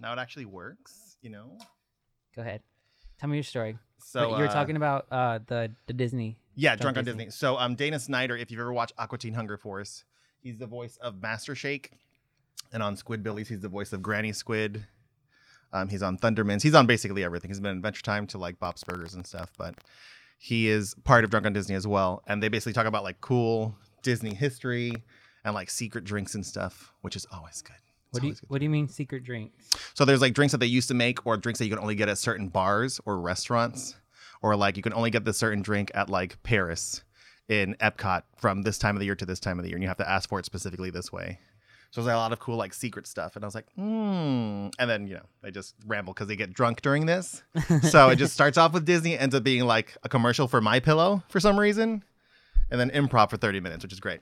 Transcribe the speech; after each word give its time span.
now 0.00 0.12
it 0.12 0.18
actually 0.18 0.46
works. 0.46 1.16
You 1.22 1.30
know. 1.30 1.58
Go 2.34 2.42
ahead. 2.42 2.62
Tell 3.18 3.28
me 3.28 3.36
your 3.36 3.44
story. 3.44 3.76
So 3.98 4.22
Wait, 4.22 4.36
you 4.36 4.42
were 4.42 4.48
uh, 4.48 4.52
talking 4.52 4.76
about 4.76 5.06
uh, 5.10 5.40
the 5.46 5.72
the 5.86 5.92
Disney. 5.92 6.38
Yeah, 6.54 6.76
Drunk 6.76 6.96
on 6.96 7.04
Disney. 7.04 7.26
Disney. 7.26 7.38
So 7.38 7.56
um 7.58 7.74
Dana 7.74 7.98
Snyder, 7.98 8.36
if 8.36 8.50
you've 8.50 8.60
ever 8.60 8.72
watched 8.72 8.92
Aqua 8.98 9.18
Teen 9.18 9.34
Hunger 9.34 9.56
Force, 9.56 10.04
he's 10.40 10.58
the 10.58 10.66
voice 10.66 10.96
of 10.96 11.20
Master 11.20 11.54
Shake. 11.54 11.92
And 12.72 12.82
on 12.82 12.96
Squidbillies, 12.96 13.48
he's 13.48 13.60
the 13.60 13.68
voice 13.68 13.92
of 13.92 14.02
Granny 14.02 14.32
Squid. 14.32 14.86
Um, 15.72 15.88
he's 15.88 16.02
on 16.02 16.18
Thundermans. 16.18 16.62
He's 16.62 16.74
on 16.74 16.86
basically 16.86 17.24
everything. 17.24 17.50
He's 17.50 17.60
been 17.60 17.72
in 17.72 17.76
Adventure 17.78 18.02
Time 18.02 18.26
to 18.28 18.38
like 18.38 18.58
Bob's 18.58 18.84
Burgers 18.84 19.14
and 19.14 19.26
stuff, 19.26 19.52
but 19.56 19.74
he 20.38 20.68
is 20.68 20.94
part 21.04 21.24
of 21.24 21.30
Drunk 21.30 21.46
on 21.46 21.52
Disney 21.52 21.74
as 21.74 21.86
well. 21.86 22.22
And 22.26 22.42
they 22.42 22.48
basically 22.48 22.72
talk 22.72 22.86
about 22.86 23.04
like 23.04 23.20
cool 23.20 23.76
Disney 24.02 24.34
history 24.34 24.92
and 25.44 25.54
like 25.54 25.70
secret 25.70 26.04
drinks 26.04 26.34
and 26.34 26.44
stuff, 26.44 26.92
which 27.02 27.16
is 27.16 27.26
always 27.32 27.62
good. 27.62 27.76
It's 28.12 28.14
What 28.14 28.22
do 28.22 28.28
you. 28.28 28.34
What 28.48 28.58
do 28.58 28.64
you 28.64 28.70
mean 28.70 28.88
secret 28.88 29.24
drinks? 29.24 29.68
So 29.94 30.04
there's 30.04 30.20
like 30.20 30.34
drinks 30.34 30.52
that 30.52 30.58
they 30.58 30.66
used 30.66 30.88
to 30.88 30.94
make, 30.94 31.24
or 31.26 31.36
drinks 31.36 31.58
that 31.58 31.66
you 31.66 31.70
can 31.70 31.78
only 31.78 31.94
get 31.94 32.08
at 32.08 32.18
certain 32.18 32.48
bars 32.48 33.00
or 33.04 33.20
restaurants, 33.20 33.94
or 34.42 34.56
like 34.56 34.76
you 34.76 34.82
can 34.82 34.92
only 34.92 35.10
get 35.10 35.24
this 35.24 35.38
certain 35.38 35.62
drink 35.62 35.90
at 35.94 36.10
like 36.10 36.42
Paris 36.42 37.04
in 37.48 37.74
Epcot 37.80 38.22
from 38.36 38.62
this 38.62 38.78
time 38.78 38.96
of 38.96 39.00
the 39.00 39.06
year 39.06 39.16
to 39.16 39.26
this 39.26 39.40
time 39.40 39.58
of 39.58 39.64
the 39.64 39.70
year, 39.70 39.76
and 39.76 39.82
you 39.82 39.88
have 39.88 39.96
to 39.98 40.08
ask 40.08 40.28
for 40.28 40.38
it 40.38 40.44
specifically 40.44 40.90
this 40.90 41.12
way. 41.12 41.38
So 41.90 42.00
there's 42.00 42.06
like, 42.06 42.14
a 42.14 42.18
lot 42.18 42.32
of 42.32 42.38
cool 42.38 42.56
like 42.56 42.72
secret 42.72 43.06
stuff, 43.06 43.34
and 43.36 43.44
I 43.44 43.46
was 43.46 43.54
like, 43.54 43.66
hmm. 43.74 44.68
And 44.78 44.88
then 44.88 45.06
you 45.06 45.14
know 45.14 45.26
they 45.42 45.50
just 45.50 45.74
ramble 45.86 46.12
because 46.12 46.28
they 46.28 46.36
get 46.36 46.52
drunk 46.52 46.82
during 46.82 47.06
this. 47.06 47.42
so 47.90 48.10
it 48.10 48.16
just 48.16 48.32
starts 48.32 48.58
off 48.58 48.72
with 48.72 48.84
Disney, 48.86 49.18
ends 49.18 49.34
up 49.34 49.42
being 49.42 49.64
like 49.64 49.96
a 50.02 50.08
commercial 50.08 50.48
for 50.48 50.60
My 50.60 50.80
Pillow 50.80 51.22
for 51.28 51.40
some 51.40 51.58
reason, 51.58 52.04
and 52.70 52.80
then 52.80 52.90
improv 52.90 53.30
for 53.30 53.36
30 53.36 53.60
minutes, 53.60 53.84
which 53.84 53.92
is 53.92 54.00
great. 54.00 54.20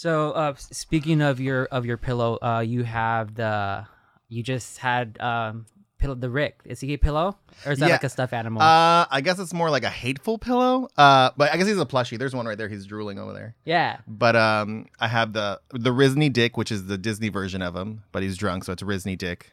So, 0.00 0.30
uh, 0.30 0.54
speaking 0.56 1.20
of 1.20 1.40
your 1.40 1.66
of 1.66 1.84
your 1.84 1.98
pillow, 1.98 2.38
uh, 2.42 2.60
you 2.60 2.84
have 2.84 3.34
the 3.34 3.86
you 4.30 4.42
just 4.42 4.78
had 4.78 5.20
um 5.20 5.66
pillow 5.98 6.14
the 6.14 6.30
Rick. 6.30 6.60
Is 6.64 6.80
he 6.80 6.94
a 6.94 6.96
pillow 6.98 7.36
or 7.66 7.72
is 7.72 7.80
that 7.80 7.88
Yeah. 7.88 7.92
like 7.96 8.04
a 8.04 8.08
stuffed 8.08 8.32
animal? 8.32 8.62
Uh, 8.62 9.04
I 9.10 9.20
guess 9.22 9.38
it's 9.38 9.52
more 9.52 9.68
like 9.68 9.84
a 9.84 9.90
hateful 9.90 10.38
pillow. 10.38 10.88
Uh, 10.96 11.32
but 11.36 11.52
I 11.52 11.58
guess 11.58 11.66
he's 11.66 11.78
a 11.78 11.84
plushie. 11.84 12.18
There's 12.18 12.34
one 12.34 12.46
right 12.46 12.56
there. 12.56 12.70
He's 12.70 12.86
drooling 12.86 13.18
over 13.18 13.34
there. 13.34 13.54
yeah. 13.66 13.98
But 14.08 14.36
um, 14.36 14.86
I 14.98 15.08
have 15.08 15.34
the 15.34 15.60
the 15.72 15.90
Risney 15.90 16.32
Dick, 16.32 16.56
which 16.56 16.72
is 16.72 16.86
the 16.86 16.96
Disney 16.96 17.28
version 17.28 17.60
of 17.60 17.76
him, 17.76 18.04
but 18.10 18.22
he's 18.22 18.38
drunk, 18.38 18.64
so 18.64 18.72
it's 18.72 18.82
Risney 18.82 19.18
Dick. 19.18 19.52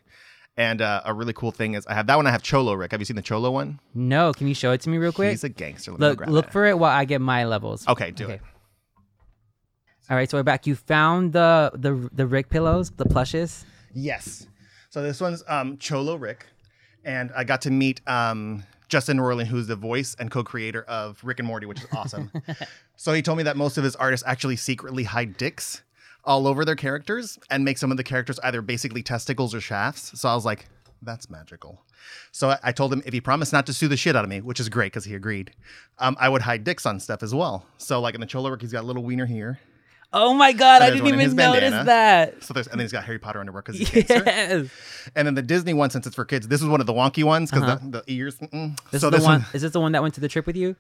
And 0.55 0.81
uh, 0.81 1.01
a 1.03 1.13
really 1.13 1.33
cool 1.33 1.51
thing 1.51 1.73
is 1.73 1.85
I 1.87 1.93
have 1.93 2.07
that 2.07 2.15
one. 2.15 2.25
I 2.25 2.31
have 2.31 2.41
Cholo 2.41 2.73
Rick. 2.73 2.91
Have 2.91 3.01
you 3.01 3.05
seen 3.05 3.17
the 3.17 3.21
Cholo 3.21 3.51
one? 3.51 3.81
No, 3.93 4.31
can 4.31 4.47
you 4.47 4.53
show 4.53 4.71
it 4.71 4.79
to 4.81 4.89
me 4.89 4.97
real 4.97 5.11
quick? 5.11 5.31
He's 5.31 5.43
a 5.43 5.49
gangster. 5.49 5.91
Let 5.91 5.99
look 5.99 6.27
look 6.27 6.45
it. 6.45 6.51
for 6.53 6.65
it 6.65 6.79
while 6.79 6.95
I 6.95 7.03
get 7.03 7.19
my 7.19 7.43
levels. 7.43 7.85
Okay, 7.85 8.11
do 8.11 8.29
it. 8.29 8.39
All 10.09 10.15
right, 10.15 10.29
so 10.29 10.37
we're 10.37 10.43
back. 10.43 10.65
You 10.65 10.75
found 10.75 11.33
the 11.33 11.69
the 11.75 12.09
the 12.13 12.25
Rick 12.25 12.47
pillows, 12.49 12.91
the 12.91 13.03
plushes. 13.03 13.65
Yes. 13.93 14.47
So 14.89 15.03
this 15.03 15.19
one's 15.19 15.43
um, 15.49 15.77
Cholo 15.79 16.15
Rick, 16.15 16.45
and 17.03 17.29
I 17.35 17.43
got 17.43 17.61
to 17.63 17.71
meet 17.71 17.99
um, 18.07 18.63
Justin 18.87 19.17
Roiland, 19.17 19.47
who's 19.47 19.67
the 19.67 19.75
voice 19.75 20.15
and 20.17 20.31
co-creator 20.31 20.83
of 20.83 21.19
Rick 21.25 21.39
and 21.39 21.47
Morty, 21.47 21.65
which 21.65 21.81
is 21.81 21.87
awesome. 21.91 22.31
so 22.95 23.11
he 23.11 23.21
told 23.21 23.37
me 23.37 23.43
that 23.43 23.57
most 23.57 23.77
of 23.77 23.83
his 23.83 23.97
artists 23.97 24.25
actually 24.25 24.55
secretly 24.55 25.03
hide 25.03 25.35
dicks 25.35 25.81
all 26.23 26.47
over 26.47 26.63
their 26.63 26.77
characters 26.77 27.37
and 27.49 27.65
make 27.65 27.77
some 27.77 27.91
of 27.91 27.97
the 27.97 28.03
characters 28.03 28.39
either 28.43 28.61
basically 28.61 29.03
testicles 29.03 29.53
or 29.53 29.59
shafts. 29.59 30.17
So 30.19 30.29
I 30.29 30.35
was 30.35 30.45
like, 30.45 30.67
that's 31.01 31.29
magical. 31.29 31.83
So 32.31 32.51
I, 32.51 32.59
I 32.63 32.71
told 32.71 32.93
him 32.93 33.03
if 33.05 33.13
he 33.13 33.19
promised 33.19 33.51
not 33.51 33.65
to 33.65 33.73
sue 33.73 33.89
the 33.89 33.97
shit 33.97 34.15
out 34.15 34.23
of 34.23 34.29
me, 34.29 34.39
which 34.39 34.61
is 34.61 34.69
great 34.69 34.93
because 34.93 35.03
he 35.03 35.15
agreed, 35.15 35.51
um, 35.99 36.15
I 36.17 36.29
would 36.29 36.43
hide 36.43 36.63
dicks 36.63 36.85
on 36.85 37.01
stuff 37.01 37.23
as 37.23 37.35
well. 37.35 37.65
So 37.77 37.99
like 37.99 38.15
in 38.15 38.21
the 38.21 38.27
Cholo 38.27 38.49
Rick, 38.49 38.61
he's 38.61 38.71
got 38.71 38.83
a 38.83 38.87
little 38.87 39.03
wiener 39.03 39.25
here. 39.25 39.59
Oh 40.19 40.33
my 40.33 40.51
god, 40.53 40.81
I 40.81 40.89
didn't 40.89 41.07
even 41.07 41.35
notice 41.35 41.71
that. 41.85 42.43
So 42.43 42.53
there's 42.53 42.67
and 42.67 42.79
then 42.79 42.85
he's 42.85 42.91
got 42.91 43.03
Harry 43.05 43.19
Potter 43.19 43.39
underwear 43.39 43.61
because 43.61 43.77
he's. 43.79 43.91
Yes. 44.09 44.67
And 45.15 45.25
then 45.27 45.35
the 45.35 45.41
Disney 45.41 45.73
one, 45.73 45.89
since 45.89 46.05
it's 46.07 46.15
for 46.15 46.25
kids, 46.25 46.47
this 46.47 46.61
is 46.61 46.67
one 46.67 46.81
of 46.81 46.87
the 46.87 46.93
wonky 46.93 47.23
ones 47.23 47.49
because 47.51 47.63
Uh-huh. 47.69 47.77
the, 47.83 48.01
the 48.01 48.03
ears. 48.13 48.37
mm-mm. 48.37 48.77
This 48.91 49.01
so 49.01 49.07
is 49.07 49.11
the 49.11 49.17
this 49.17 49.23
one, 49.23 49.41
one, 49.41 49.45
Is 49.53 49.61
this 49.61 49.71
the 49.71 49.79
one 49.79 49.91
that 49.93 50.01
went 50.01 50.15
to 50.15 50.21
the 50.21 50.27
trip 50.27 50.45
with 50.47 50.55
you? 50.57 50.75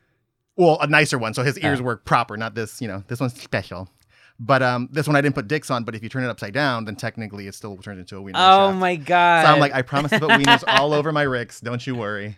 well, 0.55 0.77
a 0.81 0.87
nicer 0.87 1.17
one. 1.19 1.33
So 1.35 1.43
his 1.43 1.57
ears 1.59 1.79
Oh. 1.79 1.83
work 1.83 2.03
proper, 2.03 2.35
not 2.35 2.55
this. 2.55 2.81
You 2.81 2.87
know, 2.87 3.03
this 3.07 3.19
one's 3.19 3.39
special. 3.39 3.87
But 4.39 4.61
um, 4.63 4.89
this 4.91 5.07
one 5.07 5.15
I 5.15 5.21
didn't 5.21 5.35
put 5.35 5.47
dicks 5.47 5.69
on. 5.71 5.83
But 5.83 5.95
if 5.95 6.03
you 6.03 6.09
turn 6.09 6.23
it 6.23 6.29
upside 6.29 6.53
down, 6.53 6.85
then 6.85 6.95
technically 6.95 7.47
it 7.47 7.55
still 7.55 7.77
turns 7.77 7.99
into 7.99 8.17
a 8.17 8.21
wiener. 8.21 8.37
Oh 8.39 8.69
shaft. 8.69 8.77
my 8.79 8.95
god. 8.95 9.45
So 9.45 9.51
I'm 9.53 9.59
like, 9.59 9.73
I 9.73 9.81
promise 9.81 10.11
to 10.11 10.19
put 10.19 10.29
wieners 10.31 10.63
all 10.67 10.93
over 10.93 11.11
my 11.11 11.23
ricks. 11.23 11.59
Don't 11.61 11.85
you 11.87 11.95
worry. 11.95 12.37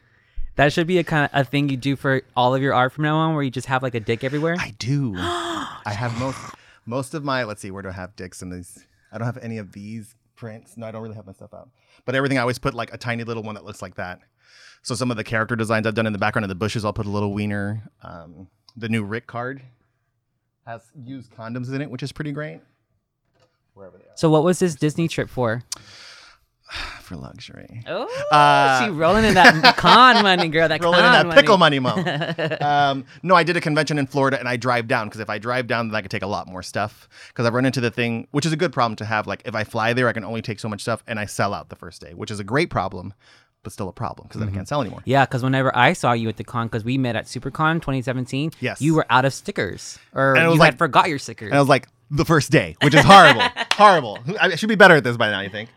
that 0.56 0.72
should 0.74 0.88
be 0.88 0.98
a 0.98 1.04
kind 1.04 1.30
of 1.34 1.42
a 1.42 1.44
thing 1.46 1.70
you 1.70 1.78
do 1.78 1.96
for 1.96 2.22
all 2.36 2.54
of 2.56 2.62
your 2.62 2.74
art 2.74 2.92
from 2.94 3.04
now 3.06 3.16
on, 3.18 3.34
where 3.34 3.44
you 3.44 3.52
just 3.52 3.68
have 3.68 3.82
like 3.84 3.96
a 3.96 4.00
dick 4.00 4.24
everywhere. 4.24 4.56
I 4.60 4.74
do. 4.80 5.16
I 5.18 5.94
have 5.94 6.18
most 6.20 6.38
most 6.90 7.14
of 7.14 7.24
my. 7.24 7.44
Let's 7.44 7.62
see, 7.62 7.72
where 7.72 7.84
do 7.84 7.90
I 7.90 7.94
have 7.94 8.16
dicks 8.16 8.42
in 8.42 8.50
these? 8.50 8.86
I 9.12 9.18
don't 9.18 9.26
have 9.26 9.38
any 9.38 9.58
of 9.58 9.72
these 9.72 10.16
prints. 10.36 10.76
No, 10.76 10.88
I 10.88 10.92
don't 10.92 11.02
really 11.02 11.16
have 11.16 11.26
my 11.26 11.34
stuff 11.34 11.54
out. 11.54 11.70
But 12.06 12.16
everything 12.16 12.38
I 12.38 12.42
always 12.42 12.60
put 12.60 12.74
like 12.74 12.94
a 12.94 12.98
tiny 12.98 13.24
little 13.24 13.44
one 13.44 13.56
that 13.56 13.64
looks 13.66 13.82
like 13.82 13.96
that. 13.96 14.20
So 14.82 14.96
some 14.96 15.12
of 15.12 15.18
the 15.18 15.24
character 15.24 15.56
designs 15.56 15.86
I've 15.86 15.94
done 15.94 16.08
in 16.08 16.14
the 16.14 16.20
background 16.20 16.46
of 16.46 16.50
the 16.50 16.56
bushes, 16.56 16.84
I'll 16.84 16.94
put 16.94 17.06
a 17.06 17.10
little 17.10 17.34
wiener. 17.34 17.84
Um, 18.02 18.48
the 18.76 18.90
new 18.90 19.04
Rick 19.04 19.28
card 19.28 19.62
has 20.66 20.82
used 20.96 21.32
condoms 21.32 21.74
in 21.74 21.82
it, 21.82 21.90
which 21.90 22.04
is 22.04 22.12
pretty 22.12 22.32
great. 22.32 22.62
Wherever 23.74 23.98
they 23.98 24.06
So 24.16 24.30
what 24.30 24.44
was 24.44 24.60
this 24.60 24.76
Disney 24.76 25.08
trip 25.08 25.30
for? 25.30 25.64
Are 26.72 26.76
for 27.02 27.16
luxury. 27.16 27.84
Oh, 27.88 28.08
Uh, 28.32 28.84
she 28.86 28.92
rolling 28.92 29.26
in 29.26 29.34
that 29.36 29.76
con 29.78 30.22
money, 30.24 30.48
girl. 30.50 30.68
That 30.68 30.84
Rolling 30.84 31.00
in 31.00 31.06
con 31.06 31.30
that 31.30 31.36
pickle 31.36 31.58
money. 31.58 31.80
money, 31.80 32.04
mom. 32.04 32.62
um, 32.62 33.06
no, 33.24 33.36
I 33.36 33.44
did 33.44 33.58
a 33.58 33.62
convention 33.62 33.98
in 33.98 34.08
Florida 34.08 34.40
and 34.40 34.48
I 34.48 34.58
drive 34.58 34.88
down 34.88 35.08
because 35.08 35.20
if 35.22 35.30
I 35.30 35.38
drive 35.38 35.68
down, 35.68 35.88
then 35.90 35.96
I 35.96 36.02
could 36.02 36.12
take 36.12 36.24
a 36.24 36.28
lot 36.28 36.48
more 36.48 36.62
stuff. 36.64 37.08
Because 37.30 37.46
I've 37.46 37.54
run 37.54 37.66
into 37.66 37.82
the 37.82 37.92
thing, 37.92 38.28
which 38.32 38.46
is 38.46 38.54
a 38.54 38.58
good 38.58 38.72
problem 38.74 38.96
to 38.98 39.06
have. 39.06 39.28
Like 39.28 39.42
if 39.46 39.56
I 39.56 39.64
fly 39.64 39.94
there, 39.94 40.08
I 40.08 40.14
can 40.14 40.24
only 40.24 40.42
take 40.42 40.60
so 40.60 40.70
much 40.70 40.82
stuff 40.82 41.04
and 41.08 41.20
I 41.20 41.26
sell 41.26 41.54
out 41.54 41.70
the 41.70 41.76
first 41.76 42.02
day, 42.02 42.14
which 42.14 42.32
is 42.32 42.40
a 42.40 42.44
great 42.44 42.70
problem, 42.70 43.14
but 43.64 43.74
still 43.74 43.90
a 43.90 43.94
problem 43.94 44.28
because 44.28 44.40
then 44.40 44.50
I 44.50 44.52
can't 44.54 44.68
sell 44.68 44.82
anymore. 44.82 45.02
Yeah, 45.06 45.26
because 45.26 45.44
whenever 45.44 45.76
I 45.76 45.94
saw 45.94 46.14
you 46.14 46.30
at 46.30 46.38
the 46.38 46.44
con, 46.44 46.68
because 46.68 46.84
we 46.84 46.98
met 46.98 47.16
at 47.16 47.26
SuperCon 47.26 47.76
2017, 47.82 48.52
Yes. 48.62 48.82
you 48.82 48.94
were 48.96 49.06
out 49.10 49.26
of 49.26 49.34
stickers, 49.34 50.00
or 50.14 50.36
And 50.36 50.44
you 50.44 50.50
was 50.52 50.60
had 50.60 50.64
like- 50.74 50.78
forgot 50.78 51.10
your 51.10 51.20
stickers. 51.20 51.50
And 51.50 51.58
I 51.58 51.60
was 51.60 51.70
like, 51.70 51.88
the 52.12 52.26
first 52.26 52.50
day, 52.52 52.76
which 52.82 52.96
is 52.96 53.04
horrible, 53.04 53.44
horrible. 53.74 54.18
I 54.42 54.56
should 54.56 54.70
be 54.70 54.76
better 54.76 54.96
at 54.96 55.04
this 55.04 55.16
by 55.18 55.30
now, 55.30 55.42
you 55.42 55.50
think? 55.50 55.70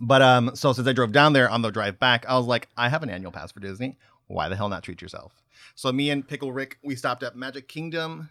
But 0.00 0.22
um, 0.22 0.50
so 0.54 0.72
since 0.72 0.86
I 0.86 0.92
drove 0.92 1.12
down 1.12 1.32
there 1.32 1.48
on 1.48 1.62
the 1.62 1.70
drive 1.70 1.98
back, 1.98 2.26
I 2.28 2.36
was 2.36 2.46
like, 2.46 2.68
I 2.76 2.88
have 2.88 3.02
an 3.02 3.10
annual 3.10 3.32
pass 3.32 3.52
for 3.52 3.60
Disney. 3.60 3.96
Why 4.26 4.48
the 4.48 4.56
hell 4.56 4.68
not 4.68 4.82
treat 4.82 5.00
yourself? 5.02 5.42
So 5.74 5.92
me 5.92 6.10
and 6.10 6.26
Pickle 6.26 6.52
Rick, 6.52 6.78
we 6.82 6.96
stopped 6.96 7.22
at 7.22 7.36
Magic 7.36 7.68
Kingdom, 7.68 8.30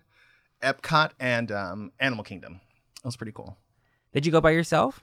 Epcot, 0.62 1.12
and 1.20 1.52
um, 1.52 1.92
Animal 2.00 2.24
Kingdom. 2.24 2.60
That 3.02 3.08
was 3.08 3.16
pretty 3.16 3.32
cool. 3.32 3.58
Did 4.14 4.26
you 4.26 4.32
go 4.32 4.42
by 4.42 4.52
yourself? 4.52 5.02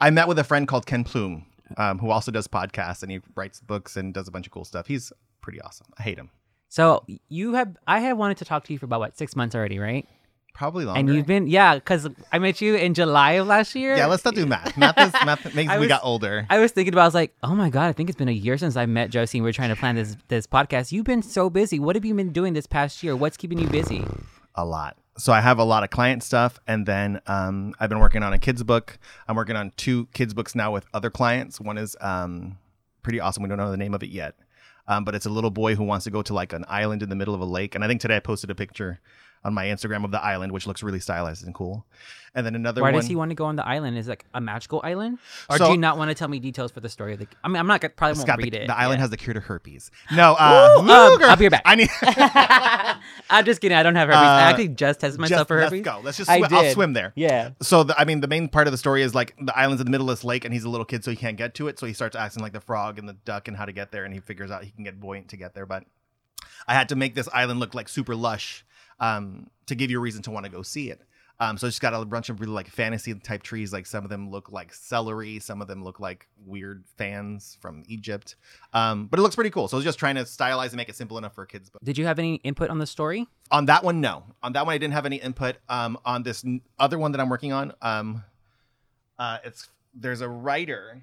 I 0.00 0.10
met 0.10 0.28
with 0.28 0.38
a 0.38 0.44
friend 0.44 0.66
called 0.66 0.86
Ken 0.86 1.04
Plume, 1.04 1.46
um, 1.76 1.98
who 1.98 2.10
also 2.10 2.30
does 2.30 2.48
podcasts 2.48 3.02
and 3.02 3.12
he 3.12 3.20
writes 3.34 3.60
books 3.60 3.96
and 3.96 4.12
does 4.14 4.28
a 4.28 4.30
bunch 4.30 4.46
of 4.46 4.52
cool 4.52 4.64
stuff. 4.64 4.86
He's 4.86 5.12
pretty 5.40 5.60
awesome. 5.60 5.86
I 5.98 6.02
hate 6.02 6.18
him. 6.18 6.30
So 6.68 7.04
you 7.28 7.54
have, 7.54 7.76
I 7.86 8.00
have 8.00 8.18
wanted 8.18 8.38
to 8.38 8.44
talk 8.44 8.64
to 8.64 8.72
you 8.72 8.78
for 8.78 8.86
about 8.86 9.00
what 9.00 9.16
six 9.16 9.36
months 9.36 9.54
already, 9.54 9.78
right? 9.78 10.06
Probably 10.56 10.86
longer. 10.86 10.98
And 10.98 11.14
you've 11.14 11.26
been, 11.26 11.48
yeah, 11.48 11.74
because 11.74 12.08
I 12.32 12.38
met 12.38 12.62
you 12.62 12.76
in 12.76 12.94
July 12.94 13.32
of 13.32 13.46
last 13.46 13.74
year. 13.74 13.94
yeah, 13.94 14.06
let's 14.06 14.24
not 14.24 14.34
do 14.34 14.46
math. 14.46 14.74
Math 14.78 14.98
is 14.98 15.12
math 15.26 15.54
makes 15.54 15.70
I 15.70 15.78
we 15.78 15.86
got 15.86 16.00
older. 16.02 16.46
I 16.48 16.58
was 16.58 16.72
thinking 16.72 16.94
about, 16.94 17.02
I 17.02 17.04
was 17.04 17.14
like, 17.14 17.34
oh 17.42 17.54
my 17.54 17.68
god, 17.68 17.88
I 17.88 17.92
think 17.92 18.08
it's 18.08 18.16
been 18.16 18.30
a 18.30 18.32
year 18.32 18.56
since 18.56 18.74
I 18.74 18.86
met 18.86 19.10
Josie. 19.10 19.36
and 19.36 19.44
We 19.44 19.50
are 19.50 19.52
trying 19.52 19.68
to 19.68 19.76
plan 19.76 19.96
this 19.96 20.16
this 20.28 20.46
podcast. 20.46 20.92
You've 20.92 21.04
been 21.04 21.22
so 21.22 21.50
busy. 21.50 21.78
What 21.78 21.94
have 21.94 22.06
you 22.06 22.14
been 22.14 22.32
doing 22.32 22.54
this 22.54 22.66
past 22.66 23.02
year? 23.02 23.14
What's 23.14 23.36
keeping 23.36 23.58
you 23.58 23.68
busy? 23.68 24.02
a 24.54 24.64
lot. 24.64 24.96
So 25.18 25.32
I 25.32 25.42
have 25.42 25.58
a 25.58 25.64
lot 25.64 25.84
of 25.84 25.90
client 25.90 26.22
stuff, 26.22 26.58
and 26.66 26.86
then 26.86 27.20
um, 27.26 27.74
I've 27.78 27.90
been 27.90 27.98
working 27.98 28.22
on 28.22 28.32
a 28.32 28.38
kids 28.38 28.62
book. 28.62 28.98
I'm 29.28 29.36
working 29.36 29.56
on 29.56 29.72
two 29.76 30.06
kids 30.14 30.32
books 30.32 30.54
now 30.54 30.72
with 30.72 30.86
other 30.94 31.10
clients. 31.10 31.60
One 31.60 31.76
is 31.76 31.96
um, 32.00 32.56
pretty 33.02 33.20
awesome. 33.20 33.42
We 33.42 33.50
don't 33.50 33.58
know 33.58 33.70
the 33.70 33.76
name 33.76 33.92
of 33.92 34.02
it 34.02 34.08
yet, 34.08 34.34
um, 34.88 35.04
but 35.04 35.14
it's 35.14 35.26
a 35.26 35.30
little 35.30 35.50
boy 35.50 35.74
who 35.74 35.84
wants 35.84 36.04
to 36.04 36.10
go 36.10 36.22
to 36.22 36.32
like 36.32 36.54
an 36.54 36.64
island 36.68 37.02
in 37.02 37.10
the 37.10 37.16
middle 37.16 37.34
of 37.34 37.42
a 37.42 37.46
lake. 37.46 37.74
And 37.74 37.84
I 37.84 37.88
think 37.88 38.00
today 38.00 38.16
I 38.16 38.20
posted 38.20 38.50
a 38.50 38.54
picture 38.54 39.00
on 39.44 39.54
my 39.54 39.66
Instagram 39.66 40.04
of 40.04 40.10
the 40.10 40.22
island, 40.22 40.52
which 40.52 40.66
looks 40.66 40.82
really 40.82 41.00
stylized 41.00 41.44
and 41.44 41.54
cool. 41.54 41.86
And 42.34 42.44
then 42.44 42.54
another 42.54 42.82
Why 42.82 42.90
one. 42.90 43.00
does 43.00 43.06
he 43.08 43.16
want 43.16 43.30
to 43.30 43.34
go 43.34 43.46
on 43.46 43.56
the 43.56 43.66
island? 43.66 43.96
Is 43.96 44.08
it 44.08 44.10
like 44.10 44.26
a 44.34 44.40
magical 44.42 44.80
island, 44.84 45.18
or 45.48 45.56
So- 45.56 45.66
do 45.66 45.72
you 45.72 45.78
not 45.78 45.96
want 45.96 46.10
to 46.10 46.14
tell 46.14 46.28
me 46.28 46.38
details 46.38 46.70
for 46.70 46.80
the 46.80 46.88
story? 46.90 47.14
Of 47.14 47.20
the, 47.20 47.28
I 47.42 47.48
mean, 47.48 47.56
I'm 47.56 47.66
not 47.66 47.80
gonna 47.80 47.94
probably 47.96 48.20
It's 48.20 48.28
won't 48.28 48.42
read 48.42 48.52
the, 48.52 48.62
it. 48.64 48.66
the 48.66 48.76
island 48.76 48.98
Yeah. 48.98 49.02
has 49.04 49.10
the 49.10 49.16
cure 49.16 49.32
to 49.34 49.40
herpes. 49.40 49.90
No, 50.12 50.34
uh, 50.38 50.74
Ooh, 50.76 50.80
um. 50.80 50.90
I'll 50.90 51.36
be 51.36 51.44
right 51.46 51.50
back. 51.52 51.62
I 51.64 51.74
need. 51.76 51.88
I'm 53.30 53.44
just 53.44 53.60
kidding. 53.60 53.76
I 53.76 53.82
don't 53.82 53.94
have 53.96 54.08
herpes. 54.08 54.20
I 54.20 54.46
Uh, 54.46 54.50
actually 54.50 54.68
just 54.68 55.00
tested 55.00 55.20
myself 55.20 55.40
just- 55.40 55.48
for 55.48 55.56
let's 55.60 55.70
herpes. 55.70 55.84
go. 55.84 56.00
Let's 56.02 56.16
just 56.18 56.28
I 56.30 56.38
swim. 56.38 56.54
I'll 56.54 56.72
swim 56.72 56.92
there. 56.92 57.12
Yeah. 57.16 57.50
So 57.62 57.84
the, 57.84 57.98
I 57.98 58.04
mean, 58.04 58.20
the 58.20 58.28
main 58.28 58.48
part 58.48 58.66
of 58.66 58.72
the 58.72 58.78
story 58.78 59.02
is 59.02 59.14
like 59.14 59.34
the 59.40 59.56
island's 59.56 59.80
in 59.80 59.86
the 59.86 59.90
middle 59.90 60.10
of 60.10 60.16
this 60.18 60.24
lake, 60.24 60.44
and 60.44 60.52
he's 60.52 60.64
a 60.64 60.68
little 60.68 60.84
kid, 60.86 61.04
so 61.04 61.10
he 61.10 61.16
can't 61.16 61.36
get 61.36 61.54
to 61.54 61.68
it. 61.68 61.78
So 61.78 61.86
he 61.86 61.92
starts 61.94 62.16
asking 62.16 62.42
like 62.42 62.52
the 62.52 62.60
frog 62.60 62.98
and 62.98 63.08
the 63.08 63.14
duck 63.14 63.48
and 63.48 63.56
how 63.56 63.64
to 63.64 63.72
get 63.72 63.92
there, 63.92 64.04
and 64.04 64.12
he 64.12 64.20
figures 64.20 64.50
out 64.50 64.64
he 64.64 64.70
can 64.72 64.84
get 64.84 65.00
buoyant 65.00 65.28
to 65.28 65.36
get 65.36 65.54
there. 65.54 65.66
But 65.66 65.84
I 66.68 66.74
had 66.74 66.88
to 66.90 66.96
make 66.96 67.14
this 67.14 67.28
island 67.32 67.60
look 67.60 67.74
like 67.74 67.88
super 67.88 68.14
lush 68.14 68.64
um, 69.00 69.48
to 69.66 69.74
give 69.74 69.90
you 69.90 69.98
a 69.98 70.00
reason 70.00 70.22
to 70.22 70.30
want 70.30 70.44
to 70.46 70.50
go 70.52 70.62
see 70.62 70.90
it. 70.90 71.00
Um, 71.38 71.58
so 71.58 71.66
I 71.66 71.68
just 71.68 71.82
got 71.82 71.92
a 71.92 72.02
bunch 72.06 72.30
of 72.30 72.40
really 72.40 72.54
like 72.54 72.66
fantasy 72.66 73.12
type 73.12 73.42
trees. 73.42 73.70
Like 73.70 73.84
some 73.84 74.04
of 74.04 74.08
them 74.10 74.30
look 74.30 74.50
like 74.50 74.72
celery, 74.72 75.38
some 75.38 75.60
of 75.60 75.68
them 75.68 75.84
look 75.84 76.00
like 76.00 76.26
weird 76.46 76.84
fans 76.96 77.58
from 77.60 77.82
Egypt. 77.88 78.36
Um, 78.72 79.06
but 79.06 79.18
it 79.18 79.22
looks 79.22 79.34
pretty 79.34 79.50
cool. 79.50 79.68
So 79.68 79.76
I 79.76 79.78
was 79.78 79.84
just 79.84 79.98
trying 79.98 80.14
to 80.14 80.22
stylize 80.22 80.68
and 80.68 80.76
make 80.76 80.88
it 80.88 80.96
simple 80.96 81.18
enough 81.18 81.34
for 81.34 81.44
kids. 81.44 81.68
But 81.68 81.84
Did 81.84 81.98
you 81.98 82.06
have 82.06 82.18
any 82.18 82.36
input 82.36 82.70
on 82.70 82.78
the 82.78 82.86
story? 82.86 83.26
on 83.50 83.66
that 83.66 83.84
one, 83.84 84.00
no. 84.00 84.24
On 84.42 84.54
that 84.54 84.64
one, 84.64 84.72
I 84.74 84.78
didn't 84.78 84.94
have 84.94 85.04
any 85.04 85.16
input. 85.16 85.56
Um, 85.68 85.98
on 86.06 86.22
this 86.22 86.42
n- 86.42 86.62
other 86.78 86.98
one 86.98 87.12
that 87.12 87.20
I'm 87.20 87.28
working 87.28 87.52
on, 87.52 87.74
um, 87.82 88.24
uh, 89.18 89.36
it's 89.44 89.68
there's 89.94 90.22
a 90.22 90.28
writer. 90.28 91.02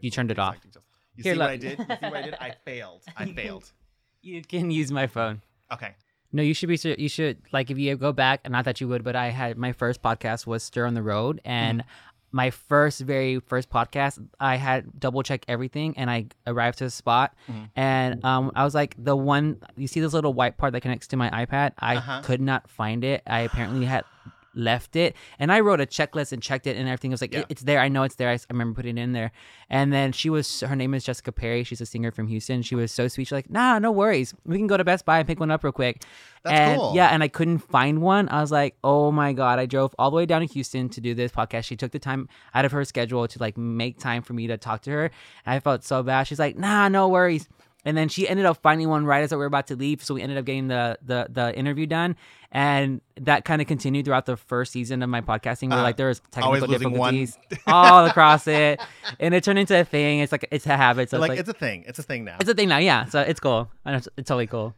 You 0.00 0.10
turned 0.10 0.30
it 0.30 0.38
off. 0.38 0.60
details. 0.60 0.84
You 1.16 1.24
Here, 1.24 1.34
see 1.34 1.38
what. 1.38 1.48
I 1.50 1.56
did? 1.56 1.78
You 1.78 1.84
see 1.86 1.94
what 2.02 2.14
I 2.14 2.22
did? 2.22 2.34
I 2.34 2.50
failed. 2.66 3.02
I 3.16 3.24
failed. 3.26 3.72
You 4.20 4.42
can 4.42 4.70
use 4.70 4.90
my 4.92 5.06
phone. 5.06 5.40
Okay. 5.72 5.94
No, 6.32 6.42
you 6.42 6.54
should 6.54 6.68
be. 6.68 6.78
You 6.98 7.08
should 7.08 7.38
like 7.52 7.70
if 7.70 7.78
you 7.78 7.94
go 7.96 8.12
back. 8.12 8.48
Not 8.48 8.64
that 8.64 8.80
you 8.80 8.88
would, 8.88 9.04
but 9.04 9.14
I 9.16 9.28
had 9.30 9.56
my 9.58 9.72
first 9.72 10.02
podcast 10.02 10.46
was 10.46 10.62
Stir 10.62 10.86
on 10.86 10.94
the 10.94 11.02
Road, 11.02 11.40
and 11.44 11.80
Mm-hmm. 11.80 11.88
my 12.34 12.48
first, 12.50 13.00
very 13.02 13.40
first 13.40 13.68
podcast, 13.68 14.18
I 14.40 14.56
had 14.56 14.98
double 14.98 15.22
checked 15.22 15.44
everything, 15.48 15.92
and 15.98 16.10
I 16.10 16.26
arrived 16.46 16.78
to 16.78 16.84
the 16.84 16.90
spot, 16.90 17.34
Mm-hmm. 17.50 17.64
and 17.76 18.24
um, 18.24 18.50
I 18.54 18.64
was 18.64 18.74
like 18.74 18.94
the 18.98 19.14
one. 19.14 19.58
You 19.76 19.86
see 19.86 20.00
this 20.00 20.14
little 20.14 20.32
white 20.32 20.56
part 20.56 20.72
that 20.72 20.80
connects 20.80 21.08
to 21.08 21.16
my 21.16 21.28
iPad? 21.30 21.72
I 21.78 21.96
Uh-huh. 21.96 22.22
could 22.24 22.40
not 22.40 22.70
find 22.70 23.04
it. 23.04 23.22
I 23.26 23.40
apparently 23.40 23.84
had 23.84 24.04
left 24.54 24.96
it. 24.96 25.16
And 25.38 25.50
i 25.52 25.60
wrote 25.60 25.80
a 25.80 25.86
checklist 25.86 26.32
and 26.32 26.42
checked 26.42 26.66
it 26.66 26.76
and 26.76 26.88
everything. 26.88 27.10
Was 27.10 27.20
like 27.20 27.32
Yeah. 27.32 27.40
"It- 27.40 27.46
it's 27.50 27.62
there. 27.62 27.80
I 27.80 27.88
know 27.88 28.02
it's 28.02 28.16
there. 28.16 28.30
I 28.30 28.38
remember 28.50 28.76
putting 28.76 28.98
it 28.98 29.02
in 29.02 29.12
there. 29.12 29.32
And 29.70 29.92
then 29.92 30.12
she 30.12 30.28
was 30.30 30.60
her 30.60 30.76
name 30.76 30.92
is 30.94 31.04
jessica 31.04 31.32
perry. 31.32 31.64
She's 31.64 31.80
a 31.80 31.86
singer 31.86 32.10
from 32.10 32.28
houston. 32.28 32.62
She 32.62 32.74
was 32.74 32.92
so 32.92 33.08
sweet. 33.08 33.24
She's 33.24 33.32
like 33.32 33.50
nah 33.50 33.78
no 33.78 33.90
worries. 33.90 34.34
We 34.44 34.58
can 34.58 34.66
go 34.66 34.76
to 34.76 34.84
best 34.84 35.04
buy 35.04 35.18
and 35.18 35.26
pick 35.26 35.40
one 35.40 35.50
up 35.50 35.64
real 35.64 35.72
quick. 35.72 36.02
That's 36.44 36.58
and 36.58 36.78
cool. 36.80 36.94
yeah 36.94 37.08
and 37.08 37.22
i 37.22 37.28
couldn't 37.28 37.58
find 37.58 38.02
one. 38.02 38.28
I 38.28 38.40
was 38.40 38.50
like 38.52 38.76
oh 38.84 39.10
my 39.12 39.32
god. 39.32 39.58
I 39.58 39.66
drove 39.66 39.94
all 39.98 40.10
the 40.10 40.16
way 40.16 40.26
down 40.26 40.40
to 40.40 40.46
houston 40.52 40.88
to 40.90 41.00
do 41.00 41.14
this 41.14 41.32
podcast. 41.32 41.64
She 41.64 41.76
took 41.76 41.92
the 41.92 41.98
time 41.98 42.28
out 42.54 42.64
of 42.64 42.72
her 42.72 42.84
schedule 42.84 43.26
to 43.28 43.38
like 43.38 43.56
make 43.56 43.98
time 43.98 44.22
for 44.22 44.32
me 44.34 44.46
to 44.48 44.56
talk 44.58 44.82
to 44.82 44.90
her. 44.90 45.04
And 45.46 45.54
i 45.54 45.60
felt 45.60 45.84
so 45.84 46.02
bad. 46.02 46.24
She's 46.24 46.38
like 46.38 46.56
nah 46.58 46.88
no 46.88 47.08
worries 47.08 47.48
and 47.84 47.96
then 47.96 48.08
she 48.08 48.28
ended 48.28 48.46
up 48.46 48.58
finding 48.62 48.88
one 48.88 49.04
right 49.04 49.22
as 49.24 49.30
we 49.32 49.36
were 49.38 49.44
about 49.46 49.66
to 49.66 49.76
leave 49.76 50.02
so 50.04 50.14
we 50.14 50.22
ended 50.22 50.38
up 50.38 50.44
getting 50.44 50.68
the 50.68 50.98
the, 51.02 51.26
the 51.30 51.56
interview 51.58 51.86
done 51.86 52.16
and 52.52 53.00
that 53.20 53.44
kind 53.44 53.60
of 53.62 53.66
continued 53.68 54.04
throughout 54.04 54.26
the 54.26 54.36
first 54.36 54.72
season 54.72 55.02
of 55.02 55.08
my 55.08 55.20
podcasting 55.20 55.70
where 55.70 55.78
Uh, 55.78 55.82
like 55.82 55.96
there 55.96 56.08
was 56.08 56.20
always 56.40 56.60
technical 56.62 56.90
one. 56.98 57.14
difficulties 57.14 57.38
all 57.66 58.04
across 58.06 58.46
it 58.46 58.80
and 59.20 59.34
it 59.34 59.42
turned 59.44 59.58
into 59.58 59.78
a 59.78 59.84
thing 59.84 60.20
it's 60.20 60.32
like 60.32 60.46
it's 60.50 60.66
a 60.66 60.76
habit 60.76 61.10
so 61.10 61.18
like, 61.18 61.30
it's 61.30 61.38
like 61.38 61.40
it's 61.40 61.48
a 61.48 61.58
thing. 61.58 61.84
It's 61.86 61.98
a 61.98 62.02
thing 62.02 62.24
now. 62.24 62.36
it's 62.40 62.48
a 62.50 62.54
thing 62.54 62.68
now 62.68 62.78
yeah 62.78 63.04
so 63.06 63.20
it's 63.20 63.40
cool 63.40 63.70
it's, 63.86 64.08
it's 64.16 64.28
totally 64.28 64.46
cool 64.46 64.74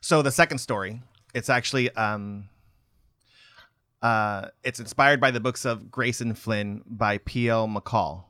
So 0.00 0.20
the 0.22 0.30
second 0.32 0.58
story, 0.58 1.00
it's 1.34 1.48
actually 1.48 1.90
um 1.96 2.48
uh 4.02 4.48
it's 4.62 4.80
inspired 4.80 5.20
by 5.20 5.30
the 5.30 5.40
books 5.40 5.64
of 5.64 5.90
Grayson 5.90 6.34
Flynn 6.34 6.82
by 6.86 7.18
P.L. 7.18 7.68
McCall. 7.68 8.24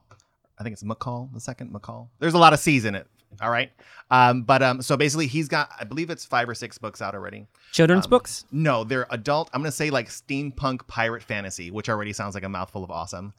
I 0.59 0.63
think 0.63 0.75
it's 0.75 0.85
McCall, 0.85 1.33
the 1.33 1.41
second 1.41 1.73
McCall. 1.73 2.09
There's 2.21 2.35
a 2.35 2.39
lot 2.39 2.53
of 2.53 2.61
C's 2.61 2.85
in 2.85 2.95
it. 2.95 3.09
All 3.41 3.51
right. 3.51 3.71
Um, 4.11 4.43
but 4.43 4.63
um, 4.63 4.83
so 4.83 4.97
basically 4.97 5.27
he's 5.27 5.49
got 5.49 5.71
I 5.79 5.85
believe 5.85 6.11
it's 6.11 6.25
five 6.25 6.49
or 6.49 6.55
six 6.55 6.79
books 6.79 7.01
out 7.03 7.15
already. 7.15 7.47
children's 7.73 8.07
Um, 8.07 8.11
books 8.11 8.45
No, 8.53 8.85
they're 8.85 9.07
adult. 9.11 9.51
I'm 9.53 9.61
gonna 9.63 9.73
say 9.73 9.91
like 9.91 10.09
steampunk 10.09 10.87
pirate 10.87 11.23
fantasy, 11.23 11.71
which 11.71 11.89
already 11.89 12.13
sounds 12.13 12.35
like 12.35 12.45
a 12.45 12.49
mouthful 12.49 12.85
of 12.85 12.91
awesome. 12.91 13.33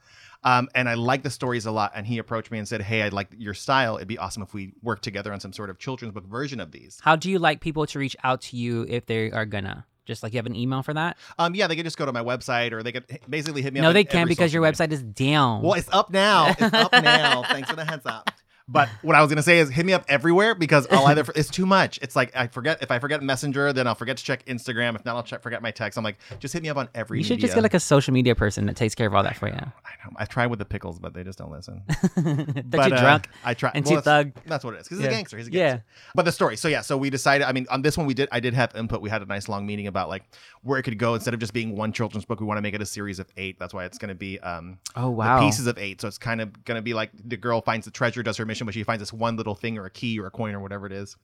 Um, 0.44 0.68
and 0.74 0.88
I 0.88 0.94
like 0.94 1.22
the 1.22 1.30
stories 1.30 1.66
a 1.66 1.70
lot. 1.70 1.92
And 1.94 2.06
he 2.06 2.18
approached 2.18 2.50
me 2.50 2.58
and 2.58 2.68
said, 2.68 2.82
"Hey, 2.82 3.02
I'd 3.02 3.12
like 3.12 3.28
your 3.36 3.54
style. 3.54 3.96
It'd 3.96 4.06
be 4.08 4.18
awesome 4.18 4.42
if 4.42 4.52
we 4.54 4.74
work 4.82 5.00
together 5.00 5.32
on 5.32 5.40
some 5.40 5.52
sort 5.52 5.70
of 5.70 5.78
children's 5.78 6.12
book 6.14 6.26
version 6.26 6.60
of 6.60 6.72
these." 6.72 7.00
how 7.02 7.16
do 7.16 7.30
you 7.30 7.38
like 7.38 7.60
people 7.60 7.86
to 7.86 7.98
reach 7.98 8.16
out 8.22 8.40
to 8.42 8.56
you 8.56 8.84
if 8.88 9.06
they 9.06 9.30
are 9.30 9.46
gonna 9.46 9.84
just 10.04 10.22
like 10.22 10.32
you 10.32 10.38
have 10.38 10.46
an 10.46 10.54
email 10.54 10.82
for 10.84 10.94
that 10.94 11.16
Um, 11.38 11.54
yeah, 11.56 11.66
they 11.66 11.74
could 11.74 11.84
just 11.84 11.98
go 11.98 12.06
to 12.06 12.12
my 12.12 12.22
website 12.22 12.70
or 12.72 12.82
they 12.84 12.92
could 12.92 13.04
basically 13.28 13.60
hit 13.62 13.72
me 13.72 13.80
up. 13.80 13.84
no 13.84 13.92
they 13.92 14.04
can't 14.04 14.28
because 14.28 14.54
your 14.54 14.62
website 14.62 14.92
is 14.92 15.02
down 15.02 15.62
Well, 15.62 15.72
it's 15.74 15.88
up 15.92 16.10
now. 16.10 16.48
It's 16.50 16.62
up 16.62 16.92
now. 17.02 17.42
Thanks 17.42 17.68
for 17.68 17.74
the 17.76 17.84
heads 17.84 18.06
up. 18.06 18.30
But 18.68 18.88
what 19.02 19.14
I 19.14 19.20
was 19.20 19.30
gonna 19.30 19.42
say 19.42 19.58
is 19.58 19.70
hit 19.70 19.86
me 19.86 19.92
up 19.92 20.04
everywhere 20.08 20.54
because 20.54 20.86
I'll 20.90 21.06
either 21.06 21.24
it's 21.34 21.50
too 21.50 21.66
much. 21.66 21.98
It's 22.02 22.16
like 22.16 22.34
I 22.34 22.48
forget 22.48 22.82
if 22.82 22.90
I 22.90 22.98
forget 22.98 23.22
Messenger, 23.22 23.72
then 23.72 23.86
I'll 23.86 23.94
forget 23.94 24.16
to 24.16 24.24
check 24.24 24.44
Instagram. 24.46 24.94
If 24.96 25.04
not, 25.04 25.16
I'll 25.16 25.22
check 25.22 25.42
forget 25.42 25.62
my 25.62 25.70
text. 25.70 25.96
I'm 25.96 26.04
like, 26.04 26.16
just 26.38 26.52
hit 26.52 26.62
me 26.62 26.68
up 26.68 26.76
on 26.76 26.88
every. 26.94 27.18
you 27.18 27.24
should 27.24 27.38
just 27.38 27.54
get 27.54 27.62
like 27.62 27.74
a 27.74 27.80
social 27.80 28.12
media 28.12 28.34
person 28.34 28.66
that 28.66 28.76
takes 28.76 28.94
care 28.94 29.06
of 29.06 29.14
all 29.14 29.22
that 29.22 29.36
for 29.36 29.48
you 29.48 29.54
I 29.54 29.60
know. 29.60 30.12
I 30.16 30.24
tried 30.24 30.46
with 30.48 30.58
the 30.58 30.64
pickles, 30.64 30.98
but 30.98 31.14
they 31.14 31.24
just 31.24 31.38
don't 31.38 31.50
listen. 31.50 31.82
that 31.88 32.64
but, 32.70 32.88
you're 32.88 32.98
uh, 32.98 33.00
drunk 33.00 33.28
I 33.44 33.54
tried. 33.54 33.72
and 33.74 33.84
well, 33.84 33.96
too 33.96 34.00
thug. 34.00 34.32
That's 34.46 34.64
what 34.64 34.74
it 34.74 34.80
is. 34.80 34.88
Because 34.88 34.98
he's 34.98 35.06
Yeah. 35.06 35.12
a 35.12 35.14
gangster. 35.14 35.36
He's 35.36 35.48
a 35.48 35.52
Yeah. 35.52 35.68
gangster. 35.68 35.84
But 36.14 36.24
the 36.24 36.32
story. 36.32 36.56
So 36.56 36.68
yeah. 36.68 36.80
So 36.80 36.96
we 36.96 37.10
decided. 37.10 37.46
I 37.46 37.52
mean, 37.52 37.66
on 37.70 37.82
this 37.82 37.96
one, 37.96 38.06
we 38.06 38.14
did. 38.14 38.28
I 38.32 38.40
did 38.40 38.54
have 38.54 38.74
input. 38.74 39.00
We 39.00 39.10
had 39.10 39.22
a 39.22 39.26
nice 39.26 39.48
long 39.48 39.66
meeting 39.66 39.86
about 39.86 40.08
like 40.08 40.24
where 40.62 40.78
it 40.78 40.82
could 40.82 40.98
go 40.98 41.14
instead 41.14 41.34
of 41.34 41.40
just 41.40 41.52
being 41.52 41.76
one 41.76 41.92
children's 41.92 42.24
book. 42.24 42.40
We 42.40 42.46
want 42.46 42.58
to 42.58 42.62
make 42.62 42.74
it 42.74 42.82
a 42.82 42.86
series 42.86 43.18
of 43.18 43.28
eight. 43.36 43.58
That's 43.58 43.74
why 43.74 43.84
it's 43.84 43.98
going 43.98 44.08
to 44.08 44.14
be 44.14 44.38
um, 44.40 44.78
oh 44.96 45.10
wow 45.10 45.40
pieces 45.40 45.66
of 45.66 45.78
eight. 45.78 46.00
So 46.00 46.08
it's 46.08 46.18
kind 46.18 46.40
of 46.40 46.64
going 46.64 46.76
to 46.76 46.82
be 46.82 46.94
like 46.94 47.10
the 47.24 47.36
girl 47.36 47.60
finds 47.60 47.84
the 47.84 47.90
treasure, 47.90 48.22
does 48.22 48.36
her 48.36 48.44
mission, 48.44 48.55
but 48.64 48.72
she 48.74 48.82
finds 48.82 49.00
this 49.02 49.12
one 49.12 49.36
little 49.36 49.54
thing 49.54 49.76
or 49.76 49.84
a 49.84 49.90
key 49.90 50.18
or 50.18 50.26
a 50.26 50.30
coin 50.30 50.54
or 50.54 50.60
whatever 50.60 50.86
it 50.86 50.92
is 50.92 51.16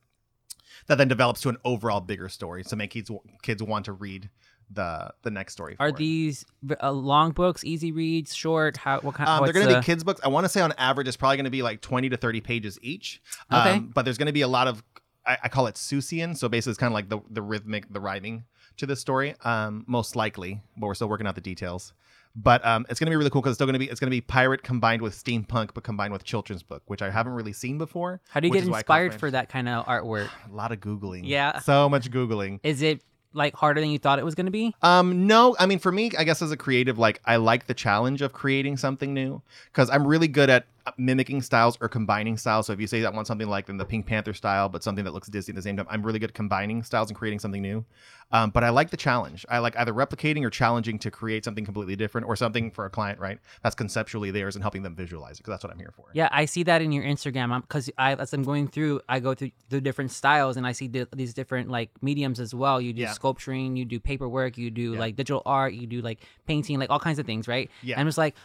that 0.87 0.97
then 0.97 1.07
develops 1.07 1.41
to 1.41 1.49
an 1.49 1.57
overall 1.63 2.01
bigger 2.01 2.29
story. 2.29 2.63
So 2.63 2.75
make 2.75 2.91
kids 2.91 3.09
kids 3.41 3.63
want 3.63 3.85
to 3.85 3.93
read 3.93 4.29
the 4.71 5.13
the 5.23 5.31
next 5.31 5.53
story. 5.53 5.75
Are 5.79 5.89
it. 5.89 5.97
these 5.97 6.45
uh, 6.81 6.91
long 6.91 7.31
books, 7.31 7.63
easy 7.63 7.91
reads, 7.91 8.33
short? 8.33 8.77
How 8.77 8.99
what 8.99 9.15
kind? 9.15 9.29
Um, 9.29 9.43
they're 9.43 9.53
going 9.53 9.67
to 9.67 9.73
the- 9.73 9.79
be 9.79 9.85
kids 9.85 10.03
books. 10.03 10.21
I 10.23 10.27
want 10.27 10.45
to 10.45 10.49
say 10.49 10.61
on 10.61 10.73
average, 10.77 11.07
it's 11.07 11.17
probably 11.17 11.37
going 11.37 11.45
to 11.45 11.51
be 11.51 11.61
like 11.61 11.81
20 11.81 12.09
to 12.09 12.17
30 12.17 12.41
pages 12.41 12.79
each. 12.81 13.21
Okay. 13.51 13.71
Um, 13.71 13.91
but 13.93 14.03
there's 14.05 14.17
going 14.17 14.27
to 14.27 14.33
be 14.33 14.41
a 14.41 14.47
lot 14.47 14.67
of, 14.67 14.83
I, 15.25 15.37
I 15.43 15.49
call 15.49 15.67
it 15.67 15.75
Seussian. 15.75 16.35
So 16.37 16.49
basically, 16.49 16.71
it's 16.71 16.79
kind 16.79 16.91
of 16.91 16.95
like 16.95 17.09
the, 17.09 17.19
the 17.29 17.41
rhythmic, 17.41 17.91
the 17.91 17.99
rhyming 17.99 18.43
to 18.77 18.85
this 18.85 18.99
story, 18.99 19.35
um, 19.43 19.83
most 19.87 20.15
likely, 20.15 20.61
but 20.77 20.87
we're 20.87 20.95
still 20.95 21.09
working 21.09 21.27
out 21.27 21.35
the 21.35 21.41
details. 21.41 21.93
But 22.35 22.65
um, 22.65 22.85
it's 22.89 22.99
going 22.99 23.07
to 23.07 23.11
be 23.11 23.15
really 23.15 23.29
cool 23.29 23.41
because 23.41 23.51
it's 23.51 23.57
still 23.57 23.67
going 23.67 23.73
to 23.73 23.79
be 23.79 23.89
it's 23.89 23.99
going 23.99 24.09
to 24.09 24.15
be 24.15 24.21
pirate 24.21 24.63
combined 24.63 25.01
with 25.01 25.13
steampunk, 25.13 25.69
but 25.73 25.83
combined 25.83 26.13
with 26.13 26.23
children's 26.23 26.63
book, 26.63 26.81
which 26.87 27.01
I 27.01 27.11
haven't 27.11 27.33
really 27.33 27.53
seen 27.53 27.77
before. 27.77 28.21
How 28.29 28.39
do 28.39 28.47
you 28.47 28.53
get 28.53 28.63
is 28.63 28.69
why 28.69 28.79
I 28.79 28.83
caught 28.83 29.01
inspired 29.01 29.19
for 29.19 29.31
that 29.31 29.49
kind 29.49 29.69
of 29.69 29.85
artwork? 29.85 30.29
A 30.51 30.55
lot 30.55 30.71
of 30.71 30.79
googling. 30.79 31.21
Yeah. 31.25 31.59
so 31.59 31.87
much 31.89 32.09
googling. 32.09 32.59
Is 32.63 32.81
it 32.81 33.03
like 33.33 33.55
harder 33.55 33.81
than 33.81 33.89
you 33.89 33.99
thought 33.99 34.19
it 34.19 34.25
was 34.25 34.35
going 34.35 34.45
to 34.45 34.51
be? 34.51 34.75
Um, 34.81 35.27
no, 35.27 35.55
I 35.59 35.65
mean, 35.65 35.79
for 35.79 35.91
me, 35.91 36.11
I 36.17 36.23
guess 36.23 36.41
as 36.41 36.51
a 36.51 36.57
creative, 36.57 36.97
like 36.97 37.21
I 37.25 37.35
like 37.35 37.67
the 37.67 37.73
challenge 37.73 38.21
of 38.21 38.33
creating 38.33 38.77
something 38.77 39.13
new 39.13 39.41
because 39.71 39.89
I'm 39.89 40.07
really 40.07 40.27
good 40.27 40.49
at 40.49 40.65
mimicking 40.97 41.41
styles 41.41 41.77
or 41.81 41.87
combining 41.87 42.37
styles. 42.37 42.67
So 42.67 42.73
if 42.73 42.79
you 42.79 42.87
say 42.87 43.03
I 43.05 43.09
want 43.09 43.27
something 43.27 43.47
like 43.47 43.69
in 43.69 43.77
the 43.77 43.85
Pink 43.85 44.05
Panther 44.05 44.33
style, 44.33 44.67
but 44.69 44.83
something 44.83 45.05
that 45.05 45.13
looks 45.13 45.27
Disney 45.29 45.53
at 45.53 45.55
the 45.55 45.61
same 45.61 45.77
time, 45.77 45.87
I'm 45.89 46.03
really 46.03 46.19
good 46.19 46.31
at 46.31 46.33
combining 46.35 46.83
styles 46.83 47.09
and 47.09 47.17
creating 47.17 47.39
something 47.39 47.61
new. 47.61 47.85
Um, 48.31 48.49
but 48.49 48.63
I 48.63 48.69
like 48.69 48.89
the 48.89 48.97
challenge. 48.97 49.45
I 49.49 49.59
like 49.59 49.77
either 49.77 49.93
replicating 49.93 50.43
or 50.43 50.49
challenging 50.49 50.97
to 50.99 51.11
create 51.11 51.45
something 51.45 51.63
completely 51.65 51.95
different 51.95 52.25
or 52.27 52.35
something 52.35 52.71
for 52.71 52.85
a 52.85 52.89
client, 52.89 53.19
right? 53.19 53.37
That's 53.61 53.75
conceptually 53.75 54.31
theirs 54.31 54.55
and 54.55 54.63
helping 54.63 54.81
them 54.81 54.95
visualize 54.95 55.33
it 55.35 55.43
because 55.43 55.51
that's 55.53 55.63
what 55.63 55.71
I'm 55.71 55.77
here 55.77 55.93
for. 55.95 56.05
Yeah, 56.13 56.29
I 56.31 56.45
see 56.45 56.63
that 56.63 56.81
in 56.81 56.91
your 56.91 57.03
Instagram 57.03 57.61
because 57.61 57.91
I, 57.97 58.15
as 58.15 58.33
I'm 58.33 58.43
going 58.43 58.67
through, 58.67 59.01
I 59.07 59.19
go 59.19 59.35
through 59.35 59.51
the 59.69 59.79
different 59.79 60.11
styles 60.11 60.57
and 60.57 60.65
I 60.65 60.71
see 60.71 60.87
di- 60.87 61.05
these 61.15 61.33
different 61.35 61.69
like 61.69 61.91
mediums 62.01 62.39
as 62.39 62.55
well. 62.55 62.81
You 62.81 62.91
do 62.93 63.03
Yeah. 63.03 63.11
sculpturing, 63.11 63.75
you 63.75 63.85
do 63.85 63.99
paperwork, 63.99 64.57
you 64.57 64.71
do 64.71 64.93
Yeah. 64.93 64.99
like 64.99 65.15
digital 65.15 65.43
art, 65.45 65.73
you 65.73 65.85
do 65.85 66.01
like 66.01 66.19
painting, 66.47 66.79
like 66.79 66.89
all 66.89 66.99
kinds 66.99 67.19
of 67.19 67.27
things, 67.27 67.47
right? 67.47 67.69
Yeah. 67.83 67.95
And 67.95 68.01
I'm 68.01 68.07
just 68.07 68.17
like, 68.17 68.35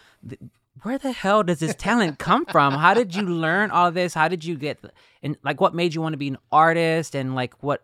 where 0.83 0.99
the 0.99 1.13
hell 1.13 1.43
does 1.43 1.59
this 1.61 1.75
talent 1.75 2.19
come 2.19 2.45
from? 2.47 2.75
How 2.75 2.95
did 2.95 3.15
you 3.15 3.23
learn 3.23 3.71
all 3.71 3.91
this? 3.91 4.15
How 4.15 4.29
did 4.29 4.45
you 4.45 4.57
get, 4.57 4.79
and 5.23 5.37
like, 5.43 5.61
what 5.61 5.75
made 5.75 5.95
you 5.95 6.01
want 6.01 6.13
to 6.13 6.19
be 6.19 6.29
an 6.29 6.39
artist? 6.53 7.15
And 7.15 7.35
like, 7.35 7.55
what, 7.63 7.83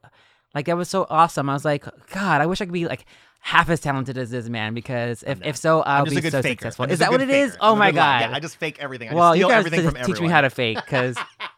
like, 0.55 0.67
that 0.67 0.77
was 0.77 0.89
so 0.89 1.07
awesome. 1.11 1.51
I 1.51 1.55
was 1.55 1.65
like, 1.65 1.85
God, 2.11 2.41
I 2.41 2.47
wish 2.47 2.61
I 2.61 2.65
could 2.67 2.73
be 2.73 2.87
like 2.87 3.07
half 3.41 3.69
as 3.69 3.81
talented 3.81 4.17
as 4.17 4.31
this 4.31 4.49
man 4.49 4.73
because 4.73 5.23
if, 5.27 5.45
if 5.45 5.57
so, 5.57 5.83
I'll 5.83 6.05
be 6.05 6.15
so 6.21 6.41
faker. 6.41 6.43
successful. 6.43 6.87
Is 6.87 7.01
that 7.01 7.11
what 7.11 7.21
it 7.21 7.29
is? 7.31 7.53
faker. 7.53 7.59
Oh 7.63 7.73
I'm 7.73 7.79
my. 7.79 7.93
God. 7.93 8.21
Yeah, 8.23 8.37
I 8.37 8.41
just 8.41 8.57
fake 8.57 8.79
everything. 8.81 9.11
I 9.11 9.15
well, 9.15 9.33
just 9.33 9.39
you 9.39 9.45
steal 9.45 9.49
guys 9.51 9.59
everything 9.67 9.81
t- 9.81 9.85
from 9.87 9.95
teach 9.95 10.03
everyone. 10.03 10.29
me 10.29 10.33
how 10.33 10.41
to 10.41 10.51
fake 10.51 10.77
because 10.77 11.17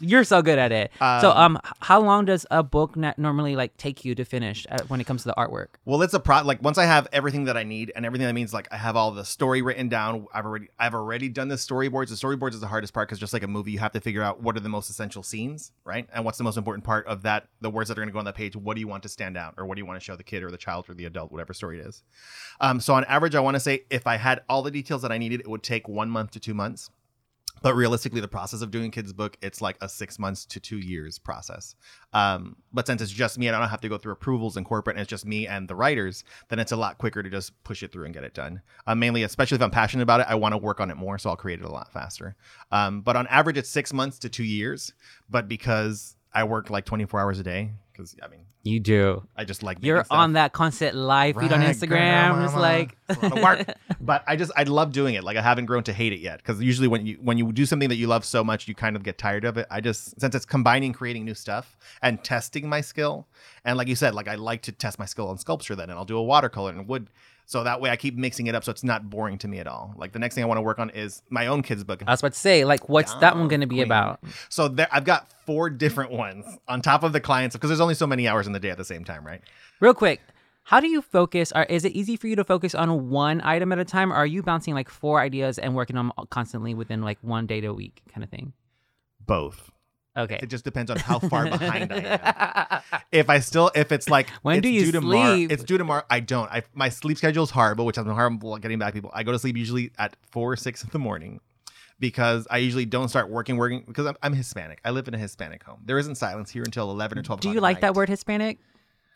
you're 0.00 0.24
so 0.24 0.42
good 0.42 0.58
at 0.58 0.72
it. 0.72 0.90
so, 0.98 1.30
um, 1.32 1.58
how 1.80 2.00
long 2.00 2.24
does 2.24 2.46
a 2.50 2.62
book 2.62 2.96
normally 2.96 3.56
like 3.56 3.76
take 3.76 4.04
you 4.04 4.14
to 4.14 4.24
finish 4.24 4.66
uh, 4.70 4.78
when 4.88 5.00
it 5.00 5.06
comes 5.06 5.22
to 5.22 5.28
the 5.28 5.34
artwork? 5.34 5.68
Well, 5.84 6.02
it's 6.02 6.14
a 6.14 6.20
pro. 6.20 6.42
Like 6.42 6.62
once 6.62 6.78
I 6.78 6.84
have 6.84 7.06
everything 7.12 7.44
that 7.44 7.56
I 7.56 7.64
need, 7.64 7.92
and 7.94 8.06
everything 8.06 8.26
that 8.26 8.32
means 8.32 8.52
like 8.52 8.68
I 8.70 8.76
have 8.76 8.96
all 8.96 9.10
the 9.10 9.24
story 9.24 9.62
written 9.62 9.88
down. 9.88 10.26
I've 10.32 10.44
already 10.44 10.68
I've 10.78 10.94
already 10.94 11.28
done 11.28 11.48
the 11.48 11.56
storyboards. 11.56 12.08
The 12.08 12.14
storyboards 12.14 12.54
is 12.54 12.60
the 12.60 12.66
hardest 12.66 12.92
part 12.92 13.08
because 13.08 13.18
just 13.18 13.32
like 13.32 13.42
a 13.42 13.48
movie, 13.48 13.72
you 13.72 13.78
have 13.78 13.92
to 13.92 14.00
figure 14.00 14.22
out 14.22 14.42
what 14.42 14.56
are 14.56 14.60
the 14.60 14.68
most 14.68 14.90
essential 14.90 15.22
scenes, 15.22 15.72
right? 15.84 16.08
And 16.12 16.24
what's 16.24 16.38
the 16.38 16.44
most 16.44 16.56
important 16.56 16.84
part 16.84 17.06
of 17.06 17.22
that? 17.22 17.46
The 17.60 17.70
words 17.70 17.88
that 17.88 17.98
are 17.98 18.00
going 18.00 18.08
to 18.08 18.12
go 18.12 18.18
on 18.18 18.24
that 18.24 18.34
page. 18.34 18.56
What 18.56 18.74
do 18.74 18.80
you 18.80 18.88
want 18.88 19.02
to 19.04 19.08
stand 19.08 19.36
out, 19.36 19.54
or 19.58 19.66
what 19.66 19.76
do 19.76 19.80
you 19.80 19.86
want 19.86 20.00
to 20.00 20.04
show 20.04 20.16
the 20.16 20.24
kid 20.24 20.42
or 20.42 20.50
the 20.50 20.58
child 20.58 20.88
or 20.88 20.94
the 20.94 21.04
adult, 21.04 21.32
whatever 21.32 21.52
story 21.52 21.80
it 21.80 21.86
is? 21.86 22.02
Um, 22.60 22.80
so 22.80 22.94
on 22.94 23.04
average, 23.04 23.34
I 23.34 23.40
want 23.40 23.56
to 23.56 23.60
say 23.60 23.84
if 23.90 24.06
I 24.06 24.16
had 24.16 24.42
all 24.48 24.62
the 24.62 24.70
details 24.70 25.02
that 25.02 25.12
I 25.12 25.18
needed, 25.18 25.40
it 25.40 25.48
would 25.48 25.62
take 25.62 25.88
one 25.88 26.10
month 26.10 26.32
to 26.32 26.40
two 26.40 26.54
months. 26.54 26.90
But 27.62 27.74
realistically, 27.74 28.20
the 28.20 28.28
process 28.28 28.62
of 28.62 28.70
doing 28.70 28.90
kid's 28.90 29.12
book, 29.12 29.36
it's 29.42 29.60
like 29.60 29.76
a 29.80 29.88
six 29.88 30.18
months 30.18 30.44
to 30.46 30.60
two 30.60 30.78
years 30.78 31.18
process. 31.18 31.74
Um, 32.12 32.56
but 32.72 32.86
since 32.86 33.02
it's 33.02 33.12
just 33.12 33.38
me 33.38 33.46
and 33.46 33.56
I 33.56 33.60
don't 33.60 33.68
have 33.68 33.80
to 33.82 33.88
go 33.88 33.98
through 33.98 34.12
approvals 34.12 34.56
in 34.56 34.64
corporate 34.64 34.96
and 34.96 35.02
it's 35.02 35.10
just 35.10 35.26
me 35.26 35.46
and 35.46 35.68
the 35.68 35.74
writers, 35.74 36.24
then 36.48 36.58
it's 36.58 36.72
a 36.72 36.76
lot 36.76 36.98
quicker 36.98 37.22
to 37.22 37.30
just 37.30 37.62
push 37.64 37.82
it 37.82 37.92
through 37.92 38.06
and 38.06 38.14
get 38.14 38.24
it 38.24 38.34
done. 38.34 38.62
Uh, 38.86 38.94
mainly, 38.94 39.22
especially 39.22 39.56
if 39.56 39.62
I'm 39.62 39.70
passionate 39.70 40.02
about 40.02 40.20
it, 40.20 40.26
I 40.28 40.34
want 40.34 40.52
to 40.52 40.58
work 40.58 40.80
on 40.80 40.90
it 40.90 40.96
more, 40.96 41.18
so 41.18 41.30
I'll 41.30 41.36
create 41.36 41.60
it 41.60 41.64
a 41.66 41.72
lot 41.72 41.92
faster. 41.92 42.36
Um, 42.72 43.02
but 43.02 43.16
on 43.16 43.26
average, 43.26 43.58
it's 43.58 43.68
six 43.68 43.92
months 43.92 44.18
to 44.20 44.28
two 44.28 44.44
years. 44.44 44.92
But 45.28 45.48
because 45.48 46.16
I 46.32 46.44
work 46.44 46.70
like 46.70 46.84
24 46.84 47.20
hours 47.20 47.38
a 47.38 47.42
day, 47.42 47.72
because 47.92 48.16
I 48.22 48.28
mean, 48.28 48.40
You 48.62 48.78
do. 48.80 49.26
I 49.36 49.44
just 49.44 49.62
like 49.62 49.78
You're 49.80 50.04
stuff. 50.04 50.16
on 50.16 50.34
that 50.34 50.52
constant 50.52 50.94
live 50.96 51.36
feed 51.36 51.52
on 51.52 51.60
Instagram. 51.60 52.34
girl, 52.34 52.42
Just 52.44 52.56
like 52.56 52.96
It's 53.08 53.22
a 53.22 53.26
lot 53.28 53.36
of 53.36 53.42
work. 53.42 53.76
but 54.00 54.22
I 54.26 54.36
just 54.36 54.52
I 54.56 54.62
love 54.64 54.92
doing 54.92 55.14
it. 55.14 55.24
Like 55.24 55.36
I 55.36 55.42
haven't 55.42 55.66
grown 55.66 55.82
to 55.84 55.92
hate 55.92 56.12
it 56.12 56.20
yet 56.20 56.38
because 56.38 56.60
usually 56.62 56.88
when 56.88 57.06
you 57.06 57.18
when 57.22 57.36
you 57.38 57.50
do 57.52 57.66
something 57.66 57.88
that 57.88 57.96
you 57.96 58.06
love 58.06 58.24
so 58.24 58.44
much, 58.44 58.68
you 58.68 58.74
kind 58.74 58.96
of 58.96 59.02
get 59.02 59.18
tired 59.18 59.44
of 59.44 59.56
it. 59.56 59.66
I 59.70 59.80
just 59.80 60.20
since 60.20 60.34
it's 60.34 60.46
combining 60.46 60.92
creating 60.92 61.24
new 61.24 61.34
stuff 61.34 61.76
and 62.02 62.22
testing 62.22 62.68
my 62.68 62.80
skill, 62.80 63.26
and 63.64 63.76
like 63.76 63.88
you 63.88 63.96
said, 63.96 64.14
like 64.14 64.28
I 64.28 64.36
like 64.36 64.62
to 64.62 64.72
test 64.72 64.98
my 64.98 65.06
skill 65.06 65.28
on 65.28 65.38
sculpture 65.38 65.74
then, 65.74 65.90
and 65.90 65.98
I'll 65.98 66.04
do 66.04 66.16
a 66.16 66.22
watercolor 66.22 66.70
and 66.70 66.86
wood. 66.86 67.08
So 67.50 67.64
that 67.64 67.80
way 67.80 67.90
I 67.90 67.96
keep 67.96 68.16
mixing 68.16 68.46
it 68.46 68.54
up 68.54 68.62
so 68.62 68.70
it's 68.70 68.84
not 68.84 69.10
boring 69.10 69.36
to 69.38 69.48
me 69.48 69.58
at 69.58 69.66
all. 69.66 69.92
Like 69.96 70.12
the 70.12 70.20
next 70.20 70.36
thing 70.36 70.44
I 70.44 70.46
want 70.46 70.58
to 70.58 70.62
work 70.62 70.78
on 70.78 70.88
is 70.90 71.20
my 71.30 71.48
own 71.48 71.62
kids 71.62 71.82
book. 71.82 72.00
I 72.06 72.12
was 72.12 72.20
about 72.20 72.34
to 72.34 72.38
say, 72.38 72.64
like, 72.64 72.88
what's 72.88 73.12
that 73.14 73.36
one 73.36 73.48
going 73.48 73.60
to 73.60 73.66
be 73.66 73.78
queen. 73.78 73.86
about? 73.86 74.20
So 74.50 74.68
there, 74.68 74.86
I've 74.92 75.02
got 75.02 75.26
four 75.46 75.68
different 75.68 76.12
ones 76.12 76.46
on 76.68 76.80
top 76.80 77.02
of 77.02 77.12
the 77.12 77.18
clients 77.18 77.56
because 77.56 77.68
there's 77.68 77.80
only 77.80 77.94
so 77.94 78.06
many 78.06 78.28
hours 78.28 78.46
in 78.46 78.52
the 78.52 78.60
day 78.60 78.70
at 78.70 78.78
the 78.78 78.84
same 78.84 79.04
time, 79.04 79.26
right? 79.26 79.40
Real 79.80 79.94
quick, 79.94 80.20
how 80.62 80.78
do 80.78 80.86
you 80.86 81.02
focus? 81.02 81.50
Or 81.52 81.64
is 81.64 81.84
it 81.84 81.90
easy 81.90 82.14
for 82.14 82.28
you 82.28 82.36
to 82.36 82.44
focus 82.44 82.72
on 82.72 83.10
one 83.10 83.40
item 83.40 83.72
at 83.72 83.80
a 83.80 83.84
time? 83.84 84.12
Or 84.12 84.16
are 84.16 84.26
you 84.26 84.44
bouncing 84.44 84.74
like 84.74 84.88
four 84.88 85.18
ideas 85.18 85.58
and 85.58 85.74
working 85.74 85.96
on 85.96 86.12
them 86.16 86.26
constantly 86.30 86.72
within 86.74 87.02
like 87.02 87.18
one 87.20 87.48
day 87.48 87.60
to 87.62 87.66
a 87.66 87.74
week 87.74 88.00
kind 88.14 88.22
of 88.22 88.30
thing? 88.30 88.52
Both. 89.26 89.72
Okay. 90.16 90.40
It 90.42 90.46
just 90.50 90.64
depends 90.64 90.90
on 90.90 90.98
how 90.98 91.18
far 91.20 91.48
behind 91.48 91.92
I 91.92 92.82
am. 92.92 93.00
If 93.12 93.28
I 93.30 93.38
still, 93.40 93.70
if 93.74 93.92
it's 93.92 94.08
like 94.08 94.28
When 94.42 94.56
it's 94.58 94.62
do 94.62 94.68
you 94.68 94.84
due 94.86 94.92
tomorrow, 94.92 95.34
sleep? 95.34 95.52
it's 95.52 95.62
due 95.64 95.78
tomorrow. 95.78 96.02
I 96.10 96.20
don't. 96.20 96.50
I 96.50 96.62
my 96.74 96.88
sleep 96.88 97.16
schedule 97.18 97.44
is 97.44 97.50
horrible, 97.50 97.86
which 97.86 97.96
been 97.96 98.06
horrible 98.06 98.54
at 98.56 98.62
getting 98.62 98.78
back 98.78 98.92
people. 98.94 99.10
I 99.14 99.22
go 99.22 99.32
to 99.32 99.38
sleep 99.38 99.56
usually 99.56 99.92
at 99.98 100.16
four 100.30 100.52
or 100.52 100.56
six 100.56 100.82
in 100.84 100.90
the 100.92 100.98
morning 100.98 101.40
because 101.98 102.46
I 102.50 102.58
usually 102.58 102.86
don't 102.86 103.08
start 103.08 103.30
working 103.30 103.56
working 103.56 103.84
because 103.86 104.06
I'm, 104.06 104.16
I'm 104.22 104.32
Hispanic. 104.32 104.80
I 104.84 104.90
live 104.90 105.06
in 105.08 105.14
a 105.14 105.18
Hispanic 105.18 105.62
home. 105.62 105.80
There 105.84 105.98
isn't 105.98 106.16
silence 106.16 106.50
here 106.50 106.62
until 106.64 106.90
eleven 106.90 107.18
or 107.18 107.22
twelve. 107.22 107.40
do 107.40 107.50
you 107.50 107.60
like 107.60 107.76
at 107.76 107.80
that 107.82 107.94
word 107.94 108.08
Hispanic? 108.08 108.58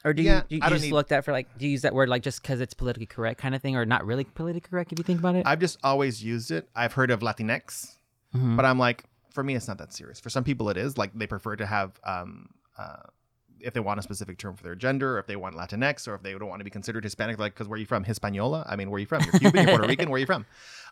Or 0.04 0.12
do 0.12 0.22
Yeah, 0.22 0.36
you, 0.36 0.42
do 0.48 0.54
you, 0.56 0.60
I 0.62 0.66
you 0.66 0.70
don't 0.70 0.76
just 0.78 0.84
need- 0.84 0.92
look 0.92 1.08
that 1.08 1.24
for 1.24 1.32
like, 1.32 1.56
do 1.56 1.64
you 1.64 1.70
use 1.72 1.80
that 1.82 1.94
word 1.94 2.10
like 2.10 2.22
just 2.22 2.42
because 2.42 2.60
it's 2.60 2.74
politically 2.74 3.06
correct 3.06 3.40
kind 3.40 3.54
of 3.54 3.62
thing 3.62 3.74
or 3.74 3.86
not 3.86 4.04
really 4.04 4.24
politically 4.24 4.68
correct 4.68 4.92
if 4.92 4.98
you 4.98 5.02
think 5.04 5.18
about 5.18 5.34
it? 5.34 5.46
I've 5.46 5.60
just 5.60 5.78
always 5.82 6.22
used 6.22 6.50
it. 6.50 6.68
I've 6.76 6.92
heard 6.92 7.10
of 7.10 7.20
Latinx, 7.20 7.96
Mhm. 8.36 8.54
but 8.56 8.66
I'm 8.66 8.78
like, 8.78 9.04
for 9.34 9.42
me, 9.42 9.56
it's 9.56 9.68
not 9.68 9.78
that 9.78 9.92
serious. 9.92 10.20
For 10.20 10.30
some 10.30 10.44
people, 10.44 10.70
it 10.70 10.76
is. 10.76 10.96
Like 10.96 11.12
they 11.12 11.26
prefer 11.26 11.56
to 11.56 11.66
have, 11.66 12.00
um, 12.04 12.48
uh, 12.78 13.02
if 13.60 13.74
they 13.74 13.80
want 13.80 13.98
a 13.98 14.02
specific 14.02 14.38
term 14.38 14.54
for 14.54 14.62
their 14.62 14.76
gender, 14.76 15.16
or 15.16 15.18
if 15.18 15.26
they 15.26 15.36
want 15.36 15.56
Latinx, 15.56 16.06
or 16.06 16.14
if 16.14 16.22
they 16.22 16.32
don't 16.32 16.48
want 16.48 16.60
to 16.60 16.64
be 16.64 16.70
considered 16.70 17.02
Hispanic, 17.02 17.38
like 17.38 17.52
because 17.52 17.66
where 17.66 17.76
are 17.76 17.80
you 17.80 17.86
from? 17.86 18.04
Hispaniola? 18.04 18.64
I 18.68 18.76
mean, 18.76 18.90
where 18.90 18.96
are 18.96 19.00
you 19.00 19.06
from? 19.06 19.22
You're 19.24 19.40
Cuban, 19.40 19.66
you're 19.66 19.76
Puerto 19.76 19.88
Rican. 19.88 20.08
Where 20.08 20.16
are 20.16 20.20
you 20.20 20.26
from? 20.26 20.46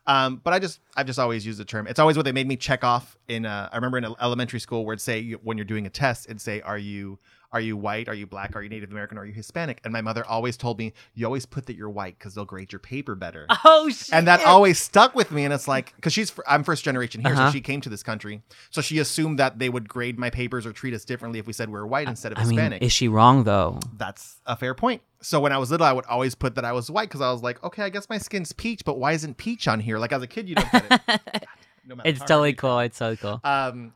Um, 0.07 0.41
but 0.43 0.53
I 0.53 0.59
just, 0.59 0.81
I've 0.97 1.07
just 1.07 1.21
always 1.21 1.47
used 1.47 1.61
the 1.61 1.65
term. 1.65 1.87
It's 1.87 2.01
always 2.01 2.17
what 2.17 2.25
they 2.25 2.33
made 2.33 2.49
me 2.49 2.57
check 2.57 2.83
off 2.83 3.17
in. 3.29 3.47
Uh, 3.47 3.69
I 3.71 3.77
remember 3.77 3.99
in 3.99 4.07
elementary 4.21 4.59
school 4.59 4.85
where 4.85 4.95
it'd 4.95 5.01
say 5.01 5.33
when 5.33 5.57
you're 5.57 5.65
doing 5.65 5.87
a 5.87 5.91
test, 5.91 6.27
it'd 6.27 6.41
say, 6.41 6.61
"Are 6.63 6.79
you 6.79 7.21
are 7.53 7.61
you 7.61 7.77
white? 7.77 8.09
Are 8.09 8.15
you 8.15 8.27
black? 8.27 8.57
Are 8.57 8.63
you 8.63 8.69
Native 8.69 8.91
American? 8.91 9.19
Are 9.19 9.25
you 9.27 9.33
Hispanic?" 9.33 9.81
And 9.85 9.93
my 9.93 10.01
mother 10.01 10.25
always 10.27 10.57
told 10.57 10.79
me, 10.79 10.93
"You 11.15 11.27
always 11.27 11.45
put 11.47 11.67
that 11.67 11.77
you're 11.77 11.91
white 11.91 12.19
because 12.19 12.35
they'll 12.35 12.45
grade 12.45 12.73
your 12.73 12.79
paper 12.79 13.15
better." 13.15 13.47
oh 13.65 13.89
shit! 13.91 14.13
and 14.13 14.27
that 14.27 14.43
always 14.45 14.79
stuck 14.79 15.15
with 15.15 15.31
me 15.31 15.45
and 15.45 15.53
it's 15.53 15.69
like 15.69 15.95
because 15.97 16.13
she's 16.13 16.33
i'm 16.47 16.65
first 16.65 16.85
generation 16.85 17.21
here 17.23 17.33
Uh-huh. 17.35 17.49
so 17.49 17.53
she 17.53 17.61
came 17.61 17.81
to 17.81 17.89
this 17.89 18.03
country 18.03 18.43
so 18.71 18.81
she 18.81 18.99
assumed 18.99 19.39
that 19.39 19.59
they 19.59 19.69
would 19.69 19.89
grade 19.89 20.19
my 20.19 20.31
papers 20.31 20.65
or 20.67 20.73
treat 20.73 20.95
us 20.95 21.05
differently 21.05 21.39
if 21.39 21.47
we 21.47 21.53
said 21.53 21.69
we 21.69 21.75
were 21.75 21.87
white 21.87 22.09
instead 22.09 22.33
of 22.33 22.39
I 22.39 22.43
mean, 22.43 22.51
hispanic 22.53 22.83
is 22.83 22.93
she 22.93 23.09
wrong 23.09 23.45
though? 23.45 23.79
that's 23.97 24.41
a 24.47 24.57
fair 24.57 24.75
point 24.75 25.03
so 25.21 25.41
when 25.41 25.53
i 25.53 25.59
was 25.59 25.71
little 25.71 25.87
i 25.87 25.93
would 25.93 26.07
always 26.07 26.35
put 26.35 26.55
that 26.57 26.65
i 26.65 26.73
was 26.73 26.91
white 26.91 27.09
because 27.09 27.21
i 27.21 27.31
was 27.31 27.43
like 27.43 27.63
okay 27.63 27.83
i 27.85 27.89
guess 27.89 28.09
my 28.09 28.19
skin's 28.19 28.53
peach 28.53 28.85
but 28.85 28.99
why 28.99 29.13
isn't 29.13 29.37
peach 29.37 29.69
on 29.69 29.81
here 29.81 29.99
like 29.99 30.13
as 30.13 30.23
a 30.23 30.27
kid 30.27 30.49
you 30.49 30.55
don't 30.55 30.71
get 30.73 30.85
it 31.09 31.47
No 31.87 31.97
matter 31.97 32.09
it's 32.09 32.19
hard 32.21 32.29
totally 32.29 32.53
cool. 32.53 32.79
It's 32.79 32.97
so 32.97 33.17
cool. 33.17 33.41
um 33.43 33.93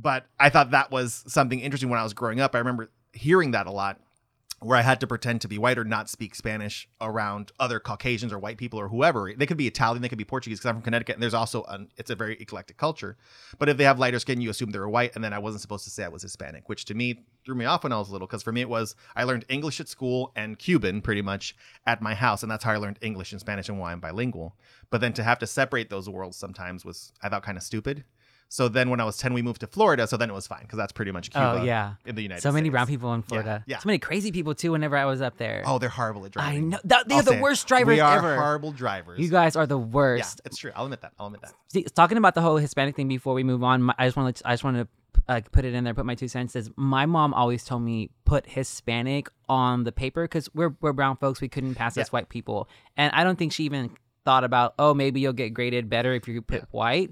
but 0.00 0.26
i 0.38 0.48
thought 0.48 0.70
that 0.70 0.90
was 0.90 1.24
something 1.26 1.60
interesting 1.60 1.88
when 1.88 1.98
i 1.98 2.02
was 2.02 2.14
growing 2.14 2.40
up 2.40 2.54
i 2.54 2.58
remember 2.58 2.90
hearing 3.12 3.52
that 3.52 3.66
a 3.66 3.72
lot 3.72 4.00
where 4.60 4.76
I 4.76 4.82
had 4.82 4.98
to 5.00 5.06
pretend 5.06 5.40
to 5.42 5.48
be 5.48 5.56
white 5.56 5.78
or 5.78 5.84
not 5.84 6.10
speak 6.10 6.34
Spanish 6.34 6.88
around 7.00 7.52
other 7.60 7.78
Caucasians 7.78 8.32
or 8.32 8.38
white 8.38 8.58
people 8.58 8.80
or 8.80 8.88
whoever. 8.88 9.32
They 9.32 9.46
could 9.46 9.56
be 9.56 9.68
Italian, 9.68 10.02
they 10.02 10.08
could 10.08 10.18
be 10.18 10.24
Portuguese 10.24 10.58
because 10.58 10.68
I'm 10.68 10.76
from 10.76 10.82
Connecticut 10.82 11.14
and 11.14 11.22
there's 11.22 11.34
also 11.34 11.62
an, 11.64 11.88
it's 11.96 12.10
a 12.10 12.16
very 12.16 12.36
eclectic 12.40 12.76
culture. 12.76 13.16
But 13.58 13.68
if 13.68 13.76
they 13.76 13.84
have 13.84 14.00
lighter 14.00 14.18
skin, 14.18 14.40
you 14.40 14.50
assume 14.50 14.70
they're 14.70 14.88
white, 14.88 15.14
and 15.14 15.22
then 15.22 15.32
I 15.32 15.38
wasn't 15.38 15.62
supposed 15.62 15.84
to 15.84 15.90
say 15.90 16.04
I 16.04 16.08
was 16.08 16.22
Hispanic, 16.22 16.68
which 16.68 16.84
to 16.86 16.94
me 16.94 17.24
threw 17.44 17.54
me 17.54 17.66
off 17.66 17.84
when 17.84 17.92
I 17.92 17.98
was 17.98 18.10
little 18.10 18.26
because 18.26 18.42
for 18.42 18.52
me 18.52 18.60
it 18.60 18.68
was 18.68 18.96
I 19.14 19.24
learned 19.24 19.44
English 19.48 19.80
at 19.80 19.88
school 19.88 20.32
and 20.34 20.58
Cuban 20.58 21.02
pretty 21.02 21.22
much 21.22 21.54
at 21.86 22.02
my 22.02 22.14
house, 22.14 22.42
and 22.42 22.50
that's 22.50 22.64
how 22.64 22.72
I 22.72 22.78
learned 22.78 22.98
English 23.00 23.30
and 23.30 23.40
Spanish 23.40 23.68
and 23.68 23.78
why 23.78 23.92
I'm 23.92 24.00
bilingual. 24.00 24.56
But 24.90 25.00
then 25.00 25.12
to 25.14 25.22
have 25.22 25.38
to 25.38 25.46
separate 25.46 25.88
those 25.88 26.08
worlds 26.08 26.36
sometimes 26.36 26.84
was 26.84 27.12
I 27.22 27.28
thought 27.28 27.44
kind 27.44 27.56
of 27.56 27.62
stupid. 27.62 28.04
So 28.50 28.68
then 28.68 28.88
when 28.88 28.98
I 28.98 29.04
was 29.04 29.18
10, 29.18 29.34
we 29.34 29.42
moved 29.42 29.60
to 29.60 29.66
Florida, 29.66 30.06
so 30.06 30.16
then 30.16 30.30
it 30.30 30.32
was 30.32 30.46
fine 30.46 30.62
because 30.62 30.78
that's 30.78 30.92
pretty 30.92 31.10
much 31.12 31.30
Cuba 31.30 31.58
oh 31.60 31.62
yeah. 31.64 31.94
in 32.06 32.14
the 32.14 32.22
United 32.22 32.40
States. 32.40 32.44
So 32.44 32.52
many 32.52 32.66
States. 32.68 32.72
brown 32.72 32.86
people 32.86 33.12
in 33.12 33.22
Florida. 33.22 33.62
yeah. 33.66 33.78
So 33.78 33.86
many 33.86 33.98
crazy 33.98 34.32
people 34.32 34.54
too. 34.54 34.72
Whenever 34.72 34.96
I 34.96 35.04
was 35.04 35.20
up 35.20 35.36
there. 35.36 35.62
Oh, 35.66 35.78
they're 35.78 35.90
horrible 35.90 36.24
at 36.24 36.32
driving. 36.32 36.56
I 36.56 36.60
know. 36.60 36.78
Th- 36.88 37.02
they're 37.06 37.18
I'll 37.18 37.22
the 37.24 37.30
say 37.32 37.36
it. 37.38 37.42
worst 37.42 37.68
drivers 37.68 37.94
we 37.96 38.00
are 38.00 38.16
ever. 38.16 38.36
horrible 38.36 38.72
drivers. 38.72 39.20
You 39.20 39.28
guys 39.28 39.54
are 39.54 39.66
the 39.66 39.78
yeah, 39.78 39.84
worst. 39.84 40.40
it's 40.46 40.56
true. 40.56 40.72
I'll 40.74 40.84
admit 40.84 41.02
that. 41.02 41.12
I'll 41.18 41.26
admit 41.26 41.42
that. 41.42 41.52
See, 41.68 41.82
talking 41.82 42.16
about 42.16 42.34
the 42.34 42.40
whole 42.40 42.56
Hispanic 42.56 42.96
thing 42.96 43.08
before 43.08 43.34
we 43.34 43.44
move 43.44 43.62
on, 43.62 43.82
my, 43.82 43.94
I 43.98 44.06
just 44.06 44.16
want 44.16 44.34
to 44.36 44.48
I 44.48 44.52
just 44.54 44.64
want 44.64 44.76
to 44.78 44.88
uh, 45.28 45.40
put 45.52 45.66
it 45.66 45.74
in 45.74 45.84
there, 45.84 45.92
put 45.92 46.06
my 46.06 46.14
two 46.14 46.28
cents. 46.28 46.56
Is 46.56 46.70
my 46.76 47.04
mom 47.04 47.34
always 47.34 47.64
told 47.64 47.82
me 47.82 48.08
put 48.24 48.46
Hispanic 48.46 49.28
on 49.50 49.84
the 49.84 49.92
paper 49.92 50.24
because 50.24 50.48
we're 50.54 50.74
we're 50.80 50.94
brown 50.94 51.18
folks, 51.18 51.42
we 51.42 51.48
couldn't 51.48 51.74
pass 51.74 51.98
as 51.98 52.10
white 52.12 52.30
people, 52.30 52.68
and 52.96 53.12
I 53.14 53.24
don't 53.24 53.38
think 53.38 53.52
she 53.52 53.64
even 53.64 53.90
thought 54.24 54.44
about 54.44 54.74
oh 54.78 54.92
maybe 54.94 55.20
you'll 55.20 55.32
get 55.32 55.54
graded 55.54 55.88
better 55.88 56.12
if 56.14 56.28
you 56.28 56.40
put 56.42 56.60
Yeah. 56.60 56.64
white. 56.70 57.10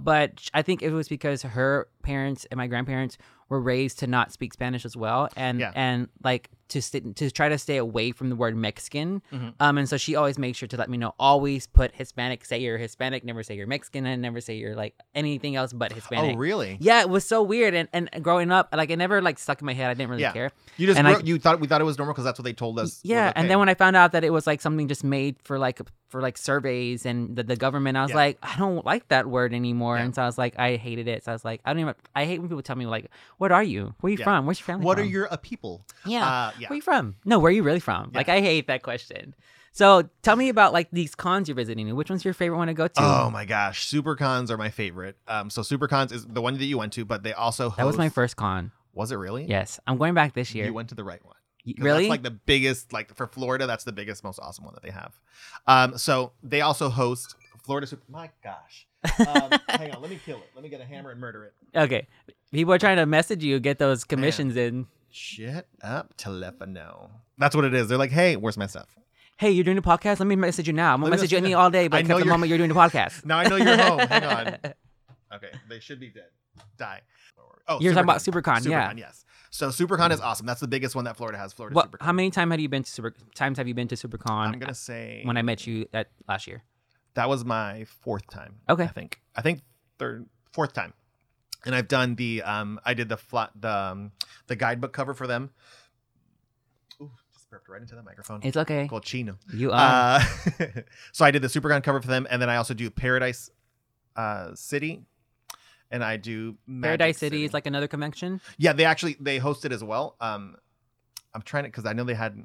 But 0.00 0.48
I 0.52 0.62
think 0.62 0.82
it 0.82 0.90
was 0.90 1.08
because 1.08 1.42
her 1.42 1.88
parents 2.02 2.46
and 2.50 2.58
my 2.58 2.66
grandparents 2.66 3.16
were 3.48 3.60
raised 3.60 3.98
to 4.00 4.06
not 4.06 4.32
speak 4.32 4.52
Spanish 4.52 4.84
as 4.84 4.96
well, 4.96 5.28
and 5.36 5.60
Yeah. 5.60 5.72
and 5.74 6.08
like 6.22 6.50
to 6.68 6.80
st- 6.80 7.14
to 7.16 7.30
try 7.30 7.48
to 7.48 7.58
stay 7.58 7.76
away 7.76 8.10
from 8.12 8.30
the 8.30 8.36
word 8.36 8.56
Mexican. 8.56 9.22
Mhm. 9.32 9.54
Um, 9.60 9.78
and 9.78 9.88
so 9.88 9.96
she 9.96 10.16
always 10.16 10.38
makes 10.38 10.58
sure 10.58 10.68
to 10.68 10.76
let 10.76 10.88
me 10.88 10.96
know. 10.96 11.14
Always 11.18 11.66
put 11.66 11.94
Hispanic. 11.94 12.44
Say 12.44 12.58
you're 12.60 12.78
Hispanic. 12.78 13.24
Never 13.24 13.42
say 13.42 13.54
you're 13.56 13.66
Mexican, 13.66 14.06
and 14.06 14.22
never 14.22 14.40
say 14.40 14.56
you're 14.56 14.74
like 14.74 14.94
anything 15.14 15.56
else 15.56 15.72
but 15.72 15.92
Hispanic. 15.92 16.34
Oh, 16.36 16.38
really? 16.38 16.76
Yeah, 16.80 17.00
it 17.00 17.08
was 17.10 17.24
so 17.24 17.42
weird. 17.42 17.74
And 17.74 17.88
and 17.92 18.08
growing 18.22 18.50
up, 18.50 18.68
like 18.74 18.90
it 18.90 18.96
never 18.96 19.20
like 19.22 19.38
stuck 19.38 19.60
in 19.60 19.66
my 19.66 19.74
head. 19.74 19.90
I 19.90 19.94
didn't 19.94 20.10
really 20.10 20.22
Yeah. 20.22 20.32
care. 20.32 20.50
You 20.76 20.86
just 20.86 20.98
And 20.98 21.06
I- 21.06 21.20
you 21.20 21.38
thought 21.38 21.60
we 21.60 21.66
thought 21.68 21.80
it 21.80 21.84
was 21.84 21.98
normal 21.98 22.14
because 22.14 22.24
that's 22.24 22.38
what 22.38 22.44
they 22.44 22.52
told 22.52 22.78
us. 22.78 23.00
Yeah, 23.02 23.32
and 23.36 23.48
then 23.50 23.58
when 23.58 23.68
I 23.68 23.74
found 23.74 23.96
out 23.96 24.12
that 24.12 24.24
it 24.24 24.30
was 24.30 24.46
like 24.46 24.60
something 24.60 24.88
just 24.88 25.04
made 25.04 25.36
for 25.44 25.58
like 25.58 25.80
for 26.08 26.20
like 26.22 26.38
surveys 26.38 27.04
and 27.04 27.34
the, 27.34 27.42
the 27.42 27.56
government, 27.56 27.96
I 27.96 28.02
was 28.02 28.10
Yeah. 28.10 28.16
like, 28.16 28.38
I 28.40 28.56
don't 28.56 28.86
like 28.86 29.08
that 29.08 29.26
word 29.26 29.52
anymore. 29.52 29.96
Yeah. 29.96 30.04
And 30.04 30.14
so 30.14 30.22
I 30.22 30.26
was 30.26 30.38
like, 30.38 30.56
I 30.56 30.76
hated 30.76 31.08
it. 31.08 31.24
So 31.24 31.32
I 31.32 31.34
was 31.34 31.44
like, 31.44 31.60
I 31.64 31.72
don't 31.72 31.80
even. 31.80 31.94
I 32.14 32.24
hate 32.24 32.38
when 32.38 32.48
people 32.48 32.62
tell 32.62 32.76
me 32.76 32.86
like, 32.86 33.10
"What 33.38 33.50
are 33.50 33.64
you? 33.64 33.94
Where 34.00 34.08
are 34.10 34.16
you 34.16 34.22
from? 34.22 34.46
Where's 34.46 34.60
your 34.60 34.66
family 34.66 34.84
what 34.86 34.98
from?" 34.98 35.06
are 35.08 35.10
your 35.10 35.32
uh, 35.32 35.36
people? 35.38 35.84
yeah. 36.06 36.24
Uh, 36.24 36.50
yeah. 36.58 36.68
Where 36.68 36.76
you 36.76 36.82
from? 36.82 37.16
No, 37.24 37.38
where 37.38 37.50
are 37.50 37.52
you 37.52 37.62
really 37.62 37.80
from? 37.80 38.10
Like 38.14 38.28
I 38.28 38.40
hate 38.40 38.66
that 38.68 38.82
question. 38.82 39.34
So 39.72 40.08
tell 40.22 40.36
me 40.36 40.48
about 40.50 40.72
like 40.72 40.88
these 40.92 41.14
cons 41.16 41.48
you're 41.48 41.56
visiting. 41.56 41.94
Which 41.96 42.08
one's 42.08 42.24
your 42.24 42.32
favorite 42.34 42.58
one 42.58 42.68
to 42.68 42.74
go 42.74 42.86
to? 42.86 42.94
Oh 42.96 43.30
my 43.30 43.44
gosh, 43.44 43.86
super 43.86 44.14
cons 44.14 44.50
are 44.50 44.56
my 44.56 44.70
favorite. 44.70 45.16
Um, 45.26 45.50
so 45.50 45.62
super 45.62 45.88
cons 45.88 46.12
is 46.12 46.24
the 46.26 46.40
one 46.40 46.56
that 46.56 46.64
you 46.64 46.78
went 46.78 46.92
to, 46.92 47.04
but 47.04 47.24
they 47.24 47.32
also 47.32 47.70
host, 47.70 47.78
that 47.78 47.86
was 47.86 47.98
my 47.98 48.08
first 48.08 48.36
con. 48.36 48.70
Was 48.92 49.10
it 49.10 49.16
really? 49.16 49.44
Yes, 49.46 49.80
I'm 49.86 49.98
going 49.98 50.14
back 50.14 50.34
this 50.34 50.54
year. 50.54 50.66
You 50.66 50.74
went 50.74 50.90
to 50.90 50.94
the 50.94 51.02
right 51.02 51.24
one. 51.24 51.34
Really? 51.78 52.04
That's 52.04 52.10
like 52.10 52.22
the 52.22 52.30
biggest, 52.30 52.92
like 52.92 53.14
for 53.16 53.26
Florida, 53.26 53.66
that's 53.66 53.84
the 53.84 53.92
biggest, 53.92 54.22
most 54.22 54.38
awesome 54.38 54.64
one 54.64 54.74
that 54.74 54.82
they 54.82 54.90
have. 54.90 55.18
Um, 55.66 55.98
so 55.98 56.32
they 56.42 56.60
also 56.60 56.88
host 56.88 57.34
Florida 57.64 57.86
Super. 57.86 58.02
My 58.08 58.30
gosh. 58.44 58.86
Um, 59.18 59.58
hang 59.68 59.92
on, 59.92 60.00
let 60.02 60.10
me 60.10 60.20
kill 60.24 60.36
it. 60.36 60.50
Let 60.54 60.62
me 60.62 60.68
get 60.68 60.80
a 60.80 60.84
hammer 60.84 61.10
and 61.10 61.20
murder 61.20 61.44
it. 61.44 61.54
okay. 61.76 62.06
People 62.52 62.72
are 62.72 62.78
trying 62.78 62.98
to 62.98 63.06
message 63.06 63.42
you, 63.42 63.58
get 63.58 63.78
those 63.78 64.04
commissions 64.04 64.56
in. 64.56 64.86
Shut 65.16 65.68
up, 65.80 66.16
telefono. 66.16 67.08
That's 67.38 67.54
what 67.54 67.64
it 67.64 67.72
is. 67.72 67.86
They're 67.88 67.96
like, 67.98 68.10
hey, 68.10 68.34
where's 68.34 68.56
my 68.56 68.66
stuff? 68.66 68.88
Hey, 69.36 69.52
you're 69.52 69.62
doing 69.62 69.78
a 69.78 69.82
podcast? 69.82 70.18
Let 70.18 70.26
me 70.26 70.34
message 70.34 70.66
you 70.66 70.72
now. 70.72 70.92
I'm 70.92 71.00
gonna 71.00 71.10
Let 71.10 71.10
me 71.10 71.22
message 71.22 71.32
you 71.32 71.36
message 71.38 71.44
any 71.46 71.54
all 71.54 71.70
day, 71.70 71.84
I 71.84 71.88
but 71.88 71.96
know 71.98 72.00
except 72.00 72.18
the 72.18 72.24
you're- 72.24 72.30
moment 72.32 72.48
you're 72.48 72.58
doing 72.58 72.68
the 72.70 72.74
podcast. 72.74 73.24
Now 73.24 73.38
I 73.38 73.44
know 73.48 73.54
you're 73.56 73.76
home. 73.76 73.98
Hang 74.00 74.24
on. 74.24 74.58
Okay, 75.34 75.50
they 75.68 75.80
should 75.80 75.98
be 75.98 76.10
dead. 76.10 76.28
Die. 76.78 77.00
Oh, 77.66 77.80
You're 77.80 77.92
talking 77.92 78.04
about 78.04 78.18
SuperCon, 78.18 78.64
yeah. 78.68 78.92
Yes. 78.96 79.24
So 79.50 79.70
SuperCon 79.70 80.12
is 80.12 80.20
awesome. 80.20 80.46
That's 80.46 80.60
the 80.60 80.68
biggest 80.68 80.94
one 80.94 81.06
that 81.06 81.16
Florida 81.16 81.36
has. 81.38 81.52
Florida 81.52 81.74
What? 81.74 81.90
SuperCon. 81.90 82.04
How 82.04 82.12
many 82.12 82.30
times 82.30 82.52
have 82.52 82.60
you 82.60 82.68
been 82.68 82.84
to 82.84 82.90
Super? 82.90 83.14
Times 83.34 83.58
have 83.58 83.66
you 83.66 83.74
been 83.74 83.88
to 83.88 83.96
SuperCon? 83.96 84.30
I'm 84.52 84.58
gonna 84.60 84.74
say 84.74 85.22
when 85.24 85.36
I 85.36 85.42
met 85.42 85.66
you 85.66 85.86
at 85.92 86.08
last 86.28 86.46
year. 86.46 86.62
that 87.14 87.28
was 87.28 87.44
my 87.44 87.84
fourth 88.02 88.28
time. 88.30 88.56
Okay. 88.68 88.84
I 88.84 88.88
think. 88.88 89.20
I 89.34 89.42
think 89.42 89.62
third, 89.98 90.26
fourth 90.52 90.72
time. 90.72 90.92
And 91.66 91.74
I've 91.74 91.88
done 91.88 92.14
the 92.14 92.42
um 92.42 92.80
I 92.84 92.94
did 92.94 93.08
the 93.08 93.16
flat 93.16 93.50
the 93.58 93.74
um, 93.74 94.12
the 94.46 94.56
guidebook 94.56 94.92
cover 94.92 95.14
for 95.14 95.26
them. 95.26 95.50
Ooh, 97.00 97.10
just 97.32 97.48
burped 97.50 97.68
right 97.68 97.80
into 97.80 97.94
the 97.94 98.02
microphone. 98.02 98.40
It's 98.42 98.56
okay. 98.56 98.88
Cochino. 98.90 99.36
You 99.52 99.72
are. 99.72 100.20
Uh, 100.20 100.66
so 101.12 101.24
I 101.24 101.30
did 101.30 101.42
the 101.42 101.48
Supercon 101.48 101.82
cover 101.82 102.00
for 102.00 102.08
them, 102.08 102.26
and 102.30 102.40
then 102.40 102.50
I 102.50 102.56
also 102.56 102.74
do 102.74 102.90
Paradise 102.90 103.50
uh, 104.16 104.54
City, 104.54 105.02
and 105.90 106.04
I 106.04 106.16
do 106.16 106.56
Magic 106.66 107.00
Paradise 107.00 107.18
City 107.18 107.44
is 107.44 107.54
like 107.54 107.66
another 107.66 107.88
convention. 107.88 108.40
yeah. 108.58 108.72
They 108.72 108.84
actually 108.84 109.16
they 109.18 109.40
hosted 109.40 109.72
as 109.72 109.82
well. 109.82 110.16
Um, 110.20 110.56
I'm 111.34 111.42
trying 111.42 111.64
to 111.64 111.68
because 111.68 111.86
I 111.86 111.92
know 111.94 112.04
they 112.04 112.14
had 112.14 112.44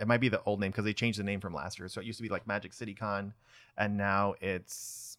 it 0.00 0.08
might 0.08 0.20
be 0.20 0.28
the 0.28 0.42
old 0.44 0.60
name 0.60 0.70
because 0.70 0.84
they 0.84 0.92
changed 0.92 1.18
the 1.18 1.24
name 1.24 1.40
from 1.40 1.54
last 1.54 1.78
year. 1.78 1.88
So 1.88 2.00
it 2.00 2.06
used 2.06 2.18
to 2.18 2.22
be 2.22 2.28
like 2.28 2.46
Magic 2.46 2.72
City 2.72 2.94
Con, 2.94 3.32
and 3.76 3.96
now 3.96 4.34
it's 4.40 5.16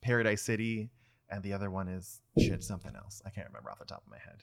Paradise 0.00 0.42
City, 0.42 0.90
and 1.34 1.42
the 1.42 1.52
other 1.52 1.70
one 1.70 1.88
is 1.88 2.20
shit 2.38 2.62
something 2.62 2.94
else. 2.94 3.20
I 3.26 3.30
can't 3.30 3.48
remember 3.48 3.70
off 3.70 3.80
the 3.80 3.84
top 3.84 4.02
of 4.06 4.10
my 4.10 4.18
head. 4.18 4.36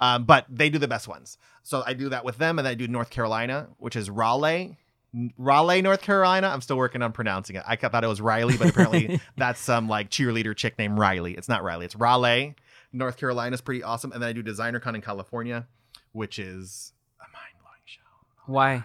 Um, 0.00 0.24
but 0.24 0.46
they 0.48 0.68
do 0.70 0.78
the 0.78 0.88
best 0.88 1.06
ones. 1.06 1.38
So 1.62 1.82
I 1.86 1.92
do 1.92 2.08
that 2.08 2.24
with 2.24 2.38
them, 2.38 2.58
and 2.58 2.66
then 2.66 2.72
I 2.72 2.74
do 2.74 2.88
North 2.88 3.10
Carolina, 3.10 3.68
which 3.78 3.94
is 3.94 4.10
Raleigh. 4.10 4.76
Raleigh, 5.38 5.82
North 5.82 6.02
Carolina. 6.02 6.48
I'm 6.48 6.60
still 6.60 6.76
working 6.76 7.02
on 7.02 7.12
pronouncing 7.12 7.56
it. 7.56 7.62
I 7.66 7.76
thought 7.76 8.02
it 8.02 8.08
was 8.08 8.20
Riley, 8.20 8.56
but 8.56 8.70
apparently 8.70 9.20
that's 9.36 9.60
some 9.60 9.88
like 9.88 10.10
cheerleader 10.10 10.56
chick 10.56 10.78
named 10.78 10.98
Riley. 10.98 11.34
It's 11.34 11.48
not 11.48 11.62
Riley. 11.62 11.84
It's 11.84 11.94
Raleigh. 11.94 12.56
North 12.92 13.16
Carolina 13.18 13.54
is 13.54 13.60
pretty 13.60 13.82
awesome. 13.82 14.10
And 14.12 14.22
then 14.22 14.28
I 14.28 14.32
do 14.32 14.42
Designer 14.42 14.80
Con 14.80 14.94
in 14.94 15.02
California, 15.02 15.68
which 16.12 16.38
is 16.38 16.92
a 17.20 17.24
mind 17.32 17.54
blowing 17.60 17.82
show. 17.84 18.00
Why? 18.46 18.84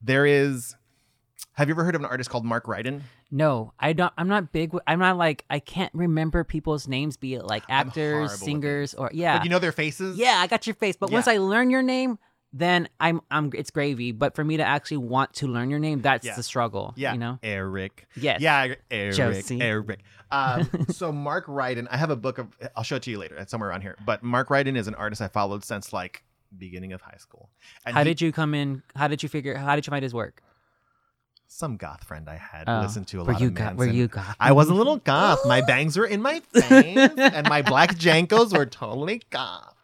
There 0.00 0.26
is 0.26 0.76
Have 1.54 1.68
you 1.68 1.74
ever 1.74 1.84
heard 1.84 1.94
of 1.94 2.02
an 2.02 2.06
artist 2.06 2.30
called 2.30 2.44
Mark 2.44 2.66
Ryden? 2.66 3.00
No, 3.36 3.72
I 3.80 3.94
don't. 3.94 4.12
I'm 4.16 4.28
not 4.28 4.52
big. 4.52 4.72
with- 4.72 4.84
I'm 4.86 5.00
not 5.00 5.16
like 5.16 5.44
I 5.50 5.58
can't 5.58 5.92
remember 5.92 6.44
people's 6.44 6.86
names, 6.86 7.16
be 7.16 7.34
it 7.34 7.44
like 7.44 7.64
actors, 7.68 8.38
singers, 8.38 8.94
or 8.94 9.10
yeah, 9.12 9.34
Like 9.34 9.44
you 9.44 9.50
know 9.50 9.58
their 9.58 9.72
faces? 9.72 10.16
yeah. 10.16 10.36
I 10.38 10.46
got 10.46 10.68
your 10.68 10.74
face, 10.74 10.94
but 10.96 11.10
once 11.10 11.26
I 11.26 11.38
learn 11.38 11.68
your 11.68 11.82
name, 11.82 12.18
then 12.52 12.88
I'm 13.00 13.20
I'm 13.32 13.50
it's 13.52 13.72
gravy. 13.72 14.12
But 14.12 14.36
for 14.36 14.44
me 14.44 14.56
to 14.58 14.62
actually 14.64 14.98
want 14.98 15.32
to 15.34 15.48
learn 15.48 15.68
your 15.68 15.80
name, 15.80 16.00
that's 16.00 16.24
Yeah. 16.24 16.36
the 16.36 16.44
struggle. 16.44 16.94
Yeah. 16.96 17.12
you 17.14 17.18
know. 17.18 17.40
Eric. 17.42 18.06
Yes. 18.14 18.40
Yeah, 18.40 18.74
Eric. 18.88 19.16
Josie. 19.16 19.60
Eric. 19.60 19.98
Um, 20.30 20.68
so 20.90 21.10
Mark 21.10 21.46
Ryden, 21.48 21.88
I 21.90 21.96
have 21.96 22.10
a 22.10 22.16
book 22.16 22.38
of. 22.38 22.56
I'll 22.76 22.84
show 22.84 22.94
it 22.96 23.02
to 23.02 23.10
you 23.10 23.18
later. 23.18 23.34
It's 23.36 23.50
somewhere 23.50 23.68
around 23.70 23.80
here. 23.80 23.96
But 24.06 24.22
Mark 24.22 24.48
Ryden 24.48 24.76
is 24.76 24.86
an 24.86 24.94
artist 24.94 25.20
I 25.20 25.26
followed 25.26 25.64
since 25.64 25.92
like 25.92 26.22
beginning 26.56 26.92
of 26.92 27.00
high 27.00 27.16
school. 27.18 27.50
And 27.84 27.94
How 27.96 28.02
he- 28.04 28.10
did 28.10 28.20
you 28.20 28.30
come 28.30 28.54
in? 28.54 28.84
How 28.94 29.08
did 29.08 29.24
you 29.24 29.28
figure? 29.28 29.56
How 29.56 29.74
did 29.74 29.84
you 29.88 29.90
find 29.90 30.04
his 30.04 30.14
work? 30.14 30.40
Some 31.46 31.76
goth 31.76 32.02
friend 32.04 32.28
I 32.28 32.36
had 32.36 32.64
Oh, 32.68 32.80
listened 32.80 33.06
to 33.08 33.20
a 33.20 33.24
were 33.24 33.32
lot 33.32 33.40
you 33.40 33.48
of? 33.48 33.54
Manson. 33.54 33.76
Were 33.76 33.86
you 33.86 34.08
got? 34.08 34.36
I 34.40 34.52
was 34.52 34.68
a 34.68 34.74
little 34.74 34.96
goth. 34.96 35.40
My 35.46 35.60
bangs 35.60 35.96
were 35.96 36.06
in 36.06 36.20
my 36.20 36.40
face, 36.52 36.96
and 37.16 37.48
my 37.48 37.62
black 37.62 37.94
JNCOs 37.96 38.56
were 38.56 38.66
totally 38.66 39.22
goth. 39.30 39.74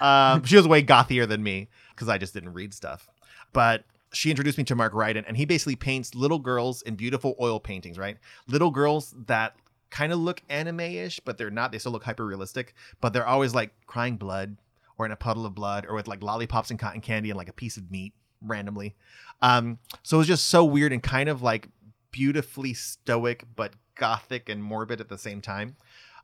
Um, 0.00 0.44
she 0.44 0.56
was 0.56 0.68
way 0.68 0.82
gothier 0.82 1.26
than 1.26 1.42
me 1.42 1.68
because 1.94 2.08
I 2.08 2.18
just 2.18 2.34
didn't 2.34 2.52
read 2.52 2.74
stuff. 2.74 3.08
But 3.54 3.84
she 4.12 4.28
introduced 4.30 4.58
me 4.58 4.64
to 4.64 4.74
Mark 4.74 4.92
Ryden, 4.92 5.24
and 5.26 5.36
he 5.38 5.46
basically 5.46 5.76
paints 5.76 6.14
little 6.14 6.38
girls 6.38 6.82
in 6.82 6.96
beautiful 6.96 7.34
oil 7.40 7.60
paintings, 7.60 7.98
right? 7.98 8.18
Little 8.46 8.70
girls 8.70 9.14
that 9.26 9.56
kind 9.88 10.12
of 10.12 10.18
look 10.18 10.42
anime-ish, 10.50 11.20
but 11.20 11.38
they're 11.38 11.50
not. 11.50 11.72
They 11.72 11.78
still 11.78 11.92
look 11.92 12.04
hyper 12.04 12.26
realistic, 12.26 12.74
but 13.00 13.12
they're 13.14 13.26
always 13.26 13.54
like 13.54 13.70
crying 13.86 14.16
blood 14.16 14.58
or 14.98 15.06
in 15.06 15.12
a 15.12 15.16
puddle 15.16 15.46
of 15.46 15.54
blood 15.54 15.86
or 15.88 15.94
with 15.94 16.08
like 16.08 16.22
lollipops 16.22 16.70
and 16.70 16.78
cotton 16.78 17.00
candy 17.00 17.30
and 17.30 17.38
like 17.38 17.48
a 17.48 17.52
piece 17.54 17.76
of 17.78 17.90
meat 17.90 18.12
randomly. 18.40 18.94
Um, 19.42 19.78
so 20.02 20.16
it 20.16 20.18
was 20.18 20.26
just 20.26 20.46
so 20.46 20.64
weird 20.64 20.92
and 20.92 21.02
kind 21.02 21.28
of 21.28 21.42
like 21.42 21.68
beautifully 22.10 22.72
stoic 22.74 23.44
but 23.54 23.74
gothic 23.94 24.48
and 24.48 24.62
morbid 24.62 25.00
at 25.00 25.08
the 25.08 25.18
same 25.18 25.40
time. 25.40 25.76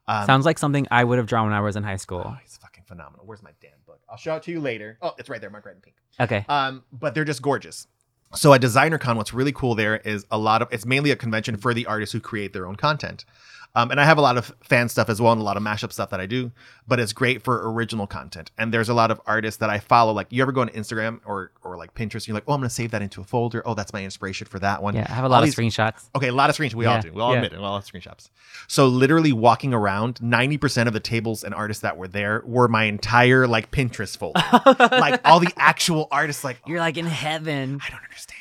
Um, 0.08 0.26
Sounds 0.26 0.44
like 0.44 0.58
something 0.58 0.86
I 0.90 1.04
would 1.04 1.18
have 1.18 1.26
drawn 1.26 1.44
when 1.46 1.54
I 1.54 1.60
was 1.60 1.76
in 1.76 1.82
high 1.84 1.96
school. 1.96 2.24
oh, 2.26 2.36
he's 2.42 2.56
fucking 2.56 2.84
phenomenal. 2.84 3.24
Where's 3.24 3.42
my 3.42 3.52
damn 3.60 3.70
book? 3.86 4.00
I'll 4.08 4.16
show 4.16 4.34
it 4.36 4.42
to 4.44 4.50
you 4.50 4.60
later. 4.60 4.98
Oh, 5.00 5.12
it's 5.18 5.28
right 5.28 5.40
there, 5.40 5.50
Mark 5.50 5.64
Red 5.64 5.76
and 5.76 5.82
Pink. 5.82 5.96
Okay. 6.18 6.44
Um, 6.48 6.82
but 6.92 7.14
they're 7.14 7.24
just 7.24 7.40
gorgeous. 7.42 7.86
So 8.34 8.52
at 8.54 8.60
Designer 8.60 8.98
Con, 8.98 9.16
what's 9.16 9.34
really 9.34 9.52
cool 9.52 9.74
there 9.74 9.96
is 9.96 10.24
a 10.30 10.38
lot 10.38 10.62
of 10.62 10.68
it's 10.72 10.86
mainly 10.86 11.10
a 11.10 11.16
convention 11.16 11.56
for 11.56 11.74
the 11.74 11.86
artists 11.86 12.12
who 12.12 12.20
create 12.20 12.52
their 12.52 12.66
own 12.66 12.76
content. 12.76 13.24
Um, 13.74 13.90
and 13.90 13.98
I 13.98 14.04
have 14.04 14.18
a 14.18 14.20
lot 14.20 14.36
of 14.36 14.52
fan 14.62 14.88
stuff 14.90 15.08
as 15.08 15.20
well 15.20 15.32
and 15.32 15.40
a 15.40 15.44
lot 15.44 15.56
of 15.56 15.62
mashup 15.62 15.92
stuff 15.92 16.10
that 16.10 16.20
I 16.20 16.26
do, 16.26 16.52
but 16.86 17.00
it's 17.00 17.14
great 17.14 17.42
for 17.42 17.72
original 17.72 18.06
content. 18.06 18.50
And 18.58 18.72
there's 18.72 18.90
a 18.90 18.94
lot 18.94 19.10
of 19.10 19.18
artists 19.26 19.60
that 19.60 19.70
I 19.70 19.78
follow. 19.78 20.12
Like 20.12 20.26
you 20.30 20.42
ever 20.42 20.52
go 20.52 20.60
on 20.60 20.68
Instagram 20.70 21.20
or 21.24 21.52
or 21.64 21.78
like 21.78 21.94
Pinterest, 21.94 22.16
and 22.16 22.28
you're 22.28 22.34
like, 22.34 22.44
oh, 22.46 22.52
I'm 22.52 22.60
gonna 22.60 22.68
save 22.70 22.90
that 22.90 23.00
into 23.00 23.22
a 23.22 23.24
folder. 23.24 23.62
Oh, 23.66 23.74
that's 23.74 23.92
my 23.92 24.04
inspiration 24.04 24.46
for 24.46 24.58
that 24.58 24.82
one. 24.82 24.94
Yeah, 24.94 25.06
I 25.08 25.12
have 25.12 25.24
a 25.24 25.26
All 25.26 25.30
lot 25.30 25.42
of 25.42 25.46
these- 25.46 25.54
screenshots. 25.56 26.10
Okay, 26.14 26.28
a 26.28 26.32
lot 26.34 26.50
of 26.50 26.56
screenshots. 26.56 26.74
We 26.74 26.84
all 26.86 27.00
do. 27.00 27.12
We 27.12 27.20
all 27.22 27.30
yeah. 27.32 27.38
admit 27.38 27.54
it. 27.54 27.58
We 27.58 27.64
all 27.64 27.80
have 27.80 27.86
screenshots. 27.86 28.28
So 28.68 28.88
literally 28.88 29.32
walking 29.32 29.72
around, 29.72 30.16
90% 30.16 30.86
of 30.86 30.92
the 30.92 31.00
tables 31.00 31.42
and 31.42 31.54
artists 31.54 31.80
that 31.82 31.96
were 31.96 32.08
there 32.08 32.42
were 32.44 32.68
my 32.68 32.84
entire 32.84 33.46
like 33.46 33.70
Pinterest 33.70 34.16
folder. 34.16 34.42
like 34.90 35.20
all 35.24 35.40
the 35.40 35.52
actual 35.56 36.08
artists 36.10 36.44
like, 36.44 36.60
You're 36.66 36.80
like 36.80 36.98
in 36.98 37.06
heaven. 37.06 37.80
I 37.84 37.90
don't 37.90 38.02
understand. 38.02 38.38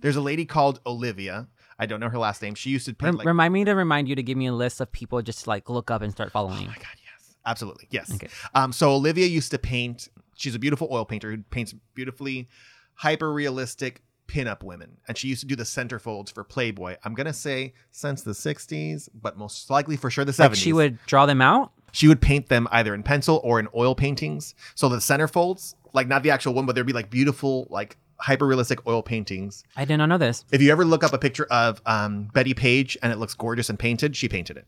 There's 0.00 0.16
a 0.16 0.20
lady 0.20 0.44
called 0.44 0.80
Olivia. 0.86 1.48
I 1.78 1.86
don't 1.86 2.00
know 2.00 2.08
her 2.08 2.18
last 2.18 2.42
name. 2.42 2.54
She 2.54 2.70
used 2.70 2.86
to 2.86 2.94
paint 2.94 3.16
like 3.18 3.26
remind 3.26 3.54
me 3.54 3.64
to 3.64 3.72
remind 3.74 4.08
you 4.08 4.14
to 4.16 4.22
give 4.22 4.36
me 4.36 4.46
a 4.46 4.52
list 4.52 4.80
of 4.80 4.90
people 4.90 5.22
just 5.22 5.44
to, 5.44 5.50
like 5.50 5.68
look 5.70 5.90
up 5.90 6.02
and 6.02 6.10
start 6.12 6.32
following. 6.32 6.64
Oh 6.64 6.68
my 6.68 6.74
god, 6.74 6.96
yes. 7.04 7.36
Absolutely. 7.46 7.86
Yes. 7.90 8.12
Okay. 8.14 8.28
Um 8.54 8.72
so 8.72 8.90
Olivia 8.92 9.26
used 9.26 9.50
to 9.52 9.58
paint 9.58 10.08
she's 10.36 10.54
a 10.54 10.58
beautiful 10.58 10.88
oil 10.90 11.04
painter 11.04 11.30
who 11.30 11.38
paints 11.50 11.74
beautifully 11.94 12.48
hyper 12.94 13.32
realistic 13.32 14.02
pinup 14.26 14.62
women 14.62 14.98
and 15.08 15.16
she 15.16 15.26
used 15.28 15.40
to 15.40 15.46
do 15.46 15.56
the 15.56 15.62
centerfolds 15.64 16.32
for 16.32 16.44
Playboy. 16.44 16.96
I'm 17.04 17.14
going 17.14 17.26
to 17.26 17.32
say 17.32 17.72
since 17.90 18.22
the 18.22 18.32
60s, 18.32 19.08
but 19.14 19.38
most 19.38 19.70
likely 19.70 19.96
for 19.96 20.10
sure 20.10 20.24
the 20.24 20.32
70s. 20.32 20.38
Like 20.40 20.54
she 20.56 20.72
would 20.74 20.98
draw 21.06 21.24
them 21.24 21.40
out. 21.40 21.72
she 21.92 22.08
would 22.08 22.20
paint 22.20 22.48
them 22.48 22.68
either 22.70 22.94
in 22.94 23.02
pencil 23.02 23.40
or 23.42 23.58
in 23.58 23.68
oil 23.74 23.94
paintings. 23.94 24.54
So 24.74 24.90
the 24.90 24.98
centerfolds, 24.98 25.74
like 25.94 26.08
not 26.08 26.22
the 26.22 26.30
actual 26.30 26.52
one, 26.52 26.66
but 26.66 26.74
there'd 26.74 26.86
be 26.86 26.92
like 26.92 27.08
beautiful 27.08 27.66
like 27.70 27.96
hyper 28.20 28.46
realistic 28.46 28.86
oil 28.86 29.02
paintings. 29.02 29.64
I 29.76 29.84
did 29.84 29.96
not 29.98 30.06
know 30.06 30.18
this. 30.18 30.44
If 30.50 30.60
you 30.62 30.70
ever 30.72 30.84
look 30.84 31.04
up 31.04 31.12
a 31.12 31.18
picture 31.18 31.46
of 31.50 31.80
um, 31.86 32.28
Bettie 32.32 32.54
Page 32.54 32.96
and 33.02 33.12
it 33.12 33.16
looks 33.16 33.34
gorgeous 33.34 33.70
and 33.70 33.78
painted, 33.78 34.16
she 34.16 34.28
painted 34.28 34.56
it. 34.56 34.66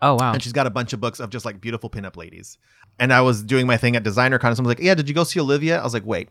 Oh 0.00 0.14
wow. 0.14 0.32
And 0.32 0.42
she's 0.42 0.52
got 0.52 0.66
a 0.66 0.70
bunch 0.70 0.92
of 0.92 1.00
books 1.00 1.20
of 1.20 1.30
just 1.30 1.44
like 1.44 1.60
beautiful 1.60 1.90
pinup 1.90 2.16
ladies. 2.16 2.58
And 2.98 3.12
I 3.12 3.20
was 3.20 3.42
doing 3.42 3.66
my 3.66 3.76
thing 3.76 3.96
at 3.96 4.02
Designer 4.02 4.38
Con. 4.38 4.50
And 4.50 4.56
someone's 4.56 4.78
like, 4.78 4.84
Yeah, 4.84 4.94
did 4.94 5.08
you 5.08 5.14
go 5.14 5.24
see 5.24 5.40
Olivia? 5.40 5.80
I 5.80 5.84
was 5.84 5.94
like, 5.94 6.06
Wait. 6.06 6.28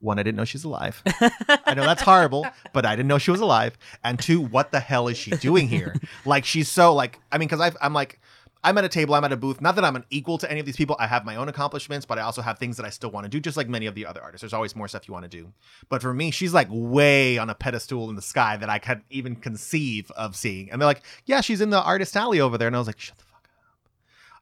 One, 0.00 0.18
I 0.18 0.22
didn't 0.22 0.36
know 0.36 0.44
she's 0.44 0.64
alive. 0.64 1.02
I 1.06 1.72
know 1.74 1.84
that's 1.84 2.02
horrible, 2.02 2.46
but 2.74 2.84
I 2.84 2.94
didn't 2.94 3.08
know 3.08 3.16
she 3.16 3.30
was 3.30 3.40
alive. 3.40 3.78
And 4.02 4.18
two, 4.18 4.38
what 4.38 4.70
the 4.70 4.80
hell 4.80 5.08
is 5.08 5.16
she 5.16 5.30
doing 5.30 5.66
here? 5.66 5.94
like, 6.26 6.44
she's 6.44 6.70
so 6.70 6.92
like, 6.92 7.18
I 7.32 7.38
mean, 7.38 7.48
because 7.48 7.74
I'm 7.80 7.94
like, 7.94 8.20
I'm 8.64 8.78
at 8.78 8.84
a 8.84 8.88
table, 8.88 9.14
I'm 9.14 9.24
at 9.24 9.32
a 9.32 9.36
booth. 9.36 9.60
Not 9.60 9.76
that 9.76 9.84
I'm 9.84 9.94
an 9.94 10.04
equal 10.08 10.38
to 10.38 10.50
any 10.50 10.58
of 10.58 10.66
these 10.66 10.76
people. 10.76 10.96
I 10.98 11.06
have 11.06 11.24
my 11.26 11.36
own 11.36 11.50
accomplishments, 11.50 12.06
but 12.06 12.18
I 12.18 12.22
also 12.22 12.40
have 12.40 12.58
things 12.58 12.78
that 12.78 12.86
I 12.86 12.90
still 12.90 13.10
want 13.10 13.24
to 13.24 13.28
do, 13.28 13.38
just 13.38 13.58
like 13.58 13.68
many 13.68 13.84
of 13.84 13.94
the 13.94 14.06
other 14.06 14.22
artists. 14.22 14.40
There's 14.40 14.54
always 14.54 14.74
more 14.74 14.88
stuff 14.88 15.06
you 15.06 15.12
want 15.12 15.24
to 15.24 15.28
do. 15.28 15.52
But 15.90 16.00
for 16.00 16.14
me, 16.14 16.30
she's 16.30 16.54
like 16.54 16.68
way 16.70 17.36
on 17.36 17.50
a 17.50 17.54
pedestal 17.54 18.08
in 18.08 18.16
the 18.16 18.22
sky 18.22 18.56
that 18.56 18.70
I 18.70 18.78
could 18.78 19.02
even 19.10 19.36
conceive 19.36 20.10
of 20.12 20.34
seeing. 20.34 20.70
And 20.70 20.80
they're 20.80 20.86
like, 20.86 21.02
yeah, 21.26 21.42
she's 21.42 21.60
in 21.60 21.68
the 21.70 21.82
artist 21.82 22.16
alley 22.16 22.40
over 22.40 22.56
there. 22.56 22.66
And 22.66 22.74
I 22.74 22.78
was 22.78 22.88
like, 22.88 22.98
shut 22.98 23.18
the 23.18 23.24
fuck 23.24 23.48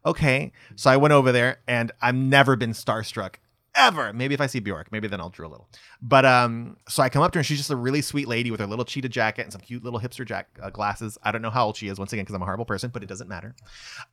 up. 0.04 0.10
Okay. 0.10 0.52
So 0.76 0.88
I 0.88 0.96
went 0.96 1.12
over 1.12 1.32
there 1.32 1.58
and 1.66 1.90
I've 2.00 2.14
never 2.14 2.54
been 2.54 2.72
starstruck 2.72 3.34
ever. 3.74 4.12
Maybe 4.12 4.34
if 4.34 4.40
I 4.40 4.46
see 4.46 4.60
Bjork, 4.60 4.92
maybe 4.92 5.08
then 5.08 5.20
I'll 5.20 5.30
drew 5.30 5.46
a 5.46 5.48
little. 5.48 5.68
But 6.00 6.24
um, 6.24 6.76
so 6.88 7.02
I 7.02 7.08
come 7.08 7.22
up 7.22 7.32
to 7.32 7.38
her 7.38 7.40
and 7.40 7.46
she's 7.46 7.58
just 7.58 7.70
a 7.70 7.76
really 7.76 8.02
sweet 8.02 8.28
lady 8.28 8.50
with 8.50 8.60
her 8.60 8.66
little 8.66 8.84
cheetah 8.84 9.08
jacket 9.08 9.42
and 9.42 9.52
some 9.52 9.60
cute 9.60 9.82
little 9.84 10.00
hipster 10.00 10.26
jack 10.26 10.48
uh, 10.62 10.70
glasses. 10.70 11.18
I 11.22 11.32
don't 11.32 11.42
know 11.42 11.50
how 11.50 11.66
old 11.66 11.76
she 11.76 11.88
is 11.88 11.98
once 11.98 12.12
again 12.12 12.24
because 12.24 12.34
I'm 12.34 12.42
a 12.42 12.44
horrible 12.44 12.64
person, 12.64 12.90
but 12.92 13.02
it 13.02 13.06
doesn't 13.08 13.28
matter. 13.28 13.54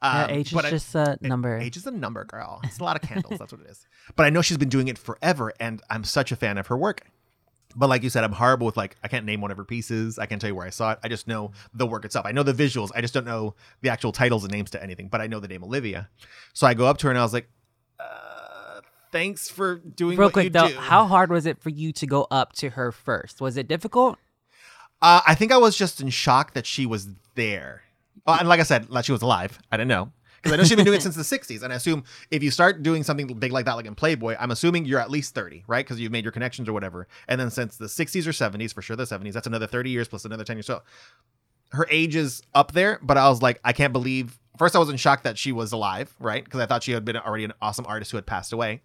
Um, 0.02 0.30
age 0.30 0.54
is 0.54 0.58
I- 0.58 0.70
just 0.70 0.96
a 0.96 1.12
it- 1.14 1.22
number. 1.22 1.58
Age 1.58 1.78
is 1.78 1.86
a 1.88 1.92
number, 1.92 2.24
girl. 2.26 2.62
It's 2.64 2.80
a 2.80 2.84
lot 2.84 2.96
of 2.96 3.02
candles. 3.08 3.40
That's 3.40 3.52
what 3.52 3.62
it 3.62 3.68
is. 3.68 3.86
But 4.16 4.26
I 4.26 4.30
know 4.30 4.42
she's 4.42 4.58
been 4.58 4.70
doing 4.70 4.88
it 4.88 4.98
forever, 4.98 5.54
and 5.60 5.82
I'm 5.90 6.04
such 6.04 6.32
a 6.32 6.36
fan 6.36 6.58
of 6.58 6.68
her 6.68 6.78
work. 6.78 7.02
But 7.76 7.88
like 7.88 8.02
you 8.02 8.10
said, 8.10 8.24
I'm 8.24 8.32
horrible 8.32 8.66
with 8.66 8.78
like 8.78 8.96
I 9.04 9.08
can't 9.08 9.26
name 9.28 9.42
one 9.42 9.52
of 9.52 9.58
her 9.58 9.64
pieces. 9.64 10.18
I 10.18 10.26
can't 10.26 10.42
tell 10.42 10.48
you 10.50 10.56
where 10.56 10.66
I 10.66 10.72
saw 10.72 10.94
it. 10.94 11.00
I 11.04 11.08
just 11.08 11.28
know 11.28 11.52
the 11.72 11.86
work 11.86 12.04
itself. 12.04 12.26
I 12.26 12.32
know 12.32 12.42
the 12.42 12.52
visuals. 12.54 12.90
I 12.96 13.02
just 13.02 13.14
don't 13.14 13.28
know 13.28 13.54
the 13.82 13.90
actual 13.90 14.12
titles 14.12 14.44
and 14.44 14.52
names 14.52 14.72
to 14.72 14.82
anything. 14.82 15.08
But 15.08 15.22
I 15.22 15.28
know 15.28 15.40
the 15.40 15.48
name 15.48 15.64
Olivia. 15.64 16.10
So 16.54 16.66
I 16.66 16.74
go 16.74 16.88
up 16.88 16.98
to 17.00 17.08
her 17.08 17.12
and 17.12 17.20
I 17.20 17.22
was 17.22 17.32
like, 17.32 17.48
"Thanks 19.12 19.50
for 19.50 19.76
doing 19.76 20.18
Real 20.18 20.28
what 20.28 20.34
quick 20.34 20.44
you 20.46 20.50
though, 20.50 20.68
do." 20.70 20.76
how 20.76 21.06
hard 21.06 21.32
was 21.32 21.46
it 21.46 21.62
for 21.62 21.70
you 21.70 21.92
to 21.94 22.06
go 22.08 22.28
up 22.30 22.54
to 22.54 22.72
her 22.72 22.92
first? 22.92 23.42
Was 23.42 23.58
it 23.58 23.68
difficult? 23.68 24.18
Uh, 25.02 25.22
I 25.26 25.36
think 25.36 25.52
I 25.52 25.58
was 25.58 25.78
just 25.78 26.02
in 26.02 26.10
shock 26.10 26.54
that 26.54 26.66
she 26.66 26.86
was 26.86 27.08
there. 27.36 27.84
Oh, 28.28 28.36
and 28.38 28.50
like 28.50 28.60
I 28.60 28.64
said, 28.64 28.90
like 28.90 29.06
she 29.06 29.12
was 29.12 29.22
alive. 29.22 29.60
I 29.72 29.78
didn't 29.78 29.88
know. 29.88 30.12
Because 30.42 30.54
I 30.54 30.56
know 30.58 30.64
she's 30.64 30.76
been 30.76 30.86
doing 30.86 30.98
it 30.98 31.02
since 31.02 31.16
the 31.16 31.22
60s. 31.22 31.64
And 31.64 31.74
I 31.74 31.76
assume 31.76 32.04
if 32.32 32.42
you 32.42 32.50
start 32.52 32.82
doing 32.82 33.04
something 33.04 33.28
big 33.28 33.52
like 33.52 33.66
that, 33.66 33.74
like 33.74 33.86
in 33.86 33.96
Playboy, 33.96 34.38
I'm 34.40 34.52
assuming 34.52 34.86
you're 34.86 35.00
at 35.00 35.12
least 35.12 35.36
30, 35.36 35.66
right? 35.68 35.86
Because 35.86 36.00
you've 36.00 36.12
made 36.14 36.24
your 36.24 36.32
connections 36.32 36.70
or 36.70 36.74
whatever. 36.74 37.08
And 37.28 37.40
then 37.40 37.50
since 37.50 37.76
the 37.76 37.88
60s 37.88 38.26
or 38.26 38.32
70s, 38.32 38.74
for 38.74 38.82
sure 38.82 38.96
the 38.96 39.04
70s, 39.04 39.34
that's 39.34 39.48
another 39.48 39.68
30 39.68 39.90
years 39.90 40.08
plus 40.08 40.24
another 40.24 40.46
10 40.46 40.58
years. 40.58 40.66
So 40.66 40.82
her 41.72 41.88
age 41.90 42.16
is 42.16 42.42
up 42.54 42.72
there. 42.72 43.00
But 43.02 43.18
I 43.18 43.28
was 43.30 43.42
like, 43.42 43.60
I 43.66 43.74
can't 43.74 43.92
believe. 43.92 44.40
First, 44.60 44.76
I 44.76 44.80
was 44.80 44.90
in 44.90 44.98
shock 44.98 45.24
that 45.24 45.38
she 45.38 45.54
was 45.54 45.72
alive, 45.72 46.14
right? 46.20 46.44
Because 46.44 46.60
I 46.60 46.66
thought 46.66 46.84
she 46.84 46.92
had 46.92 47.06
been 47.06 47.16
already 47.16 47.46
an 47.46 47.54
awesome 47.62 47.86
artist 47.88 48.12
who 48.12 48.18
had 48.18 48.26
passed 48.26 48.52
away. 48.52 48.82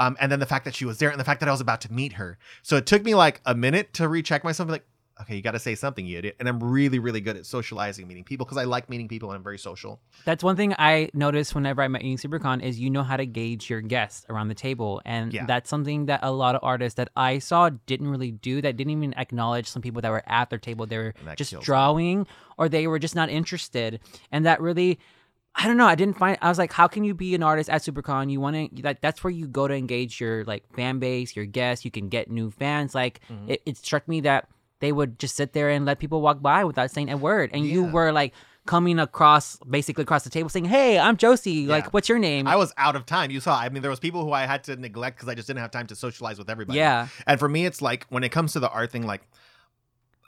Um, 0.00 0.16
and 0.20 0.32
then 0.32 0.40
the 0.40 0.46
fact 0.46 0.64
that 0.64 0.74
she 0.74 0.84
was 0.84 0.98
there 0.98 1.10
and 1.10 1.20
the 1.20 1.24
fact 1.24 1.38
that 1.38 1.48
I 1.48 1.52
was 1.52 1.60
about 1.60 1.80
to 1.82 1.92
meet 1.92 2.14
her. 2.14 2.38
So 2.62 2.76
it 2.76 2.86
took 2.86 3.04
me 3.04 3.14
like 3.14 3.40
a 3.46 3.54
minute 3.54 3.92
to 3.94 4.08
recheck 4.08 4.42
myself. 4.42 4.68
Like, 4.68 4.84
okay, 5.20 5.36
you 5.36 5.42
got 5.42 5.52
to 5.52 5.58
say 5.58 5.74
something, 5.74 6.04
you 6.06 6.18
idiot. 6.18 6.36
And 6.40 6.48
I'm 6.48 6.58
really, 6.62 6.98
really 6.98 7.20
good 7.20 7.36
at 7.36 7.46
socializing, 7.46 8.08
meeting 8.08 8.24
people 8.24 8.44
because 8.46 8.58
I 8.58 8.64
like 8.64 8.88
meeting 8.88 9.08
people 9.08 9.30
and 9.30 9.36
I'm 9.36 9.42
very 9.42 9.58
social. 9.58 10.00
That's 10.24 10.42
one 10.42 10.56
thing 10.56 10.74
I 10.78 11.10
noticed 11.14 11.54
whenever 11.54 11.82
I 11.82 11.88
met 11.88 12.02
in 12.02 12.16
SuperCon 12.16 12.62
is 12.62 12.80
you 12.80 12.90
know 12.90 13.02
how 13.02 13.16
to 13.16 13.26
gauge 13.26 13.68
your 13.70 13.80
guests 13.80 14.24
around 14.28 14.48
the 14.48 14.54
table, 14.54 15.00
and 15.04 15.32
Yeah. 15.32 15.46
that's 15.46 15.68
something 15.70 16.06
that 16.06 16.20
a 16.22 16.32
lot 16.32 16.54
of 16.54 16.60
artists 16.64 16.96
that 16.96 17.10
I 17.16 17.38
saw 17.38 17.70
didn't 17.86 18.08
really 18.08 18.30
do. 18.32 18.60
That 18.62 18.76
didn't 18.76 18.90
even 18.92 19.14
acknowledge 19.14 19.66
some 19.66 19.82
people 19.82 20.00
that 20.02 20.10
were 20.10 20.22
at 20.26 20.50
their 20.50 20.58
table. 20.58 20.86
They 20.86 20.98
were 20.98 21.14
just 21.36 21.52
me. 21.52 21.60
drawing, 21.62 22.26
or 22.58 22.68
they 22.68 22.86
were 22.86 22.98
just 22.98 23.14
not 23.14 23.28
interested, 23.30 24.00
and 24.30 24.46
that 24.46 24.60
really. 24.60 24.98
I 25.54 25.66
don't 25.68 25.76
know. 25.76 25.84
I 25.84 25.96
didn't 25.96 26.16
find. 26.16 26.38
I 26.40 26.48
was 26.48 26.56
like, 26.56 26.72
how 26.72 26.88
can 26.88 27.04
you 27.04 27.12
be 27.12 27.34
an 27.34 27.42
artist 27.42 27.68
at 27.68 27.82
SuperCon? 27.82 28.30
You 28.30 28.40
want 28.40 28.56
to 28.74 28.82
that. 28.84 29.02
That's 29.02 29.22
where 29.22 29.30
you 29.30 29.46
go 29.46 29.68
to 29.68 29.74
engage 29.74 30.18
your 30.18 30.44
like 30.44 30.64
fan 30.74 30.98
base, 30.98 31.36
your 31.36 31.44
guests. 31.44 31.84
You 31.84 31.90
can 31.90 32.08
get 32.08 32.30
new 32.30 32.50
fans. 32.50 32.94
Like 32.94 33.20
Mm-hmm. 33.30 33.50
it, 33.50 33.62
it 33.66 33.76
struck 33.76 34.08
me 34.08 34.22
that 34.22 34.48
they 34.82 34.90
would 34.92 35.18
just 35.18 35.36
sit 35.36 35.52
there 35.52 35.70
and 35.70 35.86
let 35.86 36.00
people 36.00 36.20
walk 36.20 36.42
by 36.42 36.64
without 36.64 36.90
saying 36.90 37.08
a 37.08 37.16
word, 37.16 37.50
and 37.54 37.64
you 37.64 37.84
were 37.84 38.10
like 38.10 38.34
coming 38.66 38.98
across, 38.98 39.56
basically 39.68 40.02
across 40.02 40.24
the 40.24 40.30
table, 40.30 40.48
saying, 40.48 40.64
"Hey, 40.64 40.98
I'm 40.98 41.16
Josie. 41.16 41.52
Yeah. 41.52 41.70
Like, 41.70 41.94
what's 41.94 42.08
your 42.08 42.18
name?" 42.18 42.48
I 42.48 42.56
was 42.56 42.74
out 42.76 42.96
of 42.96 43.06
time. 43.06 43.30
You 43.30 43.38
saw. 43.38 43.56
I 43.56 43.68
mean, 43.68 43.82
there 43.82 43.90
was 43.90 44.00
people 44.00 44.24
who 44.24 44.32
I 44.32 44.44
had 44.44 44.64
to 44.64 44.74
neglect 44.76 45.16
because 45.16 45.28
I 45.28 45.36
just 45.36 45.46
didn't 45.46 45.60
have 45.60 45.70
time 45.70 45.86
to 45.86 45.94
socialize 45.96 46.36
with 46.36 46.50
everybody. 46.50 46.78
yeah, 46.78 47.06
And 47.28 47.38
for 47.38 47.48
me, 47.48 47.64
it's 47.64 47.80
like 47.80 48.06
when 48.08 48.24
it 48.24 48.30
comes 48.30 48.52
to 48.54 48.60
the 48.60 48.68
art 48.70 48.90
thing, 48.90 49.06
like 49.06 49.22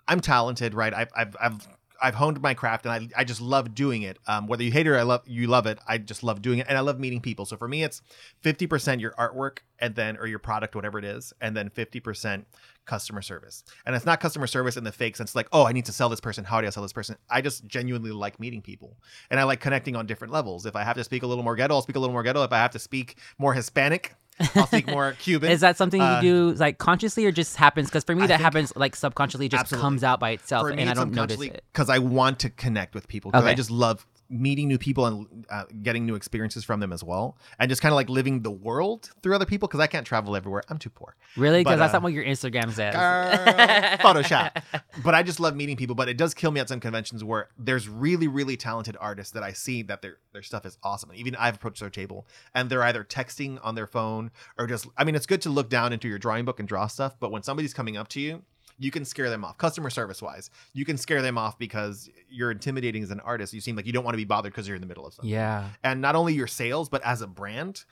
I'm 0.07 0.21
talented, 0.21 0.73
right? 0.73 0.95
I've, 0.95 1.11
I've, 1.17 1.37
I've 1.41 1.69
I've 2.05 2.15
honed 2.15 2.41
my 2.43 2.53
craft 2.53 2.85
and 2.85 2.93
I, 2.93 3.21
I 3.21 3.25
just 3.25 3.41
love 3.41 3.75
doing 3.75 4.03
it. 4.03 4.19
Um, 4.27 4.47
whether 4.47 4.63
you 4.63 4.71
hate 4.71 4.87
it 4.87 4.91
or 4.91 4.99
I 4.99 5.03
love 5.03 5.23
you 5.27 5.47
love 5.47 5.67
it, 5.67 5.79
I 5.89 5.97
just 5.97 6.23
love 6.23 6.43
doing 6.43 6.59
it 6.59 6.67
and 6.69 6.77
I 6.77 6.83
love 6.83 7.01
meeting 7.01 7.23
people. 7.23 7.47
So 7.47 7.57
for 7.57 7.67
me, 7.67 7.83
it's 7.83 8.03
fifty 8.43 8.67
percent 8.67 9.01
your 9.01 9.13
artwork 9.13 9.61
and 9.79 9.95
then 9.95 10.19
or 10.19 10.27
your 10.27 10.39
product, 10.39 10.75
whatever 10.75 10.99
it 10.99 11.05
is, 11.07 11.33
and 11.41 11.57
then 11.57 11.71
fifty 11.71 12.01
percent 12.01 12.47
customer 12.85 13.23
service. 13.23 13.65
And 13.87 13.97
it's 13.97 14.05
not 14.05 14.21
customer 14.21 14.47
service 14.47 14.77
in 14.77 14.85
the 14.85 14.93
fake 14.93 15.17
sense, 15.17 15.35
like 15.35 15.49
oh 15.53 15.65
I 15.65 15.73
need 15.73 15.87
to 15.87 15.93
sell 15.93 16.11
this 16.11 16.21
person. 16.21 16.45
How 16.45 16.61
do 16.61 16.67
I 16.67 16.71
sell 16.71 16.83
this 16.83 16.93
person? 16.93 17.17
I 17.31 17.41
just 17.41 17.67
genuinely 17.67 18.11
like 18.11 18.39
meeting 18.39 18.61
people 18.61 18.99
and 19.31 19.41
I 19.41 19.45
like 19.45 19.61
connecting 19.61 19.97
on 19.97 20.07
different 20.07 20.33
levels. 20.33 20.67
If 20.67 20.77
I 20.77 20.85
have 20.85 20.97
to 20.97 21.05
speak 21.05 21.23
a 21.23 21.27
little 21.27 21.45
more 21.45 21.57
ghetto, 21.57 21.75
I'll 21.75 21.83
speak 21.83 21.97
a 21.97 22.01
little 22.01 22.13
more 22.13 22.23
ghetto. 22.23 22.43
If 22.43 22.53
I 22.53 22.59
have 22.59 22.73
to 22.73 22.79
speak 22.79 23.17
more 23.39 23.55
Hispanic, 23.55 24.15
I'll 24.55 24.67
speak 24.67 24.87
more 24.89 25.13
Cuban. 25.21 25.51
Is 25.51 25.61
that 25.61 25.77
something 25.77 26.01
you 26.01 26.07
Uh, 26.07 26.21
do 26.21 26.53
like 26.53 26.79
consciously 26.79 27.25
or 27.27 27.33
just 27.33 27.57
happens? 27.57 27.89
Because 27.89 28.05
for 28.05 28.15
me, 28.15 28.25
I 28.25 28.27
that 28.29 28.41
happens 28.41 28.73
like 28.77 28.97
subconsciously, 28.97 29.49
just 29.49 29.61
Absolutely. 29.63 29.83
comes 29.83 30.05
out 30.05 30.21
by 30.21 30.31
itself, 30.31 30.69
and 30.71 30.89
I 30.91 30.95
don't 30.95 31.13
notice 31.13 31.41
it. 31.41 31.65
because 31.73 31.89
I 31.89 31.99
want 31.99 32.41
to 32.41 32.51
connect 32.51 32.95
with 32.95 33.07
people 33.09 33.31
because 33.31 33.45
I 33.47 33.55
just 33.55 33.71
love 33.71 34.07
meeting 34.29 34.69
new 34.69 34.79
people 34.79 35.07
and 35.07 35.47
uh, 35.51 35.65
getting 35.83 36.07
new 36.07 36.15
experiences 36.15 36.65
from 36.65 36.81
them 36.81 36.93
as 36.93 37.05
well, 37.05 37.37
and 37.59 37.69
just 37.69 37.83
kind 37.83 37.93
of 37.93 37.97
like 37.97 38.09
living 38.09 38.43
the 38.43 38.51
world 38.51 39.11
through 39.23 39.35
other 39.35 39.47
people 39.47 39.69
because 39.69 39.81
I 39.81 39.87
can't 39.87 40.07
travel 40.07 40.37
everywhere. 40.37 40.63
I'm 40.69 40.79
too 40.79 40.91
poor. 40.91 41.17
Really? 41.37 41.61
Because 41.61 41.75
But, 41.75 41.77
that's 41.79 41.95
uh, 41.95 41.99
not 41.99 42.03
what 42.03 42.13
your 42.13 42.25
Instagram 42.25 42.73
says. 42.73 42.95
Girl, 42.95 43.31
Photoshop. 43.99 44.63
But 45.03 45.15
I 45.15 45.23
just 45.23 45.41
love 45.41 45.57
meeting 45.57 45.77
people. 45.77 45.95
But 45.95 46.09
it 46.09 46.17
does 46.17 46.35
kill 46.35 46.51
me 46.51 46.61
at 46.61 46.69
some 46.69 46.81
conventions 46.81 47.23
where 47.23 47.49
there's 47.59 47.89
really, 47.89 48.29
really 48.29 48.57
talented 48.57 48.97
artists 49.01 49.33
that 49.33 49.43
I 49.43 49.53
see 49.53 49.83
that 49.83 50.03
their 50.03 50.19
their 50.33 50.43
stuff 50.43 50.67
is 50.67 50.79
awesome. 50.83 51.11
And 51.11 51.19
even 51.19 51.37
I've 51.37 51.57
approached 51.57 51.81
their 51.81 51.91
table 51.91 52.27
and 52.55 52.71
they're 52.71 52.83
either 52.83 53.05
texting 53.05 53.59
on 53.63 53.75
their 53.75 53.87
phone 53.87 54.31
or 54.59 54.67
just 54.67 54.87
I 54.97 55.05
mean, 55.05 55.15
it's 55.15 55.27
good 55.27 55.43
to 55.43 55.51
look 55.51 55.69
down 55.69 55.93
into 55.93 56.09
your 56.09 56.19
drawing 56.19 56.45
book 56.45 56.59
and 56.59 56.69
draw 56.69 56.87
stuff, 56.87 57.17
but 57.19 57.31
when 57.31 57.43
somebody's 57.43 57.75
coming 57.75 57.97
up 57.97 58.09
to 58.09 58.21
you, 58.21 58.43
you 58.79 58.91
can 58.91 59.05
scare 59.05 59.31
them 59.31 59.45
off. 59.45 59.57
Customer 59.59 59.91
service 59.91 60.21
wise, 60.21 60.51
you 60.73 60.85
can 60.85 60.97
scare 60.97 61.23
them 61.23 61.39
off 61.39 61.59
because 61.59 62.11
you're 62.29 62.51
intimidating 62.51 63.03
as 63.03 63.11
an 63.11 63.21
artist. 63.21 63.53
You 63.53 63.61
seem 63.61 63.77
like 63.77 63.87
you 63.87 63.93
don't 63.93 64.05
want 64.05 64.15
to 64.15 64.19
be 64.19 64.25
bothered 64.25 64.53
because 64.53 64.67
you're 64.67 64.75
in 64.75 64.81
the 64.81 64.87
middle 64.89 65.07
of 65.07 65.15
something. 65.15 65.31
Yeah. 65.31 65.69
And 65.83 66.01
not 66.01 66.17
only 66.17 66.35
your 66.35 66.47
sales, 66.49 66.89
but 66.89 67.03
as 67.05 67.23
a 67.23 67.27
brand, 67.27 67.85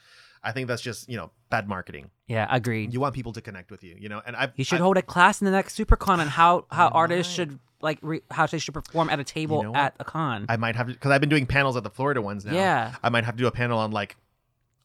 I 0.42 0.50
think 0.50 0.66
that's 0.66 0.82
just, 0.82 1.08
you 1.08 1.16
know, 1.16 1.30
bad 1.50 1.68
marketing. 1.68 2.10
Yeah. 2.26 2.48
Agreed. 2.50 2.92
You 2.92 2.98
want 3.00 3.14
people 3.14 3.32
to 3.34 3.40
connect 3.40 3.70
with 3.70 3.84
you, 3.84 3.94
you 3.98 4.08
know, 4.08 4.20
and 4.26 4.34
I've 4.34 4.50
You 4.56 4.64
should 4.64 4.80
I- 4.80 4.82
hold 4.82 4.96
a 4.96 5.02
class 5.02 5.40
in 5.40 5.44
the 5.44 5.52
next 5.52 5.78
SuperCon 5.78 6.18
on 6.18 6.26
how 6.26 6.66
how 6.70 6.88
I 6.88 6.90
artists 6.90 7.32
should 7.32 7.60
like 7.80 7.98
re- 8.02 8.22
how 8.30 8.46
they 8.46 8.58
should 8.58 8.74
perform 8.74 9.08
at 9.10 9.18
a 9.20 9.24
table 9.24 9.62
know 9.62 9.74
at 9.74 9.94
a 10.00 10.04
con. 10.04 10.46
I 10.48 10.56
might 10.56 10.74
have 10.76 10.88
to 10.88 10.92
because 10.94 11.10
I've 11.12 11.20
been 11.20 11.30
doing 11.30 11.46
panels 11.46 11.76
at 11.76 11.84
the 11.84 11.90
Florida 11.90 12.20
ones 12.22 12.44
now. 12.44 12.54
Yeah. 12.54 12.94
I 13.02 13.08
might 13.08 13.24
have 13.24 13.36
to 13.36 13.42
do 13.42 13.46
a 13.46 13.52
panel 13.52 13.78
on 13.78 13.90
like 13.92 14.16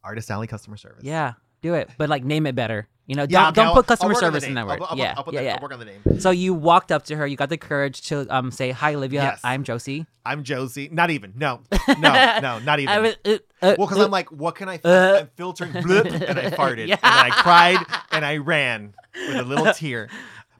artist 0.04 0.30
alley 0.30 0.48
customer 0.48 0.78
service. 0.78 1.04
yeah. 1.04 1.34
Do 1.64 1.74
it, 1.74 1.90
but 1.98 2.08
like 2.08 2.24
name 2.24 2.46
it 2.46 2.54
better. 2.54 2.88
You 3.08 3.16
know, 3.16 3.26
Yeah, 3.28 3.40
don't 3.40 3.48
okay, 3.50 3.62
don't 3.64 3.74
put 3.74 3.88
customer 3.88 4.14
work 4.14 4.22
on 4.24 4.34
the 4.34 4.40
service 4.42 4.48
in 4.50 4.54
that 4.56 4.68
word. 4.68 4.80
I'll, 4.82 4.88
I'll, 4.92 4.98
yeah. 4.98 5.14
I'll, 5.16 5.24
put 5.24 5.34
yeah. 5.34 5.42
yeah. 5.42 5.56
I'll 5.56 5.62
work 5.62 5.72
on 5.74 5.80
the 5.80 5.86
name. 5.86 6.20
So 6.20 6.30
you 6.30 6.54
walked 6.54 6.92
up 6.92 7.06
to 7.06 7.16
her. 7.16 7.26
You 7.26 7.38
got 7.38 7.48
the 7.48 7.58
courage 7.58 8.02
to 8.10 8.28
um 8.36 8.52
say, 8.52 8.72
"Hi, 8.72 8.94
Olivia. 8.96 9.24
Yes. 9.24 9.40
I'm 9.46 9.64
Josie." 9.64 10.06
I'm 10.26 10.44
Josie. 10.44 10.90
Not 10.92 11.10
even. 11.10 11.34
No. 11.38 11.62
No. 11.98 12.40
No. 12.42 12.60
Not 12.60 12.80
even. 12.82 12.90
I 12.94 13.00
was, 13.00 13.16
uh, 13.24 13.30
uh, 13.62 13.76
well, 13.78 13.88
because 13.88 13.98
uh, 14.00 14.04
I'm 14.06 14.12
like, 14.12 14.30
what 14.30 14.56
can 14.56 14.68
I? 14.68 14.80
uh, 14.84 15.20
I'm 15.22 15.30
filtering, 15.38 15.72
blip, 15.72 16.06
and 16.06 16.38
I 16.38 16.50
farted, 16.52 16.88
Yeah. 16.88 16.96
and 17.02 17.34
I 17.34 17.42
cried, 17.42 17.80
and 18.12 18.26
I 18.26 18.38
ran 18.38 18.94
with 19.16 19.38
a 19.38 19.44
little 19.44 19.74
tear. 19.74 20.10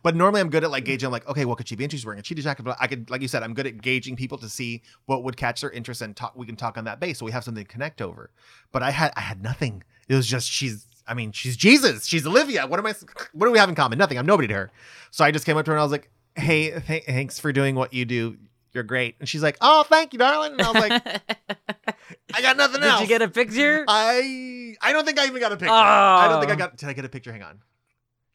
But 0.04 0.16
normally, 0.16 0.40
I'm 0.40 0.50
good 0.50 0.64
at 0.64 0.72
like 0.72 0.86
gauging. 0.86 1.08
I'm 1.08 1.12
like, 1.12 1.28
okay, 1.28 1.44
what 1.44 1.58
could 1.58 1.68
she 1.68 1.76
be 1.76 1.84
interested? 1.84 2.00
She's 2.04 2.06
wearing 2.06 2.20
a 2.20 2.24
cheetah 2.24 2.42
jacket. 2.44 2.64
But 2.64 2.78
I 2.80 2.88
could, 2.88 3.10
like 3.10 3.22
you 3.22 3.28
said, 3.28 3.44
I'm 3.44 3.54
good 3.54 3.68
at 3.68 3.82
gauging 3.82 4.16
people 4.16 4.38
to 4.38 4.48
see 4.48 4.84
what 5.06 5.24
would 5.26 5.36
catch 5.36 5.60
their 5.60 5.70
interest 5.72 6.02
and 6.02 6.16
talk. 6.16 6.34
We 6.38 6.46
can 6.46 6.56
talk 6.56 6.78
on 6.78 6.86
that 6.86 7.02
base, 7.02 7.20
so 7.20 7.26
we 7.26 7.34
have 7.34 7.44
something 7.44 7.66
to 7.66 7.70
connect 7.70 8.02
over. 8.02 8.32
But 8.72 8.84
I 8.84 8.92
had, 8.92 9.12
I 9.18 9.22
had 9.22 9.44
nothing. 9.44 9.84
It 10.08 10.16
was 10.16 10.26
just 10.26 10.50
she's. 10.50 10.88
I 11.08 11.14
mean, 11.14 11.32
she's 11.32 11.56
Jesus. 11.58 12.06
She's 12.06 12.26
Olivia. 12.28 12.68
What 12.68 12.80
am 12.80 12.86
I? 12.86 12.94
What 13.34 13.46
do 13.48 13.52
we 13.52 13.60
have 13.60 13.70
in 13.70 13.76
common? 13.76 13.98
Nothing. 13.98 14.18
I'm 14.18 14.26
nobody 14.26 14.48
to 14.50 14.54
her. 14.54 14.72
So 15.12 15.24
I 15.24 15.32
just 15.32 15.46
came 15.46 15.58
up 15.58 15.66
to 15.66 15.72
her 15.72 15.76
and 15.78 15.82
I 15.82 15.84
was 15.84 15.92
like, 15.92 16.10
hey, 16.36 16.80
th- 16.80 17.06
thanks 17.06 17.40
for 17.40 17.52
doing 17.54 17.76
what 17.76 17.94
you 17.94 18.06
do. 18.06 18.38
You're 18.74 18.84
great. 18.84 19.16
And 19.20 19.28
she's 19.28 19.42
like, 19.42 19.58
oh, 19.62 19.84
thank 19.84 20.14
you, 20.14 20.20
darling. 20.20 20.52
And 20.54 20.62
I 20.62 20.72
was 20.72 20.90
like, 20.90 21.06
I 22.34 22.42
got 22.42 22.58
nothing 22.58 22.82
else. 22.84 22.84
Did 22.84 22.84
else. 22.92 23.02
you 23.02 23.08
get 23.08 23.22
a 23.22 23.28
picture? 23.30 23.86
I 23.88 24.76
I 24.82 24.94
don't 24.94 25.06
think 25.06 25.18
I 25.20 25.26
even 25.26 25.40
got 25.40 25.52
a 25.52 25.58
picture. 25.58 25.74
I 25.74 26.28
don't 26.28 26.40
think 26.42 26.52
I 26.52 26.56
Oh. 26.56 26.58
got. 26.58 26.78
Did 26.78 26.90
I 26.90 26.94
get 26.94 27.06
a 27.06 27.10
picture? 27.10 27.32
Hang 27.32 27.44
on. 27.44 27.60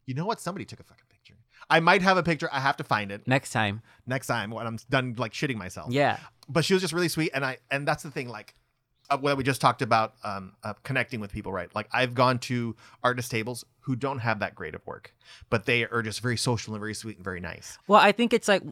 You 0.06 0.14
know 0.14 0.26
what? 0.26 0.40
Somebody 0.40 0.64
took 0.64 0.80
a 0.80 0.85
fucking 0.85 1.04
picture. 1.11 1.35
I 1.70 1.80
might 1.80 2.02
have 2.02 2.16
a 2.16 2.22
picture. 2.22 2.48
I 2.52 2.61
have 2.61 2.76
to 2.78 2.85
find 2.85 3.12
it 3.12 3.26
Next 3.28 3.50
time. 3.52 3.82
next 4.06 4.26
time 4.26 4.50
when 4.50 4.66
I'm 4.66 4.78
done 4.90 5.14
like 5.16 5.32
shitting 5.32 5.56
myself. 5.56 5.92
Yeah. 5.92 6.18
But 6.48 6.64
she 6.64 6.74
was 6.74 6.82
just 6.82 6.92
really 6.92 7.08
sweet, 7.08 7.30
and 7.35 7.44
I 7.44 7.58
and 7.70 7.87
that's 7.87 8.02
the 8.02 8.11
thing. 8.11 8.28
Like 8.28 8.54
what 9.20 9.36
we 9.36 9.44
just 9.44 9.60
talked 9.60 9.82
about, 9.82 10.14
um, 10.24 10.54
uh, 10.64 10.74
connecting 10.84 11.20
with 11.20 11.32
people, 11.32 11.52
right? 11.52 11.74
Like 11.74 11.88
I've 11.92 12.14
gone 12.14 12.38
to 12.40 12.76
artist 13.02 13.30
tables 13.30 13.64
who 13.80 13.96
don't 13.96 14.20
have 14.20 14.38
that 14.40 14.54
grade 14.54 14.74
of 14.74 14.86
work, 14.86 15.14
but 15.50 15.66
they 15.66 15.84
are 15.84 16.02
just 16.02 16.20
very 16.20 16.36
social 16.36 16.74
and 16.74 16.80
very 16.80 16.94
sweet 16.94 17.16
and 17.16 17.24
very 17.24 17.40
nice. 17.40 17.78
Well, 17.88 18.00
I 18.00 18.12
think 18.12 18.32
it's 18.32 18.48
like 18.48 18.62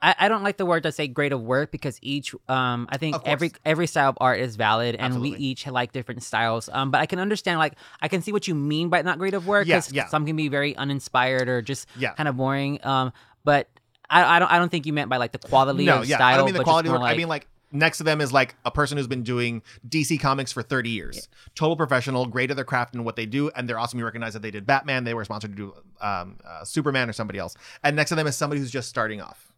I, 0.00 0.14
I 0.18 0.28
don't 0.28 0.42
like 0.42 0.56
the 0.56 0.66
word 0.66 0.82
to 0.82 0.92
say 0.92 1.06
grade 1.08 1.32
of 1.32 1.40
work 1.42 1.70
because 1.70 1.98
each 2.02 2.34
um 2.48 2.88
I 2.90 2.98
think 2.98 3.16
every 3.24 3.52
every 3.64 3.86
style 3.86 4.10
of 4.10 4.18
art 4.20 4.40
is 4.40 4.56
valid 4.56 4.96
and 4.96 5.20
we 5.20 5.30
each 5.36 5.66
like 5.66 5.92
different 5.92 6.22
styles. 6.22 6.68
Um, 6.72 6.90
but 6.90 7.00
I 7.00 7.06
can 7.06 7.18
understand 7.18 7.58
like 7.58 7.74
I 8.00 8.08
can 8.08 8.22
see 8.22 8.32
what 8.32 8.48
you 8.48 8.54
mean 8.54 8.88
by 8.88 9.02
not 9.02 9.18
grade 9.18 9.34
of 9.34 9.46
work. 9.46 9.66
Yeah, 9.66 9.82
yeah. 9.90 10.08
Some 10.08 10.26
can 10.26 10.36
be 10.36 10.48
very 10.48 10.76
uninspired 10.76 11.48
or 11.48 11.62
just 11.62 11.86
Yeah. 11.96 12.14
kind 12.14 12.28
of 12.28 12.36
boring. 12.36 12.84
Um, 12.84 13.12
but 13.44 13.68
I, 14.10 14.36
I 14.36 14.38
don't 14.38 14.50
I 14.50 14.58
don't 14.58 14.68
think 14.68 14.86
you 14.86 14.92
meant 14.92 15.08
by 15.08 15.16
like 15.16 15.32
the 15.32 15.38
quality 15.38 15.84
no, 15.84 16.00
of 16.00 16.06
yeah, 16.08 16.16
style. 16.16 16.34
I 16.34 16.36
don't 16.36 16.46
mean 16.46 16.54
the 16.54 16.64
quality 16.64 16.88
more 16.88 16.98
work. 16.98 17.08
I 17.08 17.16
mean 17.16 17.28
like 17.28 17.46
next 17.72 17.98
to 17.98 18.04
them 18.04 18.20
is 18.20 18.32
like 18.32 18.54
a 18.64 18.70
person 18.70 18.98
who's 18.98 19.06
been 19.06 19.22
doing 19.22 19.62
DC 19.88 20.20
comics 20.20 20.52
for 20.52 20.62
30 20.62 20.90
years. 20.90 21.28
Total 21.54 21.76
professional, 21.76 22.26
great 22.26 22.50
at 22.50 22.56
their 22.56 22.64
craft 22.64 22.94
and 22.94 23.04
what 23.04 23.16
they 23.16 23.26
do, 23.26 23.50
and 23.50 23.68
they're 23.68 23.78
awesome. 23.78 23.98
You 23.98 24.04
recognize 24.04 24.34
that 24.34 24.42
they 24.42 24.50
did 24.50 24.66
Batman, 24.66 25.04
they 25.04 25.14
were 25.14 25.24
sponsored 25.24 25.56
to 25.56 25.56
do 25.56 25.74
um, 26.00 26.38
uh, 26.46 26.64
Superman 26.64 27.08
or 27.08 27.12
somebody 27.12 27.38
else. 27.38 27.56
And 27.82 27.96
next 27.96 28.10
to 28.10 28.14
them 28.14 28.26
is 28.26 28.36
somebody 28.36 28.60
who's 28.60 28.70
just 28.70 28.88
starting 28.88 29.20
off. 29.20 29.51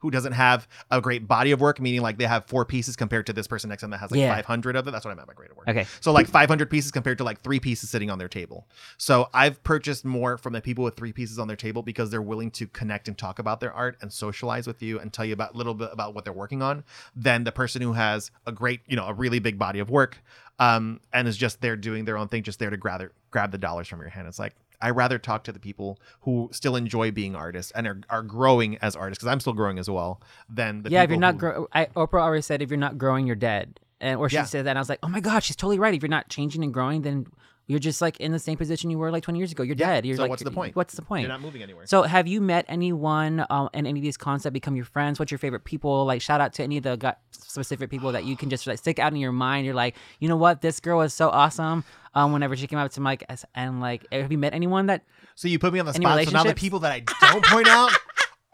Who 0.00 0.10
doesn't 0.10 0.32
have 0.32 0.68
a 0.90 1.00
great 1.00 1.26
body 1.26 1.52
of 1.52 1.60
work, 1.60 1.80
meaning 1.80 2.00
like 2.00 2.18
they 2.18 2.24
have 2.24 2.46
four 2.46 2.64
pieces 2.64 2.96
compared 2.96 3.26
to 3.26 3.32
this 3.32 3.46
person 3.46 3.70
next 3.70 3.80
to 3.80 3.84
them 3.84 3.90
that 3.92 3.98
has 3.98 4.10
like 4.10 4.20
Yeah. 4.20 4.34
500 4.34 4.76
of 4.76 4.86
it. 4.88 4.90
That's 4.90 5.04
what 5.04 5.12
I 5.12 5.14
meant 5.14 5.28
by 5.28 5.34
great 5.34 5.56
work. 5.56 5.68
Okay. 5.68 5.86
So 6.00 6.12
like 6.12 6.26
500 6.28 6.70
pieces 6.70 6.90
compared 6.90 7.18
to 7.18 7.24
like 7.24 7.42
three 7.42 7.60
pieces 7.60 7.90
sitting 7.90 8.10
on 8.10 8.18
their 8.18 8.28
table. 8.28 8.66
So 8.98 9.28
I've 9.34 9.62
purchased 9.62 10.04
more 10.04 10.36
from 10.38 10.52
the 10.52 10.60
people 10.60 10.84
with 10.84 10.96
three 10.96 11.12
pieces 11.12 11.38
on 11.38 11.48
their 11.48 11.56
table 11.56 11.82
because 11.82 12.10
they're 12.10 12.22
willing 12.22 12.50
to 12.52 12.66
connect 12.66 13.08
and 13.08 13.16
talk 13.16 13.38
about 13.38 13.60
their 13.60 13.72
art 13.72 13.96
and 14.00 14.12
socialize 14.12 14.66
with 14.66 14.82
you 14.82 14.98
and 15.00 15.12
tell 15.12 15.24
you 15.24 15.32
about 15.32 15.54
a 15.54 15.56
little 15.56 15.74
bit 15.74 15.90
about 15.92 16.14
what 16.14 16.24
they're 16.24 16.32
working 16.32 16.62
on 16.62 16.84
than 17.14 17.44
the 17.44 17.52
person 17.52 17.82
who 17.82 17.92
has 17.92 18.30
a 18.46 18.52
great, 18.52 18.80
you 18.86 18.96
know, 18.96 19.06
a 19.06 19.14
really 19.14 19.38
big 19.38 19.58
body 19.58 19.78
of 19.78 19.90
work 19.90 20.22
um, 20.58 21.00
and 21.12 21.28
is 21.28 21.36
just 21.36 21.60
there 21.60 21.76
doing 21.76 22.04
their 22.04 22.16
own 22.16 22.28
thing, 22.28 22.42
just 22.42 22.58
there 22.58 22.70
to 22.70 22.76
grab 22.76 23.02
grab 23.30 23.50
the 23.52 23.58
dollars 23.58 23.88
from 23.88 24.00
your 24.00 24.08
hand. 24.08 24.26
It's 24.28 24.38
like 24.38 24.54
I 24.80 24.90
rather 24.90 25.18
talk 25.18 25.44
to 25.44 25.52
the 25.52 25.58
people 25.60 25.98
who 26.20 26.48
still 26.52 26.76
enjoy 26.76 27.10
being 27.10 27.34
artists 27.36 27.72
and 27.72 27.86
are, 27.86 28.00
are 28.10 28.22
growing 28.22 28.76
as 28.78 28.94
artists 28.96 29.22
because 29.22 29.32
I'm 29.32 29.40
still 29.40 29.52
growing 29.52 29.78
as 29.78 29.88
well. 29.90 30.20
Than 30.48 30.82
the 30.82 30.90
yeah, 30.90 31.02
if 31.02 31.10
you're 31.10 31.18
not 31.18 31.34
who- 31.34 31.40
grow, 31.40 31.68
I, 31.72 31.86
Oprah 31.96 32.22
always 32.22 32.46
said 32.46 32.62
if 32.62 32.70
you're 32.70 32.76
not 32.78 32.98
growing, 32.98 33.26
you're 33.26 33.36
dead. 33.36 33.80
And 34.00 34.18
or 34.20 34.28
she 34.28 34.36
Yeah. 34.36 34.44
said 34.44 34.66
that, 34.66 34.70
and 34.70 34.78
I 34.78 34.80
was 34.80 34.90
like, 34.90 34.98
oh 35.02 35.08
my 35.08 35.20
god, 35.20 35.42
she's 35.42 35.56
totally 35.56 35.78
right. 35.78 35.94
If 35.94 36.02
you're 36.02 36.10
not 36.10 36.28
changing 36.28 36.62
and 36.62 36.72
growing, 36.74 37.00
then 37.02 37.26
you're 37.66 37.78
just 37.80 38.00
like 38.00 38.18
in 38.20 38.32
the 38.32 38.38
same 38.38 38.56
position 38.56 38.90
you 38.90 38.98
were 38.98 39.10
like 39.10 39.22
20 39.24 39.38
years 39.38 39.52
ago. 39.52 39.62
You're 39.62 39.76
Yeah, 39.76 39.94
dead. 39.94 40.06
You're 40.06 40.16
so 40.16 40.22
like, 40.22 40.30
what's 40.30 40.42
the 40.42 40.50
point? 40.50 40.76
What's 40.76 40.94
the 40.94 41.02
point? 41.02 41.22
you're 41.22 41.28
not 41.28 41.40
moving 41.40 41.62
anywhere. 41.62 41.86
So, 41.86 42.02
have 42.02 42.26
you 42.26 42.40
met 42.40 42.64
anyone 42.68 43.44
um, 43.50 43.68
in 43.74 43.86
any 43.86 43.98
of 44.00 44.02
these 44.04 44.16
cons 44.16 44.44
that 44.44 44.52
become 44.52 44.76
your 44.76 44.84
friends? 44.84 45.18
What's 45.18 45.32
your 45.32 45.38
favorite 45.38 45.64
people? 45.64 46.04
Like, 46.04 46.22
shout 46.22 46.40
out 46.40 46.52
to 46.54 46.62
any 46.62 46.76
of 46.76 46.84
the 46.84 46.96
got 46.96 47.18
specific 47.32 47.90
people 47.90 48.12
that 48.12 48.24
you 48.24 48.36
can 48.36 48.50
just 48.50 48.66
like 48.66 48.78
stick 48.78 48.98
out 48.98 49.12
in 49.12 49.18
your 49.18 49.32
mind. 49.32 49.66
You're 49.66 49.74
like, 49.74 49.96
you 50.20 50.28
know 50.28 50.36
what, 50.36 50.60
this 50.60 50.80
girl 50.80 50.98
was 50.98 51.12
so 51.14 51.28
awesome. 51.30 51.84
Um, 52.14 52.32
whenever 52.32 52.56
she 52.56 52.66
came 52.66 52.78
up 52.78 52.90
to 52.92 53.00
Mike, 53.00 53.24
and 53.54 53.80
like, 53.80 54.06
have 54.10 54.32
you 54.32 54.38
met 54.38 54.54
anyone 54.54 54.86
that? 54.86 55.04
So 55.34 55.48
you 55.48 55.58
put 55.58 55.72
me 55.72 55.80
on 55.80 55.86
the 55.86 55.92
spot. 55.92 56.24
So 56.24 56.30
now 56.30 56.44
the 56.44 56.54
people 56.54 56.78
that 56.80 56.92
I 56.92 57.02
don't 57.30 57.44
point 57.44 57.68
out 57.68 57.92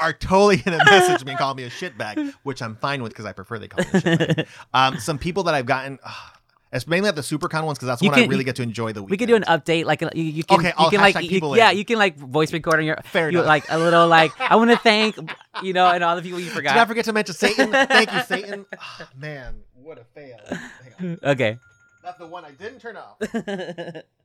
are 0.00 0.12
totally 0.12 0.56
gonna 0.56 0.84
message 0.90 1.24
me 1.24 1.30
and 1.32 1.38
call 1.38 1.54
me 1.54 1.62
a 1.62 1.70
shitbag, 1.70 2.32
which 2.42 2.60
I'm 2.60 2.74
fine 2.76 3.02
with 3.02 3.12
because 3.12 3.24
I 3.24 3.32
prefer 3.32 3.58
they 3.58 3.68
call 3.68 3.84
me 3.84 3.90
a 3.92 4.02
shitbag. 4.02 4.46
Um, 4.74 4.98
some 4.98 5.18
people 5.18 5.44
that 5.44 5.54
I've 5.54 5.66
gotten, 5.66 5.98
uh, 6.04 6.12
it's 6.72 6.86
mainly 6.86 7.08
at 7.08 7.14
the 7.16 7.20
SuperCon 7.22 7.64
ones 7.64 7.78
because 7.78 7.88
that's 7.88 8.02
You 8.02 8.10
when 8.10 8.20
I 8.20 8.26
really 8.26 8.44
get 8.44 8.56
to 8.56 8.62
enjoy 8.62 8.92
the 8.92 9.02
weekend. 9.02 9.10
We 9.10 9.16
could 9.18 9.26
do 9.28 9.36
an 9.36 9.42
update, 9.42 9.84
like 9.84 10.00
you, 10.00 10.08
you 10.22 10.42
can, 10.44 10.58
Okay, 10.58 10.68
you 10.68 10.74
I'll 10.78 10.90
can 10.90 11.00
like, 11.00 11.20
you, 11.30 11.54
yeah, 11.56 11.70
you 11.70 11.84
can 11.84 11.98
like 11.98 12.16
voice 12.16 12.52
record 12.52 12.76
on 12.80 12.84
your, 12.84 12.96
Fair 13.04 13.30
you, 13.30 13.38
enough. 13.38 13.46
like 13.48 13.64
a 13.68 13.78
little 13.78 14.08
like, 14.08 14.32
I 14.40 14.56
want 14.56 14.70
to 14.70 14.76
thank, 14.82 15.16
you 15.62 15.72
know, 15.74 15.86
and 15.86 16.02
all 16.02 16.16
the 16.16 16.22
people 16.22 16.38
you 16.38 16.46
Did 16.46 16.54
forgot. 16.54 16.76
I 16.78 16.84
forget 16.86 17.04
to 17.04 17.12
mention 17.12 17.34
Satan? 17.34 17.70
Thank 17.72 18.12
you, 18.12 18.20
Satan. 18.26 18.66
Ah, 18.78 19.08
man, 19.18 19.54
what 19.82 19.98
a 19.98 20.04
fail. 20.14 20.38
Hang 20.98 21.18
on. 21.22 21.30
okay. 21.32 21.58
That's 22.02 22.18
the 22.18 22.26
one 22.26 22.44
I 22.44 22.52
didn't 22.52 22.80
turn 22.80 22.96
off. 22.96 23.18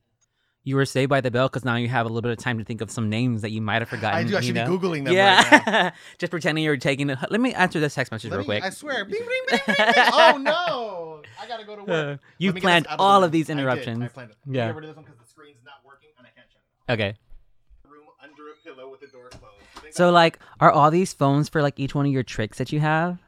You 0.68 0.76
were 0.76 0.84
saved 0.84 1.08
by 1.08 1.22
the 1.22 1.30
bell 1.30 1.48
because 1.48 1.64
now 1.64 1.76
you 1.76 1.88
have 1.88 2.04
a 2.04 2.10
little 2.10 2.20
bit 2.20 2.30
of 2.30 2.36
time 2.36 2.58
to 2.58 2.64
think 2.64 2.82
of 2.82 2.90
some 2.90 3.08
names 3.08 3.40
that 3.40 3.52
you 3.52 3.62
might 3.62 3.80
have 3.80 3.88
forgotten. 3.88 4.18
I 4.18 4.24
do. 4.28 4.36
I 4.36 4.40
should 4.42 4.54
be 4.54 4.60
googling 4.60 5.06
them 5.06 5.14
Yeah, 5.14 5.48
right 5.50 5.66
now. 5.66 5.92
just 6.18 6.30
pretending 6.30 6.62
you're 6.62 6.76
taking. 6.76 7.08
A, 7.08 7.26
let 7.30 7.40
me 7.40 7.54
answer 7.54 7.80
this 7.80 7.94
text 7.94 8.12
message 8.12 8.30
Let 8.30 8.36
real 8.36 8.46
me- 8.46 8.60
quick. 8.60 8.64
I 8.64 8.68
swear. 8.68 9.06
Bing, 9.06 9.18
bing, 9.20 9.28
bing, 9.48 9.60
bing, 9.66 9.76
bing. 9.78 9.94
Oh 10.12 10.36
no! 10.38 11.22
I 11.42 11.48
gotta 11.48 11.64
go 11.64 11.76
to 11.76 11.84
work. 11.84 11.88
Uh, 11.90 12.16
you 12.36 12.50
Let 12.50 12.54
me 12.56 12.60
get 12.60 12.62
planned 12.66 12.84
this 12.84 12.92
of 12.92 12.98
the 12.98 13.02
all 13.02 13.24
of 13.24 13.32
these 13.32 13.48
I 13.48 13.52
interruptions. 13.54 14.02
I 14.02 14.08
planned 14.08 14.30
it. 14.32 14.36
Yeah. 14.44 14.66
Get 14.66 14.74
rid 14.74 14.84
of 14.84 14.90
this 14.90 14.96
one 14.96 15.04
because 15.06 15.18
the 15.18 15.26
screen's 15.30 15.64
not 15.64 15.76
working 15.86 16.10
and 16.18 16.26
I 16.26 16.30
can't 16.36 16.46
it. 16.88 16.92
Okay. 16.92 17.18
Room 17.90 18.04
under 18.22 18.42
a 18.50 18.54
pillow 18.62 18.90
with 18.90 19.00
the 19.00 19.06
door 19.06 19.30
closed. 19.30 19.86
I 19.86 19.90
So 19.90 20.10
like, 20.10 20.38
are 20.60 20.70
all 20.70 20.90
these 20.90 21.14
phones 21.14 21.48
for 21.48 21.62
like 21.62 21.80
each 21.80 21.94
one 21.94 22.04
of 22.04 22.12
your 22.12 22.22
tricks 22.22 22.58
that 22.58 22.72
you 22.72 22.80
have? 22.80 23.18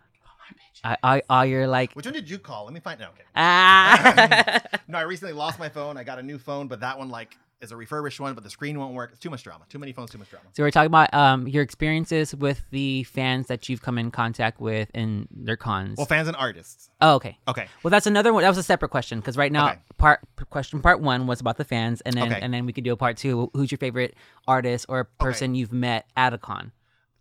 I, 0.85 1.23
I, 1.29 1.45
you're 1.45 1.67
like 1.67 1.93
Which 1.95 2.07
one 2.07 2.15
did 2.15 2.29
you 2.31 2.39
call? 2.39 2.65
Let 2.65 2.73
me 2.75 2.81
find 2.81 3.01
out. 3.03 3.13
Okay. 3.15 3.25
ah? 3.37 4.61
No, 4.89 4.99
I 4.99 5.03
recently 5.03 5.35
lost 5.35 5.59
my 5.59 5.69
phone. 5.69 5.97
I 5.97 6.03
got 6.05 6.19
a 6.19 6.23
new 6.23 6.37
phone, 6.39 6.67
but 6.67 6.81
that 6.81 6.99
one, 6.99 7.11
like, 7.11 7.37
is 7.61 7.71
a 7.71 7.77
refurbished 7.77 8.19
one, 8.19 8.35
but 8.35 8.43
the 8.43 8.51
screen 8.51 8.79
won't 8.79 8.95
work. 8.95 9.11
It's 9.13 9.21
too 9.21 9.31
much 9.31 9.45
drama. 9.45 9.67
Too 9.69 9.79
many 9.79 9.93
phones. 9.93 10.11
Too 10.11 10.17
much 10.19 10.31
drama. 10.31 10.47
So 10.53 10.63
we're 10.63 10.71
talking 10.71 10.87
about 10.87 11.13
um 11.13 11.47
your 11.47 11.63
experiences 11.63 12.35
with 12.35 12.65
the 12.71 13.05
fans 13.05 13.47
that 13.49 13.69
you've 13.69 13.83
come 13.83 13.99
in 13.99 14.11
contact 14.11 14.61
with 14.61 14.91
in 14.95 15.29
their 15.31 15.57
cons. 15.59 15.99
Well, 15.99 16.07
fans 16.07 16.27
and 16.27 16.37
artists. 16.37 16.89
oh, 17.03 17.15
okay. 17.17 17.39
Okay. 17.47 17.69
Well, 17.83 17.91
that's 17.91 18.07
another 18.07 18.33
one. 18.33 18.43
That 18.43 18.49
was 18.49 18.57
a 18.59 18.63
separate 18.63 18.89
question 18.89 19.21
because 19.21 19.37
right 19.37 19.53
now, 19.53 19.69
Okay. 19.73 19.79
part 19.99 20.21
question 20.49 20.81
part 20.81 21.01
one 21.03 21.27
was 21.27 21.41
about 21.43 21.59
the 21.59 21.65
fans, 21.65 22.01
and 22.01 22.17
then 22.17 22.33
Okay. 22.33 22.41
and 22.41 22.53
then 22.55 22.65
we 22.65 22.73
could 22.73 22.85
do 22.85 22.93
a 22.93 22.97
part 22.97 23.19
two. 23.19 23.51
Who's 23.53 23.71
your 23.71 23.79
favorite 23.79 24.15
artist 24.49 24.87
or 24.89 25.05
person 25.05 25.55
you've 25.55 25.73
met 25.73 26.07
at 26.17 26.33
a 26.33 26.39
con? 26.39 26.73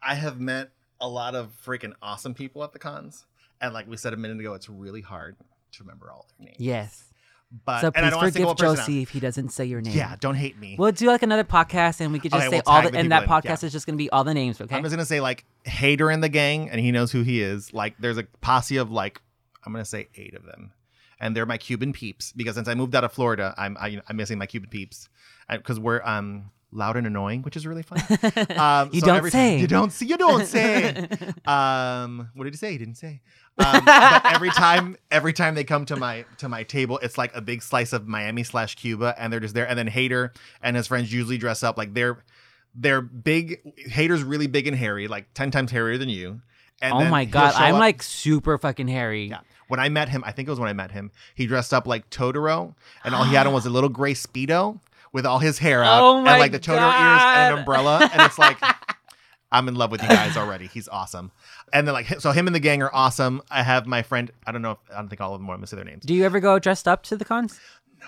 I 0.02 0.16
have 0.16 0.40
met 0.40 0.72
a 1.02 1.08
lot 1.10 1.36
of 1.36 1.52
freaking 1.66 1.94
awesome 2.02 2.34
people 2.34 2.64
at 2.64 2.72
the 2.72 2.80
cons, 2.80 3.26
and 3.62 3.74
like 3.74 3.88
we 3.88 3.98
said 3.98 4.14
a 4.14 4.18
minute 4.18 4.40
ago, 4.40 4.54
it's 4.54 4.70
really 4.70 5.02
hard 5.02 5.36
to 5.74 5.84
remember 5.84 6.12
all 6.12 6.28
their 6.38 6.46
names. 6.48 6.58
Yes. 6.60 7.04
But 7.66 7.82
so 7.82 7.92
and 7.96 8.06
I 8.06 8.10
please 8.10 8.12
don't 8.12 8.18
want 8.20 8.28
to 8.28 8.34
single 8.34 8.54
forgive 8.54 8.66
a 8.66 8.70
person 8.70 8.82
out. 8.82 8.86
Josie 8.86 9.02
if 9.02 9.10
he 9.10 9.20
doesn't 9.20 9.50
say 9.50 9.66
your 9.66 9.82
name. 9.82 9.98
Yeah, 9.98 10.16
don't 10.20 10.36
hate 10.36 10.60
me. 10.60 10.76
We'll 10.78 10.92
do 10.92 11.08
like 11.08 11.24
another 11.24 11.44
podcast, 11.44 12.00
and 12.00 12.14
we 12.14 12.20
could 12.20 12.32
just 12.32 12.46
Okay, 12.46 12.58
say 12.58 12.62
we'll 12.66 12.76
all 12.76 12.84
the, 12.84 12.92
the 12.92 13.00
and 13.00 13.12
that 13.12 13.24
in, 13.24 13.30
podcast 13.30 13.64
yeah. 13.64 13.66
is 13.66 13.72
just 13.72 13.88
gonna 13.88 13.98
be 13.98 14.10
all 14.12 14.24
the 14.24 14.36
names. 14.36 14.62
Okay. 14.62 14.76
I'm 14.76 14.84
just 14.84 14.94
gonna 14.94 15.04
say 15.06 15.20
like 15.20 15.46
Hater 15.66 16.12
in 16.12 16.22
the 16.22 16.30
gang, 16.30 16.70
and 16.70 16.80
he 16.80 16.92
knows 16.92 17.12
who 17.12 17.24
he 17.24 17.42
is. 17.42 17.74
Like 17.74 17.96
there's 17.98 18.20
a 18.20 18.24
posse 18.42 18.78
of 18.78 18.92
like 18.92 19.20
I'm 19.66 19.74
gonna 19.74 19.84
say 19.84 20.10
eight 20.16 20.36
of 20.36 20.46
them, 20.46 20.74
and 21.20 21.36
they're 21.36 21.48
my 21.48 21.58
Cuban 21.58 21.92
peeps 21.92 22.34
because 22.34 22.54
since 22.54 22.68
I 22.68 22.76
moved 22.76 22.94
out 22.94 23.04
of 23.04 23.12
Florida, 23.12 23.56
I'm 23.58 23.78
I, 23.80 24.00
I'm 24.08 24.16
missing 24.16 24.38
my 24.38 24.46
Cuban 24.46 24.70
peeps 24.70 25.10
because 25.50 25.80
we're 25.80 26.04
um 26.04 26.52
loud 26.72 26.96
and 26.98 27.08
annoying, 27.08 27.42
which 27.42 27.56
is 27.58 27.66
really 27.66 27.84
fun. 27.84 28.00
Um, 28.58 28.90
You 28.94 29.00
so 29.02 29.08
don't 29.08 29.18
every- 29.18 29.32
say. 29.32 29.60
You 29.60 29.68
don't 29.68 29.92
see. 29.92 30.06
You 30.06 30.18
don't 30.18 30.46
say. 30.46 31.08
um, 31.46 32.30
what 32.36 32.44
did 32.46 32.54
he 32.54 32.58
say? 32.58 32.72
He 32.72 32.78
didn't 32.78 32.96
say. 32.98 33.22
Um, 33.58 33.84
but 33.86 34.26
every 34.34 34.50
time, 34.52 34.96
every 35.12 35.34
time 35.34 35.56
they 35.56 35.64
come 35.66 35.86
to 35.86 35.96
my 35.98 36.24
to 36.38 36.48
my 36.48 36.64
table, 36.64 36.98
it's 37.00 37.18
like 37.18 37.36
a 37.36 37.42
big 37.42 37.62
slice 37.62 37.92
of 37.92 38.08
Miami 38.08 38.44
slash 38.44 38.76
Cuba, 38.76 39.14
and 39.18 39.34
they're 39.34 39.40
just 39.42 39.54
there. 39.54 39.68
And 39.68 39.78
then 39.78 39.88
Hater 39.88 40.32
and 40.62 40.78
his 40.78 40.88
friends 40.88 41.12
usually 41.12 41.38
dress 41.38 41.62
up 41.64 41.78
like 41.78 41.94
they're 41.94 42.24
they're 42.74 43.02
big. 43.02 43.60
Hater's 43.88 44.24
really 44.24 44.48
big 44.48 44.68
and 44.68 44.78
hairy, 44.78 45.08
like 45.10 45.34
ten 45.34 45.52
times 45.52 45.72
hairier 45.72 45.98
than 45.98 46.08
you. 46.10 46.40
And 46.82 46.94
oh 46.94 47.06
my 47.10 47.26
god, 47.26 47.54
I'm 47.56 47.76
up- 47.76 47.80
like 47.82 48.02
super 48.02 48.58
fucking 48.58 48.88
hairy. 48.88 49.26
yeah. 49.30 49.40
When 49.68 49.80
I 49.80 49.90
met 49.90 50.08
him, 50.10 50.24
I 50.26 50.32
think 50.32 50.48
it 50.48 50.52
was 50.52 50.60
when 50.60 50.70
I 50.70 50.74
met 50.74 50.92
him. 50.92 51.12
He 51.36 51.46
dressed 51.46 51.74
up 51.74 51.86
like 51.86 52.10
Totoro, 52.10 52.74
and 53.04 53.14
all 53.14 53.26
he 53.26 53.36
had 53.36 53.46
on 53.46 53.54
was 53.54 53.66
a 53.66 53.70
little 53.70 53.90
gray 53.90 54.14
speedo 54.14 54.80
with 55.14 55.26
all 55.26 55.40
his 55.40 55.58
hair 55.60 55.84
out, 55.84 56.02
Oh 56.04 56.18
and 56.18 56.26
like 56.26 56.52
the 56.52 56.60
Totoro 56.60 56.78
ears 56.78 57.22
and 57.24 57.54
an 57.54 57.60
umbrella, 57.60 58.10
and 58.12 58.22
it's 58.24 58.38
like. 58.40 58.58
I'm 59.52 59.68
in 59.68 59.74
love 59.74 59.90
with 59.90 60.04
you 60.04 60.08
guys 60.08 60.38
already. 60.38 60.68
He's 60.68 60.88
awesome. 60.88 61.32
And 61.74 61.88
then 61.88 61.94
like 61.94 62.06
so 62.22 62.30
him 62.30 62.46
and 62.46 62.56
the 62.56 62.60
gang 62.60 62.84
are 62.84 62.92
awesome. 62.94 63.42
I 63.50 63.64
have 63.64 63.88
my 63.88 64.04
friend, 64.04 64.30
I 64.46 64.52
don't 64.52 64.62
know 64.62 64.74
if 64.74 64.78
I 64.94 64.98
don't 65.00 65.10
think 65.10 65.22
all 65.22 65.34
of 65.34 65.42
them 65.42 65.50
are, 65.50 65.56
gonna 65.56 65.66
say 65.66 65.76
their 65.76 65.86
names. 65.86 66.04
Do 66.06 66.14
you 66.14 66.24
ever 66.24 66.40
go 66.40 66.60
dressed 66.60 66.88
up 66.88 67.02
to 67.06 67.18
the 67.18 67.26
cons? 67.26 67.60
No, 68.00 68.06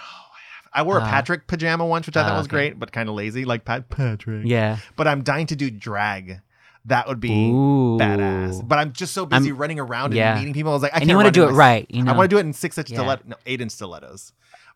I 0.72 0.84
wore 0.84 1.00
a 1.00 1.02
Ah. 1.02 1.10
Patrick 1.10 1.48
pajama 1.48 1.84
once, 1.84 2.06
which 2.06 2.16
I 2.16 2.22
thought 2.26 2.38
was 2.38 2.46
okay. 2.46 2.52
great, 2.52 2.80
but 2.80 2.92
kind 2.92 3.10
of 3.10 3.16
lazy, 3.16 3.44
like 3.44 3.66
Pat 3.66 3.90
Patrick. 3.90 4.46
Yeah. 4.46 4.78
But 4.96 5.08
I'm 5.08 5.24
dying 5.24 5.48
to 5.48 5.56
do 5.56 5.72
drag. 5.72 6.42
That 6.86 7.08
would 7.08 7.20
be 7.20 7.32
Ooh. 7.50 7.98
badass. 8.00 8.68
But 8.68 8.78
I'm 8.78 8.92
just 8.94 9.12
so 9.16 9.26
busy 9.26 9.50
I'm- 9.50 9.58
running 9.58 9.80
around 9.80 10.14
yeah. 10.14 10.34
and 10.34 10.40
meeting 10.42 10.54
people. 10.54 10.74
I 10.74 10.76
was 10.76 10.84
like, 10.84 10.92
I 10.94 10.98
and 10.98 11.02
can't 11.02 11.10
you 11.10 11.16
want 11.16 11.26
to 11.26 11.32
do 11.32 11.44
it 11.46 11.54
my- 11.54 11.58
right, 11.58 11.88
you 11.90 12.04
know. 12.04 12.12
I 12.14 12.16
want 12.18 12.30
to 12.30 12.36
do 12.36 12.38
it 12.38 12.46
in 12.46 12.54
six 12.54 12.78
inch 12.78 12.92
Yeah. 12.92 12.98
stiletto, 13.00 13.24
no, 13.26 13.36
eight 13.48 13.62
inch 13.62 13.72
stilettos. 13.72 14.34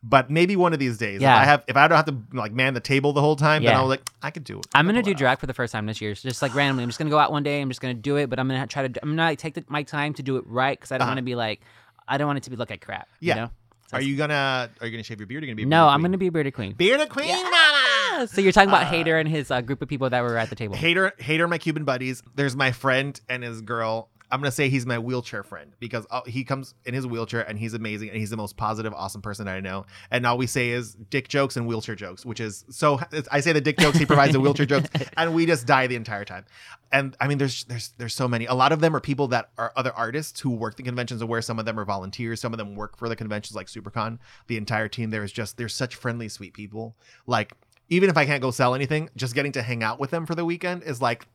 But 0.08 0.30
maybe 0.30 0.54
one 0.54 0.72
of 0.72 0.78
these 0.78 0.98
days, 0.98 1.20
Yeah. 1.20 1.34
if 1.36 1.42
I 1.42 1.44
have, 1.44 1.64
if 1.66 1.76
I 1.76 1.88
don't 1.88 1.96
have 1.96 2.06
to 2.06 2.16
like 2.32 2.52
man 2.52 2.74
the 2.74 2.80
table 2.80 3.12
the 3.12 3.20
whole 3.20 3.34
time, 3.34 3.64
then 3.64 3.74
I'll 3.74 3.86
like, 3.88 4.08
I 4.22 4.30
could 4.30 4.44
do 4.44 4.58
it. 4.60 4.66
I'm 4.74 4.86
gonna 4.86 5.02
do 5.02 5.14
drag 5.14 5.40
for 5.40 5.46
the 5.46 5.54
first 5.54 5.72
time 5.72 5.86
this 5.86 6.00
year. 6.00 6.14
So 6.14 6.28
just 6.28 6.42
like 6.42 6.54
randomly, 6.54 6.84
I'm 6.84 6.88
just 6.88 6.98
gonna 6.98 7.10
go 7.10 7.18
out 7.18 7.32
one 7.32 7.42
day. 7.42 7.60
I'm 7.60 7.68
just 7.70 7.80
gonna 7.80 7.94
do 7.94 8.16
it, 8.16 8.30
but 8.30 8.38
I'm 8.38 8.46
gonna 8.48 8.66
try 8.68 8.86
to. 8.86 9.00
I'm 9.02 9.10
gonna 9.10 9.22
like, 9.24 9.38
take 9.38 9.54
the, 9.54 9.64
my 9.68 9.82
time 9.82 10.14
to 10.14 10.22
do 10.22 10.36
it 10.36 10.44
right 10.46 10.78
because 10.78 10.92
I 10.92 10.98
don't 10.98 11.02
Uh-huh. 11.06 11.10
want 11.10 11.18
to 11.18 11.22
be 11.24 11.34
like. 11.34 11.60
I 12.08 12.18
don't 12.18 12.28
want 12.28 12.36
it 12.36 12.44
to 12.44 12.50
be 12.50 12.56
look 12.56 12.70
like 12.70 12.84
crap. 12.84 13.08
Yeah. 13.18 13.34
You 13.34 13.40
know? 13.40 13.50
Are 13.92 14.00
you 14.00 14.16
gonna 14.16 14.70
Are 14.80 14.86
you 14.86 14.92
gonna 14.92 15.02
shave 15.02 15.18
your 15.18 15.26
beard? 15.26 15.42
Or 15.42 15.46
are 15.46 15.48
you 15.48 15.52
gonna 15.54 15.56
be 15.56 15.62
a 15.64 15.66
No, 15.66 15.84
bearded 15.86 15.94
I'm 15.94 16.02
gonna 16.02 16.18
be 16.18 16.26
a 16.28 16.32
bearded 16.32 16.54
queen. 16.54 16.72
bearded 16.74 17.08
queen. 17.08 17.30
Ah, 17.32 18.26
So 18.30 18.40
you're 18.40 18.52
talking 18.52 18.68
about 18.68 18.84
Uh, 18.84 18.90
Hater 18.90 19.18
and 19.18 19.28
his 19.28 19.50
uh, 19.50 19.60
group 19.60 19.82
of 19.82 19.88
people 19.88 20.08
that 20.10 20.22
were 20.22 20.36
at 20.38 20.48
the 20.50 20.56
table. 20.56 20.76
Hater, 20.76 21.12
hater, 21.18 21.46
my 21.48 21.58
Cuban 21.58 21.84
buddies. 21.84 22.22
There's 22.34 22.54
my 22.56 22.70
friend 22.72 23.18
and 23.28 23.42
his 23.42 23.60
girl. 23.60 24.08
I'm 24.30 24.40
gonna 24.40 24.50
say 24.50 24.68
he's 24.68 24.86
my 24.86 24.98
wheelchair 24.98 25.42
friend 25.42 25.72
because 25.78 26.06
uh, 26.10 26.22
he 26.26 26.44
comes 26.44 26.74
in 26.84 26.94
his 26.94 27.06
wheelchair 27.06 27.42
and 27.42 27.58
he's 27.58 27.74
amazing 27.74 28.08
and 28.08 28.18
he's 28.18 28.30
the 28.30 28.36
most 28.36 28.56
positive, 28.56 28.92
awesome 28.92 29.22
person 29.22 29.46
I 29.48 29.60
know. 29.60 29.86
And 30.10 30.26
all 30.26 30.36
we 30.36 30.46
say 30.46 30.70
is 30.70 30.94
dick 30.94 31.28
jokes 31.28 31.56
and 31.56 31.66
wheelchair 31.66 31.94
jokes, 31.94 32.26
which 32.26 32.40
is 32.40 32.64
so. 32.70 33.00
I 33.30 33.40
say 33.40 33.52
the 33.52 33.60
dick 33.60 33.78
jokes, 33.78 33.98
he 33.98 34.06
provides 34.06 34.32
the 34.32 34.40
wheelchair 34.40 34.66
jokes, 34.66 34.88
and 35.16 35.34
we 35.34 35.46
just 35.46 35.66
die 35.66 35.86
the 35.86 35.96
entire 35.96 36.24
time. 36.24 36.44
And 36.92 37.16
I 37.20 37.28
mean, 37.28 37.38
there's 37.38 37.64
there's 37.64 37.92
there's 37.98 38.14
so 38.14 38.26
many. 38.28 38.46
A 38.46 38.54
lot 38.54 38.72
of 38.72 38.80
them 38.80 38.94
are 38.96 39.00
people 39.00 39.28
that 39.28 39.50
are 39.58 39.72
other 39.76 39.92
artists 39.92 40.40
who 40.40 40.50
work 40.50 40.76
the 40.76 40.82
conventions, 40.82 41.20
and 41.20 41.30
where 41.30 41.42
some 41.42 41.58
of 41.58 41.64
them 41.64 41.78
are 41.78 41.84
volunteers. 41.84 42.40
Some 42.40 42.52
of 42.52 42.58
them 42.58 42.74
work 42.74 42.96
for 42.96 43.08
the 43.08 43.16
conventions, 43.16 43.54
like 43.54 43.66
SuperCon. 43.66 44.18
The 44.48 44.56
entire 44.56 44.88
team 44.88 45.10
there 45.10 45.24
is 45.24 45.32
just 45.32 45.56
they're 45.56 45.68
such 45.68 45.94
friendly, 45.94 46.28
sweet 46.28 46.54
people. 46.54 46.96
Like 47.26 47.54
even 47.88 48.10
if 48.10 48.16
I 48.16 48.26
can't 48.26 48.42
go 48.42 48.50
sell 48.50 48.74
anything, 48.74 49.10
just 49.16 49.34
getting 49.34 49.52
to 49.52 49.62
hang 49.62 49.82
out 49.82 50.00
with 50.00 50.10
them 50.10 50.26
for 50.26 50.34
the 50.34 50.44
weekend 50.44 50.82
is 50.82 51.00
like, 51.00 51.26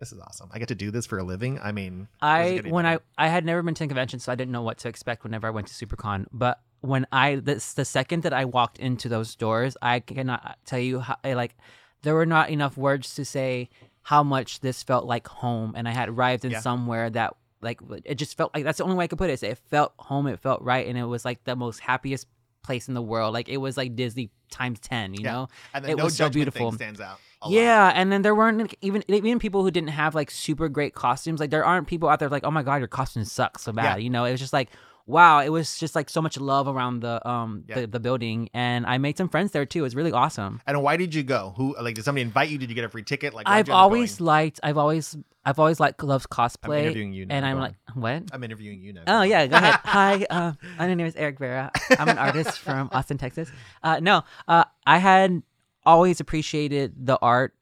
this 0.00 0.12
is 0.12 0.18
awesome. 0.18 0.50
I 0.52 0.58
get 0.58 0.68
to 0.68 0.74
do 0.74 0.90
this 0.90 1.06
for 1.06 1.18
a 1.18 1.22
living. 1.22 1.60
I 1.62 1.70
mean, 1.72 2.08
I 2.20 2.62
when 2.66 2.86
I 2.86 2.98
I 3.18 3.28
had 3.28 3.44
never 3.44 3.62
been 3.62 3.74
to 3.74 3.84
a 3.84 3.86
convention, 3.86 4.18
so 4.18 4.32
I 4.32 4.34
didn't 4.34 4.50
know 4.52 4.62
what 4.62 4.78
to 4.78 4.88
expect 4.88 5.22
whenever 5.24 5.46
I 5.46 5.50
went 5.50 5.68
to 5.68 5.74
SuperCon. 5.74 6.26
But 6.32 6.60
when 6.80 7.06
I 7.12 7.36
this 7.36 7.74
the 7.74 7.84
second 7.84 8.22
that 8.24 8.32
I 8.32 8.46
walked 8.46 8.78
into 8.78 9.08
those 9.08 9.34
doors, 9.36 9.76
I 9.82 10.00
cannot 10.00 10.58
tell 10.64 10.78
you 10.78 11.00
how 11.00 11.16
eh, 11.22 11.34
like 11.34 11.54
there 12.02 12.14
were 12.14 12.26
not 12.26 12.48
enough 12.50 12.76
words 12.78 13.14
to 13.16 13.24
say 13.24 13.68
how 14.02 14.22
much 14.22 14.60
this 14.60 14.82
felt 14.82 15.04
like 15.04 15.28
home, 15.28 15.74
and 15.76 15.86
I 15.86 15.92
had 15.92 16.08
arrived 16.08 16.44
in 16.46 16.52
Yeah. 16.52 16.60
somewhere 16.60 17.10
that 17.10 17.36
like 17.60 17.78
it 18.06 18.14
just 18.14 18.36
felt 18.38 18.54
like 18.54 18.64
that's 18.64 18.78
the 18.78 18.84
only 18.84 18.96
way 18.96 19.04
I 19.04 19.06
could 19.06 19.18
put 19.18 19.28
it. 19.28 19.42
It 19.42 19.58
felt 19.58 19.92
home, 19.98 20.26
it 20.26 20.40
felt 20.40 20.62
right, 20.62 20.86
and 20.86 20.96
it 20.96 21.04
was 21.04 21.26
like 21.26 21.44
the 21.44 21.54
most 21.56 21.80
happiest 21.80 22.26
place 22.62 22.88
in 22.88 22.94
the 22.94 23.02
world. 23.02 23.34
Like 23.34 23.50
it 23.50 23.58
was 23.58 23.76
like 23.76 23.94
Disney 23.96 24.30
times 24.50 24.80
ten, 24.80 25.12
you 25.12 25.24
Yeah. 25.24 25.32
know. 25.32 25.48
and 25.74 25.84
then 25.84 25.92
it 25.92 25.98
no 25.98 26.04
was 26.04 26.16
so 26.16 26.30
beautiful. 26.30 26.70
thing 26.70 26.76
stands 26.78 27.00
out. 27.02 27.18
Lot. 27.48 27.54
Yeah, 27.54 27.92
and 27.94 28.10
then 28.12 28.22
there 28.22 28.34
weren't 28.34 28.58
like, 28.58 28.76
even 28.80 29.02
even 29.08 29.38
people 29.38 29.62
who 29.62 29.70
didn't 29.70 29.90
have 29.90 30.14
like 30.14 30.30
super 30.30 30.68
great 30.68 30.94
costumes. 30.94 31.40
Like 31.40 31.50
there 31.50 31.64
aren't 31.64 31.86
people 31.86 32.08
out 32.08 32.18
there 32.18 32.28
like, 32.28 32.44
oh 32.44 32.50
my 32.50 32.62
god, 32.62 32.76
your 32.76 32.88
costume 32.88 33.24
sucks 33.24 33.62
so 33.62 33.72
bad. 33.72 33.84
Yeah. 33.84 33.96
You 33.96 34.10
know, 34.10 34.24
it 34.24 34.32
was 34.32 34.40
just 34.40 34.52
like, 34.52 34.68
wow, 35.06 35.40
it 35.40 35.48
was 35.48 35.78
just 35.78 35.94
like 35.94 36.08
so 36.10 36.20
much 36.22 36.38
love 36.38 36.68
around 36.68 37.00
the 37.00 37.26
um 37.28 37.64
Yeah. 37.66 37.80
the, 37.80 37.86
the 37.86 38.00
building, 38.00 38.48
and 38.54 38.84
I 38.86 38.98
made 38.98 39.16
some 39.16 39.28
friends 39.28 39.52
there 39.52 39.64
too. 39.66 39.80
It 39.80 39.82
was 39.82 39.96
really 39.96 40.12
awesome. 40.12 40.60
And 40.66 40.82
why 40.82 40.96
did 40.96 41.14
you 41.14 41.22
go? 41.22 41.54
Who 41.56 41.74
like 41.80 41.94
did 41.94 42.04
somebody 42.04 42.22
invite 42.22 42.50
you? 42.50 42.58
Did 42.58 42.68
you 42.68 42.74
get 42.74 42.84
a 42.84 42.88
free 42.88 43.02
ticket? 43.02 43.32
Like 43.34 43.48
I've 43.48 43.68
you 43.68 43.72
end 43.72 43.78
up 43.78 43.82
always 43.84 44.18
going? 44.18 44.26
liked, 44.26 44.60
I've 44.62 44.76
always, 44.78 45.16
I've 45.44 45.58
always 45.58 45.80
liked 45.80 46.02
loved 46.02 46.26
I'm 46.30 46.48
cosplay, 46.48 46.82
interviewing 46.82 47.12
you 47.14 47.26
now. 47.26 47.34
and 47.36 47.46
I'm 47.46 47.58
like, 47.58 47.74
what? 47.94 48.24
I'm 48.32 48.44
interviewing 48.44 48.82
you 48.82 48.92
now. 48.92 49.02
Oh 49.06 49.22
yeah, 49.22 49.46
go 49.46 49.56
ahead. 49.56 49.74
Hi, 49.84 50.26
uh, 50.28 50.52
my 50.78 50.92
name 50.94 51.06
is 51.06 51.16
Eric 51.16 51.38
Vera. 51.38 51.70
I'm 51.98 52.08
an 52.08 52.18
artist 52.18 52.58
from 52.58 52.90
Austin, 52.92 53.16
Texas. 53.18 53.50
Uh, 53.82 53.98
no, 54.00 54.22
uh, 54.46 54.64
I 54.86 54.98
had 54.98 55.42
always 55.86 56.20
appreciated 56.20 56.94
the 57.06 57.18
art 57.22 57.54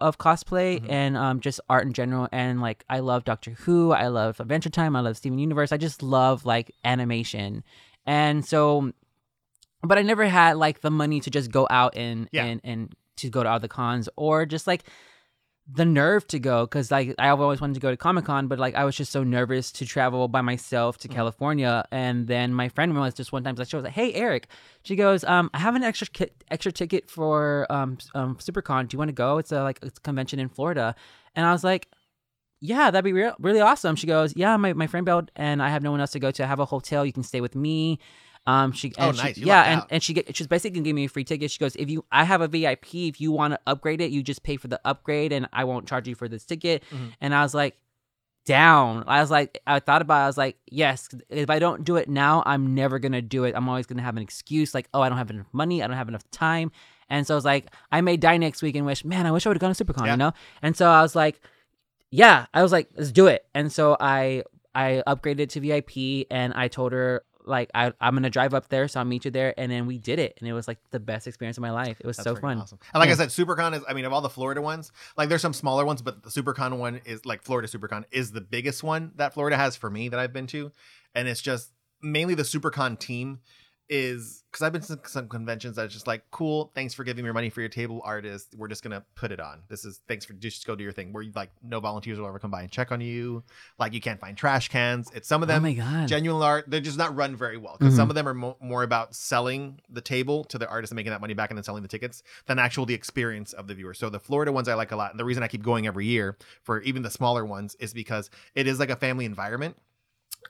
of 0.00 0.18
cosplay 0.18 0.80
Mhm. 0.80 0.90
and 0.90 1.16
um, 1.16 1.40
just 1.40 1.60
art 1.70 1.86
in 1.86 1.92
general. 1.92 2.28
And 2.32 2.60
like, 2.60 2.84
I 2.90 2.98
love 2.98 3.24
Doctor 3.24 3.52
Who. 3.52 3.92
I 3.92 4.08
love 4.08 4.40
Adventure 4.40 4.70
Time. 4.70 4.96
I 4.96 5.00
love 5.00 5.16
Steven 5.16 5.38
Universe. 5.38 5.70
I 5.72 5.76
just 5.76 6.02
love 6.02 6.44
like 6.44 6.72
animation, 6.84 7.62
and 8.04 8.44
so, 8.44 8.92
but 9.82 9.98
I 9.98 10.02
never 10.02 10.26
had 10.26 10.56
like 10.56 10.80
the 10.80 10.90
money 10.90 11.20
to 11.20 11.30
just 11.30 11.50
go 11.50 11.66
out 11.70 11.96
and 11.96 12.28
Yeah. 12.32 12.44
and 12.44 12.60
and 12.64 12.94
to 13.16 13.30
go 13.30 13.42
to 13.42 13.48
all 13.48 13.60
the 13.60 13.68
cons 13.68 14.08
or 14.16 14.44
just 14.46 14.66
like 14.66 14.84
the 15.74 15.84
nerve 15.84 16.26
to 16.28 16.38
go 16.38 16.64
because 16.66 16.90
like 16.90 17.14
I've 17.18 17.40
always 17.40 17.60
wanted 17.60 17.74
to 17.74 17.80
go 17.80 17.90
to 17.90 17.96
Comic 17.96 18.24
Con, 18.26 18.46
but 18.48 18.58
like 18.58 18.74
I 18.74 18.84
was 18.84 18.94
just 18.96 19.10
so 19.12 19.22
nervous 19.24 19.72
to 19.72 19.86
travel 19.86 20.28
by 20.28 20.40
myself 20.42 20.98
to 20.98 21.08
Mhm. 21.08 21.14
California. 21.14 21.84
And 21.90 22.26
then 22.26 22.52
my 22.52 22.68
friend 22.68 22.94
was 22.96 23.14
just 23.14 23.32
one 23.32 23.42
time 23.44 23.54
like 23.56 23.68
she 23.68 23.76
was 23.76 23.84
like, 23.84 23.94
"Hey 23.94 24.12
Eric," 24.12 24.48
she 24.82 24.96
goes, 24.96 25.24
um, 25.24 25.50
"I 25.54 25.58
have 25.60 25.74
an 25.74 25.82
extra 25.82 26.06
ki- 26.08 26.30
extra 26.50 26.72
ticket 26.72 27.08
for 27.08 27.66
um, 27.70 27.96
um 28.14 28.36
SuperCon. 28.36 28.88
Do 28.88 28.94
you 28.94 28.98
want 28.98 29.08
to 29.08 29.14
go? 29.14 29.38
It's 29.38 29.52
a 29.52 29.62
like 29.62 29.78
it's 29.82 29.98
a 29.98 30.02
convention 30.02 30.38
in 30.38 30.48
Florida." 30.48 30.94
And 31.34 31.46
I 31.46 31.52
was 31.52 31.64
like. 31.64 31.88
Yeah, 32.64 32.92
that'd 32.92 33.04
be 33.04 33.12
real, 33.12 33.34
really 33.40 33.60
awesome. 33.60 33.96
She 33.96 34.06
goes, 34.06 34.36
yeah, 34.36 34.56
my, 34.56 34.72
my 34.72 34.86
friend 34.86 35.04
bailed, 35.04 35.32
and 35.34 35.60
I 35.60 35.68
have 35.68 35.82
no 35.82 35.90
one 35.90 36.00
else 36.00 36.12
to 36.12 36.20
go 36.20 36.30
to. 36.30 36.44
I 36.44 36.46
have 36.46 36.60
a 36.60 36.64
hotel. 36.64 37.04
You 37.04 37.12
can 37.12 37.24
stay 37.24 37.40
with 37.40 37.56
me. 37.56 37.98
Um, 38.46 38.72
she 38.72 38.92
Oh, 38.98 39.08
and 39.10 39.16
she- 39.16 39.22
nice. 39.22 39.38
Yeah, 39.38 39.62
and, 39.62 39.80
out. 39.82 39.86
and 39.90 40.02
she 40.02 40.14
get, 40.14 40.34
she's 40.36 40.46
basically 40.48 40.70
gonna 40.80 40.84
give 40.84 40.96
me 40.96 41.04
a 41.04 41.08
free 41.08 41.22
ticket. 41.24 41.50
She 41.50 41.58
goes, 41.60 41.76
if 41.76 41.88
you, 41.88 42.04
I 42.10 42.24
have 42.24 42.40
a 42.40 42.48
VIP. 42.48 42.94
If 42.94 43.20
you 43.20 43.30
want 43.32 43.54
to 43.54 43.60
upgrade 43.66 44.00
it, 44.00 44.10
you 44.10 44.22
just 44.22 44.42
pay 44.42 44.56
for 44.56 44.66
the 44.68 44.80
upgrade, 44.84 45.32
and 45.32 45.48
I 45.52 45.62
won't 45.64 45.86
charge 45.86 46.08
you 46.08 46.14
for 46.16 46.26
this 46.28 46.44
ticket. 46.44 46.82
Mhm. 46.90 47.12
And 47.20 47.34
I 47.34 47.42
was 47.42 47.54
like, 47.54 47.76
down. 48.44 49.04
I 49.06 49.20
was 49.20 49.30
like, 49.30 49.60
I 49.66 49.78
thought 49.78 50.02
about. 50.02 50.20
it. 50.20 50.24
I 50.24 50.26
was 50.26 50.36
like, 50.38 50.56
yes. 50.68 51.08
If 51.28 51.48
I 51.50 51.58
don't 51.60 51.84
do 51.84 51.96
it 51.96 52.08
now, 52.08 52.42
I'm 52.44 52.74
never 52.74 52.98
gonna 52.98 53.22
do 53.22 53.44
it. 53.44 53.54
I'm 53.56 53.68
always 53.68 53.86
gonna 53.86 54.02
have 54.02 54.16
an 54.16 54.22
excuse 54.22 54.74
like, 54.74 54.88
oh, 54.92 55.00
I 55.00 55.08
don't 55.08 55.18
have 55.18 55.30
enough 55.30 55.46
money. 55.52 55.82
I 55.82 55.86
don't 55.86 55.96
have 55.96 56.08
enough 56.08 56.28
time. 56.30 56.72
And 57.08 57.26
so 57.26 57.34
I 57.34 57.36
was 57.36 57.44
like, 57.44 57.66
I 57.92 58.00
may 58.00 58.16
die 58.16 58.38
next 58.38 58.62
week 58.62 58.74
and 58.74 58.86
wish, 58.86 59.04
man, 59.04 59.26
I 59.26 59.30
wish 59.30 59.46
I 59.46 59.50
would 59.50 59.56
have 59.56 59.60
gone 59.60 59.74
to 59.74 59.84
SuperCon, 59.84 60.06
Yeah. 60.06 60.12
you 60.12 60.16
know. 60.16 60.32
And 60.62 60.76
so 60.76 60.88
I 60.88 61.02
was 61.02 61.14
like, 61.14 61.40
yeah. 62.10 62.46
I 62.54 62.62
was 62.62 62.72
like, 62.72 62.88
let's 62.96 63.12
do 63.12 63.26
it. 63.28 63.44
And 63.54 63.70
so 63.72 63.96
I 64.00 64.42
I 64.74 65.02
upgraded 65.06 65.50
to 65.50 65.60
VIP, 65.60 66.26
and 66.30 66.54
I 66.54 66.66
told 66.68 66.92
her 66.92 67.22
like 67.44 67.70
I 67.74 67.92
I'm 68.00 68.14
gonna 68.14 68.30
drive 68.30 68.54
up 68.54 68.68
there, 68.68 68.88
so 68.88 69.00
I'll 69.00 69.06
meet 69.06 69.24
you 69.24 69.30
there. 69.30 69.54
And 69.58 69.70
then 69.70 69.86
we 69.86 69.98
did 69.98 70.18
it, 70.18 70.34
and 70.38 70.48
it 70.48 70.52
was 70.52 70.68
like 70.68 70.78
the 70.90 71.00
best 71.00 71.26
experience 71.26 71.56
of 71.58 71.62
my 71.62 71.70
life. 71.70 72.00
It 72.00 72.06
was 72.06 72.16
That's 72.16 72.24
so 72.24 72.36
fun. 72.36 72.58
Awesome. 72.58 72.78
And 72.92 73.00
like 73.00 73.08
Yeah. 73.08 73.14
I 73.14 73.26
said, 73.26 73.28
SuperCon 73.28 73.74
is. 73.76 73.82
I 73.88 73.94
mean, 73.94 74.04
of 74.04 74.12
all 74.12 74.20
the 74.20 74.28
Florida 74.28 74.62
ones, 74.62 74.92
like 75.16 75.28
there's 75.28 75.42
some 75.42 75.52
smaller 75.52 75.84
ones, 75.84 76.02
but 76.02 76.22
the 76.22 76.30
SuperCon 76.30 76.78
one 76.78 77.00
is 77.04 77.24
like 77.26 77.42
Florida 77.42 77.68
SuperCon 77.68 78.04
is 78.10 78.32
the 78.32 78.40
biggest 78.40 78.82
one 78.82 79.12
that 79.16 79.34
Florida 79.34 79.56
has 79.56 79.76
for 79.76 79.90
me 79.90 80.08
that 80.08 80.18
I've 80.20 80.32
been 80.32 80.46
to, 80.48 80.72
and 81.14 81.28
it's 81.28 81.40
just 81.42 81.72
mainly 82.02 82.34
the 82.34 82.42
SuperCon 82.42 82.98
team 82.98 83.40
is 83.88 84.44
because 84.50 84.62
I've 84.62 84.72
been 84.72 84.82
to 84.82 84.98
some 85.06 85.28
conventions 85.28 85.76
that's 85.76 85.92
just 85.92 86.06
like, 86.06 86.22
cool, 86.30 86.70
thanks 86.74 86.94
for 86.94 87.04
giving 87.04 87.24
me 87.24 87.30
money 87.32 87.50
for 87.50 87.60
your 87.60 87.68
table 87.68 88.00
artist. 88.04 88.54
We're 88.56 88.68
just 88.68 88.82
gonna 88.82 89.04
put 89.14 89.32
it 89.32 89.40
on. 89.40 89.62
This 89.68 89.84
is 89.84 90.00
thanks 90.08 90.24
for 90.24 90.32
just 90.34 90.66
go 90.66 90.74
do 90.74 90.82
your 90.84 90.92
thing. 90.92 91.12
Where 91.12 91.22
you 91.22 91.32
like 91.34 91.50
no 91.62 91.80
volunteers 91.80 92.18
will 92.18 92.26
ever 92.26 92.38
come 92.38 92.50
by 92.50 92.62
and 92.62 92.70
check 92.70 92.92
on 92.92 93.00
you. 93.00 93.42
Like 93.78 93.92
you 93.92 94.00
can't 94.00 94.20
find 94.20 94.36
trash 94.36 94.68
cans. 94.68 95.10
It's 95.14 95.28
some 95.28 95.42
of 95.42 95.48
them. 95.48 95.64
oh 95.64 95.68
them 95.68 95.76
my 95.76 95.82
god. 95.98 96.08
genuine 96.08 96.42
art. 96.42 96.64
They're 96.68 96.80
just 96.80 96.98
not 96.98 97.14
run 97.14 97.36
very 97.36 97.56
well 97.56 97.76
because 97.78 97.94
Mhm. 97.94 97.96
some 97.98 98.08
of 98.10 98.14
them 98.14 98.26
are 98.28 98.34
mo- 98.34 98.56
more 98.60 98.82
about 98.82 99.14
selling 99.14 99.80
the 99.90 100.00
table 100.00 100.44
to 100.44 100.58
the 100.58 100.68
artist 100.68 100.90
and 100.92 100.96
making 100.96 101.10
that 101.12 101.20
money 101.20 101.34
back 101.34 101.50
and 101.50 101.58
then 101.58 101.64
selling 101.64 101.82
the 101.82 101.88
tickets 101.88 102.22
than 102.46 102.58
actual 102.58 102.86
the 102.86 102.94
experience 102.94 103.52
of 103.52 103.66
the 103.66 103.74
viewer. 103.74 103.94
So 103.94 104.08
the 104.10 104.20
Florida 104.20 104.52
ones 104.52 104.68
I 104.68 104.74
like 104.74 104.92
a 104.92 104.96
lot, 104.96 105.10
and 105.10 105.20
the 105.20 105.24
reason 105.24 105.42
I 105.42 105.48
keep 105.48 105.62
going 105.62 105.86
every 105.86 106.06
year 106.06 106.36
for 106.62 106.80
even 106.82 107.02
the 107.02 107.10
smaller 107.10 107.44
ones 107.44 107.74
is 107.80 107.92
because 107.92 108.30
it 108.54 108.66
is 108.66 108.78
like 108.78 108.90
a 108.90 108.96
family 108.96 109.24
environment 109.24 109.76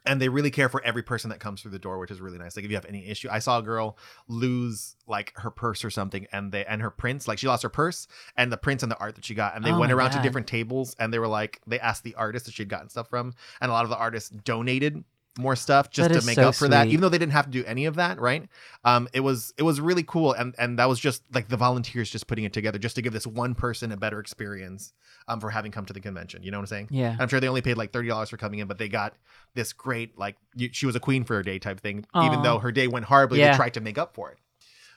and 0.07 0.21
they 0.21 0.29
really 0.29 0.51
care 0.51 0.69
for 0.69 0.83
every 0.85 1.03
person 1.03 1.31
that 1.31 1.41
comes 1.41 1.63
through 1.63 1.71
the 1.71 1.79
door 1.79 1.99
which 1.99 2.11
is 2.11 2.21
really 2.21 2.39
nice. 2.39 2.57
Like 2.57 2.65
if 2.65 2.71
you 2.71 2.77
have 2.77 2.87
any 2.87 3.07
issue 3.07 3.29
i 3.31 3.39
saw 3.39 3.59
a 3.59 3.63
girl 3.63 3.97
lose 4.29 4.97
like 5.07 5.33
her 5.37 5.51
purse 5.51 5.85
or 5.85 5.91
something 5.91 6.27
and 6.33 6.53
they 6.53 6.65
and 6.65 6.83
her 6.83 6.91
prints 6.91 7.29
like 7.29 7.39
she 7.39 7.47
lost 7.47 7.63
her 7.63 7.69
purse 7.69 8.07
and 8.37 8.53
the 8.53 8.57
prints 8.57 8.83
and 8.83 8.91
the 8.91 8.99
art 8.99 9.15
that 9.17 9.25
she 9.25 9.35
got 9.35 9.55
and 9.57 9.65
they 9.65 9.73
Oh 9.73 9.79
went 9.79 9.93
around 9.93 10.11
to 10.13 10.23
different 10.23 10.47
tables 10.47 10.97
and 10.99 11.13
they 11.13 11.19
were 11.19 11.29
like 11.29 11.61
they 11.67 11.81
asked 11.81 12.05
the 12.05 12.15
artist 12.15 12.47
that 12.47 12.55
she'd 12.55 12.69
gotten 12.69 12.89
stuff 12.89 13.09
from 13.09 13.35
and 13.61 13.71
a 13.71 13.75
lot 13.75 13.85
of 13.85 13.91
the 13.91 13.97
artists 13.97 14.31
donated 14.31 15.05
more 15.39 15.57
stuff 15.57 15.91
just 15.91 16.11
That 16.11 16.21
to 16.21 16.27
make 16.27 16.35
so 16.37 16.49
up 16.49 16.55
for 16.55 16.69
that 16.69 16.89
even 16.89 17.01
though 17.01 17.09
they 17.09 17.17
didn't 17.17 17.33
have 17.33 17.47
to 17.47 17.51
do 17.51 17.65
any 17.65 17.87
of 17.87 17.95
that 17.95 18.21
right 18.21 18.47
um 18.85 19.09
it 19.15 19.21
was 19.21 19.55
it 19.57 19.63
was 19.63 19.81
really 19.81 20.03
cool 20.03 20.35
and 20.35 20.55
and 20.59 20.79
that 20.79 20.91
was 20.91 21.01
just 21.01 21.23
like 21.33 21.49
the 21.49 21.57
volunteers 21.57 22.11
just 22.11 22.27
putting 22.27 22.45
it 22.45 22.53
together 22.53 22.79
just 22.79 22.97
to 22.97 23.03
give 23.03 23.15
this 23.15 23.27
one 23.27 23.55
person 23.55 23.93
a 23.93 23.97
better 23.97 24.21
experience 24.21 24.93
um 25.29 25.41
for 25.41 25.49
having 25.49 25.73
come 25.73 25.87
to 25.87 25.95
the 25.95 26.01
convention 26.01 26.43
you 26.43 26.51
know 26.51 26.59
what 26.59 26.65
i'm 26.65 26.67
saying 26.67 26.89
yeah. 26.91 27.17
I'm 27.19 27.29
sure 27.29 27.41
they 27.41 27.49
only 27.49 27.63
paid 27.63 27.79
like 27.79 27.93
thirty 27.93 28.09
dollars 28.09 28.29
for 28.29 28.37
coming 28.37 28.59
in, 28.59 28.69
but 28.69 28.77
they 28.77 28.89
got 28.91 29.15
this 29.55 29.73
great 29.73 30.19
like 30.19 30.37
you, 30.55 30.69
she 30.71 30.85
was 30.85 30.97
a 30.97 31.01
queen 31.01 31.25
for 31.25 31.37
her 31.37 31.43
day 31.43 31.59
type 31.59 31.81
thing. 31.81 32.05
Even 32.23 32.43
though 32.43 32.59
her 32.59 32.71
day 32.73 32.87
went 32.89 33.07
horribly, 33.07 33.39
Yeah. 33.39 33.53
they 33.53 33.57
tried 33.57 33.75
to 33.75 33.81
make 33.81 33.97
up 33.97 34.15
for 34.15 34.31
it. 34.31 34.39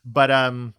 But 0.04 0.32
um, 0.32 0.74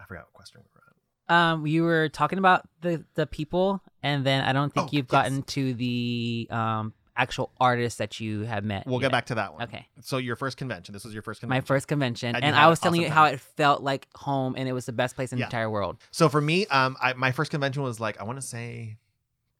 I 0.00 0.04
forgot 0.04 0.24
what 0.24 0.32
question 0.34 0.60
we 0.62 0.68
were 0.74 1.34
on. 1.36 1.52
Um, 1.52 1.66
you 1.66 1.84
were 1.84 2.08
talking 2.08 2.38
about 2.38 2.68
the 2.82 3.04
the 3.14 3.26
people, 3.26 3.80
and 4.02 4.24
then 4.26 4.44
I 4.44 4.52
don't 4.52 4.72
think 4.72 4.88
Oh, 4.88 4.90
you've 4.92 5.06
yes. 5.06 5.10
gotten 5.10 5.42
to 5.44 5.74
the 5.74 6.48
um 6.50 6.92
actual 7.16 7.50
artists 7.60 7.98
that 7.98 8.20
you 8.20 8.42
have 8.42 8.64
met. 8.64 8.86
We'll 8.86 8.98
get 9.00 9.10
back 9.12 9.26
to 9.26 9.34
that 9.36 9.52
one. 9.52 9.62
Okay. 9.64 9.86
So 10.02 10.16
your 10.18 10.36
first 10.36 10.56
convention. 10.56 10.92
This 10.92 11.04
was 11.04 11.12
your 11.12 11.22
first 11.22 11.40
convention. 11.40 11.62
My 11.62 11.66
first 11.66 11.88
convention, 11.88 12.34
And 12.34 12.44
and, 12.44 12.56
I 12.56 12.68
was 12.68 12.78
telling 12.80 13.00
awesome 13.00 13.10
you 13.10 13.14
how 13.14 13.24
it 13.26 13.40
felt 13.40 13.82
like 13.82 14.06
home, 14.14 14.54
and 14.56 14.68
it 14.68 14.72
was 14.72 14.86
the 14.86 14.92
best 14.92 15.16
place 15.16 15.32
in 15.32 15.38
Yeah. 15.38 15.44
the 15.44 15.48
entire 15.48 15.70
world. 15.70 15.98
So 16.10 16.28
for 16.28 16.40
me, 16.40 16.66
um, 16.66 16.96
I, 17.00 17.12
my 17.14 17.32
first 17.32 17.50
convention 17.50 17.82
was 17.82 18.00
like 18.00 18.20
I 18.20 18.24
want 18.24 18.40
to 18.40 18.46
say 18.46 18.96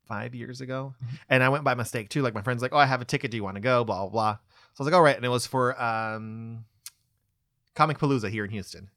five 0.07 0.35
years 0.35 0.61
ago, 0.61 0.93
and 1.29 1.43
I 1.43 1.49
went 1.49 1.63
by 1.63 1.73
mistake 1.73 2.09
too. 2.09 2.21
Like 2.21 2.33
my 2.33 2.41
friends 2.41 2.61
like, 2.61 2.73
oh, 2.73 2.77
I 2.77 2.85
have 2.85 3.01
a 3.01 3.05
ticket. 3.05 3.31
Do 3.31 3.37
you 3.37 3.43
want 3.43 3.55
to 3.55 3.61
go? 3.61 3.83
Blah 3.83 4.01
blah 4.01 4.09
blah. 4.09 4.33
So 4.73 4.81
I 4.81 4.83
was 4.83 4.85
like, 4.87 4.95
all 4.95 5.03
right, 5.03 5.15
and 5.15 5.25
it 5.25 5.29
was 5.29 5.45
for 5.47 5.81
um, 5.81 6.65
Comicpalooza 7.75 8.29
here 8.29 8.45
in 8.45 8.51
Houston. 8.51 8.89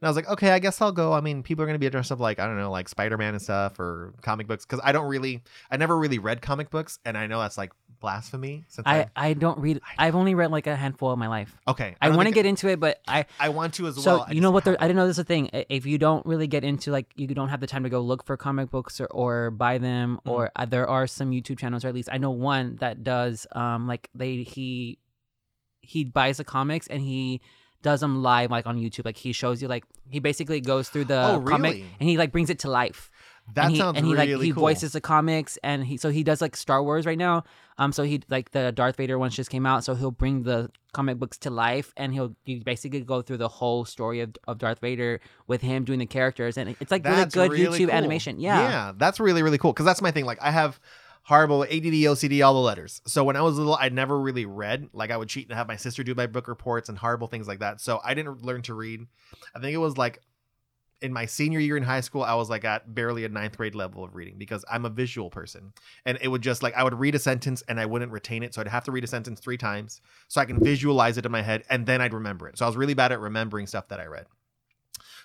And 0.00 0.06
I 0.06 0.10
was 0.10 0.16
like, 0.16 0.28
okay, 0.30 0.50
I 0.52 0.58
guess 0.60 0.80
I'll 0.80 0.92
go. 0.92 1.12
I 1.12 1.20
mean, 1.20 1.42
people 1.42 1.62
are 1.62 1.66
going 1.66 1.74
to 1.74 1.78
be 1.78 1.90
dressed 1.90 2.10
up 2.10 2.20
like, 2.20 2.38
I 2.38 2.46
don't 2.46 2.56
know, 2.56 2.70
like 2.70 2.88
Spider 2.88 3.18
Man 3.18 3.34
and 3.34 3.42
stuff 3.42 3.78
or 3.78 4.14
comic 4.22 4.46
books. 4.46 4.64
Cause 4.64 4.80
I 4.82 4.92
don't 4.92 5.06
really, 5.06 5.42
I 5.70 5.76
never 5.76 5.98
really 5.98 6.18
read 6.18 6.40
comic 6.40 6.70
books. 6.70 6.98
And 7.04 7.18
I 7.18 7.26
know 7.26 7.38
that's 7.38 7.58
like 7.58 7.72
blasphemy. 8.00 8.64
Since 8.68 8.86
I, 8.86 9.00
I, 9.00 9.08
I 9.28 9.32
don't 9.34 9.58
read. 9.58 9.82
I've 9.98 10.14
only 10.16 10.34
read 10.34 10.50
like 10.50 10.66
a 10.66 10.74
handful 10.74 11.10
of 11.10 11.18
my 11.18 11.28
life. 11.28 11.54
okay. 11.68 11.96
I, 12.00 12.08
don't 12.08 12.16
want 12.16 12.28
to 12.28 12.34
get 12.34 12.46
into 12.46 12.68
it, 12.68 12.80
but 12.80 12.98
I 13.06 13.26
I 13.38 13.50
want 13.50 13.74
to 13.74 13.88
as 13.88 14.02
so 14.02 14.16
well. 14.18 14.26
I 14.26 14.32
you 14.32 14.40
know 14.40 14.50
what? 14.50 14.64
There, 14.64 14.74
I 14.80 14.86
didn't 14.86 14.96
know 14.96 15.06
this 15.06 15.16
is 15.16 15.20
a 15.20 15.24
thing. 15.24 15.50
If 15.52 15.84
you 15.84 15.98
don't 15.98 16.24
really 16.24 16.46
get 16.46 16.64
into 16.64 16.90
like 16.90 17.06
you 17.16 17.26
don't 17.26 17.50
have 17.50 17.60
the 17.60 17.66
time 17.66 17.82
to 17.82 17.90
go 17.90 18.00
look 18.00 18.24
for 18.24 18.38
comic 18.38 18.70
books 18.70 19.02
or, 19.02 19.06
or 19.06 19.50
buy 19.50 19.76
them, 19.76 20.18
Mhm. 20.24 20.30
or 20.32 20.50
uh, 20.56 20.64
there 20.64 20.88
are 20.88 21.06
some 21.06 21.30
YouTube 21.30 21.58
channels, 21.58 21.84
or 21.84 21.88
at 21.88 21.94
least 21.94 22.08
I 22.10 22.16
know 22.16 22.30
one 22.30 22.76
that 22.76 23.04
does. 23.04 23.46
Um, 23.52 23.86
like 23.86 24.08
they 24.14 24.36
he 24.44 24.98
he 25.82 26.04
buys 26.04 26.38
the 26.38 26.44
comics 26.44 26.86
and 26.86 27.02
he 27.02 27.42
does 27.82 28.00
them 28.00 28.22
live 28.22 28.50
like 28.50 28.66
on 28.66 28.78
YouTube. 28.78 29.04
Like 29.04 29.16
he 29.16 29.32
shows 29.32 29.62
you 29.62 29.68
like 29.68 29.84
he 30.08 30.20
basically 30.20 30.60
goes 30.60 30.88
through 30.88 31.04
the 31.06 31.20
Oh, 31.34 31.40
comic 31.46 31.82
and 32.00 32.08
he 32.08 32.16
like 32.16 32.32
brings 32.32 32.50
it 32.50 32.58
to 32.60 32.70
life. 32.70 33.10
That 33.54 33.64
and 33.64 33.72
he, 33.72 33.78
sounds 33.78 33.96
and 33.96 34.06
he 34.06 34.12
really 34.12 34.34
like 34.36 34.44
he 34.44 34.52
cool. 34.52 34.60
voices 34.60 34.92
the 34.92 35.00
comics 35.00 35.58
and 35.64 35.84
he 35.84 35.96
so 35.96 36.10
he 36.10 36.22
does 36.22 36.40
like 36.40 36.54
Star 36.56 36.82
Wars 36.82 37.04
right 37.06 37.18
now. 37.18 37.42
Um, 37.78 37.92
so 37.92 38.02
he 38.04 38.20
like 38.28 38.50
the 38.52 38.70
Darth 38.70 38.96
Vader 38.96 39.18
ones 39.18 39.34
just 39.34 39.50
came 39.50 39.66
out, 39.66 39.82
so 39.82 39.94
he'll 39.94 40.10
bring 40.10 40.42
the 40.44 40.70
comic 40.92 41.18
books 41.18 41.38
to 41.38 41.50
life 41.50 41.92
and 41.96 42.12
he'll 42.12 42.36
you 42.44 42.62
basically 42.62 43.00
go 43.00 43.22
through 43.22 43.38
the 43.38 43.48
whole 43.48 43.84
story 43.84 44.20
of, 44.20 44.36
of 44.46 44.58
Darth 44.58 44.80
Vader 44.80 45.20
with 45.48 45.62
him 45.62 45.84
doing 45.84 45.98
the 45.98 46.06
characters 46.06 46.58
and 46.58 46.76
it's 46.80 46.90
like 46.90 47.02
That's 47.02 47.34
really 47.34 47.48
good 47.48 47.58
really 47.58 47.78
YouTube 47.80 47.86
cool. 47.88 47.94
animation. 47.96 48.38
Yeah. 48.38 48.60
Yeah, 48.60 48.92
that's 48.96 49.18
really, 49.18 49.42
really 49.42 49.58
cool. 49.58 49.72
Because 49.72 49.86
that's 49.86 50.02
my 50.02 50.10
thing. 50.10 50.26
Like, 50.26 50.38
I 50.42 50.50
have 50.50 50.78
horrible 51.22 51.64
ADD, 51.64 51.70
OCD, 51.70 52.44
all 52.44 52.54
the 52.54 52.60
letters. 52.60 53.02
So 53.06 53.24
when 53.24 53.36
I 53.36 53.42
was 53.42 53.58
little, 53.58 53.76
I 53.78 53.88
never 53.88 54.18
really 54.18 54.46
read. 54.46 54.88
Like, 54.92 55.10
I 55.10 55.16
would 55.16 55.28
cheat 55.28 55.48
and 55.48 55.56
have 55.56 55.68
my 55.68 55.76
sister 55.76 56.02
do 56.02 56.14
my 56.14 56.26
book 56.26 56.48
reports 56.48 56.88
and 56.88 56.98
horrible 56.98 57.26
things 57.26 57.46
like 57.46 57.60
that. 57.60 57.80
So 57.80 58.00
I 58.02 58.14
didn't 58.14 58.44
learn 58.44 58.62
to 58.62 58.74
read. 58.74 59.06
I 59.54 59.60
think 59.60 59.74
it 59.74 59.78
was 59.78 59.96
like 59.96 60.20
in 61.02 61.12
my 61.12 61.26
senior 61.26 61.58
year 61.58 61.76
in 61.76 61.82
high 61.82 62.00
school, 62.00 62.22
I 62.22 62.34
was 62.34 62.50
like 62.50 62.64
at 62.64 62.94
barely 62.94 63.24
a 63.24 63.28
ninth 63.28 63.56
grade 63.56 63.74
level 63.74 64.04
of 64.04 64.14
reading 64.14 64.36
because 64.36 64.64
I'm 64.70 64.84
a 64.84 64.90
visual 64.90 65.30
person. 65.30 65.72
And 66.04 66.18
it 66.20 66.28
would 66.28 66.42
just 66.42 66.62
like, 66.62 66.74
I 66.74 66.84
would 66.84 66.98
read 66.98 67.14
a 67.14 67.18
sentence 67.18 67.62
and 67.68 67.80
I 67.80 67.86
wouldn't 67.86 68.12
retain 68.12 68.42
it. 68.42 68.54
So 68.54 68.60
I'd 68.60 68.68
have 68.68 68.84
to 68.84 68.92
read 68.92 69.04
a 69.04 69.06
sentence 69.06 69.40
three 69.40 69.56
times 69.56 70.02
so 70.28 70.40
I 70.40 70.44
can 70.44 70.62
visualize 70.62 71.16
it 71.16 71.24
in 71.24 71.32
my 71.32 71.42
head 71.42 71.64
and 71.70 71.86
then 71.86 72.00
I'd 72.00 72.12
remember 72.12 72.48
it. 72.48 72.58
So 72.58 72.66
I 72.66 72.68
was 72.68 72.76
really 72.76 72.94
bad 72.94 73.12
at 73.12 73.20
remembering 73.20 73.66
stuff 73.66 73.88
that 73.88 74.00
I 74.00 74.06
read. 74.06 74.26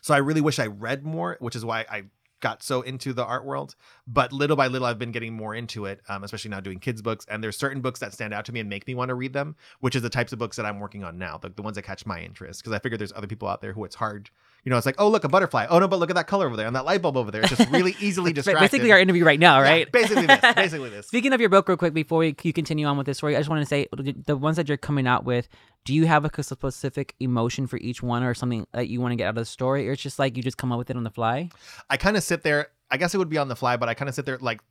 So 0.02 0.14
I 0.14 0.18
really 0.18 0.42
wish 0.42 0.60
I 0.60 0.68
read 0.68 1.04
more, 1.04 1.36
which 1.40 1.56
is 1.56 1.66
why 1.66 1.86
I 1.90 2.04
got 2.46 2.62
so 2.62 2.84
into 2.84 3.12
the 3.12 3.26
art 3.26 3.44
world. 3.44 3.76
But 4.06 4.32
little 4.32 4.56
by 4.56 4.68
little, 4.68 4.86
I've 4.86 5.00
been 5.00 5.12
getting 5.12 5.34
more 5.34 5.56
into 5.56 5.88
it, 5.88 6.02
um, 6.08 6.24
especially 6.24 6.52
now 6.52 6.60
doing 6.60 6.78
kids' 6.78 7.02
books. 7.02 7.26
And 7.28 7.44
there's 7.44 7.58
certain 7.58 7.82
books 7.82 8.00
that 8.02 8.14
stand 8.14 8.36
out 8.36 8.46
to 8.46 8.52
me 8.52 8.60
and 8.60 8.70
make 8.70 8.86
me 8.86 8.94
want 8.94 9.10
to 9.10 9.16
read 9.16 9.34
them, 9.34 9.56
which 9.80 9.96
is 9.96 10.04
the 10.04 10.12
types 10.12 10.32
of 10.32 10.38
books 10.38 10.56
that 10.58 10.66
I'm 10.66 10.80
working 10.80 11.04
on 11.04 11.18
now, 11.18 11.40
the, 11.40 11.50
the 11.50 11.64
ones 11.64 11.74
that 11.76 11.82
catch 11.82 12.06
my 12.06 12.22
interest. 12.22 12.62
Because 12.62 12.72
I 12.72 12.78
figure 12.78 13.00
there's 13.00 13.14
other 13.14 13.26
people 13.26 13.48
out 13.48 13.62
there 13.62 13.74
who 13.74 13.84
it's 13.84 13.96
hard. 13.96 14.30
You 14.66 14.72
know, 14.72 14.78
it's 14.78 14.86
like, 14.86 14.96
oh, 14.98 15.08
look, 15.08 15.24
a 15.24 15.30
butterfly. 15.30 15.68
Oh, 15.70 15.78
no, 15.78 15.88
but 15.88 16.00
look 16.00 16.10
at 16.10 16.16
that 16.16 16.26
color 16.26 16.48
over 16.48 16.58
there 16.58 16.66
and 16.66 16.76
that 16.76 16.86
light 16.86 17.00
bulb 17.02 17.16
over 17.18 17.30
there. 17.30 17.42
It's 17.42 17.56
just 17.56 17.70
really 17.72 17.96
easily 18.00 18.34
distracted. 18.34 18.62
Basically, 18.62 18.92
our 18.92 19.00
interview 19.00 19.24
right 19.24 19.40
now, 19.40 19.60
Yeah, 19.62 19.70
right? 19.70 19.92
basically 19.92 20.26
this. 20.26 20.42
Basically 20.56 20.90
this. 20.90 21.06
Speaking 21.08 21.34
of 21.34 21.40
your 21.40 21.50
book, 21.50 21.68
real 21.70 21.78
quick, 21.78 21.94
before 21.94 22.24
you, 22.26 22.34
you 22.42 22.52
continue 22.52 22.88
on 22.88 22.98
with 22.98 23.06
this 23.06 23.18
story, 23.18 23.36
I 23.36 23.40
just 23.40 23.50
want 23.50 23.62
to 23.62 23.66
say 23.68 23.88
the 24.26 24.36
ones 24.36 24.58
that 24.58 24.68
you're 24.68 24.78
coming 24.78 25.06
out 25.06 25.24
with. 25.24 25.48
Do 25.86 25.94
you 25.94 26.08
have 26.08 26.26
a 26.26 26.44
specific 26.44 27.14
emotion 27.20 27.68
for 27.68 27.78
each 27.78 28.02
one, 28.02 28.24
or 28.24 28.34
something 28.34 28.66
that 28.74 28.88
you 28.88 29.00
want 29.00 29.12
to 29.12 29.16
get 29.16 29.26
out 29.26 29.30
of 29.30 29.36
the 29.36 29.46
story, 29.46 29.88
or 29.88 29.92
it's 29.92 30.02
just 30.02 30.18
like 30.18 30.36
you 30.36 30.42
just 30.42 30.58
come 30.58 30.72
up 30.72 30.80
with 30.80 30.90
it 30.90 30.98
on 30.98 31.04
the 31.04 31.12
fly? 31.12 31.50
I 31.90 31.98
kind 31.98 32.18
of 32.18 32.24
sit 32.24 32.42
there. 32.42 32.70
I 32.90 32.98
guess 32.98 33.14
it 33.14 33.20
would 33.20 33.30
be 33.30 33.38
on 33.38 33.50
the 33.50 33.56
fly, 33.56 33.78
but 33.78 33.88
I 33.88 33.94
kind 33.94 34.10
of 34.10 34.16
sit 34.16 34.26
there 34.26 34.40
like 34.40 34.62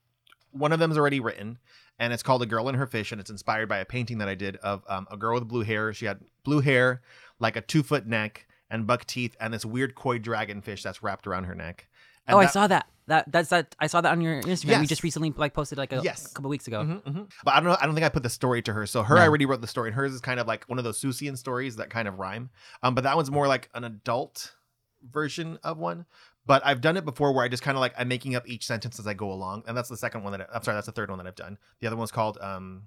one 0.51 0.73
of 0.73 0.81
them's 0.81 0.99
already 0.99 1.21
written, 1.21 1.59
and 2.01 2.13
it's 2.13 2.25
called 2.25 2.43
"A 2.43 2.47
Girl 2.47 2.69
and 2.69 2.77
Her 2.77 2.87
Fish," 2.89 3.13
and 3.13 3.21
it's 3.21 3.31
inspired 3.31 3.69
by 3.69 3.79
a 3.79 3.85
painting 3.85 4.19
that 4.19 4.29
I 4.29 4.35
did 4.35 4.57
of 4.57 4.83
um, 4.89 5.07
a 5.09 5.17
girl 5.17 5.35
with 5.39 5.47
blue 5.47 5.63
hair. 5.63 5.93
She 5.93 6.07
had 6.07 6.19
blue 6.43 6.61
hair, 6.61 7.01
like 7.39 7.55
a 7.55 7.61
two 7.61 7.85
foot 7.85 8.07
neck, 8.09 8.47
and 8.75 8.87
buck 8.87 9.05
teeth, 9.07 9.37
and 9.41 9.55
this 9.55 9.65
weird 9.65 9.95
koi 9.95 10.19
dragon 10.19 10.61
fish 10.61 10.83
that's 10.83 11.03
wrapped 11.03 11.27
around 11.27 11.45
her 11.45 11.55
neck. 11.55 11.87
And 12.27 12.35
oh, 12.35 12.39
I 12.41 12.47
saw 12.47 12.67
that. 12.67 12.87
That 13.07 13.31
that's 13.31 13.51
that. 13.51 13.77
I 13.79 13.87
saw 13.87 14.01
that 14.01 14.11
on 14.13 14.21
your 14.23 14.41
Instagram. 14.43 14.81
You 14.81 14.87
just 14.87 15.03
recently 15.03 15.31
like 15.37 15.53
posted 15.55 15.77
like 15.79 15.93
a, 15.93 16.01
Yes. 16.03 16.33
couple 16.33 16.49
weeks 16.51 16.67
ago. 16.67 16.83
Mhm, 16.83 17.03
mhm. 17.03 17.31
But 17.45 17.55
I 17.55 17.61
don't 17.61 17.69
know. 17.69 17.77
I 17.81 17.85
don't 17.87 17.95
think 17.95 18.05
I 18.07 18.09
put 18.09 18.23
the 18.23 18.31
story 18.31 18.63
to 18.63 18.73
her. 18.73 18.87
So 18.87 19.03
her, 19.03 19.15
No. 19.17 19.21
I 19.21 19.29
already 19.29 19.45
wrote 19.47 19.61
the 19.61 19.67
story, 19.67 19.91
and 19.91 19.95
hers 19.95 20.13
is 20.15 20.21
kind 20.23 20.41
of 20.41 20.47
like 20.47 20.65
one 20.65 20.79
of 20.79 20.85
those 20.85 20.99
Seussian 21.01 21.37
stories 21.37 21.77
that 21.77 21.91
kind 21.91 22.09
of 22.09 22.19
rhyme. 22.19 22.49
Um, 22.83 22.95
but 22.95 23.05
that 23.05 23.15
one's 23.15 23.31
more 23.31 23.47
like 23.47 23.69
an 23.75 23.85
adult 23.85 24.55
version 25.03 25.59
of 25.63 25.79
one. 25.79 26.07
But 26.47 26.65
I've 26.65 26.81
done 26.81 26.97
it 26.97 27.05
before 27.05 27.33
where 27.33 27.45
I 27.45 27.49
just 27.49 27.63
kind 27.63 27.77
of 27.77 27.81
like 27.81 27.95
I'm 27.99 28.09
making 28.09 28.35
up 28.35 28.49
each 28.49 28.67
sentence 28.67 28.99
as 28.99 29.07
I 29.07 29.15
go 29.15 29.31
along, 29.31 29.65
and 29.67 29.77
that's 29.77 29.89
the 29.91 29.97
second 29.97 30.25
one 30.25 30.33
that 30.33 30.41
I, 30.43 30.57
I'm 30.57 30.63
sorry, 30.63 30.75
that's 30.77 30.87
the 30.87 30.93
third 30.93 31.11
one 31.11 31.19
that 31.19 31.27
I've 31.27 31.35
done. 31.37 31.59
The 31.81 31.87
other 31.87 31.97
one's 31.97 32.11
called 32.11 32.39
um, 32.41 32.85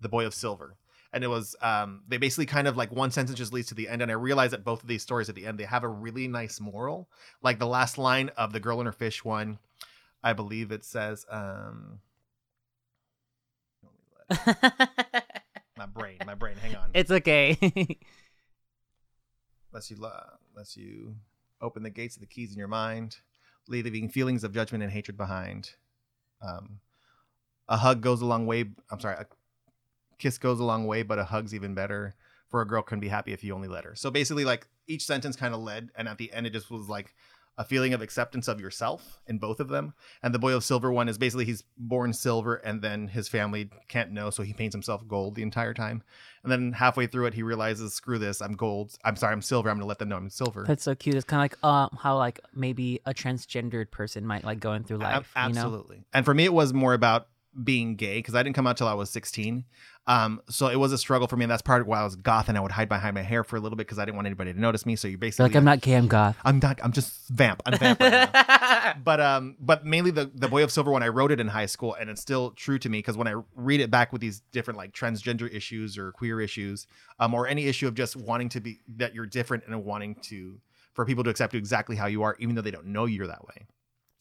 "The 0.00 0.08
Boy 0.08 0.26
of 0.26 0.34
Silver," 0.34 0.76
and 1.12 1.24
it 1.24 1.28
was 1.28 1.56
um, 1.60 2.02
they 2.08 2.16
basically 2.16 2.46
kind 2.46 2.68
of 2.68 2.76
like 2.76 2.92
one 2.92 3.10
sentence 3.10 3.36
just 3.38 3.52
leads 3.52 3.68
to 3.68 3.74
the 3.74 3.88
end, 3.88 4.02
and 4.02 4.10
I 4.10 4.14
realized 4.14 4.52
that 4.52 4.64
both 4.64 4.82
of 4.82 4.88
these 4.88 5.02
stories 5.02 5.28
at 5.28 5.34
the 5.34 5.46
end 5.46 5.58
they 5.58 5.64
have 5.64 5.84
a 5.84 5.88
really 5.88 6.28
nice 6.28 6.60
moral. 6.60 7.08
Like 7.42 7.58
the 7.58 7.66
last 7.66 7.98
line 7.98 8.30
of 8.36 8.52
the 8.52 8.60
girl 8.60 8.78
and 8.80 8.86
her 8.86 8.92
fish 8.92 9.24
one, 9.24 9.58
I 10.22 10.32
believe 10.32 10.70
it 10.72 10.84
says. 10.84 11.26
Um, 11.30 12.00
my 15.76 15.86
brain, 15.92 16.18
my 16.26 16.34
brain. 16.34 16.56
Hang 16.56 16.76
on. 16.76 16.90
it's 16.94 17.10
okay. 17.10 17.56
lets 19.72 19.90
you 19.90 19.96
lets 20.56 20.76
you 20.76 21.16
open 21.60 21.82
the 21.82 21.90
gates 21.90 22.16
of 22.16 22.20
the 22.20 22.26
keys 22.26 22.52
in 22.52 22.58
your 22.58 22.68
mind, 22.68 23.16
leaving 23.68 24.08
feelings 24.08 24.44
of 24.44 24.52
judgment 24.52 24.84
and 24.84 24.92
hatred 24.92 25.16
behind. 25.16 25.70
Um, 26.40 26.78
a 27.68 27.76
hug 27.76 28.00
goes 28.00 28.20
a 28.20 28.26
long 28.26 28.46
way. 28.46 28.64
I'm 28.90 29.00
sorry, 29.00 29.16
a 29.16 29.26
kiss 30.20 30.38
goes 30.38 30.60
a 30.60 30.64
long 30.64 30.86
way, 30.86 31.02
but 31.02 31.18
a 31.18 31.24
hug's 31.24 31.54
even 31.54 31.74
better. 31.74 32.14
For 32.48 32.60
a 32.60 32.66
girl 32.66 32.82
can 32.82 32.98
be 32.98 33.08
happy 33.08 33.32
if 33.32 33.44
you 33.44 33.54
only 33.54 33.68
let 33.68 33.84
her. 33.84 33.94
So 33.94 34.10
basically, 34.10 34.44
like 34.44 34.66
each 34.88 35.04
sentence 35.06 35.36
kind 35.36 35.54
of 35.54 35.60
led, 35.60 35.90
and 35.94 36.08
at 36.08 36.18
the 36.18 36.32
end, 36.32 36.46
it 36.46 36.52
just 36.52 36.70
was 36.70 36.88
like 36.88 37.14
a 37.60 37.64
feeling 37.64 37.92
of 37.92 38.00
acceptance 38.00 38.48
of 38.48 38.58
yourself 38.58 39.20
in 39.26 39.36
both 39.38 39.60
of 39.60 39.68
them. 39.68 39.92
And 40.22 40.34
the 40.34 40.38
boy 40.38 40.54
of 40.54 40.64
silver 40.64 40.90
one 40.90 41.10
is 41.10 41.18
basically 41.18 41.44
he's 41.44 41.62
born 41.76 42.12
silver, 42.12 42.56
and 42.56 42.80
then 42.80 43.08
his 43.08 43.28
family 43.28 43.70
can't 43.86 44.12
know, 44.12 44.30
so 44.30 44.42
he 44.42 44.52
paints 44.54 44.74
himself 44.74 45.06
gold 45.06 45.34
the 45.34 45.42
entire 45.42 45.74
time. 45.74 46.02
And 46.42 46.50
then 46.50 46.72
halfway 46.72 47.06
through 47.06 47.26
it, 47.26 47.34
he 47.34 47.42
realizes, 47.42 47.92
screw 47.92 48.18
this, 48.18 48.40
I'm 48.40 48.54
gold. 48.54 48.96
I'm 49.04 49.14
sorry, 49.14 49.32
I'm 49.32 49.42
silver. 49.42 49.68
I'm 49.68 49.76
gonna 49.76 49.86
let 49.86 49.98
them 49.98 50.08
know 50.08 50.16
I'm 50.16 50.30
silver. 50.30 50.64
That's 50.66 50.82
so 50.82 50.94
cute. 50.94 51.16
It's 51.16 51.24
kind 51.24 51.40
of 51.40 51.42
like 51.44 51.58
uh, 51.62 51.94
how 51.98 52.16
like 52.16 52.40
maybe 52.54 53.00
a 53.04 53.12
transgendered 53.12 53.90
person 53.90 54.26
might 54.26 54.42
like 54.42 54.58
going 54.58 54.84
through 54.84 54.98
life. 54.98 55.30
You 55.36 55.42
know? 55.42 55.48
absolutely. 55.48 56.02
And 56.14 56.24
for 56.24 56.32
me, 56.32 56.46
it 56.46 56.52
was 56.54 56.72
more 56.72 56.94
about 56.94 57.28
being 57.62 57.96
gay 57.96 58.18
because 58.18 58.34
I 58.34 58.42
didn't 58.42 58.56
come 58.56 58.66
out 58.66 58.76
till 58.76 58.88
I 58.88 58.94
was 58.94 59.10
16. 59.10 59.64
Um, 60.06 60.40
so 60.48 60.68
it 60.68 60.76
was 60.76 60.92
a 60.92 60.98
struggle 60.98 61.28
for 61.28 61.36
me, 61.36 61.44
and 61.44 61.50
that's 61.50 61.62
part 61.62 61.82
of 61.82 61.86
why 61.86 62.00
I 62.00 62.04
was 62.04 62.16
goth, 62.16 62.48
and 62.48 62.56
I 62.56 62.60
would 62.60 62.72
hide 62.72 62.88
behind 62.88 63.14
my 63.14 63.22
hair 63.22 63.44
for 63.44 63.56
a 63.56 63.60
little 63.60 63.76
bit 63.76 63.86
because 63.86 63.98
I 63.98 64.04
didn't 64.04 64.16
want 64.16 64.26
anybody 64.26 64.52
to 64.52 64.58
notice 64.58 64.84
me. 64.86 64.96
So 64.96 65.06
you 65.06 65.18
basically 65.18 65.44
like, 65.44 65.56
I'm 65.56 65.64
not 65.64 65.80
gay, 65.80 65.94
I'm 65.94 66.08
goth. 66.08 66.36
I'm 66.44 66.58
not. 66.58 66.80
I'm 66.82 66.92
just 66.92 67.28
vamp. 67.28 67.62
I'm 67.66 67.78
vamp. 67.78 68.00
Right 68.00 68.32
now. 68.32 68.94
but 69.04 69.20
um, 69.20 69.56
but 69.60 69.84
mainly 69.84 70.10
the 70.10 70.30
the 70.34 70.48
Boy 70.48 70.64
of 70.64 70.72
Silver 70.72 70.90
when 70.90 71.02
I 71.02 71.08
wrote 71.08 71.30
it 71.30 71.38
in 71.38 71.48
high 71.48 71.66
school, 71.66 71.94
and 71.94 72.10
it's 72.10 72.20
still 72.20 72.50
true 72.52 72.78
to 72.78 72.88
me 72.88 72.98
because 72.98 73.16
when 73.16 73.28
I 73.28 73.34
read 73.54 73.80
it 73.80 73.90
back 73.90 74.12
with 74.12 74.20
these 74.20 74.40
different 74.52 74.78
like 74.78 74.92
transgender 74.92 75.52
issues 75.52 75.96
or 75.96 76.12
queer 76.12 76.40
issues, 76.40 76.86
um, 77.18 77.34
or 77.34 77.46
any 77.46 77.66
issue 77.66 77.86
of 77.86 77.94
just 77.94 78.16
wanting 78.16 78.48
to 78.50 78.60
be 78.60 78.80
that 78.96 79.14
you're 79.14 79.26
different 79.26 79.64
and 79.66 79.84
wanting 79.84 80.16
to 80.22 80.60
for 80.94 81.04
people 81.04 81.22
to 81.24 81.30
accept 81.30 81.54
you 81.54 81.58
exactly 81.58 81.94
how 81.94 82.06
you 82.06 82.22
are, 82.22 82.36
even 82.40 82.54
though 82.54 82.62
they 82.62 82.70
don't 82.70 82.86
know 82.86 83.04
you're 83.04 83.26
that 83.26 83.46
way. 83.46 83.66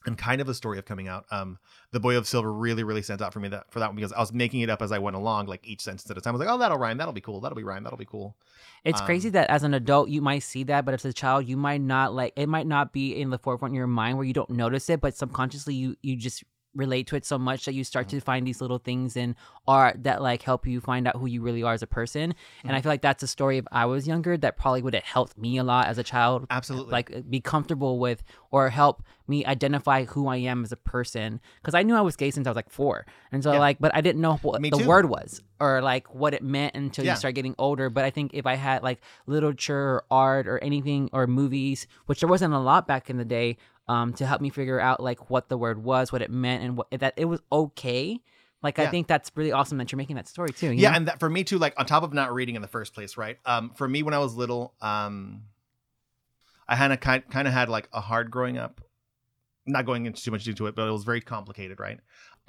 And 0.05 0.17
kind 0.17 0.39
of 0.39 0.47
a 0.47 0.53
story 0.53 0.79
of 0.79 0.85
coming 0.85 1.07
out. 1.09 1.25
Um, 1.29 1.59
the 1.91 1.99
Boy 1.99 2.15
of 2.15 2.25
Silver 2.25 2.51
really, 2.53 2.83
really 2.83 3.01
stands 3.01 3.21
out 3.21 3.33
for 3.33 3.39
me 3.41 3.49
that 3.49 3.69
for 3.71 3.79
that 3.79 3.87
one 3.87 3.95
because 3.97 4.13
I 4.13 4.19
was 4.19 4.31
making 4.31 4.61
it 4.61 4.69
up 4.69 4.81
as 4.81 4.91
I 4.93 4.97
went 4.99 5.17
along, 5.17 5.47
like 5.47 5.67
each 5.67 5.81
sentence 5.81 6.09
at 6.09 6.17
a 6.17 6.21
time. 6.21 6.31
I 6.33 6.37
was 6.37 6.45
like, 6.45 6.53
oh, 6.53 6.57
that'll 6.57 6.77
rhyme, 6.77 6.97
that'll 6.97 7.13
be 7.13 7.19
cool, 7.21 7.41
that'll 7.41 7.57
be 7.57 7.63
rhyme, 7.63 7.83
that'll 7.83 7.97
be 7.97 8.05
cool. 8.05 8.37
It's 8.85 9.01
crazy 9.01 9.27
Um, 9.27 9.33
that 9.33 9.49
as 9.49 9.63
an 9.63 9.73
adult 9.73 10.07
you 10.09 10.21
might 10.21 10.39
see 10.39 10.63
that, 10.63 10.85
but 10.85 10.93
as 10.93 11.03
a 11.03 11.11
child 11.11 11.47
you 11.49 11.57
might 11.57 11.81
not 11.81 12.13
like 12.13 12.31
it 12.37 12.47
might 12.47 12.65
not 12.65 12.93
be 12.93 13.11
in 13.19 13.29
the 13.29 13.37
forefront 13.37 13.73
of 13.73 13.75
your 13.75 13.87
mind 13.87 14.17
where 14.17 14.25
you 14.25 14.33
don't 14.33 14.51
notice 14.51 14.89
it, 14.89 15.01
but 15.01 15.15
subconsciously 15.15 15.73
you 15.75 15.97
you 16.01 16.15
just 16.15 16.43
relate 16.75 17.07
to 17.07 17.15
it 17.15 17.25
so 17.25 17.37
much 17.37 17.65
that 17.65 17.73
you 17.73 17.83
start 17.83 18.07
Mm-hmm. 18.07 18.17
to 18.19 18.21
find 18.23 18.47
these 18.47 18.61
little 18.61 18.77
things 18.77 19.17
in 19.17 19.35
art 19.77 19.95
that 20.07 20.17
like 20.29 20.41
help 20.41 20.65
you 20.65 20.81
find 20.81 21.07
out 21.07 21.15
who 21.19 21.27
you 21.27 21.41
really 21.47 21.63
are 21.63 21.73
as 21.73 21.83
a 21.83 21.87
person. 21.99 22.23
And 22.23 22.33
Mm-hmm. 22.33 22.75
I 22.75 22.81
feel 22.81 22.91
like 22.95 23.01
that's 23.09 23.23
a 23.23 23.27
story 23.27 23.57
if 23.61 23.65
I 23.71 23.85
was 23.85 24.07
younger 24.07 24.33
that 24.37 24.57
probably 24.57 24.81
would 24.81 24.95
have 24.95 25.03
helped 25.17 25.37
me 25.37 25.57
a 25.57 25.63
lot 25.63 25.87
as 25.91 25.97
a 25.97 26.03
child. 26.03 26.47
Absolutely. 26.49 26.91
Like 26.91 27.29
be 27.29 27.39
comfortable 27.39 27.99
with 28.05 28.23
or 28.51 28.69
help 28.69 29.03
me 29.27 29.45
identify 29.45 29.99
who 30.05 30.27
I 30.27 30.37
am 30.37 30.63
as 30.65 30.71
a 30.71 30.77
person. 30.95 31.39
Because 31.61 31.75
I 31.79 31.83
knew 31.83 31.95
I 31.95 32.01
was 32.01 32.15
gay 32.15 32.31
since 32.31 32.47
I 32.47 32.49
was 32.49 32.55
like 32.55 32.71
four. 32.71 33.05
And 33.31 33.43
so 33.43 33.53
Yeah. 33.53 33.59
like 33.59 33.77
but 33.79 33.91
I 33.95 34.01
didn't 34.01 34.21
know 34.21 34.37
what 34.37 34.59
Me 34.61 34.69
the 34.71 34.77
too. 34.77 34.87
word 34.87 35.05
was 35.17 35.41
or 35.59 35.81
like 35.81 36.05
what 36.21 36.33
it 36.33 36.41
meant 36.43 36.73
until 36.75 37.05
Yeah. 37.05 37.11
you 37.13 37.17
start 37.17 37.35
getting 37.35 37.55
older. 37.59 37.89
But 37.91 38.03
I 38.05 38.09
think 38.09 38.31
if 38.33 38.45
I 38.45 38.55
had 38.55 38.81
like 38.89 38.99
literature 39.27 39.77
or 39.95 40.03
art 40.09 40.47
or 40.47 40.57
anything 40.59 41.09
or 41.13 41.27
movies, 41.27 41.85
which 42.07 42.19
there 42.21 42.29
wasn't 42.29 42.53
a 42.53 42.59
lot 42.71 42.87
back 42.87 43.09
in 43.09 43.17
the 43.17 43.25
day, 43.39 43.57
um, 43.87 44.13
to 44.13 44.25
help 44.25 44.39
me 44.41 44.49
figure 44.49 44.79
out 44.79 45.01
like 45.01 45.29
what 45.29 45.49
the 45.49 45.57
word 45.57 45.83
was, 45.83 46.11
what 46.11 46.21
it 46.21 46.29
meant, 46.31 46.63
and 46.63 46.77
what 46.77 46.87
that 46.91 47.13
it 47.17 47.25
was 47.25 47.41
okay. 47.51 48.19
Like 48.61 48.77
I 48.77 48.87
think 48.87 49.07
that's 49.07 49.31
really 49.35 49.51
awesome 49.51 49.77
that 49.77 49.91
you're 49.91 49.97
making 49.97 50.17
that 50.17 50.27
story 50.27 50.51
too. 50.51 50.71
yeah 50.71 50.91
know? 50.91 50.97
and 50.97 51.07
that 51.07 51.19
for 51.19 51.29
me 51.29 51.43
too 51.43 51.57
like 51.57 51.73
on 51.77 51.85
top 51.85 52.03
of 52.03 52.13
not 52.13 52.33
reading 52.33 52.55
in 52.55 52.61
the 52.61 52.67
first 52.67 52.93
place 52.93 53.15
right 53.15 53.37
um 53.45 53.71
for 53.75 53.87
me 53.87 54.03
when 54.03 54.13
i 54.13 54.19
was 54.19 54.35
little 54.35 54.73
um 54.81 55.43
i 56.67 56.75
had 56.75 56.91
a 56.91 56.97
kind 56.97 57.23
kind 57.29 57.47
of 57.47 57.53
had 57.53 57.69
like 57.69 57.87
a 57.93 58.01
hard 58.01 58.29
growing 58.29 58.57
up 58.57 58.81
not 59.65 59.85
going 59.85 60.05
into 60.05 60.21
too 60.21 60.31
much 60.31 60.47
into 60.47 60.67
it 60.67 60.75
but 60.75 60.87
it 60.87 60.91
was 60.91 61.03
very 61.03 61.21
complicated 61.21 61.79
right 61.79 61.99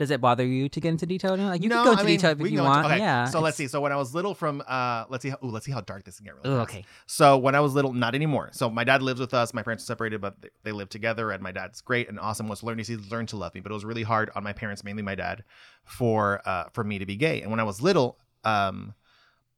Does 0.00 0.10
it 0.10 0.18
bother 0.18 0.46
you 0.46 0.70
to 0.70 0.80
get 0.80 0.88
into 0.88 1.04
detail? 1.04 1.36
Like 1.36 1.62
you 1.62 1.68
no, 1.68 1.76
can 1.76 1.84
go 1.84 1.90
into 1.90 2.02
I 2.02 2.06
mean, 2.06 2.16
detail 2.16 2.30
if 2.30 2.38
you 2.38 2.44
go 2.44 2.48
into- 2.48 2.62
want. 2.62 2.86
okay, 2.86 2.98
yeah. 2.98 3.26
so 3.26 3.40
let's 3.40 3.58
see 3.58 3.68
so 3.68 3.82
when 3.82 3.92
i 3.92 3.96
was 3.96 4.14
little 4.14 4.34
from 4.34 4.62
uh 4.66 5.04
let's 5.10 5.20
see 5.22 5.28
how, 5.28 5.36
ooh, 5.44 5.50
let's 5.50 5.66
see 5.66 5.72
how 5.72 5.82
dark 5.82 6.04
this 6.04 6.16
can 6.16 6.24
get 6.24 6.34
really 6.36 6.56
Ooh, 6.56 6.60
okay. 6.62 6.86
So 7.06 7.36
when 7.36 7.54
I 7.54 7.60
was 7.60 7.74
little, 7.74 7.92
not 7.92 8.14
anymore. 8.14 8.48
So 8.52 8.70
my 8.70 8.82
dad 8.82 9.02
lives 9.02 9.20
with 9.20 9.34
us. 9.34 9.52
My 9.52 9.62
parents 9.62 9.84
are 9.84 9.86
separated, 9.86 10.22
but 10.22 10.40
they, 10.40 10.48
they 10.64 10.72
live 10.72 10.88
together, 10.88 11.30
and 11.32 11.42
my 11.42 11.52
dad's 11.52 11.82
great 11.82 12.08
and 12.08 12.18
awesome. 12.18 12.48
Was 12.48 12.62
learning 12.62 12.86
to 12.86 12.96
learn 13.10 13.26
to 13.26 13.36
love 13.36 13.54
me, 13.54 13.60
but 13.60 13.70
it 13.70 13.74
was 13.74 13.84
really 13.84 14.02
hard 14.02 14.30
on 14.34 14.42
my 14.42 14.54
parents, 14.54 14.82
mainly 14.82 15.02
my 15.02 15.14
dad, 15.14 15.44
for 15.84 16.40
uh 16.46 16.64
for 16.72 16.82
me 16.82 16.98
to 16.98 17.04
be 17.04 17.16
gay. 17.16 17.42
And 17.42 17.50
when 17.50 17.60
I 17.60 17.64
was 17.64 17.82
little, 17.82 18.18
um, 18.44 18.94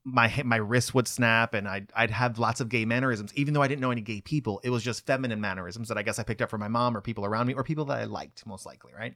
my 0.04 0.42
my 0.44 0.56
wrist 0.56 0.94
would 0.94 1.06
snap, 1.06 1.54
and 1.54 1.68
I'd 1.68 1.92
I'd 1.94 2.10
have 2.10 2.38
lots 2.38 2.60
of 2.60 2.68
gay 2.68 2.84
mannerisms, 2.84 3.32
even 3.36 3.54
though 3.54 3.62
I 3.62 3.68
didn't 3.68 3.80
know 3.80 3.92
any 3.92 4.00
gay 4.00 4.20
people. 4.20 4.60
It 4.64 4.70
was 4.70 4.82
just 4.82 5.06
feminine 5.06 5.40
mannerisms 5.40 5.86
that 5.88 5.96
I 5.96 6.02
guess 6.02 6.18
I 6.18 6.24
picked 6.24 6.42
up 6.42 6.50
from 6.50 6.58
my 6.60 6.66
mom 6.68 6.96
or 6.96 7.00
people 7.00 7.24
around 7.24 7.46
me 7.46 7.54
or 7.54 7.62
people 7.62 7.84
that 7.84 8.00
I 8.00 8.04
liked, 8.06 8.44
most 8.44 8.66
likely, 8.66 8.92
right? 8.98 9.14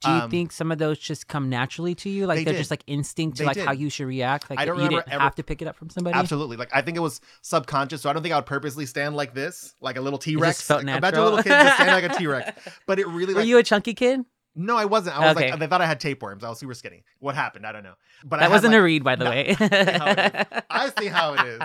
Do 0.00 0.08
you 0.10 0.14
Um, 0.16 0.30
think 0.30 0.52
some 0.52 0.72
of 0.72 0.78
those 0.78 0.98
just 0.98 1.28
come 1.28 1.50
naturally 1.50 1.94
to 1.96 2.08
you? 2.08 2.26
Like 2.26 2.38
They 2.38 2.44
they're 2.44 2.52
did. 2.54 2.58
just 2.60 2.70
like 2.70 2.82
instinct 2.86 3.36
to 3.36 3.42
They 3.42 3.46
like 3.46 3.54
did. 3.56 3.66
how 3.66 3.72
you 3.72 3.90
should 3.90 4.06
react? 4.06 4.48
Like 4.48 4.58
I 4.58 4.64
don't 4.64 4.76
you 4.76 4.84
remember 4.84 5.02
didn't 5.02 5.12
ever- 5.14 5.22
have 5.24 5.34
to 5.34 5.42
pick 5.42 5.60
it 5.60 5.68
up 5.68 5.76
from 5.76 5.90
somebody? 5.90 6.16
Absolutely. 6.16 6.56
Like 6.56 6.70
I 6.72 6.80
think 6.80 6.96
it 6.96 7.00
was 7.00 7.20
subconscious. 7.42 8.00
So 8.00 8.08
I 8.08 8.14
don't 8.14 8.22
think 8.22 8.32
I 8.32 8.38
would 8.38 8.46
purposely 8.46 8.86
stand 8.86 9.14
like 9.14 9.34
this, 9.34 9.74
like 9.82 9.96
a 9.96 10.00
little 10.00 10.18
T 10.18 10.36
Rex. 10.36 10.62
felt 10.62 10.78
Like, 10.78 10.84
imagine 10.96 11.02
natural. 11.02 11.24
a 11.24 11.28
little 11.28 11.42
kid 11.42 11.50
just 11.50 11.74
standing 11.74 11.94
like 11.94 12.10
a 12.10 12.18
T 12.18 12.26
Rex. 12.26 12.50
But 12.86 12.98
it 12.98 13.06
really 13.06 13.34
Were 13.34 13.40
like 13.40 13.48
you 13.48 13.58
a 13.58 13.62
chunky 13.62 13.92
kid? 13.92 14.20
No, 14.54 14.76
I 14.76 14.84
wasn't. 14.84 15.16
I 15.18 15.26
was 15.28 15.36
Okay. 15.36 15.50
like 15.50 15.60
they 15.60 15.66
thought 15.66 15.80
I 15.80 15.86
had 15.86 16.00
tapeworms. 16.00 16.44
I 16.44 16.48
was 16.48 16.58
super 16.58 16.74
skinny. 16.74 17.04
What 17.20 17.34
happened? 17.34 17.66
I 17.66 17.72
don't 17.72 17.82
know. 17.84 17.94
But 18.24 18.40
I 18.40 18.42
That 18.44 18.50
wasn't 18.50 18.72
like- 18.72 18.80
a 18.80 18.82
read, 18.82 19.04
by 19.04 19.16
the 19.16 19.24
No, 19.24 19.30
way. 19.30 19.52
how 19.58 19.66
it 19.66 20.46
is. 20.52 20.62
I 20.70 20.90
see 20.98 21.06
how 21.08 21.34
it 21.34 21.46
is. 21.46 21.60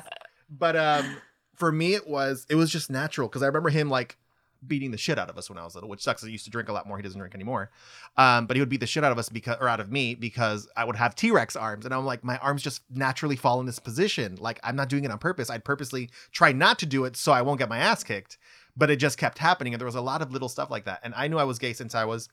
But 0.50 0.76
um 0.76 1.18
for 1.56 1.72
me 1.72 1.94
it 1.96 2.08
was 2.08 2.46
it 2.50 2.56
was 2.56 2.72
just 2.72 2.90
natural 2.90 3.28
because 3.28 3.44
I 3.44 3.48
remember 3.48 3.70
him 3.70 3.90
like 3.90 4.18
beating 4.66 4.90
the 4.92 4.98
shit 4.98 5.20
out 5.20 5.30
of 5.30 5.38
us 5.38 5.50
when 5.50 5.58
I 5.60 5.64
was 5.64 5.76
little, 5.76 5.90
which 5.90 6.02
sucks. 6.02 6.24
I 6.24 6.28
used 6.28 6.46
to 6.46 6.50
drink 6.52 6.68
a 6.68 6.74
lot 6.74 6.88
more. 6.88 6.98
He 6.98 7.04
doesn't 7.04 7.20
drink 7.20 7.36
anymore. 7.36 7.70
Um, 8.18 8.48
but 8.48 8.56
he 8.58 8.62
would 8.62 8.70
beat 8.70 8.80
the 8.80 8.88
shit 8.88 9.04
out 9.04 9.12
of 9.12 9.20
us 9.20 9.30
because 9.30 9.58
or 9.62 9.68
out 9.70 9.80
of 9.80 9.92
me 9.92 10.16
because 10.16 10.68
I 10.76 10.84
would 10.84 10.96
have 10.96 11.14
T-Rex 11.14 11.56
arms. 11.56 11.86
And 11.86 11.94
I'm 11.94 12.06
like, 12.06 12.24
my 12.24 12.38
arms 12.38 12.64
just 12.64 12.82
naturally 12.90 13.36
fall 13.36 13.60
in 13.60 13.68
this 13.68 13.78
position. 13.78 14.36
Like 14.40 14.60
I'm 14.64 14.76
not 14.76 14.90
doing 14.90 15.04
it 15.06 15.12
on 15.12 15.20
purpose. 15.20 15.50
I'd 15.52 15.64
purposely 15.64 16.10
try 16.32 16.54
not 16.54 16.80
to 16.80 16.86
do 16.88 17.06
it 17.06 17.16
so 17.16 17.34
I 17.34 17.44
won't 17.44 17.60
get 17.60 17.70
my 17.70 17.78
ass 17.78 18.04
kicked. 18.04 18.38
But 18.76 18.90
it 18.90 18.96
just 18.98 19.18
kept 19.20 19.38
happening. 19.38 19.74
And 19.74 19.80
there 19.82 19.86
was 19.86 19.96
a 19.96 20.02
lot 20.02 20.22
of 20.24 20.32
little 20.32 20.50
stuff 20.50 20.72
like 20.72 20.86
that. 20.86 21.02
And 21.04 21.14
I 21.16 21.28
knew 21.28 21.38
I 21.38 21.44
was 21.44 21.60
gay 21.60 21.74
since 21.74 21.94
I 21.94 22.06
was 22.06 22.28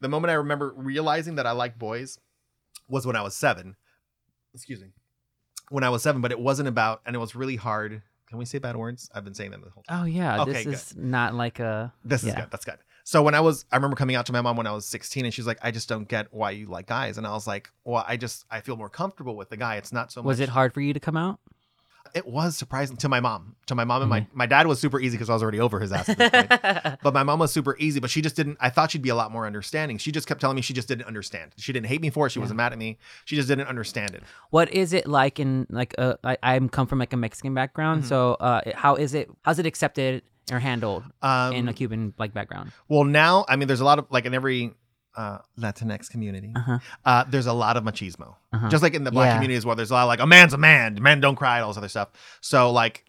the 0.00 0.08
moment 0.08 0.30
I 0.30 0.34
remember 0.34 0.72
realizing 0.76 1.36
that 1.36 1.46
I 1.46 1.52
liked 1.52 1.78
boys 1.78 2.18
was 2.88 3.06
when 3.06 3.16
I 3.16 3.22
was 3.22 3.34
seven. 3.34 3.76
Excuse 4.54 4.80
me. 4.80 4.88
When 5.70 5.84
I 5.84 5.90
was 5.90 6.02
seven, 6.02 6.22
but 6.22 6.32
it 6.32 6.40
wasn't 6.40 6.68
about, 6.68 7.02
and 7.04 7.14
it 7.14 7.18
was 7.18 7.34
really 7.34 7.56
hard. 7.56 8.02
Can 8.26 8.38
we 8.38 8.44
say 8.44 8.58
bad 8.58 8.76
words? 8.76 9.10
I've 9.14 9.24
been 9.24 9.34
saying 9.34 9.50
them 9.50 9.62
the 9.62 9.70
whole 9.70 9.82
time. 9.82 10.02
oh 10.02 10.04
yeah, 10.06 10.42
Okay, 10.42 10.52
this 10.52 10.64
good. 10.64 10.72
is 10.74 10.96
not 10.96 11.34
like 11.34 11.60
a. 11.60 11.92
This 12.04 12.24
is 12.24 12.34
good. 12.34 12.48
That's 12.50 12.64
good. 12.64 12.78
So 13.04 13.22
when 13.22 13.34
I 13.34 13.40
was, 13.40 13.64
I 13.72 13.76
remember 13.76 13.96
coming 13.96 14.16
out 14.16 14.26
to 14.26 14.32
my 14.32 14.42
mom 14.42 14.56
when 14.58 14.66
I 14.66 14.72
was 14.72 14.84
16, 14.86 15.24
and 15.24 15.32
she's 15.32 15.46
like, 15.46 15.58
"I 15.62 15.70
just 15.70 15.88
don't 15.88 16.06
get 16.06 16.26
why 16.30 16.50
you 16.50 16.66
like 16.66 16.86
guys." 16.86 17.16
And 17.16 17.26
I 17.26 17.32
was 17.32 17.46
like, 17.46 17.70
"Well, 17.84 18.04
I 18.06 18.18
just 18.18 18.44
I 18.50 18.60
feel 18.60 18.76
more 18.76 18.90
comfortable 18.90 19.34
with 19.34 19.48
the 19.48 19.56
guy. 19.56 19.76
It's 19.76 19.92
not 19.92 20.12
so 20.12 20.20
much." 20.20 20.26
Was 20.26 20.40
it 20.40 20.50
hard 20.50 20.74
for 20.74 20.82
you 20.82 20.92
to 20.92 21.00
come 21.00 21.16
out? 21.16 21.40
It 22.14 22.26
was 22.26 22.56
surprising 22.56 22.96
to 22.98 23.08
my 23.08 23.20
mom. 23.20 23.56
To 23.66 23.74
my 23.74 23.84
mom 23.84 24.02
and 24.02 24.10
Mm-hmm. 24.10 24.26
my 24.34 24.44
my 24.44 24.46
dad 24.46 24.66
was 24.66 24.80
super 24.80 24.98
easy 25.00 25.16
because 25.16 25.28
I 25.30 25.34
was 25.34 25.42
already 25.42 25.60
over 25.60 25.78
his 25.80 25.92
ass. 25.92 26.08
At 26.08 26.18
this 26.18 26.30
point. 26.30 26.98
But 27.02 27.14
my 27.14 27.22
mom 27.22 27.38
was 27.40 27.52
super 27.52 27.76
easy, 27.78 28.00
but 28.00 28.10
she 28.10 28.22
just 28.22 28.36
didn't. 28.36 28.56
I 28.60 28.70
thought 28.70 28.90
she'd 28.90 29.02
be 29.02 29.08
a 29.10 29.14
lot 29.14 29.30
more 29.32 29.46
understanding. 29.46 29.98
She 29.98 30.10
just 30.12 30.26
kept 30.26 30.40
telling 30.40 30.56
me 30.56 30.62
she 30.62 30.72
just 30.74 30.88
didn't 30.88 31.06
understand. 31.06 31.52
She 31.56 31.72
didn't 31.72 31.86
hate 31.86 32.00
me 32.00 32.10
for 32.10 32.26
it. 32.26 32.30
She 32.30 32.38
wasn't 32.38 32.56
mad 32.56 32.72
at 32.72 32.78
me. 32.78 32.98
She 33.24 33.36
just 33.36 33.48
didn't 33.48 33.66
understand 33.68 34.14
it. 34.14 34.22
what 34.50 34.72
is 34.72 34.92
it 34.92 35.06
like 35.06 35.38
in 35.40 35.66
like 35.70 35.94
uh, 35.98 36.14
I 36.24 36.36
I'm 36.42 36.68
come 36.68 36.86
from 36.86 36.98
like 36.98 37.12
a 37.12 37.16
Mexican 37.16 37.54
background, 37.54 38.02
Mm-hmm. 38.02 38.08
so 38.08 38.34
uh, 38.34 38.60
how 38.74 38.94
is 38.96 39.14
it? 39.14 39.30
How's 39.42 39.58
it 39.58 39.66
accepted 39.66 40.22
or 40.50 40.58
handled 40.58 41.04
Um, 41.22 41.52
in 41.52 41.68
a 41.68 41.72
Cuban 41.74 42.14
like 42.18 42.32
background? 42.32 42.72
Well, 42.88 43.04
now 43.04 43.44
I 43.48 43.56
mean, 43.56 43.68
there's 43.68 43.80
a 43.80 43.84
lot 43.84 43.98
of 43.98 44.06
like 44.10 44.24
in 44.24 44.34
every 44.34 44.72
uh, 45.18 45.38
Latinx 45.58 46.08
community, 46.08 46.52
Uh-huh. 46.56 46.78
uh, 47.04 47.24
there's 47.28 47.46
a 47.46 47.52
lot 47.52 47.76
of 47.76 47.82
machismo. 47.84 48.36
Uh-huh. 48.52 48.68
Just 48.68 48.82
like 48.84 48.94
in 48.94 49.02
the 49.04 49.10
black 49.10 49.26
Yeah. 49.28 49.34
community 49.34 49.56
as 49.56 49.66
well, 49.66 49.74
there's 49.76 49.90
a 49.90 49.94
lot 49.94 50.02
of 50.04 50.08
like 50.08 50.20
a 50.20 50.26
man's 50.26 50.52
a 50.54 50.58
man, 50.58 50.96
men 51.02 51.20
don't 51.20 51.36
cry, 51.36 51.56
and 51.56 51.64
all 51.64 51.70
this 51.70 51.78
other 51.78 51.88
stuff. 51.88 52.08
So 52.40 52.70
like, 52.70 53.04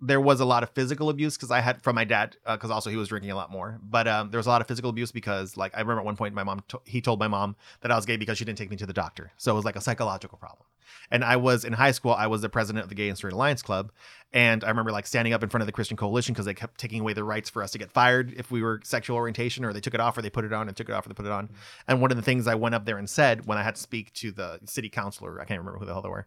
there 0.00 0.20
was 0.20 0.40
a 0.40 0.44
lot 0.44 0.62
of 0.62 0.70
physical 0.70 1.10
abuse 1.10 1.36
because 1.36 1.50
I 1.50 1.60
had 1.60 1.82
from 1.82 1.94
my 1.94 2.04
dad 2.04 2.36
because 2.46 2.70
also 2.70 2.90
he 2.90 2.96
was 2.96 3.08
drinking 3.08 3.30
a 3.30 3.36
lot 3.36 3.50
more. 3.50 3.78
But 3.82 4.08
um, 4.08 4.30
there 4.30 4.38
was 4.38 4.46
a 4.46 4.50
lot 4.50 4.60
of 4.60 4.66
physical 4.66 4.90
abuse 4.90 5.12
because 5.12 5.56
like 5.56 5.74
I 5.74 5.80
remember 5.80 6.00
at 6.00 6.06
one 6.06 6.16
point 6.16 6.34
my 6.34 6.44
mom 6.44 6.62
to- 6.68 6.80
he 6.84 7.00
told 7.00 7.18
my 7.18 7.28
mom 7.28 7.56
that 7.82 7.90
I 7.90 7.96
was 7.96 8.06
gay 8.06 8.16
because 8.16 8.38
she 8.38 8.44
didn't 8.44 8.58
take 8.58 8.70
me 8.70 8.76
to 8.76 8.86
the 8.86 8.92
doctor. 8.92 9.32
So 9.36 9.52
it 9.52 9.54
was 9.54 9.64
like 9.64 9.76
a 9.76 9.80
psychological 9.80 10.38
problem. 10.38 10.66
And 11.10 11.24
I 11.24 11.36
was 11.36 11.64
in 11.64 11.72
high 11.72 11.90
school, 11.90 12.12
I 12.12 12.28
was 12.28 12.40
the 12.40 12.48
president 12.48 12.84
of 12.84 12.88
the 12.88 12.94
Gay 12.94 13.08
and 13.08 13.16
Straight 13.16 13.32
Alliance 13.32 13.62
Club. 13.62 13.90
And 14.32 14.62
I 14.62 14.68
remember 14.68 14.92
like 14.92 15.06
standing 15.06 15.32
up 15.32 15.42
in 15.42 15.48
front 15.48 15.62
of 15.62 15.66
the 15.66 15.72
Christian 15.72 15.96
Coalition 15.96 16.32
because 16.32 16.46
they 16.46 16.54
kept 16.54 16.78
taking 16.78 17.00
away 17.00 17.12
the 17.12 17.24
rights 17.24 17.50
for 17.50 17.62
us 17.62 17.72
to 17.72 17.78
get 17.78 17.90
fired 17.90 18.32
if 18.36 18.50
we 18.50 18.62
were 18.62 18.80
sexual 18.84 19.16
orientation, 19.16 19.64
or 19.64 19.72
they 19.72 19.80
took 19.80 19.94
it 19.94 20.00
off, 20.00 20.16
or 20.16 20.22
they 20.22 20.30
put 20.30 20.44
it 20.44 20.52
on, 20.52 20.68
and 20.68 20.76
took 20.76 20.88
it 20.88 20.92
off, 20.92 21.04
or 21.06 21.08
they 21.08 21.14
put 21.14 21.26
it 21.26 21.32
on. 21.32 21.50
And 21.88 22.00
one 22.00 22.10
of 22.10 22.16
the 22.16 22.22
things 22.22 22.46
I 22.46 22.54
went 22.54 22.74
up 22.74 22.84
there 22.84 22.98
and 22.98 23.10
said 23.10 23.46
when 23.46 23.58
I 23.58 23.62
had 23.62 23.74
to 23.74 23.80
speak 23.80 24.12
to 24.14 24.30
the 24.30 24.60
city 24.64 24.88
councilor, 24.88 25.40
I 25.40 25.44
can't 25.44 25.58
remember 25.58 25.78
who 25.80 25.86
the 25.86 25.92
hell 25.92 26.02
they 26.02 26.08
were, 26.08 26.26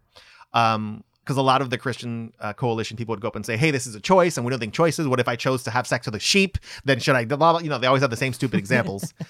um, 0.53 1.03
because 1.24 1.38
a 1.38 1.41
lot 1.41 1.61
of 1.61 1.69
the 1.69 1.78
Christian 1.78 2.34
uh, 2.39 2.53
coalition 2.53 2.97
people 2.97 3.13
would 3.13 3.21
go 3.21 3.28
up 3.28 3.36
and 3.36 3.45
say, 3.45 3.57
"Hey, 3.57 3.71
this 3.71 3.88
is 3.88 3.95
a 3.95 3.99
choice, 3.99 4.38
and 4.38 4.45
we 4.45 4.49
don't 4.49 4.59
think 4.59 4.74
choices. 4.74 5.07
What 5.07 5.19
if 5.19 5.28
I 5.28 5.36
chose 5.36 5.63
to 5.63 5.71
have 5.71 5.88
sex 5.88 6.05
with 6.05 6.15
a 6.15 6.19
sheep? 6.19 6.57
Then 6.86 6.99
should 6.99 7.15
I?" 7.15 7.26
Blah, 7.26 7.38
blah. 7.38 7.59
You 7.59 7.69
know, 7.69 7.78
they 7.78 7.88
always 7.88 8.01
have 8.01 8.11
the 8.11 8.17
same 8.17 8.34
stupid 8.34 8.59
examples. 8.59 9.13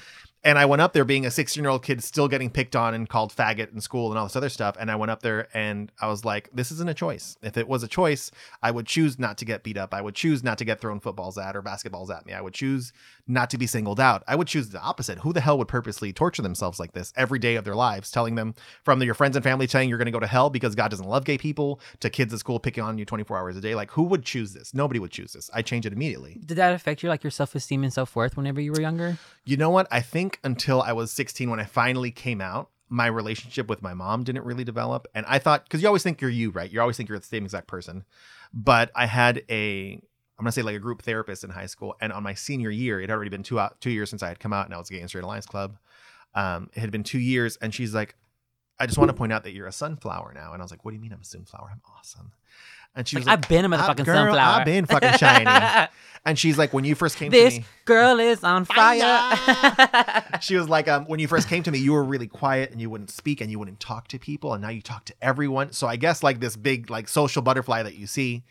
And 0.45 0.59
I 0.59 0.65
went 0.65 0.81
up 0.81 0.91
there 0.91 1.05
being 1.05 1.25
a 1.25 1.31
16 1.31 1.63
year 1.63 1.71
old 1.71 1.83
kid 1.83 2.03
still 2.03 2.27
getting 2.27 2.49
picked 2.49 2.75
on 2.75 2.93
and 2.93 3.07
called 3.07 3.33
faggot 3.33 3.71
in 3.71 3.79
school 3.79 4.09
and 4.09 4.19
all 4.19 4.25
this 4.25 4.35
other 4.35 4.49
stuff. 4.49 4.75
And 4.77 4.91
I 4.91 4.95
went 4.97 5.09
up 5.09 5.21
there 5.21 5.47
and 5.53 5.89
I 6.01 6.07
was 6.07 6.25
like, 6.25 6.49
this 6.53 6.69
isn't 6.71 6.89
a 6.89 6.93
choice. 6.93 7.37
If 7.41 7.57
it 7.57 7.67
was 7.67 7.81
a 7.81 7.87
choice, 7.87 8.29
I 8.61 8.71
would 8.71 8.85
choose 8.85 9.17
not 9.17 9.37
to 9.37 9.45
get 9.45 9.63
beat 9.63 9.77
up. 9.77 9.93
I 9.93 10.01
would 10.01 10.15
choose 10.15 10.43
not 10.43 10.57
to 10.57 10.65
get 10.65 10.81
thrown 10.81 10.99
footballs 10.99 11.37
at 11.37 11.55
or 11.55 11.63
basketballs 11.63 12.13
at 12.13 12.25
me. 12.25 12.33
I 12.33 12.41
would 12.41 12.53
choose 12.53 12.91
not 13.27 13.49
to 13.51 13.57
be 13.57 13.67
singled 13.67 13.99
out. 13.99 14.23
I 14.27 14.35
would 14.35 14.47
choose 14.47 14.69
the 14.69 14.81
opposite. 14.81 15.19
Who 15.19 15.33
the 15.33 15.41
hell 15.41 15.57
would 15.57 15.67
purposely 15.67 16.11
torture 16.11 16.41
themselves 16.41 16.79
like 16.79 16.91
this 16.91 17.13
every 17.15 17.39
day 17.39 17.55
of 17.55 17.63
their 17.63 17.75
lives, 17.75 18.11
telling 18.11 18.35
them 18.35 18.53
from 18.83 19.01
your 19.01 19.13
friends 19.13 19.35
and 19.35 19.43
family 19.43 19.67
saying 19.67 19.89
you're 19.89 19.97
going 19.97 20.05
to 20.05 20.11
go 20.11 20.19
to 20.19 20.27
hell 20.27 20.49
because 20.49 20.75
God 20.75 20.89
doesn't 20.89 21.07
love 21.07 21.23
gay 21.23 21.37
people 21.37 21.79
to 22.01 22.09
kids 22.09 22.33
at 22.33 22.39
school 22.39 22.59
picking 22.59 22.83
on 22.83 22.97
you 22.97 23.05
24 23.05 23.37
hours 23.37 23.57
a 23.57 23.61
day? 23.61 23.75
Like, 23.75 23.91
who 23.91 24.03
would 24.03 24.23
choose 24.23 24.53
this? 24.53 24.73
Nobody 24.73 24.99
would 24.99 25.11
choose 25.11 25.33
this. 25.33 25.49
I 25.53 25.61
change 25.61 25.85
it 25.85 25.93
immediately. 25.93 26.39
Did 26.45 26.57
that 26.57 26.73
affect 26.73 27.03
you 27.03 27.09
like 27.09 27.23
your 27.23 27.31
self 27.31 27.55
esteem 27.55 27.83
and 27.83 27.93
self 27.93 28.15
worth 28.15 28.35
whenever 28.35 28.59
you 28.59 28.71
were 28.71 28.81
younger? 28.81 29.17
You 29.45 29.57
know 29.57 29.69
what? 29.69 29.87
I 29.91 30.01
think 30.01 30.39
until 30.43 30.81
I 30.81 30.93
was 30.93 31.11
16, 31.11 31.49
when 31.49 31.59
I 31.59 31.65
finally 31.65 32.11
came 32.11 32.41
out, 32.41 32.69
my 32.89 33.07
relationship 33.07 33.67
with 33.67 33.81
my 33.81 33.93
mom 33.93 34.23
didn't 34.23 34.45
really 34.45 34.63
develop. 34.63 35.07
And 35.15 35.25
I 35.27 35.39
thought, 35.39 35.63
because 35.63 35.81
you 35.81 35.87
always 35.87 36.03
think 36.03 36.21
you're 36.21 36.29
you, 36.29 36.51
right? 36.51 36.71
You 36.71 36.79
always 36.79 36.95
think 36.95 37.09
you're 37.09 37.17
the 37.17 37.25
same 37.25 37.43
exact 37.43 37.67
person. 37.67 38.05
But 38.53 38.91
I 38.95 39.07
had 39.07 39.43
a, 39.49 39.99
I'm 40.37 40.43
gonna 40.43 40.51
say 40.51 40.61
like 40.61 40.75
a 40.75 40.79
group 40.79 41.03
therapist 41.03 41.43
in 41.43 41.49
high 41.51 41.67
school, 41.67 41.95
and 42.01 42.11
on 42.11 42.23
my 42.23 42.33
senior 42.33 42.69
year, 42.69 42.99
it 42.99 43.09
had 43.09 43.11
already 43.11 43.29
been 43.29 43.43
two 43.43 43.59
out 43.59 43.79
two 43.81 43.91
years 43.91 44.09
since 44.09 44.23
I 44.23 44.27
had 44.27 44.39
come 44.39 44.53
out, 44.53 44.65
and 44.65 44.73
I 44.73 44.77
was 44.77 44.89
gay 44.89 44.99
and 44.99 45.09
straight 45.09 45.23
alliance 45.23 45.45
club. 45.45 45.77
Um, 46.35 46.69
it 46.73 46.79
had 46.79 46.91
been 46.91 47.03
two 47.03 47.19
years, 47.19 47.57
and 47.57 47.73
she's 47.73 47.93
like, 47.93 48.15
"I 48.79 48.87
just 48.87 48.97
want 48.97 49.09
to 49.09 49.13
point 49.13 49.31
out 49.31 49.43
that 49.43 49.51
you're 49.51 49.67
a 49.67 49.71
sunflower 49.71 50.33
now." 50.33 50.53
And 50.53 50.61
I 50.61 50.65
was 50.65 50.71
like, 50.71 50.83
"What 50.83 50.91
do 50.91 50.95
you 50.95 51.01
mean 51.01 51.13
I'm 51.13 51.21
a 51.21 51.25
sunflower? 51.25 51.69
I'm 51.71 51.81
awesome." 51.97 52.31
And 52.95 53.07
she 53.07 53.15
was 53.15 53.25
like, 53.25 53.39
I've 53.39 53.49
been 53.49 53.65
a 53.65 53.75
"Ah, 53.75 53.79
motherfucking 53.89 54.05
girl, 54.05 54.15
sunflower. 54.15 54.59
I've 54.59 54.65
been 54.65 54.85
fucking 54.85 55.17
shiny. 55.17 55.89
and 56.25 56.37
she's 56.37 56.57
like, 56.57 56.73
"When 56.73 56.83
you 56.83 56.93
first 56.93 57.17
came 57.17 57.31
this 57.31 57.55
to 57.55 57.59
me." 57.61 57.65
girl 57.85 58.19
is 58.19 58.43
on 58.43 58.65
fire. 58.65 59.35
she 60.41 60.55
was 60.55 60.69
like, 60.69 60.87
um, 60.87 61.05
when 61.05 61.19
you 61.19 61.27
first 61.27 61.47
came 61.47 61.63
to 61.63 61.71
me, 61.71 61.79
you 61.79 61.93
were 61.93 62.03
really 62.03 62.27
quiet 62.27 62.71
and 62.71 62.79
you 62.79 62.89
wouldn't 62.89 63.09
speak 63.09 63.41
and 63.41 63.49
you 63.49 63.57
wouldn't 63.57 63.79
talk 63.79 64.07
to 64.09 64.19
people, 64.19 64.53
and 64.53 64.61
now 64.61 64.69
you 64.69 64.81
talk 64.81 65.05
to 65.05 65.13
everyone. 65.21 65.71
So 65.71 65.87
I 65.87 65.95
guess 65.95 66.21
like 66.21 66.39
this 66.39 66.55
big 66.55 66.89
like 66.89 67.07
social 67.07 67.41
butterfly 67.41 67.83
that 67.83 67.95
you 67.95 68.05
see, 68.05 68.43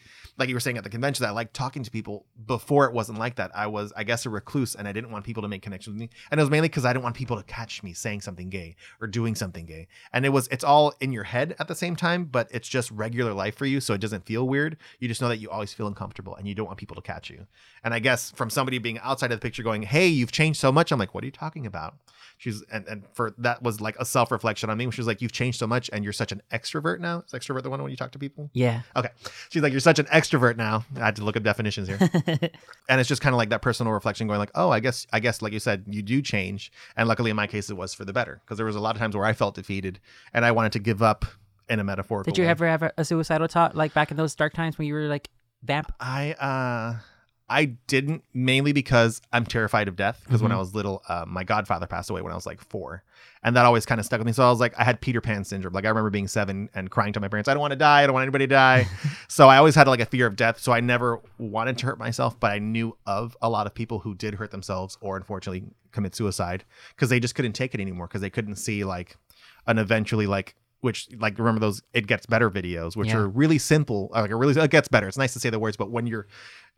like 0.42 0.48
you 0.48 0.56
were 0.56 0.60
saying 0.60 0.76
at 0.76 0.82
the 0.82 0.90
convention, 0.90 1.22
that 1.22 1.28
I 1.28 1.32
like 1.32 1.52
talking 1.52 1.84
to 1.84 1.90
people. 1.90 2.26
Before 2.46 2.86
it 2.86 2.92
wasn't 2.92 3.18
like 3.18 3.36
that. 3.36 3.52
I 3.54 3.68
was, 3.68 3.92
I 3.96 4.02
guess, 4.02 4.26
a 4.26 4.30
recluse, 4.30 4.74
and 4.74 4.88
I 4.88 4.92
didn't 4.92 5.12
want 5.12 5.24
people 5.24 5.42
to 5.42 5.48
make 5.48 5.62
connections 5.62 5.94
with 5.94 6.00
me, 6.00 6.10
and 6.30 6.40
it 6.40 6.42
was 6.42 6.50
mainly 6.50 6.68
because 6.68 6.84
I 6.84 6.92
didn't 6.92 7.04
want 7.04 7.14
people 7.14 7.36
to 7.36 7.44
catch 7.44 7.82
me 7.84 7.92
saying 7.92 8.22
something 8.22 8.50
gay 8.50 8.74
or 9.00 9.06
doing 9.06 9.36
something 9.36 9.64
gay. 9.66 9.86
And 10.12 10.26
it 10.26 10.30
was, 10.30 10.48
it's 10.48 10.64
all 10.64 10.94
in 11.00 11.12
your 11.12 11.22
head 11.22 11.54
at 11.60 11.68
the 11.68 11.74
same 11.76 11.94
time, 11.94 12.24
but 12.24 12.48
it's 12.50 12.68
just 12.68 12.90
regular 12.90 13.32
life 13.32 13.56
for 13.56 13.66
you, 13.66 13.80
so 13.80 13.94
it 13.94 14.00
doesn't 14.00 14.26
feel 14.26 14.48
weird. 14.48 14.76
You 14.98 15.06
just 15.06 15.22
know 15.22 15.28
that 15.28 15.38
you 15.38 15.48
always 15.48 15.72
feel 15.72 15.86
uncomfortable, 15.86 16.34
and 16.34 16.48
you 16.48 16.54
don't 16.56 16.66
want 16.66 16.78
people 16.78 16.96
to 16.96 17.02
catch 17.02 17.30
you. 17.30 17.46
And 17.84 17.94
I 17.94 18.00
guess 18.00 18.32
from 18.32 18.50
somebody 18.50 18.78
being 18.78 18.98
outside 18.98 19.30
of 19.30 19.38
the 19.38 19.44
picture 19.44 19.62
going, 19.62 19.82
Hey, 19.82 20.08
you've 20.08 20.32
changed 20.32 20.58
so 20.58 20.72
much. 20.72 20.90
I'm 20.90 20.98
like, 20.98 21.14
what 21.14 21.22
are 21.22 21.26
you 21.26 21.32
talking 21.32 21.66
about? 21.66 21.94
She's 22.42 22.60
and, 22.72 22.84
and 22.88 23.04
for 23.14 23.32
that 23.38 23.62
was 23.62 23.80
like 23.80 23.94
a 24.00 24.04
self-reflection 24.04 24.68
on 24.68 24.76
me. 24.76 24.90
She 24.90 25.00
was 25.00 25.06
like, 25.06 25.22
You've 25.22 25.30
changed 25.30 25.60
so 25.60 25.66
much 25.68 25.88
and 25.92 26.02
you're 26.02 26.12
such 26.12 26.32
an 26.32 26.42
extrovert 26.52 26.98
now. 26.98 27.22
Is 27.24 27.30
extrovert 27.32 27.62
the 27.62 27.70
one 27.70 27.80
when 27.80 27.92
you 27.92 27.96
talk 27.96 28.10
to 28.10 28.18
people? 28.18 28.50
yeah. 28.52 28.82
Okay. 28.96 29.10
She's 29.50 29.62
like, 29.62 29.70
You're 29.72 29.78
such 29.78 30.00
an 30.00 30.06
extrovert 30.06 30.56
now. 30.56 30.84
I 30.96 31.04
had 31.04 31.14
to 31.16 31.24
look 31.24 31.36
up 31.36 31.44
definitions 31.44 31.86
here. 31.86 31.98
and 32.88 33.00
it's 33.00 33.08
just 33.08 33.22
kind 33.22 33.32
of 33.32 33.38
like 33.38 33.50
that 33.50 33.62
personal 33.62 33.92
reflection 33.92 34.26
going 34.26 34.40
like, 34.40 34.50
Oh, 34.56 34.70
I 34.70 34.80
guess 34.80 35.06
I 35.12 35.20
guess 35.20 35.40
like 35.40 35.52
you 35.52 35.60
said, 35.60 35.84
you 35.86 36.02
do 36.02 36.20
change. 36.20 36.72
And 36.96 37.06
luckily 37.06 37.30
in 37.30 37.36
my 37.36 37.46
case 37.46 37.70
it 37.70 37.76
was 37.76 37.94
for 37.94 38.04
the 38.04 38.12
better. 38.12 38.40
Because 38.44 38.56
there 38.56 38.66
was 38.66 38.74
a 38.74 38.80
lot 38.80 38.96
of 38.96 39.00
times 39.00 39.14
where 39.16 39.24
I 39.24 39.34
felt 39.34 39.54
defeated 39.54 40.00
and 40.34 40.44
I 40.44 40.50
wanted 40.50 40.72
to 40.72 40.80
give 40.80 41.00
up 41.00 41.24
in 41.68 41.78
a 41.78 41.84
metaphorical 41.84 42.32
Did 42.32 42.38
you 42.38 42.44
way. 42.46 42.50
ever 42.50 42.66
have 42.66 42.82
a, 42.82 42.92
a 42.98 43.04
suicidal 43.04 43.46
thought 43.46 43.76
like 43.76 43.94
back 43.94 44.10
in 44.10 44.16
those 44.16 44.34
dark 44.34 44.52
times 44.52 44.78
when 44.78 44.88
you 44.88 44.94
were 44.94 45.06
like 45.06 45.28
vamp? 45.62 45.92
I 46.00 46.32
uh 46.32 46.98
I 47.52 47.66
didn't 47.86 48.24
mainly 48.32 48.72
because 48.72 49.20
I'm 49.32 49.44
terrified 49.44 49.86
of 49.88 49.96
death. 49.96 50.22
Because 50.24 50.42
when 50.42 50.50
Mhm. 50.50 50.56
I 50.56 50.58
was 50.58 50.74
little, 50.74 51.02
uh, 51.08 51.24
my 51.28 51.44
godfather 51.44 51.86
passed 51.86 52.08
away 52.10 52.22
when 52.22 52.32
I 52.32 52.34
was 52.34 52.46
like 52.46 52.60
four, 52.60 53.04
and 53.42 53.54
that 53.56 53.64
always 53.66 53.84
kind 53.86 53.98
of 53.98 54.04
stuck 54.06 54.18
with 54.18 54.26
me. 54.26 54.32
So 54.32 54.44
I 54.46 54.50
was 54.50 54.58
like, 54.60 54.72
I 54.78 54.84
had 54.84 55.00
Peter 55.00 55.20
Pan 55.20 55.44
syndrome. 55.44 55.74
Like 55.74 55.84
I 55.84 55.88
remember 55.88 56.10
being 56.10 56.28
seven 56.28 56.68
and 56.74 56.90
crying 56.90 57.12
to 57.12 57.20
my 57.20 57.28
parents, 57.28 57.48
"I 57.48 57.54
don't 57.54 57.60
want 57.60 57.72
to 57.72 57.76
die. 57.76 58.02
I 58.02 58.06
don't 58.06 58.14
want 58.14 58.22
anybody 58.24 58.46
to 58.46 58.54
die." 58.54 58.86
so 59.28 59.48
I 59.48 59.56
always 59.58 59.74
had 59.74 59.86
like 59.86 60.00
a 60.00 60.06
fear 60.06 60.26
of 60.26 60.34
death. 60.36 60.58
So 60.58 60.72
I 60.72 60.80
never 60.80 61.20
wanted 61.38 61.76
to 61.78 61.86
hurt 61.86 61.98
myself, 61.98 62.38
but 62.40 62.50
I 62.52 62.58
knew 62.58 62.96
of 63.06 63.36
a 63.42 63.50
lot 63.50 63.66
of 63.66 63.74
people 63.74 63.98
who 64.00 64.14
did 64.14 64.34
hurt 64.34 64.50
themselves 64.50 64.96
or 65.00 65.16
unfortunately 65.16 65.64
commit 65.92 66.14
suicide 66.14 66.64
because 66.96 67.10
they 67.10 67.20
just 67.20 67.34
couldn't 67.34 67.52
take 67.52 67.74
it 67.74 67.80
anymore 67.80 68.06
because 68.06 68.22
they 68.22 68.30
couldn't 68.30 68.56
see 68.56 68.82
like 68.84 69.16
an 69.66 69.78
eventually 69.78 70.26
like 70.26 70.54
which 70.80 71.06
like 71.20 71.38
remember 71.38 71.60
those 71.60 71.80
it 71.92 72.08
gets 72.08 72.26
better 72.26 72.50
videos 72.50 72.96
which 72.96 73.08
Yeah. 73.10 73.18
are 73.18 73.28
really 73.28 73.58
simple 73.58 74.10
uh, 74.16 74.22
like 74.22 74.30
a 74.32 74.36
really 74.36 74.60
it 74.60 74.70
gets 74.72 74.88
better 74.88 75.06
it's 75.06 75.16
nice 75.16 75.32
to 75.34 75.38
say 75.38 75.48
the 75.48 75.60
words 75.60 75.76
but 75.76 75.90
when 75.92 76.08
you're 76.08 76.26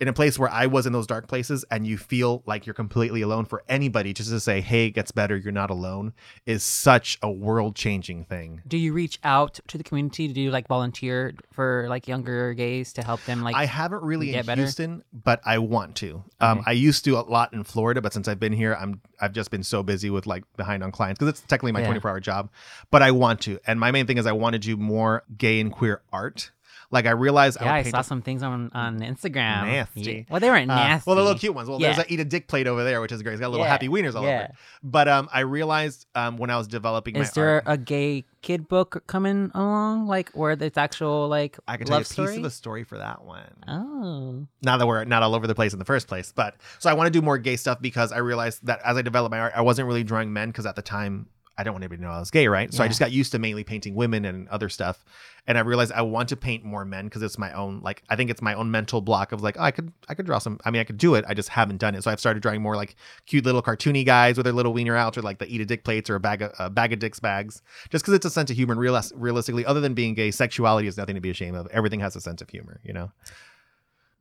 in 0.00 0.08
a 0.08 0.12
place 0.12 0.38
where 0.38 0.50
I 0.50 0.66
was 0.66 0.86
in 0.86 0.92
those 0.92 1.06
dark 1.06 1.28
places 1.28 1.64
and 1.70 1.86
you 1.86 1.96
feel 1.96 2.42
like 2.46 2.66
you're 2.66 2.74
completely 2.74 3.22
alone 3.22 3.44
for 3.44 3.62
anybody 3.68 4.12
just 4.12 4.30
to 4.30 4.40
say 4.40 4.60
hey 4.60 4.86
it 4.86 4.90
gets 4.90 5.12
better 5.12 5.36
you're 5.36 5.52
not 5.52 5.70
alone 5.70 6.12
is 6.46 6.62
such 6.64 7.18
a 7.22 7.30
world 7.30 7.76
changing 7.76 8.24
thing 8.24 8.60
Do 8.66 8.76
you 8.76 8.92
reach 8.92 9.18
out 9.22 9.60
to 9.68 9.78
the 9.78 9.84
community 9.84 10.28
Do 10.28 10.40
you 10.40 10.50
like 10.50 10.66
volunteer 10.66 11.32
for 11.52 11.86
like 11.88 12.08
younger 12.08 12.54
gays 12.54 12.92
to 12.94 13.02
help 13.04 13.22
them 13.24 13.42
like 13.42 13.54
I 13.54 13.66
haven't 13.66 14.02
really 14.02 14.32
get 14.32 14.40
in 14.40 14.46
better? 14.46 14.62
Houston, 14.62 15.04
but 15.12 15.40
I 15.44 15.58
want 15.58 15.94
to. 15.96 16.24
Um, 16.40 16.62
I 16.66 16.72
used 16.72 17.04
to 17.04 17.16
a 17.18 17.20
lot 17.20 17.52
in 17.52 17.62
Florida, 17.64 18.02
but 18.02 18.12
since 18.12 18.26
I've 18.28 18.40
been 18.40 18.52
here, 18.52 18.74
I'm 18.78 19.00
I've 19.20 19.32
just 19.32 19.50
been 19.50 19.62
so 19.62 19.82
busy 19.82 20.10
with 20.10 20.26
like 20.26 20.44
behind 20.56 20.82
on 20.82 20.90
clients 20.90 21.18
because 21.18 21.30
it's 21.30 21.40
technically 21.42 21.72
my 21.72 21.80
Yeah. 21.80 21.86
24 21.86 22.10
hour 22.10 22.20
job. 22.20 22.50
But 22.90 23.02
I 23.02 23.10
want 23.12 23.40
to, 23.42 23.58
and 23.66 23.78
my 23.78 23.90
main 23.92 24.06
thing 24.06 24.18
is 24.18 24.26
I 24.26 24.32
want 24.32 24.54
to 24.54 24.58
do 24.58 24.76
more 24.76 25.22
gay 25.38 25.60
and 25.60 25.70
queer 25.72 26.02
art. 26.12 26.50
Like 26.90 27.06
I 27.06 27.10
realized, 27.10 27.58
Yeah, 27.60 27.72
I, 27.72 27.78
I 27.78 27.82
saw 27.84 28.02
some 28.02 28.22
things 28.22 28.42
on 28.42 28.70
on 28.74 29.00
Instagram. 29.00 29.66
Nasty. 29.66 30.00
Yeah. 30.00 30.22
Well, 30.30 30.40
they 30.40 30.48
weren't 30.50 30.70
uh, 30.70 30.74
nasty. 30.74 31.08
well, 31.08 31.16
the 31.16 31.22
little 31.22 31.38
cute 31.38 31.54
ones. 31.54 31.68
Well, 31.68 31.78
there's 31.78 31.96
Yeah. 31.96 32.04
a 32.08 32.12
eat 32.12 32.20
a 32.20 32.24
dick 32.24 32.48
plate 32.48 32.66
over 32.66 32.84
there, 32.84 33.00
which 33.00 33.12
is 33.12 33.22
great. 33.22 33.32
It's 33.34 33.40
got 33.40 33.50
little 33.50 33.66
Yeah, 33.66 33.72
happy 33.72 33.88
wieners 33.88 34.14
all 34.14 34.22
over 34.24 34.30
it. 34.30 34.50
But 34.82 35.08
um, 35.08 35.28
I 35.32 35.40
realized 35.40 36.06
um, 36.14 36.36
when 36.36 36.50
I 36.50 36.56
was 36.58 36.68
developing 36.68 37.16
Is 37.16 37.32
there 37.32 37.54
art, 37.56 37.64
a 37.66 37.76
gay 37.76 38.24
kid 38.42 38.68
book 38.68 39.02
coming 39.06 39.50
along, 39.54 40.06
like 40.06 40.30
where 40.30 40.52
it's 40.52 40.76
actual 40.78 41.28
like 41.28 41.58
I 41.66 41.76
can 41.78 41.86
tell 41.86 41.94
you 41.94 41.98
a 41.98 42.00
love 42.00 42.02
piece 42.04 42.12
story? 42.12 42.36
of 42.36 42.42
the 42.42 42.50
story 42.50 42.84
for 42.84 42.98
that 42.98 43.24
one. 43.24 43.50
Oh, 43.66 44.46
now 44.62 44.76
that 44.76 44.86
we're 44.86 45.04
not 45.04 45.22
all 45.22 45.34
over 45.34 45.46
the 45.46 45.54
place 45.54 45.72
in 45.72 45.78
the 45.78 45.84
first 45.84 46.06
place. 46.08 46.32
But 46.34 46.56
so 46.78 46.90
I 46.90 46.94
want 46.94 47.06
to 47.06 47.10
do 47.10 47.22
more 47.22 47.38
gay 47.38 47.56
stuff 47.56 47.80
because 47.80 48.12
I 48.12 48.18
realized 48.18 48.66
that 48.66 48.80
as 48.84 48.96
I 48.96 49.02
developed 49.02 49.30
my 49.32 49.40
art, 49.40 49.52
I 49.56 49.62
wasn't 49.62 49.88
really 49.88 50.04
drawing 50.04 50.32
men 50.32 50.50
because 50.50 50.66
at 50.66 50.76
the 50.76 50.82
time 50.82 51.26
I 51.56 51.62
don't 51.62 51.74
want 51.74 51.84
anybody 51.84 51.98
to 51.98 52.04
know 52.04 52.10
I 52.10 52.18
was 52.18 52.30
gay, 52.30 52.48
right? 52.48 52.72
So 52.74 52.82
I 52.82 52.88
just 52.88 52.98
got 52.98 53.12
used 53.12 53.30
to 53.32 53.38
mainly 53.38 53.62
painting 53.62 53.94
women 53.94 54.24
and 54.24 54.48
other 54.48 54.68
stuff. 54.68 55.04
And 55.46 55.56
I 55.56 55.60
realized 55.60 55.92
I 55.92 56.02
want 56.02 56.30
to 56.30 56.36
paint 56.36 56.64
more 56.64 56.84
men 56.84 57.04
because 57.04 57.22
it's 57.22 57.38
my 57.38 57.52
own 57.52 57.80
like 57.82 58.02
I 58.08 58.16
think 58.16 58.30
it's 58.30 58.42
my 58.42 58.54
own 58.54 58.70
mental 58.70 59.00
block 59.00 59.30
of 59.30 59.42
like, 59.42 59.56
oh, 59.58 59.62
I 59.62 59.70
could 59.70 59.92
I 60.08 60.14
could 60.14 60.26
draw 60.26 60.38
some 60.38 60.58
I 60.64 60.70
mean 60.70 60.80
I 60.80 60.84
could 60.84 60.98
do 60.98 61.14
it. 61.14 61.24
I 61.28 61.34
just 61.34 61.50
haven't 61.50 61.76
done 61.76 61.94
it. 61.94 62.02
So 62.02 62.10
I've 62.10 62.18
started 62.18 62.42
drawing 62.42 62.62
more 62.62 62.76
like 62.76 62.96
cute 63.26 63.44
little 63.44 63.62
cartoony 63.62 64.04
guys 64.04 64.36
with 64.36 64.44
their 64.44 64.52
little 64.52 64.72
wiener 64.72 64.96
out 64.96 65.16
or 65.16 65.22
like 65.22 65.38
the 65.38 65.46
eat 65.46 65.60
a 65.60 65.64
dick 65.64 65.84
plates 65.84 66.10
or 66.10 66.16
a 66.16 66.20
bag 66.20 66.42
of 66.42 66.52
a 66.58 66.70
bag 66.70 66.92
of 66.92 66.98
dicks 66.98 67.20
bags. 67.20 67.62
Just 67.90 68.04
because 68.04 68.14
it's 68.14 68.26
a 68.26 68.30
sense 68.30 68.50
of 68.50 68.56
humor 68.56 68.72
and 68.72 68.80
realis- 68.80 69.12
realistically, 69.14 69.64
other 69.64 69.80
than 69.80 69.94
being 69.94 70.14
gay, 70.14 70.30
sexuality 70.30 70.88
is 70.88 70.96
nothing 70.96 71.14
to 71.14 71.20
be 71.20 71.30
ashamed 71.30 71.56
of. 71.56 71.66
Everything 71.68 72.00
has 72.00 72.16
a 72.16 72.20
sense 72.20 72.42
of 72.42 72.48
humor, 72.48 72.80
you 72.82 72.92
know? 72.92 73.12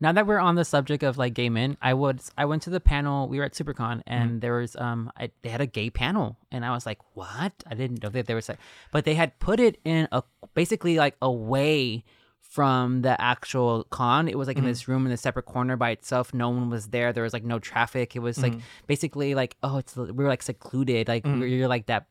Now 0.04 0.12
that 0.12 0.28
we're 0.28 0.39
on 0.39 0.56
the 0.56 0.66
subject 0.66 1.01
of 1.04 1.18
like 1.18 1.34
gay 1.34 1.49
men, 1.49 1.78
I 1.82 1.93
would 1.95 2.20
I 2.38 2.45
went 2.45 2.62
to 2.64 2.70
the 2.70 2.80
panel. 2.80 3.28
We 3.28 3.38
were 3.39 3.45
at 3.45 3.54
SuperCon, 3.54 4.04
and 4.06 4.30
Mm-hmm. 4.30 4.39
there 4.39 4.54
was 4.62 4.76
um 4.76 5.12
I, 5.18 5.32
they 5.41 5.49
had 5.49 5.62
a 5.62 5.66
gay 5.66 5.89
panel, 5.89 6.38
and 6.51 6.64
I 6.64 6.72
was 6.72 6.86
like, 6.86 6.99
what? 7.16 7.54
I 7.66 7.74
didn't 7.74 8.04
know 8.04 8.10
that 8.10 8.28
there 8.28 8.36
was 8.36 8.49
like, 8.49 8.60
but 8.91 9.06
they 9.06 9.16
had 9.16 9.39
put 9.39 9.60
it 9.60 9.80
in 9.84 10.08
a 10.12 10.22
basically 10.54 10.97
like 10.97 11.16
away 11.22 12.04
from 12.41 13.01
the 13.01 13.20
actual 13.20 13.84
con. 13.86 14.28
It 14.28 14.38
was 14.38 14.47
like 14.47 14.58
Mm-hmm. 14.58 14.66
in 14.68 14.72
this 14.72 14.88
room 14.88 15.06
in 15.08 15.12
a 15.12 15.18
separate 15.18 15.45
corner 15.45 15.76
by 15.76 15.89
itself. 15.89 16.34
No 16.36 16.49
one 16.49 16.70
was 16.70 16.88
there. 16.89 17.12
There 17.12 17.24
was 17.24 17.34
like 17.34 17.43
no 17.43 17.58
traffic. 17.58 18.16
It 18.16 18.20
was 18.20 18.38
like 18.43 18.54
Mm-hmm. 18.54 18.62
basically 18.86 19.34
like 19.34 19.56
oh, 19.64 19.78
it's 19.78 19.95
we 19.95 20.12
were 20.12 20.28
like 20.28 20.43
secluded. 20.43 21.08
Like 21.08 21.26
you're, 21.26 21.47
you're 21.47 21.68
like 21.68 21.88
that 21.88 22.06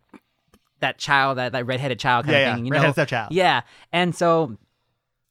that 0.80 0.98
child, 0.98 1.38
that 1.38 1.52
that 1.52 1.64
redheaded 1.66 2.00
child 2.00 2.24
kind 2.26 2.32
Yeah, 2.34 2.38
of 2.40 2.46
yeah. 2.48 2.54
thing. 2.56 2.66
You 2.66 2.72
Redheaded 2.72 2.88
know, 2.88 2.92
stepchild. 3.04 3.32
Yeah, 3.32 3.60
and 3.92 4.14
so 4.16 4.56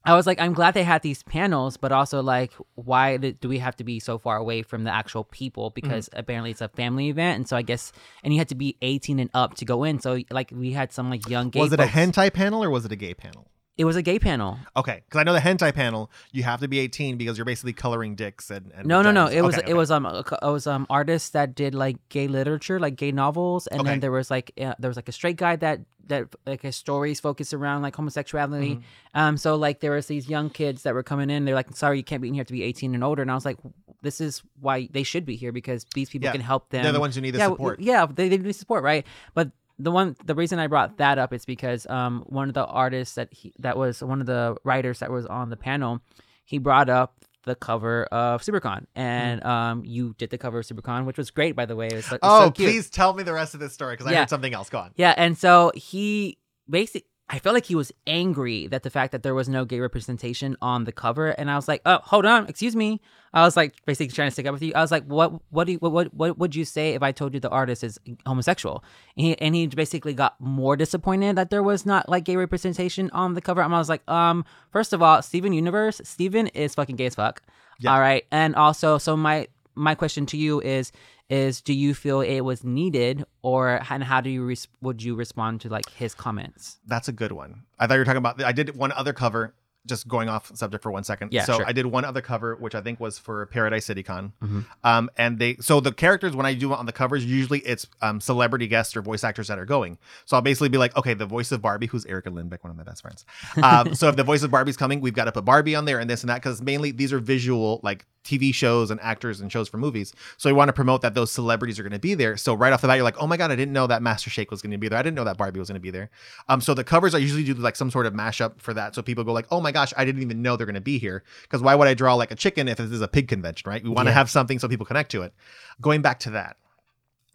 I 0.04 0.16
was 0.16 0.26
like, 0.26 0.40
I'm 0.42 0.54
glad 0.54 0.74
they 0.74 0.84
had 0.84 1.04
these 1.04 1.22
panels, 1.24 1.78
but 1.78 1.92
also 1.92 2.22
like, 2.24 2.52
why 2.76 3.18
do 3.18 3.48
we 3.48 3.60
have 3.60 3.76
to 3.76 3.84
be 3.84 4.00
so 4.00 4.18
far 4.18 4.38
away 4.38 4.64
from 4.64 4.84
the 4.84 4.92
actual 4.94 5.24
people? 5.26 5.70
Because 5.70 6.08
Mm-hmm. 6.10 6.20
apparently 6.20 6.52
it's 6.52 6.62
a 6.62 6.70
family 6.70 7.10
event, 7.10 7.36
and 7.38 7.48
so 7.48 7.56
I 7.56 7.62
guess, 7.62 7.92
and 8.24 8.34
you 8.34 8.40
had 8.40 8.50
to 8.50 8.56
be 8.56 8.78
18 8.82 9.20
and 9.20 9.30
up 9.34 9.56
to 9.56 9.66
go 9.66 9.84
in. 9.84 10.00
So 10.00 10.20
like, 10.32 10.52
we 10.54 10.72
had 10.74 10.92
some 10.92 11.10
like 11.10 11.30
young 11.30 11.50
gay. 11.52 11.60
was 11.60 11.72
it 11.74 11.80
a 11.80 11.84
folks. 11.84 11.96
hentai 11.96 12.34
panel 12.34 12.64
or 12.64 12.70
was 12.70 12.86
it 12.86 12.92
a 12.92 12.96
gay 12.96 13.14
panel? 13.14 13.48
It 13.82 13.86
was 13.86 13.96
a 13.96 14.04
gay 14.04 14.20
panel. 14.20 14.60
Okay, 14.78 15.02
because 15.06 15.20
I 15.20 15.24
know 15.24 15.34
the 15.34 15.40
hentai 15.40 15.74
panel, 15.74 16.12
you 16.32 16.44
have 16.44 16.60
to 16.60 16.68
be 16.68 16.78
18 16.78 17.18
because 17.18 17.36
you're 17.36 17.46
basically 17.46 17.74
coloring 17.74 18.14
dicks 18.14 18.52
and. 18.52 18.72
and 18.76 18.86
No, 18.86 19.02
no, 19.02 19.12
no. 19.12 19.26
It 19.26 19.42
was 19.42 19.58
Okay, 19.58 19.72
it 19.72 19.74
was 19.74 19.90
um 19.90 20.06
it 20.06 20.32
was 20.44 20.68
um 20.68 20.86
artists 20.88 21.30
that 21.30 21.56
did 21.56 21.74
like 21.74 21.98
gay 22.10 22.28
literature, 22.28 22.80
like 22.80 22.96
gay 22.96 23.12
novels, 23.12 23.66
and 23.66 23.82
Okay. 23.82 23.90
then 23.90 24.00
there 24.00 24.12
was 24.12 24.30
like 24.30 24.52
uh, 24.62 24.76
there 24.78 24.88
was 24.90 24.98
like 24.98 25.10
a 25.10 25.12
straight 25.12 25.38
guy 25.38 25.56
that 25.56 25.80
that 26.08 26.28
like 26.46 26.62
his 26.62 26.76
stories 26.76 27.20
focused 27.20 27.54
around 27.56 27.82
like 27.82 27.96
homosexuality. 27.96 28.76
Mm-hmm. 28.76 29.20
Um, 29.20 29.38
so 29.38 29.56
like 29.56 29.80
there 29.80 29.94
was 29.94 30.06
these 30.06 30.30
young 30.30 30.52
kids 30.52 30.84
that 30.84 30.94
were 30.94 31.04
coming 31.04 31.32
in. 31.32 31.46
They're 31.46 31.56
like, 31.56 31.76
sorry, 31.76 31.98
you 31.98 32.04
can't 32.04 32.22
be 32.22 32.28
in 32.28 32.36
here 32.36 32.44
to 32.44 32.54
be 32.54 32.62
18 32.62 32.94
and 32.94 33.04
older. 33.04 33.24
And 33.24 33.32
I 33.32 33.36
was 33.36 33.46
like, 33.46 33.58
this 34.04 34.22
is 34.22 34.44
why 34.60 34.90
they 34.92 35.04
should 35.04 35.26
be 35.26 35.36
here 35.36 35.52
because 35.52 35.86
these 35.96 36.10
people 36.10 36.26
Yeah, 36.26 36.34
can 36.34 36.42
help 36.42 36.70
them. 36.70 36.84
They're 36.84 36.92
the 36.92 37.00
ones 37.00 37.16
who 37.16 37.22
need 37.22 37.32
the 37.32 37.40
yeah, 37.40 37.48
support. 37.48 37.80
Yeah, 37.80 38.06
they, 38.06 38.30
they 38.30 38.38
need 38.38 38.54
support, 38.56 38.84
right? 38.84 39.06
But 39.34 39.52
the 39.84 39.92
one, 39.92 40.16
the 40.26 40.36
reason 40.36 40.60
I 40.60 40.68
brought 40.68 40.98
that 40.98 41.18
up 41.18 41.34
is 41.34 41.46
because 41.46 41.86
um, 41.88 42.24
one 42.28 42.48
of 42.48 42.54
the 42.54 42.66
artists 42.66 43.16
that 43.16 43.30
he, 43.34 43.54
that 43.60 43.78
was 43.78 44.02
one 44.04 44.22
of 44.22 44.28
the 44.28 44.56
writers 44.64 45.00
that 45.00 45.12
was 45.12 45.26
on 45.26 45.50
the 45.50 45.58
panel, 45.58 46.02
he 46.46 46.58
brought 46.58 46.90
up 46.90 47.16
the 47.44 47.56
cover 47.56 48.04
of 48.06 48.42
SuperCon, 48.44 48.86
and 48.96 49.44
um, 49.44 49.84
you 49.84 50.14
did 50.20 50.30
the 50.30 50.38
cover 50.38 50.60
of 50.60 50.66
SuperCon, 50.66 51.06
which 51.06 51.18
was 51.18 51.32
great, 51.32 51.56
by 51.56 51.66
the 51.66 51.76
way. 51.76 51.88
It 51.88 51.96
was, 51.96 52.06
it 52.08 52.12
was 52.12 52.20
Oh, 52.22 52.40
so 52.46 52.52
please 52.52 52.90
tell 52.90 53.14
me 53.14 53.24
the 53.24 53.34
rest 53.34 53.54
of 53.56 53.60
this 53.60 53.74
story 53.74 53.94
because 53.94 54.06
I 54.08 54.12
Yeah. 54.12 54.20
heard 54.20 54.30
something 54.30 54.54
else. 54.54 54.70
Go 54.70 54.78
on. 54.80 54.92
Yeah, 54.96 55.16
and 55.18 55.36
so 55.38 55.72
he 55.74 56.38
basically 56.70 57.08
I 57.34 57.40
felt 57.40 57.54
like 57.54 57.66
he 57.66 57.76
was 57.76 57.94
angry 58.06 58.68
that 58.68 58.84
the 58.84 58.90
fact 58.90 59.14
that 59.14 59.24
there 59.24 59.34
was 59.34 59.48
no 59.48 59.64
gay 59.64 59.80
representation 59.80 60.58
on 60.62 60.84
the 60.84 60.92
cover, 60.92 61.30
and 61.30 61.50
I 61.50 61.56
was 61.56 61.66
like, 61.66 61.82
"Oh, 61.86 62.00
hold 62.04 62.26
on, 62.26 62.46
excuse 62.48 62.76
me." 62.76 63.00
I 63.34 63.44
was 63.44 63.56
like, 63.56 63.74
basically 63.86 64.14
trying 64.14 64.28
to 64.28 64.32
stick 64.32 64.46
up 64.46 64.52
with 64.52 64.62
you. 64.62 64.74
I 64.76 64.82
was 64.82 64.92
like, 64.92 65.06
"What? 65.06 65.42
What 65.50 65.66
do 65.66 65.72
you, 65.74 65.78
what, 65.80 65.94
what? 65.94 66.14
What 66.14 66.38
would 66.38 66.56
you 66.56 66.66
say 66.66 66.94
if 66.94 67.02
I 67.02 67.14
told 67.14 67.34
you 67.34 67.40
the 67.40 67.50
artist 67.50 67.86
is 67.86 67.98
homosexual?" 68.26 68.84
And 69.16 69.28
he, 69.28 69.40
and 69.40 69.56
he 69.56 69.68
basically 69.68 70.14
got 70.14 70.40
more 70.42 70.76
disappointed 70.76 71.38
that 71.38 71.52
there 71.52 71.64
was 71.64 71.86
not 71.86 72.10
like 72.10 72.26
gay 72.26 72.36
representation 72.36 73.10
on 73.12 73.34
the 73.34 73.42
cover. 73.42 73.62
And 73.62 73.74
I 73.74 73.78
was 73.78 73.88
like, 73.88 74.08
"Um, 74.10 74.44
first 74.70 74.92
of 74.92 75.02
all, 75.02 75.22
Steven 75.22 75.54
Universe, 75.54 76.02
Steven 76.04 76.48
is 76.48 76.76
fucking 76.76 76.98
gay 76.98 77.06
as 77.06 77.16
fuck. 77.16 77.42
Yeah. 77.80 77.94
All 77.94 78.02
right, 78.02 78.26
and 78.30 78.56
also, 78.56 78.98
so 78.98 79.16
my 79.16 79.48
my 79.74 79.96
question 79.96 80.26
to 80.28 80.38
you 80.38 80.62
is 80.62 80.92
is 81.32 81.62
do 81.62 81.74
you 81.74 81.94
feel 81.96 82.20
it 82.22 82.42
was 82.42 82.64
needed 82.64 83.24
or 83.42 83.82
and 83.90 84.04
how 84.04 84.20
do 84.22 84.30
you 84.30 84.44
res- 84.46 84.68
would 84.82 85.02
you 85.02 85.16
respond 85.16 85.62
to 85.62 85.70
like 85.70 85.90
his 85.92 86.14
comments 86.14 86.78
That's 86.86 87.08
a 87.08 87.14
good 87.14 87.32
one. 87.32 87.64
I 87.80 87.88
thought 87.88 87.96
you 87.96 88.00
were 88.02 88.06
talking 88.06 88.18
about. 88.18 88.44
I 88.44 88.52
did 88.52 88.76
one 88.76 88.92
other 88.92 89.14
cover, 89.14 89.54
just 89.88 90.08
going 90.08 90.30
off 90.30 90.52
subject 90.56 90.84
for 90.84 90.92
one 90.92 91.04
second. 91.04 91.34
Yeah, 91.34 91.44
So 91.46 91.58
sure. 91.58 91.66
I 91.68 91.72
did 91.72 91.86
one 91.88 92.06
other 92.06 92.22
cover, 92.22 92.56
which 92.56 92.76
I 92.76 92.82
think 92.82 93.00
was 93.00 93.18
for 93.18 93.46
Paradise 93.48 93.88
CityCon. 93.88 94.32
Mhm. 94.44 94.66
Um, 94.84 95.10
and 95.18 95.40
they 95.40 95.56
so 95.60 95.80
the 95.80 95.92
characters 95.92 96.36
when 96.36 96.46
I 96.46 96.54
do 96.54 96.72
it 96.72 96.78
on 96.78 96.86
the 96.86 96.92
covers, 96.92 97.26
usually 97.26 97.60
it's 97.60 97.88
um 98.02 98.22
celebrity 98.22 98.68
guests 98.68 98.96
or 98.96 99.02
voice 99.02 99.24
actors 99.24 99.48
that 99.48 99.58
are 99.58 99.66
going. 99.66 99.98
So 100.26 100.36
I'll 100.36 100.42
basically 100.42 100.70
be 100.70 100.78
like, 100.78 100.96
okay, 100.98 101.14
the 101.14 101.26
voice 101.26 101.52
of 101.52 101.62
Barbie, 101.62 101.88
who's 101.88 102.06
Erica 102.06 102.30
Lindbeck, 102.30 102.64
one 102.64 102.72
of 102.72 102.78
my 102.78 102.84
best 102.84 103.02
friends. 103.02 103.26
Um, 103.64 103.96
so 103.96 104.08
if 104.10 104.16
the 104.16 104.24
voice 104.24 104.44
of 104.44 104.52
Barbie's 104.52 104.76
coming, 104.78 105.02
we've 105.02 105.14
got 105.14 105.26
to 105.26 105.32
put 105.32 105.46
Barbie 105.46 105.76
on 105.76 105.86
there 105.86 106.00
and 106.00 106.10
this 106.10 106.22
and 106.22 106.30
that 106.30 106.36
because 106.42 106.62
mainly 106.62 106.92
these 106.92 107.14
are 107.14 107.20
visual 107.20 107.80
like 107.84 108.06
TV 108.24 108.54
shows 108.54 108.92
and 108.92 109.00
actors 109.02 109.42
and 109.42 109.52
shows 109.52 109.68
for 109.68 109.78
movies. 109.78 110.14
So 110.38 110.48
we 110.50 110.54
want 110.54 110.70
to 110.70 110.74
promote 110.74 111.02
that 111.02 111.16
those 111.16 111.32
celebrities 111.32 111.80
are 111.80 111.84
going 111.84 111.92
to 111.94 112.00
be 112.00 112.14
there. 112.14 112.38
So 112.38 112.54
right 112.54 112.72
off 112.72 112.82
the 112.82 112.88
bat, 112.88 112.98
you're 112.98 113.04
like, 113.04 113.20
oh 113.20 113.26
my 113.28 113.36
god, 113.38 113.52
I 113.52 113.56
didn't 113.56 113.74
know 113.74 113.88
that 113.88 114.02
Master 114.04 114.30
Shake 114.30 114.52
was 114.52 114.62
going 114.62 114.72
to 114.72 114.78
be 114.78 114.88
there. 114.90 115.00
I 115.00 115.02
didn't 115.02 115.16
know 115.16 115.24
that 115.24 115.38
Barbie 115.38 115.60
was 115.60 115.70
going 115.70 115.76
to 115.76 115.82
be 115.82 115.90
there. 115.92 116.10
Um, 116.48 116.62
so 116.62 116.74
the 116.76 116.84
covers 116.84 117.16
I 117.16 117.18
usually 117.20 117.44
do 117.44 117.54
like 117.56 117.76
some 117.76 117.90
sort 117.90 118.06
of 118.06 118.14
mashup 118.14 118.62
for 118.62 118.74
that, 118.76 118.94
so 118.96 119.02
people 119.02 119.24
go 119.24 119.34
like, 119.34 119.48
oh 119.52 119.60
my 119.62 119.71
gosh, 119.72 119.94
I 119.98 120.06
didn't 120.06 120.22
even 120.22 120.42
know 120.42 120.56
they're 120.56 120.66
going 120.66 120.76
to 120.76 120.82
be 120.82 120.98
here. 121.00 121.24
Because 121.44 121.62
why 121.62 121.76
would 121.76 121.88
I 121.88 121.94
draw 121.94 122.14
like 122.16 122.32
a 122.32 122.36
chicken 122.36 122.68
if 122.68 122.78
this 122.78 122.92
is 122.92 123.02
a 123.02 123.08
pig 123.08 123.28
convention, 123.28 123.70
right? 123.70 123.84
We 123.84 123.90
want 123.90 124.08
to 124.08 124.12
Yeah. 124.12 124.16
have 124.16 124.30
something 124.30 124.60
so 124.60 124.68
people 124.68 124.86
connect 124.86 125.12
to 125.12 125.22
it. 125.24 125.34
Going 125.82 126.02
back 126.02 126.20
to 126.22 126.32
that, 126.32 126.58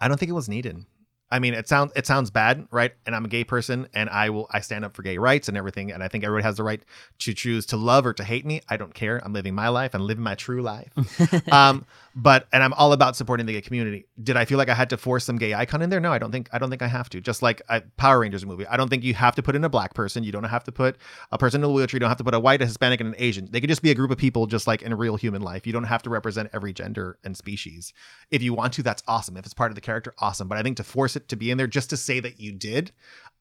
I 0.01 0.09
don't 0.09 0.19
think 0.19 0.31
it 0.31 0.35
was 0.35 0.49
needed. 0.49 0.85
I 1.29 1.41
mean, 1.41 1.55
it 1.55 1.67
sounds 1.67 1.91
it 1.97 2.07
sounds 2.07 2.31
bad, 2.31 2.69
right? 2.71 2.93
And 3.05 3.17
I'm 3.17 3.25
a 3.25 3.29
gay 3.29 3.43
person, 3.43 3.89
and 3.93 4.09
I 4.11 4.31
will 4.31 4.47
I 4.53 4.61
stand 4.61 4.85
up 4.85 4.95
for 4.95 5.03
gay 5.03 5.19
rights 5.19 5.49
and 5.49 5.57
everything, 5.57 5.91
and 5.91 6.01
I 6.01 6.07
think 6.07 6.23
everybody 6.23 6.45
has 6.45 6.57
the 6.57 6.63
right 6.63 6.81
to 7.19 7.35
choose 7.35 7.67
to 7.67 7.77
love 7.77 8.07
or 8.07 8.13
to 8.13 8.23
hate 8.23 8.47
me. 8.47 8.61
I 8.69 8.77
don't 8.77 8.95
care. 8.95 9.21
I'm 9.25 9.33
living 9.33 9.53
my 9.53 9.69
life. 9.69 9.93
I'm 9.95 10.07
living 10.07 10.23
my 10.23 10.37
true 10.37 10.63
life. 10.63 10.93
um, 11.53 11.85
but 12.19 12.49
and 12.51 12.63
I'm 12.63 12.73
all 12.73 12.95
about 12.95 13.15
supporting 13.15 13.45
the 13.45 13.53
gay 13.53 13.61
community. 13.61 14.07
Did 14.23 14.39
I 14.39 14.47
feel 14.47 14.57
like 14.57 14.71
I 14.71 14.75
had 14.75 14.89
to 14.91 14.97
force 14.97 15.27
some 15.27 15.37
gay 15.37 15.53
icon 15.53 15.83
in 15.83 15.91
there? 15.91 16.01
No, 16.01 16.13
I 16.13 16.19
don't 16.19 16.33
think 16.33 16.49
I 16.51 16.59
don't 16.59 16.71
think 16.71 16.81
I 16.81 16.87
have 16.87 17.11
to. 17.11 17.21
Just 17.21 17.43
like 17.43 17.61
I, 17.69 17.81
Power 17.99 18.21
Rangers 18.21 18.47
movie, 18.47 18.67
I 18.67 18.79
don't 18.79 18.89
think 18.89 19.05
you 19.05 19.13
have 19.13 19.35
to 19.35 19.43
put 19.43 19.55
in 19.55 19.63
a 19.65 19.69
black 19.69 19.93
person. 19.93 20.25
You 20.25 20.33
don't 20.33 20.45
have 20.45 20.65
to 20.65 20.73
put 20.73 20.97
a 21.31 21.37
person 21.37 21.61
in 21.61 21.69
a 21.69 21.73
wheelchair. 21.73 21.97
You 21.97 22.01
don't 22.01 22.09
have 22.09 22.17
to 22.17 22.25
put 22.25 22.33
a 22.33 22.41
white, 22.41 22.63
a 22.63 22.67
Hispanic, 22.67 23.03
and 23.03 23.11
an 23.11 23.17
Asian. 23.19 23.51
They 23.51 23.61
could 23.61 23.69
just 23.69 23.83
be 23.83 23.91
a 23.91 23.95
group 23.95 24.11
of 24.11 24.17
people, 24.17 24.47
just 24.47 24.67
like 24.67 24.81
in 24.81 24.95
real 24.95 25.17
human 25.17 25.43
life. 25.43 25.67
You 25.67 25.75
don't 25.75 25.85
have 25.85 26.03
to 26.05 26.11
represent 26.11 26.49
every 26.55 26.73
gender 26.73 27.19
and 27.23 27.37
species. 27.37 27.93
If 28.31 28.43
you 28.43 28.55
want 28.55 28.73
to, 28.75 28.83
that's 28.83 29.03
awesome. 29.07 29.37
If 29.37 29.45
it's 29.45 29.55
part 29.55 29.71
of 29.71 29.75
the 29.75 29.83
character, 29.83 30.15
awesome. 30.19 30.49
But 30.49 30.57
I 30.57 30.63
think 30.63 30.79
to 30.79 30.85
force 30.85 31.17
it 31.17 31.29
to 31.29 31.37
be 31.37 31.51
in 31.51 31.59
there 31.59 31.67
just 31.67 31.91
to 31.91 31.99
say 31.99 32.21
that 32.21 32.41
you 32.41 32.53
did, 32.53 32.93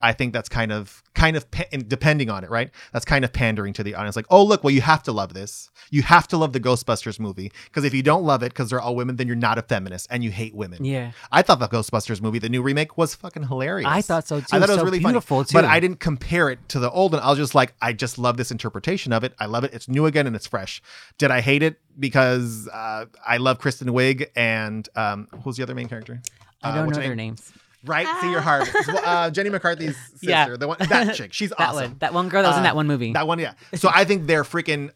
I 0.02 0.14
think 0.14 0.34
that's 0.34 0.50
kind 0.50 0.72
of 0.72 1.02
kind 1.16 1.36
of 1.38 1.46
depending 1.88 2.30
on 2.30 2.44
it, 2.44 2.50
right? 2.50 2.70
That's 2.94 3.06
kind 3.06 3.24
of 3.26 3.32
pandering 3.32 3.74
to 3.74 3.84
the 3.84 3.96
audience. 3.96 4.16
Like, 4.16 4.26
oh 4.30 4.44
look, 4.44 4.64
well 4.64 4.72
you 4.72 4.82
have 4.82 5.02
to 5.04 5.12
love 5.12 5.34
this. 5.34 5.70
You 5.90 6.04
have 6.04 6.28
to 6.28 6.38
love 6.38 6.52
the 6.54 6.60
Ghostbusters 6.60 7.20
movie 7.20 7.52
because 7.66 7.86
if 7.86 7.94
you 7.94 8.04
don't 8.04 8.24
love 8.24 8.44
it 8.44 8.50
because 8.50 8.70
they're 8.70 8.82
all 8.82 8.96
women, 8.96 9.16
then 9.16 9.26
you're 9.28 9.36
not 9.38 9.58
a 9.58 9.62
feminist 9.62 10.08
and 10.12 10.24
you 10.24 10.32
hate 10.32 10.54
women. 10.54 10.84
Yeah. 10.84 11.12
I 11.32 11.42
thought 11.42 11.60
the 11.60 11.68
Ghostbusters 11.70 12.22
movie, 12.22 12.40
the 12.40 12.50
new 12.50 12.62
remake, 12.62 12.98
was 12.98 13.16
fucking 13.16 13.44
hilarious. 13.48 13.88
I 13.90 14.02
thought 14.02 14.28
so, 14.28 14.42
too. 14.42 14.46
I 14.52 14.60
thought 14.60 14.70
it 14.70 14.74
was 14.74 14.80
So 14.80 14.86
really 14.86 15.00
beautiful, 15.00 15.38
funny, 15.38 15.46
too. 15.48 15.54
but 15.54 15.66
I 15.66 15.80
didn't 15.80 16.00
compare 16.02 16.50
it 16.50 16.60
to 16.70 16.80
the 16.80 16.92
old 16.92 17.14
one. 17.14 17.22
I 17.22 17.30
was 17.30 17.40
just 17.40 17.56
like, 17.56 17.74
I 17.82 17.94
just 17.94 18.18
love 18.18 18.36
this 18.38 18.52
interpretation 18.52 19.14
of 19.14 19.24
it. 19.24 19.34
I 19.40 19.46
love 19.46 19.64
it. 19.64 19.74
It's 19.74 19.88
new 19.88 20.06
again 20.06 20.28
and 20.28 20.36
it's 20.36 20.46
fresh. 20.48 20.82
Did 21.18 21.32
I 21.32 21.40
hate 21.42 21.64
it 21.64 21.80
because 22.00 22.68
uh, 22.68 23.06
I 23.26 23.38
love 23.38 23.60
Kristen 23.60 23.88
Wiig 23.88 24.28
and 24.36 24.88
um, 24.96 25.28
who's 25.44 25.56
the 25.58 25.64
other 25.64 25.74
main 25.76 25.88
character? 25.88 26.22
I 26.62 26.70
Uh, 26.72 26.76
don't 26.76 26.86
what's 26.88 26.98
know 26.98 27.04
their 27.04 27.16
name? 27.16 27.30
names. 27.36 27.52
Right, 27.86 28.08
see 28.22 28.32
your 28.32 28.42
heart. 28.42 28.68
uh, 29.06 29.30
Jenny 29.30 29.50
McCarthy's 29.50 29.96
sister, 30.12 30.30
Yeah. 30.30 30.56
the 30.58 30.68
one 30.68 30.78
that 30.90 31.16
chick. 31.16 31.34
She's 31.34 31.50
That 31.52 31.60
awesome. 31.62 31.76
one. 31.92 31.96
That 32.00 32.14
one 32.14 32.30
girl 32.30 32.42
that 32.44 32.50
was 32.50 32.58
in 32.58 32.62
Uh, 32.62 32.64
that 32.64 32.76
one 32.76 32.88
movie. 32.88 33.14
That 33.14 33.28
one, 33.28 33.40
yeah. 33.40 33.54
So 33.76 33.90
I 33.94 34.06
think 34.06 34.28
they're 34.28 34.44
freaking 34.44 34.92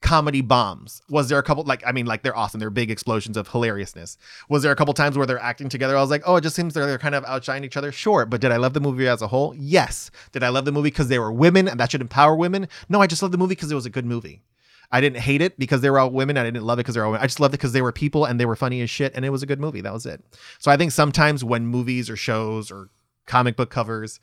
comedy 0.00 0.40
bombs. 0.40 1.00
Was 1.08 1.28
there 1.28 1.38
a 1.38 1.44
couple 1.44 1.62
like 1.62 1.84
I 1.86 1.92
mean 1.92 2.06
like 2.06 2.22
they're 2.24 2.36
awesome. 2.36 2.58
They're 2.58 2.70
big 2.70 2.90
explosions 2.90 3.36
of 3.36 3.46
hilariousness. 3.48 4.18
Was 4.48 4.64
there 4.64 4.72
a 4.72 4.76
couple 4.76 4.92
times 4.94 5.16
where 5.16 5.26
they're 5.26 5.38
acting 5.38 5.68
together? 5.68 5.96
I 5.96 6.00
was 6.00 6.10
like, 6.10 6.22
oh, 6.26 6.34
it 6.36 6.40
just 6.40 6.56
seems 6.56 6.74
they're, 6.74 6.86
they're 6.86 6.98
kind 6.98 7.14
of 7.14 7.24
outshining 7.24 7.62
each 7.64 7.76
other. 7.76 7.92
Sure, 7.92 8.26
but 8.26 8.40
did 8.40 8.50
I 8.50 8.56
love 8.56 8.72
the 8.74 8.80
movie 8.80 9.06
as 9.06 9.22
a 9.22 9.28
whole? 9.28 9.54
Yes. 9.56 10.10
Did 10.32 10.42
I 10.42 10.48
love 10.48 10.64
the 10.64 10.72
movie 10.72 10.88
because 10.90 11.06
they 11.08 11.20
were 11.20 11.30
women 11.30 11.68
and 11.68 11.78
that 11.78 11.92
should 11.92 12.00
empower 12.00 12.34
women? 12.34 12.66
No, 12.88 13.00
I 13.00 13.06
just 13.06 13.22
love 13.22 13.30
the 13.30 13.38
movie 13.38 13.54
because 13.54 13.70
it 13.70 13.76
was 13.76 13.86
a 13.86 13.90
good 13.90 14.04
movie. 14.04 14.42
I 14.92 15.00
didn't 15.00 15.20
hate 15.20 15.40
it 15.40 15.58
because 15.58 15.80
they 15.80 15.88
were 15.88 15.98
all 15.98 16.10
women. 16.10 16.36
I 16.36 16.44
didn't 16.44 16.62
love 16.62 16.78
it 16.78 16.84
because 16.84 16.94
they 16.94 17.00
were 17.00 17.06
all 17.06 17.12
women. 17.12 17.24
I 17.24 17.26
just 17.26 17.40
loved 17.40 17.54
it 17.54 17.58
because 17.58 17.72
they 17.72 17.80
were 17.80 17.92
people 17.92 18.26
and 18.26 18.38
they 18.38 18.44
were 18.44 18.54
funny 18.54 18.82
as 18.82 18.90
shit 18.90 19.12
and 19.14 19.24
it 19.24 19.30
was 19.30 19.42
a 19.42 19.46
good 19.46 19.58
movie. 19.58 19.80
That 19.80 19.94
was 19.94 20.04
it. 20.04 20.22
So 20.58 20.70
I 20.70 20.76
think 20.76 20.92
sometimes 20.92 21.42
when 21.42 21.66
movies 21.66 22.10
or 22.10 22.16
shows 22.16 22.70
or 22.70 22.90
comic 23.26 23.56
book 23.56 23.70
covers 23.70 24.20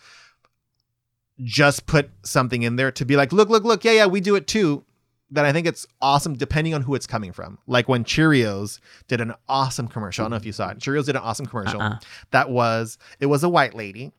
just 1.43 1.88
put 1.88 2.11
something 2.24 2.61
in 2.61 2.76
there 2.76 2.91
to 2.91 3.05
be 3.05 3.15
like, 3.15 3.34
look, 3.34 3.49
look, 3.49 3.63
look, 3.63 3.84
yeah, 3.84 3.93
yeah, 3.93 4.05
we 4.05 4.22
do 4.22 4.36
it 4.36 4.45
too. 4.45 4.84
Then 5.32 5.45
I 5.45 5.53
think 5.53 5.65
it's 5.65 5.88
awesome 6.01 6.36
depending 6.36 6.74
on 6.74 6.82
who 6.84 6.93
it's 6.95 7.07
coming 7.07 7.32
from. 7.32 7.57
Like 7.65 7.88
when 7.88 8.03
Cheerios 8.03 8.80
did 9.07 9.22
an 9.22 9.34
awesome 9.47 9.88
commercial. 9.88 10.24
I 10.24 10.26
don't 10.26 10.32
know 10.32 10.38
if 10.38 10.45
you 10.45 10.51
saw 10.51 10.70
it. 10.70 10.80
Cheerios 10.80 11.05
did 11.05 11.15
an 11.15 11.22
awesome 11.22 11.45
commercial. 11.45 11.82
Uh-uh. 11.82 11.99
That 12.32 12.49
was 12.49 12.97
it 13.20 13.28
was 13.28 13.43
a 13.43 13.49
white 13.49 13.74
lady 13.74 14.11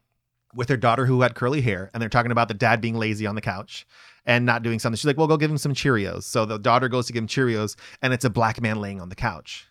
with 0.55 0.68
her 0.68 0.76
daughter 0.76 1.07
who 1.07 1.22
had 1.22 1.34
curly 1.34 1.61
hair, 1.61 1.90
and 1.92 2.01
they're 2.01 2.09
talking 2.09 2.32
about 2.32 2.48
the 2.48 2.55
dad 2.55 2.80
being 2.80 2.96
lazy 2.96 3.26
on 3.26 3.34
the 3.34 3.40
couch 3.40 3.86
and 4.27 4.47
not 4.47 4.62
doing 4.62 4.79
something. 4.79 4.97
She's 4.97 5.07
like, 5.07 5.18
Well, 5.18 5.27
go 5.27 5.37
give 5.37 5.51
him 5.51 5.59
some 5.59 5.75
Cheerios. 5.75 6.25
So 6.25 6.45
the 6.45 6.59
daughter 6.59 6.89
goes 6.89 7.07
to 7.07 7.12
give 7.12 7.23
him 7.23 7.29
Cheerios, 7.29 7.77
and 8.03 8.12
it's 8.12 8.25
a 8.25 8.31
black 8.31 8.61
man 8.61 8.81
laying 8.81 9.01
on 9.01 9.09
the 9.09 9.16
couch. 9.16 9.66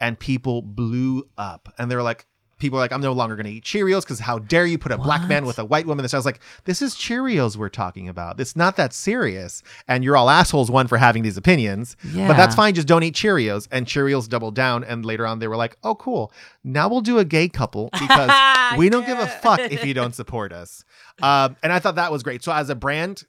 And 0.00 0.18
people 0.18 0.60
blew 0.60 1.28
up. 1.38 1.72
And 1.78 1.90
they're 1.90 2.02
like, 2.02 2.26
people 2.58 2.78
are 2.78 2.82
like, 2.82 2.92
I'm 2.92 3.00
no 3.00 3.12
longer 3.12 3.36
going 3.36 3.46
to 3.46 3.52
eat 3.52 3.64
Cheerios 3.64 4.02
because 4.02 4.20
how 4.20 4.38
dare 4.38 4.66
you 4.66 4.78
put 4.78 4.92
a 4.92 4.98
black 4.98 5.28
man 5.28 5.44
with 5.44 5.58
a 5.58 5.64
white 5.64 5.86
woman? 5.86 6.02
This 6.02 6.14
I 6.14 6.16
was 6.16 6.24
like, 6.24 6.40
this 6.64 6.82
is 6.82 6.94
Cheerios 6.94 7.56
we're 7.56 7.68
talking 7.68 8.08
about. 8.08 8.40
It's 8.40 8.56
not 8.56 8.76
that 8.76 8.92
serious. 8.92 9.62
And 9.88 10.04
you're 10.04 10.16
all 10.16 10.30
assholes, 10.30 10.70
one, 10.70 10.86
for 10.86 10.96
having 10.96 11.22
these 11.22 11.36
opinions. 11.36 11.96
But 12.28 12.36
that's 12.36 12.54
fine. 12.54 12.74
Just 12.74 12.88
don't 12.88 13.02
eat 13.02 13.14
Cheerios. 13.14 13.68
And 13.70 13.86
Cheerios 13.86 14.28
doubled 14.28 14.54
down. 14.54 14.84
And 14.84 15.04
later 15.04 15.26
on, 15.26 15.38
they 15.38 15.48
were 15.48 15.56
like, 15.56 15.76
oh, 15.84 15.94
cool. 15.94 16.32
Now 16.62 16.88
we'll 16.88 17.00
do 17.00 17.18
a 17.18 17.24
gay 17.24 17.48
couple 17.48 17.90
because 18.00 18.30
we 18.78 18.88
don't 18.88 19.06
give 19.06 19.18
a 19.18 19.26
fuck 19.26 19.60
if 19.60 19.84
you 19.86 19.94
don't 19.94 20.14
support 20.14 20.52
us. 20.52 20.84
Um, 21.22 21.56
and 21.62 21.72
I 21.72 21.78
thought 21.78 21.96
that 21.96 22.12
was 22.12 22.22
great. 22.22 22.42
So 22.42 22.52
as 22.52 22.70
a 22.70 22.74
brand, 22.74 23.24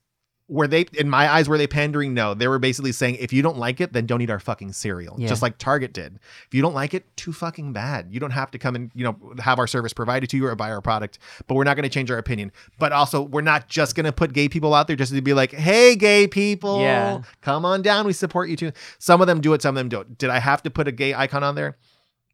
were 0.47 0.67
they 0.67 0.85
in 0.93 1.09
my 1.09 1.27
eyes 1.27 1.49
were 1.49 1.57
they 1.57 1.65
pandering? 1.65 2.13
No. 2.13 2.33
They 2.35 2.47
were 2.47 2.59
basically 2.59 2.91
saying 2.91 3.15
if 3.15 3.33
you 3.33 3.41
don't 3.41 3.57
like 3.57 3.81
it 3.81 3.93
then 3.93 4.05
don't 4.05 4.21
eat 4.21 4.29
our 4.29 4.39
fucking 4.39 4.73
cereal 4.73 5.15
Yeah. 5.17 5.27
just 5.27 5.41
like 5.41 5.57
target 5.57 5.91
did. 5.91 6.19
If 6.47 6.53
you 6.53 6.61
don't 6.61 6.75
like 6.75 6.93
it 6.93 7.05
too 7.17 7.33
fucking 7.33 7.73
bad. 7.73 8.09
You 8.11 8.19
don't 8.19 8.31
have 8.31 8.51
to 8.51 8.59
come 8.59 8.75
and 8.75 8.91
you 8.93 9.03
know 9.03 9.17
have 9.39 9.57
our 9.57 9.65
service 9.65 9.91
provided 9.91 10.29
to 10.29 10.37
you 10.37 10.45
or 10.45 10.55
buy 10.55 10.69
our 10.69 10.81
product 10.81 11.17
but 11.47 11.55
we're 11.55 11.63
not 11.63 11.75
going 11.75 11.83
to 11.83 11.89
change 11.89 12.11
our 12.11 12.17
opinion. 12.19 12.51
But 12.77 12.91
also 12.91 13.21
we're 13.23 13.41
not 13.41 13.67
just 13.69 13.95
going 13.95 14.05
to 14.05 14.11
put 14.11 14.33
gay 14.33 14.47
people 14.47 14.73
out 14.75 14.85
there 14.87 14.95
just 14.95 15.13
to 15.13 15.21
be 15.21 15.33
like 15.33 15.51
hey 15.51 15.95
gay 15.95 16.27
people 16.27 16.79
Yeah. 16.81 17.21
come 17.41 17.65
on 17.65 17.81
down. 17.81 18.05
We 18.05 18.13
support 18.13 18.49
you 18.49 18.55
too. 18.55 18.71
Some 18.99 19.21
of 19.21 19.27
them 19.27 19.41
do 19.41 19.53
it 19.53 19.61
some 19.63 19.75
of 19.75 19.79
them 19.79 19.89
don't. 19.89 20.17
Did 20.17 20.29
i 20.29 20.37
have 20.39 20.61
to 20.63 20.69
put 20.69 20.87
a 20.87 20.91
gay 20.91 21.13
icon 21.15 21.43
on 21.43 21.55
there 21.55 21.75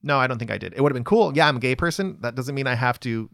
no, 0.04 0.18
I 0.18 0.28
don't 0.28 0.38
think 0.40 0.52
I 0.52 0.58
did. 0.58 0.74
It 0.74 0.82
would 0.82 0.92
have 0.92 0.96
been 0.96 1.04
cool. 1.04 1.36
Yeah, 1.36 1.48
I'm 1.48 1.58
a 1.58 1.60
gay 1.60 1.76
person. 1.76 2.18
That 2.22 2.36
doesn't 2.36 2.56
mean 2.56 2.68
I 2.68 2.76
have 2.76 3.00
to. 3.02 3.30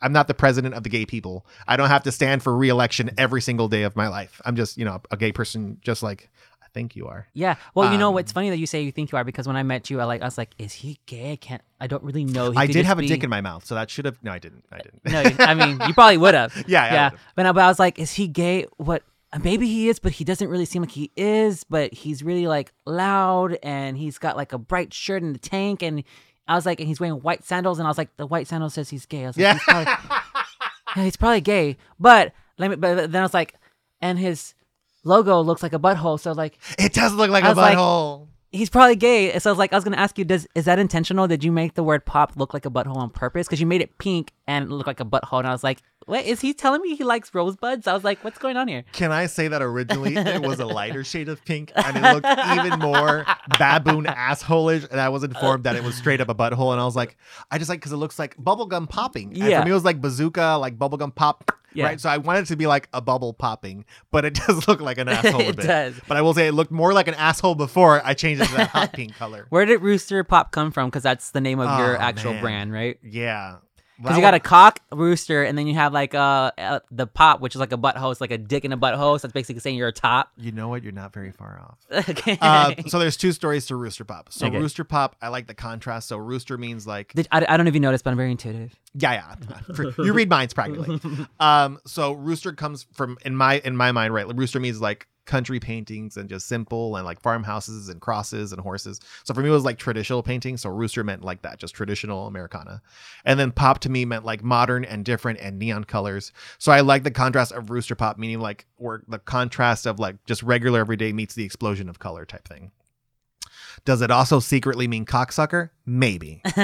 I'm 0.00 0.12
not 0.12 0.28
the 0.28 0.34
president 0.34 0.74
of 0.74 0.82
the 0.82 0.88
gay 0.88 1.06
people. 1.06 1.46
I 1.66 1.76
don't 1.76 1.88
have 1.88 2.02
to 2.04 2.12
stand 2.12 2.42
for 2.42 2.54
re-election 2.56 3.10
every 3.18 3.40
single 3.40 3.68
day 3.68 3.82
of 3.82 3.96
my 3.96 4.08
life. 4.08 4.40
I'm 4.44 4.56
just, 4.56 4.76
you 4.76 4.84
know, 4.84 5.00
a 5.10 5.16
gay 5.16 5.32
person, 5.32 5.78
just 5.80 6.02
like 6.02 6.30
I 6.62 6.66
think 6.74 6.96
you 6.96 7.06
are. 7.06 7.26
Yeah. 7.34 7.56
Well, 7.74 7.92
you 7.92 7.98
know 7.98 8.08
Um, 8.08 8.14
what's 8.14 8.32
funny 8.32 8.50
that 8.50 8.58
you 8.58 8.66
say 8.66 8.82
you 8.82 8.92
think 8.92 9.12
you 9.12 9.18
are 9.18 9.24
because 9.24 9.46
when 9.46 9.56
I 9.56 9.62
met 9.62 9.90
you, 9.90 10.00
I 10.00 10.04
like 10.04 10.22
I 10.22 10.24
was 10.26 10.38
like, 10.38 10.50
is 10.58 10.72
he 10.72 10.98
gay? 11.06 11.32
I 11.32 11.36
can't. 11.36 11.62
I 11.80 11.86
don't 11.86 12.02
really 12.02 12.24
know. 12.24 12.50
He 12.50 12.58
I 12.58 12.66
did 12.66 12.84
have 12.86 12.98
a 12.98 13.06
dick 13.06 13.22
in 13.24 13.30
my 13.30 13.40
mouth, 13.40 13.64
so 13.64 13.74
that 13.74 13.90
should 13.90 14.04
have. 14.04 14.22
No, 14.22 14.32
I 14.32 14.38
didn't. 14.38 14.64
I 14.72 14.78
didn't. 14.78 15.04
No, 15.04 15.44
I 15.44 15.54
mean, 15.54 15.80
you 15.86 15.94
probably 15.94 16.18
would 16.18 16.34
have. 16.34 16.54
Yeah, 16.68 16.92
yeah. 16.92 17.04
would've. 17.10 17.20
But, 17.36 17.52
but 17.54 17.60
I 17.64 17.68
was 17.68 17.78
like, 17.78 17.98
is 17.98 18.12
he 18.12 18.28
gay? 18.28 18.66
What? 18.76 19.02
Uh, 19.34 19.38
Maybe 19.42 19.66
he 19.66 19.88
is, 19.88 19.98
but 19.98 20.12
he 20.12 20.24
doesn't 20.24 20.48
really 20.48 20.64
seem 20.64 20.82
like 20.82 20.92
he 20.92 21.10
is. 21.16 21.64
But 21.64 21.92
he's 21.92 22.22
really 22.22 22.46
like 22.46 22.72
loud, 22.86 23.58
and 23.62 23.98
he's 23.98 24.18
got 24.18 24.36
like 24.36 24.52
a 24.52 24.58
bright 24.58 24.94
shirt 24.94 25.22
and 25.22 25.34
a 25.36 25.38
tank, 25.38 25.82
and 25.82 26.04
I 26.46 26.54
was 26.54 26.66
like, 26.66 26.78
and 26.80 26.88
he's 26.88 27.00
wearing 27.00 27.16
white 27.20 27.44
sandals, 27.44 27.78
and 27.78 27.86
I 27.86 27.90
was 27.90 27.98
like, 27.98 28.16
the 28.16 28.26
white 28.26 28.46
sandals 28.46 28.74
says 28.74 28.88
he's 28.90 29.06
gay. 29.06 29.24
I 29.24 29.26
was 29.28 29.36
like, 29.36 29.42
Yeah. 29.42 29.52
he's 29.54 29.62
probably, 29.64 29.92
yeah, 30.96 31.04
he's 31.04 31.16
probably 31.16 31.40
gay. 31.40 31.76
But 31.98 32.32
let 32.58 32.70
me. 32.70 32.76
But 32.76 33.10
then 33.12 33.20
I 33.22 33.24
was 33.24 33.34
like, 33.34 33.54
and 34.00 34.18
his 34.18 34.54
logo 35.04 35.40
looks 35.40 35.62
like 35.62 35.72
a 35.72 35.78
butthole. 35.78 36.18
So 36.20 36.32
like, 36.32 36.58
it 36.78 36.92
does 36.92 37.12
look 37.14 37.30
like 37.30 37.44
I 37.44 37.48
a 37.48 37.50
was 37.50 37.56
like- 37.58 37.76
butthole. 37.78 38.28
he's 38.52 38.70
probably 38.70 38.96
gay. 38.96 39.36
So 39.38 39.50
I 39.50 39.52
was 39.52 39.58
like, 39.58 39.72
I 39.72 39.76
was 39.76 39.84
gonna 39.84 39.96
ask 39.96 40.16
you, 40.18 40.24
does 40.24 40.46
is 40.54 40.66
that 40.66 40.78
intentional? 40.78 41.26
Did 41.26 41.42
you 41.42 41.50
make 41.52 41.74
the 41.74 41.82
word 41.82 42.04
pop 42.04 42.32
look 42.36 42.54
like 42.54 42.66
a 42.66 42.70
butthole 42.70 42.96
on 42.96 43.10
purpose? 43.10 43.46
Because 43.46 43.60
you 43.60 43.66
made 43.66 43.80
it 43.80 43.98
pink 43.98 44.30
and 44.46 44.70
look 44.70 44.86
like 44.86 45.00
a 45.00 45.04
butthole, 45.04 45.38
and 45.40 45.48
I 45.48 45.52
was 45.52 45.64
like, 45.64 45.80
what 46.06 46.24
is 46.24 46.40
he 46.40 46.54
telling 46.54 46.80
me 46.82 46.94
he 46.96 47.04
likes 47.04 47.34
rosebuds? 47.34 47.86
I 47.86 47.92
was 47.94 48.04
like, 48.04 48.22
what's 48.24 48.38
going 48.38 48.56
on 48.56 48.68
here? 48.68 48.84
Can 48.92 49.12
I 49.12 49.26
say 49.26 49.48
that 49.48 49.62
originally 49.62 50.16
it 50.16 50.42
was 50.42 50.60
a 50.60 50.66
lighter 50.66 51.04
shade 51.04 51.28
of 51.28 51.44
pink 51.44 51.72
and 51.74 51.96
it 51.96 52.02
looked 52.02 52.26
even 52.26 52.78
more 52.80 53.24
baboon 53.58 54.04
assholeish? 54.04 54.88
And 54.90 55.00
I 55.00 55.08
was 55.08 55.24
informed 55.24 55.64
that 55.64 55.76
it 55.76 55.82
was 55.82 55.94
straight 55.94 56.20
up 56.20 56.28
a 56.28 56.34
butthole. 56.34 56.72
And 56.72 56.80
I 56.80 56.84
was 56.84 56.96
like, 56.96 57.16
I 57.50 57.58
just 57.58 57.68
like 57.68 57.80
because 57.80 57.92
it 57.92 57.96
looks 57.96 58.18
like 58.18 58.36
bubblegum 58.36 58.88
popping. 58.88 59.28
And 59.28 59.36
Yeah. 59.38 59.60
for 59.60 59.64
me, 59.64 59.70
it 59.70 59.74
was 59.74 59.84
like 59.84 60.00
bazooka, 60.00 60.56
like 60.60 60.78
bubblegum 60.78 61.14
pop. 61.14 61.50
Yeah. 61.76 61.86
Right. 61.86 62.00
So 62.00 62.08
I 62.08 62.18
wanted 62.18 62.42
it 62.42 62.46
to 62.46 62.56
be 62.56 62.68
like 62.68 62.88
a 62.92 63.00
bubble 63.00 63.32
popping, 63.32 63.84
but 64.12 64.24
it 64.24 64.34
does 64.46 64.68
look 64.68 64.80
like 64.80 64.96
an 64.98 65.08
asshole 65.08 65.40
a 65.40 65.48
It 65.48 65.56
bit. 65.56 65.66
does. 65.66 66.00
But 66.06 66.16
I 66.16 66.22
will 66.22 66.32
say 66.32 66.46
it 66.46 66.52
looked 66.52 66.70
more 66.70 66.92
like 66.92 67.08
an 67.08 67.14
asshole 67.14 67.56
before 67.56 68.00
I 68.06 68.14
changed 68.14 68.42
it 68.42 68.46
to 68.46 68.54
that 68.54 68.68
hot 68.68 68.92
pink 68.92 69.16
color. 69.16 69.46
Where 69.48 69.64
did 69.64 69.80
Rooster 69.82 70.22
Pop 70.22 70.52
come 70.52 70.70
from? 70.70 70.88
Because 70.88 71.02
that's 71.02 71.32
the 71.32 71.40
name 71.40 71.58
of 71.58 71.76
your 71.80 71.96
Oh, 71.96 72.00
actual 72.00 72.32
man. 72.34 72.40
brand, 72.42 72.72
right? 72.72 72.98
Yeah. 73.02 73.56
Because 73.96 74.16
you 74.16 74.22
got 74.22 74.34
a 74.34 74.40
cock, 74.40 74.80
rooster, 74.90 75.44
and 75.44 75.56
then 75.56 75.66
you 75.66 75.74
have 75.74 75.92
like 75.92 76.14
uh, 76.14 76.50
uh 76.58 76.80
the 76.90 77.06
pop, 77.06 77.40
which 77.40 77.54
is 77.54 77.60
like 77.60 77.72
a 77.72 77.78
butthole. 77.78 78.10
It's 78.10 78.20
like 78.20 78.32
a 78.32 78.38
dick 78.38 78.64
in 78.64 78.72
a 78.72 78.76
butthole. 78.76 79.20
So 79.20 79.26
that's 79.26 79.32
basically 79.32 79.60
saying 79.60 79.76
you're 79.76 79.88
a 79.88 79.92
top. 79.92 80.30
You 80.36 80.50
know 80.52 80.68
what? 80.68 80.82
You're 80.82 80.92
not 80.92 81.12
very 81.12 81.30
far 81.30 81.60
off. 81.60 82.08
okay. 82.10 82.36
Uh, 82.40 82.74
so 82.88 82.98
there's 82.98 83.16
two 83.16 83.30
stories 83.32 83.66
to 83.66 83.76
Rooster 83.76 84.04
Pop. 84.04 84.32
So 84.32 84.46
Okay. 84.46 84.58
Rooster 84.58 84.84
Pop, 84.84 85.14
I 85.22 85.28
like 85.28 85.46
the 85.46 85.54
contrast. 85.54 86.08
So 86.08 86.16
Rooster 86.16 86.58
means 86.58 86.86
like 86.86 87.12
Did- 87.14 87.28
I, 87.30 87.44
I 87.48 87.56
don't 87.56 87.64
know 87.64 87.68
if 87.68 87.74
you 87.74 87.80
noticed, 87.80 88.02
but 88.04 88.10
I'm 88.10 88.16
very 88.16 88.32
intuitive. 88.32 88.74
yeah, 88.94 89.34
yeah. 89.38 89.84
You 89.98 90.12
read 90.12 90.28
minds 90.28 90.54
practically. 90.54 91.00
Um, 91.40 91.78
so 91.86 92.12
Rooster 92.12 92.52
comes 92.52 92.86
from 92.92 93.18
in 93.24 93.36
my 93.36 93.58
in 93.64 93.76
my 93.76 93.92
mind, 93.92 94.14
right? 94.14 94.26
Rooster 94.34 94.60
means 94.60 94.80
like 94.80 95.06
country 95.26 95.60
paintings 95.60 96.16
and 96.16 96.28
just 96.28 96.46
simple 96.46 96.96
and 96.96 97.04
like 97.04 97.20
farmhouses 97.20 97.88
and 97.88 98.00
crosses 98.00 98.52
and 98.52 98.60
horses. 98.60 99.00
So 99.24 99.34
for 99.34 99.40
me, 99.40 99.48
it 99.48 99.52
was 99.52 99.64
like 99.64 99.78
traditional 99.78 100.22
painting. 100.22 100.56
So 100.56 100.70
Rooster 100.70 101.04
meant 101.04 101.24
like 101.24 101.42
that, 101.42 101.58
just 101.58 101.74
traditional 101.74 102.26
Americana. 102.26 102.82
And 103.24 103.38
then 103.38 103.52
Pop 103.52 103.80
to 103.80 103.88
me 103.88 104.04
meant 104.04 104.24
like 104.24 104.42
modern 104.42 104.84
and 104.84 105.04
different 105.04 105.40
and 105.40 105.58
neon 105.58 105.84
colors. 105.84 106.32
So 106.58 106.72
I 106.72 106.80
like 106.80 107.02
the 107.02 107.10
contrast 107.10 107.52
of 107.52 107.70
Rooster 107.70 107.94
Pop, 107.94 108.18
meaning 108.18 108.40
like 108.40 108.66
where 108.76 109.02
the 109.08 109.18
contrast 109.18 109.86
of 109.86 109.98
like 109.98 110.24
just 110.24 110.42
regular 110.42 110.80
everyday 110.80 111.12
meets 111.12 111.34
the 111.34 111.44
explosion 111.44 111.88
of 111.88 111.98
color 111.98 112.24
type 112.24 112.46
thing. 112.46 112.70
Does 113.84 114.02
it 114.02 114.10
also 114.10 114.40
secretly 114.40 114.88
mean 114.88 115.04
cocksucker? 115.04 115.70
Maybe. 115.86 116.42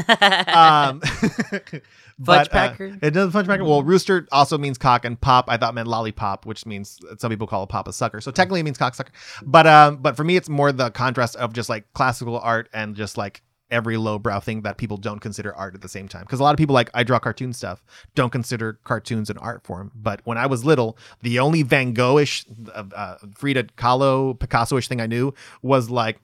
um, 0.49 1.01
but, 2.19 2.55
uh, 2.55 2.75
it 3.03 3.11
does 3.13 3.33
fudgepacker. 3.33 3.67
Well, 3.67 3.83
rooster 3.83 4.27
also 4.33 4.59
means 4.59 4.79
cock, 4.79 5.05
and 5.05 5.21
pop 5.21 5.47
I 5.49 5.57
thought 5.57 5.75
meant 5.75 5.89
lollipop, 5.89 6.47
which 6.47 6.67
means 6.67 6.99
some 7.19 7.31
people 7.31 7.47
call 7.47 7.63
a 7.63 7.67
pop 7.67 7.89
a 7.89 7.93
sucker. 7.93 8.21
So 8.21 8.31
technically, 8.31 8.61
it 8.61 8.65
means 8.65 8.79
cocksucker. 8.79 9.11
But 9.43 9.67
um, 9.67 9.99
but 9.99 10.17
for 10.17 10.25
me, 10.25 10.37
it's 10.37 10.49
more 10.49 10.73
the 10.73 10.91
contrast 10.91 11.37
of 11.37 11.53
just 11.53 11.69
like 11.69 11.93
classical 11.93 12.39
art 12.39 12.69
and 12.73 12.97
just 12.97 13.17
like 13.17 13.43
every 13.71 13.97
lowbrow 13.97 14.41
thing 14.41 14.63
that 14.63 14.77
people 14.77 14.97
don't 14.97 15.21
consider 15.21 15.55
art 15.55 15.75
at 15.75 15.81
the 15.81 15.89
same 15.89 16.09
time. 16.09 16.23
Because 16.23 16.41
a 16.41 16.43
lot 16.43 16.53
of 16.53 16.59
people 16.59 16.75
like 16.75 16.91
I 16.95 17.03
draw 17.05 17.19
cartoon 17.19 17.53
stuff 17.53 17.83
don't 18.15 18.31
consider 18.31 18.75
cartoons 18.85 19.31
an 19.31 19.39
art 19.39 19.65
form. 19.65 19.93
But 19.95 20.21
when 20.25 20.39
I 20.39 20.47
was 20.47 20.65
little, 20.65 20.99
the 21.23 21.39
only 21.39 21.63
Van 21.63 21.93
Gogh-ish, 21.93 22.47
uh, 22.75 22.85
uh, 22.95 23.17
Frida 23.37 23.65
Kahlo, 23.77 24.39
Picasso-ish 24.39 24.89
thing 24.89 25.01
I 25.01 25.07
knew 25.07 25.35
was 25.63 25.91
like 25.91 26.21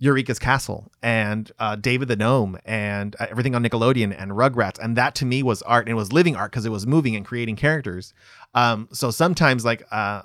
Eureka's 0.00 0.38
Castle 0.38 0.90
and 1.02 1.52
uh, 1.58 1.76
David 1.76 2.08
the 2.08 2.16
Gnome 2.16 2.58
and 2.64 3.14
uh, 3.20 3.26
everything 3.30 3.54
on 3.54 3.62
Nickelodeon 3.62 4.16
and 4.18 4.32
Rugrats. 4.32 4.78
And 4.78 4.96
that 4.96 5.14
to 5.16 5.26
me 5.26 5.42
was 5.42 5.60
art 5.62 5.86
and 5.86 5.92
it 5.92 5.94
was 5.94 6.10
living 6.12 6.36
art 6.36 6.50
because 6.50 6.64
it 6.64 6.70
was 6.70 6.86
moving 6.86 7.14
and 7.14 7.24
creating 7.24 7.56
characters. 7.56 8.14
Um, 8.54 8.88
so 8.92 9.10
sometimes, 9.10 9.64
like, 9.64 9.84
uh, 9.92 10.22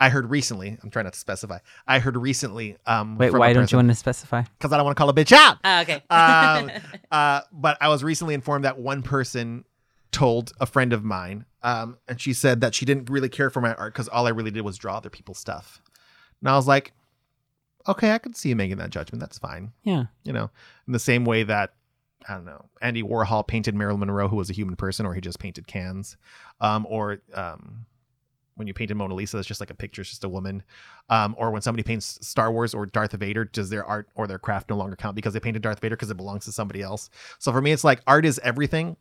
I 0.00 0.08
heard 0.08 0.30
recently, 0.30 0.76
I'm 0.82 0.90
trying 0.90 1.04
not 1.04 1.14
to 1.14 1.18
specify, 1.18 1.58
I 1.86 1.98
heard 1.98 2.16
recently. 2.16 2.76
Um, 2.86 3.18
Wait, 3.18 3.32
why 3.32 3.52
don't 3.52 3.70
you 3.70 3.76
want 3.76 3.88
to 3.88 3.94
specify? 3.94 4.42
Because 4.42 4.72
I 4.72 4.76
don't 4.76 4.84
want 4.84 4.96
to 4.96 5.00
call 5.00 5.10
a 5.10 5.14
bitch 5.14 5.32
out. 5.32 5.58
Ah, 5.62 5.82
okay. 5.82 6.02
um, 6.10 6.70
uh, 7.10 7.40
but 7.52 7.76
I 7.80 7.88
was 7.88 8.02
recently 8.02 8.34
informed 8.34 8.64
that 8.64 8.78
one 8.78 9.02
person 9.02 9.64
told 10.12 10.52
a 10.60 10.66
friend 10.66 10.92
of 10.92 11.04
mine, 11.04 11.44
um, 11.62 11.98
and 12.08 12.20
she 12.20 12.32
said 12.32 12.62
that 12.62 12.74
she 12.74 12.84
didn't 12.84 13.10
really 13.10 13.28
care 13.28 13.50
for 13.50 13.60
my 13.60 13.74
art 13.74 13.92
because 13.92 14.08
all 14.08 14.26
I 14.26 14.30
really 14.30 14.50
did 14.50 14.62
was 14.62 14.78
draw 14.78 14.96
other 14.96 15.10
people's 15.10 15.38
stuff. 15.38 15.80
And 16.40 16.48
I 16.48 16.56
was 16.56 16.66
like, 16.66 16.92
okay, 17.88 18.12
I 18.12 18.18
could 18.18 18.36
see 18.36 18.48
you 18.50 18.56
making 18.56 18.78
that 18.78 18.90
judgment. 18.90 19.20
That's 19.20 19.38
fine. 19.38 19.72
yeah. 19.82 20.04
You 20.24 20.32
know, 20.32 20.50
in 20.86 20.92
the 20.92 20.98
same 20.98 21.24
way 21.24 21.42
that 21.44 21.74
I 22.28 22.34
don't 22.34 22.44
know, 22.44 22.64
Andy 22.82 23.02
Warhol 23.02 23.46
painted 23.46 23.74
Marilyn 23.74 24.00
Monroe, 24.00 24.28
who 24.28 24.36
was 24.36 24.50
a 24.50 24.52
human 24.52 24.76
person, 24.76 25.06
or 25.06 25.14
he 25.14 25.20
just 25.20 25.38
painted 25.38 25.66
cans, 25.66 26.16
um, 26.60 26.86
or 26.88 27.20
um, 27.34 27.86
when 28.56 28.66
you 28.66 28.74
painted 28.74 28.96
Mona 28.96 29.14
Lisa, 29.14 29.38
it's 29.38 29.46
just 29.46 29.60
like 29.60 29.70
a 29.70 29.74
picture, 29.74 30.00
it's 30.02 30.10
just 30.10 30.24
a 30.24 30.28
woman. 30.28 30.62
Um, 31.08 31.36
or 31.38 31.50
when 31.50 31.62
somebody 31.62 31.82
paints 31.82 32.18
Star 32.26 32.50
Wars 32.50 32.74
or 32.74 32.86
Darth 32.86 33.12
Vader, 33.12 33.44
does 33.44 33.70
their 33.70 33.84
art 33.84 34.08
or 34.14 34.26
their 34.26 34.38
craft 34.38 34.70
no 34.70 34.76
longer 34.76 34.96
count 34.96 35.14
because 35.14 35.34
they 35.34 35.40
painted 35.40 35.62
Darth 35.62 35.80
Vader 35.80 35.94
because 35.94 36.10
it 36.10 36.16
belongs 36.16 36.46
to 36.46 36.52
somebody 36.52 36.82
else? 36.82 37.10
So 37.38 37.52
for 37.52 37.60
me, 37.60 37.70
it's 37.72 37.84
like 37.84 38.00
art 38.06 38.24
is 38.24 38.40
everything. 38.42 38.96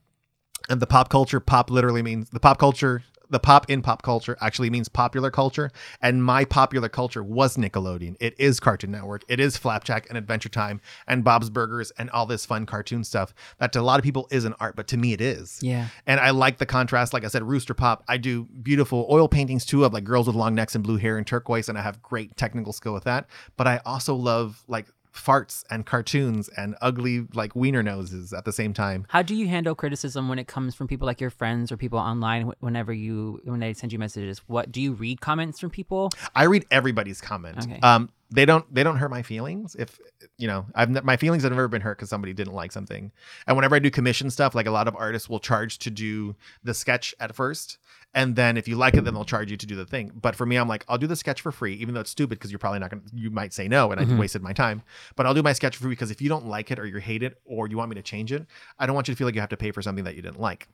And 0.70 0.82
the 0.82 0.88
pop 0.88 1.10
culture, 1.10 1.40
pop 1.40 1.70
literally 1.70 2.02
means 2.02 2.30
the 2.30 2.40
pop 2.40 2.60
culture, 2.60 3.04
the 3.30 3.40
pop 3.40 3.70
in 3.70 3.82
pop 3.82 4.02
culture 4.02 4.38
actually 4.42 4.70
means 4.70 4.88
popular 4.88 5.32
culture. 5.32 5.72
And 6.02 6.24
my 6.24 6.46
popular 6.46 6.90
culture 6.90 7.24
was 7.24 7.58
Nickelodeon. 7.58 8.16
It 8.20 8.36
is 8.40 8.60
Cartoon 8.60 8.92
Network. 8.92 9.24
It 9.28 9.40
is 9.40 9.58
Flapjack 9.58 10.08
and 10.10 10.18
Adventure 10.18 10.50
Time 10.50 10.82
and 11.08 11.24
Bob's 11.24 11.50
Burgers 11.50 11.92
and 11.98 12.10
all 12.10 12.26
this 12.26 12.46
fun 12.46 12.66
cartoon 12.66 13.04
stuff 13.04 13.34
that 13.60 13.74
to 13.74 13.80
a 13.80 13.82
lot 13.82 14.00
of 14.00 14.04
people 14.04 14.28
isn't 14.32 14.56
art, 14.60 14.76
but 14.76 14.88
to 14.90 14.98
me 14.98 15.14
it 15.14 15.22
is. 15.22 15.60
Yeah. 15.62 15.88
And 16.06 16.20
I 16.20 16.32
like 16.32 16.58
the 16.58 16.66
contrast. 16.66 17.14
Like 17.14 17.24
I 17.24 17.28
said, 17.28 17.44
Rooster 17.44 17.74
Pop. 17.74 18.04
I 18.08 18.18
do 18.18 18.46
beautiful 18.62 19.08
oil 19.10 19.28
paintings 19.28 19.66
too 19.66 19.84
of 19.86 19.94
like 19.94 20.04
girls 20.04 20.28
with 20.28 20.36
long 20.36 20.56
necks 20.56 20.76
and 20.76 20.84
blue 20.84 20.98
hair 20.98 21.18
and 21.18 21.26
turquoise, 21.26 21.70
and 21.70 21.78
I 21.78 21.82
have 21.82 22.02
great 22.02 22.36
technical 22.38 22.74
skill 22.74 22.94
with 22.94 23.04
that. 23.06 23.28
But 23.58 23.68
I 23.68 23.82
also 23.86 24.16
love 24.16 24.64
like 24.68 24.88
farts 25.16 25.64
and 25.70 25.86
cartoons 25.86 26.50
and 26.50 26.76
ugly 26.82 27.26
like 27.34 27.56
wiener 27.56 27.82
noses 27.82 28.34
at 28.34 28.46
the 28.46 28.52
same 28.52 28.74
time. 28.74 29.06
How 29.10 29.22
do 29.22 29.34
you 29.34 29.48
handle 29.48 29.74
criticism 29.74 30.28
when 30.28 30.38
it 30.38 30.48
comes 30.48 30.76
from 30.76 30.88
people 30.88 31.06
like 31.06 31.22
your 31.22 31.30
friends 31.30 31.72
or 31.72 31.78
people 31.78 31.98
online 31.98 32.52
whenever 32.60 32.94
you 32.94 33.42
when 33.46 33.60
they 33.60 33.74
send 33.74 33.94
you 33.94 34.00
messages? 34.00 34.40
What 34.48 34.72
do 34.72 34.82
you 34.82 34.94
read 34.94 35.22
comments 35.22 35.60
from 35.60 35.70
people? 35.70 36.12
I 36.36 36.44
read 36.44 36.66
everybody's 36.70 37.22
comment. 37.22 37.60
Okay. 37.60 37.80
Um, 37.82 38.10
they 38.32 38.46
don't 38.46 38.72
they 38.74 38.84
don't 38.84 38.98
hurt 38.98 39.12
my 39.12 39.22
feelings 39.22 39.76
if 39.76 40.00
you 40.38 40.48
know 40.48 40.66
I've 40.74 41.04
my 41.04 41.16
feelings 41.16 41.44
have 41.44 41.52
never 41.52 41.68
been 41.68 41.82
hurt 41.82 41.98
because 41.98 42.10
somebody 42.10 42.34
didn't 42.34 42.54
like 42.54 42.72
something. 42.72 43.12
And 43.48 43.56
whenever 43.56 43.76
I 43.76 43.80
do 43.80 43.90
commission 43.90 44.30
stuff, 44.30 44.56
like 44.56 44.66
a 44.66 44.72
lot 44.72 44.88
of 44.88 44.96
artists 44.96 45.30
will 45.30 45.40
charge 45.40 45.78
to 45.80 45.90
do 45.90 46.36
the 46.64 46.74
sketch 46.74 47.16
at 47.20 47.36
first, 47.36 47.78
and 48.16 48.36
then 48.36 48.58
if 48.58 48.68
you 48.68 48.76
like 48.78 48.96
it, 48.96 49.04
then 49.04 49.14
they'll 49.14 49.26
charge 49.26 49.52
you 49.52 49.58
to 49.58 49.66
do 49.68 49.76
the 49.76 49.86
thing. 49.86 50.12
But 50.20 50.36
for 50.36 50.46
me, 50.48 50.56
I'm 50.56 50.68
like 50.68 50.84
I'll 50.88 50.98
do 50.98 51.06
the 51.06 51.16
sketch 51.16 51.42
for 51.42 51.52
free, 51.52 51.76
even 51.76 51.94
though 51.94 52.00
it's 52.02 52.10
stupid 52.10 52.40
because 52.40 52.52
you're 52.52 52.58
probably 52.58 52.80
not 52.80 52.90
gonna 52.90 53.04
you 53.14 53.30
might 53.30 53.54
say 53.54 53.68
no, 53.68 53.92
and 53.92 54.00
I 54.02 54.06
Mhm. 54.06 54.18
wasted 54.18 54.42
my 54.42 54.54
time. 54.54 54.82
But 55.16 55.28
I'll 55.28 55.34
do 55.36 55.44
my 55.44 55.54
sketch 55.54 55.76
for 55.76 55.84
free 55.84 55.92
because 55.92 56.10
if 56.10 56.22
you 56.22 56.30
don't 56.30 56.48
like 56.48 56.72
it 56.72 56.80
or 56.80 56.88
you 56.88 56.98
hate 56.98 57.22
it 57.22 57.40
or 57.46 57.68
you 57.68 57.78
want 57.78 57.90
me 57.90 57.96
to 57.96 58.02
change 58.02 58.32
it, 58.32 58.48
I 58.80 58.86
don't 58.88 58.96
want 58.96 59.08
you 59.08 59.14
to 59.14 59.18
feel 59.18 59.28
like 59.28 59.36
you 59.36 59.42
have 59.42 59.50
to 59.52 59.58
pay 59.58 59.70
for 59.72 59.84
something 59.84 60.06
that 60.06 60.16
you 60.16 60.24
didn't 60.24 60.40
like. 60.40 60.68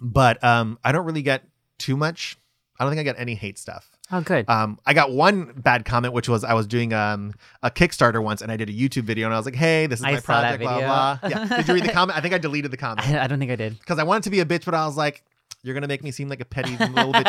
But 0.00 0.42
um, 0.44 0.78
I 0.84 0.92
don't 0.92 1.04
really 1.06 1.22
get 1.22 1.42
too 1.78 1.96
much. 1.96 2.36
I 2.78 2.84
don't 2.84 2.90
think 2.90 3.00
I 3.00 3.04
get 3.04 3.18
any 3.18 3.34
hate 3.34 3.58
stuff. 3.58 3.90
Oh, 4.12 4.20
good. 4.20 4.48
Um, 4.48 4.78
I 4.84 4.92
got 4.92 5.10
one 5.10 5.52
bad 5.56 5.84
comment, 5.84 6.12
which 6.12 6.28
was 6.28 6.44
I 6.44 6.52
was 6.52 6.66
doing 6.66 6.92
um, 6.92 7.32
a 7.62 7.70
Kickstarter 7.70 8.22
once, 8.22 8.42
and 8.42 8.52
I 8.52 8.56
did 8.56 8.68
a 8.68 8.72
YouTube 8.72 9.02
video, 9.04 9.26
and 9.26 9.34
I 9.34 9.38
was 9.38 9.46
like, 9.46 9.54
"Hey, 9.56 9.86
this 9.86 9.98
is 10.00 10.04
I 10.04 10.12
my 10.12 10.18
saw 10.20 10.42
that 10.42 10.60
project." 10.60 10.62
Blah 10.62 11.18
blah. 11.18 11.28
Yeah. 11.28 11.56
Did 11.56 11.68
you 11.68 11.74
read 11.74 11.84
the 11.84 11.92
comment? 11.92 12.16
I 12.16 12.20
think 12.20 12.34
I 12.34 12.38
deleted 12.38 12.70
the 12.70 12.76
comment 12.76 13.08
I, 13.08 13.24
I 13.24 13.26
don't 13.26 13.38
think 13.38 13.50
I 13.50 13.56
did. 13.56 13.78
because 13.80 13.98
I 13.98 14.04
wanted 14.04 14.24
to 14.24 14.30
be 14.30 14.40
a 14.40 14.44
bitch, 14.44 14.64
but 14.66 14.74
I 14.74 14.86
was 14.86 14.96
like, 14.96 15.24
"You're 15.66 15.74
gonna 15.74 15.88
make 15.88 16.02
me 16.04 16.10
seem 16.12 16.28
like 16.28 16.40
a 16.40 16.44
petty 16.44 16.76
little 16.78 17.12
bitch." 17.12 17.24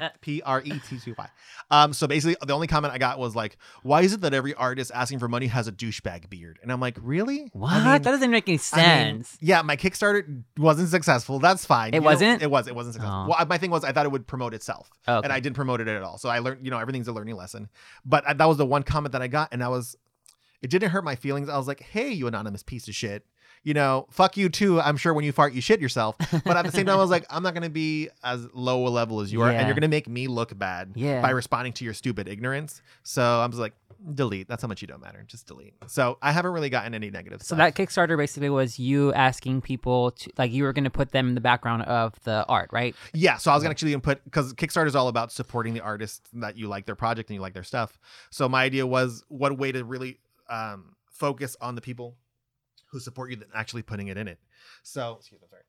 No, 0.00 0.08
P 0.22 0.40
R 0.42 0.62
E 0.64 0.70
T 0.88 0.98
T 0.98 1.12
Y. 1.18 1.28
Um, 1.70 1.92
so 1.92 2.06
basically, 2.06 2.36
the 2.46 2.52
only 2.54 2.66
comment 2.68 2.94
I 2.94 2.98
got 2.98 3.18
was 3.18 3.34
like, 3.36 3.58
"Why 3.82 4.02
is 4.02 4.12
it 4.12 4.20
that 4.22 4.32
every 4.32 4.54
artist 4.54 4.90
asking 4.94 5.18
for 5.18 5.28
money 5.28 5.48
has 5.48 5.66
a 5.68 5.72
douchebag 5.72 6.30
beard?" 6.30 6.58
And 6.62 6.70
I'm 6.72 6.80
like, 6.80 6.96
"Really? 7.02 7.50
What? 7.52 7.72
I 7.72 7.76
mean, 7.76 7.84
that 7.84 8.02
doesn't 8.04 8.30
make 8.30 8.48
any 8.48 8.58
I 8.72 8.76
mean, 9.10 9.24
sense. 9.24 9.36
yeah, 9.40 9.60
my 9.62 9.76
Kickstarter 9.76 10.42
wasn't 10.56 10.88
successful. 10.88 11.38
That's 11.40 11.66
fine. 11.66 11.92
It 11.92 11.96
You 11.96 12.02
wasn't? 12.02 12.42
it 12.42 12.50
was. 12.50 12.68
It 12.68 12.74
wasn't 12.74 12.94
successful. 12.94 13.24
Oh. 13.26 13.34
Well, 13.36 13.46
my 13.46 13.58
thing 13.58 13.70
was 13.70 13.82
I 13.84 13.92
thought 13.92 14.06
it 14.06 14.12
would 14.12 14.26
promote 14.26 14.54
itself 14.54 14.88
Oh, 15.08 15.16
okay. 15.16 15.24
and 15.26 15.32
I 15.32 15.40
didn't 15.40 15.56
promote 15.56 15.80
it 15.80 15.88
at 15.88 16.02
all. 16.02 16.18
So 16.18 16.28
I 16.28 16.38
learned, 16.38 16.64
you 16.64 16.70
know, 16.70 16.78
everything's 16.78 17.08
a 17.08 17.12
learning 17.12 17.34
lesson. 17.36 17.68
But 18.04 18.26
I, 18.28 18.32
that 18.34 18.46
was 18.46 18.56
the 18.58 18.66
one 18.66 18.82
comment 18.84 19.12
that 19.12 19.22
I 19.22 19.26
got, 19.28 19.48
and 19.52 19.62
I 19.64 19.68
was, 19.68 19.96
it 20.60 20.70
didn't 20.70 20.90
hurt 20.90 21.02
my 21.04 21.16
feelings. 21.16 21.48
I 21.48 21.56
was 21.56 21.66
like, 21.66 21.80
hey, 21.82 22.10
you 22.10 22.26
anonymous 22.28 22.62
piece 22.62 22.86
of 22.86 22.94
shit. 22.94 23.26
You 23.64 23.74
know, 23.74 24.06
fuck 24.10 24.36
you 24.36 24.48
too. 24.48 24.80
I'm 24.80 24.96
sure 24.96 25.14
when 25.14 25.24
you 25.24 25.30
fart, 25.32 25.52
you 25.52 25.60
shit 25.60 25.80
yourself. 25.80 26.16
But 26.44 26.56
at 26.56 26.64
the 26.64 26.72
same 26.72 26.86
time, 26.86 26.96
I 26.96 27.00
was 27.00 27.10
like, 27.10 27.24
I'm 27.30 27.42
not 27.44 27.54
gonna 27.54 27.70
be 27.70 28.08
as 28.24 28.46
low 28.52 28.86
a 28.86 28.90
level 28.90 29.20
as 29.20 29.32
you 29.32 29.42
are, 29.42 29.50
and 29.50 29.66
you're 29.68 29.74
gonna 29.74 29.88
make 29.88 30.08
me 30.08 30.26
look 30.26 30.56
bad 30.58 30.92
Yeah. 30.96 31.22
by 31.22 31.30
responding 31.30 31.72
to 31.74 31.84
your 31.84 31.94
stupid 31.94 32.26
ignorance. 32.28 32.82
So 33.04 33.22
I 33.22 33.46
was 33.46 33.58
like, 33.58 33.74
delete. 34.14 34.48
That's 34.48 34.60
how 34.62 34.66
much 34.66 34.82
you 34.82 34.88
don't 34.88 35.00
matter. 35.00 35.24
Just 35.28 35.46
delete. 35.46 35.74
So 35.86 36.18
I 36.20 36.32
haven't 36.32 36.50
really 36.52 36.70
gotten 36.70 36.92
any 36.92 37.08
negative. 37.10 37.40
So 37.40 37.54
stuff. 37.54 37.58
that 37.58 37.74
Kickstarter 37.76 38.16
basically 38.16 38.50
was 38.50 38.80
you 38.80 39.12
asking 39.12 39.60
people 39.60 40.10
to 40.10 40.30
like 40.38 40.50
you 40.50 40.64
were 40.64 40.72
going 40.72 40.82
to 40.82 40.90
put 40.90 41.12
them 41.12 41.28
in 41.28 41.34
the 41.36 41.40
background 41.40 41.82
of 41.84 42.14
the 42.24 42.44
art, 42.48 42.70
right? 42.72 42.96
Yeah, 43.14 43.36
so 43.36 43.52
I 43.52 43.54
was 43.54 43.62
gonna 43.62 43.70
actually 43.70 43.92
gonna 43.92 44.00
put 44.00 44.24
because 44.24 44.54
Kickstarter 44.54 44.88
is 44.88 44.96
all 44.96 45.06
about 45.06 45.30
supporting 45.30 45.72
the 45.72 45.82
artists 45.82 46.20
that 46.32 46.56
you 46.56 46.66
like 46.66 46.86
their 46.86 46.96
project 46.96 47.30
and 47.30 47.36
you 47.36 47.40
like 47.40 47.54
their 47.54 47.62
stuff. 47.62 47.96
So 48.30 48.48
my 48.48 48.64
idea 48.64 48.84
was 48.88 49.22
what 49.28 49.56
way 49.56 49.70
to 49.70 49.84
really 49.84 50.18
um, 50.50 50.96
focus 51.06 51.56
on 51.60 51.76
the 51.76 51.80
people 51.80 52.16
who 52.92 53.00
support 53.00 53.30
you 53.30 53.36
than 53.36 53.48
actually 53.54 53.82
putting 53.82 54.08
it 54.08 54.16
in 54.16 54.28
it. 54.28 54.38
So 54.82 55.16
excuse 55.18 55.40
me, 55.40 55.48
sorry, 55.48 55.62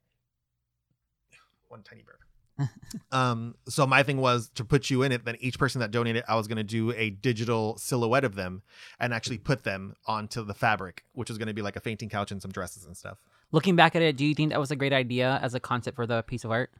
one 1.69 1.81
tiny 1.81 2.03
burp. 2.03 2.19
um, 3.11 3.55
so 3.67 3.87
my 3.87 4.03
thing 4.03 4.17
was 4.17 4.49
to 4.55 4.63
put 4.63 4.89
you 4.89 5.01
in 5.01 5.11
it. 5.11 5.25
Then 5.25 5.37
each 5.39 5.57
person 5.57 5.81
that 5.81 5.89
donated, 5.89 6.23
I 6.27 6.35
was 6.35 6.47
gonna 6.47 6.63
do 6.63 6.91
a 6.91 7.09
digital 7.09 7.77
silhouette 7.77 8.23
of 8.23 8.35
them 8.35 8.61
and 8.99 9.13
actually 9.13 9.39
put 9.39 9.63
them 9.63 9.95
onto 10.05 10.43
the 10.43 10.53
fabric, 10.53 11.03
which 11.13 11.29
was 11.29 11.37
gonna 11.37 11.53
be 11.53 11.61
like 11.63 11.75
a 11.75 11.79
fainting 11.79 12.09
couch 12.09 12.31
and 12.31 12.41
some 12.41 12.51
dresses 12.51 12.85
and 12.85 12.95
stuff. 12.95 13.17
Looking 13.51 13.75
back 13.75 13.95
at 13.95 14.01
it, 14.01 14.17
do 14.17 14.25
you 14.25 14.35
think 14.35 14.51
that 14.51 14.59
was 14.59 14.71
a 14.71 14.75
great 14.75 14.93
idea 14.93 15.39
as 15.41 15.53
a 15.53 15.59
concept 15.59 15.95
for 15.95 16.05
the 16.05 16.21
piece 16.23 16.43
of 16.43 16.51
art? 16.51 16.71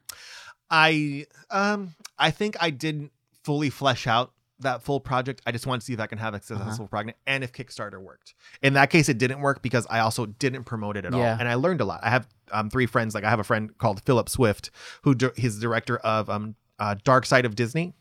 I 0.70 1.26
um 1.50 1.96
I 2.20 2.32
think 2.32 2.56
I 2.60 2.70
didn't 2.70 3.12
fully 3.44 3.70
flesh 3.70 4.08
out 4.08 4.32
that 4.64 4.84
full 4.84 5.00
project. 5.00 5.42
I 5.46 5.52
just 5.52 5.66
wanted 5.68 5.80
to 5.82 5.86
see 5.86 5.94
if 5.94 6.00
I 6.00 6.08
can 6.08 6.18
have 6.18 6.34
a 6.34 6.42
successful 6.42 6.88
project 6.88 7.18
and 7.28 7.44
if 7.44 7.54
Kickstarter 7.54 8.02
worked. 8.02 8.34
In 8.62 8.74
that 8.74 8.90
case, 8.90 9.08
it 9.10 9.18
didn't 9.18 9.40
work 9.42 9.62
because 9.62 9.86
I 9.90 10.00
also 10.00 10.26
didn't 10.26 10.64
promote 10.66 10.98
it 10.98 11.06
at 11.06 11.14
Yeah. 11.14 11.20
all, 11.34 11.40
and 11.40 11.48
I 11.48 11.54
learned 11.56 11.82
a 11.82 11.86
lot. 11.86 12.02
I 12.04 12.10
have 12.10 12.28
um 12.52 12.70
three 12.70 12.86
friends. 12.86 13.16
Like 13.16 13.24
I 13.24 13.30
have 13.30 13.40
a 13.40 13.44
friend 13.44 13.78
called 13.78 14.02
Philip 14.04 14.28
Swift, 14.30 14.72
who 15.04 15.16
di- 15.16 15.30
he's 15.38 15.60
director 15.60 15.98
of 15.98 16.30
um 16.30 16.56
uh, 16.80 16.96
Dark 17.04 17.26
Side 17.26 17.46
of 17.46 17.56
Disney, 17.56 17.94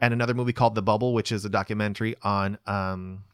and 0.00 0.12
another 0.14 0.34
movie 0.34 0.52
called 0.52 0.74
The 0.74 0.82
Bubble, 0.82 1.12
which 1.14 1.30
is 1.30 1.44
a 1.44 1.48
documentary 1.50 2.16
on 2.22 2.58
um 2.66 3.24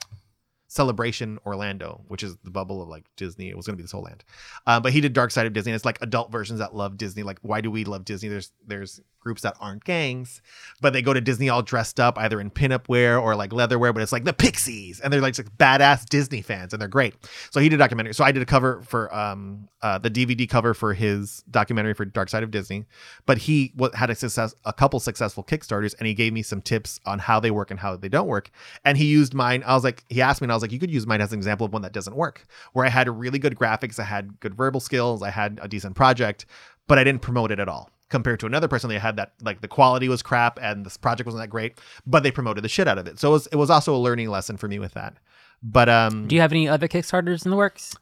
Celebration 0.68 1.40
Orlando, 1.44 2.02
which 2.06 2.22
is 2.22 2.36
the 2.44 2.50
bubble 2.50 2.80
of 2.80 2.88
like 2.88 3.02
Disney. 3.16 3.48
It 3.48 3.56
was 3.56 3.66
going 3.66 3.72
to 3.74 3.76
be 3.76 3.82
this 3.82 3.90
whole 3.90 4.02
land, 4.04 4.22
um, 4.68 4.82
but 4.84 4.92
he 4.92 5.00
did 5.00 5.12
Dark 5.12 5.32
Side 5.32 5.46
of 5.46 5.52
Disney. 5.52 5.72
And 5.72 5.74
it's 5.76 5.84
like 5.84 5.98
adult 6.00 6.30
versions 6.30 6.60
that 6.60 6.76
love 6.76 6.96
Disney. 6.96 7.24
Like, 7.24 7.38
why 7.42 7.60
do 7.60 7.72
we 7.72 7.82
love 7.84 8.04
Disney? 8.04 8.28
There's 8.28 8.52
there's 8.64 9.00
groups 9.20 9.42
that 9.42 9.56
aren't 9.60 9.84
gangs, 9.84 10.42
but 10.80 10.92
they 10.92 11.02
go 11.02 11.12
to 11.12 11.20
Disney 11.20 11.48
all 11.48 11.62
dressed 11.62 12.00
up, 12.00 12.18
either 12.18 12.40
in 12.40 12.50
pinup 12.50 12.88
wear 12.88 13.18
or 13.18 13.36
like 13.36 13.52
leather 13.52 13.78
wear. 13.78 13.92
But 13.92 14.02
it's 14.02 14.12
like 14.12 14.24
the 14.24 14.32
Pixies, 14.32 15.00
and 15.00 15.12
they're 15.12 15.20
like, 15.20 15.36
like 15.38 15.56
badass 15.56 16.06
Disney 16.08 16.42
fans, 16.42 16.72
and 16.72 16.80
they're 16.80 16.88
great. 16.88 17.14
So 17.50 17.60
he 17.60 17.68
did 17.68 17.76
a 17.76 17.78
documentary. 17.78 18.14
So 18.14 18.24
I 18.24 18.32
did 18.32 18.42
a 18.42 18.46
cover 18.46 18.82
for 18.82 19.14
um 19.14 19.68
uh, 19.82 19.98
the 19.98 20.10
DVD 20.10 20.48
cover 20.48 20.74
for 20.74 20.92
his 20.92 21.42
documentary 21.50 21.94
for 21.94 22.04
Dark 22.04 22.28
Side 22.28 22.42
of 22.42 22.50
Disney. 22.50 22.84
But 23.26 23.38
he 23.38 23.72
wa- 23.76 23.90
had 23.94 24.10
a 24.10 24.14
success, 24.14 24.54
a 24.64 24.72
couple 24.72 25.00
successful 25.00 25.42
Kickstarters, 25.42 25.94
and 25.98 26.06
he 26.06 26.14
gave 26.14 26.32
me 26.32 26.42
some 26.42 26.60
tips 26.60 27.00
on 27.06 27.18
how 27.18 27.40
they 27.40 27.50
work 27.50 27.70
and 27.70 27.80
how 27.80 27.96
they 27.96 28.08
don't 28.08 28.26
work. 28.26 28.50
And 28.84 28.98
he 28.98 29.06
used 29.06 29.32
mine. 29.32 29.62
I 29.66 29.74
was 29.74 29.84
like, 29.84 30.04
he 30.08 30.20
asked 30.20 30.40
me, 30.40 30.46
and 30.46 30.52
I 30.52 30.54
was 30.54 30.62
like, 30.62 30.72
you 30.72 30.78
could 30.78 30.90
use 30.90 31.06
mine 31.06 31.20
as 31.20 31.32
an 31.32 31.38
example 31.38 31.66
of 31.66 31.72
one 31.72 31.82
that 31.82 31.92
doesn't 31.92 32.16
work, 32.16 32.46
where 32.72 32.84
I 32.84 32.88
had 32.88 33.08
really 33.08 33.38
good 33.38 33.56
graphics, 33.56 33.98
I 33.98 34.04
had 34.04 34.38
good 34.40 34.54
verbal 34.54 34.80
skills, 34.80 35.22
I 35.22 35.30
had 35.30 35.58
a 35.62 35.68
decent 35.68 35.96
project, 35.96 36.46
but 36.86 36.98
I 36.98 37.04
didn't 37.04 37.22
promote 37.22 37.50
it 37.50 37.58
at 37.60 37.68
all. 37.68 37.90
Compared 38.10 38.40
to 38.40 38.46
another 38.46 38.68
person, 38.68 38.90
they 38.90 38.98
had 38.98 39.16
that 39.16 39.32
like 39.40 39.60
the 39.60 39.68
quality 39.68 40.08
was 40.08 40.22
crap 40.22 40.58
and 40.60 40.84
this 40.84 40.96
project 40.96 41.26
wasn't 41.26 41.42
that 41.42 41.48
great, 41.48 41.78
but 42.06 42.22
they 42.22 42.30
promoted 42.30 42.62
the 42.62 42.68
shit 42.68 42.86
out 42.86 42.98
of 42.98 43.06
it. 43.06 43.18
So 43.18 43.30
it 43.30 43.32
was, 43.32 43.46
it 43.48 43.56
was 43.56 43.70
also 43.70 43.94
a 43.94 43.98
learning 43.98 44.28
lesson 44.28 44.56
for 44.56 44.68
me 44.68 44.78
with 44.78 44.94
that. 44.94 45.16
But 45.62 45.88
um, 45.88 46.26
Do 46.26 46.34
you 46.34 46.40
have 46.42 46.52
any 46.52 46.68
other 46.68 46.88
Kickstarters 46.88 47.44
in 47.44 47.50
the 47.50 47.56
works? 47.56 47.94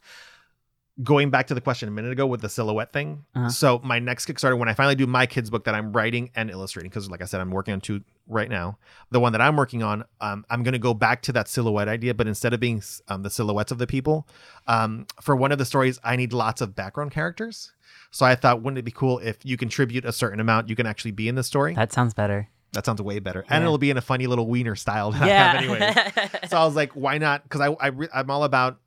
going 1.02 1.30
back 1.30 1.46
to 1.46 1.54
the 1.54 1.60
question 1.60 1.88
a 1.88 1.92
minute 1.92 2.10
ago 2.10 2.26
with 2.26 2.40
the 2.40 2.48
silhouette 2.48 2.92
thing. 2.92 3.24
Uh-huh. 3.34 3.48
So 3.48 3.80
my 3.84 3.98
next 3.98 4.26
Kickstarter, 4.26 4.58
when 4.58 4.68
I 4.68 4.74
finally 4.74 4.96
do 4.96 5.06
my 5.06 5.26
kids 5.26 5.48
book 5.48 5.64
that 5.64 5.74
I'm 5.74 5.92
writing 5.92 6.30
and 6.34 6.50
illustrating, 6.50 6.90
because 6.90 7.08
like 7.08 7.22
I 7.22 7.24
said, 7.24 7.40
I'm 7.40 7.50
working 7.50 7.74
on 7.74 7.80
two 7.80 8.02
right 8.26 8.48
now. 8.48 8.78
The 9.10 9.20
one 9.20 9.32
that 9.32 9.40
I'm 9.40 9.56
working 9.56 9.82
on, 9.82 10.04
um, 10.20 10.44
I'm 10.50 10.62
going 10.62 10.72
to 10.72 10.78
go 10.78 10.94
back 10.94 11.22
to 11.22 11.32
that 11.32 11.48
silhouette 11.48 11.88
idea, 11.88 12.14
but 12.14 12.26
instead 12.26 12.52
of 12.52 12.60
being 12.60 12.82
um, 13.06 13.22
the 13.22 13.30
silhouettes 13.30 13.70
of 13.70 13.78
the 13.78 13.86
people, 13.86 14.26
um, 14.66 15.06
for 15.20 15.36
one 15.36 15.52
of 15.52 15.58
the 15.58 15.64
stories, 15.64 16.00
I 16.02 16.16
need 16.16 16.32
lots 16.32 16.60
of 16.60 16.74
background 16.74 17.12
characters. 17.12 17.72
So 18.10 18.24
I 18.26 18.34
thought, 18.34 18.62
wouldn't 18.62 18.78
it 18.78 18.84
be 18.84 18.90
cool 18.90 19.18
if 19.18 19.44
you 19.44 19.56
contribute 19.56 20.04
a 20.04 20.12
certain 20.12 20.40
amount, 20.40 20.68
you 20.68 20.76
can 20.76 20.86
actually 20.86 21.10
be 21.10 21.28
in 21.28 21.34
the 21.34 21.42
story? 21.42 21.74
That 21.74 21.92
sounds 21.92 22.14
better. 22.14 22.48
That 22.72 22.84
sounds 22.84 23.00
way 23.00 23.18
better, 23.18 23.44
and 23.48 23.64
it'll 23.64 23.78
be 23.78 23.88
in 23.90 23.96
a 23.96 24.02
funny 24.02 24.26
little 24.26 24.46
wiener 24.46 24.76
style 24.76 25.10
that 25.12 25.22
I 25.22 25.26
Yeah. 25.26 25.52
have 25.52 25.62
anyway. 25.62 26.38
so 26.48 26.58
I 26.58 26.64
was 26.66 26.76
like, 26.76 26.92
why 26.92 27.16
not? 27.16 27.42
Because 27.42 27.62
I, 27.62 27.68
I 27.80 27.86
re- 27.88 28.08
I'm 28.14 28.30
all 28.30 28.44
about 28.44 28.78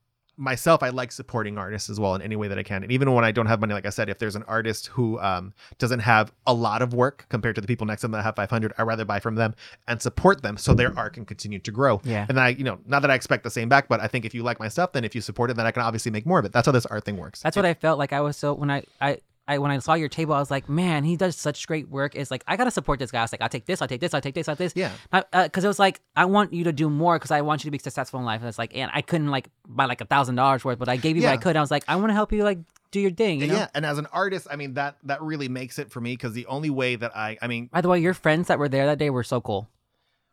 myself. 0.41 0.81
I 0.81 0.89
like 0.89 1.11
supporting 1.11 1.57
artists 1.57 1.89
as 1.89 1.99
well 1.99 2.15
in 2.15 2.21
any 2.21 2.35
way 2.35 2.47
that 2.47 2.57
I 2.57 2.63
can. 2.63 2.83
And 2.83 2.91
even 2.91 3.13
when 3.13 3.23
I 3.23 3.31
don't 3.31 3.45
have 3.45 3.61
money, 3.61 3.73
like 3.73 3.85
I 3.85 3.89
said, 3.89 4.09
if 4.09 4.17
there's 4.17 4.35
an 4.35 4.43
artist 4.47 4.87
who 4.87 5.19
um, 5.19 5.53
doesn't 5.77 5.99
have 5.99 6.33
a 6.47 6.53
lot 6.53 6.81
of 6.81 6.93
work 6.93 7.27
compared 7.29 7.55
to 7.55 7.61
the 7.61 7.67
people 7.67 7.85
next 7.85 8.01
to 8.01 8.05
them 8.05 8.13
that 8.13 8.23
have 8.23 8.35
500, 8.35 8.73
I'd 8.77 8.83
rather 8.83 9.05
buy 9.05 9.19
from 9.19 9.35
them 9.35 9.55
and 9.87 10.01
support 10.01 10.41
them 10.41 10.57
so 10.57 10.73
their 10.73 10.97
art 10.97 11.13
can 11.13 11.25
continue 11.25 11.59
to 11.59 11.71
grow. 11.71 12.01
Yeah. 12.03 12.25
And 12.27 12.39
I, 12.39 12.49
you 12.49 12.63
know, 12.63 12.79
not 12.85 13.03
that 13.03 13.11
I 13.11 13.15
expect 13.15 13.43
the 13.43 13.51
same 13.51 13.69
back, 13.69 13.87
but 13.87 14.01
I 14.01 14.07
think 14.07 14.25
if 14.25 14.33
you 14.33 14.41
like 14.43 14.59
my 14.59 14.67
stuff, 14.67 14.93
then 14.93 15.05
if 15.05 15.13
you 15.13 15.21
support 15.21 15.51
it, 15.51 15.57
then 15.57 15.65
I 15.65 15.71
can 15.71 15.83
obviously 15.83 16.11
make 16.11 16.25
more 16.25 16.39
of 16.39 16.45
it. 16.45 16.51
That's 16.51 16.65
how 16.65 16.71
this 16.71 16.87
art 16.87 17.05
thing 17.05 17.17
works. 17.17 17.41
That's 17.41 17.55
what 17.55 17.65
I 17.65 17.75
felt 17.75 17.99
like. 17.99 18.11
I 18.11 18.21
was 18.21 18.35
so 18.35 18.53
when 18.53 18.71
I 18.71 18.83
I. 18.99 19.19
I, 19.51 19.57
when 19.57 19.71
I 19.71 19.79
saw 19.79 19.93
your 19.95 20.07
table, 20.09 20.33
I 20.33 20.39
was 20.39 20.49
like, 20.49 20.69
"Man, 20.69 21.03
he 21.03 21.15
does 21.17 21.35
such 21.35 21.67
great 21.67 21.89
work." 21.89 22.15
It's 22.15 22.31
like 22.31 22.43
I 22.47 22.55
gotta 22.55 22.71
support 22.71 22.99
this 22.99 23.11
guy. 23.11 23.19
I 23.19 23.23
was 23.23 23.31
like, 23.31 23.41
"I'll 23.41 23.49
take 23.49 23.65
this. 23.65 23.81
I'll 23.81 23.87
take 23.87 24.01
this. 24.01 24.13
I'll 24.13 24.21
take 24.21 24.33
this. 24.35 24.47
I'll 24.47 24.55
take 24.55 24.73
this." 24.73 24.91
Yeah. 25.11 25.23
because 25.31 25.63
it 25.63 25.67
was 25.67 25.79
like 25.79 26.01
I 26.15 26.25
want 26.25 26.53
you 26.53 26.63
to 26.65 26.71
do 26.73 26.89
more 26.89 27.17
because 27.17 27.31
I 27.31 27.41
want 27.41 27.63
you 27.63 27.67
to 27.67 27.71
be 27.71 27.77
successful 27.79 28.19
in 28.19 28.25
life. 28.25 28.41
And 28.41 28.47
it's 28.49 28.57
like, 28.57 28.75
and 28.75 28.89
I 28.93 29.01
couldn't 29.01 29.27
like 29.27 29.49
buy 29.67 29.85
like 29.85 30.01
a 30.01 30.05
thousand 30.05 30.35
dollars 30.35 30.63
worth, 30.65 30.79
but 30.79 30.89
I 30.89 30.95
gave 30.97 31.15
you 31.17 31.23
what 31.23 31.29
I 31.29 31.33
Yeah. 31.33 31.37
could. 31.41 31.55
I 31.57 31.61
was 31.61 31.71
like, 31.71 31.83
I 31.87 31.95
want 31.97 32.09
to 32.09 32.13
help 32.13 32.31
you 32.31 32.43
like 32.43 32.59
do 32.91 32.99
your 32.99 33.11
thing. 33.11 33.41
You 33.41 33.47
know. 33.47 33.55
Yeah, 33.55 33.67
and 33.75 33.85
as 33.85 33.97
an 33.97 34.07
artist, 34.13 34.47
I 34.49 34.55
mean 34.55 34.73
that 34.75 34.97
that 35.03 35.21
really 35.21 35.49
makes 35.49 35.77
it 35.79 35.91
for 35.91 36.01
me 36.01 36.13
because 36.13 36.33
the 36.33 36.45
only 36.47 36.69
way 36.69 36.95
that 36.95 37.15
I, 37.15 37.37
I 37.41 37.47
mean, 37.47 37.69
By 37.71 37.81
the 37.81 37.89
way, 37.89 37.99
your 37.99 38.13
friends 38.13 38.47
that 38.47 38.57
were 38.59 38.69
there 38.69 38.85
that 38.87 38.97
day 38.99 39.09
were 39.09 39.23
so 39.23 39.41
cool. 39.41 39.69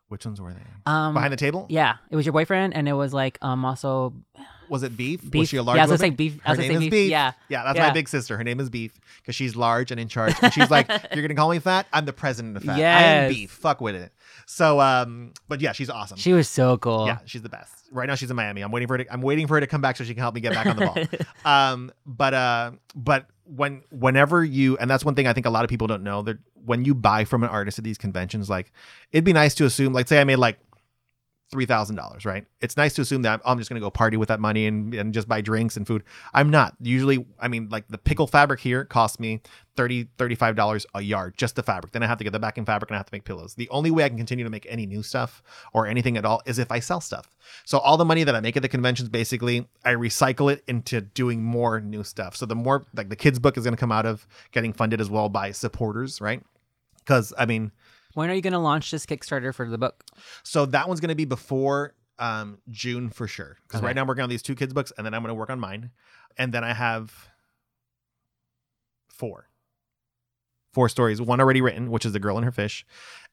which 0.08 0.24
ones 0.24 0.40
were 0.40 0.52
they? 0.54 0.60
Um, 0.86 1.12
Behind 1.14 1.32
the 1.32 1.36
table? 1.36 1.66
yeah, 1.68 1.96
it 2.10 2.16
was 2.16 2.24
your 2.24 2.32
boyfriend, 2.32 2.74
and 2.74 2.88
it 2.88 2.94
was 2.94 3.12
like 3.12 3.38
um 3.42 3.64
also 3.64 4.14
Was 4.68 4.82
it 4.82 4.96
Beef? 4.96 5.22
beef. 5.22 5.38
Was 5.40 5.48
she 5.48 5.56
a 5.56 5.62
large 5.62 5.76
yeah, 5.76 5.82
I 5.82 5.86
was 5.86 5.90
gonna 5.90 5.98
say 5.98 6.04
woman? 6.06 6.16
beef. 6.16 6.40
I 6.44 6.48
Her 6.48 6.52
was 6.52 6.58
gonna 6.58 6.68
name 6.68 6.80
say 6.80 6.86
is 6.86 6.90
beef. 6.90 7.10
Yeah, 7.10 7.32
Yeah, 7.48 7.64
that's 7.64 7.76
Yeah. 7.76 7.86
my 7.88 7.92
big 7.92 8.08
sister. 8.08 8.36
Her 8.36 8.44
name 8.44 8.60
is 8.60 8.68
Beef 8.70 8.92
because 9.22 9.34
she's 9.34 9.56
large 9.56 9.90
and 9.90 9.98
in 10.00 10.08
charge. 10.08 10.34
And 10.42 10.52
she's 10.52 10.70
like, 10.70 10.88
"You're 11.14 11.22
gonna 11.22 11.34
call 11.34 11.50
me 11.50 11.58
fat? 11.58 11.86
I'm 11.92 12.04
the 12.04 12.12
president 12.12 12.56
of 12.56 12.62
fat. 12.64 12.72
I 12.76 12.80
am 12.80 13.30
Yes. 13.30 13.34
Beef. 13.34 13.50
Fuck 13.50 13.80
with 13.80 13.94
it." 13.94 14.12
So, 14.46 14.80
um, 14.80 15.32
but 15.48 15.60
yeah, 15.60 15.72
she's 15.72 15.90
awesome. 15.90 16.16
she 16.18 16.32
was 16.32 16.48
so 16.48 16.78
cool. 16.78 17.06
yeah, 17.06 17.18
she's 17.26 17.42
the 17.42 17.48
best. 17.50 17.74
Right 17.92 18.06
now, 18.08 18.14
she's 18.14 18.30
in 18.30 18.36
Miami. 18.36 18.60
I'm 18.62 18.70
waiting 18.70 18.86
for 18.88 18.94
her. 18.98 19.04
To, 19.04 19.12
I'm 19.12 19.22
waiting 19.22 19.46
for 19.46 19.54
her 19.54 19.60
to 19.60 19.66
come 19.66 19.80
back 19.80 19.96
so 19.96 20.04
she 20.04 20.14
can 20.14 20.20
help 20.22 20.34
me 20.34 20.40
get 20.42 20.52
back 20.54 20.66
on 20.66 20.76
the 20.76 20.84
ball. 20.86 20.96
um, 21.72 21.90
but 22.06 22.34
uh, 22.34 22.72
but 22.94 23.26
when 23.44 23.82
whenever 23.90 24.44
you 24.44 24.76
and 24.78 24.90
that's 24.90 25.04
one 25.04 25.14
thing 25.14 25.26
I 25.26 25.32
think 25.32 25.46
a 25.46 25.50
lot 25.50 25.64
of 25.64 25.70
people 25.70 25.86
don't 25.86 26.02
know 26.02 26.20
that 26.22 26.38
when 26.64 26.84
you 26.84 26.94
buy 26.94 27.24
from 27.24 27.42
an 27.44 27.48
artist 27.48 27.78
at 27.78 27.84
these 27.84 27.96
conventions, 27.96 28.50
like 28.50 28.72
it'd 29.12 29.24
be 29.24 29.32
nice 29.32 29.54
to 29.54 29.64
assume, 29.64 29.92
like, 29.94 30.06
say 30.08 30.20
I 30.20 30.24
made 30.24 30.36
like 30.36 30.58
three 31.50 31.66
thousand 31.66 31.96
dollars, 31.96 32.24
right? 32.24 32.44
It's 32.60 32.76
nice 32.76 32.94
to 32.94 33.02
assume 33.02 33.22
that 33.22 33.40
I'm, 33.44 33.58
just 33.58 33.70
gonna 33.70 33.80
go 33.80 33.90
party 33.90 34.16
with 34.16 34.28
that 34.28 34.40
money 34.40 34.66
and, 34.66 34.94
and 34.94 35.14
just 35.14 35.28
buy 35.28 35.40
drinks 35.40 35.76
and 35.76 35.86
food. 35.86 36.04
I'm 36.34 36.50
not. 36.50 36.74
Usually, 36.80 37.24
I 37.40 37.48
mean, 37.48 37.68
like 37.70 37.88
the 37.88 37.98
pickle 37.98 38.26
fabric 38.26 38.60
here 38.60 38.84
costs 38.84 39.18
me 39.18 39.40
$30, 39.76 40.08
35 40.18 40.56
dollars 40.56 40.86
a 40.94 41.00
yard, 41.00 41.34
just 41.36 41.56
the 41.56 41.62
fabric. 41.62 41.92
Then 41.92 42.02
I 42.02 42.06
have 42.06 42.18
to 42.18 42.24
get 42.24 42.32
the 42.32 42.38
backing 42.38 42.64
fabric 42.64 42.90
and 42.90 42.96
I 42.96 42.98
have 42.98 43.06
to 43.06 43.14
make 43.14 43.24
pillows. 43.24 43.54
The 43.54 43.68
only 43.70 43.90
way 43.90 44.04
I 44.04 44.08
can 44.08 44.18
continue 44.18 44.44
to 44.44 44.50
make 44.50 44.66
any 44.68 44.84
new 44.86 45.02
stuff 45.02 45.42
or 45.72 45.86
anything 45.86 46.16
at 46.16 46.24
all 46.24 46.42
is 46.44 46.58
if 46.58 46.70
I 46.70 46.80
sell 46.80 47.00
stuff. 47.00 47.30
So 47.64 47.78
all 47.78 47.96
the 47.96 48.04
money 48.04 48.24
that 48.24 48.34
I 48.34 48.40
make 48.40 48.56
at 48.56 48.62
the 48.62 48.68
conventions, 48.68 49.08
basically, 49.08 49.66
I 49.84 49.94
recycle 49.94 50.52
it 50.52 50.62
into 50.66 51.00
doing 51.00 51.42
more 51.42 51.80
new 51.80 52.04
stuff. 52.04 52.36
So 52.36 52.44
the 52.44 52.56
more 52.56 52.84
like 52.94 53.08
the 53.08 53.16
kids 53.16 53.38
book 53.38 53.56
is 53.56 53.64
gonna 53.64 53.76
come 53.76 53.92
out 53.92 54.04
of 54.04 54.26
getting 54.52 54.72
funded 54.72 55.00
as 55.00 55.08
well 55.08 55.28
by 55.28 55.52
supporters, 55.52 56.20
right? 56.20 56.42
Because 56.98 57.32
I 57.38 57.46
mean, 57.46 57.72
When 58.14 58.30
are 58.30 58.34
you 58.34 58.40
gonna 58.42 58.60
launch 58.60 58.90
this 58.90 59.06
Kickstarter 59.06 59.54
for 59.54 59.68
the 59.68 59.78
book? 59.78 60.04
so 60.42 60.66
that 60.66 60.88
one's 60.88 61.00
going 61.00 61.08
to 61.10 61.14
be 61.14 61.24
before 61.24 61.94
um, 62.18 62.58
June 62.70 63.10
for 63.10 63.28
sure. 63.28 63.56
Because 63.62 63.78
Okay. 63.78 63.86
right 63.86 63.94
now 63.94 64.02
I'm 64.02 64.08
working 64.08 64.24
on 64.24 64.28
these 64.30 64.42
two 64.42 64.54
kids' 64.56 64.72
books, 64.74 64.92
and 64.96 65.06
then 65.06 65.14
I'm 65.14 65.22
going 65.22 65.28
to 65.30 65.34
work 65.34 65.50
on 65.50 65.60
mine, 65.60 65.90
and 66.36 66.52
then 66.52 66.64
I 66.64 66.72
have 66.72 67.12
four, 69.08 69.47
four 70.72 70.88
stories. 70.88 71.20
One 71.20 71.40
already 71.40 71.60
written, 71.60 71.90
which 71.90 72.04
is 72.04 72.12
the 72.12 72.20
girl 72.20 72.36
and 72.36 72.44
her 72.44 72.52
fish, 72.52 72.86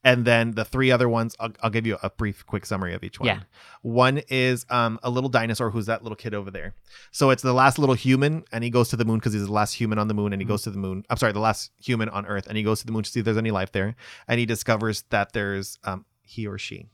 and 0.03 0.25
then 0.25 0.51
the 0.51 0.65
three 0.65 0.91
other 0.91 1.09
ones. 1.09 1.35
I'll, 1.39 1.51
I'll 1.61 1.69
give 1.69 1.87
you 1.87 1.97
a 2.01 2.09
brief, 2.09 2.45
quick 2.45 2.65
summary 2.65 2.93
of 2.93 3.03
each 3.03 3.19
one. 3.19 3.27
Yeah. 3.27 3.39
One 3.81 4.21
is 4.29 4.65
um, 4.69 4.99
a 5.03 5.09
little 5.09 5.29
dinosaur 5.29 5.71
who's 5.71 5.87
that 5.87 6.03
little 6.03 6.15
kid 6.15 6.33
over 6.33 6.51
there. 6.51 6.75
So 7.11 7.29
it's 7.29 7.43
the 7.43 7.53
last 7.53 7.79
little 7.79 7.95
human, 7.95 8.43
and 8.51 8.63
he 8.63 8.69
goes 8.69 8.89
to 8.89 8.95
the 8.97 9.05
moon 9.05 9.19
because 9.19 9.33
he's 9.33 9.45
the 9.45 9.51
last 9.51 9.73
human 9.73 9.99
on 9.99 10.07
the 10.07 10.13
moon, 10.13 10.33
and 10.33 10.41
he 10.41 10.45
goes 10.45 10.63
to 10.63 10.71
the 10.71 10.77
moon. 10.77 11.03
I'm 11.09 11.17
sorry, 11.17 11.33
the 11.33 11.39
last 11.39 11.71
human 11.77 12.09
on 12.09 12.25
Earth, 12.25 12.47
and 12.47 12.57
he 12.57 12.63
goes 12.63 12.79
to 12.81 12.85
the 12.85 12.91
moon 12.91 13.03
to 13.03 13.09
see 13.09 13.19
if 13.19 13.25
there's 13.25 13.37
any 13.37 13.51
life 13.51 13.71
there, 13.71 13.95
and 14.27 14.39
he 14.39 14.45
discovers 14.45 15.03
that 15.09 15.33
there's 15.33 15.77
um, 15.83 16.05
he 16.21 16.47
or 16.47 16.57
she 16.57 16.87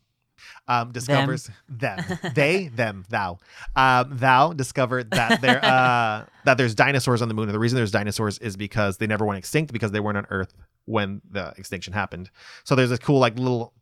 um, 0.67 0.91
discovers 0.91 1.49
them, 1.69 2.03
they, 2.33 2.67
them, 2.75 3.05
thou, 3.09 3.39
um, 3.75 4.17
thou 4.17 4.53
discovered 4.53 5.11
that 5.11 5.41
there 5.41 5.63
uh, 5.63 6.25
that 6.45 6.57
there's 6.57 6.75
dinosaurs 6.75 7.21
on 7.21 7.27
the 7.27 7.33
moon, 7.33 7.47
and 7.47 7.53
the 7.53 7.59
reason 7.59 7.75
there's 7.75 7.91
dinosaurs 7.91 8.37
is 8.39 8.55
because 8.55 8.97
they 8.97 9.07
never 9.07 9.25
went 9.25 9.37
extinct 9.37 9.73
because 9.73 9.91
they 9.91 9.99
weren't 9.99 10.17
on 10.17 10.27
Earth 10.29 10.53
when 10.85 11.21
the 11.29 11.53
extinction 11.57 11.93
happened. 11.93 12.29
So 12.63 12.75
there's 12.75 12.89
this 12.89 12.99
cool 12.99 13.19
like 13.19 13.37
little 13.37 13.73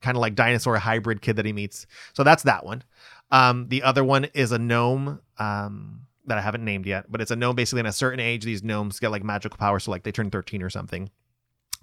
kind 0.00 0.16
of 0.16 0.20
like 0.20 0.34
dinosaur 0.34 0.76
hybrid 0.76 1.22
kid 1.22 1.36
that 1.36 1.46
he 1.46 1.52
meets. 1.52 1.86
So 2.12 2.22
that's 2.22 2.44
that 2.44 2.64
one. 2.64 2.82
Um, 3.30 3.68
the 3.68 3.82
other 3.82 4.04
one 4.04 4.24
is 4.34 4.52
a 4.52 4.58
gnome. 4.58 5.20
Um, 5.38 6.02
that 6.26 6.36
I 6.36 6.42
haven't 6.42 6.64
named 6.64 6.84
yet, 6.84 7.10
but 7.10 7.22
it's 7.22 7.30
a 7.30 7.36
gnome. 7.36 7.56
Basically, 7.56 7.80
in 7.80 7.86
a 7.86 7.92
certain 7.92 8.20
age, 8.20 8.44
these 8.44 8.62
gnomes 8.62 9.00
get 9.00 9.10
like 9.10 9.24
magical 9.24 9.56
powers. 9.56 9.84
So 9.84 9.90
like 9.90 10.02
they 10.02 10.12
turn 10.12 10.30
13 10.30 10.62
or 10.62 10.68
something, 10.68 11.10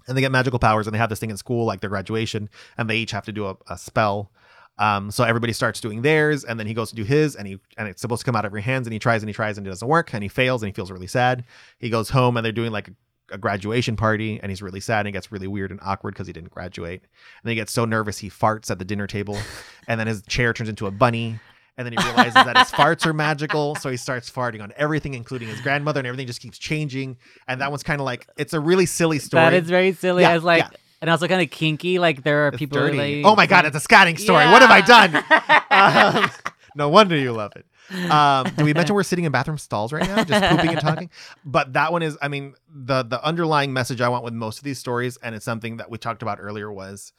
and 0.06 0.16
they 0.16 0.20
get 0.20 0.32
magical 0.32 0.58
powers, 0.58 0.86
and 0.86 0.94
they 0.94 0.98
have 0.98 1.10
this 1.10 1.18
thing 1.18 1.30
in 1.30 1.36
school, 1.36 1.64
like 1.64 1.80
their 1.80 1.90
graduation, 1.90 2.48
and 2.78 2.88
they 2.88 2.96
each 2.96 3.10
have 3.10 3.24
to 3.26 3.32
do 3.32 3.46
a, 3.46 3.56
a 3.68 3.78
spell. 3.78 4.30
Um, 4.78 5.10
so 5.10 5.24
everybody 5.24 5.52
starts 5.52 5.80
doing 5.80 6.02
theirs, 6.02 6.44
and 6.44 6.60
then 6.60 6.66
he 6.66 6.74
goes 6.74 6.90
to 6.90 6.96
do 6.96 7.04
his, 7.04 7.34
and 7.34 7.48
he 7.48 7.58
and 7.78 7.88
it's 7.88 8.02
supposed 8.02 8.20
to 8.20 8.26
come 8.26 8.36
out 8.36 8.44
of 8.44 8.52
your 8.52 8.60
hands, 8.60 8.86
and 8.86 8.92
he 8.92 8.98
tries 8.98 9.22
and 9.22 9.28
he 9.28 9.34
tries 9.34 9.56
and 9.56 9.66
it 9.66 9.70
doesn't 9.70 9.88
work, 9.88 10.12
and 10.12 10.22
he 10.22 10.28
fails, 10.28 10.62
and 10.62 10.68
he 10.68 10.74
feels 10.74 10.90
really 10.90 11.06
sad. 11.06 11.44
He 11.78 11.90
goes 11.90 12.10
home, 12.10 12.36
and 12.36 12.44
they're 12.44 12.52
doing 12.52 12.72
like 12.72 12.88
a, 12.88 12.92
a 13.34 13.38
graduation 13.38 13.96
party, 13.96 14.38
and 14.42 14.50
he's 14.50 14.62
really 14.62 14.80
sad, 14.80 15.00
and 15.00 15.08
it 15.08 15.12
gets 15.12 15.32
really 15.32 15.48
weird 15.48 15.70
and 15.70 15.80
awkward 15.82 16.14
because 16.14 16.26
he 16.26 16.32
didn't 16.32 16.50
graduate. 16.50 17.00
And 17.02 17.44
then 17.44 17.50
he 17.52 17.56
gets 17.56 17.72
so 17.72 17.84
nervous 17.84 18.18
he 18.18 18.28
farts 18.28 18.70
at 18.70 18.78
the 18.78 18.84
dinner 18.84 19.06
table, 19.06 19.38
and 19.88 19.98
then 19.98 20.06
his 20.06 20.22
chair 20.22 20.52
turns 20.52 20.68
into 20.68 20.86
a 20.86 20.90
bunny. 20.90 21.40
And 21.78 21.84
then 21.86 21.92
he 21.92 21.98
realizes 22.04 22.34
that 22.34 22.56
his 22.56 22.70
farts 22.70 23.04
are 23.04 23.12
magical, 23.12 23.74
so 23.74 23.90
he 23.90 23.98
starts 23.98 24.30
farting 24.30 24.62
on 24.62 24.72
everything, 24.76 25.12
including 25.14 25.48
his 25.48 25.60
grandmother, 25.60 26.00
and 26.00 26.06
everything 26.06 26.26
just 26.26 26.40
keeps 26.40 26.56
changing. 26.58 27.18
And 27.48 27.60
that 27.60 27.70
one's 27.70 27.82
kind 27.82 28.00
of 28.00 28.04
like 28.06 28.26
it's 28.38 28.54
a 28.54 28.60
really 28.60 28.86
silly 28.86 29.18
story. 29.18 29.42
That 29.44 29.52
is 29.54 29.68
very 29.68 29.92
silly. 29.92 30.22
Yeah, 30.22 30.30
I 30.30 30.34
was 30.34 30.44
like, 30.44 30.62
yeah. 30.62 30.70
and 31.02 31.10
also 31.10 31.28
kind 31.28 31.42
of 31.42 31.50
kinky. 31.50 31.98
Like 31.98 32.22
there 32.22 32.46
are 32.46 32.48
It's 32.48 32.56
people 32.58 32.78
dirty. 32.78 32.96
really. 32.96 33.24
oh 33.24 33.36
my 33.36 33.46
god, 33.46 33.66
it's 33.66 33.76
a 33.76 33.86
scatting 33.86 34.18
story. 34.18 34.46
What 34.46 34.62
have 34.62 34.70
I 34.70 34.80
done? 34.80 35.22
Um, 35.68 36.30
no 36.74 36.88
wonder 36.88 37.16
you 37.16 37.32
love 37.32 37.52
it. 37.56 37.66
Um, 38.10 38.46
do 38.56 38.64
we 38.64 38.72
mention 38.72 38.94
we're 38.94 39.02
sitting 39.02 39.26
in 39.26 39.32
bathroom 39.32 39.58
stalls 39.58 39.92
right 39.92 40.02
now, 40.08 40.24
just 40.24 40.42
pooping 40.50 40.70
and 40.70 40.80
talking? 40.80 41.10
But 41.44 41.74
that 41.74 41.92
one 41.92 42.02
is, 42.02 42.16
I 42.22 42.28
mean, 42.28 42.54
the 42.74 43.02
the 43.02 43.22
underlying 43.22 43.72
message 43.74 44.00
I 44.00 44.08
want 44.08 44.24
with 44.24 44.32
most 44.32 44.56
of 44.58 44.64
these 44.64 44.78
stories, 44.78 45.18
and 45.22 45.34
it's 45.34 45.44
something 45.44 45.76
that 45.76 45.90
we 45.90 45.98
talked 45.98 46.22
about 46.22 46.38
earlier, 46.40 46.72
was 46.72 47.12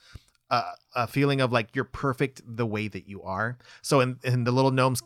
uh, 0.49 0.71
a 0.95 1.07
feeling 1.07 1.41
of 1.41 1.51
like 1.51 1.75
you're 1.75 1.83
perfect 1.83 2.41
the 2.45 2.65
way 2.65 2.87
that 2.87 3.07
you 3.07 3.21
are. 3.23 3.57
So 3.81 3.99
in 4.01 4.19
in 4.23 4.43
the 4.43 4.51
little 4.51 4.71
gnomes 4.71 5.01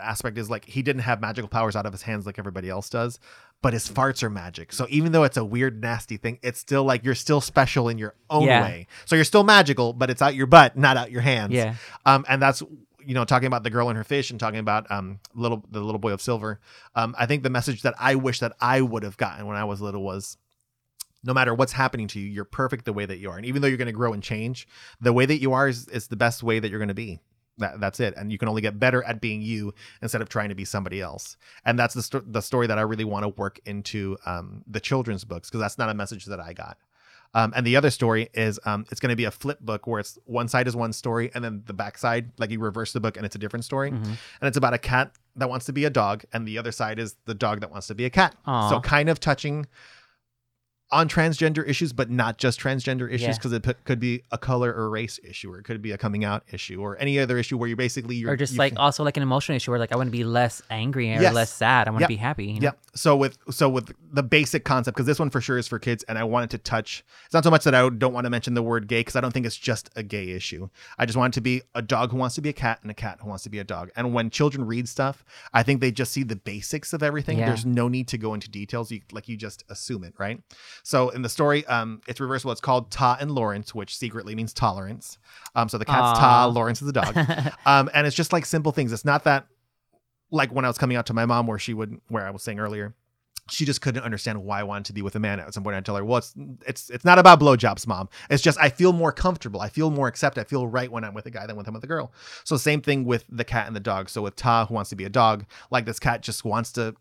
aspect 0.00 0.38
is 0.38 0.50
like 0.50 0.64
he 0.64 0.82
didn't 0.82 1.02
have 1.02 1.20
magical 1.20 1.48
powers 1.48 1.76
out 1.76 1.86
of 1.86 1.92
his 1.92 2.02
hands 2.02 2.26
like 2.26 2.36
everybody 2.36 2.68
else 2.68 2.90
does 2.90 3.20
but 3.62 3.72
his 3.72 3.88
farts 3.88 4.24
are 4.24 4.28
magic 4.28 4.72
so 4.72 4.88
even 4.90 5.12
though 5.12 5.22
it's 5.22 5.36
a 5.36 5.44
weird 5.44 5.80
nasty 5.80 6.16
thing 6.16 6.36
it's 6.42 6.58
still 6.58 6.82
like 6.82 7.04
you're 7.04 7.14
still 7.14 7.40
special 7.40 7.88
in 7.88 7.96
your 7.96 8.12
own 8.28 8.42
Yeah. 8.42 8.62
way 8.62 8.88
so 9.04 9.14
you're 9.14 9.24
still 9.24 9.44
magical 9.44 9.92
but 9.92 10.10
it's 10.10 10.20
out 10.20 10.34
your 10.34 10.48
butt 10.48 10.76
not 10.76 10.96
out 10.96 11.12
your 11.12 11.20
hands 11.20 11.52
Yeah. 11.52 11.76
um 12.04 12.24
and 12.28 12.42
that's 12.42 12.60
you 13.06 13.12
know, 13.14 13.24
talking 13.26 13.46
about 13.46 13.62
the 13.64 13.70
girl 13.70 13.88
and 13.90 13.96
her 13.98 14.02
fish 14.02 14.30
and 14.30 14.40
talking 14.40 14.58
about 14.58 14.90
um 14.90 15.20
little 15.34 15.62
the 15.70 15.78
little 15.80 15.98
boy 16.00 16.12
of 16.12 16.22
silver. 16.22 16.58
Um, 16.94 17.14
I 17.18 17.26
think 17.26 17.42
the 17.42 17.50
message 17.50 17.82
that 17.82 17.94
I 18.00 18.14
wish 18.14 18.38
that 18.40 18.54
I 18.60 18.80
would 18.80 19.02
have 19.02 19.16
gotten 19.18 19.46
when 19.46 19.56
I 19.58 19.64
was 19.64 19.80
little 19.82 20.02
was 20.02 20.38
no 21.24 21.34
matter 21.34 21.54
what's 21.54 21.72
happening 21.72 22.06
to 22.08 22.20
you, 22.20 22.26
you're 22.26 22.44
perfect 22.44 22.84
the 22.84 22.92
way 22.92 23.06
that 23.06 23.18
you 23.18 23.30
are. 23.30 23.36
And 23.36 23.46
even 23.46 23.62
though 23.62 23.68
you're 23.68 23.78
going 23.78 23.86
to 23.86 23.92
grow 23.92 24.12
and 24.12 24.22
change, 24.22 24.68
the 25.00 25.12
way 25.12 25.26
that 25.26 25.38
you 25.38 25.52
are 25.52 25.68
is, 25.68 25.88
is 25.88 26.08
the 26.08 26.16
best 26.16 26.42
way 26.42 26.58
that 26.58 26.70
you're 26.70 26.78
going 26.78 26.88
to 26.88 26.94
be. 26.94 27.20
That, 27.58 27.80
that's 27.80 28.00
it. 28.00 28.14
And 28.16 28.32
you 28.32 28.38
can 28.38 28.48
only 28.48 28.62
get 28.62 28.78
better 28.80 29.02
at 29.04 29.20
being 29.20 29.40
you 29.40 29.74
instead 30.02 30.20
of 30.20 30.28
trying 30.28 30.48
to 30.48 30.54
be 30.54 30.64
somebody 30.64 31.00
else. 31.00 31.36
And 31.64 31.78
that's 31.78 31.94
the, 31.94 32.02
sto- 32.02 32.24
the 32.26 32.40
story 32.40 32.66
that 32.66 32.78
I 32.78 32.82
really 32.82 33.04
want 33.04 33.22
to 33.24 33.28
work 33.28 33.60
into 33.64 34.16
um, 34.26 34.64
the 34.66 34.80
children's 34.80 35.24
books 35.24 35.48
because 35.48 35.60
that's 35.60 35.78
not 35.78 35.88
a 35.88 35.94
message 35.94 36.26
that 36.26 36.40
I 36.40 36.52
got. 36.52 36.78
Um, 37.36 37.52
and 37.56 37.66
the 37.66 37.74
other 37.74 37.90
story 37.90 38.28
is 38.32 38.60
um, 38.64 38.86
it's 38.90 39.00
going 39.00 39.10
to 39.10 39.16
be 39.16 39.24
a 39.24 39.30
flip 39.30 39.58
book 39.60 39.86
where 39.88 39.98
it's 39.98 40.18
one 40.24 40.46
side 40.46 40.68
is 40.68 40.76
one 40.76 40.92
story 40.92 41.32
and 41.34 41.44
then 41.44 41.62
the 41.66 41.72
back 41.72 41.98
side, 41.98 42.30
like 42.38 42.50
you 42.50 42.60
reverse 42.60 42.92
the 42.92 43.00
book 43.00 43.16
and 43.16 43.26
it's 43.26 43.34
a 43.34 43.40
different 43.40 43.64
story. 43.64 43.90
Mhm. 43.90 44.04
And 44.04 44.18
it's 44.42 44.56
about 44.56 44.72
a 44.72 44.78
cat 44.78 45.12
that 45.36 45.48
wants 45.48 45.66
to 45.66 45.72
be 45.72 45.84
a 45.84 45.90
dog, 45.90 46.22
and 46.32 46.46
the 46.46 46.58
other 46.58 46.70
side 46.70 47.00
is 47.00 47.16
the 47.24 47.34
dog 47.34 47.60
that 47.60 47.72
wants 47.72 47.88
to 47.88 47.94
be 47.96 48.04
a 48.04 48.10
cat. 48.10 48.36
Aw. 48.46 48.70
So 48.70 48.80
kind 48.80 49.08
of 49.08 49.18
touching 49.18 49.66
on 50.94 51.08
transgender 51.08 51.66
issues, 51.68 51.92
but 51.92 52.08
not 52.08 52.38
just 52.38 52.58
transgender 52.60 53.08
issues, 53.08 53.22
Yeah. 53.22 53.32
because 53.34 53.52
it 53.52 53.62
p- 53.62 53.74
could 53.84 53.98
be 54.00 54.22
a 54.30 54.38
color 54.38 54.72
or 54.72 54.88
race 54.88 55.18
issue, 55.24 55.52
or 55.52 55.58
it 55.58 55.64
could 55.64 55.82
be 55.82 55.90
a 55.92 55.98
coming 55.98 56.24
out 56.24 56.44
issue, 56.52 56.80
or 56.80 56.96
any 56.98 57.18
other 57.18 57.36
issue 57.36 57.58
where 57.58 57.68
you 57.68 57.76
basically 57.76 58.16
you're 58.16 58.30
or 58.32 58.36
just 58.36 58.52
you 58.54 58.58
like 58.58 58.72
can- 58.72 58.78
also 58.78 59.02
like 59.04 59.16
an 59.16 59.22
emotional 59.22 59.56
issue 59.56 59.70
where 59.72 59.80
like 59.80 59.92
I 59.92 59.96
want 59.96 60.06
to 60.06 60.12
be 60.12 60.24
less 60.24 60.62
angry 60.70 61.14
or 61.14 61.20
Yes. 61.20 61.34
less 61.34 61.52
sad. 61.52 61.88
I 61.88 61.90
want 61.90 62.00
to 62.00 62.04
Yep. 62.04 62.08
be 62.08 62.16
happy. 62.16 62.44
you 62.46 62.54
know? 62.60 62.64
Yep. 62.66 62.78
So 62.94 63.16
with 63.16 63.36
so 63.50 63.68
with 63.68 63.92
the 64.12 64.22
basic 64.22 64.64
concept, 64.64 64.96
because 64.96 65.06
this 65.06 65.18
one 65.18 65.28
for 65.30 65.40
sure 65.40 65.58
is 65.58 65.66
for 65.66 65.78
kids, 65.80 66.04
and 66.04 66.16
I 66.16 66.24
wanted 66.24 66.50
to 66.50 66.58
touch. 66.58 67.04
It's 67.26 67.34
not 67.34 67.42
so 67.44 67.50
much 67.50 67.64
that 67.64 67.74
I 67.74 67.88
don't 67.88 68.12
want 68.12 68.24
to 68.26 68.30
mention 68.30 68.54
the 68.54 68.62
word 68.62 68.86
gay, 68.86 69.00
because 69.00 69.16
I 69.16 69.20
don't 69.20 69.32
think 69.32 69.44
it's 69.46 69.56
just 69.56 69.90
a 69.96 70.02
gay 70.04 70.30
issue. 70.30 70.68
I 70.98 71.04
just 71.06 71.18
want 71.18 71.34
it 71.34 71.36
to 71.38 71.40
be 71.40 71.62
a 71.74 71.82
dog 71.82 72.12
who 72.12 72.16
wants 72.18 72.36
to 72.36 72.40
be 72.40 72.48
a 72.50 72.52
cat 72.52 72.78
and 72.82 72.90
a 72.90 72.94
cat 72.94 73.18
who 73.20 73.28
wants 73.28 73.42
to 73.44 73.50
be 73.50 73.58
a 73.58 73.64
dog. 73.64 73.90
And 73.96 74.14
when 74.14 74.30
children 74.30 74.64
read 74.66 74.88
stuff, 74.88 75.24
I 75.52 75.62
think 75.64 75.80
they 75.80 75.90
just 75.90 76.12
see 76.12 76.22
the 76.22 76.36
basics 76.36 76.92
of 76.92 77.02
everything. 77.02 77.38
Yeah. 77.38 77.46
There's 77.46 77.66
no 77.66 77.88
need 77.88 78.06
to 78.08 78.18
go 78.18 78.32
into 78.34 78.48
details. 78.48 78.92
You 78.92 79.00
like 79.12 79.28
you 79.28 79.36
just 79.36 79.64
assume 79.68 80.04
it, 80.04 80.14
right? 80.18 80.40
So 80.84 81.08
in 81.08 81.22
the 81.22 81.30
story, 81.30 81.66
um, 81.66 82.02
it's 82.06 82.20
reversible. 82.20 82.52
It's 82.52 82.60
called 82.60 82.90
Ta 82.90 83.16
and 83.18 83.30
Lawrence, 83.30 83.74
which 83.74 83.96
secretly 83.96 84.34
means 84.34 84.52
tolerance. 84.52 85.18
Um, 85.54 85.70
so 85.70 85.78
the 85.78 85.86
cat's 85.86 86.18
Ta, 86.18 86.44
Lawrence 86.44 86.82
is 86.82 86.86
the 86.86 86.92
dog. 86.92 87.16
um, 87.66 87.90
and 87.94 88.06
it's 88.06 88.14
just 88.14 88.34
like 88.34 88.44
simple 88.44 88.70
things. 88.70 88.92
It's 88.92 89.04
not 89.04 89.24
that 89.24 89.46
like 90.30 90.52
when 90.52 90.66
I 90.66 90.68
was 90.68 90.76
coming 90.76 90.98
out 90.98 91.06
to 91.06 91.14
my 91.14 91.24
mom, 91.24 91.46
where 91.46 91.58
she 91.58 91.72
wouldn't, 91.72 92.02
where 92.08 92.26
I 92.26 92.30
was 92.30 92.42
saying 92.42 92.60
earlier, 92.60 92.94
she 93.48 93.64
just 93.64 93.80
couldn't 93.80 94.02
understand 94.02 94.42
why 94.42 94.60
I 94.60 94.62
wanted 94.62 94.86
to 94.86 94.92
be 94.92 95.00
with 95.00 95.16
a 95.16 95.20
man. 95.20 95.40
At 95.40 95.54
some 95.54 95.62
point, 95.62 95.76
I 95.76 95.80
tell 95.80 95.96
her, 95.96 96.04
"Well, 96.04 96.18
it's 96.18 96.34
it's 96.66 96.90
it's 96.90 97.04
not 97.04 97.18
about 97.18 97.40
blowjobs, 97.40 97.86
mom. 97.86 98.08
It's 98.28 98.42
just 98.42 98.58
I 98.60 98.68
feel 98.68 98.92
more 98.92 99.12
comfortable. 99.12 99.60
I 99.60 99.68
feel 99.68 99.90
more 99.90 100.08
accepted. 100.08 100.40
I 100.40 100.44
feel 100.44 100.66
right 100.66 100.90
when 100.90 101.04
I'm 101.04 101.14
with 101.14 101.26
a 101.26 101.30
guy 101.30 101.46
than 101.46 101.56
when 101.56 101.66
I'm 101.66 101.74
with 101.74 101.84
a 101.84 101.88
girl." 101.88 102.12
So 102.44 102.56
same 102.56 102.80
thing 102.80 103.04
with 103.04 103.24
the 103.30 103.44
cat 103.44 103.66
and 103.66 103.76
the 103.76 103.80
dog. 103.80 104.08
So 104.08 104.22
with 104.22 104.36
Ta, 104.36 104.66
who 104.66 104.74
wants 104.74 104.90
to 104.90 104.96
be 104.96 105.04
a 105.04 105.10
dog, 105.10 105.44
like 105.70 105.84
this 105.84 105.98
cat 105.98 106.22
just 106.22 106.44
wants 106.44 106.72
to 106.72 106.94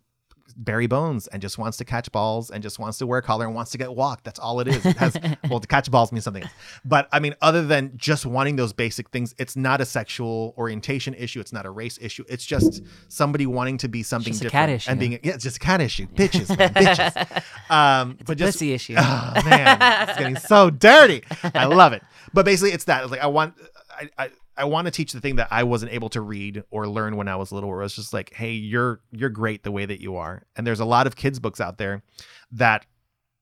bury 0.55 0.87
bones 0.87 1.27
and 1.27 1.41
just 1.41 1.57
wants 1.57 1.77
to 1.77 1.85
catch 1.85 2.11
balls 2.11 2.51
and 2.51 2.61
just 2.61 2.77
wants 2.77 2.97
to 2.99 3.07
wear 3.07 3.19
a 3.19 3.21
collar 3.21 3.45
and 3.45 3.55
wants 3.55 3.71
to 3.71 3.77
get 3.77 3.95
walked. 3.95 4.23
That's 4.23 4.39
all 4.39 4.59
it 4.59 4.67
is. 4.67 4.85
It 4.85 4.97
has 4.97 5.17
well, 5.49 5.59
to 5.59 5.67
catch 5.67 5.89
balls 5.89 6.11
means 6.11 6.23
something 6.25 6.43
else. 6.43 6.51
But 6.85 7.07
I 7.11 7.19
mean, 7.19 7.33
other 7.41 7.65
than 7.65 7.93
just 7.97 8.25
wanting 8.25 8.55
those 8.55 8.73
basic 8.73 9.09
things, 9.09 9.33
it's 9.37 9.55
not 9.55 9.81
a 9.81 9.85
sexual 9.85 10.53
orientation 10.57 11.13
issue. 11.13 11.39
It's 11.39 11.53
not 11.53 11.65
a 11.65 11.69
race 11.69 11.97
issue. 12.01 12.23
It's 12.29 12.45
just 12.45 12.83
somebody 13.07 13.45
wanting 13.45 13.77
to 13.79 13.87
be 13.87 14.03
something 14.03 14.33
just 14.33 14.41
a 14.41 14.45
different 14.45 14.61
cat 14.67 14.69
issue. 14.69 14.91
and 14.91 14.99
being 14.99 15.13
yeah, 15.23 15.33
it's 15.33 15.43
just 15.43 15.57
a 15.57 15.59
cat 15.59 15.81
issue. 15.81 16.07
Bitches, 16.15 16.55
man, 16.57 16.69
bitches. 16.73 17.43
Um, 17.69 18.11
It's 18.19 18.23
but 18.27 18.33
a 18.33 18.35
just 18.35 18.55
pussy 18.57 18.73
issue. 18.73 18.95
oh 18.97 19.33
man, 19.45 19.77
it's 20.09 20.17
getting 20.19 20.37
so 20.37 20.69
dirty. 20.69 21.23
I 21.55 21.65
love 21.65 21.93
it. 21.93 22.03
But 22.33 22.45
basically, 22.45 22.71
it's 22.71 22.85
that. 22.85 23.03
It's 23.03 23.11
like 23.11 23.21
I 23.21 23.27
want, 23.27 23.53
I, 23.91 24.09
I, 24.17 24.29
I 24.55 24.65
want 24.65 24.85
to 24.85 24.91
teach 24.91 25.13
the 25.13 25.21
thing 25.21 25.37
that 25.37 25.47
I 25.51 25.63
wasn't 25.63 25.93
able 25.93 26.09
to 26.09 26.21
read 26.21 26.63
or 26.69 26.87
learn 26.87 27.15
when 27.15 27.27
I 27.27 27.35
was 27.35 27.51
little. 27.51 27.69
Where 27.69 27.81
it's 27.81 27.95
just 27.95 28.13
like, 28.13 28.33
hey, 28.33 28.51
you're 28.51 29.01
you're 29.11 29.29
great 29.29 29.63
the 29.63 29.71
way 29.71 29.85
that 29.85 30.01
you 30.01 30.15
are. 30.15 30.43
And 30.55 30.65
there's 30.65 30.79
a 30.79 30.85
lot 30.85 31.07
of 31.07 31.15
kids 31.15 31.39
books 31.39 31.59
out 31.59 31.77
there 31.77 32.03
that 32.51 32.85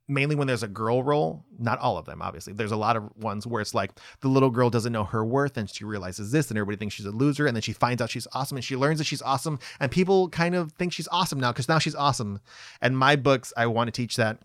mainly 0.08 0.36
when 0.36 0.48
there's 0.48 0.64
a 0.64 0.68
girl 0.68 1.04
role, 1.04 1.46
not 1.58 1.80
all 1.80 1.98
of 1.98 2.06
them, 2.06 2.22
obviously. 2.22 2.54
There's 2.54 2.72
a 2.72 2.78
lot 2.78 2.98
of 2.98 3.16
ones 3.16 3.48
where 3.48 3.62
it's 3.62 3.74
like 3.74 3.92
the 4.20 4.28
little 4.28 4.50
girl 4.50 4.70
doesn't 4.70 4.92
know 4.92 5.06
her 5.06 5.24
worth 5.24 5.58
and 5.58 5.70
she 5.70 5.86
realizes 5.86 6.32
this 6.32 6.50
and 6.50 6.58
everybody 6.58 6.78
thinks 6.78 6.96
she's 6.96 7.06
a 7.06 7.12
loser. 7.12 7.48
And 7.48 7.56
then 7.56 7.62
she 7.62 7.74
finds 7.74 8.02
out 8.02 8.10
she's 8.10 8.28
awesome 8.34 8.58
and 8.58 8.64
she 8.64 8.76
learns 8.76 8.98
that 8.98 9.06
she's 9.06 9.22
awesome. 9.22 9.60
And 9.80 9.90
people 9.90 10.30
kind 10.30 10.54
of 10.54 10.74
think 10.74 10.92
she's 10.92 11.08
awesome 11.12 11.40
now 11.40 11.52
because 11.52 11.70
now 11.70 11.80
she's 11.80 11.96
awesome. 11.96 12.42
And 12.82 12.98
my 12.98 13.16
books, 13.16 13.54
I 13.56 13.68
want 13.68 13.88
to 13.88 13.92
teach 13.92 14.18
that 14.18 14.40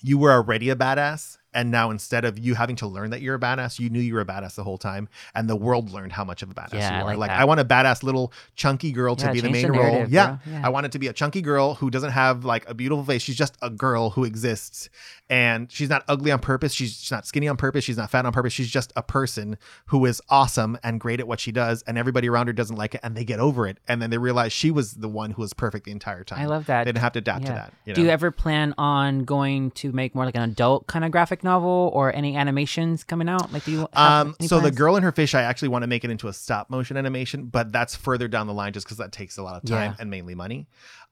you 0.00 0.18
were 0.18 0.32
already 0.32 0.70
a 0.70 0.76
badass. 0.76 1.38
And 1.54 1.70
now 1.70 1.90
instead 1.90 2.24
of 2.24 2.38
you 2.38 2.54
having 2.54 2.76
to 2.76 2.86
learn 2.86 3.10
that 3.10 3.22
you're 3.22 3.36
a 3.36 3.40
badass, 3.40 3.78
you 3.78 3.88
knew 3.88 4.00
you 4.00 4.14
were 4.14 4.20
a 4.20 4.26
badass 4.26 4.56
the 4.56 4.64
whole 4.64 4.76
time. 4.76 5.08
And 5.34 5.48
the 5.48 5.56
world 5.56 5.90
learned 5.92 6.12
how 6.12 6.24
much 6.24 6.42
of 6.42 6.50
a 6.50 6.54
badass 6.54 6.74
Yeah, 6.74 6.90
you 6.90 6.96
I 6.96 7.00
are. 7.00 7.16
like 7.16 7.30
Like. 7.30 7.30
I 7.30 7.44
want 7.44 7.60
a 7.60 7.64
badass 7.64 8.02
little 8.02 8.32
chunky 8.56 8.90
girl 8.92 9.16
to 9.16 9.26
Yeah, 9.26 9.32
be 9.32 9.40
the 9.40 9.50
main 9.50 9.66
the 9.68 9.72
role. 9.72 10.04
Yeah. 10.08 10.38
Yeah. 10.46 10.60
I 10.64 10.68
want 10.68 10.84
it 10.86 10.92
to 10.92 10.98
be 10.98 11.06
a 11.06 11.12
chunky 11.12 11.40
girl 11.40 11.74
who 11.76 11.90
doesn't 11.90 12.10
have 12.10 12.44
like 12.44 12.68
a 12.68 12.74
beautiful 12.74 13.04
face. 13.04 13.22
She's 13.22 13.36
just 13.36 13.56
a 13.62 13.70
girl 13.70 14.10
who 14.10 14.24
exists. 14.24 14.90
And 15.30 15.72
she's 15.72 15.88
not 15.88 16.04
ugly 16.06 16.30
on 16.30 16.38
purpose. 16.38 16.74
She's, 16.74 16.94
she's 16.98 17.10
not 17.10 17.26
skinny 17.26 17.48
on 17.48 17.56
purpose. 17.56 17.82
She's 17.82 17.96
not 17.96 18.10
fat 18.10 18.26
on 18.26 18.32
purpose. 18.32 18.52
She's 18.52 18.68
just 18.70 18.92
a 18.94 19.02
person 19.02 19.56
who 19.86 20.04
is 20.04 20.20
awesome 20.28 20.76
and 20.82 21.00
great 21.00 21.18
at 21.18 21.26
what 21.26 21.40
she 21.40 21.50
does. 21.50 21.82
And 21.86 21.96
everybody 21.96 22.28
around 22.28 22.48
her 22.48 22.52
doesn't 22.52 22.76
like 22.76 22.94
it 22.94 23.00
and 23.02 23.16
they 23.16 23.24
get 23.24 23.40
over 23.40 23.66
it. 23.66 23.78
And 23.88 24.02
then 24.02 24.10
they 24.10 24.18
realize 24.18 24.52
she 24.52 24.70
was 24.70 24.92
the 24.92 25.08
one 25.08 25.30
who 25.30 25.40
was 25.40 25.54
perfect 25.54 25.86
the 25.86 25.92
entire 25.92 26.24
time. 26.24 26.40
I 26.40 26.44
love 26.46 26.66
that. 26.66 26.84
They 26.84 26.92
didn't 26.92 27.00
have 27.02 27.12
to 27.14 27.20
adapt 27.20 27.46
to 27.46 27.52
that. 27.52 27.72
You 27.86 27.92
know? 27.92 27.94
Do 27.94 28.02
you 28.02 28.08
ever 28.10 28.30
plan 28.30 28.74
on 28.76 29.24
going 29.24 29.70
to 29.72 29.92
make 29.92 30.14
more 30.14 30.26
like 30.26 30.36
an 30.36 30.42
adult 30.42 30.86
kind 30.88 31.06
of 31.06 31.10
graphic 31.10 31.42
novel 31.42 31.90
or 31.94 32.14
any 32.14 32.36
animations 32.36 33.02
coming 33.02 33.28
out? 33.28 33.50
Like, 33.50 33.64
do 33.64 33.70
you? 33.72 33.88
Um, 33.94 34.36
so 34.42 34.60
the 34.60 34.70
girl 34.70 34.94
and 34.96 35.04
her 35.04 35.12
fish, 35.12 35.34
I 35.34 35.42
actually 35.42 35.68
want 35.68 35.84
to 35.84 35.86
make 35.86 36.04
it 36.04 36.10
into 36.10 36.28
a 36.28 36.34
stop 36.34 36.68
motion 36.68 36.98
animation, 36.98 37.46
but 37.46 37.72
that's 37.72 37.96
further 37.96 38.28
down 38.28 38.46
the 38.46 38.54
line 38.54 38.74
just 38.74 38.84
because 38.86 38.98
that 38.98 39.10
takes 39.12 39.38
a 39.38 39.42
lot 39.42 39.56
of 39.56 39.68
time 39.68 39.92
Yeah. 39.92 39.96
and 40.00 40.10
mainly 40.10 40.34
money. 40.34 40.66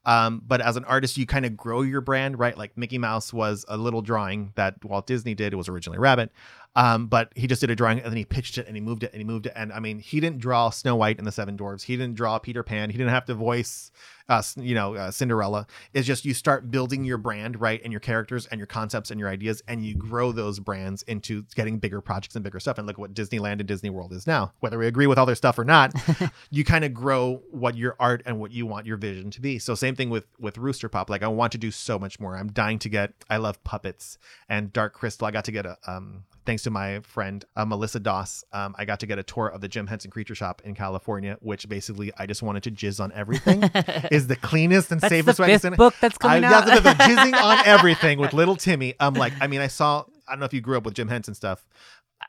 Um, 0.05 0.43
but 0.47 0.61
as 0.61 0.77
an 0.77 0.85
artist, 0.85 1.17
you 1.17 1.27
kind 1.27 1.47
of 1.47 1.57
grow 1.57 1.83
your 1.83 2.01
brand, 2.01 2.39
right? 2.39 2.57
Like 2.57 2.77
Mickey 2.77 2.99
Mouse 2.99 3.33
was 3.33 3.65
a 3.69 3.77
little 3.77 4.03
drawing 4.03 4.53
that 4.57 4.85
Walt 4.85 5.07
Disney 5.07 5.35
did. 5.35 5.53
It 5.53 5.57
was 5.57 5.69
originally 5.69 5.99
Rabbit. 5.99 6.33
Um, 6.75 7.07
but 7.07 7.31
he 7.37 7.47
just 7.47 7.61
did 7.61 7.71
a 7.71 7.77
drawing 7.77 7.99
and 7.99 8.07
then 8.07 8.17
he 8.17 8.25
pitched 8.25 8.57
it 8.57 8.67
and 8.67 8.75
he 8.75 8.81
moved 8.81 9.05
it 9.05 9.13
and 9.13 9.21
he 9.21 9.25
moved 9.25 9.47
it. 9.47 9.53
And 9.55 9.73
I 9.73 9.79
mean, 9.79 9.99
he 9.99 10.21
didn't 10.21 10.39
draw 10.39 10.71
Snow 10.71 10.97
White 10.97 11.19
and 11.19 11.27
the 11.27 11.33
Seven 11.33 11.57
Dwarfs. 11.57 11.85
He 11.85 11.97
didn't 11.97 12.15
draw 12.15 12.39
Peter 12.39 12.63
Pan. 12.63 12.89
He 12.89 12.97
didn't 12.97 13.13
have 13.13 13.27
to 13.27 13.35
voice, 13.35 13.93
uh, 14.29 14.43
you 14.57 14.75
know, 14.75 14.95
uh, 14.95 15.11
Cinderella. 15.11 15.67
is 15.93 16.07
just 16.07 16.25
you 16.25 16.35
start 16.35 16.71
building 16.71 17.05
your 17.05 17.19
brand, 17.19 17.61
right? 17.61 17.81
And 17.83 17.93
your 17.93 18.01
characters 18.01 18.47
and 18.47 18.59
your 18.59 18.67
concepts 18.67 19.11
and 19.11 19.19
your 19.19 19.29
ideas, 19.29 19.63
and 19.69 19.85
you 19.85 19.95
grow 19.95 20.33
those 20.33 20.59
brands 20.61 21.03
into 21.05 21.45
getting 21.55 21.79
bigger 21.79 22.01
projects 22.01 22.35
and 22.35 22.43
bigger 22.45 22.61
stuff. 22.61 22.79
And 22.79 22.87
look 22.87 22.95
at 22.95 23.01
what 23.01 23.15
Disneyland 23.15 23.53
and 23.61 23.67
Disney 23.67 23.91
World 23.91 24.13
is 24.13 24.27
now. 24.27 24.53
Whether 24.61 24.79
we 24.79 24.87
agree 24.87 25.07
with 25.07 25.19
all 25.19 25.27
their 25.27 25.35
stuff 25.35 25.59
or 25.59 25.65
not, 25.65 25.93
you 26.51 26.65
kind 26.65 26.85
of 26.85 26.95
grow 26.95 27.43
what 27.51 27.77
your 27.77 27.97
art 27.99 28.23
and 28.27 28.39
what 28.39 28.53
you 28.53 28.67
want 28.67 28.87
your 28.87 28.97
vision 28.97 29.31
to 29.31 29.41
be. 29.41 29.59
So 29.59 29.75
same 29.75 29.95
thing 29.95 30.11
with 30.11 30.27
with 30.39 30.59
Rooster 30.59 30.89
Pop. 30.89 31.11
Like 31.11 31.23
I 31.23 31.29
want 31.29 31.53
to 31.53 31.59
do 31.59 31.71
so 31.71 31.99
much 31.99 32.21
more. 32.21 32.37
I'm 32.37 32.53
dying 32.53 32.79
to 32.81 32.89
get. 32.89 33.13
I 33.29 33.39
love 33.39 33.63
puppets 33.65 34.19
and 34.49 34.73
Dark 34.73 34.95
Crystal. 34.95 35.27
I 35.27 35.31
got 35.31 35.45
to 35.47 35.53
get 35.53 35.67
a 35.67 35.79
um 35.87 36.25
thanks 36.45 36.63
to 36.65 36.71
my 36.71 37.01
friend 37.01 37.45
uh, 37.57 37.65
Melissa 37.65 38.01
Doss. 38.01 38.45
Um, 38.53 38.75
I 38.79 38.85
got 38.85 39.01
to 39.01 39.07
get 39.07 39.19
a 39.19 39.23
tour 39.23 39.49
of 39.49 39.61
the 39.61 39.69
Jim 39.69 39.87
Henson 39.87 40.11
Creature 40.11 40.35
Shop 40.35 40.63
in 40.65 40.75
California, 40.75 41.37
which 41.41 41.69
basically 41.69 42.13
I 42.19 42.27
just 42.27 42.43
wanted 42.43 42.63
to 42.65 42.71
jizz 42.71 43.03
on 43.03 43.13
everything. 43.13 43.63
is 44.13 44.27
the 44.27 44.37
cleanest 44.37 44.93
and 44.93 45.01
That's 45.01 45.11
safest 45.11 45.37
the 45.39 45.43
way 45.43 45.47
to 45.49 45.55
fifth 45.55 45.63
send 45.63 45.75
it. 45.75 45.79
book 45.79 45.95
that's 46.01 46.17
I, 46.21 46.41
coming 46.41 46.43
yeah, 46.43 46.59
out. 46.59 46.67
the- 46.67 46.81
the 46.81 46.91
jizzing 46.91 47.35
on 47.41 47.59
everything 47.67 48.19
with 48.19 48.33
little 48.33 48.57
Timmy. 48.57 48.95
I'm 49.01 49.15
like, 49.15 49.33
I 49.41 49.47
mean, 49.47 49.61
I 49.61 49.67
saw. 49.69 50.05
I 50.29 50.33
don't 50.33 50.41
know 50.41 50.47
if 50.47 50.53
you 50.55 50.61
grew 50.61 50.77
up 50.77 50.85
with 50.85 50.95
Jim 50.95 51.09
Henson 51.09 51.35
stuff. 51.35 51.67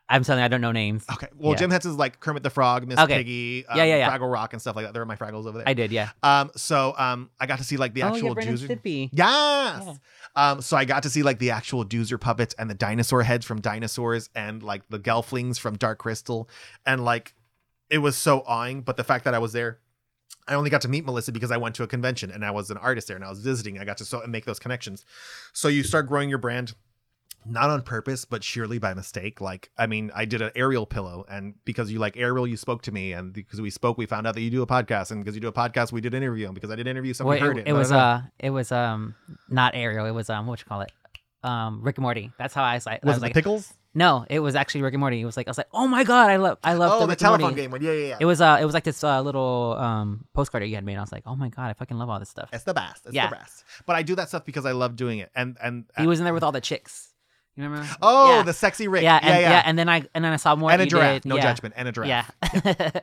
I'm 0.09 0.23
telling 0.23 0.39
you, 0.39 0.45
I 0.45 0.47
don't 0.47 0.61
know 0.61 0.71
names. 0.71 1.05
Okay, 1.11 1.27
well, 1.37 1.51
Yeah. 1.51 1.57
Jim 1.59 1.69
Henson's 1.69 1.97
like 1.97 2.19
Kermit 2.19 2.41
the 2.41 2.49
Frog, 2.49 2.87
Miss 2.87 2.97
Okay. 2.97 3.17
Piggy, 3.17 3.65
um, 3.67 3.77
Yeah, 3.77 3.83
yeah, 3.83 3.97
yeah. 3.97 4.09
Fraggle 4.17 4.31
Rock, 4.31 4.53
and 4.53 4.61
stuff 4.61 4.75
like 4.75 4.85
that. 4.85 4.93
There 4.93 5.03
are 5.03 5.05
my 5.05 5.15
Fraggles 5.15 5.45
over 5.45 5.59
there. 5.59 5.69
I 5.69 5.73
did, 5.75 5.91
yeah. 5.91 6.09
Um, 6.23 6.49
so 6.55 6.95
um, 6.97 7.29
I 7.39 7.45
got 7.45 7.59
to 7.59 7.63
see 7.63 7.77
like 7.77 7.93
the 7.93 8.01
oh, 8.03 8.07
actual 8.07 8.29
yeah, 8.29 8.33
Brandon 8.33 8.55
Doozer. 8.55 8.67
Stippy. 8.67 9.09
Yes. 9.13 9.83
Yeah. 9.85 9.93
Um, 10.35 10.61
so 10.61 10.77
I 10.77 10.85
got 10.85 11.03
to 11.03 11.09
see 11.11 11.21
like 11.21 11.37
the 11.37 11.51
actual 11.51 11.85
Doozer 11.85 12.19
puppets 12.19 12.55
and 12.57 12.69
the 12.69 12.73
dinosaur 12.73 13.21
heads 13.21 13.45
from 13.45 13.61
dinosaurs 13.61 14.29
and 14.35 14.63
like 14.63 14.81
the 14.89 14.97
Gelflings 14.99 15.59
from 15.59 15.77
Dark 15.77 15.99
Crystal, 15.99 16.49
and 16.87 17.05
like 17.05 17.35
it 17.89 17.99
was 17.99 18.17
so 18.17 18.41
awing. 18.47 18.81
But 18.81 18.97
the 18.97 19.03
fact 19.03 19.25
that 19.25 19.35
I 19.35 19.39
was 19.39 19.53
there. 19.53 19.79
I 20.47 20.55
only 20.55 20.69
got 20.69 20.81
to 20.81 20.87
meet 20.87 21.05
Melissa 21.05 21.31
because 21.31 21.51
I 21.51 21.57
went 21.57 21.75
to 21.75 21.83
a 21.83 21.87
convention 21.87 22.31
and 22.31 22.43
I 22.43 22.51
was 22.51 22.69
an 22.69 22.77
artist 22.77 23.07
there 23.07 23.15
and 23.15 23.25
I 23.25 23.29
was 23.29 23.39
visiting. 23.39 23.79
I 23.79 23.85
got 23.85 23.97
to 23.97 24.05
so 24.05 24.21
make 24.27 24.45
those 24.45 24.59
connections. 24.59 25.05
So 25.53 25.67
you 25.67 25.83
start 25.83 26.07
growing 26.07 26.29
your 26.29 26.37
brand 26.39 26.73
not 27.45 27.69
on 27.69 27.81
purpose, 27.81 28.25
but 28.25 28.43
surely 28.43 28.79
by 28.79 28.93
mistake. 28.93 29.41
Like, 29.41 29.69
I 29.77 29.85
mean, 29.87 30.11
I 30.15 30.25
did 30.25 30.41
an 30.41 30.51
aerial 30.55 30.85
pillow, 30.85 31.25
and 31.29 31.55
because 31.65 31.91
you 31.91 31.99
like 31.99 32.15
aerial, 32.15 32.47
you 32.47 32.55
spoke 32.57 32.83
to 32.83 32.91
me, 32.91 33.11
and 33.13 33.33
because 33.33 33.59
we 33.59 33.69
spoke, 33.69 33.97
we 33.97 34.05
found 34.05 34.25
out 34.27 34.35
that 34.35 34.41
you 34.41 34.49
do 34.49 34.61
a 34.61 34.67
podcast, 34.67 35.11
and 35.11 35.21
because 35.21 35.35
you 35.35 35.41
do 35.41 35.49
a 35.49 35.53
podcast, 35.53 35.91
we 35.91 35.99
did 36.01 36.13
an 36.13 36.23
interview, 36.23 36.45
and 36.45 36.55
because 36.55 36.71
I 36.71 36.75
did 36.75 36.87
an 36.87 36.91
interview, 36.91 37.13
somebody 37.13 37.41
Well, 37.41 37.49
heard 37.49 37.57
it, 37.57 37.67
it. 37.67 37.71
it 37.71 37.73
was 37.73 37.91
uh, 37.91 38.21
it 38.39 38.49
was 38.51 38.71
um, 38.71 39.15
not 39.49 39.75
aerial. 39.75 40.05
It 40.05 40.11
was 40.11 40.29
um, 40.29 40.47
what 40.47 40.59
you 40.59 40.65
call 40.65 40.81
it? 40.81 40.91
Um, 41.43 41.81
Rick 41.81 41.97
and 41.97 42.03
Morty. 42.03 42.31
That's 42.37 42.53
how 42.53 42.63
I, 42.63 42.75
was 42.75 42.85
like- 42.85 43.01
I 43.03 43.07
was 43.07 43.15
was 43.15 43.23
it 43.23 43.25
like, 43.25 43.33
pickles? 43.33 43.73
No, 43.93 44.25
it 44.29 44.39
was 44.39 44.55
actually 44.55 44.81
Rick 44.81 44.93
and 44.93 44.99
Morty. 45.01 45.21
It 45.21 45.25
was 45.25 45.37
like 45.37 45.47
I 45.47 45.51
was 45.51 45.57
like, 45.57 45.67
oh 45.73 45.87
my 45.87 46.03
god, 46.03 46.29
I 46.31 46.37
love, 46.37 46.57
I 46.63 46.73
love 46.73 46.91
Oh, 46.93 46.99
the, 47.01 47.07
Rick 47.07 47.21
and 47.21 47.29
Morty. 47.29 47.41
telephone 47.43 47.55
game 47.55 47.71
one. 47.71 47.81
Yeah, 47.81 47.91
yeah, 47.91 48.07
yeah. 48.07 48.17
It 48.19 48.25
was 48.25 48.41
uh, 48.41 48.57
it 48.61 48.65
was 48.65 48.73
like 48.73 48.83
this 48.83 49.03
uh, 49.03 49.21
little 49.21 49.75
um 49.79 50.25
postcard 50.33 50.63
that 50.63 50.67
you 50.67 50.75
had 50.75 50.83
made. 50.85 50.97
I 50.97 51.01
was 51.01 51.11
like, 51.11 51.23
oh 51.25 51.35
my 51.35 51.49
god, 51.49 51.69
I 51.69 51.73
fucking 51.73 51.97
love 51.97 52.09
all 52.09 52.19
this 52.19 52.29
stuff. 52.29 52.49
It's 52.53 52.63
the 52.63 52.73
best. 52.73 53.05
It's 53.05 53.13
Yeah. 53.15 53.29
the 53.29 53.35
best. 53.35 53.63
But 53.85 53.95
I 53.95 54.01
do 54.03 54.15
that 54.15 54.29
stuff 54.29 54.45
because 54.45 54.65
I 54.65 54.71
love 54.71 54.95
doing 54.95 55.19
it, 55.19 55.29
and 55.35 55.57
and 55.61 55.85
He 55.97 56.07
was 56.07 56.19
in 56.19 56.25
there 56.25 56.33
with 56.33 56.43
all 56.43 56.51
the 56.51 56.61
chicks. 56.61 57.09
You 57.55 57.65
remember? 57.65 57.87
oh, 58.01 58.37
yeah. 58.37 58.43
the 58.43 58.53
sexy 58.53 58.87
Rick. 58.87 59.03
yeah, 59.03 59.19
and, 59.21 59.29
yeah, 59.41 59.49
yeah. 59.51 59.61
and 59.63 59.77
then 59.77 59.87
I 59.87 60.03
and 60.15 60.25
then 60.25 60.33
I 60.33 60.37
saw 60.37 60.55
more. 60.55 60.71
and 60.71 60.81
a 60.81 60.87
giraffe. 60.87 61.21
did. 61.21 61.29
No 61.29 61.35
yeah. 61.35 61.43
judgment. 61.43 61.75
And 61.77 61.87
a 61.87 61.91
giraffe. 61.91 62.31
Yeah. 62.45 62.89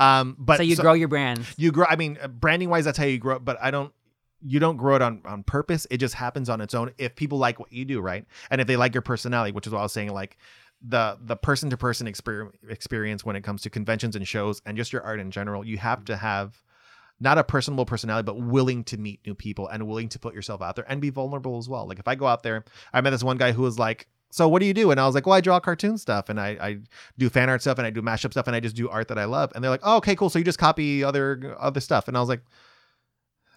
Um, 0.00 0.36
but 0.38 0.58
so 0.58 0.62
you 0.62 0.76
grow 0.76 0.92
your 0.92 1.08
brand. 1.08 1.44
you 1.56 1.72
grow. 1.72 1.84
I 1.88 1.96
mean, 1.96 2.18
branding 2.38 2.68
wise, 2.70 2.84
that's 2.84 2.96
how 2.98 3.04
you 3.04 3.18
grow. 3.18 3.40
But 3.40 3.58
I 3.60 3.72
don't. 3.72 3.92
You 4.40 4.60
don't 4.60 4.76
grow 4.76 4.96
it 4.96 5.02
on 5.02 5.22
on 5.24 5.42
purpose. 5.42 5.86
It 5.90 5.98
just 5.98 6.14
happens 6.14 6.48
on 6.48 6.60
its 6.60 6.74
own. 6.74 6.92
If 6.98 7.16
people 7.16 7.38
like 7.38 7.58
what 7.58 7.72
you 7.72 7.84
do, 7.84 8.00
right, 8.00 8.24
and 8.50 8.60
if 8.60 8.66
they 8.66 8.76
like 8.76 8.94
your 8.94 9.02
personality, 9.02 9.52
which 9.52 9.66
is 9.66 9.72
what 9.72 9.80
I 9.80 9.82
was 9.82 9.92
saying, 9.92 10.12
like 10.12 10.38
the 10.80 11.18
the 11.20 11.36
person 11.36 11.70
to 11.70 11.76
person 11.76 12.06
experience 12.06 13.24
when 13.24 13.36
it 13.36 13.42
comes 13.42 13.62
to 13.62 13.70
conventions 13.70 14.14
and 14.14 14.26
shows 14.26 14.62
and 14.64 14.76
just 14.76 14.92
your 14.92 15.02
art 15.02 15.20
in 15.20 15.30
general, 15.30 15.64
you 15.64 15.78
have 15.78 16.04
to 16.04 16.16
have 16.16 16.62
not 17.20 17.38
a 17.38 17.44
personable 17.44 17.84
personality, 17.84 18.24
but 18.24 18.38
willing 18.38 18.84
to 18.84 18.96
meet 18.96 19.20
new 19.26 19.34
people 19.34 19.66
and 19.68 19.86
willing 19.86 20.08
to 20.08 20.18
put 20.18 20.34
yourself 20.34 20.62
out 20.62 20.76
there 20.76 20.84
and 20.88 21.00
be 21.00 21.10
vulnerable 21.10 21.58
as 21.58 21.68
well. 21.68 21.86
Like 21.88 21.98
if 21.98 22.06
I 22.06 22.14
go 22.14 22.26
out 22.26 22.42
there, 22.42 22.64
I 22.92 23.00
met 23.00 23.10
this 23.10 23.24
one 23.24 23.38
guy 23.38 23.52
who 23.52 23.62
was 23.62 23.78
like, 23.78 24.06
so 24.30 24.48
what 24.48 24.60
do 24.60 24.66
you 24.66 24.74
do? 24.74 24.90
And 24.90 25.00
I 25.00 25.06
was 25.06 25.14
like, 25.14 25.26
well, 25.26 25.34
I 25.34 25.40
draw 25.40 25.58
cartoon 25.58 25.98
stuff 25.98 26.28
and 26.28 26.40
I, 26.40 26.48
I 26.60 26.78
do 27.16 27.28
fan 27.28 27.48
art 27.48 27.62
stuff 27.62 27.78
and 27.78 27.86
I 27.86 27.90
do 27.90 28.02
mashup 28.02 28.30
stuff 28.30 28.46
and 28.46 28.54
I 28.54 28.60
just 28.60 28.76
do 28.76 28.88
art 28.88 29.08
that 29.08 29.18
I 29.18 29.24
love. 29.24 29.50
And 29.54 29.64
they're 29.64 29.70
like, 29.70 29.80
oh, 29.82 29.96
okay, 29.96 30.14
cool. 30.14 30.30
So 30.30 30.38
you 30.38 30.44
just 30.44 30.58
copy 30.58 31.02
other 31.02 31.56
other 31.58 31.80
stuff. 31.80 32.08
And 32.08 32.16
I 32.16 32.20
was 32.20 32.28
like, 32.28 32.42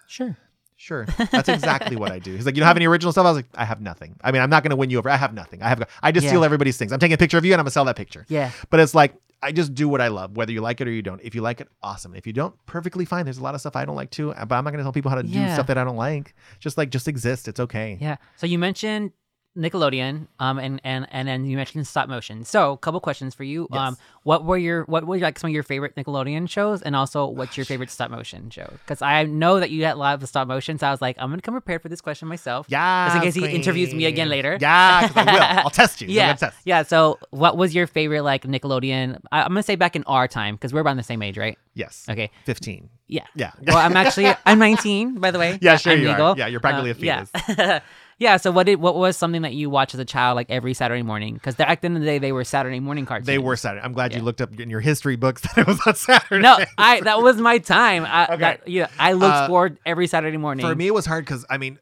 sure. 0.08 0.38
Sure. 0.82 1.06
That's 1.32 1.48
exactly 1.48 1.96
what 1.96 2.12
I 2.12 2.18
do. 2.18 2.34
He's 2.36 2.46
like, 2.46 2.56
you 2.56 2.60
don't 2.60 2.68
have 2.68 2.76
any 2.76 2.88
original 2.88 3.12
stuff? 3.12 3.24
I 3.26 3.30
was 3.30 3.36
like, 3.38 3.46
I 3.54 3.66
have 3.66 3.82
nothing. 3.82 4.16
I 4.24 4.32
mean, 4.32 4.42
I'm 4.42 4.50
not 4.50 4.64
going 4.64 4.72
to 4.72 4.76
win 4.76 4.90
you 4.90 4.98
over. 4.98 5.10
I 5.12 5.16
have 5.16 5.32
nothing. 5.32 5.62
I 5.62 5.70
have, 5.70 5.88
I 6.02 6.12
just 6.12 6.24
Yeah. 6.24 6.32
steal 6.32 6.44
everybody's 6.44 6.76
things. 6.76 6.92
I'm 6.92 6.98
taking 7.00 7.14
a 7.14 7.18
picture 7.20 7.38
of 7.38 7.46
you 7.46 7.54
and 7.54 7.60
I'm 7.60 7.66
going 7.66 7.70
to 7.70 7.72
sell 7.74 7.86
that 7.86 7.96
picture. 7.96 8.26
Yeah. 8.30 8.50
But 8.72 8.80
it's 8.80 8.96
like, 8.96 9.14
I 9.44 9.52
just 9.52 9.76
do 9.76 9.88
what 9.88 10.02
I 10.02 10.08
love, 10.08 10.36
whether 10.38 10.52
you 10.52 10.62
like 10.62 10.82
it 10.82 10.88
or 10.88 10.92
you 10.92 11.04
don't. 11.04 11.22
If 11.24 11.36
you 11.36 11.42
like 11.42 11.62
it, 11.62 11.68
awesome. 11.84 12.16
If 12.16 12.26
you 12.26 12.34
don't, 12.34 12.56
perfectly 12.66 13.06
fine. 13.06 13.26
There's 13.26 13.38
a 13.38 13.44
lot 13.44 13.54
of 13.54 13.62
stuff 13.62 13.76
I 13.76 13.86
don't 13.86 13.96
like 13.96 14.10
too, 14.10 14.34
but 14.34 14.52
I'm 14.56 14.64
not 14.64 14.72
going 14.72 14.78
to 14.78 14.84
tell 14.84 14.92
people 14.92 15.10
how 15.12 15.18
to 15.18 15.24
do 15.24 15.34
stuff 15.54 15.68
that 15.68 15.78
I 15.78 15.84
don't 15.84 15.96
like. 15.98 16.34
Just 16.60 16.78
like, 16.80 16.90
just 16.90 17.08
exist. 17.08 17.48
It's 17.48 17.60
okay. 17.60 17.98
Yeah. 18.02 18.18
So 18.38 18.48
you 18.48 18.58
mentioned 18.58 19.12
Nickelodeon, 19.58 20.28
um, 20.40 20.60
and 20.60 20.80
and 20.86 21.06
and 21.12 21.28
then 21.28 21.46
you 21.46 21.58
mentioned 21.58 21.86
stop 21.86 22.08
motion. 22.08 22.46
So, 22.46 22.72
a 22.72 22.78
couple 22.78 23.00
questions 23.02 23.36
for 23.36 23.44
you. 23.44 23.68
Um, 23.74 23.98
what 24.24 24.46
were 24.46 24.58
your 24.58 24.84
what 24.86 25.06
were 25.06 25.18
like 25.18 25.38
some 25.38 25.50
of 25.50 25.54
your 25.54 25.64
favorite 25.64 25.96
Nickelodeon 25.96 26.50
shows, 26.50 26.82
and 26.82 26.96
also 26.96 27.26
what's 27.26 27.58
your 27.58 27.66
favorite 27.66 27.90
stop 27.90 28.12
motion 28.12 28.50
show? 28.50 28.70
Because 28.72 29.02
I 29.02 29.24
know 29.26 29.60
that 29.60 29.70
you 29.70 29.84
had 29.84 29.96
a 29.96 30.00
lot 30.00 30.22
of 30.24 30.30
stop 30.30 30.48
motion, 30.48 30.78
so 30.78 30.88
I 30.88 30.92
was 30.92 31.02
like, 31.02 31.18
I'm 31.20 31.30
gonna 31.30 31.42
come 31.42 31.54
prepared 31.54 31.82
for 31.82 31.90
this 31.90 32.00
question 32.00 32.30
myself. 32.30 32.66
Yeah. 32.70 33.08
Just 33.08 33.16
in 33.18 33.22
case 33.24 33.36
he 33.36 33.56
interviews 33.56 33.94
me 33.94 34.06
again 34.06 34.30
later. 34.30 34.58
Yeah, 34.62 35.10
I 35.16 35.24
will. 35.24 35.42
I'll 35.66 35.70
test 35.70 36.00
you. 36.02 36.08
Yeah, 36.12 36.34
test. 36.34 36.58
yeah. 36.64 36.84
So, 36.84 37.20
what 37.32 37.58
was 37.58 37.76
your 37.76 37.88
favorite 37.88 38.22
like 38.22 38.44
Nickelodeon? 38.44 39.20
I, 39.34 39.42
I'm 39.42 39.50
gonna 39.50 39.64
say 39.64 39.76
back 39.76 39.96
in 39.98 40.04
our 40.06 40.28
time 40.30 40.56
because 40.56 40.74
we're 40.74 40.82
around 40.84 40.98
the 40.98 41.04
same 41.04 41.22
age, 41.22 41.38
right? 41.38 41.58
Yes. 41.74 42.06
Okay. 42.10 42.32
15. 42.46 42.90
Yeah. 43.08 43.26
Yeah. 43.36 43.52
Well, 43.68 43.78
I'm 43.78 43.96
actually 43.98 44.32
I'm 44.46 44.60
19, 44.60 45.16
by 45.20 45.32
the 45.32 45.40
way. 45.40 45.58
Yeah, 45.62 45.76
sure 45.78 45.94
I'm 45.94 46.00
you 46.02 46.08
are. 46.08 46.12
legal. 46.12 46.38
Yeah, 46.38 46.48
you're 46.48 46.60
practically 46.62 46.92
a 46.92 46.96
fetus. 46.96 47.30
yeah. 47.50 47.80
So 48.38 48.52
what 48.52 48.66
did 48.68 48.80
what 48.80 48.96
was 48.96 49.18
something 49.18 49.42
that 49.42 49.54
you 49.54 49.70
watched 49.70 49.94
as 49.96 50.00
a 50.00 50.06
child 50.06 50.36
like 50.36 50.50
every 50.50 50.74
Saturday 50.74 51.02
morning? 51.02 51.34
Because 51.34 51.60
at 51.60 51.82
the 51.82 51.86
end 51.86 51.96
of 51.98 52.02
the 52.02 52.08
day 52.08 52.20
they 52.20 52.32
were 52.32 52.44
Saturday 52.44 52.80
morning 52.80 53.06
cartoons. 53.06 53.26
They 53.28 53.38
were 53.40 53.56
Saturday. 53.56 53.84
I'm 53.84 53.94
glad 53.94 54.14
you 54.14 54.22
looked 54.22 54.42
up 54.42 54.60
in 54.60 54.70
your 54.70 54.80
history 54.82 55.16
books 55.16 55.42
that 55.56 55.58
it 55.58 55.68
was 55.68 55.80
on 55.88 55.96
Saturday. 55.96 56.42
No, 56.42 56.58
I 56.78 57.02
that 57.02 57.22
was 57.22 57.38
my 57.38 57.58
time. 57.58 58.06
I, 58.06 58.26
Okay. 58.26 58.38
that, 58.38 58.68
yeah, 58.68 58.88
I 59.00 59.14
looked 59.14 59.34
Uh, 59.34 59.48
forward 59.48 59.80
every 59.86 60.08
Saturday 60.08 60.38
morning. 60.38 60.66
For 60.66 60.76
me, 60.76 60.88
it 60.88 60.94
was 60.94 61.06
hard 61.06 61.26
because 61.26 61.46
I 61.50 61.58
mean, 61.58 61.80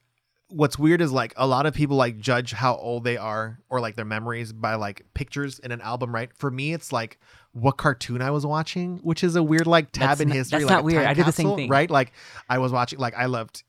what's 0.48 0.80
weird 0.80 1.02
is 1.02 1.12
like 1.12 1.34
a 1.38 1.46
lot 1.46 1.66
of 1.66 1.74
people 1.74 1.98
like 1.98 2.18
judge 2.20 2.54
how 2.54 2.76
old 2.76 3.04
they 3.04 3.18
are 3.18 3.60
or 3.70 3.80
like 3.82 3.96
their 3.96 4.06
memories 4.06 4.52
by 4.54 4.76
like 4.76 5.06
pictures 5.14 5.60
in 5.60 5.72
an 5.72 5.82
album, 5.82 6.14
right? 6.16 6.30
For 6.36 6.50
me, 6.50 6.74
it's 6.74 6.92
like 6.92 7.20
what 7.52 7.78
cartoon 7.78 8.22
I 8.22 8.32
was 8.32 8.46
watching, 8.46 8.98
which 9.04 9.24
is 9.24 9.36
a 9.36 9.44
weird 9.44 9.68
like 9.68 9.92
tab 9.92 10.10
That's 10.10 10.22
in 10.22 10.30
not- 10.30 10.36
history. 10.38 10.60
that's 10.60 10.70
like 10.70 10.78
not 10.78 10.84
weird. 10.86 11.06
I 11.06 11.14
did 11.14 11.26
the 11.26 11.32
same 11.32 11.56
thing. 11.56 11.70
right? 11.70 11.90
Like 11.90 12.14
I 12.48 12.60
was 12.60 12.72
watching, 12.72 12.98
like 13.00 13.16
I 13.16 13.26
loved. 13.26 13.64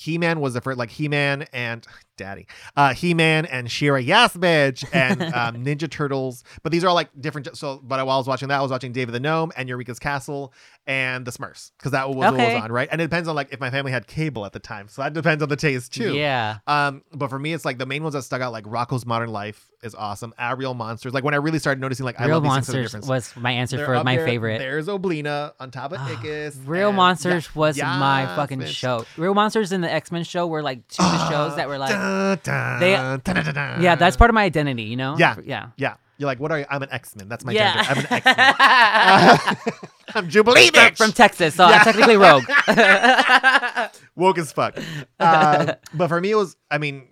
He 0.00 0.16
Man 0.16 0.40
was 0.40 0.54
the 0.54 0.62
first, 0.62 0.78
like 0.78 0.90
He 0.90 1.08
Man 1.08 1.46
and 1.52 1.86
Daddy, 2.20 2.46
uh, 2.76 2.94
He 2.94 3.14
Man 3.14 3.46
and 3.46 3.70
She-Ra, 3.70 3.96
yes, 3.98 4.36
bitch, 4.36 4.84
and 4.92 5.20
um, 5.34 5.64
Ninja 5.64 5.90
Turtles. 5.90 6.44
But 6.62 6.70
these 6.70 6.84
are 6.84 6.88
all 6.88 6.94
like 6.94 7.08
different. 7.20 7.56
So, 7.56 7.80
but 7.82 7.98
while 8.06 8.16
I 8.16 8.18
was 8.18 8.28
watching 8.28 8.48
that, 8.48 8.58
I 8.58 8.62
was 8.62 8.70
watching 8.70 8.92
David 8.92 9.12
the 9.12 9.20
Gnome 9.20 9.50
and 9.56 9.68
Eureka's 9.68 9.98
Castle 9.98 10.52
and 10.86 11.24
the 11.26 11.30
Smurfs 11.30 11.72
because 11.78 11.92
that 11.92 12.08
was 12.08 12.16
what 12.16 12.34
Okay. 12.34 12.54
was 12.54 12.62
on, 12.64 12.70
right? 12.72 12.88
And 12.90 13.00
it 13.00 13.04
depends 13.04 13.28
on 13.28 13.34
like 13.34 13.48
if 13.52 13.60
my 13.60 13.70
family 13.70 13.90
had 13.92 14.06
cable 14.06 14.44
at 14.46 14.52
the 14.52 14.58
time, 14.60 14.88
so 14.88 15.02
that 15.02 15.12
depends 15.12 15.42
on 15.42 15.48
the 15.48 15.56
taste 15.56 15.92
too. 15.92 16.14
Yeah. 16.14 16.58
Um, 16.66 17.02
but 17.12 17.28
for 17.30 17.38
me, 17.38 17.52
it's 17.52 17.64
like 17.64 17.78
the 17.78 17.86
main 17.86 18.02
ones 18.02 18.14
that 18.14 18.22
stuck 18.22 18.40
out, 18.42 18.52
like 18.52 18.64
Rocko's 18.64 19.04
Modern 19.06 19.30
Life 19.30 19.66
is 19.82 19.94
awesome. 19.94 20.34
Ariel 20.38 20.74
Monsters, 20.74 21.14
like 21.14 21.24
when 21.24 21.32
I 21.32 21.38
really 21.38 21.58
started 21.58 21.80
noticing, 21.80 22.04
like 22.04 22.20
I 22.20 22.26
Real 22.26 22.40
love 22.40 22.42
these 22.42 22.52
things 22.52 22.92
the 22.92 22.98
Monsters 22.98 23.08
was 23.08 23.36
my 23.36 23.52
answer 23.52 23.76
They're 23.78 23.86
for 23.86 24.04
my 24.04 24.16
there. 24.16 24.26
favorite. 24.26 24.58
There's 24.58 24.88
Oblina 24.88 25.52
on 25.58 25.70
top 25.70 25.92
of 25.92 25.98
Ah, 26.00 26.08
Ickis. 26.08 26.56
Real 26.66 26.88
and- 26.88 26.96
Monsters 26.96 27.48
yeah, 27.54 27.58
was 27.58 27.78
my 27.78 28.26
fucking 28.36 28.60
bitch. 28.60 28.66
show. 28.68 29.06
Real 29.16 29.32
Monsters 29.34 29.72
and 29.72 29.82
the 29.82 29.90
X 29.90 30.10
Men 30.12 30.24
show 30.24 30.46
were 30.46 30.62
like 30.62 30.86
two 30.88 31.02
of 31.02 31.10
the 31.12 31.28
shows 31.30 31.56
that 31.56 31.68
were 31.68 31.78
like, 31.78 31.90
Dun, 31.90 32.00
dun, 32.42 33.20
dun, 33.24 33.54
dun, 33.54 33.82
yeah, 33.82 33.94
that's 33.94 34.16
part 34.16 34.30
of 34.30 34.34
my 34.34 34.44
identity, 34.44 34.84
you 34.84 34.96
know? 34.96 35.16
Yeah. 35.18 35.36
yeah, 35.44 35.70
yeah. 35.76 35.94
You're 36.20 36.26
like, 36.26 36.38
what 36.38 36.52
are 36.52 36.58
you? 36.58 36.66
I'm 36.68 36.82
an 36.82 36.90
X 36.92 37.16
Men. 37.16 37.30
That's 37.30 37.46
my 37.46 37.52
yeah. 37.52 37.82
gender. 37.82 37.90
I'm 37.90 37.98
an 37.98 38.06
X 39.56 39.66
Men. 39.66 39.76
I'm 40.14 40.28
Jubilee 40.28 40.66
from, 40.66 40.74
bitch. 40.74 40.96
from 40.98 41.12
Texas, 41.12 41.54
so 41.54 41.66
Yeah. 41.66 41.76
I'm 41.76 41.84
technically 41.84 42.18
rogue. 42.18 42.44
woke 44.16 44.36
as 44.36 44.52
fuck. 44.52 44.78
Uh, 45.18 45.76
but 45.94 46.08
for 46.08 46.20
me, 46.20 46.32
it 46.32 46.34
was. 46.34 46.56
I 46.70 46.76
mean, 46.76 47.08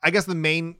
I 0.00 0.10
guess 0.10 0.26
the 0.26 0.36
main 0.36 0.76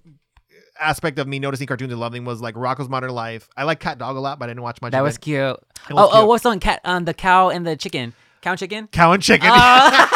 aspect 0.79 1.18
of 1.18 1.27
me 1.27 1.41
noticing 1.41 1.66
cartoons 1.66 1.91
and 1.91 2.01
loving 2.01 2.25
was 2.25 2.41
like 2.41 2.55
Rocko's 2.55 2.89
Modern 2.89 3.11
Life. 3.11 3.49
I 3.57 3.64
like 3.64 3.81
Cat 3.81 3.99
Dog 3.99 4.14
a 4.16 4.20
lot, 4.20 4.39
but 4.39 4.45
I 4.45 4.49
didn't 4.49 4.62
watch 4.62 4.81
much. 4.81 4.93
that 4.93 5.03
was 5.03 5.18
cute. 5.18 5.41
It 5.41 5.59
oh, 5.91 5.95
was 5.97 6.11
oh, 6.12 6.27
what's 6.27 6.47
on 6.47 6.61
cat? 6.61 6.81
On 6.85 7.05
the 7.05 7.14
cow 7.14 7.49
and 7.49 7.66
the 7.66 7.77
chicken. 7.77 8.14
Cow 8.43 8.51
and 8.51 8.59
chicken. 8.59 8.88
Cow 8.88 9.12
and 9.12 9.22
chicken. 9.22 9.49
Oh. 9.53 10.09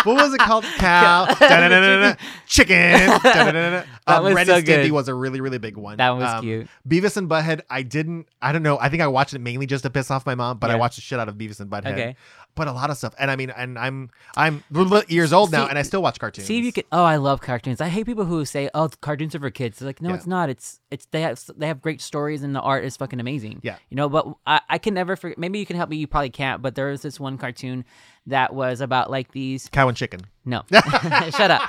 what 0.04 0.16
was 0.16 0.32
it 0.32 0.40
called? 0.40 0.64
Cow. 0.78 1.26
Chicken. 2.46 2.76
That 3.22 3.86
Um, 4.06 4.24
was 4.24 4.34
Ren 4.34 4.46
so 4.46 4.62
good. 4.62 4.90
was 4.90 5.08
a 5.08 5.14
really, 5.14 5.40
really 5.42 5.58
big 5.58 5.76
one. 5.76 5.98
That 5.98 6.10
one 6.10 6.20
was 6.20 6.30
Um, 6.30 6.40
cute. 6.42 6.66
Beavis 6.88 7.16
and 7.18 7.28
Butthead, 7.28 7.60
I 7.68 7.82
didn't, 7.82 8.26
I 8.40 8.52
don't 8.52 8.62
know. 8.62 8.78
I 8.78 8.88
think 8.88 9.02
I 9.02 9.06
watched 9.06 9.34
it 9.34 9.40
mainly 9.40 9.66
just 9.66 9.84
to 9.84 9.90
piss 9.90 10.10
off 10.10 10.24
my 10.24 10.34
mom, 10.34 10.58
but 10.58 10.70
I 10.70 10.76
watched 10.76 10.96
the 10.96 11.02
shit 11.02 11.20
out 11.20 11.28
of 11.28 11.34
Beavis 11.36 11.60
and 11.60 11.70
Butthead. 11.70 11.92
Okay. 11.92 12.16
But 12.60 12.68
a 12.68 12.72
lot 12.72 12.90
of 12.90 12.96
stuff. 12.98 13.14
And 13.18 13.30
I 13.30 13.36
mean, 13.36 13.50
and 13.50 13.78
I'm, 13.78 14.10
I'm 14.36 14.62
years 15.08 15.32
old 15.32 15.50
now 15.50 15.64
See- 15.64 15.70
and 15.70 15.78
I 15.78 15.82
still 15.82 16.02
watch 16.02 16.18
cartoons. 16.20 16.46
See 16.46 16.58
if 16.58 16.64
you 16.64 16.72
can. 16.72 16.84
Oh, 16.92 17.02
I 17.04 17.16
love 17.16 17.40
cartoons. 17.40 17.80
I 17.80 17.88
hate 17.88 18.04
people 18.06 18.26
who 18.26 18.44
say, 18.44 18.68
"Oh, 18.74 18.88
cartoons 19.00 19.34
are 19.34 19.40
for 19.40 19.50
kids." 19.50 19.78
It's 19.78 19.82
like, 19.86 20.02
no, 20.02 20.10
Yeah. 20.10 20.14
it's 20.16 20.26
not. 20.26 20.50
It's 20.50 20.80
it's 20.90 21.06
they 21.06 21.22
have 21.22 21.42
they 21.56 21.66
have 21.68 21.80
great 21.80 22.00
stories 22.00 22.42
and 22.42 22.54
the 22.54 22.60
art 22.60 22.84
is 22.84 22.96
fucking 22.96 23.18
amazing. 23.20 23.60
Yeah. 23.62 23.76
you 23.88 23.96
know. 23.96 24.08
But 24.08 24.26
I, 24.46 24.60
I 24.68 24.78
can 24.78 24.94
never 24.94 25.16
forget. 25.16 25.38
Maybe 25.38 25.58
you 25.58 25.66
can 25.66 25.76
help 25.76 25.88
me. 25.88 25.96
You 25.96 26.06
probably 26.06 26.30
can't. 26.30 26.60
But 26.62 26.74
there 26.74 26.88
was 26.88 27.02
this 27.02 27.18
one 27.18 27.38
cartoon 27.38 27.84
that 28.26 28.54
was 28.54 28.80
about 28.80 29.10
like 29.10 29.32
these. 29.32 29.68
Cow 29.72 29.88
and 29.88 29.96
chicken. 29.96 30.20
No, 30.44 30.62
shut 30.72 31.50
up. 31.50 31.62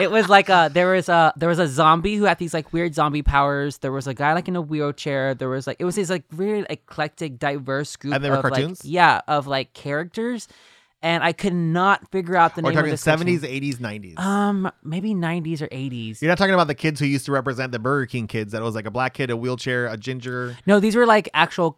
It 0.00 0.10
was 0.10 0.28
like 0.28 0.48
a 0.48 0.70
there 0.72 0.92
was 0.92 1.08
a 1.08 1.32
there 1.36 1.48
was 1.48 1.58
a 1.58 1.68
zombie 1.68 2.16
who 2.16 2.24
had 2.24 2.38
these 2.38 2.54
like 2.54 2.72
weird 2.72 2.94
zombie 2.94 3.22
powers. 3.22 3.78
There 3.78 3.92
was 3.92 4.06
a 4.06 4.14
guy 4.14 4.32
like 4.32 4.48
in 4.48 4.56
a 4.56 4.62
wheelchair. 4.62 5.34
There 5.34 5.48
was 5.48 5.66
like 5.66 5.76
it 5.78 5.84
was 5.84 5.96
this 5.96 6.10
like 6.10 6.24
really 6.32 6.64
eclectic, 6.70 7.38
diverse 7.38 7.96
group. 7.96 8.14
And 8.14 8.24
they 8.24 8.30
were 8.30 8.36
of, 8.36 8.44
like- 8.44 8.54
cartoons? 8.54 8.84
yeah, 8.84 9.20
of 9.28 9.46
like 9.46 9.72
characters. 9.74 10.48
And 11.04 11.24
I 11.24 11.32
could 11.32 11.52
not 11.52 12.08
figure 12.12 12.36
out 12.36 12.54
the 12.54 12.62
We're 12.62 12.70
name 12.70 12.92
of 12.92 13.00
talking 13.02 13.26
70s, 13.26 13.40
80s, 13.40 13.78
90s. 13.78 14.18
Um, 14.20 14.70
maybe 14.84 15.14
90s 15.14 15.60
or 15.60 15.66
80s. 15.66 16.22
You're 16.22 16.28
not 16.28 16.38
talking 16.38 16.54
about 16.54 16.68
the 16.68 16.76
kids 16.76 17.00
who 17.00 17.06
used 17.06 17.26
to 17.26 17.32
represent 17.32 17.72
the 17.72 17.80
Burger 17.80 18.06
King 18.06 18.28
kids. 18.28 18.52
That 18.52 18.62
was 18.62 18.76
like 18.76 18.86
a 18.86 18.90
black 18.92 19.12
kid, 19.14 19.28
a 19.28 19.36
wheelchair, 19.36 19.88
a 19.88 19.96
ginger. 19.96 20.56
No, 20.64 20.78
these 20.78 20.94
were 20.94 21.04
like 21.04 21.28
actual, 21.34 21.76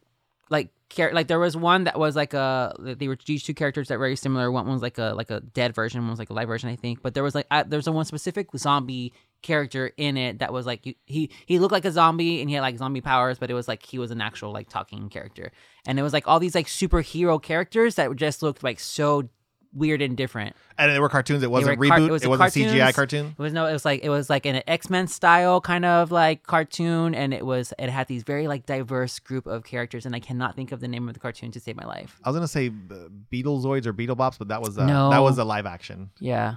like 0.51 0.69
char- 0.95 1.13
like 1.13 1.29
there 1.29 1.39
was 1.39 1.57
one 1.57 1.85
that 1.85 1.99
was 1.99 2.17
like 2.17 2.35
a 2.35 2.75
they 2.79 3.09
were 3.09 3.19
these 3.27 3.43
two 3.43 3.55
characters 3.55 3.89
that 3.89 3.99
were 3.99 4.05
very 4.05 4.17
similar. 4.17 4.51
One 4.51 4.67
was 4.67 4.83
like 4.83 4.99
a 4.99 5.13
like 5.15 5.31
a 5.31 5.41
dead 5.41 5.75
version, 5.75 6.01
one 6.03 6.11
was 6.11 6.19
like 6.19 6.31
a 6.31 6.35
live 6.35 6.49
version, 6.49 6.69
I 6.71 6.77
think. 6.77 7.03
But 7.03 7.15
there 7.15 7.23
was 7.23 7.35
like 7.35 7.47
uh, 7.51 7.65
there's 7.67 7.87
a 7.87 7.93
one 7.93 8.05
specific 8.05 8.49
zombie 8.57 9.13
character 9.43 9.93
in 9.99 10.17
it 10.17 10.39
that 10.39 10.53
was 10.53 10.65
like 10.67 10.87
you- 10.87 10.95
he 11.05 11.31
he 11.47 11.59
looked 11.59 11.73
like 11.73 11.85
a 11.85 11.93
zombie 11.93 12.41
and 12.41 12.49
he 12.49 12.55
had 12.55 12.63
like 12.63 12.79
zombie 12.79 13.01
powers, 13.01 13.39
but 13.39 13.51
it 13.51 13.55
was 13.55 13.69
like 13.69 13.85
he 13.85 13.99
was 13.99 14.11
an 14.11 14.21
actual 14.21 14.53
like 14.53 14.69
talking 14.69 15.09
character. 15.09 15.53
And 15.87 15.99
it 15.99 16.03
was 16.03 16.13
like 16.13 16.27
all 16.27 16.41
these 16.41 16.55
like 16.55 16.67
superhero 16.67 17.43
characters 17.43 17.97
that 17.97 18.15
just 18.17 18.43
looked 18.43 18.63
like 18.63 18.81
so 18.81 19.29
weird 19.75 20.01
and 20.03 20.17
different. 20.17 20.55
And 20.79 20.91
they 20.91 21.01
were 21.01 21.09
cartoons. 21.09 21.43
It 21.43 21.51
wasn't 21.51 21.79
car- 21.79 21.99
reboot. 21.99 22.09
it 22.09 22.13
was 22.13 22.25
it 22.25 22.29
wasn't 22.29 22.53
CGI 22.53 22.79
cartoons. 22.79 22.95
cartoon. 22.95 23.27
It 23.39 23.43
was 23.43 23.53
no, 23.53 23.67
it 23.67 23.73
was 23.73 23.85
like 23.85 24.03
it 24.03 24.09
was 24.09 24.31
like 24.31 24.47
an 24.47 24.63
X 24.67 24.89
Men 24.91 25.07
style 25.07 25.61
kind 25.61 25.85
of 25.85 26.11
like 26.11 26.45
cartoon, 26.45 27.15
and 27.15 27.35
it 27.35 27.45
was 27.45 27.73
it 27.79 27.91
had 27.91 28.07
these 28.09 28.23
very 28.23 28.49
like 28.49 28.67
diverse 28.67 29.19
group 29.19 29.47
of 29.47 29.65
characters, 29.65 30.07
and 30.07 30.15
I 30.15 30.21
cannot 30.21 30.57
think 30.57 30.73
of 30.73 30.81
the 30.81 30.89
name 30.89 31.09
of 31.09 31.15
the 31.15 31.21
cartoon 31.21 31.51
to 31.53 31.61
save 31.61 31.77
my 31.77 31.85
life. 31.85 32.21
I 32.25 32.31
was 32.31 32.37
gonna 32.37 32.49
say 32.49 32.69
uh, 32.69 32.95
Beetlezoids 33.33 33.87
or 33.87 33.93
Beetleborgs, 33.93 34.39
but 34.39 34.49
that 34.49 34.63
was 34.63 34.79
uh, 34.79 34.87
No. 34.87 35.11
that 35.11 35.19
was 35.19 35.39
a 35.39 35.45
live 35.45 35.67
action. 35.67 36.11
Yeah, 36.19 36.57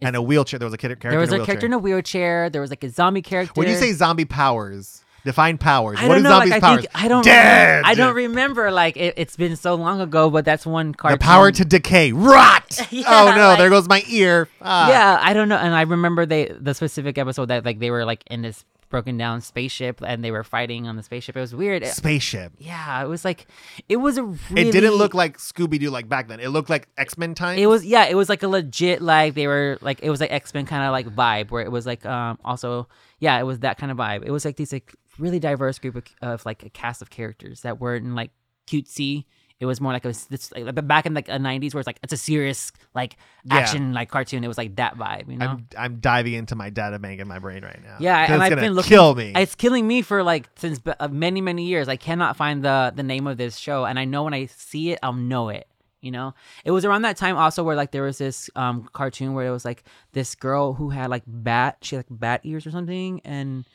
And 0.00 0.16
a 0.16 0.22
wheelchair. 0.22 0.58
There 0.58 0.66
was 0.66 0.74
a 0.74 0.78
kid, 0.78 0.88
character. 0.88 1.10
there 1.10 1.18
was 1.20 1.32
in 1.32 1.40
a, 1.40 1.42
a, 1.42 1.46
character 1.46 1.66
in 1.66 1.72
a 1.72 1.78
wheelchair. 1.78 2.50
There 2.50 2.60
was 2.60 2.70
like 2.70 2.84
a 2.84 2.90
zombie 2.90 3.22
character. 3.22 3.52
When 3.54 3.68
you 3.68 3.76
say 3.76 3.92
zombie 3.92 4.24
powers, 4.24 5.04
define 5.24 5.58
powers. 5.58 5.98
I 6.00 6.08
what 6.08 6.18
is 6.18 6.22
know, 6.24 6.30
zombies' 6.30 6.50
like, 6.50 6.62
I 6.62 6.66
powers? 6.66 6.80
think 6.82 6.90
I 6.94 7.08
don't 7.08 7.24
Dead. 7.24 7.66
remember, 7.68 7.88
I 7.88 7.94
don't 7.94 8.14
remember 8.14 8.70
like 8.70 8.96
it, 8.96 9.14
it's 9.16 9.36
been 9.36 9.56
so 9.56 9.74
long 9.74 10.00
ago, 10.00 10.30
but 10.30 10.44
that's 10.44 10.64
one 10.66 10.94
card. 10.94 11.14
The 11.14 11.18
power 11.18 11.50
to 11.52 11.64
decay. 11.64 12.12
Rot. 12.12 12.78
Yeah, 12.90 13.04
oh 13.08 13.34
no, 13.36 13.48
like- 13.48 13.58
there 13.58 13.70
goes 13.70 13.88
my 13.88 14.02
ear. 14.08 14.48
Ah. 14.62 14.88
Yeah, 14.88 15.18
I 15.20 15.32
don't 15.32 15.48
know, 15.48 15.56
and 15.56 15.74
I 15.74 15.82
remember 15.82 16.24
they 16.26 16.46
the 16.60 16.74
specific 16.74 17.18
episode 17.18 17.46
that 17.46 17.64
like 17.64 17.78
they 17.80 17.90
were 17.90 18.04
like 18.04 18.22
in 18.30 18.42
this 18.42 18.64
broken 18.90 19.16
down 19.16 19.40
spaceship 19.40 20.00
and 20.04 20.24
they 20.24 20.32
were 20.32 20.42
fighting 20.42 20.86
on 20.88 20.96
the 20.96 21.02
spaceship. 21.02 21.36
It 21.36 21.40
was 21.40 21.54
weird. 21.54 21.86
Spaceship. 21.86 22.52
yeah, 22.58 23.02
it 23.02 23.06
was 23.08 23.24
like 23.24 23.46
it 23.88 23.96
was 23.98 24.18
a 24.18 24.24
really 24.24 24.68
It 24.68 24.72
didn't 24.72 24.94
look 24.94 25.14
like 25.14 25.38
Scooby 25.38 25.78
Doo 25.78 25.90
like 25.90 26.08
back 26.08 26.26
then. 26.28 26.40
It 26.40 26.48
looked 26.48 26.70
like 26.70 26.88
X 26.98 27.16
Men 27.18 27.34
time. 27.34 27.58
It 27.58 27.66
was 27.66 27.84
yeah, 27.84 28.06
it 28.06 28.14
was 28.14 28.28
like 28.28 28.42
a 28.42 28.48
legit 28.48 29.00
like 29.00 29.34
they 29.34 29.46
were 29.46 29.78
like 29.80 30.00
it 30.02 30.10
was 30.10 30.20
like 30.20 30.32
X 30.32 30.52
Men 30.54 30.66
kind 30.66 30.82
of 30.84 30.92
like 30.92 31.06
vibe 31.08 31.50
where 31.50 31.62
it 31.62 31.70
was 31.70 31.86
like 31.86 32.04
um 32.06 32.38
also 32.44 32.88
yeah 33.20 33.38
it 33.38 33.44
was 33.44 33.60
that 33.60 33.78
kind 33.78 33.92
of 33.92 33.98
vibe. 33.98 34.24
It 34.24 34.30
was 34.30 34.44
like 34.44 34.56
these 34.56 34.72
like 34.72 34.94
really 35.20 35.38
diverse 35.38 35.78
group 35.78 35.96
of, 35.96 36.04
of 36.22 36.46
like 36.46 36.62
a 36.64 36.70
cast 36.70 37.02
of 37.02 37.10
characters 37.10 37.60
that 37.62 37.78
weren't 37.80 38.14
like 38.14 38.30
cutesy. 38.66 39.24
It 39.60 39.66
was 39.66 39.78
more 39.78 39.92
like 39.92 40.06
a 40.06 40.14
this 40.30 40.50
like 40.52 40.74
back 40.88 41.04
in 41.04 41.12
like 41.12 41.26
the 41.26 41.32
'90s 41.34 41.74
where 41.74 41.80
it's 41.80 41.86
like 41.86 41.98
it's 42.02 42.14
a 42.14 42.16
serious 42.16 42.72
like 42.94 43.18
Yeah. 43.44 43.58
action 43.58 43.92
like 43.92 44.08
cartoon. 44.08 44.42
It 44.42 44.48
was 44.48 44.56
like 44.56 44.76
that 44.76 44.96
vibe, 44.96 45.28
you 45.30 45.36
know. 45.36 45.46
I'm 45.48 45.66
I'm 45.76 46.00
diving 46.00 46.32
into 46.32 46.54
my 46.56 46.70
data 46.70 46.98
bank 46.98 47.20
in 47.20 47.28
my 47.28 47.38
brain 47.40 47.62
right 47.62 47.78
now. 47.84 47.96
Yeah, 48.00 48.16
and 48.24 48.34
it's 48.42 48.52
I've 48.52 48.58
been 48.58 48.72
looking. 48.72 48.88
kill 48.88 49.14
me. 49.14 49.32
It's 49.36 49.54
killing 49.54 49.86
me 49.86 50.00
for 50.00 50.22
like 50.22 50.48
since 50.56 50.80
uh, 50.98 51.08
many 51.08 51.42
many 51.42 51.64
years. 51.66 51.88
I 51.88 51.96
cannot 51.96 52.38
find 52.38 52.64
the 52.64 52.90
the 52.96 53.02
name 53.02 53.26
of 53.26 53.36
this 53.36 53.58
show, 53.58 53.84
and 53.84 53.98
I 53.98 54.06
know 54.06 54.22
when 54.24 54.32
I 54.32 54.46
see 54.46 54.92
it, 54.92 54.98
I'll 55.02 55.12
know 55.12 55.50
it. 55.50 55.66
You 56.00 56.10
know, 56.12 56.32
it 56.64 56.70
was 56.70 56.86
around 56.86 57.02
that 57.02 57.18
time 57.18 57.36
also 57.36 57.62
where 57.62 57.76
like 57.76 57.90
there 57.90 58.04
was 58.04 58.16
this 58.16 58.48
um 58.56 58.88
cartoon 58.94 59.34
where 59.34 59.46
it 59.46 59.50
was 59.50 59.66
like 59.66 59.84
this 60.12 60.34
girl 60.34 60.72
who 60.72 60.88
had 60.88 61.10
like 61.10 61.24
bat, 61.26 61.76
she 61.82 61.96
had 61.96 62.06
like 62.10 62.18
bat 62.18 62.40
ears 62.44 62.66
or 62.66 62.70
something, 62.70 63.20
and 63.26 63.66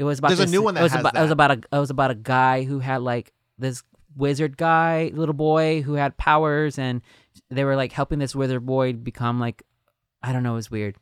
it 0.00 0.04
was 0.04 0.18
about 0.18 0.28
There's 0.28 0.40
a 0.40 0.46
new 0.46 0.62
one 0.62 0.74
that 0.74 0.80
it 0.80 0.84
was 0.84 0.92
has 0.92 1.00
about, 1.00 1.14
It 1.16 1.20
was 1.20 1.30
about 1.30 1.50
a 1.50 1.60
it 1.76 1.78
was 1.78 1.90
about 1.90 2.10
a 2.10 2.14
guy 2.14 2.64
who 2.64 2.78
had 2.78 3.02
like 3.02 3.32
this 3.58 3.82
wizard 4.16 4.56
guy, 4.56 5.10
little 5.14 5.34
boy 5.34 5.82
who 5.82 5.94
had 5.94 6.16
powers, 6.16 6.78
and 6.78 7.02
they 7.50 7.64
were 7.64 7.76
like 7.76 7.92
helping 7.92 8.18
this 8.18 8.34
wizard 8.34 8.64
boy 8.64 8.94
become 8.94 9.38
like 9.38 9.62
I 10.22 10.32
don't 10.32 10.42
know, 10.42 10.52
it 10.52 10.56
was 10.56 10.70
weird. 10.70 10.96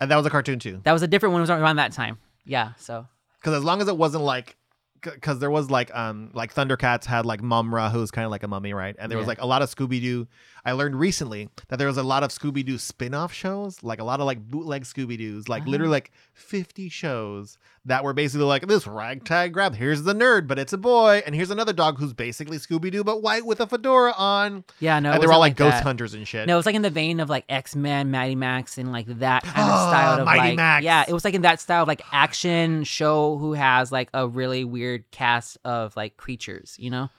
and 0.00 0.10
that 0.10 0.16
was 0.16 0.24
a 0.26 0.30
cartoon 0.30 0.58
too. 0.58 0.80
That 0.84 0.92
was 0.92 1.02
a 1.02 1.06
different 1.06 1.34
one. 1.34 1.40
It 1.40 1.48
was 1.48 1.50
around 1.50 1.76
that 1.76 1.92
time. 1.92 2.18
Yeah, 2.46 2.72
so. 2.78 3.06
Because 3.40 3.58
as 3.58 3.64
long 3.64 3.80
as 3.82 3.88
it 3.88 3.96
wasn't 3.96 4.24
like, 4.24 4.56
because 5.02 5.38
there 5.38 5.50
was 5.50 5.70
like 5.70 5.94
um 5.94 6.30
like 6.32 6.54
Thundercats 6.54 7.04
had 7.04 7.26
like 7.26 7.42
Mumm-Ra, 7.42 7.90
who's 7.90 8.10
kind 8.10 8.24
of 8.24 8.30
like 8.30 8.42
a 8.42 8.48
mummy, 8.48 8.72
right? 8.72 8.96
And 8.98 9.10
there 9.10 9.18
was 9.18 9.26
like 9.26 9.40
a 9.42 9.46
lot 9.46 9.60
of 9.60 9.68
Scooby 9.74 10.00
Doo. 10.00 10.26
I 10.64 10.72
learned 10.72 10.96
recently 10.98 11.50
that 11.68 11.78
there 11.78 11.88
was 11.88 11.98
a 11.98 12.02
lot 12.02 12.22
of 12.22 12.30
Scooby 12.30 12.64
Doo 12.64 12.78
spin 12.78 13.12
off 13.12 13.30
shows, 13.32 13.82
like 13.82 14.00
a 14.00 14.04
lot 14.04 14.20
of 14.20 14.26
like 14.26 14.40
bootleg 14.40 14.84
Scooby 14.84 15.18
Doo's, 15.18 15.46
like 15.46 15.62
Uh-huh. 15.62 15.70
literally 15.72 15.90
like 15.90 16.10
fifty 16.32 16.88
shows 16.88 17.58
that 17.86 18.02
were 18.02 18.12
basically 18.12 18.46
like 18.46 18.66
this 18.66 18.86
ragtag 18.86 19.52
grab. 19.52 19.74
Here's 19.74 20.02
the 20.02 20.14
nerd, 20.14 20.46
but 20.46 20.58
it's 20.58 20.72
a 20.72 20.78
boy, 20.78 21.22
and 21.26 21.34
here's 21.34 21.50
another 21.50 21.72
dog 21.72 21.98
who's 21.98 22.12
basically 22.12 22.56
Scooby 22.58 22.90
Doo 22.90 23.04
but 23.04 23.22
white 23.22 23.44
with 23.44 23.60
a 23.60 23.66
fedora 23.66 24.14
on. 24.16 24.64
Yeah, 24.80 24.98
no, 25.00 25.12
and 25.12 25.22
they're 25.22 25.30
all 25.30 25.40
wasn't 25.40 25.58
like, 25.60 25.72
ghost 25.72 25.82
hunters 25.82 26.14
and 26.14 26.26
shit. 26.26 26.46
No, 26.46 26.54
it 26.54 26.56
was 26.56 26.66
like 26.66 26.74
in 26.74 26.82
the 26.82 26.90
vein 26.90 27.20
of 27.20 27.28
like 27.28 27.44
X 27.48 27.76
Men, 27.76 28.10
Mighty 28.10 28.36
Max, 28.36 28.78
and 28.78 28.90
like 28.90 29.06
that 29.18 29.44
kind 29.44 29.70
of 29.70 29.80
style 29.90 30.20
of 30.20 30.24
Mighty 30.24 30.38
like 30.38 30.56
Max. 30.56 30.84
yeah, 30.84 31.04
it 31.06 31.12
was 31.12 31.24
like 31.24 31.34
in 31.34 31.42
that 31.42 31.60
style 31.60 31.82
of 31.82 31.88
like 31.88 32.02
action 32.12 32.84
show 32.84 33.36
who 33.36 33.52
has 33.52 33.92
like 33.92 34.08
a 34.14 34.26
really 34.26 34.64
weird 34.64 35.10
cast 35.10 35.58
of 35.64 35.94
like 35.96 36.16
creatures, 36.16 36.76
you 36.78 36.90
know. 36.90 37.10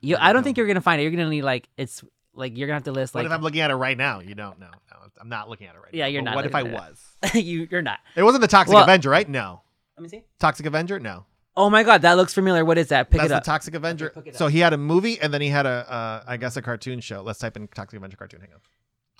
You, 0.00 0.16
I 0.18 0.32
don't 0.32 0.42
think 0.42 0.56
you're 0.56 0.66
gonna 0.66 0.80
find 0.80 1.00
it. 1.00 1.04
You're 1.04 1.12
gonna 1.12 1.28
need 1.28 1.42
like 1.42 1.68
it's 1.76 2.04
like 2.34 2.56
you're 2.56 2.66
gonna 2.66 2.76
have 2.76 2.84
to 2.84 2.92
list 2.92 3.14
What 3.14 3.20
like 3.20 3.26
if 3.26 3.32
I'm 3.32 3.42
looking 3.42 3.60
at 3.60 3.70
it 3.70 3.76
right 3.76 3.96
now? 3.96 4.20
You 4.20 4.34
don't 4.34 4.58
know. 4.58 4.70
No, 5.04 5.10
I'm 5.20 5.28
not 5.28 5.48
looking 5.48 5.66
at 5.66 5.74
it 5.74 5.78
right 5.78 5.92
now. 5.92 5.98
Yeah, 5.98 6.04
now. 6.04 6.08
you're 6.08 6.22
But 6.22 6.30
not 6.30 6.36
What 6.36 6.46
if 6.46 6.54
I 6.54 6.60
looking 6.62 6.76
at 6.76 6.90
was? 6.90 7.34
you 7.34 7.68
you're 7.70 7.82
not. 7.82 7.98
It 8.16 8.22
wasn't 8.22 8.42
the 8.42 8.48
Toxic 8.48 8.74
Well- 8.74 8.84
Avenger, 8.84 9.10
right? 9.10 9.28
No. 9.28 9.62
Let 9.96 10.02
me 10.02 10.08
see. 10.08 10.24
Toxic 10.40 10.66
Avenger? 10.66 10.98
No. 10.98 11.26
Oh 11.56 11.70
my 11.70 11.84
god, 11.84 12.02
that 12.02 12.14
looks 12.16 12.34
familiar. 12.34 12.64
What 12.64 12.78
is 12.78 12.88
that? 12.88 13.10
Pick 13.10 13.20
That's 13.20 13.26
it 13.26 13.28
the 13.30 13.36
up. 13.36 13.44
Toxic 13.44 13.74
Avenger. 13.74 14.10
pick 14.10 14.26
it 14.26 14.36
so 14.36 14.46
up. 14.46 14.52
he 14.52 14.58
had 14.58 14.72
a 14.72 14.76
movie 14.78 15.20
and 15.20 15.32
then 15.32 15.40
he 15.40 15.48
had 15.48 15.66
a, 15.66 15.88
uh, 15.92 16.24
I 16.26 16.36
guess, 16.36 16.56
a 16.56 16.62
cartoon 16.62 16.98
show. 17.00 17.22
Let's 17.22 17.38
type 17.38 17.56
in 17.56 17.68
Toxic 17.68 17.96
Avenger 17.96 18.16
cartoon. 18.16 18.40
Hang 18.40 18.52
on. 18.52 18.60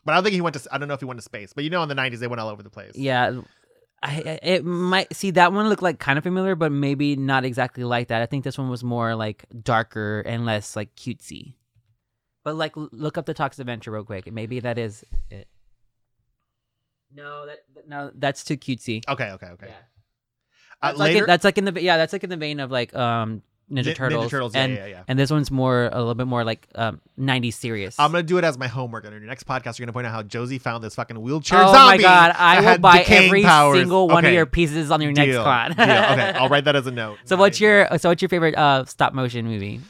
But 0.05 0.13
I 0.13 0.15
don't 0.17 0.25
think 0.25 0.35
he 0.35 0.41
went 0.41 0.55
to. 0.61 0.69
I 0.75 0.79
don't 0.79 0.89
know 0.89 0.95
if 0.95 1.01
he 1.01 1.07
went 1.07 1.19
to 1.19 1.25
space. 1.25 1.53
But 1.53 1.63
you 1.65 1.71
know, 1.71 1.83
in 1.85 1.89
the 1.89 1.95
'90s, 1.95 2.19
they 2.19 2.27
went 2.27 2.41
all 2.41 2.49
over 2.49 2.63
the 2.63 2.71
place. 2.71 2.93
yeah. 2.97 3.41
I, 4.03 4.17
I- 4.27 4.41
it 4.47 4.65
might 4.67 5.15
see 5.17 5.31
that 5.31 5.53
one 5.53 5.69
looked 5.71 5.81
like 5.83 5.99
kind 5.99 6.19
of 6.19 6.25
familiar, 6.25 6.55
but 6.57 6.71
maybe 6.73 7.17
not 7.17 7.45
exactly 7.45 7.85
like 7.85 8.09
that. 8.09 8.21
I 8.21 8.27
think 8.27 8.45
this 8.45 8.59
one 8.59 8.69
was 8.69 8.85
more 8.85 9.15
like 9.15 9.45
darker 9.63 10.21
and 10.27 10.45
less 10.45 10.75
like 10.77 10.95
cutesy. 10.97 11.55
But 12.43 12.57
like, 12.57 12.77
l- 12.77 12.91
look 12.93 13.17
up 13.17 13.25
the 13.25 13.33
Toxic 13.33 13.61
Adventure 13.61 13.93
real 13.93 14.05
quick. 14.05 14.31
Maybe 14.31 14.61
that 14.61 14.77
is 14.77 15.05
it. 15.31 15.49
No, 17.15 17.47
that 17.47 17.59
that- 17.75 17.89
no, 17.89 18.11
that's 18.15 18.45
too 18.45 18.57
cutesy. 18.57 19.03
Okay. 19.09 19.31
Okay. 19.33 19.47
Okay. 19.47 19.67
Yeah. 19.69 19.75
Uh, 20.83 20.89
That's 20.89 20.99
like 20.99 21.09
later, 21.15 21.25
in, 21.25 21.27
that's 21.29 21.45
like 21.45 21.59
in 21.59 21.65
the 21.65 21.81
yeah, 21.83 21.97
that's 21.97 22.13
like 22.13 22.25
in 22.25 22.31
the 22.31 22.37
vein 22.37 22.61
of 22.61 22.71
like 22.71 22.95
um 22.95 23.43
Ninja 23.71 23.87
Nin- 23.87 23.95
Turtles. 23.95 24.27
Ninja 24.27 24.31
Turtles. 24.31 24.55
Yeah, 24.55 24.63
and 24.65 24.75
yeah, 24.77 24.87
yeah. 24.87 25.03
and 25.09 25.19
this 25.19 25.31
one's 25.31 25.51
more 25.51 25.87
a 25.91 25.97
little 25.99 26.15
bit 26.15 26.27
more 26.27 26.45
like 26.45 26.69
um 26.75 27.01
90s 27.19 27.55
serious. 27.55 27.99
I'm 27.99 28.11
gonna 28.13 28.23
do 28.23 28.37
it 28.37 28.45
as 28.45 28.59
my 28.59 28.67
homework. 28.67 29.07
And 29.07 29.15
in 29.15 29.23
your 29.23 29.29
next 29.29 29.47
podcast, 29.47 29.79
you're 29.79 29.87
gonna 29.87 29.95
point 29.95 30.07
out 30.07 30.13
how 30.13 30.23
Josie 30.23 30.59
found 30.59 30.85
this 30.85 30.95
fucking 30.97 31.19
wheelchair 31.23 31.61
oh 31.63 31.73
zombie. 31.73 31.97
my 31.99 32.03
god, 32.03 32.35
I 32.37 32.61
will 32.61 32.79
buy 32.79 33.03
every 33.07 33.43
powers. 33.43 33.79
single 33.79 34.09
one 34.09 34.27
of 34.27 34.33
your 34.33 34.45
pieces 34.45 34.91
on 34.91 35.01
your 35.01 35.13
next 35.13 35.31
deal, 35.33 35.45
con. 35.45 35.71
deal. 35.73 35.81
Okay, 35.85 36.33
I'll 36.35 36.51
write 36.51 36.65
that 36.67 36.77
as 36.77 36.87
a 36.87 36.91
note. 36.91 37.17
So 37.25 37.37
what's 37.37 37.59
your 37.61 37.89
so 37.97 38.11
what's 38.11 38.21
your 38.21 38.29
favorite 38.29 38.57
uh 38.57 38.85
stop 38.85 39.15
motion 39.15 39.47
movie? 39.47 39.81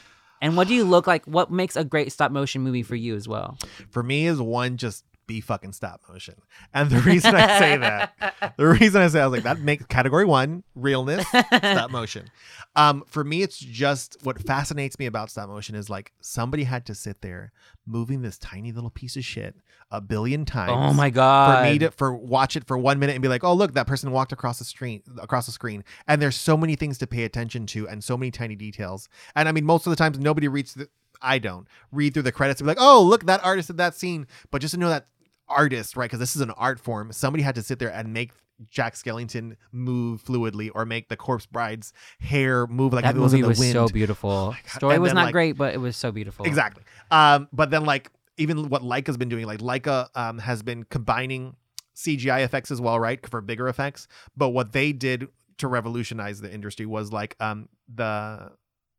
And 0.41 0.57
what 0.57 0.69
do 0.69 0.75
you 0.75 0.85
look 0.85 1.07
like? 1.09 1.25
What 1.25 1.51
makes 1.51 1.75
a 1.75 1.83
great 1.83 2.13
stop 2.13 2.31
motion 2.31 2.63
movie 2.63 2.83
for 2.85 2.95
you 2.95 3.17
as 3.17 3.27
well? 3.27 3.59
for 3.91 4.03
me 4.05 4.27
is 4.27 4.41
one 4.41 4.77
just 4.77 5.05
be 5.27 5.41
fucking 5.41 5.73
stop 5.73 6.01
motion. 6.09 6.35
And 6.73 6.91
the 6.91 7.01
reason 7.01 7.35
I 7.35 7.59
say 7.59 7.77
that, 7.79 8.55
the 8.57 8.67
reason 8.67 9.03
I 9.03 9.09
say 9.09 9.21
I 9.21 9.27
was 9.27 9.33
like 9.33 9.45
that 9.45 9.61
makes 9.61 9.87
category 9.87 10.25
one 10.25 10.65
realness 10.75 11.27
stop 11.29 11.91
motion. 11.91 12.31
Um, 12.77 13.05
for 13.07 13.23
me, 13.23 13.43
it's 13.43 13.59
just 13.59 14.17
what 14.23 14.41
fascinates 14.43 14.99
me 14.99 15.07
about 15.07 15.31
stop 15.31 15.49
motion 15.49 15.75
is 15.75 15.89
like 15.89 16.13
somebody 16.21 16.65
had 16.65 16.87
to 16.87 16.95
sit 16.95 17.21
there 17.23 17.53
moving 17.87 18.23
this 18.23 18.39
tiny 18.39 18.73
little 18.73 18.91
piece 18.91 19.17
of 19.17 19.25
shit 19.25 19.55
a 19.91 20.01
billion 20.01 20.45
times. 20.45 20.73
Oh 20.73 20.93
my 20.93 21.11
god! 21.11 21.59
For 21.59 21.71
me 21.71 21.79
to 21.79 21.91
for 21.91 22.15
watch 22.15 22.57
it 22.57 22.67
for 22.67 22.77
one 22.77 22.99
minute 22.99 23.15
and 23.15 23.23
be 23.23 23.29
like, 23.29 23.45
oh 23.45 23.55
look, 23.55 23.75
that 23.75 23.87
person 23.87 24.11
walked 24.11 24.33
across 24.33 24.59
the 24.59 24.65
screen 24.65 25.03
across 25.21 25.47
the 25.47 25.53
screen, 25.53 25.85
and 26.09 26.21
there's 26.21 26.37
so 26.37 26.57
many 26.57 26.77
things 26.77 26.99
to 26.99 27.07
pay 27.07 27.25
attention 27.25 27.67
to 27.67 27.89
and 27.89 28.03
so 28.03 28.17
many 28.17 28.31
tiny 28.31 28.57
details. 28.57 29.09
And 29.37 29.49
I 29.49 29.53
mean, 29.53 29.65
most 29.65 29.87
of 29.87 29.91
the 29.91 29.97
times 29.97 30.19
nobody 30.19 30.49
reads 30.49 30.75
the. 30.75 30.89
I 31.23 31.39
don't 31.39 31.67
read 31.91 32.13
through 32.13 32.25
the 32.25 32.33
credits 32.33 32.61
and 32.61 32.67
be 32.67 32.71
like, 32.73 32.79
oh 32.81 33.03
look, 33.03 33.25
that 33.27 33.43
artist 33.45 33.69
did 33.69 33.79
that 33.79 33.95
scene. 33.95 34.27
But 34.51 34.61
just 34.61 34.75
to 34.75 34.81
know 34.81 34.89
that 34.91 35.07
artist, 35.49 35.97
right? 35.97 36.07
Because 36.07 36.21
this 36.21 36.35
is 36.37 36.43
an 36.43 36.51
art 36.53 36.81
form. 36.81 37.13
Somebody 37.13 37.43
had 37.43 37.55
to 37.57 37.63
sit 37.63 37.79
there 37.79 37.91
and 37.93 38.13
make 38.13 38.33
Jack 38.71 38.95
Skellington 38.95 39.57
move 39.73 40.23
fluidly 40.23 40.71
or 40.75 40.85
make 40.85 41.09
the 41.09 41.17
corpse 41.17 41.45
bride's 41.47 41.93
hair 42.21 42.67
move 42.69 42.93
like 42.93 43.03
that 43.05 43.17
it 43.17 43.19
was 43.21 43.35
in 43.35 43.41
the 43.43 43.49
was 43.49 43.59
wind. 43.59 43.73
so 43.73 43.89
beautiful. 43.89 44.51
God. 44.51 44.71
Story 44.71 44.95
And 44.95 45.03
was 45.03 45.11
then, 45.11 45.17
not 45.17 45.25
like- 45.27 45.33
great, 45.33 45.53
but 45.57 45.75
it 45.75 45.79
was 45.79 45.97
so 45.97 46.13
beautiful. 46.13 46.47
Exactly. 46.47 46.85
Um, 47.11 47.49
but 47.53 47.71
then 47.71 47.85
like 47.85 48.11
even 48.37 48.69
what 48.69 48.83
Laika's 48.83 49.17
been 49.17 49.29
doing, 49.29 49.47
like 49.47 49.61
Laika 49.61 50.09
um 50.15 50.39
has 50.39 50.63
been 50.63 50.85
combining 50.85 51.57
CGI 51.97 52.43
effects 52.45 52.71
as 52.71 52.81
well, 52.81 52.99
right? 52.99 53.25
For 53.29 53.41
bigger 53.41 53.69
effects. 53.69 54.09
But 54.37 54.51
what 54.51 54.73
they 54.73 54.93
did 54.93 55.29
to 55.59 55.69
revolutionize 55.69 56.41
the 56.41 56.53
industry 56.53 56.87
was 56.87 57.13
like 57.13 57.37
um 57.41 57.69
the 57.93 58.53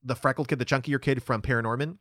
the 0.03 0.15
freckled 0.15 0.47
kid, 0.49 0.59
the 0.59 0.65
chunkier 0.65 1.01
kid 1.01 1.23
from 1.23 1.41
Paranorman. 1.41 1.97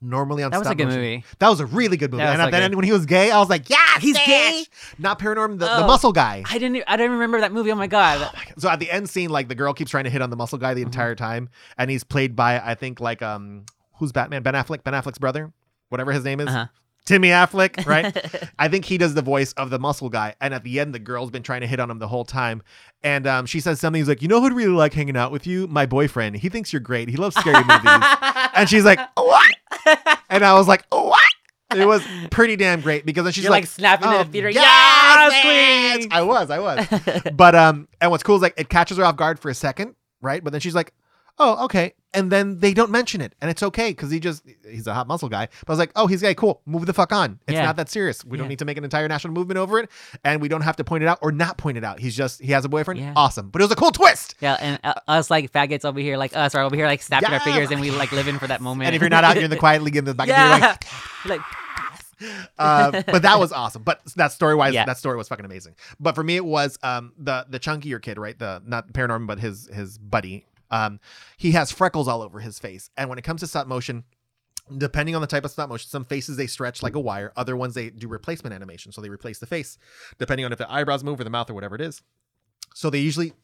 Normally 0.00 0.42
on 0.42 0.50
That 0.50 0.58
was 0.58 0.68
a 0.68 0.74
good 0.74 0.84
motion- 0.88 1.00
movie. 1.00 1.24
That 1.38 1.48
was 1.48 1.60
a 1.60 1.66
really 1.66 1.96
good 1.96 2.10
movie. 2.10 2.22
That 2.24 2.34
And 2.34 2.42
at 2.42 2.46
the 2.46 2.50
good. 2.52 2.62
end 2.62 2.74
when 2.74 2.84
he 2.84 2.92
was 2.92 3.06
gay, 3.06 3.30
I 3.30 3.38
was 3.38 3.48
like, 3.48 3.70
yeah, 3.70 3.78
He's 4.00 4.18
gay? 4.18 4.64
Not 4.98 5.18
Paranorman, 5.18 5.58
the, 5.58 5.66
the 5.66 5.84
Oh. 5.84 5.86
muscle 5.86 6.12
guy. 6.12 6.42
I 6.50 6.58
didn't. 6.58 6.82
I 6.86 6.96
didn't 6.96 7.12
remember 7.12 7.40
that 7.40 7.52
movie. 7.52 7.70
Oh 7.72 7.74
my 7.76 7.86
god! 7.86 8.28
So 8.58 8.68
at 8.68 8.80
the 8.80 8.90
end 8.90 9.08
scene, 9.08 9.30
like 9.30 9.48
the 9.48 9.54
girl 9.54 9.72
keeps 9.72 9.90
trying 9.90 10.04
to 10.04 10.10
hit 10.10 10.20
on 10.20 10.28
the 10.30 10.36
muscle 10.36 10.58
guy 10.58 10.74
the 10.74 10.80
Mm-hmm. 10.82 10.88
entire 10.88 11.14
time, 11.14 11.48
and 11.78 11.90
he's 11.90 12.04
played 12.04 12.36
by 12.36 12.58
I 12.60 12.74
think 12.74 13.00
like 13.00 13.22
um 13.22 13.64
who's 13.94 14.12
Batman? 14.12 14.42
Ben 14.42 14.54
Affleck, 14.54 14.84
Ben 14.84 14.92
Affleck's 14.94 15.18
brother, 15.18 15.52
whatever 15.88 16.12
his 16.12 16.24
name 16.24 16.40
is, 16.40 16.48
Uh-huh. 16.48 16.66
Timmy 17.06 17.28
Affleck, 17.28 17.84
right? 17.86 18.16
I 18.58 18.68
think 18.68 18.84
he 18.84 18.96
does 18.98 19.14
the 19.14 19.22
voice 19.22 19.52
of 19.54 19.70
the 19.70 19.78
muscle 19.78 20.08
guy, 20.08 20.34
and 20.40 20.54
at 20.54 20.64
the 20.64 20.80
end, 20.80 20.94
the 20.94 20.98
girl's 20.98 21.30
been 21.30 21.42
trying 21.42 21.60
to 21.60 21.66
hit 21.66 21.80
on 21.80 21.90
him 21.90 21.98
the 21.98 22.08
whole 22.08 22.24
time, 22.24 22.62
and 23.02 23.26
um 23.26 23.46
she 23.46 23.60
says 23.60 23.80
something. 23.80 24.00
He's 24.00 24.08
like, 24.08 24.22
you 24.22 24.28
know 24.28 24.40
who'd 24.40 24.52
really 24.52 24.72
like 24.72 24.94
hanging 24.94 25.16
out 25.16 25.30
with 25.32 25.46
you? 25.46 25.66
My 25.66 25.86
boyfriend. 25.86 26.36
He 26.36 26.48
thinks 26.48 26.72
you're 26.72 26.80
great. 26.80 27.08
He 27.08 27.16
loves 27.16 27.36
scary 27.36 27.62
movies, 27.68 28.02
and 28.54 28.68
she's 28.68 28.84
like, 28.84 28.98
what? 29.16 29.54
And 30.30 30.44
I 30.44 30.54
was 30.54 30.66
like, 30.68 30.84
what? 30.90 31.20
It 31.74 31.86
was 31.86 32.04
pretty 32.30 32.54
damn 32.56 32.80
great 32.82 33.04
because 33.04 33.24
then 33.24 33.32
she's 33.32 33.42
You're 33.44 33.50
like, 33.50 33.66
snapping 33.66 34.06
in 34.08 34.14
"Oh, 34.14 34.18
the 34.22 34.30
theater. 34.30 34.48
yes, 34.50 34.62
Yes, 34.64 35.98
yes!" 36.04 36.08
I 36.12 36.22
was, 36.22 36.48
I 36.50 36.58
was. 36.60 36.86
but 37.34 37.54
um, 37.56 37.88
and 38.00 38.10
what's 38.12 38.22
cool 38.22 38.36
is 38.36 38.42
like 38.42 38.54
it 38.56 38.68
catches 38.68 38.96
her 38.98 39.04
off 39.04 39.16
guard 39.16 39.40
for 39.40 39.48
a 39.48 39.54
second, 39.54 39.96
right? 40.22 40.42
But 40.44 40.52
then 40.52 40.60
she's 40.60 40.74
like, 40.74 40.92
"Oh, 41.38 41.64
okay," 41.64 41.94
and 42.12 42.30
then 42.30 42.58
they 42.60 42.72
don't 42.74 42.90
mention 42.90 43.20
it, 43.20 43.34
and 43.40 43.50
it's 43.50 43.62
okay 43.62 43.90
because 43.90 44.10
he 44.10 44.20
just 44.20 44.42
he's 44.68 44.86
a 44.86 44.94
hot 44.94 45.06
muscle 45.08 45.28
guy. 45.28 45.48
But 45.60 45.68
I 45.68 45.72
was 45.72 45.78
like, 45.78 45.92
"Oh, 45.96 46.06
he's 46.06 46.20
gay, 46.20 46.34
cool. 46.34 46.62
Move 46.66 46.86
the 46.86 46.92
fuck 46.92 47.12
on. 47.12 47.40
It's 47.46 47.54
Yeah. 47.54 47.64
not 47.64 47.76
that 47.76 47.88
serious. 47.88 48.24
We 48.24 48.36
don't 48.38 48.44
Yeah. 48.46 48.48
need 48.50 48.58
to 48.60 48.64
make 48.64 48.78
an 48.78 48.84
entire 48.84 49.08
national 49.08 49.34
movement 49.34 49.58
over 49.58 49.78
it, 49.80 49.90
and 50.24 50.40
we 50.40 50.48
don't 50.48 50.60
have 50.62 50.76
to 50.76 50.84
point 50.84 51.02
it 51.02 51.06
out 51.08 51.18
or 51.22 51.32
not 51.32 51.58
point 51.58 51.76
it 51.78 51.84
out. 51.84 51.98
He's 52.00 52.16
just 52.16 52.40
he 52.42 52.52
has 52.52 52.64
a 52.64 52.68
boyfriend. 52.68 53.00
Yeah. 53.00 53.12
Awesome, 53.16 53.50
but 53.50 53.60
it 53.60 53.64
was 53.64 53.72
a 53.72 53.76
cool 53.76 53.90
twist. 53.90 54.34
Yeah, 54.40 54.56
and 54.60 54.78
uh, 54.84 54.94
us 55.08 55.30
like 55.30 55.50
faggots 55.52 55.84
over 55.84 55.98
here, 56.00 56.16
like 56.16 56.36
us, 56.36 56.54
are 56.54 56.62
over 56.62 56.76
here 56.76 56.86
like 56.86 57.02
snapping 57.02 57.28
our 57.28 57.34
Yeah. 57.34 57.38
fingers, 57.44 57.70
and 57.70 57.80
we 57.80 57.90
like 57.90 58.12
living 58.12 58.38
for 58.38 58.46
that 58.46 58.60
moment. 58.60 58.86
And 58.86 58.94
if 58.96 59.00
you're 59.02 59.10
not 59.10 59.24
out, 59.24 59.34
you're 59.34 59.44
in 59.44 59.50
the 59.50 59.56
quiet 59.56 59.82
league 59.82 59.96
in 59.96 60.04
the 60.04 60.14
back. 60.14 60.28
yeah, 60.28 60.52
And 60.54 60.60
you're 60.62 60.70
like, 60.70 60.84
like 61.26 61.40
uh, 62.58 63.02
but 63.06 63.22
that 63.22 63.38
was 63.38 63.52
awesome. 63.52 63.82
But 63.82 64.00
that 64.16 64.32
story 64.32 64.54
wise, 64.54 64.72
Yeah. 64.74 64.84
that 64.84 64.98
story 64.98 65.16
was 65.16 65.28
fucking 65.28 65.44
amazing. 65.44 65.74
But 65.98 66.14
for 66.14 66.22
me, 66.22 66.36
it 66.36 66.44
was 66.44 66.78
um 66.82 67.12
the 67.18 67.44
the 67.48 67.58
chunkier 67.58 68.00
kid, 68.00 68.18
right? 68.18 68.38
The 68.38 68.62
not 68.64 68.92
paranormal, 68.92 69.26
but 69.26 69.38
his 69.40 69.68
his 69.72 69.98
buddy. 69.98 70.46
Um, 70.74 71.00
he 71.36 71.52
has 71.52 71.70
freckles 71.70 72.08
all 72.08 72.22
over 72.22 72.40
his 72.40 72.58
face, 72.58 72.90
and 72.96 73.08
when 73.08 73.18
it 73.18 73.22
comes 73.22 73.40
to 73.40 73.46
stop 73.46 73.66
motion. 73.66 74.04
Depending 74.78 75.14
on 75.14 75.20
the 75.20 75.26
type 75.26 75.44
of 75.44 75.50
stop 75.50 75.68
motion, 75.68 75.90
some 75.90 76.06
faces 76.06 76.38
they 76.38 76.46
stretch 76.46 76.82
like 76.82 76.94
a 76.94 77.00
wire, 77.00 77.34
other 77.36 77.54
ones 77.54 77.74
they 77.74 77.90
do 77.90 78.08
replacement 78.08 78.54
animation, 78.54 78.92
so 78.92 79.02
they 79.02 79.10
replace 79.10 79.38
the 79.38 79.44
face, 79.44 79.76
depending 80.18 80.46
on 80.46 80.52
if 80.52 80.58
the 80.58 80.72
eyebrows 80.72 81.04
move 81.04 81.20
or 81.20 81.24
the 81.24 81.28
mouth 81.28 81.50
or 81.50 81.54
whatever 81.54 81.74
it 81.74 81.82
is. 81.82 82.00
So 82.74 82.88
they 82.88 83.00
usually 83.00 83.34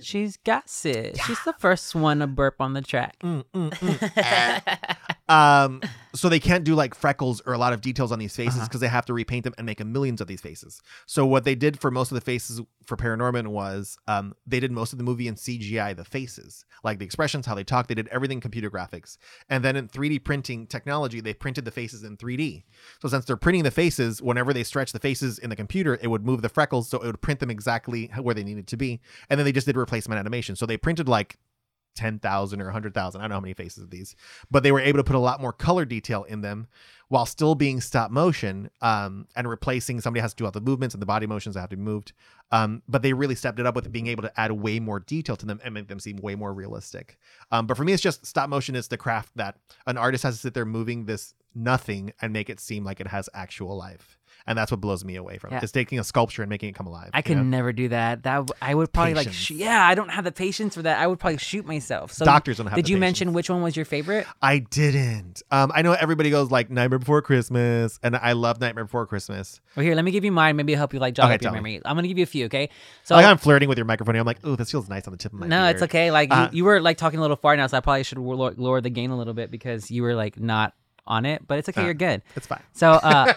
she's 0.00 0.36
got 0.36 0.64
it. 0.84 1.18
She's 1.26 1.42
the 1.44 1.54
first 1.58 1.94
one 1.94 2.20
to 2.20 2.26
burp 2.26 2.60
on 2.60 2.72
the 2.74 2.82
track. 2.82 3.18
Mm, 3.20 3.44
mm, 3.52 3.70
mm. 3.70 4.96
Um, 5.28 5.82
so 6.14 6.28
they 6.28 6.38
can't 6.38 6.62
do 6.64 6.74
like 6.74 6.94
freckles 6.94 7.42
or 7.46 7.52
a 7.52 7.58
lot 7.58 7.72
of 7.72 7.80
details 7.80 8.12
on 8.12 8.18
these 8.18 8.34
faces 8.36 8.56
Uh-huh. 8.58 8.66
because 8.68 8.80
they 8.80 8.88
have 8.88 9.04
to 9.06 9.12
repaint 9.12 9.44
them 9.44 9.54
and 9.58 9.66
make 9.66 9.80
a 9.80 9.84
millions 9.84 10.20
of 10.20 10.28
these 10.28 10.40
faces. 10.40 10.80
So 11.06 11.26
what 11.26 11.44
they 11.44 11.54
did 11.56 11.80
for 11.80 11.90
most 11.90 12.10
of 12.12 12.14
the 12.14 12.20
faces 12.20 12.60
for 12.84 12.96
Paranorman 12.96 13.48
was 13.48 13.98
um, 14.06 14.34
they 14.46 14.60
did 14.60 14.70
most 14.70 14.92
of 14.92 14.98
the 14.98 15.04
movie 15.04 15.26
in 15.26 15.34
CGI, 15.34 15.96
the 15.96 16.04
faces, 16.04 16.64
like 16.84 17.00
the 17.00 17.04
expressions, 17.04 17.44
how 17.46 17.56
they 17.56 17.64
talk. 17.64 17.88
They 17.88 17.94
did 17.94 18.06
everything 18.08 18.40
computer 18.40 18.70
graphics, 18.70 19.18
and 19.48 19.64
then 19.64 19.74
in 19.74 19.88
3D 19.88 20.22
printing 20.22 20.68
technology, 20.68 21.20
they 21.20 21.34
printed 21.34 21.64
the 21.64 21.72
faces 21.72 22.04
in 22.04 22.16
3D. 22.16 22.62
So 23.02 23.08
since 23.08 23.24
they're 23.24 23.36
printing 23.36 23.64
the 23.64 23.72
faces, 23.72 24.22
whenever 24.22 24.52
they 24.52 24.62
stretch 24.62 24.92
the 24.92 25.00
faces 25.00 25.38
in 25.40 25.50
the 25.50 25.56
computer, 25.56 25.98
it 26.00 26.06
would 26.08 26.24
move 26.24 26.42
the 26.42 26.48
freckles, 26.48 26.88
so 26.88 26.98
it 27.02 27.06
would 27.06 27.20
print 27.20 27.40
them 27.40 27.50
exactly 27.50 28.06
where 28.22 28.34
they 28.34 28.44
needed 28.44 28.68
to 28.68 28.76
be. 28.76 29.00
And 29.28 29.38
then 29.40 29.44
they 29.44 29.52
just 29.52 29.66
did 29.66 29.76
replacement 29.76 30.20
animation. 30.20 30.54
So 30.54 30.66
they 30.66 30.76
printed 30.76 31.08
like 31.08 31.36
10,000 31.96 32.60
or 32.60 32.64
100,000. 32.64 33.20
I 33.20 33.24
don't 33.24 33.30
know 33.30 33.36
how 33.36 33.40
many 33.40 33.54
faces 33.54 33.82
of 33.82 33.90
these, 33.90 34.14
but 34.50 34.62
they 34.62 34.72
were 34.72 34.80
able 34.80 34.98
to 34.98 35.04
put 35.04 35.16
a 35.16 35.20
lot 35.20 35.40
more 35.40 35.52
color 35.52 35.84
detail 35.84 36.24
in 36.24 36.42
them 36.42 36.68
while 37.08 37.26
still 37.26 37.54
being 37.54 37.80
stop 37.80 38.10
motion 38.10 38.68
um, 38.80 39.26
and 39.36 39.48
replacing 39.48 40.00
somebody 40.00 40.20
has 40.20 40.32
to 40.32 40.36
do 40.36 40.44
all 40.44 40.50
the 40.50 40.60
movements 40.60 40.94
and 40.94 41.00
the 41.00 41.06
body 41.06 41.26
motions 41.26 41.54
that 41.54 41.60
have 41.60 41.70
to 41.70 41.76
be 41.76 41.82
moved. 41.82 42.12
Um, 42.50 42.82
but 42.88 43.02
they 43.02 43.12
really 43.12 43.34
stepped 43.34 43.58
it 43.58 43.66
up 43.66 43.74
with 43.74 43.90
being 43.92 44.08
able 44.08 44.22
to 44.22 44.40
add 44.40 44.52
way 44.52 44.80
more 44.80 45.00
detail 45.00 45.36
to 45.36 45.46
them 45.46 45.60
and 45.64 45.74
make 45.74 45.88
them 45.88 46.00
seem 46.00 46.16
way 46.16 46.34
more 46.34 46.52
realistic. 46.52 47.18
Um, 47.50 47.66
but 47.66 47.76
for 47.76 47.84
me, 47.84 47.92
it's 47.92 48.02
just 48.02 48.26
stop 48.26 48.48
motion 48.48 48.74
is 48.74 48.88
the 48.88 48.96
craft 48.96 49.32
that 49.36 49.56
an 49.86 49.96
artist 49.96 50.24
has 50.24 50.34
to 50.34 50.40
sit 50.40 50.54
there 50.54 50.64
moving 50.64 51.04
this 51.04 51.34
nothing 51.54 52.12
and 52.20 52.32
make 52.32 52.50
it 52.50 52.60
seem 52.60 52.84
like 52.84 53.00
it 53.00 53.08
has 53.08 53.28
actual 53.34 53.76
life. 53.76 54.18
And 54.46 54.56
that's 54.56 54.70
what 54.70 54.80
blows 54.80 55.04
me 55.04 55.16
away 55.16 55.38
from 55.38 55.50
Yeah. 55.52 55.58
it. 55.58 55.64
Is 55.64 55.72
taking 55.72 55.98
a 55.98 56.04
sculpture 56.04 56.42
and 56.42 56.48
making 56.48 56.68
it 56.68 56.74
come 56.76 56.86
alive. 56.86 57.10
I 57.12 57.22
could 57.22 57.36
know? 57.36 57.42
never 57.42 57.72
do 57.72 57.88
that. 57.88 58.22
That 58.22 58.48
I 58.62 58.74
would 58.74 58.92
probably 58.92 59.14
like. 59.14 59.32
Sh- 59.32 59.50
yeah, 59.52 59.84
I 59.86 59.94
don't 59.96 60.10
have 60.10 60.24
the 60.24 60.30
patience 60.32 60.74
for 60.76 60.82
that. 60.82 60.98
I 61.00 61.06
would 61.06 61.18
probably 61.18 61.38
shoot 61.38 61.66
myself. 61.66 62.12
So 62.12 62.24
Doctors 62.24 62.58
don't 62.58 62.66
have 62.68 62.76
Did 62.76 62.88
you 62.88 62.94
patience. 62.96 63.00
mention 63.00 63.32
which 63.32 63.50
one 63.50 63.62
was 63.62 63.74
your 63.74 63.84
favorite? 63.84 64.26
I 64.40 64.58
didn't. 64.60 65.42
Um, 65.50 65.72
I 65.74 65.82
know 65.82 65.92
everybody 65.92 66.30
goes 66.30 66.50
like 66.50 66.70
Nightmare 66.70 66.98
Before 67.00 67.22
Christmas, 67.22 67.98
and 68.02 68.14
I 68.16 68.32
love 68.32 68.60
Nightmare 68.60 68.84
Before 68.84 69.06
Christmas. 69.06 69.60
Well, 69.74 69.84
here, 69.84 69.94
let 69.96 70.04
me 70.04 70.10
give 70.12 70.24
you 70.24 70.30
mine. 70.32 70.54
Maybe 70.56 70.72
it'll 70.74 70.78
help 70.80 70.94
you 70.94 71.00
like 71.00 71.14
jog 71.14 71.26
Okay, 71.26 71.34
up 71.34 71.42
your 71.42 71.50
tell 71.52 71.62
me. 71.62 71.70
memory. 71.72 71.82
I'm 71.84 71.96
gonna 71.96 72.06
give 72.08 72.18
you 72.18 72.22
a 72.24 72.26
few. 72.26 72.44
Okay. 72.46 72.68
So 73.02 73.16
like 73.16 73.24
I'm 73.26 73.38
flirting 73.38 73.68
with 73.68 73.78
your 73.78 73.84
microphone. 73.84 74.14
here. 74.14 74.20
I'm 74.20 74.26
like, 74.26 74.38
oh, 74.44 74.54
this 74.56 74.70
feels 74.70 74.88
nice 74.88 75.06
on 75.08 75.12
the 75.12 75.18
tip 75.18 75.32
of 75.32 75.40
my. 75.40 75.46
no, 75.48 75.66
it's 75.66 75.82
okay. 75.82 76.10
Like 76.12 76.32
Uh, 76.32 76.48
you, 76.52 76.58
you 76.58 76.64
were 76.64 76.80
like 76.80 76.98
talking 76.98 77.18
a 77.18 77.22
little 77.22 77.36
far 77.36 77.56
now, 77.56 77.66
so 77.66 77.76
I 77.76 77.80
probably 77.80 78.04
should 78.04 78.18
lower 78.18 78.80
the 78.80 78.90
gain 78.90 79.10
a 79.10 79.18
little 79.18 79.34
bit 79.34 79.50
because 79.50 79.90
you 79.90 80.02
were 80.02 80.14
like 80.14 80.38
not 80.38 80.72
on 81.06 81.26
it. 81.26 81.46
But 81.46 81.58
it's 81.58 81.68
okay. 81.68 81.82
Uh, 81.82 81.84
you're 81.84 81.94
good. 81.94 82.22
It's 82.34 82.46
fine. 82.46 82.62
So, 82.72 82.92
uh, 82.92 83.32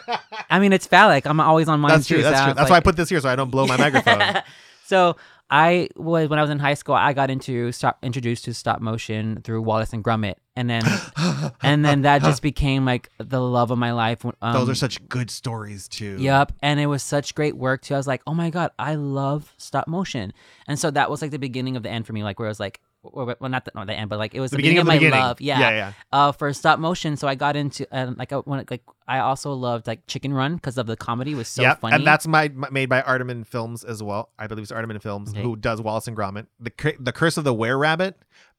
I 0.49 0.59
mean, 0.59 0.73
it's 0.73 0.87
phallic. 0.87 1.25
I'm 1.25 1.39
always 1.39 1.67
on 1.67 1.79
mine 1.79 1.91
That's 1.91 2.07
too. 2.07 2.15
true. 2.15 2.23
That's 2.23 2.39
so 2.39 2.45
true. 2.45 2.53
That's 2.53 2.69
why 2.69 2.77
I 2.77 2.81
put 2.81 2.95
this 2.95 3.09
here 3.09 3.19
so 3.19 3.29
I 3.29 3.35
don't 3.35 3.51
blow 3.51 3.67
my 3.67 3.77
microphone. 3.77 4.41
so 4.85 5.15
I 5.51 5.89
was 5.95 6.29
when 6.29 6.37
I 6.37 6.41
was 6.43 6.51
in 6.51 6.59
high 6.59 6.75
school. 6.75 6.93
I 6.93 7.13
got 7.13 7.31
into 7.31 7.71
stop 7.71 7.97
introduced 8.03 8.45
to 8.45 8.53
stop 8.53 8.81
motion 8.81 9.41
through 9.43 9.63
Wallace 9.63 9.93
and 9.93 10.03
Gromit, 10.03 10.35
and 10.55 10.69
then 10.69 10.83
and 11.63 11.83
then 11.83 12.03
that 12.03 12.21
just 12.21 12.43
became 12.43 12.85
like 12.85 13.09
the 13.17 13.41
love 13.41 13.71
of 13.71 13.79
my 13.79 13.91
life. 13.91 14.23
Um, 14.25 14.53
Those 14.53 14.69
are 14.69 14.75
such 14.75 15.07
good 15.09 15.31
stories 15.31 15.87
too. 15.87 16.17
Yep, 16.19 16.53
and 16.61 16.79
it 16.79 16.85
was 16.85 17.01
such 17.01 17.33
great 17.33 17.57
work 17.57 17.81
too. 17.81 17.95
I 17.95 17.97
was 17.97 18.05
like, 18.05 18.21
oh 18.27 18.35
my 18.35 18.51
god, 18.51 18.71
I 18.77 18.93
love 18.95 19.51
stop 19.57 19.87
motion, 19.87 20.33
and 20.67 20.77
so 20.77 20.91
that 20.91 21.09
was 21.09 21.23
like 21.23 21.31
the 21.31 21.39
beginning 21.39 21.75
of 21.75 21.81
the 21.81 21.89
end 21.89 22.05
for 22.05 22.13
me. 22.13 22.23
Like 22.23 22.37
where 22.37 22.47
I 22.47 22.51
was 22.51 22.59
like, 22.59 22.79
well, 23.01 23.35
not 23.49 23.65
the, 23.65 23.71
not 23.75 23.87
the 23.87 23.93
end, 23.93 24.09
but 24.09 24.19
like 24.19 24.33
it 24.35 24.39
was 24.39 24.51
the, 24.51 24.57
The 24.57 24.63
beginning 24.63 24.79
of 24.79 24.85
the 24.85 24.89
my 24.91 24.95
beginning. 24.97 25.19
love. 25.19 25.39
Yeah, 25.41 25.59
Yeah, 25.59 25.69
yeah. 25.71 25.93
Uh, 26.11 26.31
for 26.31 26.51
stop 26.53 26.79
motion, 26.79 27.15
so 27.17 27.27
I 27.27 27.35
got 27.35 27.55
into 27.55 27.87
um, 27.91 28.15
like 28.19 28.31
I, 28.33 28.37
when 28.37 28.65
like 28.69 28.83
I 29.07 29.19
also 29.19 29.53
loved 29.53 29.87
like 29.87 30.05
Chicken 30.07 30.33
Run 30.33 30.55
because 30.55 30.77
of 30.77 30.85
the 30.87 30.97
comedy 30.97 31.33
was 31.35 31.47
so 31.47 31.61
yep. 31.61 31.79
funny. 31.81 31.95
And 31.95 32.05
that's 32.05 32.27
my, 32.27 32.49
my- 32.49 32.69
made 32.69 32.89
by 32.89 33.01
Aardman 33.01 33.47
Films 33.47 33.83
as 33.83 34.03
well. 34.03 34.29
I 34.37 34.47
believe 34.47 34.63
it's 34.63 34.71
Aardman 34.71 35.01
Films 35.01 35.29
Okay. 35.31 35.41
who 35.41 35.55
does 35.55 35.81
Wallace 35.81 36.07
and 36.07 36.17
Gromit. 36.17 36.47
The 36.59 36.95
the 36.99 37.11
Curse 37.11 37.37
of 37.37 37.43
the 37.45 37.53
Were 37.53 37.77
Rabbit. 37.77 38.17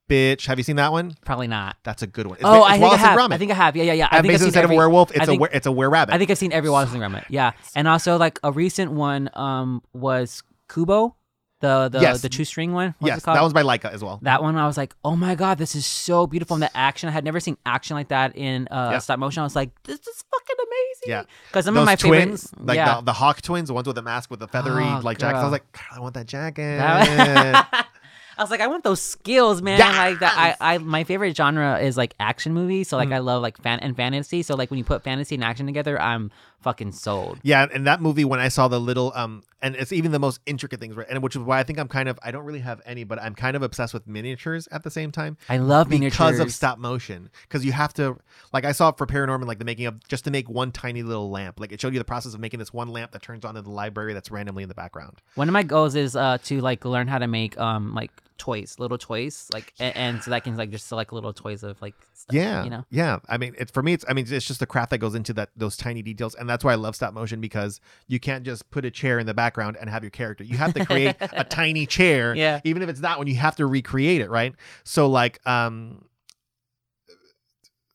Bitch, 0.09 0.47
have 0.47 0.59
you 0.59 0.65
seen 0.65 0.75
that 0.75 0.91
one? 0.91 1.15
probably 1.25 1.47
not. 1.47 1.77
That's 1.85 2.03
a 2.03 2.07
good 2.09 2.27
one. 2.27 2.35
It's, 2.37 2.45
oh, 2.45 2.57
it's 2.57 2.67
I 2.67 2.71
think 2.73 2.83
Wallace 2.83 3.01
I 3.01 3.07
have. 3.07 3.19
and 3.19 3.31
Gromit. 3.31 3.35
I 3.35 3.39
think 3.39 3.51
I 3.53 3.55
have. 3.55 3.77
Yeah, 3.77 3.85
yeah, 3.85 3.93
yeah. 3.93 4.09
I 4.11 4.17
and 4.17 4.23
think 4.25 4.35
I've 4.35 4.41
seen 4.41 4.47
instead 4.49 4.65
every, 4.65 4.75
of 4.75 4.79
werewolf, 4.79 5.11
it's 5.13 5.21
a 5.21 5.27
think- 5.27 5.41
were, 5.41 5.51
it's 5.53 5.67
a 5.67 5.73
were 5.73 5.89
rabbit. 5.89 6.13
I 6.15 6.19
think 6.19 6.31
I've 6.31 6.39
seen 6.39 6.53
every 6.53 6.69
Wallace 6.69 6.93
and 6.93 7.01
Gromit. 7.01 7.27
Yeah, 7.29 7.53
and 7.77 7.87
also 7.87 8.17
like 8.17 8.41
a 8.43 8.51
recent 8.51 8.91
one 8.91 9.31
um 9.35 9.83
was 9.93 10.43
Kubo, 10.69 11.15
the 11.61 11.89
the 11.91 12.01
Yes. 12.01 12.21
the 12.23 12.29
two 12.29 12.45
string 12.45 12.73
one. 12.73 12.95
What's 12.99 13.09
yes, 13.11 13.19
it 13.23 13.27
that 13.27 13.43
was 13.43 13.53
by 13.53 13.63
Laika 13.63 13.93
as 13.93 14.03
well. 14.03 14.19
That 14.23 14.43
one, 14.43 14.57
I 14.57 14.67
was 14.67 14.77
like, 14.77 14.95
oh 15.05 15.15
my 15.17 15.35
god, 15.35 15.59
this 15.59 15.75
is 15.75 15.87
so 15.87 16.27
beautiful. 16.27 16.55
And 16.55 16.63
the 16.63 16.77
action, 16.77 17.09
I 17.09 17.13
had 17.13 17.25
never 17.25 17.39
seen 17.41 17.57
action 17.65 17.97
like 17.97 18.09
that 18.09 18.37
in 18.37 18.67
uh, 18.71 18.91
Yeah. 18.93 18.99
stop 18.99 19.19
motion. 19.19 19.41
I 19.41 19.45
was 19.45 19.55
like, 19.57 19.71
this 19.85 19.99
is 20.01 20.25
fucking 20.31 20.57
amazing. 20.59 21.07
Yeah. 21.07 21.23
because 21.49 21.65
some 21.67 21.75
Those 21.75 21.83
of 21.83 21.87
my 21.87 21.97
twins, 21.97 22.51
favorite, 22.51 22.67
like 22.67 22.77
yeah. 22.77 22.97
the, 22.97 23.03
the 23.03 23.13
Hawk 23.13 23.41
twins, 23.43 23.69
the 23.69 23.75
ones 23.75 23.87
with 23.87 23.97
the 23.97 24.03
mask 24.03 24.31
with 24.31 24.41
the 24.41 24.49
feathery 24.49 24.85
Oh, 24.85 25.01
like 25.03 25.19
jackets. 25.19 25.41
I 25.41 25.45
was 25.45 25.53
like, 25.53 25.71
God, 25.73 25.97
I 25.97 26.01
want 26.01 26.15
that 26.15 26.27
jacket. 26.27 26.79
That- 26.79 27.87
I 28.39 28.43
was 28.43 28.51
like, 28.51 28.61
I 28.63 28.69
want 28.69 28.85
those 28.85 29.03
skills, 29.03 29.61
man. 29.61 29.79
Like 29.81 30.21
that. 30.21 30.57
I, 30.61 30.75
I, 30.75 30.79
my 30.79 31.05
favorite 31.05 31.37
genre 31.37 31.79
is 31.79 31.99
like 31.99 32.15
action 32.19 32.55
movies. 32.55 32.89
So 32.89 32.97
like, 32.97 33.11
Mm. 33.11 33.15
I 33.17 33.19
love 33.19 33.43
like 33.43 33.59
fan 33.59 33.81
and 33.81 33.95
fantasy. 33.95 34.43
So 34.43 34.55
like, 34.55 34.71
when 34.71 34.79
you 34.79 34.85
put 34.85 35.03
fantasy 35.05 35.35
and 35.35 35.45
action 35.45 35.67
together, 35.67 36.01
I'm 36.01 36.31
fucking 36.61 36.93
sold. 36.93 37.39
Yeah, 37.43 37.67
and 37.73 37.87
that 37.87 38.01
movie 38.01 38.25
when 38.25 38.41
I 38.41 38.49
saw 38.49 38.69
the 38.69 38.81
little 38.81 39.13
um 39.15 39.43
and 39.63 39.77
it's 39.77 39.93
even 39.93 40.13
the 40.13 40.19
most 40.19 40.41
intricate 40.47 40.81
things, 40.81 40.97
right? 40.97 41.07
And 41.09 41.23
which 41.23 41.37
is 41.37 41.43
why 41.43 41.59
I 41.59 41.63
think 41.63 41.79
I'm 41.79 41.89
kind 41.89 42.09
of 42.09 42.19
I 42.23 42.31
don't 42.31 42.45
really 42.45 42.61
have 42.61 42.81
any, 42.87 43.05
but 43.05 43.21
I'm 43.21 43.35
kind 43.35 43.57
of 43.57 43.63
obsessed 43.63 43.93
with 43.93 44.07
miniatures 44.07 44.69
at 44.71 44.83
the 44.83 44.91
same 44.91 45.11
time 45.11 45.37
I 45.49 45.59
love 45.59 45.89
because 45.89 46.01
miniatures. 46.01 46.41
of 46.41 46.53
stop 46.53 46.79
motion. 46.79 47.31
Because 47.43 47.65
you 47.65 47.73
have 47.73 47.93
to 47.95 48.17
like 48.53 48.65
I 48.65 48.73
saw 48.73 48.91
it 48.91 48.99
for 48.99 49.07
Paranorman, 49.07 49.47
like 49.47 49.59
the 49.59 49.65
making 49.65 49.87
of 49.87 50.07
just 50.09 50.25
to 50.25 50.31
make 50.31 50.49
one 50.49 50.73
tiny 50.73 51.03
little 51.03 51.31
lamp. 51.31 51.61
Like 51.61 51.73
it 51.73 51.81
showed 51.81 51.93
you 51.93 51.99
the 51.99 52.05
process 52.05 52.35
of 52.35 52.41
making 52.41 52.59
this 52.59 52.73
one 52.73 52.89
lamp 52.89 53.13
that 53.13 53.23
turns 53.23 53.45
on 53.45 53.57
in 53.57 53.65
the 53.65 53.71
library 53.71 54.15
that's 54.15 54.31
randomly 54.31 54.63
in 54.63 54.69
the 54.69 54.75
background. 54.75 55.21
One 55.35 55.49
of 55.49 55.53
my 55.53 55.63
goals 55.63 55.95
is 55.95 56.17
uh 56.17 56.39
to 56.45 56.61
like 56.61 56.85
learn 56.85 57.09
how 57.09 57.19
to 57.19 57.27
make 57.27 57.59
um 57.59 57.95
like 57.95 58.11
toys, 58.41 58.77
little 58.79 58.99
toys, 58.99 59.49
like 59.53 59.73
and, 59.79 59.97
and 59.97 60.23
so 60.23 60.31
that 60.33 60.43
can 60.45 60.57
like 60.57 60.71
just 60.71 60.89
select 60.89 61.13
little 61.13 61.33
toys 61.33 61.63
of 61.63 61.81
like 61.83 61.95
stuff, 62.15 62.35
Yeah, 62.35 62.65
you 62.65 62.71
know. 62.71 62.85
yeah. 62.91 63.19
I 63.29 63.37
mean, 63.39 63.55
it's 63.59 63.71
for 63.71 63.83
me. 63.83 63.93
It's 63.93 64.05
I 64.09 64.15
mean, 64.15 64.27
it's 64.29 64.47
just 64.47 64.59
the 64.61 64.67
craft 64.67 64.91
that 64.91 64.99
goes 64.99 65.15
into 65.15 65.33
that 65.35 65.51
those 65.57 65.77
tiny 65.77 66.03
details, 66.03 66.35
and 66.35 66.49
that's 66.49 66.65
why 66.65 66.73
I 66.73 66.77
love 66.77 66.97
stop 66.97 67.13
motion 67.15 67.41
because 67.41 67.81
you 68.09 68.19
can't 68.19 68.43
just 68.45 68.69
put 68.71 68.85
a 68.85 68.91
chair 68.91 69.19
in 69.19 69.27
the 69.27 69.35
background 69.35 69.77
and 69.81 69.89
have 69.91 70.03
your 70.03 70.11
character. 70.11 70.43
You 70.43 70.57
have 70.57 70.75
to 70.75 70.85
create 70.85 71.15
a 71.21 71.45
tiny 71.45 71.87
chair. 71.87 72.35
Yeah. 72.35 72.61
Even 72.65 72.83
if 72.83 72.89
it's 72.89 73.01
that 73.01 73.19
one, 73.19 73.27
you 73.27 73.37
have 73.37 73.57
to 73.57 73.67
recreate 73.67 74.21
it, 74.23 74.31
right? 74.31 74.55
So 74.85 75.07
like, 75.09 75.39
um, 75.47 76.07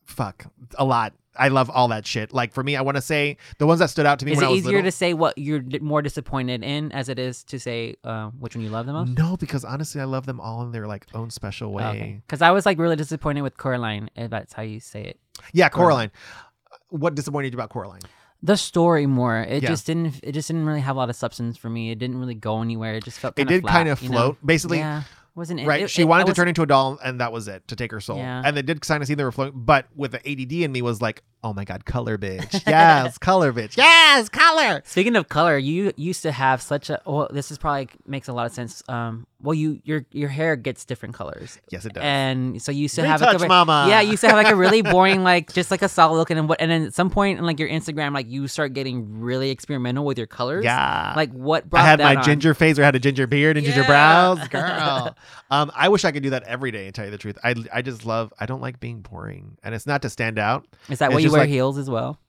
fuck, 0.05 0.45
a 0.77 0.85
lot. 0.85 1.13
I 1.37 1.49
love 1.49 1.69
all 1.69 1.87
that 1.89 2.05
shit. 2.07 2.33
Like 2.33 2.53
for 2.53 2.63
me, 2.63 2.75
I 2.75 2.81
want 2.81 2.95
to 2.95 3.01
say 3.01 3.37
the 3.57 3.67
ones 3.67 3.79
that 3.79 3.89
stood 3.89 4.05
out 4.05 4.19
to 4.19 4.25
me 4.25 4.31
Is 4.31 4.37
when 4.37 4.45
it 4.45 4.47
I 4.47 4.51
was 4.51 4.59
easier 4.59 4.71
little. 4.77 4.83
to 4.87 4.91
say 4.91 5.13
what 5.13 5.37
you're 5.37 5.61
more 5.81 6.01
disappointed 6.01 6.63
in 6.63 6.91
as 6.91 7.09
it 7.09 7.19
is 7.19 7.43
to 7.45 7.59
say 7.59 7.95
uh, 8.03 8.29
which 8.39 8.55
one 8.55 8.63
you 8.63 8.69
love 8.69 8.85
the 8.85 8.93
most? 8.93 9.17
no, 9.17 9.37
because 9.37 9.65
honestly, 9.65 9.99
I 10.01 10.05
love 10.05 10.25
them 10.25 10.39
all 10.39 10.61
in 10.63 10.71
their 10.71 10.87
like 10.87 11.05
own 11.13 11.29
special 11.29 11.71
way. 11.73 11.83
Okay. 11.85 12.21
Because 12.25 12.41
I 12.41 12.51
was 12.51 12.65
like 12.65 12.77
really 12.79 12.95
disappointed 12.95 13.41
with 13.41 13.57
Coraline, 13.57 14.09
if 14.15 14.29
that's 14.29 14.53
how 14.53 14.61
you 14.63 14.79
say 14.79 15.03
it. 15.03 15.19
Yeah, 15.53 15.69
Coraline. 15.69 16.09
Coraline. 16.09 16.11
What 16.89 17.15
disappointed 17.15 17.53
you 17.53 17.57
about 17.57 17.69
Coraline? 17.69 18.01
The 18.43 18.57
story 18.57 19.05
more. 19.07 19.39
It 19.41 19.63
Yeah. 19.63 19.69
just 19.69 19.87
didn't. 19.87 20.19
It 20.21 20.33
just 20.33 20.47
didn't 20.47 20.65
really 20.65 20.81
have 20.81 20.95
a 20.95 20.99
lot 20.99 21.09
of 21.09 21.15
substance 21.15 21.57
for 21.57 21.69
me. 21.69 21.89
It 21.91 21.97
didn't 21.99 22.19
really 22.19 22.35
go 22.35 22.61
anywhere. 22.61 22.95
It 22.95 23.03
just 23.03 23.17
felt. 23.19 23.37
It 23.39 23.47
did 23.47 23.61
flat, 23.61 23.71
kind 23.71 23.89
of 23.89 24.01
you 24.03 24.09
know? 24.09 24.17
float. 24.17 24.37
Basically, 24.45 24.77
yeah, 24.77 25.03
wasn't 25.35 25.59
it? 25.59 25.67
right 25.67 25.83
it- 25.83 25.89
she 25.89 26.01
it- 26.03 26.05
wanted 26.05 26.21
I 26.21 26.25
to 26.25 26.29
was- 26.31 26.35
turn 26.37 26.47
into 26.47 26.61
a 26.61 26.65
doll 26.65 26.97
and 27.03 27.19
that 27.21 27.31
was 27.31 27.47
it 27.47 27.67
to 27.67 27.75
take 27.75 27.91
her 27.91 27.99
soul 28.01 28.17
Yeah. 28.17 28.41
and 28.43 28.55
they 28.57 28.61
did 28.61 28.81
kind 28.81 29.01
of 29.03 29.07
seem 29.07 29.17
they 29.17 29.23
were 29.23 29.31
floating 29.31 29.61
but 29.63 29.85
with 29.95 30.11
the 30.11 30.19
add 30.29 30.51
in 30.51 30.71
me 30.71 30.81
was 30.81 31.01
like 31.01 31.21
oh 31.45 31.53
my 31.53 31.63
god 31.63 31.85
color 31.85 32.17
bitch 32.17 32.63
yes 32.67 33.17
color 33.19 33.53
bitch 33.53 33.77
yes 33.77 34.27
color 34.29 34.81
Speaking 34.85 35.15
of 35.15 35.29
color, 35.29 35.57
you 35.57 35.93
used 35.95 36.23
to 36.23 36.31
have 36.31 36.61
such 36.61 36.89
a. 36.89 36.99
Well, 37.05 37.27
this 37.31 37.51
is 37.51 37.57
probably 37.57 37.89
makes 38.07 38.27
a 38.27 38.33
lot 38.33 38.45
of 38.47 38.51
sense. 38.53 38.81
Um, 38.89 39.27
well, 39.41 39.53
you 39.53 39.79
your 39.83 40.05
your 40.11 40.29
hair 40.29 40.55
gets 40.55 40.85
different 40.85 41.13
colors. 41.13 41.59
yes 41.69 41.85
it 41.85 41.93
does 41.93 42.03
And 42.03 42.59
so 42.61 42.71
you 42.71 42.83
used 42.83 42.95
to 42.95 43.05
have 43.05 43.21
like 43.21 43.33
Retouch, 43.33 43.45
a, 43.45 43.47
mama. 43.47 43.85
yeah, 43.89 44.01
you 44.01 44.11
used 44.11 44.21
to 44.21 44.27
have 44.27 44.35
like 44.37 44.49
a 44.49 44.55
really 44.55 44.81
boring 44.93 45.23
like 45.23 45.53
just 45.53 45.69
like 45.71 45.81
a 45.83 45.89
solid 45.89 46.17
looking 46.17 46.37
and 46.37 46.49
what 46.49 46.59
and 46.61 46.71
then 46.71 46.83
at 46.87 46.93
some 46.95 47.09
point 47.11 47.37
in 47.39 47.45
like 47.45 47.59
your 47.59 47.69
Instagram, 47.69 48.13
like 48.13 48.27
you 48.27 48.47
start 48.47 48.73
getting 48.73 49.19
really 49.21 49.51
experimental 49.51 50.03
with 50.05 50.17
your 50.17 50.27
colors. 50.27 50.63
yeah 50.63 51.13
Like 51.15 51.31
what 51.31 51.69
brought 51.69 51.83
I 51.83 51.87
had 51.87 51.99
my 51.99 52.15
on? 52.15 52.23
ginger 52.23 52.53
face 52.55 52.79
or 52.79 52.83
had 52.83 52.95
a 52.95 52.99
ginger 52.99 53.27
beard 53.27 53.55
and 53.57 53.65
ginger 53.65 53.83
brows 53.83 54.47
girl 54.49 55.15
um 55.51 55.71
I 55.75 55.89
wish 55.89 56.05
I 56.05 56.11
could 56.11 56.23
do 56.23 56.31
that 56.31 56.43
every 56.43 56.71
day 56.71 56.85
and 56.87 56.95
tell 56.95 57.05
you 57.05 57.11
the 57.11 57.17
truth 57.17 57.37
I 57.43 57.55
I 57.73 57.81
just 57.81 58.05
love 58.05 58.33
I 58.39 58.45
don't 58.45 58.61
like 58.61 58.79
being 58.79 59.01
boring 59.01 59.57
and 59.63 59.73
it's 59.75 59.85
not 59.87 60.01
to 60.03 60.09
stand 60.09 60.39
out 60.39 60.65
Is 60.89 60.99
that 60.99 61.11
why 61.11 61.19
you 61.19 61.31
wear 61.31 61.41
like- 61.41 61.49
heels 61.49 61.77
as 61.77 61.89
well? 61.89 62.19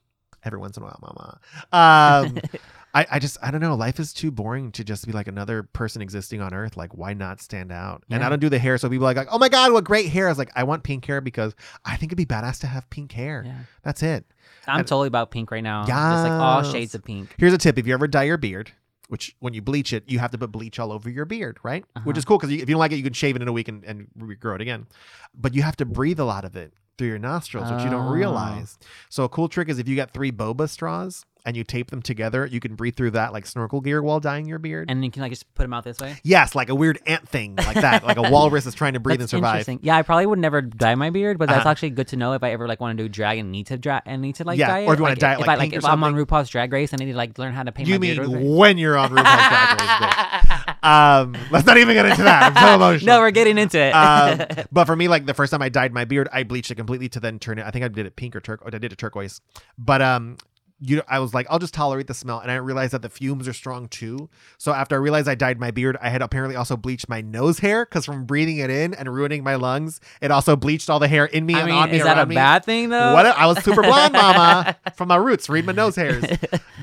every 0.43 0.59
once 0.59 0.77
in 0.77 0.83
a 0.83 0.85
while, 0.85 0.99
mama. 1.01 1.39
Um, 1.73 2.37
I, 2.93 3.05
I 3.11 3.19
just, 3.19 3.37
I 3.41 3.51
don't 3.51 3.59
know. 3.59 3.75
Life 3.75 3.99
is 3.99 4.13
too 4.13 4.31
boring 4.31 4.71
to 4.73 4.83
just 4.83 5.05
be 5.05 5.11
like 5.11 5.27
another 5.27 5.63
person 5.63 6.01
existing 6.01 6.41
on 6.41 6.53
earth. 6.53 6.77
Like, 6.77 6.95
why 6.95 7.13
not 7.13 7.41
stand 7.41 7.69
out? 7.69 8.03
And 8.09 8.23
I 8.23 8.29
don't 8.29 8.39
do 8.39 8.47
the 8.47 8.59
hair. 8.59 8.77
So 8.77 8.87
people 8.87 9.05
are 9.05 9.09
like, 9.09 9.17
like, 9.17 9.27
oh 9.29 9.39
my 9.39 9.49
God, 9.49 9.73
what 9.73 9.83
great 9.83 10.07
hair. 10.09 10.27
I 10.27 10.29
was 10.31 10.37
like, 10.37 10.51
I 10.55 10.63
want 10.63 10.83
pink 10.83 11.03
hair 11.05 11.19
because 11.19 11.53
I 11.83 11.97
think 11.97 12.13
it'd 12.13 12.17
be 12.17 12.25
badass 12.25 12.59
to 12.61 12.67
have 12.67 12.89
pink 12.89 13.11
hair. 13.11 13.43
Yeah. 13.45 13.57
That's 13.83 14.01
it. 14.03 14.25
I'm 14.67 14.79
And- 14.79 14.87
totally 14.87 15.07
about 15.07 15.31
pink 15.31 15.51
right 15.51 15.63
now. 15.63 15.81
Yeah. 15.85 16.13
Just 16.13 16.23
like 16.29 16.31
all 16.39 16.63
shades 16.63 16.95
of 16.95 17.03
pink. 17.03 17.35
Here's 17.37 17.51
a 17.53 17.57
tip 17.57 17.77
if 17.77 17.85
you 17.85 17.93
ever 17.93 18.07
dye 18.07 18.23
your 18.23 18.37
beard, 18.37 18.71
which 19.07 19.35
when 19.39 19.53
you 19.53 19.61
bleach 19.61 19.93
it, 19.93 20.03
you 20.07 20.19
have 20.19 20.31
to 20.31 20.37
put 20.37 20.51
bleach 20.51 20.79
all 20.79 20.91
over 20.91 21.09
your 21.09 21.25
beard, 21.25 21.57
right? 21.63 21.83
Which 22.03 22.13
Uh-huh. 22.13 22.17
is 22.17 22.25
cool 22.25 22.37
because 22.37 22.51
if 22.51 22.59
you 22.61 22.65
don't 22.65 22.79
like 22.79 22.91
it, 22.91 22.97
you 22.97 23.03
can 23.03 23.13
shave 23.13 23.35
it 23.35 23.41
in 23.41 23.47
a 23.47 23.53
week 23.53 23.67
and, 23.67 23.83
and 23.85 24.07
regrow 24.19 24.55
it 24.55 24.61
again. 24.61 24.87
But 25.33 25.53
you 25.53 25.61
have 25.63 25.75
to 25.77 25.85
breathe 25.85 26.19
a 26.19 26.25
lot 26.25 26.43
of 26.45 26.55
it 26.55 26.73
through 26.97 27.07
your 27.09 27.19
nostrils, 27.19 27.69
which 27.71 27.83
you 27.83 27.89
don't 27.89 28.05
Oh. 28.07 28.11
realize. 28.11 28.77
So 29.09 29.23
a 29.23 29.29
cool 29.29 29.47
trick 29.49 29.69
is 29.69 29.77
if 29.79 29.87
you 29.87 29.95
got 29.95 30.11
three 30.11 30.31
boba 30.31 30.67
straws 30.67 31.25
and 31.47 31.55
you 31.57 31.63
tape 31.63 31.89
them 31.89 32.01
together, 32.01 32.45
you 32.45 32.59
can 32.59 32.75
breathe 32.75 32.95
through 32.95 33.11
that 33.11 33.31
like 33.33 33.45
snorkel 33.47 33.81
gear 33.81 34.03
while 34.03 34.19
dyeing 34.19 34.45
your 34.45 34.59
beard. 34.59 34.91
And 34.91 35.03
you 35.03 35.09
can 35.09 35.21
like 35.23 35.31
just 35.31 35.51
put 35.55 35.63
them 35.63 35.73
out 35.73 35.83
this 35.85 35.97
way. 35.97 36.17
yes, 36.23 36.53
like 36.53 36.69
a 36.69 36.75
weird 36.75 36.99
ant 37.07 37.27
thing, 37.27 37.55
like 37.55 37.77
that, 37.77 38.03
like 38.05 38.17
a 38.17 38.21
walrus 38.29 38.65
is 38.65 38.75
trying 38.75 38.93
to 38.93 38.99
breathe 38.99 39.21
and 39.21 39.29
survive. 39.29 39.53
interesting. 39.55 39.79
Yeah, 39.81 39.95
I 39.97 40.01
probably 40.03 40.25
would 40.25 40.39
never 40.39 40.61
dye 40.61 40.93
my 40.95 41.09
beard, 41.09 41.39
but 41.39 41.47
that's 41.47 41.61
Uh-huh. 41.61 41.69
actually 41.69 41.91
good 41.91 42.09
to 42.09 42.17
know 42.17 42.33
if 42.33 42.43
I 42.43 42.51
ever 42.51 42.67
like 42.67 42.79
want 42.81 42.97
to 42.97 43.03
do 43.03 43.09
drag 43.09 43.39
and 43.39 43.51
need 43.51 43.67
to 43.67 43.77
drag 43.77 44.01
and 44.05 44.21
need 44.21 44.35
to 44.35 44.43
like 44.43 44.59
Yeah, 44.59 44.67
dye 44.67 44.79
it. 44.79 44.87
or 44.87 44.93
if 44.93 44.99
you 44.99 45.03
wanna 45.03 45.13
Like, 45.13 45.19
dye 45.19 45.33
it, 45.33 45.39
if 45.39 45.47
I, 45.49 45.55
like, 45.55 45.73
if 45.73 45.85
I'm 45.85 46.03
on. 46.03 46.13
RuPaul's 46.15 46.49
Drag 46.49 46.71
Race 46.73 46.91
and 46.93 47.01
I 47.01 47.05
need 47.05 47.11
to 47.13 47.17
like 47.17 47.37
learn 47.39 47.53
how 47.53 47.63
to 47.63 47.71
paint 47.71 47.87
You 47.87 47.97
mean 47.97 48.17
when 48.55 48.77
you're 48.77 48.97
on 48.97 49.09
RuPaul's 49.11 49.23
Drag 49.23 49.79
Race? 49.79 50.63
Um, 50.83 51.35
let's 51.51 51.65
not 51.65 51.77
even 51.77 51.95
get 51.95 52.05
into 52.05 52.23
that. 52.23 52.43
I'm 52.43 52.63
so 52.63 52.75
emotional. 52.75 53.15
no, 53.15 53.19
we're 53.19 53.31
getting 53.31 53.57
into 53.57 53.77
it. 53.79 53.91
um, 53.91 54.65
but 54.71 54.85
for 54.85 54.95
me, 54.95 55.07
like 55.09 55.25
the 55.25 55.33
first 55.33 55.51
time 55.51 55.61
I 55.61 55.67
dyed 55.69 55.91
my 55.93 56.05
beard, 56.05 56.29
I 56.31 56.43
bleached 56.43 56.71
it 56.71 56.75
completely 56.75 57.09
to 57.09 57.19
then 57.19 57.39
turn 57.39 57.57
it. 57.59 57.65
I 57.65 57.71
think 57.71 57.83
I 57.83 57.89
did 57.89 58.05
it 58.05 58.15
pink 58.15 58.35
or 58.35 58.39
turquoise. 58.39 58.73
I 58.73 58.77
did 58.77 58.93
it 58.93 58.97
turquoise. 58.97 59.41
But 59.77 60.01
um, 60.01 60.37
you, 60.79 61.01
I 61.07 61.19
was 61.19 61.33
like, 61.33 61.47
I'll 61.49 61.59
just 61.59 61.73
tolerate 61.73 62.07
the 62.07 62.13
smell, 62.13 62.39
and 62.39 62.51
I 62.51 62.55
realized 62.55 62.93
that 62.93 63.01
the 63.01 63.09
fumes 63.09 63.47
are 63.47 63.53
strong 63.53 63.87
too. 63.87 64.29
So 64.57 64.73
after 64.73 64.95
I 64.95 64.99
realized 64.99 65.27
I 65.27 65.35
dyed 65.35 65.59
my 65.59 65.71
beard, 65.71 65.97
I 66.01 66.09
had 66.09 66.21
apparently 66.21 66.55
also 66.55 66.77
bleached 66.77 67.09
my 67.09 67.21
nose 67.21 67.59
hair 67.59 67.85
because 67.85 68.05
from 68.05 68.25
breathing 68.25 68.57
it 68.57 68.69
in 68.69 68.93
and 68.93 69.11
ruining 69.13 69.43
my 69.43 69.55
lungs, 69.55 69.99
it 70.21 70.29
also 70.31 70.55
bleached 70.55 70.89
all 70.89 70.99
the 70.99 71.07
hair 71.07 71.25
in 71.25 71.45
me 71.45 71.55
I 71.55 71.59
and 71.59 71.67
mean, 71.67 71.75
on 71.75 71.91
me 71.91 71.97
is 71.97 72.03
that 72.03 72.19
a 72.19 72.25
me. 72.25 72.35
bad 72.35 72.63
thing 72.63 72.89
though? 72.89 73.13
What 73.13 73.25
I 73.25 73.45
was 73.47 73.63
super 73.63 73.81
blonde, 73.81 74.13
mama, 74.13 74.75
from 74.95 75.07
my 75.07 75.15
roots. 75.15 75.49
Read 75.49 75.65
my 75.65 75.73
nose 75.73 75.95
hairs. 75.95 76.23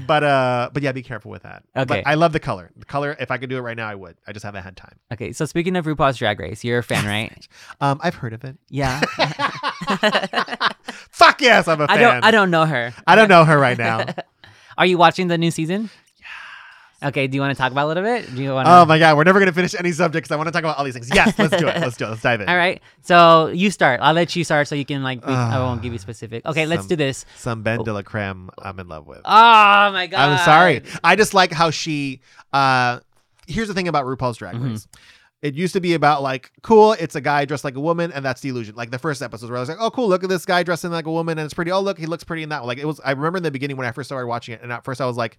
But 0.07 0.25
uh, 0.25 0.71
but 0.73 0.83
yeah, 0.83 0.93
be 0.93 1.03
careful 1.03 1.31
with 1.31 1.45
that. 1.45 1.63
Okay. 1.75 1.85
But 1.87 2.07
I 2.07 2.15
love 2.15 2.33
the 2.33 2.41
color. 2.41 2.71
The 2.77 2.85
color. 2.85 3.17
If 3.19 3.31
I 3.31 3.39
could 3.39 3.49
do 3.49 3.57
it 3.57 3.61
right 3.61 3.77
now, 3.77 3.89
I 3.89 3.95
would. 3.95 4.17
I 4.27 4.33
just 4.33 4.45
haven't 4.45 4.63
had 4.63 4.77
time. 4.77 4.99
Okay, 5.13 5.33
so 5.33 5.47
speaking 5.47 5.77
of 5.77 5.87
RuPaul's 5.87 6.19
Drag 6.19 6.39
Race, 6.41 6.63
you're 6.65 6.79
a 6.81 6.83
fan, 6.83 7.07
right? 7.07 7.49
Um, 7.81 8.01
I've 8.03 8.17
heard 8.17 8.33
of 8.35 8.45
it. 8.45 8.57
Yeah. 8.69 9.01
Fuck 11.11 11.41
yes, 11.41 11.69
I'm 11.69 11.81
a 11.81 11.87
fan. 11.87 11.97
I 11.97 12.01
don't. 12.01 12.25
I 12.25 12.31
don't 12.31 12.51
know 12.51 12.65
her. 12.67 12.93
I 13.07 13.17
don't 13.17 13.29
know 13.29 13.45
her 13.45 13.59
right 13.59 13.79
now. 13.79 14.05
Are 14.79 14.87
you 14.87 14.99
watching 14.99 15.29
the 15.29 15.39
new 15.39 15.51
season? 15.51 15.89
Yeah. 17.01 17.09
Okay. 17.09 17.27
Do 17.27 17.37
you 17.37 17.41
want 17.41 17.57
to 17.57 17.61
talk 17.61 17.71
about 17.73 17.87
a 17.87 17.89
little 17.89 18.03
bit? 18.03 18.35
Do 18.35 18.43
you 18.43 18.53
want? 18.53 18.67
Oh 18.69 18.85
my 18.87 18.99
god, 18.99 19.17
we're 19.17 19.25
never 19.25 19.39
gonna 19.39 19.53
finish 19.53 19.75
any 19.79 19.93
subject 19.93 20.25
because 20.25 20.35
I 20.35 20.37
want 20.37 20.49
to 20.49 20.53
talk 20.53 20.65
about 20.65 20.79
all 20.79 20.85
these 20.85 20.95
things. 20.95 21.11
Yes, 21.15 21.39
let's 21.39 21.57
do 21.57 21.69
it. 21.69 21.81
Let's 21.81 21.97
do 21.97 22.07
it. 22.07 22.09
Let's 22.11 22.23
dive 22.23 22.41
in. 22.41 22.49
All 22.51 22.57
right. 22.57 22.83
So 23.03 23.49
you 23.49 23.71
start. 23.71 24.01
I'll 24.03 24.15
let 24.15 24.35
you 24.35 24.43
start 24.45 24.67
so 24.69 24.75
you 24.75 24.85
can 24.85 25.03
like. 25.03 25.25
we- 25.27 25.33
I 25.33 25.57
Ah, 25.57 25.67
won't 25.67 25.83
give 25.83 25.93
you 25.93 25.99
specific. 25.99 26.45
Okay. 26.47 26.67
Let's 26.67 26.87
do 26.87 26.97
this. 26.97 27.25
Some 27.37 27.63
Ben 27.63 27.83
de 27.85 27.93
la 27.93 28.03
Creme 28.03 28.51
I'm 28.59 28.79
in 28.81 28.89
love 28.89 29.07
with. 29.07 29.21
Oh 29.25 29.91
my 29.93 30.07
god. 30.07 30.21
I'm 30.31 30.45
sorry. 30.45 30.83
I 31.05 31.15
just 31.17 31.35
like 31.35 31.53
how 31.53 31.71
she 31.71 32.21
uh 32.53 33.01
here's 33.47 33.69
the 33.69 33.75
thing 33.75 33.89
about 33.89 34.07
RuPaul's 34.07 34.39
Drag 34.39 34.57
Mhm. 34.57 34.71
Race. 34.73 34.89
It 35.45 35.55
used 35.55 35.75
to 35.75 35.81
be 35.81 35.93
about 35.93 36.23
like, 36.23 36.51
cool, 36.63 36.93
it's 36.93 37.15
a 37.17 37.21
guy 37.21 37.45
dressed 37.45 37.65
like 37.65 37.77
a 37.77 37.81
woman, 37.81 38.11
and 38.13 38.25
that's 38.25 38.41
the 38.41 38.49
illusion. 38.49 38.77
Like 38.77 38.91
the 38.91 38.99
first 38.99 39.21
episode 39.21 39.51
where 39.51 39.59
I 39.59 39.61
was 39.61 39.69
like, 39.69 39.77
oh, 39.79 39.91
cool, 39.91 40.09
look 40.09 40.25
at 40.25 40.31
this 40.31 40.47
guy 40.47 40.63
dressing 40.63 40.91
like 40.91 41.05
a 41.05 41.13
woman, 41.13 41.37
and 41.39 41.45
it's 41.45 41.53
pretty. 41.53 41.71
Oh, 41.71 41.83
look, 41.83 41.99
he 41.99 42.07
looks 42.07 42.25
pretty 42.25 42.43
in 42.43 42.49
that. 42.49 42.63
one. 42.63 42.69
Like 42.69 42.79
it 42.79 42.87
was. 42.87 42.99
I 43.05 43.11
remember 43.11 43.37
in 43.37 43.43
the 43.43 43.51
beginning 43.51 43.77
when 43.77 43.87
I 43.87 43.93
first 43.93 44.09
started 44.09 44.27
watching 44.27 44.55
it, 44.55 44.63
and 44.63 44.73
at 44.73 44.85
first 44.85 45.03
I 45.03 45.05
was 45.05 45.19
like, 45.19 45.39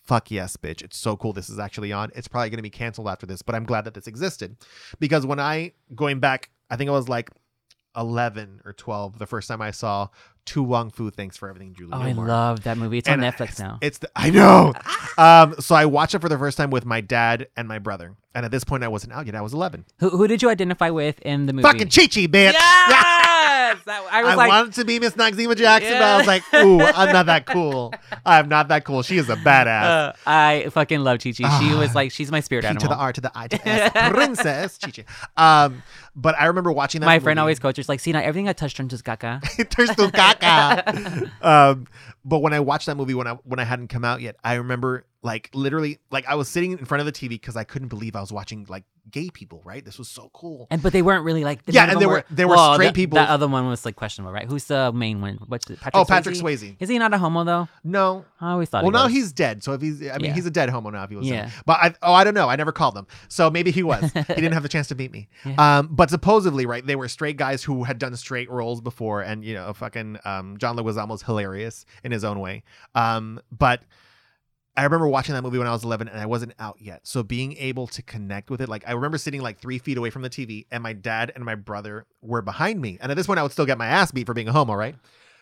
fuck 0.00 0.30
yes, 0.30 0.56
bitch, 0.56 0.82
it's 0.82 0.96
so 0.96 1.18
cool. 1.18 1.34
This 1.34 1.50
is 1.50 1.58
actually 1.58 1.92
on. 1.92 2.10
It's 2.14 2.28
probably 2.28 2.48
gonna 2.48 2.62
be 2.62 2.70
canceled 2.70 3.08
after 3.08 3.26
this, 3.26 3.42
but 3.42 3.54
I'm 3.54 3.64
glad 3.64 3.84
that 3.84 3.92
this 3.92 4.06
existed 4.06 4.56
because 4.98 5.26
when 5.26 5.38
I 5.38 5.72
going 5.94 6.18
back, 6.18 6.48
I 6.70 6.76
think 6.76 6.88
it 6.88 6.92
was 6.92 7.10
like 7.10 7.30
11 7.96 8.62
or 8.64 8.72
12 8.72 9.18
the 9.18 9.26
first 9.26 9.48
time 9.48 9.60
I 9.62 9.70
saw 9.70 10.08
To 10.46 10.62
Wong 10.62 10.90
Foo. 10.90 11.10
Thanks 11.10 11.36
for 11.36 11.48
everything, 11.48 11.74
Julie. 11.74 11.90
Oh, 11.92 12.00
I 12.00 12.12
Newmar. 12.12 12.26
love 12.26 12.62
that 12.64 12.76
movie. 12.78 12.98
It's 12.98 13.08
And 13.08 13.20
on 13.22 13.26
I- 13.26 13.30
Netflix 13.32 13.58
now. 13.58 13.78
It's 13.82 13.98
the, 13.98 14.10
I 14.16 14.30
know. 14.30 14.72
um, 15.18 15.54
so 15.60 15.74
I 15.74 15.84
watched 15.86 16.14
it 16.14 16.20
for 16.20 16.28
the 16.28 16.38
first 16.38 16.56
time 16.56 16.70
with 16.70 16.84
my 16.84 17.00
dad 17.00 17.48
and 17.56 17.68
my 17.68 17.78
brother, 17.78 18.14
and 18.34 18.44
at 18.44 18.50
this 18.50 18.64
point 18.64 18.82
I 18.84 18.88
wasn't 18.88 19.12
out 19.12 19.26
yet. 19.26 19.34
I 19.34 19.40
was 19.42 19.52
11. 19.54 19.84
Who, 19.98 20.10
who 20.10 20.26
did 20.26 20.42
you 20.42 20.48
identify 20.50 20.90
with 20.90 21.20
in 21.20 21.46
the 21.46 21.52
movie? 21.52 21.62
Fucking 21.64 21.88
Chi 21.88 22.06
Chi, 22.06 22.26
bitch. 22.26 22.54
Yes. 23.74 23.84
That- 23.84 24.02
I 24.10 24.22
was 24.22 24.32
I 24.32 24.34
like, 24.34 24.48
wanted 24.48 24.74
to 24.74 24.84
be 24.84 24.98
Miss 24.98 25.14
Noxeema 25.14 25.56
Jackson, 25.56 25.92
but 25.94 26.02
I 26.02 26.16
was 26.18 26.26
like, 26.26 26.42
ooh, 26.54 26.80
I'm 26.80 27.12
not 27.12 27.26
that 27.26 27.46
cool. 27.46 27.92
I'm 28.26 28.48
not 28.48 28.68
that 28.68 28.84
cool. 28.84 29.02
She 29.02 29.16
is 29.18 29.28
a 29.28 29.36
badass. 29.36 29.82
uh, 29.84 30.12
I 30.26 30.68
fucking 30.70 31.00
love 31.00 31.18
Chi 31.20 31.30
Chi. 31.32 31.34
She 31.60 31.72
Ah. 31.74 31.78
was 31.78 31.94
like, 31.94 32.12
she's 32.12 32.30
my 32.30 32.40
spirit 32.40 32.62
P 32.62 32.68
animal. 32.68 32.82
to 32.82 32.88
the 32.88 32.96
R 32.96 33.12
to 33.12 33.20
the 33.20 33.32
I 33.34 33.48
to 33.48 33.68
S. 33.68 33.92
Princess 34.12 34.78
Chi 34.78 34.90
Chi. 34.90 35.64
Um, 35.64 35.82
but 36.14 36.34
I 36.38 36.46
remember 36.46 36.70
watching 36.72 37.00
that. 37.00 37.06
my 37.06 37.18
friend 37.18 37.36
movie. 37.38 37.42
always 37.42 37.58
coaches 37.58 37.88
like, 37.88 38.00
see 38.00 38.12
now 38.12 38.20
everything 38.20 38.48
I 38.48 38.52
touched 38.52 38.76
turns 38.76 38.96
to 38.96 39.02
caca. 39.02 39.40
There's 39.76 39.96
no 39.96 40.08
caca. 40.10 41.30
um, 41.42 41.86
but 42.24 42.40
when 42.40 42.52
I 42.52 42.60
watched 42.60 42.86
that 42.86 42.96
movie 42.96 43.14
when 43.14 43.26
I 43.26 43.32
when 43.44 43.58
I 43.58 43.64
hadn't 43.64 43.88
come 43.88 44.04
out 44.04 44.20
yet, 44.20 44.36
I 44.44 44.54
remember 44.54 45.04
like 45.22 45.50
literally 45.54 45.98
like 46.10 46.26
I 46.26 46.34
was 46.34 46.48
sitting 46.48 46.72
in 46.72 46.84
front 46.84 47.00
of 47.00 47.06
the 47.06 47.12
TV 47.12 47.30
because 47.30 47.56
I 47.56 47.64
couldn't 47.64 47.88
believe 47.88 48.16
I 48.16 48.20
was 48.20 48.32
watching 48.32 48.66
like 48.68 48.84
gay 49.10 49.30
people. 49.30 49.62
Right, 49.64 49.84
this 49.84 49.98
was 49.98 50.08
so 50.08 50.30
cool. 50.32 50.66
And 50.70 50.82
but 50.82 50.92
they 50.92 51.02
weren't 51.02 51.24
really 51.24 51.44
like 51.44 51.60
Yeah, 51.66 51.90
and 51.90 52.00
they 52.00 52.06
were- 52.06 52.24
they 52.30 52.44
were 52.44 52.56
well, 52.56 52.74
straight 52.74 52.88
the- 52.88 52.92
people- 52.92 53.16
That 53.16 53.30
other 53.30 53.46
one 53.46 53.68
was 53.68 53.84
like 53.84 53.94
questionable, 53.96 54.32
right? 54.32 54.46
Who's 54.46 54.64
the 54.64 54.92
main 54.92 55.20
one? 55.20 55.38
What's 55.46 55.70
it? 55.70 55.78
Patrick 55.80 55.94
oh, 55.94 56.04
Patrick 56.04 56.34
Swayze? 56.36 56.76
Is 56.80 56.88
he 56.88 56.98
not 56.98 57.14
a 57.14 57.18
homo 57.18 57.44
though? 57.44 57.68
No. 57.84 58.24
I 58.40 58.52
always 58.52 58.68
thought. 58.68 58.82
Well, 58.82 58.90
he 58.90 58.96
now 58.96 59.04
was. 59.04 59.12
he's 59.12 59.32
dead. 59.32 59.62
So 59.62 59.72
if 59.74 59.80
he's, 59.80 60.02
I 60.02 60.18
mean, 60.18 60.26
Yeah. 60.26 60.34
he's 60.34 60.46
a 60.46 60.50
dead 60.50 60.70
homo 60.70 60.90
now. 60.90 61.04
If 61.04 61.10
he 61.10 61.16
was, 61.16 61.28
Yeah. 61.28 61.50
but 61.66 61.78
I, 61.80 61.94
oh, 62.02 62.12
I 62.12 62.24
don't 62.24 62.34
know. 62.34 62.48
I 62.48 62.56
never 62.56 62.72
called 62.72 62.96
him, 62.96 63.06
so 63.28 63.50
maybe 63.50 63.70
he 63.70 63.82
was. 63.84 64.02
he 64.12 64.22
didn't 64.22 64.52
have 64.52 64.64
the 64.64 64.68
chance 64.68 64.88
to 64.88 64.96
meet 64.96 65.12
me. 65.12 65.28
Yeah. 65.44 65.78
Um, 65.78 65.88
but 65.90 66.10
supposedly, 66.10 66.66
right, 66.66 66.84
they 66.84 66.96
were 66.96 67.06
straight 67.08 67.36
guys 67.36 67.62
who 67.62 67.84
had 67.84 67.98
done 67.98 68.16
straight 68.16 68.50
roles 68.50 68.80
before, 68.80 69.22
and 69.22 69.44
you 69.44 69.54
know, 69.54 69.72
fucking 69.72 70.18
um, 70.24 70.56
John 70.58 70.82
was 70.82 71.22
hilarious 71.22 71.84
in 72.02 72.10
his 72.10 72.24
own 72.24 72.40
way. 72.40 72.64
Um, 72.96 73.40
but 73.56 73.82
I 74.76 74.84
remember 74.84 75.06
watching 75.06 75.34
that 75.34 75.42
movie 75.42 75.58
when 75.58 75.66
I 75.66 75.72
was 75.72 75.84
11 75.84 76.08
and 76.08 76.18
I 76.18 76.24
wasn't 76.24 76.54
out 76.58 76.78
yet. 76.80 77.06
So 77.06 77.22
being 77.22 77.56
able 77.58 77.86
to 77.88 78.02
connect 78.02 78.48
with 78.48 78.62
it, 78.62 78.68
like 78.68 78.84
I 78.86 78.92
remember 78.92 79.18
sitting 79.18 79.42
like 79.42 79.58
three 79.58 79.78
feet 79.78 79.98
away 79.98 80.08
from 80.08 80.22
the 80.22 80.30
TV 80.30 80.64
and 80.70 80.82
my 80.82 80.94
dad 80.94 81.30
and 81.34 81.44
my 81.44 81.54
brother 81.54 82.06
were 82.22 82.40
behind 82.40 82.80
me. 82.80 82.96
And 83.00 83.12
at 83.12 83.16
this 83.16 83.26
point, 83.26 83.38
I 83.38 83.42
would 83.42 83.52
still 83.52 83.66
get 83.66 83.76
my 83.76 83.86
ass 83.86 84.12
beat 84.12 84.26
for 84.26 84.32
being 84.32 84.48
a 84.48 84.52
homo, 84.52 84.72
right? 84.74 84.94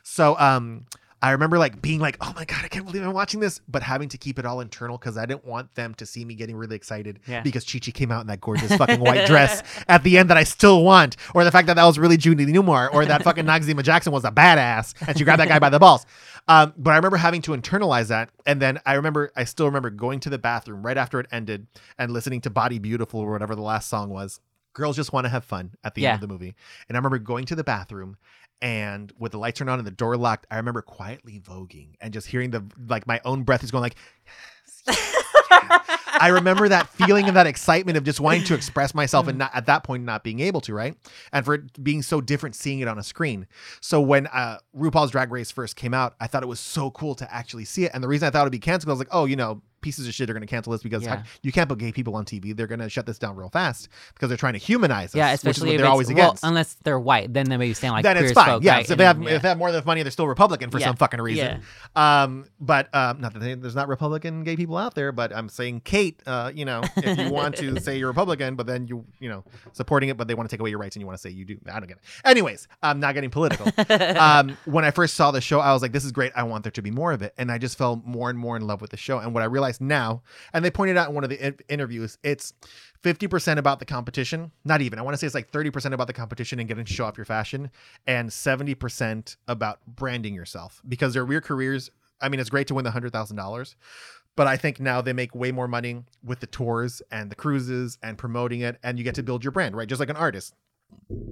So, 0.03 0.37
um, 0.39 0.87
I 1.23 1.33
remember 1.33 1.59
like 1.59 1.83
being 1.83 2.01
like, 2.01 2.17
oh 2.23 2.33
my 2.35 2.45
God, 2.47 2.65
I 2.65 2.69
can't 2.69 2.87
believe 2.87 3.03
I'm 3.03 3.13
watching 3.13 3.41
this, 3.41 3.61
but 3.69 3.83
having 3.83 4.09
to 4.09 4.17
keep 4.19 4.39
it 4.39 4.47
all 4.47 4.61
internal 4.61 4.97
because 4.97 5.19
I 5.19 5.27
didn't 5.27 5.45
want 5.45 5.75
them 5.75 5.95
to 5.97 6.07
see 6.07 6.25
me 6.25 6.35
getting 6.35 6.57
really 6.57 6.77
excited 6.77 7.21
Yeah. 7.27 7.43
because 7.43 7.65
Chi 7.71 7.79
Chi 7.79 7.91
came 7.91 8.11
out 8.11 8.23
in 8.23 8.27
that 8.29 8.41
gorgeous 8.41 8.75
fucking 8.75 9.01
white 9.01 9.27
dress 9.27 9.63
at 9.89 10.03
the 10.03 10.17
end 10.17 10.31
that 10.31 10.39
I 10.39 10.45
still 10.45 10.83
want, 10.83 11.17
or 11.35 11.45
the 11.45 11.51
fact 11.51 11.67
that 11.67 11.75
that 11.75 11.85
was 11.85 11.99
really 11.99 12.17
Judy 12.17 12.47
Newmar, 12.47 12.89
or 12.95 13.05
that 13.05 13.23
fucking 13.23 13.45
Noxeema 13.45 13.83
Jackson 13.83 14.13
was 14.13 14.25
a 14.25 14.31
badass 14.31 14.95
and 15.07 15.19
she 15.19 15.25
grabbed 15.25 15.41
that 15.41 15.49
guy 15.49 15.59
by 15.59 15.69
the 15.69 15.79
balls. 15.79 16.07
Um, 16.49 16.73
but 16.79 16.93
I 16.93 16.97
remember 16.97 17.19
having 17.19 17.43
to 17.43 17.53
internalize 17.53 18.09
that. 18.09 18.31
And 18.47 18.61
then 18.63 18.81
I 18.87 18.95
remember, 18.95 19.31
I 19.37 19.45
still 19.45 19.67
remember 19.67 19.91
going 19.91 20.21
to 20.21 20.31
the 20.31 20.39
bathroom 20.39 20.83
right 20.83 20.97
after 20.97 21.21
it 21.21 21.27
ended 21.31 21.67
and 21.99 22.11
listening 22.13 22.41
to 22.41 22.51
Body 22.51 22.79
Beautiful 22.79 23.21
or 23.21 23.31
whatever 23.31 23.55
the 23.55 23.63
last 23.63 23.89
song 23.91 24.09
was. 24.09 24.41
Girls 24.73 24.97
just 24.97 25.13
want 25.13 25.25
to 25.27 25.29
have 25.29 25.45
fun 25.45 25.73
at 25.85 25.95
the 25.95 26.03
Yeah. 26.03 26.15
end 26.15 26.23
of 26.23 26.29
the 26.29 26.33
movie. 26.33 26.55
And 26.89 26.97
I 26.97 26.99
remember 26.99 27.19
going 27.19 27.45
to 27.47 27.55
the 27.57 27.65
bathroom 27.65 28.17
and 28.63 29.13
with 29.19 29.33
the 29.33 29.39
lights 29.39 29.59
turned 29.59 29.71
on 29.71 29.79
and 29.79 29.87
the 29.87 29.93
door 29.93 30.17
locked, 30.17 30.47
I 30.51 30.57
remember 30.57 30.83
quietly 30.83 31.41
voguing 31.41 31.95
and 32.01 32.13
just 32.13 32.27
hearing 32.27 32.51
the 32.51 32.65
like 32.89 33.07
my 33.07 33.21
own 33.25 33.43
breath 33.45 33.65
is 33.65 33.71
going 33.71 33.83
like 33.83 33.97
I 36.21 36.29
remember 36.29 36.69
that 36.69 36.89
feeling 36.89 37.27
and 37.27 37.37
that 37.37 37.47
excitement 37.47 37.97
of 37.97 38.05
just 38.05 38.21
wanting 38.21 38.45
to 38.45 38.55
express 38.55 38.95
myself 38.95 39.27
and 39.27 39.39
not 39.39 39.51
at 39.55 39.67
that 39.67 39.85
point 39.85 40.05
not 40.05 40.23
being 40.23 40.41
able 40.41 40.61
to, 40.63 40.75
right? 40.75 40.95
And 41.33 41.45
for 41.45 41.55
it 41.55 41.83
being 41.83 42.03
so 42.03 42.21
different 42.21 42.55
seeing 42.55 42.81
it 42.81 42.89
on 42.89 42.99
a 42.99 43.03
screen. 43.03 43.47
So 43.81 44.01
when 44.01 44.27
uh, 44.27 44.59
RuPaul's 44.77 45.13
Drag 45.13 45.33
Race 45.33 45.51
first 45.51 45.77
came 45.77 45.95
out, 45.95 46.15
I 46.21 46.27
thought 46.27 46.43
it 46.43 46.47
was 46.47 46.61
so 46.61 46.91
cool 46.91 47.15
to 47.17 47.35
actually 47.35 47.65
see 47.65 47.85
it. 47.85 47.93
And 47.95 48.05
the 48.05 48.09
reason 48.09 48.29
I 48.29 48.31
thought 48.31 48.43
it'd 48.43 48.53
be 48.53 48.59
canceled, 48.59 48.91
I 48.91 48.93
was 48.93 48.99
like, 48.99 49.09
oh, 49.11 49.25
you 49.25 49.37
know, 49.37 49.63
pieces 49.81 50.07
of 50.07 50.15
shit 50.15 50.29
are 50.29 50.33
going 50.33 50.43
to 50.43 50.47
cancel 50.47 50.73
this 50.73 50.83
because 50.83 51.03
Yeah. 51.03 51.23
you 51.43 51.53
can't 51.53 51.69
put 51.69 51.79
gay 51.79 51.93
people 51.93 52.15
on 52.17 52.25
TV. 52.25 52.55
They're 52.57 52.67
going 52.67 52.81
to 52.81 52.89
shut 52.89 53.07
this 53.07 53.19
down 53.19 53.37
real 53.37 53.49
fast 53.49 53.89
because 54.15 54.29
they're 54.29 54.37
trying 54.39 54.53
to 54.55 54.59
humanize 54.59 55.11
us. 55.11 55.15
yeah, 55.17 55.33
especially 55.33 55.77
they're 55.77 55.87
always 55.87 56.09
well, 56.09 56.17
against. 56.29 56.45
unless 56.45 56.75
they're 56.85 57.01
white, 57.01 57.33
then 57.33 57.49
they 57.49 57.57
maybe 57.57 57.75
stand 57.75 57.93
like 57.93 58.03
then 58.03 58.17
it's 58.17 58.33
fine. 58.33 58.47
folk, 58.47 58.63
yeah, 58.65 58.75
right? 58.75 58.87
so 58.87 58.93
if 58.93 58.99
they 58.99 59.05
have 59.05 59.19
then- 59.19 59.29
if 59.35 59.43
they 59.43 59.49
have 59.49 59.59
more 59.59 59.73
than 59.73 59.83
money, 59.85 60.03
they're 60.03 60.11
still 60.11 60.27
Republican 60.29 60.71
for 60.71 60.79
Yeah. 60.79 60.87
some 60.87 60.97
fucking 60.97 61.21
reason. 61.21 61.63
Um, 61.97 62.47
but 62.61 62.95
um, 62.95 63.21
not 63.21 63.33
that 63.33 63.41
they, 63.41 63.55
there's 63.55 63.75
not 63.75 63.89
Republican 63.89 64.45
gay 64.45 64.57
people 64.57 64.77
out 64.77 64.95
there, 64.95 65.13
but 65.13 65.35
I'm 65.35 65.49
saying 65.49 65.83
Kate, 65.85 66.21
uh, 66.27 66.53
you 66.55 66.65
know, 66.65 66.83
if 66.97 67.19
you 67.19 67.31
want 67.31 67.57
to 67.57 67.81
say 67.81 67.99
you're 67.99 68.09
Republican, 68.09 68.55
but 68.57 68.67
then 68.67 68.87
you 68.87 69.05
you 69.19 69.29
know 69.29 69.45
supporting 69.73 70.09
it, 70.09 70.17
but 70.17 70.29
they 70.29 70.35
want 70.35 70.49
to 70.49 70.55
take 70.55 70.61
away 70.61 70.71
your 70.71 70.79
rights 70.79 70.97
and 70.97 71.01
you 71.01 71.07
want 71.07 71.19
to 71.19 71.23
say 71.23 71.31
you 71.31 71.45
do. 71.45 71.59
I 71.73 71.81
don't 71.81 71.89
get 71.89 71.97
it. 71.97 72.03
Anyways, 72.25 72.69
I'm 72.83 73.01
not 73.01 73.15
getting 73.15 73.31
political. 73.31 73.67
um, 74.19 74.57
when 74.67 74.85
I 74.85 74.91
first 74.91 75.15
saw 75.15 75.31
the 75.31 75.41
show, 75.41 75.61
I 75.61 75.73
was 75.73 75.83
like, 75.83 75.93
this 75.93 76.05
is 76.05 76.13
great. 76.13 76.33
I 76.35 76.43
want 76.43 76.65
there 76.65 76.71
to 76.73 76.83
be 76.83 76.91
more 76.91 77.13
of 77.13 77.23
it, 77.23 77.35
and 77.39 77.51
I 77.51 77.59
just 77.59 77.79
fell 77.79 78.03
more 78.05 78.31
and 78.31 78.39
more 78.39 78.57
in 78.57 78.67
love 78.67 78.81
with 78.81 78.91
the 78.91 78.97
show. 78.97 79.19
And 79.19 79.33
what 79.35 79.43
I 79.43 79.47
realized 79.47 79.70
now, 79.79 80.23
and 80.55 80.65
they 80.65 80.71
pointed 80.71 80.97
out 80.97 81.11
in 81.11 81.15
one 81.15 81.23
of 81.23 81.29
the 81.29 81.47
in- 81.47 81.59
interviews, 81.69 82.17
it's 82.23 82.55
50% 83.05 83.59
about 83.59 83.79
the 83.79 83.85
competition. 83.85 84.53
Not 84.65 84.81
even. 84.81 84.99
I 84.99 85.03
want 85.03 85.13
to 85.13 85.19
say 85.19 85.27
it's 85.27 85.35
like 85.35 85.53
30% 85.53 85.93
about 85.93 86.07
the 86.07 86.15
competition 86.15 86.59
and 86.59 86.67
getting 86.67 86.87
to 86.87 86.93
show 86.93 87.05
off 87.05 87.19
your 87.19 87.27
fashion, 87.27 87.71
and 88.07 88.31
70% 88.31 89.37
about 89.47 89.81
branding 89.87 90.35
yourself 90.35 90.81
because 90.89 91.13
their 91.15 91.25
real 91.25 91.41
careers. 91.41 91.91
I 92.23 92.29
mean, 92.29 92.41
it's 92.41 92.51
great 92.51 92.67
to 92.69 92.75
win 92.75 92.85
the 92.85 92.91
hundred 92.91 93.13
thousand 93.13 93.37
dollars, 93.37 93.77
but 94.37 94.47
I 94.47 94.57
think 94.57 94.81
now 94.81 95.01
they 95.01 95.13
make 95.13 95.35
way 95.35 95.53
more 95.53 95.69
money 95.69 96.05
with 96.23 96.41
the 96.41 96.47
tours 96.47 97.03
and 97.11 97.31
the 97.31 97.35
cruises 97.35 97.99
and 98.03 98.19
promoting 98.19 98.61
it, 98.61 98.79
and 98.83 98.99
you 98.99 99.05
get 99.05 99.15
to 99.17 99.23
build 99.23 99.45
your 99.45 99.53
brand, 99.53 99.77
right? 99.77 99.89
Just 99.89 100.01
like 100.01 100.11
an 100.11 100.17
artist. 100.17 100.55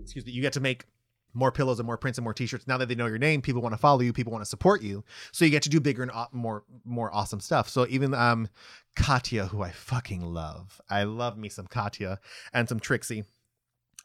Excuse 0.03 0.25
me. 0.25 0.33
You 0.33 0.43
get 0.43 0.53
to 0.55 0.61
make 0.61 0.87
more 1.35 1.53
pillows 1.53 1.79
and 1.79 1.87
more 1.87 1.97
prints 1.99 2.19
and 2.19 2.25
more 2.25 2.35
t-shirts. 2.35 2.67
Now 2.67 2.79
that 2.79 2.89
they 2.89 2.95
know 2.95 3.07
your 3.07 3.19
name, 3.19 3.43
people 3.43 3.63
want 3.63 3.75
to 3.75 3.79
follow 3.79 4.01
you, 4.01 4.13
people 4.13 4.33
want 4.33 4.43
to 4.43 4.49
support 4.49 4.83
you. 4.83 5.05
So 5.33 5.45
you 5.45 5.51
get 5.51 5.63
to 5.65 5.69
do 5.69 5.81
bigger 5.81 6.03
and 6.03 6.11
more 6.33 6.65
more 6.85 7.15
awesome 7.15 7.41
stuff. 7.41 7.69
So 7.69 7.87
even 7.89 8.15
um 8.15 8.49
Katya, 8.97 9.47
who 9.47 9.63
I 9.63 9.71
fucking 9.71 10.23
love. 10.23 10.81
I 10.91 11.05
love 11.05 11.37
me 11.39 11.49
some 11.49 11.67
Katya 11.67 12.19
and 12.53 12.69
some 12.69 12.81
Trixie. 12.81 13.25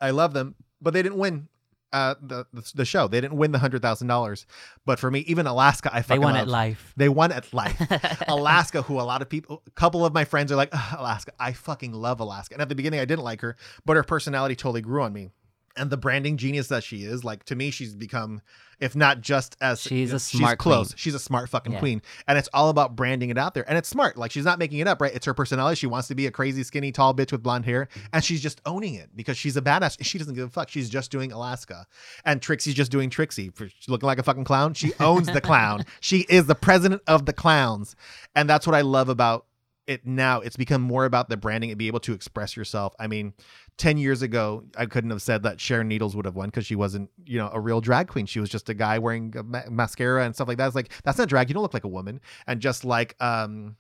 I 0.02 0.12
love 0.12 0.34
them, 0.34 0.56
but 0.82 0.94
they 0.94 1.02
didn't 1.02 1.18
win. 1.18 1.48
uh, 1.94 2.16
the, 2.22 2.46
the 2.52 2.72
the 2.76 2.86
show. 2.86 3.08
They 3.08 3.22
didn't 3.22 3.38
win 3.38 3.52
the 3.52 3.60
hundred 3.60 3.82
thousand 3.84 4.08
dollars, 4.08 4.46
but 4.86 4.98
for 5.00 5.10
me, 5.12 5.20
even 5.22 5.46
Alaska, 5.48 5.90
I 5.94 6.02
fucking 6.02 6.20
They 6.20 6.26
won 6.26 6.34
love. 6.34 6.42
at 6.44 6.48
life. 6.48 6.92
They 6.98 7.08
won 7.08 7.32
at 7.32 7.54
life. 7.54 7.80
Alaska, 8.28 8.82
who 8.82 9.00
a 9.00 9.04
lot 9.04 9.22
of 9.22 9.30
people, 9.30 9.62
a 9.68 9.72
couple 9.72 10.04
of 10.06 10.12
my 10.14 10.26
friends 10.26 10.52
are 10.52 10.56
like, 10.56 10.74
Alaska. 10.98 11.34
I 11.40 11.54
fucking 11.54 11.94
love 11.94 12.20
Alaska. 12.20 12.56
And 12.56 12.62
at 12.64 12.70
the 12.70 12.76
beginning, 12.76 13.00
I 13.00 13.06
didn't 13.06 13.24
like 13.24 13.42
her, 13.42 13.56
but 13.86 13.96
her 13.96 14.04
personality 14.04 14.56
totally 14.56 14.82
grew 14.82 15.04
on 15.04 15.14
me. 15.14 15.30
And 15.76 15.90
the 15.90 15.98
branding 15.98 16.38
genius 16.38 16.68
that 16.68 16.84
she 16.84 16.98
is, 17.04 17.24
like 17.24 17.46
to 17.46 17.56
me, 17.56 17.72
she's 17.72 17.96
become, 17.96 18.42
if 18.80 18.96
not 18.96 19.22
just 19.22 19.58
as 19.60 19.82
She's 19.82 20.14
a 20.14 20.20
smart 20.20 20.60
close. 20.60 20.90
queen. 20.90 20.98
She's 20.98 21.16
a 21.16 21.20
smart 21.20 21.50
fucking 21.50 21.74
Yeah. 21.74 21.80
queen, 21.80 22.02
and 22.28 22.38
it's 22.38 22.48
all 22.54 22.70
about 22.70 22.96
branding 22.96 23.32
it 23.32 23.40
out 23.40 23.56
there. 23.56 23.68
And 23.68 23.76
it's 23.76 23.90
smart. 23.90 24.16
Like 24.16 24.30
she's 24.30 24.46
not 24.46 24.60
making 24.60 24.78
it 24.80 24.88
up, 24.88 25.02
right? 25.02 25.12
It's 25.12 25.26
her 25.26 25.34
personality. 25.34 25.76
She 25.78 25.88
wants 25.88 26.08
to 26.10 26.16
be 26.16 26.28
a 26.28 26.32
crazy, 26.32 26.62
skinny, 26.62 26.92
tall 26.92 27.16
bitch 27.16 27.32
with 27.32 27.42
blonde 27.42 27.66
hair, 27.66 27.88
and 28.14 28.24
she's 28.24 28.40
just 28.40 28.62
owning 28.68 28.94
it 28.94 29.10
because 29.16 29.36
she's 29.36 29.58
a 29.58 29.62
badass. 29.64 29.98
She 30.06 30.20
doesn't 30.20 30.36
give 30.36 30.48
a 30.48 30.52
fuck. 30.52 30.70
She's 30.70 30.90
just 30.90 31.10
doing 31.10 31.32
Alaska, 31.32 31.88
and 32.24 32.40
Trixie's 32.40 32.76
just 32.76 32.92
doing 32.92 33.10
Trixie. 33.10 33.50
For 33.50 33.68
she's 33.68 33.90
looking 33.90 34.06
like 34.06 34.20
a 34.20 34.24
fucking 34.24 34.44
clown. 34.44 34.76
She 34.76 34.94
owns 35.00 35.26
the 35.26 35.42
clown. 35.42 35.86
She 36.02 36.28
is 36.30 36.46
the 36.46 36.56
president 36.56 37.02
of 37.08 37.26
the 37.26 37.34
clowns, 37.34 37.96
and 38.36 38.48
that's 38.48 38.68
what 38.68 38.76
I 38.76 38.82
love 38.82 39.10
about 39.10 39.48
it 39.86 40.06
now 40.08 40.40
it's 40.40 40.56
become 40.56 40.82
more 40.82 41.04
about 41.04 41.28
the 41.28 41.36
branding 41.36 41.70
and 41.70 41.78
be 41.78 41.88
able 41.88 42.00
to 42.00 42.14
express 42.14 42.56
yourself 42.56 42.96
i 43.02 43.06
mean 43.06 43.34
10 43.78 43.98
years 43.98 44.22
ago 44.22 44.64
i 44.78 44.86
couldn't 44.86 45.10
have 45.10 45.22
said 45.22 45.44
that 45.44 45.60
sharon 45.60 45.88
needles 45.88 46.16
would 46.16 46.26
have 46.26 46.36
won 46.36 46.50
because 46.50 46.66
she 46.66 46.76
wasn't 46.76 47.10
you 47.26 47.38
know 47.38 47.50
a 47.54 47.60
real 47.60 47.82
drag 47.82 48.08
queen. 48.08 48.26
She 48.26 48.40
was 48.40 48.50
just 48.50 48.70
a 48.70 48.74
guy 48.74 49.00
wearing 49.00 49.34
ma- 49.46 49.64
mascara 49.70 50.26
and 50.26 50.34
stuff 50.34 50.48
like 50.48 50.58
that. 50.58 50.68
It's 50.68 50.76
like 50.76 50.92
that's 51.04 51.18
not 51.18 51.28
drag. 51.30 51.50
You 51.50 51.54
don't 51.54 51.64
look 51.64 51.74
like 51.74 51.84
a 51.84 51.90
woman. 51.90 52.20
And 52.48 52.60
just 52.60 52.86
like 52.86 53.16
um 53.22 53.76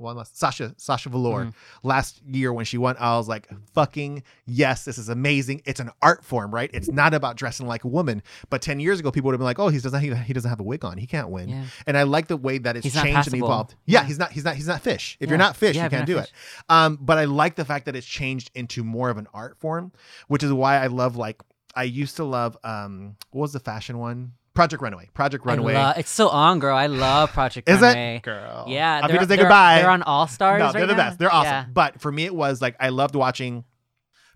one 0.00 0.16
last 0.16 0.38
Sasha 0.38 0.74
Sasha 0.78 1.08
Velour. 1.08 1.46
Mhm. 1.46 1.54
last 1.82 2.22
year 2.26 2.52
when 2.52 2.64
she 2.64 2.78
won 2.78 2.96
I 2.98 3.16
was 3.16 3.28
like 3.28 3.48
fucking 3.74 4.22
yes 4.46 4.84
this 4.84 4.98
is 4.98 5.08
amazing. 5.08 5.62
It's 5.64 5.80
an 5.80 5.90
art 6.02 6.24
form 6.24 6.52
right? 6.52 6.70
It's 6.72 6.88
not 6.90 7.14
about 7.14 7.36
dressing 7.36 7.66
like 7.66 7.84
a 7.84 7.88
woman. 7.88 8.22
But 8.48 8.62
10 8.62 8.80
years 8.80 8.98
ago 9.00 9.10
people 9.10 9.28
would 9.28 9.34
have 9.34 9.38
been 9.40 9.44
like 9.44 9.58
oh 9.58 9.68
he 9.68 9.78
doesn't 9.78 10.00
he, 10.00 10.14
he 10.14 10.32
doesn't 10.32 10.48
have 10.48 10.60
a 10.60 10.64
wig 10.64 10.84
on. 10.84 10.98
He 10.98 11.06
can't 11.06 11.28
win. 11.28 11.48
Yeah. 11.48 11.64
and 11.86 11.96
I 11.96 12.04
like 12.04 12.28
the 12.28 12.36
way 12.36 12.58
that 12.58 12.76
it's 12.76 12.84
He's 12.84 12.94
changed 13.00 13.28
and 13.32 13.36
evolved. 13.36 13.74
Yeah, 13.86 14.00
Yeah. 14.00 14.06
he's 14.06 14.18
not 14.18 14.32
he's 14.32 14.44
not 14.44 14.56
he's 14.56 14.66
not 14.68 14.80
fish. 14.80 15.16
If 15.20 15.26
Yeah. 15.26 15.32
you're 15.32 15.38
not 15.38 15.56
fish 15.56 15.76
you 15.76 15.88
can't 15.88 16.06
do 16.06 16.16
fish. 16.18 16.24
it. 16.26 16.32
Um 16.68 16.98
but 17.00 17.18
I 17.18 17.24
like 17.26 17.56
the 17.56 17.64
fact 17.64 17.84
that 17.86 17.94
it's 17.96 18.06
changed 18.06 18.50
into 18.54 18.82
more 18.82 19.10
of 19.10 19.18
an 19.18 19.26
art 19.34 19.58
form 19.58 19.92
which 20.28 20.42
is 20.42 20.52
why 20.52 20.76
I 20.82 20.86
love 20.86 21.16
like 21.16 21.40
I 21.76 21.84
used 21.84 22.16
to 22.16 22.24
love 22.24 22.56
um 22.64 23.16
what 23.30 23.42
was 23.42 23.52
the 23.52 23.60
fashion 23.60 23.98
one 23.98 24.32
Project 24.54 24.82
Runaway 24.82 25.08
Project 25.14 25.46
I 25.46 25.50
Runaway 25.50 25.74
lo- 25.74 25.92
it's 25.96 26.10
so 26.10 26.28
on, 26.28 26.58
girl. 26.58 26.76
I 26.76 26.86
love 26.86 27.32
Project 27.32 27.68
is 27.68 27.80
Runway. 27.80 28.16
it 28.16 28.22
girl 28.22 28.64
Yeah, 28.68 29.00
I'm 29.02 29.08
they're, 29.08 29.16
gonna 29.18 29.28
say 29.28 29.36
goodbye 29.36 29.78
They're 29.78 29.90
on 29.90 30.02
All 30.02 30.26
Stars. 30.26 30.58
no, 30.58 30.64
right 30.66 30.72
they're 30.74 30.86
the 30.86 30.92
now? 30.94 31.08
best. 31.08 31.18
They're 31.18 31.32
awesome. 31.32 31.46
Yeah. 31.52 31.66
But 31.72 32.00
for 32.00 32.10
me, 32.10 32.24
it 32.24 32.34
was 32.34 32.60
like 32.60 32.76
I 32.80 32.88
loved 32.88 33.14
watching 33.14 33.64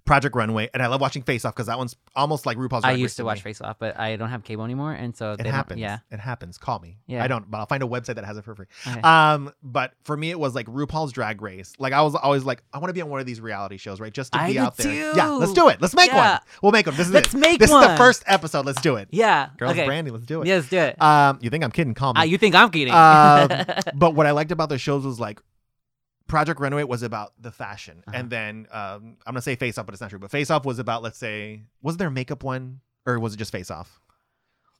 Project 0.04 0.36
Runway, 0.36 0.68
and 0.74 0.82
I 0.82 0.88
love 0.88 1.00
watching 1.00 1.22
Face 1.22 1.46
Off 1.46 1.54
because 1.54 1.68
that 1.68 1.78
one's 1.78 1.96
almost 2.14 2.44
like 2.44 2.58
RuPaul's. 2.58 2.84
I 2.84 2.90
Drag 2.90 3.00
used 3.00 3.16
to 3.16 3.22
me. 3.22 3.26
watch 3.26 3.40
Face 3.40 3.62
Off, 3.62 3.76
but 3.78 3.98
I 3.98 4.16
don't 4.16 4.28
have 4.28 4.44
cable 4.44 4.62
anymore, 4.64 4.92
and 4.92 5.16
so 5.16 5.32
It 5.32 5.46
happens. 5.46 5.80
Yeah. 5.80 6.00
it 6.10 6.20
happens. 6.20 6.58
Call 6.58 6.78
me. 6.78 6.98
Yeah. 7.06 7.24
I 7.24 7.26
don't, 7.26 7.50
but 7.50 7.56
I'll 7.58 7.66
find 7.66 7.82
a 7.82 7.86
website 7.86 8.16
that 8.16 8.24
has 8.26 8.36
it 8.36 8.44
for 8.44 8.54
free. 8.54 8.66
Okay. 8.86 9.00
Um, 9.00 9.50
but 9.62 9.92
for 10.04 10.14
me, 10.14 10.30
it 10.30 10.38
was 10.38 10.54
like 10.54 10.66
RuPaul's 10.66 11.12
Drag 11.12 11.40
Race. 11.40 11.72
Like 11.78 11.94
I 11.94 12.02
was 12.02 12.14
always 12.14 12.44
like, 12.44 12.62
I 12.72 12.78
want 12.78 12.90
to 12.90 12.92
be 12.92 13.00
on 13.00 13.08
one 13.08 13.20
of 13.20 13.24
these 13.26 13.40
reality 13.40 13.78
shows, 13.78 13.98
right? 13.98 14.12
Just 14.12 14.32
to 14.34 14.40
I 14.40 14.52
be 14.52 14.58
out 14.58 14.76
there. 14.76 14.92
too. 15.12 15.16
Yeah, 15.16 15.28
let's 15.30 15.54
do 15.54 15.68
it. 15.70 15.80
Let's 15.80 15.94
make 15.94 16.10
Yeah. 16.10 16.32
one. 16.32 16.40
We'll 16.62 16.72
make 16.72 16.84
them. 16.84 16.96
This 16.96 17.06
is 17.06 17.12
Let's 17.14 17.32
it. 17.32 17.38
make 17.38 17.58
This 17.60 17.70
is 17.70 17.80
the 17.80 17.96
first 17.96 18.24
episode. 18.26 18.66
Let's 18.66 18.82
do 18.82 18.96
it. 18.96 19.08
Yeah. 19.10 19.48
Girls 19.56 19.72
okay. 19.72 19.86
Brandy, 19.86 20.10
let's 20.10 20.26
do 20.26 20.42
it. 20.42 20.46
Yeah, 20.48 20.56
let's 20.56 20.68
do 20.68 20.78
it. 20.78 21.00
Um, 21.00 21.38
you 21.40 21.48
think 21.48 21.64
I'm 21.64 21.70
kidding? 21.72 21.94
Call 21.94 22.12
me. 22.12 22.20
Ah, 22.20 22.24
you 22.24 22.36
think 22.36 22.54
I'm 22.54 22.70
kidding? 22.70 22.92
um, 22.92 23.48
but 23.94 24.14
what 24.14 24.26
I 24.26 24.32
liked 24.32 24.52
about 24.52 24.68
the 24.68 24.76
shows 24.78 25.04
was 25.06 25.18
like 25.18 25.40
Project 26.26 26.58
Runaway 26.60 26.84
was 26.84 27.02
about 27.02 27.32
the 27.40 27.52
fashion, 27.52 28.02
Uh-huh. 28.06 28.16
and 28.18 28.30
then 28.30 28.66
um, 28.70 29.16
I'm 29.26 29.34
gonna 29.34 29.42
say 29.42 29.56
Face 29.56 29.76
Off, 29.78 29.86
but 29.86 29.94
it's 29.94 30.00
not 30.00 30.10
true. 30.10 30.18
But 30.18 30.30
Face 30.30 30.50
Off 30.50 30.64
was 30.64 30.78
about, 30.78 31.02
let's 31.02 31.18
say, 31.18 31.64
was 31.82 31.96
there 31.98 32.08
a 32.08 32.10
makeup 32.10 32.42
one, 32.42 32.80
or 33.06 33.18
was 33.18 33.34
it 33.34 33.36
just 33.36 33.52
Face 33.52 33.70
Off? 33.70 34.00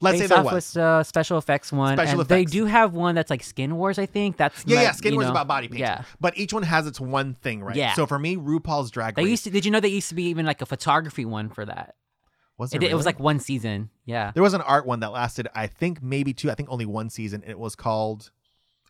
Let's 0.00 0.16
say 0.18 0.22
Face 0.24 0.28
there 0.30 0.38
Off 0.38 0.44
was. 0.46 0.52
was 0.54 0.76
uh, 0.76 1.02
special 1.04 1.38
effects 1.38 1.70
one, 1.72 1.96
Special 1.96 2.20
and 2.20 2.28
they 2.28 2.44
do 2.44 2.64
have 2.66 2.94
one 2.94 3.14
that's 3.14 3.30
like 3.30 3.42
Skin 3.42 3.76
Wars. 3.76 3.98
I 3.98 4.06
think 4.06 4.36
that's 4.36 4.64
yeah, 4.66 4.76
like, 4.76 4.84
yeah. 4.86 4.92
Skin 4.92 5.14
Wars 5.14 5.24
is 5.24 5.28
know, 5.28 5.32
about 5.32 5.46
body 5.46 5.68
painting. 5.68 5.80
Yeah, 5.82 6.02
But 6.20 6.36
each 6.36 6.52
one 6.52 6.62
has 6.64 6.86
its 6.86 7.00
one 7.00 7.34
thing, 7.34 7.62
right? 7.62 7.76
Yeah. 7.76 7.94
So 7.94 8.06
for 8.06 8.18
me, 8.18 8.36
RuPaul's 8.36 8.90
Drag 8.90 9.14
they 9.14 9.22
Race 9.22 9.30
used 9.30 9.44
to. 9.44 9.50
Did 9.50 9.64
you 9.64 9.70
know 9.70 9.80
they 9.80 9.88
used 9.88 10.08
to 10.08 10.14
be 10.14 10.24
even 10.24 10.46
like 10.46 10.60
a 10.62 10.66
photography 10.66 11.24
one 11.24 11.48
for 11.48 11.64
that? 11.66 11.94
was 12.58 12.72
It, 12.72 12.80
there 12.80 12.90
it 12.90 12.94
was 12.94 13.06
like 13.06 13.18
one 13.20 13.38
season. 13.40 13.90
Yeah. 14.04 14.30
there 14.32 14.42
was 14.42 14.54
an 14.54 14.60
art 14.62 14.86
one 14.86 15.00
that 15.00 15.10
lasted, 15.12 15.48
I 15.54 15.66
think 15.66 16.02
maybe 16.02 16.32
two, 16.32 16.50
I 16.50 16.54
think 16.54 16.68
only 16.70 16.86
one 16.86 17.10
season. 17.10 17.42
It 17.46 17.58
was 17.58 17.74
called 17.74 18.30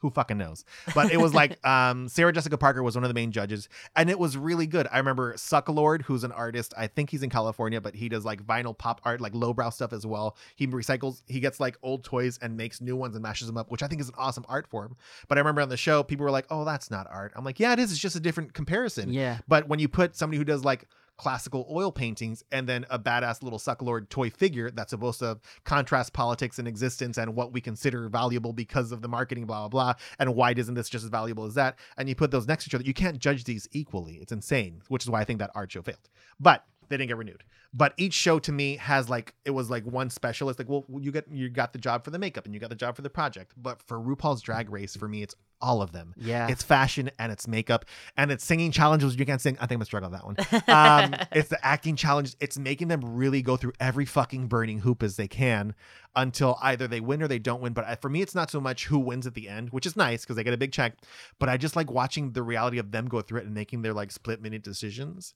who 0.05 0.11
fucking 0.11 0.37
knows? 0.37 0.67
But 0.95 1.11
it 1.13 1.17
was 1.17 1.33
like 1.33 1.67
um, 1.67 2.09
Sarah 2.09 2.31
Jessica 2.31 2.59
Parker 2.59 2.83
was 2.83 2.95
one 2.95 3.05
of 3.05 3.09
the 3.09 3.15
main 3.15 3.33
judges, 3.33 3.71
and 3.97 4.11
it 4.11 4.19
was 4.19 4.37
really 4.37 4.67
good. 4.67 4.87
I 4.93 4.99
remember 4.99 5.33
Suckalord, 5.33 6.03
who's 6.03 6.25
an 6.25 6.33
artist. 6.33 6.75
I 6.77 6.89
think 6.89 7.09
he's 7.09 7.23
in 7.23 7.31
California, 7.31 7.81
but 7.81 7.95
he 7.95 8.11
does 8.11 8.23
like 8.23 8.45
vinyl 8.45 8.77
pop 8.77 9.01
art, 9.03 9.23
like 9.23 9.35
lowbrow 9.35 9.71
stuff 9.71 9.95
as 9.95 10.05
well. 10.05 10.37
He 10.57 10.67
recycles, 10.67 11.23
he 11.27 11.41
gets 11.41 11.59
like 11.59 11.79
old 11.83 12.05
toys 12.05 12.39
and 12.43 12.55
makes 12.55 12.83
new 12.83 12.97
ones 12.97 13.17
and 13.17 13.23
mashes 13.23 13.47
them 13.47 13.57
up, 13.57 13.71
which 13.71 13.83
I 13.83 13.87
think 13.87 14.03
is 14.03 14.09
an 14.09 14.15
awesome 14.19 14.45
art 14.47 14.67
form. 14.67 14.95
But 15.27 15.39
I 15.39 15.41
remember 15.41 15.63
on 15.63 15.71
the 15.71 15.79
show, 15.79 16.03
people 16.03 16.25
were 16.25 16.31
like, 16.31 16.47
"Oh, 16.51 16.67
that's 16.67 16.91
not 16.91 17.07
art." 17.11 17.33
I'm 17.35 17.45
like, 17.47 17.59
"Yeah, 17.59 17.73
it 17.73 17.79
is. 17.79 17.91
It's 17.91 18.01
just 18.01 18.15
a 18.15 18.21
different 18.21 18.53
comparison." 18.53 19.11
Yeah. 19.11 19.39
But 19.49 19.69
when 19.69 19.79
you 19.79 19.89
put 19.89 20.17
somebody 20.17 20.37
who 20.37 20.45
does 20.45 20.67
like 20.67 20.87
classical 21.17 21.67
oil 21.71 21.93
paintings 21.93 22.43
and 22.51 22.69
then 22.69 22.85
a 22.91 22.99
badass 22.99 23.43
little 23.43 23.59
sucklord 23.59 24.09
toy 24.09 24.31
figure 24.31 24.71
that's 24.71 24.91
supposed 24.91 25.21
to 25.21 25.39
contrast 25.65 26.13
politics 26.13 26.59
and 26.59 26.67
existence 26.67 27.19
and 27.19 27.35
what 27.35 27.53
we 27.53 27.61
consider 27.61 28.09
valuable 28.09 28.53
because 28.53 28.93
of 28.93 29.03
the 29.03 29.09
marketing, 29.09 29.47
blah, 29.47 29.69
blah, 29.69 29.93
blah. 29.93 29.95
And 30.19 30.35
why 30.35 30.53
isn't 30.53 30.75
this 30.75 30.89
just 30.89 31.05
as 31.05 31.11
valuable 31.11 31.45
as 31.45 31.55
that? 31.55 31.79
And 31.97 32.09
you 32.09 32.15
put 32.15 32.31
those 32.31 32.49
next 32.49 32.65
to 32.65 32.71
each 32.71 32.75
other, 32.75 32.85
you 32.85 32.95
can't 32.95 33.19
judge 33.19 33.45
these 33.45 33.69
equally. 33.73 34.15
It's 34.17 34.33
insane, 34.33 34.83
which 34.89 35.05
is 35.05 35.11
why 35.11 35.21
I 35.21 35.25
think 35.25 35.39
that 35.39 35.51
art 35.55 35.73
show 35.73 35.83
failed. 35.83 36.09
But 36.41 36.65
they 36.89 36.97
didn't 36.97 37.09
get 37.09 37.17
renewed. 37.17 37.45
But 37.73 37.93
each 37.97 38.15
show 38.15 38.39
to 38.39 38.53
me 38.53 38.77
has 38.77 39.11
like 39.11 39.35
it 39.45 39.51
was 39.51 39.69
like 39.69 39.85
one 39.85 40.09
specialist. 40.09 40.59
Like, 40.59 40.69
well, 40.69 40.85
you 41.01 41.11
got 41.11 41.25
you 41.31 41.49
got 41.49 41.73
the 41.73 41.79
job 41.79 42.05
for 42.05 42.11
the 42.11 42.19
makeup 42.19 42.45
and 42.45 42.55
you 42.55 42.61
got 42.61 42.71
the 42.71 42.77
job 42.77 42.95
for 42.95 43.03
the 43.03 43.11
project. 43.11 43.53
But 43.57 43.83
for 43.83 43.99
RuPaul's 43.99 44.43
Drag 44.43 44.71
Race, 44.71 44.97
for 44.97 45.09
me, 45.09 45.23
it's 45.23 45.35
all 45.61 45.83
of 45.83 45.93
them. 45.93 46.15
Yeah. 46.17 46.47
It's 46.49 46.63
fashion 46.63 47.11
and 47.19 47.33
it's 47.33 47.49
makeup 47.49 47.87
and 48.17 48.31
it's 48.31 48.45
singing 48.45 48.71
challenges. 48.71 49.17
You 49.17 49.27
can't 49.27 49.41
sing. 49.41 49.57
I 49.57 49.67
think 49.67 49.73
I'm 49.73 49.79
gonna 49.79 49.85
struggle 49.87 50.11
with 50.11 50.39
that 50.39 50.65
one. 50.65 51.13
Um, 51.15 51.21
it's 51.33 51.49
the 51.49 51.65
acting 51.65 51.97
challenge. 51.97 52.37
It's 52.39 52.59
making 52.59 52.89
them 52.89 53.01
really 53.03 53.43
go 53.43 53.57
through 53.57 53.73
every 53.81 54.05
fucking 54.05 54.47
burning 54.47 54.81
hoop 54.81 55.03
as 55.03 55.17
they 55.17 55.27
can 55.27 55.75
until 56.15 56.59
either 56.63 56.87
they 56.87 57.01
win 57.01 57.23
or 57.23 57.29
they 57.29 57.39
don't 57.39 57.61
win. 57.61 57.73
But 57.73 58.01
for 58.01 58.09
me, 58.09 58.23
it's 58.23 58.35
not 58.35 58.51
so 58.51 58.61
much 58.61 58.87
who 58.87 58.99
wins 58.99 59.27
at 59.27 59.35
the 59.35 59.49
end, 59.49 59.71
which 59.71 59.87
is 59.87 59.97
nice 59.97 60.23
because 60.23 60.37
they 60.37 60.45
get 60.45 60.55
a 60.55 60.59
big 60.59 60.73
check. 60.73 60.99
But 61.39 61.49
I 61.49 61.57
just 61.57 61.77
like 61.77 61.91
watching 61.91 62.33
the 62.33 62.43
reality 62.43 62.79
of 62.79 62.93
them 62.93 63.09
go 63.09 63.21
through 63.21 63.41
it 63.41 63.47
and 63.47 63.55
making 63.55 63.83
their 63.83 63.95
like 63.95 64.13
split 64.13 64.41
minute 64.41 64.63
decisions. 64.63 65.35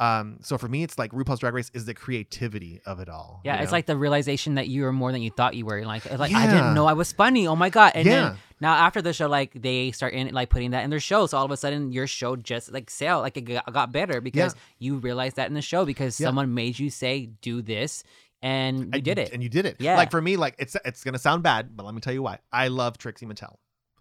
Um, 0.00 0.38
so 0.40 0.56
for 0.56 0.66
me, 0.66 0.82
it's 0.82 0.98
like 0.98 1.12
RuPaul's 1.12 1.40
Drag 1.40 1.52
Race 1.52 1.70
is 1.74 1.84
the 1.84 1.92
creativity 1.92 2.80
of 2.86 3.00
it 3.00 3.08
all. 3.10 3.42
Yeah, 3.44 3.58
you 3.58 3.62
it's 3.62 3.70
like 3.72 3.84
the 3.84 3.96
realization 3.98 4.54
that 4.54 4.66
you 4.66 4.86
are 4.86 4.92
more 4.92 5.12
than 5.12 5.20
you 5.20 5.30
thought 5.30 5.54
you 5.54 5.66
were. 5.66 5.84
Like, 5.84 6.10
like 6.18 6.32
I 6.34 6.46
didn't 6.46 6.74
know 6.74 6.86
I 6.86 6.94
was 6.94 7.12
funny. 7.12 7.46
Oh 7.46 7.54
my 7.54 7.68
god! 7.68 7.92
And 7.94 8.06
Yeah. 8.06 8.12
then 8.30 8.36
now 8.60 8.72
after 8.74 9.02
the 9.02 9.12
show, 9.12 9.28
like 9.28 9.52
they 9.54 9.90
start 9.92 10.14
in 10.14 10.32
like 10.32 10.48
putting 10.48 10.70
that 10.70 10.84
in 10.84 10.90
their 10.90 11.00
show. 11.00 11.26
So 11.26 11.36
all 11.36 11.44
of 11.44 11.50
a 11.50 11.56
sudden, 11.56 11.92
your 11.92 12.06
show 12.06 12.34
just 12.34 12.72
like 12.72 12.88
sale, 12.88 13.20
like 13.20 13.36
it 13.36 13.42
got, 13.42 13.92
better 13.92 14.20
because 14.22 14.54
you 14.78 14.96
realized 14.96 15.36
that 15.36 15.48
in 15.48 15.54
the 15.54 15.62
show 15.62 15.84
because 15.84 16.18
Yeah. 16.18 16.28
someone 16.28 16.54
made 16.54 16.78
you 16.78 16.88
say 16.88 17.26
do 17.42 17.60
this, 17.60 18.02
and 18.40 18.78
you 18.78 18.88
And 18.94 19.02
did 19.04 19.18
it. 19.18 19.32
and 19.34 19.42
you 19.42 19.50
did 19.50 19.66
it. 19.66 19.76
Yeah. 19.80 19.96
Like 19.96 20.10
for 20.10 20.22
me, 20.22 20.36
like 20.38 20.54
it's 20.58 20.76
it's 20.84 21.04
gonna 21.04 21.18
sound 21.18 21.42
bad, 21.42 21.76
but 21.76 21.84
let 21.84 21.94
me 21.94 22.00
tell 22.00 22.14
you 22.14 22.22
why. 22.22 22.38
I 22.50 22.68
love 22.68 22.96
Trixie 22.96 23.26
Mattel. 23.26 23.56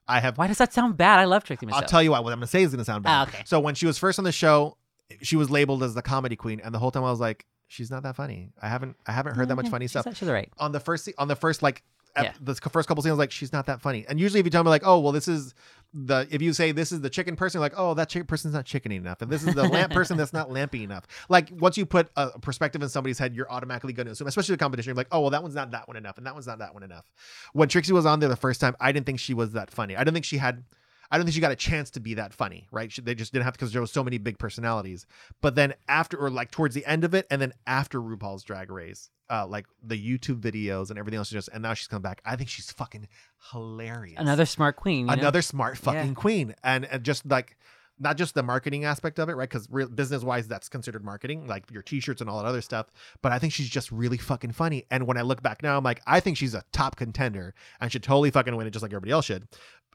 I 0.08 0.22
have 0.22 0.38
Why 0.38 0.48
does 0.48 0.58
that 0.60 0.72
sound 0.74 0.96
bad? 0.98 1.20
I 1.20 1.26
love 1.26 1.44
Trixie 1.44 1.66
Mattel. 1.66 1.74
I'll 1.74 1.82
tell 1.84 2.02
you 2.02 2.12
why. 2.12 2.20
What 2.22 2.32
I'm 2.32 2.40
gonna 2.40 2.48
say 2.48 2.64
is 2.64 2.72
gonna 2.72 2.86
sound 2.86 3.04
bad. 3.04 3.12
Ah, 3.12 3.24
okay. 3.28 3.44
So 3.46 3.60
when 3.60 3.76
she 3.76 3.86
was 3.86 3.98
first 3.98 4.18
on 4.18 4.24
the 4.26 4.32
show, 4.32 4.78
she 5.22 5.36
was 5.36 5.50
labeled 5.50 5.84
as 5.84 5.94
the 5.94 6.02
comedy 6.02 6.36
queen, 6.36 6.62
and 6.64 6.74
the 6.74 6.80
whole 6.80 6.92
time 6.92 7.04
I 7.04 7.12
was 7.12 7.20
like, 7.20 7.46
she's 7.68 7.92
not 7.92 8.04
that 8.04 8.16
funny. 8.16 8.52
I 8.62 8.68
haven't 8.68 8.96
I 9.08 9.12
haven't 9.12 9.36
heard 9.36 9.48
that 9.48 9.56
much 9.56 9.66
mm-hmm. 9.66 9.72
funny 9.72 9.86
she's 9.86 10.00
stuff. 10.00 10.18
She's 10.18 10.28
right. 10.30 10.52
On 10.58 10.72
the 10.72 10.80
first 10.80 11.10
on 11.18 11.28
the 11.28 11.36
first 11.36 11.62
like 11.62 11.84
Yeah. 12.18 12.34
the 12.42 12.56
first 12.56 12.88
couple 12.88 13.04
scenes, 13.04 13.18
like 13.18 13.32
she's 13.32 13.54
not 13.54 13.68
that 13.68 13.82
funny. 13.82 14.06
And 14.10 14.20
usually, 14.20 14.40
if 14.40 14.46
you 14.46 14.50
tell 14.50 14.64
me 14.64 14.70
like, 14.70 14.84
oh 14.86 15.00
well, 15.00 15.12
this 15.12 15.28
is 15.28 15.54
the 15.94 16.28
if 16.30 16.42
you 16.42 16.54
say 16.54 16.72
this 16.72 16.92
is 16.92 17.02
the 17.02 17.10
chicken 17.10 17.36
person, 17.36 17.62
like 17.62 17.74
oh 17.78 17.94
that 17.94 18.10
chicken 18.10 18.26
person's 18.26 18.54
not 18.54 18.66
chickeny 18.66 18.98
enough, 18.98 19.22
and 19.22 19.32
this 19.32 19.44
is 19.44 19.56
the 19.56 19.68
lamp 19.68 19.94
person 19.94 20.18
that's 20.18 20.34
not 20.34 20.50
lampy 20.50 20.84
enough. 20.84 21.06
Like 21.30 21.50
once 21.52 21.78
you 21.78 21.86
put 21.86 22.10
a 22.16 22.40
perspective 22.40 22.82
in 22.82 22.90
somebody's 22.90 23.20
head, 23.20 23.36
you're 23.36 23.52
automatically 23.52 23.94
going 23.94 24.08
to 24.08 24.12
assume, 24.14 24.28
especially 24.28 24.54
the 24.54 24.60
competition, 24.60 24.90
you're 24.90 24.96
like 24.96 25.08
oh 25.12 25.22
well 25.22 25.30
that 25.30 25.42
one's 25.44 25.56
not 25.56 25.72
that 25.72 25.88
one 25.88 25.98
enough, 25.98 26.18
and 26.18 26.26
that 26.26 26.34
one's 26.34 26.48
not 26.48 26.60
that 26.60 26.74
one 26.74 26.84
enough. 26.84 27.06
When 27.54 27.70
Trixie 27.70 27.94
was 27.94 28.06
on 28.06 28.20
there 28.20 28.30
the 28.30 28.36
first 28.36 28.60
time, 28.60 28.76
I 28.80 28.92
didn't 28.92 29.06
think 29.06 29.20
she 29.20 29.34
was 29.34 29.54
that 29.54 29.72
funny. 29.72 29.96
I 29.96 30.00
didn't 30.04 30.14
think 30.16 30.26
she 30.26 30.38
had. 30.38 30.64
I 31.12 31.18
don't 31.18 31.26
think 31.26 31.34
she 31.34 31.42
got 31.42 31.52
a 31.52 31.56
chance 31.56 31.90
to 31.92 32.00
be 32.00 32.14
that 32.16 32.34
funny, 32.34 32.68
right? 32.72 32.92
She, 32.92 33.02
they 33.02 33.16
just 33.16 33.34
didn't 33.34 33.46
have 33.46 33.54
because 33.54 33.72
there 33.74 33.82
was 33.82 33.92
so 33.92 34.04
many 34.04 34.18
big 34.20 34.38
personalities. 34.38 35.06
But 35.42 35.56
then 35.56 35.74
after, 35.88 36.18
or 36.18 36.30
like 36.30 36.52
towards 36.52 36.76
the 36.76 36.86
end 36.86 37.04
of 37.04 37.14
it, 37.16 37.26
and 37.32 37.42
then 37.42 37.54
after 37.66 38.00
RuPaul's 38.00 38.44
Drag 38.44 38.70
Race, 38.72 39.10
uh, 39.30 39.48
like 39.48 39.66
the 39.84 39.96
YouTube 39.96 40.40
videos 40.40 40.90
and 40.90 41.00
everything 41.00 41.18
else, 41.18 41.30
just 41.30 41.50
and 41.54 41.64
now 41.64 41.74
she's 41.74 41.88
come 41.88 42.02
back. 42.02 42.22
I 42.26 42.36
think 42.36 42.50
she's 42.50 42.72
fucking 42.72 43.08
hilarious. 43.52 44.20
Another 44.20 44.46
smart 44.46 44.76
queen. 44.76 45.02
you 45.02 45.06
know? 45.08 45.14
another 45.14 45.42
smart 45.42 45.78
fucking 45.78 46.10
Yeah. 46.10 46.14
queen, 46.14 46.56
and, 46.64 46.86
and 46.86 47.04
just 47.04 47.26
like 47.26 47.58
not 48.00 48.18
just 48.18 48.34
the 48.34 48.44
marketing 48.44 48.86
aspect 48.86 49.20
of 49.20 49.30
it, 49.30 49.34
right? 49.34 49.50
Because 49.50 49.68
business 49.68 50.24
wise, 50.24 50.48
that's 50.48 50.70
considered 50.70 51.04
marketing, 51.04 51.48
like 51.48 51.70
your 51.72 51.82
t-shirts 51.82 52.22
and 52.22 52.30
all 52.30 52.38
that 52.42 52.48
other 52.48 52.62
stuff. 52.62 52.88
But 53.22 53.32
I 53.32 53.40
think 53.40 53.54
she's 53.54 53.70
just 53.70 53.92
really 53.92 54.18
fucking 54.18 54.54
funny. 54.54 54.86
And 54.90 55.06
when 55.06 55.18
I 55.18 55.22
look 55.22 55.42
back 55.42 55.62
now, 55.62 55.78
I'm 55.78 55.84
like, 55.84 56.02
I 56.08 56.20
think 56.20 56.38
she's 56.38 56.54
a 56.54 56.64
top 56.72 56.96
contender 56.96 57.54
and 57.82 57.92
should 57.92 58.04
totally 58.04 58.32
fucking 58.32 58.56
win 58.56 58.68
it, 58.68 58.72
just 58.72 58.84
like 58.84 58.92
everybody 58.92 59.12
else 59.12 59.26
should, 59.26 59.48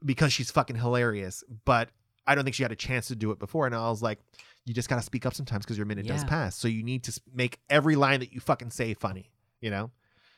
because 0.04 0.32
she's 0.32 0.50
fucking 0.50 0.76
hilarious. 0.76 1.42
But 1.64 1.88
I 2.26 2.34
don't 2.34 2.44
think 2.44 2.54
she 2.54 2.62
had 2.62 2.72
a 2.72 2.76
chance 2.76 3.08
to 3.08 3.16
do 3.16 3.30
it 3.30 3.38
before. 3.38 3.66
And 3.66 3.74
I 3.74 3.88
was 3.88 4.02
like, 4.02 4.18
you 4.64 4.74
just 4.74 4.88
got 4.88 4.96
to 4.96 5.02
speak 5.02 5.26
up 5.26 5.34
sometimes 5.34 5.64
because 5.64 5.76
your 5.76 5.86
minute 5.86 6.06
does 6.06 6.24
pass. 6.24 6.56
So 6.56 6.68
you 6.68 6.82
need 6.82 7.04
to 7.04 7.20
make 7.34 7.60
every 7.68 7.96
line 7.96 8.20
that 8.20 8.32
you 8.32 8.40
fucking 8.40 8.70
say 8.70 8.94
funny, 8.94 9.30
you 9.60 9.70
know? 9.70 9.90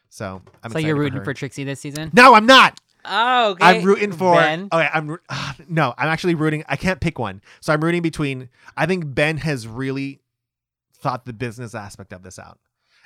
So 0.09 0.43
I'm 0.63 0.71
so 0.71 0.79
you're 0.79 0.97
rooting 0.97 1.19
her. 1.19 1.25
for 1.25 1.35
Trixie 1.35 1.65
this 1.65 1.81
season? 1.81 2.11
No, 2.13 2.35
I'm 2.35 2.47
not. 2.47 2.81
Oh, 3.07 3.51
okay. 3.53 3.65
I'm 3.65 3.85
rooting 3.85 4.13
for. 4.13 4.35
Ben. 4.35 4.69
Okay, 4.73 4.89
I'm 4.93 5.19
ah, 5.29 5.57
no. 5.69 5.95
I'm 5.97 6.09
actually 6.09 6.35
rooting. 6.35 6.65
I 6.69 6.77
can't 6.77 7.01
pick 7.01 7.19
one, 7.19 7.43
so 7.61 7.73
I'm 7.73 7.83
rooting 7.83 8.03
between. 8.03 8.49
I 8.77 8.87
think 8.87 9.15
Ben 9.15 9.39
has 9.39 9.67
really 9.67 10.21
thought 10.99 11.25
the 11.25 11.33
business 11.33 11.75
aspect 11.75 12.13
of 12.13 12.23
this 12.23 12.39
out, 12.39 12.59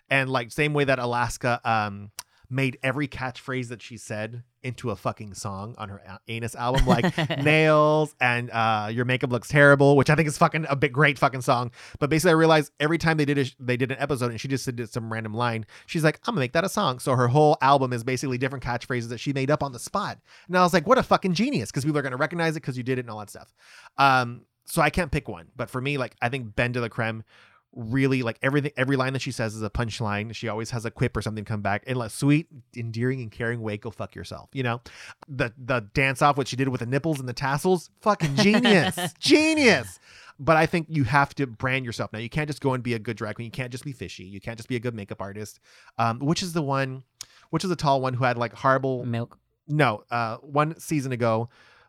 and 0.09 0.31
like 0.31 0.51
same 0.53 0.73
way 0.75 0.85
that 0.85 0.99
Alaska 0.99 1.61
um 1.65 2.11
made 2.51 2.79
every 2.83 3.07
catchphrase 3.07 3.69
that 3.69 3.81
she 3.81 3.97
said 3.97 4.43
into 4.63 4.91
a 4.91 4.97
fucking 4.97 5.33
song 5.33 5.75
on 5.79 5.89
her 5.89 6.03
anus 6.29 6.55
album, 6.55 6.85
like 6.87 7.17
nails 7.43 8.15
and 8.21 8.51
uh 8.51 8.89
your 8.93 9.05
makeup 9.05 9.31
looks 9.31 9.49
terrible, 9.49 9.97
which 9.97 10.11
I 10.11 10.15
think 10.15 10.29
is 10.29 10.37
fucking 10.37 10.67
a 10.69 10.77
big 10.77 10.93
great 10.93 11.19
fucking 11.19 11.41
song. 11.43 11.71
But 11.99 12.11
basically, 12.11 12.33
I 12.33 12.35
realized 12.35 12.73
every 12.81 12.99
time 12.99 13.17
they 13.17 13.25
did 13.25 13.39
a, 13.39 13.47
they 13.59 13.77
did 13.77 13.93
an 13.93 13.99
episode 14.01 14.31
and 14.31 14.41
she 14.41 14.49
just 14.49 14.65
did 14.75 14.91
some 14.91 15.13
random 15.13 15.33
line, 15.33 15.65
she's 15.87 16.05
like, 16.05 16.19
I'm 16.27 16.33
gonna 16.33 16.41
make 16.41 16.53
that 16.53 16.65
a 16.65 16.69
song. 16.69 16.99
So 16.99 17.15
her 17.15 17.29
whole 17.29 17.57
album 17.63 17.93
is 17.93 18.05
basically 18.05 18.39
different 18.39 18.65
catchphrases 18.65 19.09
that 19.09 19.19
she 19.19 19.33
made 19.33 19.51
up 19.51 19.63
on 19.63 19.73
the 19.73 19.79
spot. 19.79 20.19
And 20.49 20.59
I 20.59 20.63
was 20.63 20.75
like, 20.75 20.87
what 20.87 20.99
a 20.99 21.03
fucking 21.03 21.35
genius, 21.35 21.71
because 21.71 21.85
people 21.85 21.99
are 21.99 22.03
gonna 22.03 22.17
recognize 22.17 22.57
it 22.57 22.61
because 22.61 22.77
you 22.77 22.83
did 22.83 22.99
it 22.99 23.03
and 23.03 23.11
all 23.11 23.21
that 23.21 23.31
stuff. 23.31 23.55
Um, 23.97 24.43
so 24.67 24.83
I 24.83 24.91
can't 24.91 25.11
pick 25.11 25.29
one, 25.29 25.49
but 25.57 25.69
for 25.69 25.81
me, 25.81 25.99
like 25.99 26.15
I 26.23 26.29
think 26.29 26.55
Ben 26.55 26.73
de 26.73 26.81
la 26.81 26.89
Creme 26.89 27.25
really 27.73 28.23
like 28.23 28.37
everything 28.43 28.73
every 28.77 28.97
line 28.97 29.13
that 29.13 29.23
she 29.23 29.31
says 29.31 29.55
is 29.55 29.63
a 29.63 29.71
punchline. 29.71 30.35
She 30.35 30.49
always 30.49 30.71
has 30.71 30.85
a 30.85 30.91
quip 30.91 31.17
or 31.17 31.23
something 31.23 31.45
come 31.45 31.63
back. 31.63 31.85
In 31.85 31.97
like 31.97 32.11
sweet 32.11 32.49
endearing 32.77 33.21
and 33.21 33.31
caring 33.31 33.61
way 33.61 33.77
go 33.77 33.91
fuck 33.91 34.15
yourself 34.15 34.51
you 34.53 34.63
know? 34.63 34.81
The 35.29 35.53
the 35.57 35.81
dance 35.95 36.21
off 36.23 36.37
what 36.37 36.49
she 36.49 36.57
did 36.57 36.69
with 36.69 36.81
the 36.81 36.87
nipples 36.87 37.21
and 37.21 37.29
the 37.29 37.33
tassels 37.33 37.91
fucking 38.01 38.37
genius 38.37 38.97
genius. 39.21 40.01
But 40.39 40.57
i 40.57 40.67
think 40.67 40.87
you 40.89 41.05
have 41.05 41.35
to 41.37 41.47
brand 41.47 41.85
yourself. 41.85 42.13
Now 42.13 42.19
you 42.19 42.29
can't 42.31 42.49
just 42.49 42.61
go 42.61 42.73
and 42.75 42.83
be 42.83 42.95
a 42.95 42.99
good 42.99 43.17
drag 43.17 43.37
queen. 43.37 43.45
You 43.47 43.51
can't 43.53 43.71
just 43.71 43.85
be 43.85 43.93
fishy. 43.93 44.25
You 44.25 44.41
can't 44.41 44.57
just 44.59 44.69
be 44.69 44.77
a 44.77 44.81
good 44.81 44.95
makeup 44.95 45.21
artist. 45.21 45.61
Um 45.99 46.19
which 46.19 46.43
is 46.43 46.53
the 46.53 46.63
one 46.63 47.05
which 47.51 47.63
is 47.63 47.71
the 47.71 47.77
tall 47.77 48.01
one 48.01 48.15
who 48.15 48.25
had 48.25 48.37
like 48.39 48.53
horrible 48.53 49.05
Milk. 49.05 49.39
no 49.69 50.03
uh 50.11 50.37
one 50.39 50.79
season 50.81 51.13
ago 51.13 51.49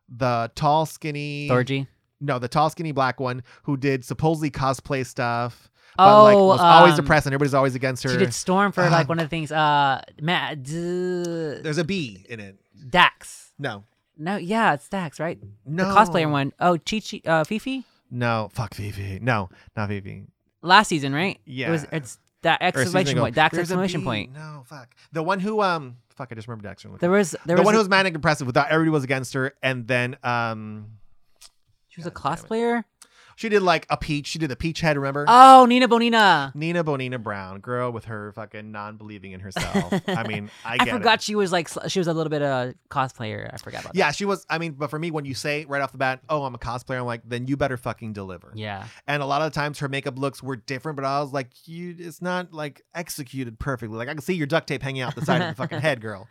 the 0.10 0.52
tall 0.56 0.86
skinny 0.86 1.48
Thorgy. 1.50 1.88
no 2.20 2.38
the 2.38 2.48
tall 2.50 2.70
skinny 2.70 2.92
black 2.92 3.20
one 3.20 3.42
who 3.64 3.78
did 3.78 4.04
supposedly 4.06 4.52
cosplay 4.52 5.06
stuff 5.06 5.71
but 5.98 6.24
like 6.24 6.36
Oh, 6.38 6.48
was 6.48 6.60
always 6.60 6.94
um, 6.94 6.98
depressed 7.02 7.26
and 7.28 7.34
everybody's 7.34 7.54
always 7.54 7.76
against 7.76 8.04
her 8.04 8.10
She 8.10 8.18
did 8.18 8.34
Storm 8.34 8.72
for 8.72 8.82
Uh, 8.84 8.90
like 8.92 9.10
one 9.10 9.20
of 9.20 9.26
the 9.26 9.30
things. 9.30 9.52
Uh, 9.52 10.02
Matt 10.22 10.64
D- 10.64 10.74
there's 11.62 11.78
a 11.78 11.84
b 11.84 12.26
in 12.30 12.40
it 12.40 12.58
Dax. 12.90 13.52
no 13.60 13.84
No, 14.18 14.38
yeah, 14.38 14.74
it's 14.74 14.88
Dax, 14.90 15.20
right? 15.20 15.40
no 15.66 15.88
The 15.88 15.94
cosplayer 15.96 16.30
one. 16.32 16.54
Oh, 16.60 16.78
Chi 16.78 17.00
Chi, 17.00 17.22
uh, 17.26 17.44
Fifi. 17.44 17.84
no 18.10 18.50
fuck 18.54 18.74
Fifi 18.74 19.20
no 19.22 19.50
not 19.76 19.90
Fifi 19.90 20.26
Last 20.64 20.90
season, 20.90 21.12
right? 21.14 21.40
Yeah. 21.46 21.70
It 21.70 21.72
was. 21.72 21.86
It's 21.92 22.20
that 22.44 22.62
exclamation 22.62 23.18
point. 23.18 23.34
Dax 23.36 23.54
There's 23.56 23.64
exclamation 23.72 24.04
point. 24.04 24.32
no 24.34 24.64
fuck 24.68 24.94
the 25.12 25.24
one 25.24 25.40
who 25.40 25.62
um 25.62 25.98
fuck 26.10 26.28
I 26.32 26.36
just 26.36 26.48
remember 26.48 26.68
Dax 26.68 26.84
There 26.84 26.92
was. 26.92 27.00
There 27.00 27.10
was 27.12 27.32
the 27.32 27.54
was. 27.56 27.66
one 27.66 27.74
a- 27.74 27.78
who 27.78 27.80
was 27.80 27.90
manic 27.90 28.14
depressive 28.14 28.46
without 28.48 28.70
everybody 28.70 28.92
was 28.92 29.04
against 29.04 29.34
her 29.34 29.54
and 29.64 29.88
then 29.88 30.18
um 30.24 30.86
she 31.88 32.00
was 32.00 32.06
a 32.08 32.12
God 32.12 32.24
damn 32.24 32.34
it. 32.34 32.38
cosplayer. 32.48 32.84
She 33.42 33.50
did 33.50 33.64
like 33.64 33.88
a 33.90 33.98
peach 33.98 34.28
she 34.28 34.38
did 34.38 34.50
the 34.52 34.56
peach 34.56 34.82
head 34.82 34.96
remember 34.98 35.26
Oh, 35.28 35.66
Nina 35.66 35.88
Bonina. 35.88 36.54
Nina 36.54 36.84
Bonina 36.84 37.22
Brown, 37.22 37.60
girl 37.60 37.92
with 37.92 38.06
her 38.06 38.32
fucking 38.34 38.72
non-believing 38.72 39.32
in 39.32 39.40
herself. 39.40 39.92
I 40.08 40.24
mean, 40.28 40.52
I 40.64 40.74
I, 40.74 40.78
get 40.78 40.88
it. 40.90 40.92
forgot 40.92 41.22
she 41.22 41.34
was 41.34 41.52
like 41.52 41.68
she 41.88 42.00
was 42.00 42.08
a 42.08 42.14
little 42.14 42.30
bit 42.30 42.44
of 42.44 42.48
a 42.70 42.76
cosplayer. 42.90 43.50
I 43.52 43.58
forgot 43.58 43.82
about 43.82 43.96
Yeah, 43.96 44.12
she 44.12 44.26
was. 44.26 44.46
I 44.50 44.60
mean, 44.60 44.74
but 44.74 44.90
for 44.92 45.00
me, 45.00 45.10
when 45.10 45.26
you 45.26 45.34
say 45.34 45.66
right 45.66 45.82
off 45.82 45.92
the 45.92 45.98
bat, 45.98 46.22
"Oh, 46.30 46.44
I'm 46.44 46.54
a 46.54 46.60
cosplayer," 46.60 47.00
I'm 47.00 47.06
like, 47.06 47.22
then 47.26 47.48
you 47.48 47.58
better 47.58 47.78
fucking 47.78 48.14
deliver. 48.14 48.52
Yeah. 48.56 48.86
And 49.08 49.24
a 49.24 49.26
lot 49.26 49.42
of 49.42 49.52
the 49.52 49.56
times, 49.60 49.80
her 49.80 49.90
makeup 49.90 50.20
looks 50.20 50.44
were 50.44 50.56
different, 50.56 50.96
but 50.96 51.06
I 51.06 51.20
was 51.22 51.34
like, 51.34 51.50
you, 51.66 51.96
it's 51.98 52.22
not 52.22 52.54
like 52.54 52.84
executed 52.94 53.58
perfectly. 53.60 53.98
Like 53.98 54.10
I 54.10 54.14
can 54.14 54.22
see 54.22 54.36
your 54.36 54.48
duct 54.48 54.68
tape 54.68 54.84
hanging 54.84 55.02
out 55.02 55.16
the 55.16 55.26
side 55.26 55.42
of 55.42 55.50
the 55.50 55.56
fucking 55.56 55.80
head, 55.82 56.02
girl. 56.02 56.28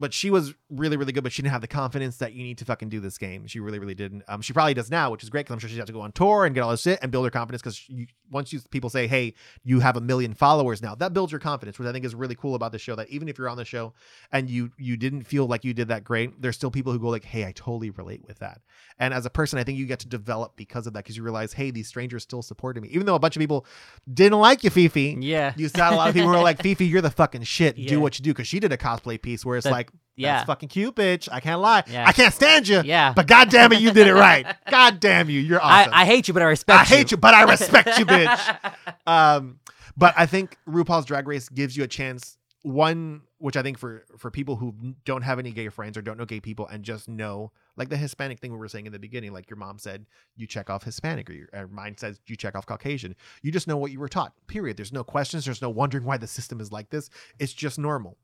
But 0.00 0.14
she 0.14 0.30
was 0.30 0.54
really, 0.70 0.96
really 0.96 1.12
good. 1.12 1.24
But 1.24 1.32
she 1.32 1.42
didn't 1.42 1.52
have 1.52 1.60
the 1.60 1.66
confidence 1.66 2.18
that 2.18 2.32
you 2.32 2.44
need 2.44 2.58
to 2.58 2.64
fucking 2.64 2.88
do 2.88 3.00
this 3.00 3.18
game. 3.18 3.46
She 3.48 3.58
really, 3.58 3.78
really 3.80 3.94
didn't. 3.96 4.22
Um, 4.28 4.40
she 4.42 4.52
probably 4.52 4.74
does 4.74 4.90
now, 4.90 5.10
which 5.10 5.24
is 5.24 5.30
great 5.30 5.40
because 5.46 5.54
I'm 5.54 5.58
sure 5.58 5.68
she 5.68 5.76
has 5.78 5.86
to 5.86 5.92
go 5.92 6.00
on 6.02 6.12
tour 6.12 6.44
and 6.44 6.54
get 6.54 6.60
all 6.62 6.70
this 6.70 6.82
shit 6.82 7.00
and 7.02 7.10
build 7.10 7.24
her 7.24 7.30
confidence. 7.30 7.62
Because 7.62 7.84
once 8.30 8.52
you 8.52 8.60
people 8.70 8.90
say, 8.90 9.06
"Hey, 9.08 9.34
you 9.64 9.80
have 9.80 9.96
a 9.96 10.00
million 10.00 10.34
followers 10.34 10.80
now," 10.82 10.94
that 10.96 11.12
builds 11.14 11.32
your 11.32 11.40
confidence, 11.40 11.78
which 11.78 11.88
I 11.88 11.92
think 11.92 12.04
is 12.04 12.14
really 12.14 12.34
cool 12.36 12.54
about 12.54 12.70
the 12.72 12.78
show. 12.78 12.94
That 12.94 13.08
even 13.08 13.28
if 13.28 13.38
you're 13.38 13.48
on 13.48 13.56
the 13.56 13.64
show 13.64 13.92
and 14.30 14.48
you 14.48 14.70
you 14.78 14.96
didn't 14.96 15.24
feel 15.24 15.46
like 15.46 15.64
you 15.64 15.74
did 15.74 15.88
that 15.88 16.04
great, 16.04 16.40
there's 16.40 16.54
still 16.56 16.70
people 16.70 16.92
who 16.92 16.98
go 17.00 17.08
like, 17.08 17.24
"Hey, 17.24 17.44
I 17.44 17.52
totally 17.52 17.90
relate 17.90 18.22
with 18.26 18.38
that." 18.38 18.60
And 19.00 19.12
as 19.12 19.26
a 19.26 19.30
person, 19.30 19.58
I 19.58 19.64
think 19.64 19.78
you 19.78 19.86
get 19.86 19.98
to 20.00 20.08
develop 20.08 20.56
because 20.56 20.86
of 20.86 20.92
that 20.92 21.04
because 21.04 21.16
you 21.16 21.22
realize, 21.24 21.52
"Hey, 21.54 21.70
these 21.72 21.88
strangers 21.88 22.22
still 22.22 22.42
supported 22.42 22.82
me," 22.82 22.88
even 22.90 23.04
though 23.06 23.14
a 23.16 23.18
bunch 23.20 23.34
of 23.36 23.40
people 23.40 23.66
didn't 24.12 24.38
like 24.38 24.62
you, 24.62 24.70
Fifi. 24.70 25.16
Yeah. 25.18 25.54
You 25.56 25.68
saw 25.68 25.92
a 25.92 25.96
lot 25.96 26.08
of 26.08 26.14
people 26.14 26.28
who 26.30 26.36
were 26.36 26.42
like, 26.42 26.62
Fifi, 26.62 26.86
you're 26.86 27.00
the 27.02 27.10
fucking 27.10 27.42
shit. 27.42 27.76
Yeah. 27.76 27.88
Do 27.88 28.00
what 28.00 28.18
you 28.18 28.22
do. 28.24 28.30
Because 28.30 28.46
she 28.46 28.60
did 28.60 28.72
a 28.72 28.76
cosplay 28.76 29.20
piece 29.20 29.44
where 29.44 29.56
it's 29.56 29.64
The- 29.64 29.70
like, 29.72 29.87
yeah. 30.18 30.36
that's 30.36 30.46
fucking 30.46 30.68
cute, 30.68 30.94
bitch. 30.94 31.28
I 31.30 31.40
can't 31.40 31.60
lie. 31.60 31.84
Yeah. 31.86 32.06
I 32.06 32.12
can't 32.12 32.34
stand 32.34 32.66
you. 32.66 32.82
Yeah. 32.84 33.12
But 33.14 33.26
god 33.26 33.50
damn 33.50 33.72
it, 33.72 33.80
you 33.80 33.92
did 33.92 34.06
it 34.06 34.14
right. 34.14 34.46
god 34.70 35.00
damn 35.00 35.30
you. 35.30 35.40
You're 35.40 35.62
awesome. 35.62 35.92
I, 35.94 36.02
I 36.02 36.04
hate 36.04 36.28
you, 36.28 36.34
but 36.34 36.42
I 36.42 36.46
respect 36.46 36.90
you. 36.90 36.96
I 36.96 36.98
hate 36.98 37.10
you, 37.10 37.16
but 37.16 37.34
I 37.34 37.42
respect 37.42 37.98
you, 37.98 38.06
bitch. 38.06 38.72
Um, 39.06 39.60
but 39.96 40.14
I 40.16 40.26
think 40.26 40.56
RuPaul's 40.68 41.06
Drag 41.06 41.26
Race 41.26 41.48
gives 41.48 41.76
you 41.76 41.84
a 41.84 41.88
chance. 41.88 42.36
One, 42.62 43.22
which 43.38 43.56
I 43.56 43.62
think 43.62 43.78
for 43.78 44.04
for 44.16 44.32
people 44.32 44.56
who 44.56 44.74
don't 45.04 45.22
have 45.22 45.38
any 45.38 45.52
gay 45.52 45.68
friends 45.68 45.96
or 45.96 46.02
don't 46.02 46.18
know 46.18 46.24
gay 46.24 46.40
people 46.40 46.66
and 46.66 46.82
just 46.82 47.08
know, 47.08 47.52
like 47.76 47.88
the 47.88 47.96
Hispanic 47.96 48.40
thing 48.40 48.50
we 48.50 48.58
were 48.58 48.68
saying 48.68 48.86
in 48.86 48.92
the 48.92 48.98
beginning, 48.98 49.32
like 49.32 49.48
your 49.48 49.56
mom 49.56 49.78
said, 49.78 50.06
you 50.36 50.46
check 50.48 50.68
off 50.68 50.82
Hispanic, 50.82 51.30
or, 51.30 51.34
your, 51.34 51.48
or 51.52 51.68
mine 51.68 51.96
says 51.96 52.20
you 52.26 52.34
check 52.34 52.56
off 52.56 52.66
Caucasian. 52.66 53.14
You 53.42 53.52
just 53.52 53.68
know 53.68 53.76
what 53.76 53.92
you 53.92 54.00
were 54.00 54.08
taught. 54.08 54.32
Period. 54.48 54.76
There's 54.76 54.92
no 54.92 55.04
questions. 55.04 55.44
There's 55.44 55.62
no 55.62 55.70
wondering 55.70 56.04
why 56.04 56.16
the 56.16 56.26
system 56.26 56.60
is 56.60 56.72
like 56.72 56.90
this. 56.90 57.10
It's 57.38 57.52
just 57.52 57.78
normal. 57.78 58.18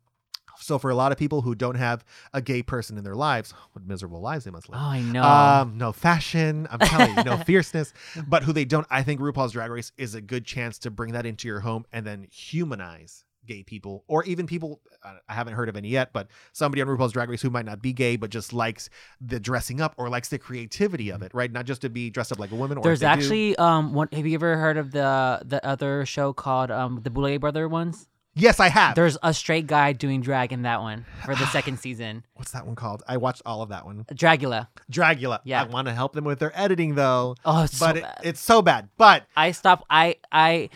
So 0.59 0.79
for 0.79 0.91
a 0.91 0.95
lot 0.95 1.13
of 1.13 1.19
people 1.19 1.43
who 1.43 1.55
don't 1.55 1.77
have 1.77 2.05
a 2.33 2.41
gay 2.41 2.63
person 2.63 2.97
in 2.99 3.05
their 3.05 3.15
lives, 3.15 3.53
what 3.73 3.87
miserable 3.87 4.21
lives 4.21 4.45
they 4.45 4.51
must 4.51 4.69
live. 4.69 4.81
Oh, 4.83 4.87
I 4.87 5.01
know. 5.03 5.23
Um, 5.23 5.79
no 5.79 5.93
fashion. 5.93 6.69
I'm 6.71 6.81
telling 6.81 7.17
you, 7.17 7.25
no 7.25 7.37
fierceness. 7.45 7.93
But 8.27 8.45
who 8.45 8.53
they 8.53 8.65
don't, 8.65 8.87
I 8.91 9.03
think 9.03 9.21
RuPaul's 9.21 9.53
Drag 9.53 9.71
Race 9.71 9.93
is 9.97 10.15
a 10.15 10.21
good 10.21 10.45
chance 10.45 10.79
to 10.81 10.91
bring 10.91 11.13
that 11.13 11.27
into 11.27 11.49
your 11.49 11.61
home 11.61 11.87
and 11.93 12.07
then 12.07 12.27
humanize 12.31 13.25
gay 13.47 13.63
people 13.63 14.05
or 14.09 14.25
even 14.25 14.47
people 14.47 14.81
uh, 15.05 15.15
I 15.29 15.35
haven't 15.35 15.55
heard 15.55 15.69
of 15.69 15.77
any 15.77 15.89
yet, 15.89 16.13
but 16.13 16.29
somebody 16.53 16.81
on 16.81 16.89
RuPaul's 16.89 17.13
Drag 17.13 17.29
Race 17.29 17.43
who 17.43 17.51
might 17.51 17.67
not 17.67 17.83
be 17.83 17.93
gay 17.93 18.17
but 18.17 18.31
just 18.31 18.53
likes 18.53 18.89
the 19.21 19.39
dressing 19.39 19.81
up 19.81 19.95
or 19.97 20.09
likes 20.09 20.29
the 20.29 20.39
creativity 20.39 21.11
of 21.11 21.23
it, 21.23 21.33
right? 21.35 21.53
Not 21.53 21.67
just 21.67 21.83
to 21.83 21.91
be 21.91 22.11
dressed 22.11 22.33
up 22.33 22.39
like 22.39 22.53
a 22.53 22.55
woman. 22.55 22.79
Or 22.79 22.85
There's 22.85 23.01
they 23.01 23.07
do- 23.07 23.11
actually 23.11 23.57
um 23.57 23.93
one. 23.93 24.09
Have 24.13 24.27
you 24.27 24.35
ever 24.35 24.57
heard 24.57 24.77
of 24.77 24.93
the 24.93 25.43
the 25.45 25.65
other 25.65 26.07
show 26.07 26.33
called 26.33 26.71
um 26.71 27.01
the 27.03 27.11
Boulet 27.11 27.41
Brother 27.41 27.69
ones? 27.69 28.09
Yes, 28.35 28.61
I 28.61 28.69
have. 28.69 28.95
There's 28.95 29.17
a 29.23 29.33
straight 29.35 29.67
guy 29.67 29.93
doing 29.93 30.21
drag 30.21 30.53
in 30.53 30.63
that 30.63 30.81
one 30.81 31.05
for 31.25 31.35
the 31.35 31.47
second 31.53 31.79
season. 31.79 32.25
What's 32.35 32.53
that 32.53 32.67
one 32.67 32.75
called? 32.77 33.03
I 33.09 33.17
watched 33.17 33.43
all 33.47 33.63
of 33.63 33.69
that 33.71 33.85
one. 33.87 34.05
Dragula. 34.13 34.69
Dragula. 34.91 35.41
Yeah. 35.45 35.63
I 35.63 35.67
want 35.67 35.89
to 35.89 35.95
help 35.95 36.13
them 36.13 36.25
with 36.25 36.39
their 36.39 36.53
editing 36.59 36.95
though, 36.95 37.37
Oh, 37.45 37.65
it's 37.65 37.79
but 37.79 37.93
so 37.95 37.99
it, 37.99 38.03
bad. 38.03 38.21
it's 38.23 38.41
so 38.41 38.63
bad. 38.63 38.89
But 38.97 39.25
I 39.37 39.53
stopped. 39.53 39.85
I 39.91 40.17
I 40.33 40.71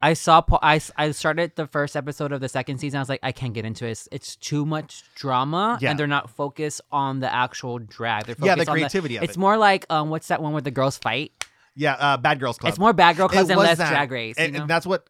I 0.00 0.12
saw. 0.12 0.42
I 0.62 0.80
I 0.96 1.10
started 1.10 1.52
the 1.56 1.66
first 1.66 1.96
episode 1.96 2.30
of 2.32 2.40
the 2.40 2.48
second 2.48 2.78
season. 2.78 2.98
I 2.98 3.00
was 3.02 3.08
like, 3.08 3.20
I 3.22 3.32
can't 3.32 3.52
get 3.52 3.64
into 3.64 3.84
it. 3.86 3.90
It's, 3.90 4.08
it's 4.12 4.36
too 4.36 4.64
much 4.64 5.02
drama, 5.16 5.76
Yeah. 5.80 5.90
and 5.90 5.98
they're 5.98 6.06
not 6.06 6.30
focused 6.30 6.80
on 6.92 7.18
the 7.20 7.32
actual 7.34 7.80
drag. 7.80 8.26
They're 8.26 8.36
Yeah, 8.40 8.54
the 8.54 8.64
creativity 8.66 9.16
of 9.16 9.22
it. 9.22 9.26
It's 9.30 9.36
it. 9.36 9.40
more 9.40 9.56
like 9.56 9.86
um, 9.90 10.08
what's 10.10 10.28
that 10.28 10.40
one 10.40 10.52
where 10.52 10.62
the 10.62 10.70
girls 10.70 10.98
fight? 10.98 11.32
yeah, 11.74 11.94
uh, 11.94 12.16
Bad 12.16 12.40
Girls 12.40 12.58
Club. 12.58 12.70
It's 12.70 12.78
more 12.78 12.92
bad 12.92 13.16
girl 13.16 13.28
and 13.32 13.38
was 13.48 13.56
less 13.56 13.78
that. 13.78 13.90
drag 13.90 14.10
race. 14.10 14.36
And, 14.36 14.46
you 14.52 14.52
know? 14.58 14.62
and 14.62 14.70
that's 14.70 14.84
what 14.86 15.06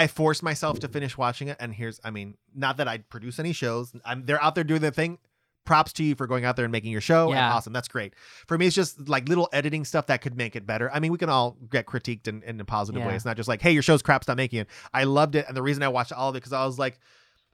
I 0.00 0.06
forced 0.06 0.42
myself 0.42 0.78
to 0.80 0.88
finish 0.88 1.18
watching 1.18 1.48
it. 1.48 1.58
And 1.60 1.74
here's, 1.74 2.00
I 2.02 2.10
mean, 2.10 2.38
not 2.54 2.78
that 2.78 2.88
I 2.88 2.98
produce 2.98 3.38
any 3.38 3.52
shows. 3.52 3.92
I'm 4.02 4.24
they're 4.24 4.42
out 4.42 4.54
there 4.54 4.64
doing 4.64 4.80
their 4.80 4.90
thing. 4.90 5.18
Props 5.66 5.92
to 5.94 6.02
you 6.02 6.14
for 6.14 6.26
going 6.26 6.46
out 6.46 6.56
there 6.56 6.64
and 6.64 6.72
making 6.72 6.90
your 6.90 7.02
show. 7.02 7.30
Yeah. 7.30 7.52
awesome. 7.52 7.74
That's 7.74 7.86
great. 7.86 8.14
For 8.48 8.56
me, 8.56 8.66
it's 8.66 8.74
just 8.74 9.10
like 9.10 9.28
little 9.28 9.50
editing 9.52 9.84
stuff 9.84 10.06
that 10.06 10.22
could 10.22 10.34
make 10.38 10.56
it 10.56 10.66
better. 10.66 10.90
I 10.90 11.00
mean, 11.00 11.12
we 11.12 11.18
can 11.18 11.28
all 11.28 11.58
get 11.68 11.84
critiqued 11.84 12.28
in, 12.28 12.42
in 12.44 12.58
a 12.60 12.64
positive 12.64 13.02
way. 13.04 13.14
It's 13.14 13.26
not 13.26 13.36
just 13.36 13.46
like, 13.48 13.60
hey, 13.60 13.72
your 13.72 13.82
show's 13.82 14.00
crap, 14.00 14.22
stop 14.22 14.38
making 14.38 14.60
it. 14.60 14.68
I 14.94 15.04
loved 15.04 15.34
it. 15.34 15.44
And 15.46 15.54
the 15.54 15.62
reason 15.62 15.82
I 15.82 15.88
watched 15.88 16.12
all 16.12 16.30
of 16.30 16.34
it 16.34 16.38
because 16.38 16.54
I 16.54 16.64
was 16.64 16.78
like, 16.78 16.98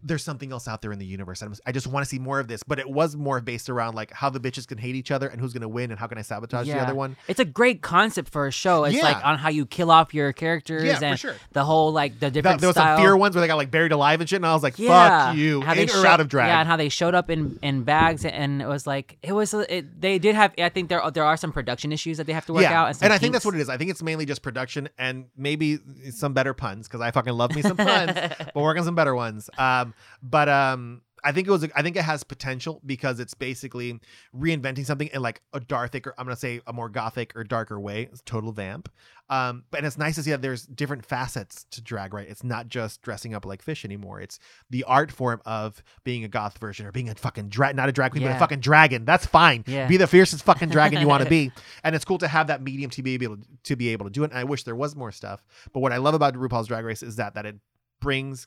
there's 0.07 0.23
something 0.25 0.53
else 0.53 0.69
out 0.69 0.83
there 0.83 0.93
in 0.93 0.99
the 0.99 1.05
universe. 1.07 1.43
I'm, 1.43 1.55
I 1.67 1.73
just 1.73 1.87
want 1.87 2.05
to 2.05 2.09
see 2.09 2.19
more 2.19 2.39
of 2.41 2.49
this. 2.49 2.63
But 2.63 2.79
it 2.79 2.89
was 2.89 3.17
more 3.17 3.41
based 3.41 3.69
around 3.69 3.95
like 3.95 4.13
how 4.13 4.31
the 4.31 4.41
bitches 4.41 4.67
can 4.67 4.79
hate 4.79 4.95
each 4.95 5.11
other 5.11 5.27
and 5.29 5.41
who's 5.41 5.53
going 5.53 5.63
to 5.63 5.69
win 5.69 5.91
and 5.91 5.99
how 5.99 6.07
can 6.07 6.17
I 6.19 6.23
sabotage 6.23 6.67
the 6.67 6.79
other 6.81 6.95
one. 6.95 7.17
It's 7.29 7.41
a 7.41 7.45
great 7.45 7.83
concept 7.83 8.29
for 8.31 8.47
a 8.47 8.53
show. 8.53 8.85
It's 8.85 8.97
Yeah. 8.97 9.03
like 9.03 9.25
on 9.25 9.39
how 9.39 9.49
you 9.49 9.67
kill 9.67 9.91
off 9.91 10.15
your 10.15 10.33
characters 10.33 10.85
Yeah, 10.85 10.99
for 10.99 11.05
and 11.05 11.19
sure. 11.19 11.35
the 11.53 11.65
whole 11.65 11.93
like 11.93 12.21
the 12.21 12.31
different 12.31 12.61
there 12.61 12.69
was 12.69 12.77
style. 12.77 12.97
some 12.97 13.05
fear 13.05 13.17
ones 13.17 13.35
where 13.35 13.41
they 13.41 13.49
got 13.49 13.57
like 13.57 13.71
buried 13.71 13.93
alive 13.93 14.21
and 14.21 14.29
shit, 14.29 14.37
and 14.37 14.47
I 14.47 14.55
was 14.55 14.63
like, 14.63 14.79
yeah, 14.79 15.27
"Fuck 15.29 15.37
you!" 15.37 15.61
How 15.63 15.73
in 15.73 15.79
they 15.79 15.85
or 15.85 15.89
showed- 15.89 16.07
out 16.07 16.21
of 16.21 16.29
drag. 16.29 16.49
Yeah, 16.49 16.61
and 16.61 16.69
how 16.69 16.77
they 16.77 16.89
showed 16.89 17.15
up 17.15 17.29
in 17.31 17.59
in 17.63 17.83
bags, 17.83 18.25
and 18.25 18.63
it 18.63 18.69
was 18.69 18.87
like 18.87 19.19
it 19.23 19.33
was. 19.33 19.53
It, 19.55 20.01
they 20.01 20.19
did 20.19 20.35
have. 20.35 20.53
I 20.59 20.69
think 20.69 20.89
there 20.89 21.03
there 21.13 21.25
are 21.25 21.37
some 21.37 21.53
production 21.53 21.91
issues 21.93 22.19
that 22.19 22.27
they 22.27 22.33
have 22.33 22.47
to 22.47 22.53
work 22.53 22.65
out, 22.65 22.87
and, 22.89 22.97
some 22.97 23.11
I 23.11 23.19
think 23.19 23.33
that's 23.33 23.45
what 23.45 23.55
it 23.55 23.61
is. 23.61 23.69
I 23.69 23.77
think 23.77 23.91
it's 23.91 24.03
mainly 24.03 24.27
just 24.27 24.43
production 24.43 24.89
and 24.99 25.27
maybe 25.37 25.79
some 26.11 26.33
better 26.33 26.55
puns 26.55 26.87
because 26.87 27.01
I 27.01 27.11
fucking 27.11 27.33
love 27.33 27.55
me 27.55 27.63
some 27.63 27.77
puns, 27.77 28.13
but 28.15 28.55
work 28.55 28.79
on 28.79 28.85
some 28.85 28.95
better 28.95 29.15
ones. 29.15 29.49
Um, 29.59 29.95
but 30.23 30.49
um, 30.49 31.03
I 31.27 31.33
think 31.33 31.49
it 31.49 31.51
was. 31.51 31.67
I 31.75 31.83
think 31.83 31.97
it 31.97 32.03
has 32.03 32.23
potential 32.23 32.81
because 32.87 33.19
it's 33.19 33.35
basically 33.35 33.99
reinventing 34.33 34.87
something 34.87 35.09
in 35.13 35.23
like 35.23 35.43
a 35.53 35.59
Darthic 35.59 36.07
or 36.07 36.15
I'm 36.19 36.27
gonna 36.27 36.37
say 36.37 36.61
a 36.69 36.73
more 36.73 36.89
gothic 36.89 37.35
or 37.35 37.43
darker 37.43 37.81
way. 37.81 38.03
It's 38.13 38.23
total 38.25 38.53
vamp. 38.53 38.89
Um, 39.29 39.65
but 39.73 39.79
and 39.79 39.87
it's 39.89 39.99
nice 39.99 40.15
to 40.15 40.23
see 40.23 40.31
that 40.31 40.41
there's 40.41 40.67
different 40.67 41.05
facets 41.05 41.65
to 41.73 41.83
drag. 41.83 42.15
Right, 42.15 42.29
it's 42.29 42.45
not 42.45 42.69
just 42.69 43.03
dressing 43.03 43.35
up 43.35 43.45
like 43.45 43.61
fish 43.61 43.85
anymore. 43.85 44.21
It's 44.21 44.39
the 44.71 44.85
art 44.85 45.11
form 45.11 45.43
of 45.47 45.83
being 46.05 46.23
a 46.23 46.29
goth 46.29 46.59
version 46.59 46.87
or 46.87 46.93
being 46.93 47.09
a 47.09 47.15
fucking 47.17 47.49
drag, 47.49 47.75
not 47.75 47.89
a 47.89 47.93
drag 47.93 48.13
queen, 48.13 48.23
but 48.23 48.37
a 48.37 48.39
fucking 48.39 48.61
dragon. 48.61 49.05
That's 49.05 49.27
fine. 49.27 49.65
Yeah. 49.67 49.89
Be 49.89 49.97
the 49.97 50.07
fiercest 50.07 50.45
fucking 50.45 50.69
dragon 50.69 51.01
you 51.01 51.09
want 51.09 51.25
to 51.25 51.31
be. 51.39 51.51
And 51.83 51.97
it's 51.97 52.05
cool 52.05 52.19
to 52.19 52.29
have 52.29 52.47
that 52.49 52.63
medium 52.63 52.91
to 52.91 53.03
be 53.03 53.15
able 53.15 53.39
to 53.65 53.75
be 53.75 53.89
able 53.89 54.05
to 54.07 54.13
do 54.13 54.23
it. 54.23 54.31
And 54.31 54.39
I 54.39 54.45
wish 54.45 54.63
there 54.63 54.77
was 54.77 54.95
more 54.95 55.11
stuff. 55.11 55.45
But 55.73 55.81
what 55.81 55.93
I 55.93 55.97
love 55.97 56.15
about 56.15 56.35
RuPaul's 56.35 56.69
Drag 56.69 56.85
Race 56.85 57.03
is 57.03 57.17
that 57.17 57.35
that 57.35 57.47
it 57.47 57.57
brings 58.01 58.47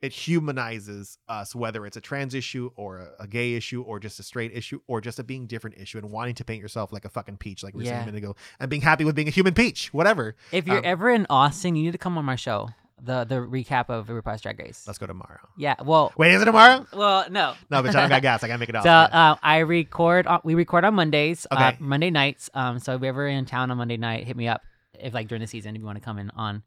it 0.00 0.12
humanizes 0.12 1.18
us 1.28 1.54
whether 1.54 1.84
it's 1.86 1.96
a 1.96 2.00
trans 2.00 2.34
issue 2.34 2.70
or 2.76 2.98
a, 2.98 3.08
a 3.24 3.26
gay 3.26 3.54
issue 3.54 3.82
or 3.82 3.98
just 3.98 4.18
a 4.20 4.22
straight 4.22 4.52
issue 4.54 4.80
or 4.86 5.00
just 5.00 5.18
a 5.18 5.24
being 5.24 5.46
different 5.46 5.76
issue 5.78 5.98
and 5.98 6.10
wanting 6.10 6.34
to 6.34 6.44
paint 6.44 6.62
yourself 6.62 6.92
like 6.92 7.04
a 7.04 7.08
fucking 7.08 7.36
peach 7.36 7.62
like 7.62 7.74
we 7.74 7.80
were 7.80 7.84
saying 7.86 7.96
Yeah. 7.96 8.02
a 8.02 8.06
minute 8.06 8.18
ago 8.18 8.36
and 8.60 8.70
being 8.70 8.82
happy 8.82 9.04
with 9.04 9.14
being 9.16 9.28
a 9.28 9.32
human 9.32 9.54
peach 9.54 9.92
whatever 9.92 10.36
If 10.52 10.66
you're 10.66 10.78
Um, 10.78 10.84
ever 10.84 11.10
in 11.10 11.26
Austin, 11.28 11.74
you 11.76 11.82
need 11.84 11.92
to 11.92 11.98
come 11.98 12.16
on 12.18 12.24
my 12.24 12.36
show. 12.36 12.68
The 13.00 13.24
the 13.24 13.36
recap 13.36 13.90
of 13.90 14.08
RuPaul's 14.08 14.40
Drag 14.40 14.58
Race. 14.58 14.84
let's 14.86 14.98
go 14.98 15.06
tomorrow 15.06 15.38
Yeah. 15.56 15.76
Well. 15.84 16.12
wait 16.16 16.32
is 16.34 16.42
it 16.42 16.46
tomorrow 16.46 16.84
Well, 16.92 17.26
no. 17.30 17.54
no 17.70 17.82
but 17.82 17.94
I 17.94 18.00
don't 18.00 18.08
got 18.08 18.22
gas 18.22 18.42
I 18.42 18.48
gotta 18.48 18.58
make 18.58 18.68
it 18.68 18.74
off 18.76 18.82
So 18.84 18.90
uh, 18.90 19.36
I 19.42 19.58
record. 19.58 20.26
On, 20.26 20.40
we 20.44 20.54
record 20.54 20.84
on 20.84 20.94
Mondays. 20.94 21.46
Uh, 21.50 21.54
Okay. 21.74 21.76
Monday 21.80 22.10
nights. 22.10 22.50
Um. 22.54 22.78
So 22.78 22.94
if 22.94 23.00
you're 23.00 23.08
ever 23.10 23.26
in 23.28 23.44
town 23.46 23.70
on 23.70 23.76
Monday 23.78 23.96
night, 23.96 24.24
hit 24.26 24.36
me 24.36 24.48
up. 24.48 24.62
If 24.94 25.14
like 25.14 25.28
during 25.28 25.40
the 25.42 25.46
season, 25.46 25.76
if 25.76 25.80
you 25.80 25.86
want 25.86 25.98
to 25.98 26.04
come 26.04 26.18
in 26.18 26.30
on. 26.30 26.62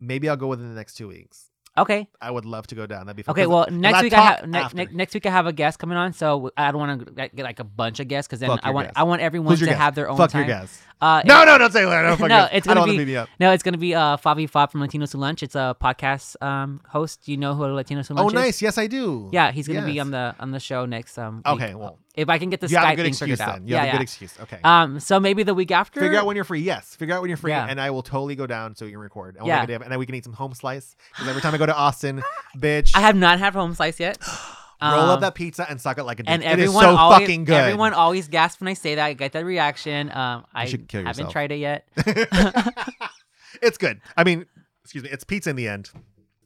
maybe 0.00 0.28
I'll 0.28 0.36
go 0.36 0.46
within 0.48 0.68
the 0.68 0.74
next 0.76 0.94
two 0.94 1.08
weeks 1.08 1.50
Okay. 1.76 2.06
I 2.20 2.30
would 2.30 2.44
love 2.44 2.66
to 2.66 2.74
go 2.74 2.86
down 2.86 3.06
that'd 3.06 3.16
be 3.16 3.22
fun 3.22 3.32
Okay. 3.32 3.46
Well, 3.46 3.66
next 3.70 3.98
I 3.98 4.02
week 4.02 4.12
I 4.12 4.20
have 4.20 4.46
ne- 4.46 4.84
ne- 4.84 4.92
next 4.92 5.14
week 5.14 5.24
I 5.24 5.30
have 5.30 5.46
a 5.46 5.52
guest 5.52 5.78
coming 5.78 5.96
on. 5.96 6.12
So 6.12 6.50
I 6.56 6.70
don't 6.70 6.80
want 6.80 7.06
to 7.06 7.12
get 7.12 7.38
like 7.38 7.60
a 7.60 7.64
bunch 7.64 7.98
of 7.98 8.08
guests 8.08 8.28
because 8.28 8.40
then 8.40 8.50
Fuck 8.50 8.60
I 8.62 8.68
your 8.68 8.74
want 8.74 8.86
guest. 8.88 8.98
I 8.98 9.02
want 9.04 9.22
everyone 9.22 9.52
Who's 9.52 9.60
your 9.60 9.70
to 9.70 9.74
have 9.76 9.94
their 9.94 10.10
own 10.10 10.16
fuck 10.18 10.30
time. 10.30 10.46
your 10.46 10.58
gas 10.58 10.82
Uh, 11.02 11.20
no 11.26 11.44
no 11.44 11.58
don't 11.58 11.72
say 11.72 11.84
that 11.84 12.18
no, 12.20 12.26
No, 12.28 12.48
it's 12.52 12.68
I 12.68 12.74
don't 12.74 12.82
gonna 12.86 12.92
want 12.92 12.98
to 13.00 13.04
be- 13.06 13.16
up 13.16 13.28
No, 13.40 13.50
it's 13.52 13.62
gonna 13.64 13.76
be 13.76 13.92
uh 13.94 14.16
Fabi 14.18 14.48
Fab 14.48 14.70
from 14.70 14.80
Latinos 14.82 15.12
Who 15.12 15.18
Lunch. 15.18 15.42
It's 15.42 15.56
a 15.56 15.76
podcast 15.82 16.40
um 16.40 16.80
host. 16.88 17.26
You 17.26 17.36
know 17.36 17.54
who 17.54 17.64
Latinos 17.64 18.06
Who 18.06 18.14
oh 18.14 18.22
Lunch 18.22 18.32
is? 18.34 18.38
Oh 18.38 18.40
nice 18.42 18.62
yes 18.62 18.78
I 18.78 18.86
do 18.86 19.28
Yeah, 19.32 19.50
he's 19.50 19.66
gonna 19.66 19.84
be 19.84 19.98
on 19.98 20.12
the 20.12 20.34
on 20.38 20.52
the 20.52 20.60
show 20.60 20.86
next 20.86 21.18
um 21.18 21.38
week. 21.38 21.46
okay 21.48 21.74
well 21.74 21.98
If 22.14 22.28
I 22.28 22.38
can 22.38 22.50
get 22.50 22.60
the 22.60 22.68
you 22.68 22.76
have 22.76 22.92
a 22.92 22.96
good 22.96 23.06
excuse 23.06 23.38
then 23.38 23.66
you 23.66 23.74
yeah, 23.74 23.78
have 23.78 23.84
a 23.84 23.86
yeah. 23.88 23.92
good 23.94 24.02
excuse 24.02 24.38
okay 24.42 24.60
Um, 24.62 25.00
so 25.00 25.18
maybe 25.18 25.42
the 25.42 25.54
week 25.54 25.72
after. 25.72 25.98
Figure 25.98 26.18
out 26.18 26.26
when 26.26 26.36
you're 26.36 26.44
free. 26.44 26.60
Yes, 26.60 26.94
figure 26.94 27.14
out 27.16 27.20
when 27.22 27.30
you're 27.30 27.36
free, 27.36 27.50
Yeah. 27.52 27.66
and 27.68 27.80
I 27.80 27.90
will 27.90 28.02
totally 28.02 28.36
go 28.36 28.46
down 28.46 28.76
so 28.76 28.84
we 28.86 28.92
can 28.92 29.00
record. 29.00 29.34
And, 29.34 29.44
we'll 29.44 29.48
Yeah. 29.48 29.56
make 29.60 29.64
a 29.64 29.66
day 29.66 29.74
of- 29.74 29.82
and 29.82 29.90
then 29.90 29.98
we 29.98 30.06
can 30.06 30.14
eat 30.14 30.24
some 30.24 30.34
home 30.34 30.54
slice. 30.54 30.94
Because 31.10 31.26
every 31.28 31.42
time 31.42 31.52
I 31.54 31.58
go 31.58 31.66
to 31.66 31.74
Austin, 31.74 32.22
bitch, 32.56 32.92
I 32.94 33.00
have 33.00 33.16
not 33.16 33.38
had 33.40 33.54
home 33.54 33.74
slice 33.74 33.98
yet. 33.98 34.18
roll 34.82 35.02
Um, 35.02 35.10
up 35.10 35.20
that 35.20 35.34
pizza 35.34 35.64
and 35.68 35.80
suck 35.80 35.98
it 35.98 36.04
like 36.04 36.20
a 36.20 36.22
dick. 36.24 36.30
And 36.30 36.42
it 36.42 36.46
is 36.46 36.52
everyone 36.52 36.84
so 36.84 36.96
always, 36.96 37.20
fucking 37.20 37.44
good. 37.44 37.54
Everyone 37.54 37.94
always 37.94 38.28
gasps 38.28 38.60
when 38.60 38.68
I 38.68 38.74
say 38.74 38.94
that. 38.96 39.04
I 39.04 39.12
get 39.14 39.32
that 39.32 39.44
reaction. 39.44 40.10
Um, 40.12 40.44
I 40.54 40.64
should 40.66 40.88
kill 40.88 41.02
haven't 41.04 41.18
yourself. 41.18 41.32
tried 41.32 41.52
it 41.52 41.56
yet. 41.56 41.86
it's 43.62 43.78
good. 43.78 44.00
I 44.16 44.24
mean, 44.24 44.46
excuse 44.82 45.04
me, 45.04 45.10
it's 45.10 45.24
pizza 45.24 45.50
in 45.50 45.56
the 45.56 45.68
end, 45.68 45.90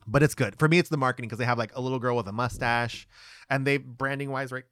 but 0.07 0.23
it's 0.23 0.35
good. 0.35 0.59
For 0.59 0.69
me, 0.69 0.79
it's 0.79 0.89
the 0.89 0.97
marketing 0.97 1.29
because 1.29 1.39
they 1.39 1.45
have 1.45 1.59
like 1.59 1.75
a 1.75 1.81
little 1.81 1.99
girl 1.99 2.17
with 2.17 2.27
a 2.29 2.33
mustache, 2.33 3.07
and 3.49 3.67
they 3.67 3.79
branding 3.79 4.31
wise, 4.31 4.53
right. 4.53 4.65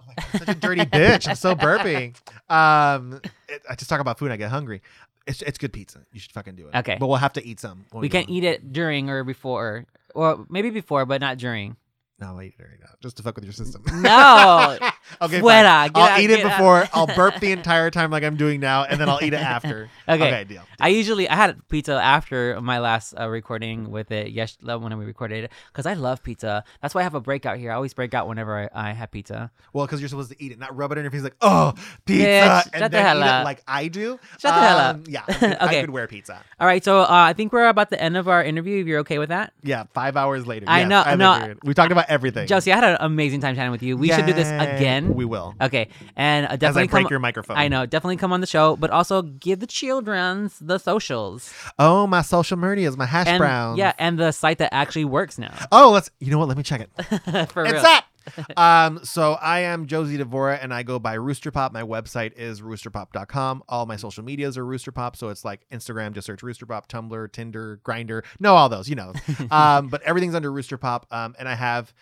Oh 0.00 0.04
my 0.06 0.14
God, 0.14 0.38
such 0.40 0.48
a 0.48 0.54
dirty 0.58 0.80
bitch. 0.86 1.28
I'm 1.28 1.36
so 1.36 1.54
burping. 1.54 2.14
Um, 2.50 3.20
it, 3.48 3.62
I 3.68 3.74
just 3.74 3.90
talk 3.90 4.00
about 4.00 4.18
food. 4.18 4.26
and 4.26 4.34
I 4.34 4.36
get 4.36 4.50
hungry. 4.50 4.82
It's 5.26 5.42
it's 5.42 5.58
good 5.58 5.72
pizza. 5.72 6.00
You 6.12 6.20
should 6.20 6.32
fucking 6.32 6.56
do 6.56 6.68
it. 6.68 6.74
Okay. 6.76 6.96
but 6.98 7.06
we'll 7.06 7.18
have 7.18 7.34
to 7.34 7.44
eat 7.44 7.60
some. 7.60 7.84
we 7.92 8.08
go. 8.08 8.20
can 8.20 8.30
eat 8.30 8.44
it 8.44 8.72
during 8.72 9.10
or 9.10 9.24
before, 9.24 9.84
or 10.14 10.46
maybe 10.48 10.70
before, 10.70 11.04
but 11.04 11.20
not 11.20 11.36
during. 11.38 11.76
No, 12.20 12.26
I'll 12.28 12.42
eat 12.42 12.54
it 12.58 12.62
right 12.62 12.80
now, 12.80 12.88
just 13.00 13.16
to 13.18 13.22
fuck 13.22 13.36
with 13.36 13.44
your 13.44 13.52
system. 13.52 13.80
No. 14.02 14.76
okay, 15.22 15.40
Fuera, 15.40 15.62
fine. 15.62 15.90
get 15.92 15.96
I'll 16.02 16.02
out- 16.10 16.20
eat 16.20 16.30
it 16.30 16.42
before. 16.42 16.88
I'll 16.92 17.06
burp 17.14 17.38
the 17.38 17.52
entire 17.52 17.92
time 17.92 18.10
like 18.10 18.24
I'm 18.24 18.36
doing 18.36 18.58
now, 18.58 18.82
and 18.82 18.98
then 19.00 19.08
I'll 19.08 19.22
eat 19.22 19.34
it 19.34 19.40
after. 19.40 19.88
Okay. 20.08 20.44
deal. 20.44 20.62
I 20.80 20.88
usually 20.88 21.28
I 21.28 21.36
had 21.36 21.68
pizza 21.68 21.92
after 21.92 22.58
my 22.62 22.78
last 22.80 23.12
uh, 23.20 23.28
recording 23.28 23.90
with 23.90 24.10
it. 24.10 24.30
Yes, 24.32 24.56
when 24.62 24.96
we 24.98 25.04
recorded 25.04 25.44
it 25.44 25.52
because 25.70 25.84
I 25.86 25.92
love 25.94 26.22
pizza. 26.22 26.64
That's 26.80 26.94
why 26.94 27.02
I 27.02 27.04
have 27.04 27.14
a 27.14 27.20
breakout 27.20 27.58
here. 27.58 27.70
I 27.70 27.74
always 27.74 27.92
break 27.92 28.14
out 28.14 28.26
whenever 28.26 28.68
I, 28.74 28.88
I 28.90 28.92
have 28.94 29.10
pizza. 29.10 29.50
Well, 29.74 29.84
because 29.86 30.00
you're 30.00 30.08
supposed 30.08 30.30
to 30.30 30.42
eat 30.42 30.50
it, 30.50 30.58
not 30.58 30.74
rub 30.74 30.90
it 30.92 30.98
in 30.98 31.04
your 31.04 31.10
face 31.10 31.22
like, 31.22 31.36
oh, 31.42 31.74
pizza, 32.06 32.24
Bitch, 32.26 32.68
and 32.72 32.80
shut 32.84 32.90
the 32.90 33.02
hell 33.02 33.22
up. 33.22 33.44
like 33.44 33.62
I 33.68 33.88
do. 33.88 34.18
Shut 34.38 34.42
the 34.42 34.52
hell 34.52 34.78
Um, 34.78 34.96
up. 35.02 35.08
Yeah, 35.08 35.22
I 35.28 35.32
could, 35.34 35.56
I 35.60 35.66
Okay. 35.66 35.80
could 35.82 35.90
wear 35.90 36.06
pizza. 36.08 36.40
All 36.58 36.66
right, 36.66 36.82
so 36.82 37.00
uh, 37.02 37.06
I 37.10 37.34
think 37.34 37.52
we're 37.52 37.68
about 37.68 37.90
the 37.90 38.00
end 38.02 38.16
of 38.16 38.26
our 38.26 38.42
interview. 38.42 38.80
If 38.80 38.86
you're 38.86 39.00
okay 39.00 39.18
with 39.18 39.28
that, 39.28 39.52
Yeah, 39.62 39.84
five 39.92 40.16
hours 40.16 40.46
later. 40.46 40.64
I 40.68 40.80
Yes, 40.80 40.88
know- 40.88 41.02
I'm 41.04 41.18
no. 41.18 41.54
We 41.64 41.74
talked 41.74 41.92
about 41.92 42.07
everything. 42.08 42.46
Josie, 42.46 42.72
I 42.72 42.76
had 42.76 42.84
an 42.84 42.96
amazing 43.00 43.40
time 43.40 43.54
chatting 43.54 43.70
with 43.72 43.82
you. 43.82 43.96
We 43.96 44.08
should 44.10 44.26
do 44.26 44.32
this 44.32 44.48
again. 44.48 45.14
We 45.14 45.24
will. 45.24 45.54
Okay, 45.60 45.88
and 46.16 46.46
uh, 46.46 46.48
As 46.48 46.52
I 46.54 46.56
definitely 46.56 46.88
break 46.88 47.04
come. 47.04 47.10
your 47.10 47.20
microphone. 47.20 47.56
I 47.56 47.68
know, 47.68 47.86
definitely 47.86 48.16
come 48.16 48.32
on 48.32 48.40
the 48.40 48.46
show, 48.46 48.76
but 48.76 48.90
also 48.90 49.22
give 49.22 49.60
the 49.60 49.66
childrens 49.66 50.58
the 50.60 50.78
socials 50.78 51.52
Oh, 51.78 52.06
my 52.06 52.22
social 52.22 52.56
media 52.56 52.88
is 52.88 52.96
my 52.96 53.06
hash 53.06 53.26
and 53.26 53.38
browns. 53.38 53.78
yeah, 53.78 53.92
and 53.98 54.18
the 54.18 54.32
site 54.32 54.58
that 54.58 54.72
actually 54.74 55.04
works 55.04 55.38
now. 55.38 55.54
Oh, 55.72 55.90
let's. 55.90 56.10
You 56.20 56.30
know 56.30 56.38
what? 56.38 56.48
Let 56.48 56.56
me 56.56 56.62
check 56.62 56.80
it. 56.80 56.90
For 57.50 57.64
it's 57.64 57.72
real. 57.72 57.82
that. 57.82 58.06
um, 58.56 59.00
so 59.04 59.34
I 59.34 59.60
am 59.60 59.86
Josie 59.86 60.18
Devora 60.18 60.58
and 60.62 60.72
I 60.72 60.82
go 60.82 60.98
by 60.98 61.14
Rooster 61.14 61.50
Pop. 61.50 61.72
My 61.72 61.82
website 61.82 62.32
is 62.36 62.60
roosterpop.com. 62.60 63.62
All 63.68 63.86
my 63.86 63.96
social 63.96 64.24
medias 64.24 64.56
are 64.58 64.64
Rooster 64.64 64.92
Pop. 64.92 65.16
So 65.16 65.28
it's 65.28 65.44
like 65.44 65.66
Instagram, 65.70 66.12
just 66.12 66.26
search 66.26 66.42
Rooster 66.42 66.66
Pop, 66.66 66.88
Tumblr, 66.88 67.32
Tinder, 67.32 67.80
Grindr. 67.84 68.24
No, 68.40 68.54
all 68.54 68.68
those, 68.68 68.88
you 68.88 68.96
know. 68.96 69.12
um, 69.50 69.88
but 69.88 70.02
everything's 70.02 70.34
under 70.34 70.52
Rooster 70.52 70.78
Pop. 70.78 71.06
Um, 71.10 71.34
and 71.38 71.48
I 71.48 71.54
have 71.54 71.92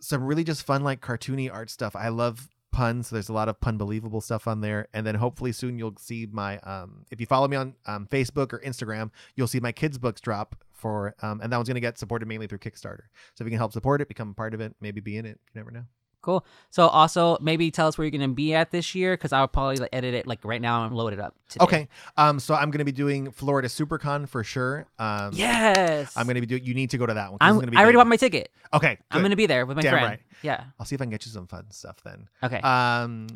some 0.00 0.24
really 0.24 0.44
just 0.44 0.64
fun, 0.64 0.84
like 0.84 1.00
cartoony 1.00 1.52
art 1.52 1.70
stuff. 1.70 1.96
I 1.96 2.08
love 2.08 2.48
puns. 2.76 3.08
So 3.08 3.16
there's 3.16 3.30
a 3.30 3.32
lot 3.32 3.48
of 3.48 3.58
pun 3.58 3.78
believable 3.78 4.20
stuff 4.20 4.46
on 4.46 4.60
there. 4.60 4.88
And 4.92 5.06
then 5.06 5.14
hopefully 5.14 5.52
soon 5.52 5.78
you'll 5.78 5.96
see 5.98 6.28
my 6.30 6.58
um 6.58 7.06
if 7.10 7.20
you 7.20 7.26
follow 7.26 7.48
me 7.48 7.56
on 7.56 7.74
um, 7.86 8.06
Facebook 8.10 8.52
or 8.52 8.60
Instagram, 8.60 9.10
you'll 9.34 9.46
see 9.48 9.60
my 9.60 9.72
kids 9.72 9.96
books 9.98 10.20
drop 10.20 10.54
for 10.72 11.14
um 11.22 11.40
and 11.40 11.50
that 11.52 11.56
one's 11.56 11.68
gonna 11.68 11.80
get 11.80 11.98
supported 11.98 12.26
mainly 12.26 12.46
through 12.46 12.58
Kickstarter. 12.58 13.06
So 13.34 13.42
if 13.42 13.46
you 13.46 13.50
can 13.50 13.58
help 13.58 13.72
support 13.72 14.00
it, 14.00 14.08
become 14.08 14.30
a 14.30 14.34
part 14.34 14.52
of 14.52 14.60
it, 14.60 14.76
maybe 14.80 15.00
be 15.00 15.16
in 15.16 15.24
it, 15.24 15.40
you 15.52 15.58
never 15.58 15.70
know. 15.70 15.84
Cool. 16.26 16.44
So 16.70 16.88
also 16.88 17.38
maybe 17.40 17.70
tell 17.70 17.86
us 17.86 17.96
where 17.96 18.04
you're 18.04 18.10
gonna 18.10 18.26
be 18.26 18.52
at 18.52 18.72
this 18.72 18.96
year, 18.96 19.14
because 19.16 19.32
I'll 19.32 19.46
probably 19.46 19.76
like, 19.76 19.90
edit 19.92 20.12
it 20.12 20.26
like 20.26 20.44
right 20.44 20.60
now 20.60 20.84
and 20.84 20.92
load 20.92 21.12
it 21.12 21.20
up. 21.20 21.36
Today. 21.48 21.62
Okay. 21.64 21.88
Um 22.16 22.40
so 22.40 22.52
I'm 22.56 22.72
gonna 22.72 22.84
be 22.84 22.90
doing 22.90 23.30
Florida 23.30 23.68
SuperCon 23.68 24.28
for 24.28 24.42
sure. 24.42 24.88
Um 24.98 25.30
Yes. 25.34 26.16
I'm 26.16 26.26
gonna 26.26 26.40
be 26.40 26.46
doing 26.46 26.64
you 26.64 26.74
need 26.74 26.90
to 26.90 26.98
go 26.98 27.06
to 27.06 27.14
that 27.14 27.30
one. 27.30 27.38
I'm, 27.40 27.54
gonna 27.60 27.70
be 27.70 27.76
I 27.76 27.80
already 27.82 27.92
big. 27.94 28.00
bought 28.00 28.06
my 28.08 28.16
ticket. 28.16 28.50
Okay. 28.74 28.98
I'm 29.12 29.22
gonna 29.22 29.36
be 29.36 29.46
there 29.46 29.64
with 29.66 29.76
my 29.76 29.82
Damn 29.82 29.92
friend. 29.92 30.06
right. 30.08 30.20
Yeah. 30.42 30.64
I'll 30.80 30.84
see 30.86 30.96
if 30.96 31.00
I 31.00 31.04
can 31.04 31.10
get 31.10 31.24
you 31.26 31.30
some 31.30 31.46
fun 31.46 31.70
stuff 31.70 31.98
then. 32.04 32.26
Okay. 32.42 32.60
Um 32.60 33.28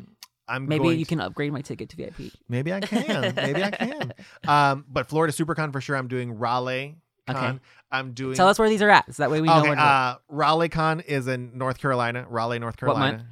I'm 0.49 0.67
maybe 0.67 0.89
you 0.89 1.05
to- 1.05 1.09
can 1.09 1.21
upgrade 1.21 1.53
my 1.53 1.61
ticket 1.61 1.87
to 1.91 1.95
VIP. 1.95 2.33
Maybe 2.49 2.73
I 2.73 2.81
can. 2.81 3.33
Maybe 3.35 3.63
I 3.63 3.71
can. 3.71 4.13
Um, 4.47 4.83
but 4.89 5.07
Florida 5.07 5.31
SuperCon 5.31 5.71
for 5.71 5.79
sure. 5.79 5.95
I'm 5.95 6.09
doing 6.09 6.37
Raleigh. 6.37 6.97
Okay. 7.29 7.59
I'm 7.91 8.13
doing. 8.13 8.35
Tell 8.35 8.47
us 8.47 8.57
where 8.57 8.69
these 8.69 8.81
are 8.81 8.89
at, 8.89 9.13
so 9.13 9.23
that 9.23 9.29
way 9.31 9.41
we 9.41 9.47
know 9.47 9.59
okay. 9.59 9.67
where 9.69 9.75
to 9.75 9.81
Uh, 9.81 10.15
Raleigh 10.29 10.69
Con 10.69 11.01
is 11.01 11.27
in 11.27 11.57
North 11.57 11.79
Carolina. 11.79 12.25
Raleigh, 12.29 12.59
North 12.59 12.75
What 12.81 12.93
Carolina. 12.93 13.17
month? 13.19 13.29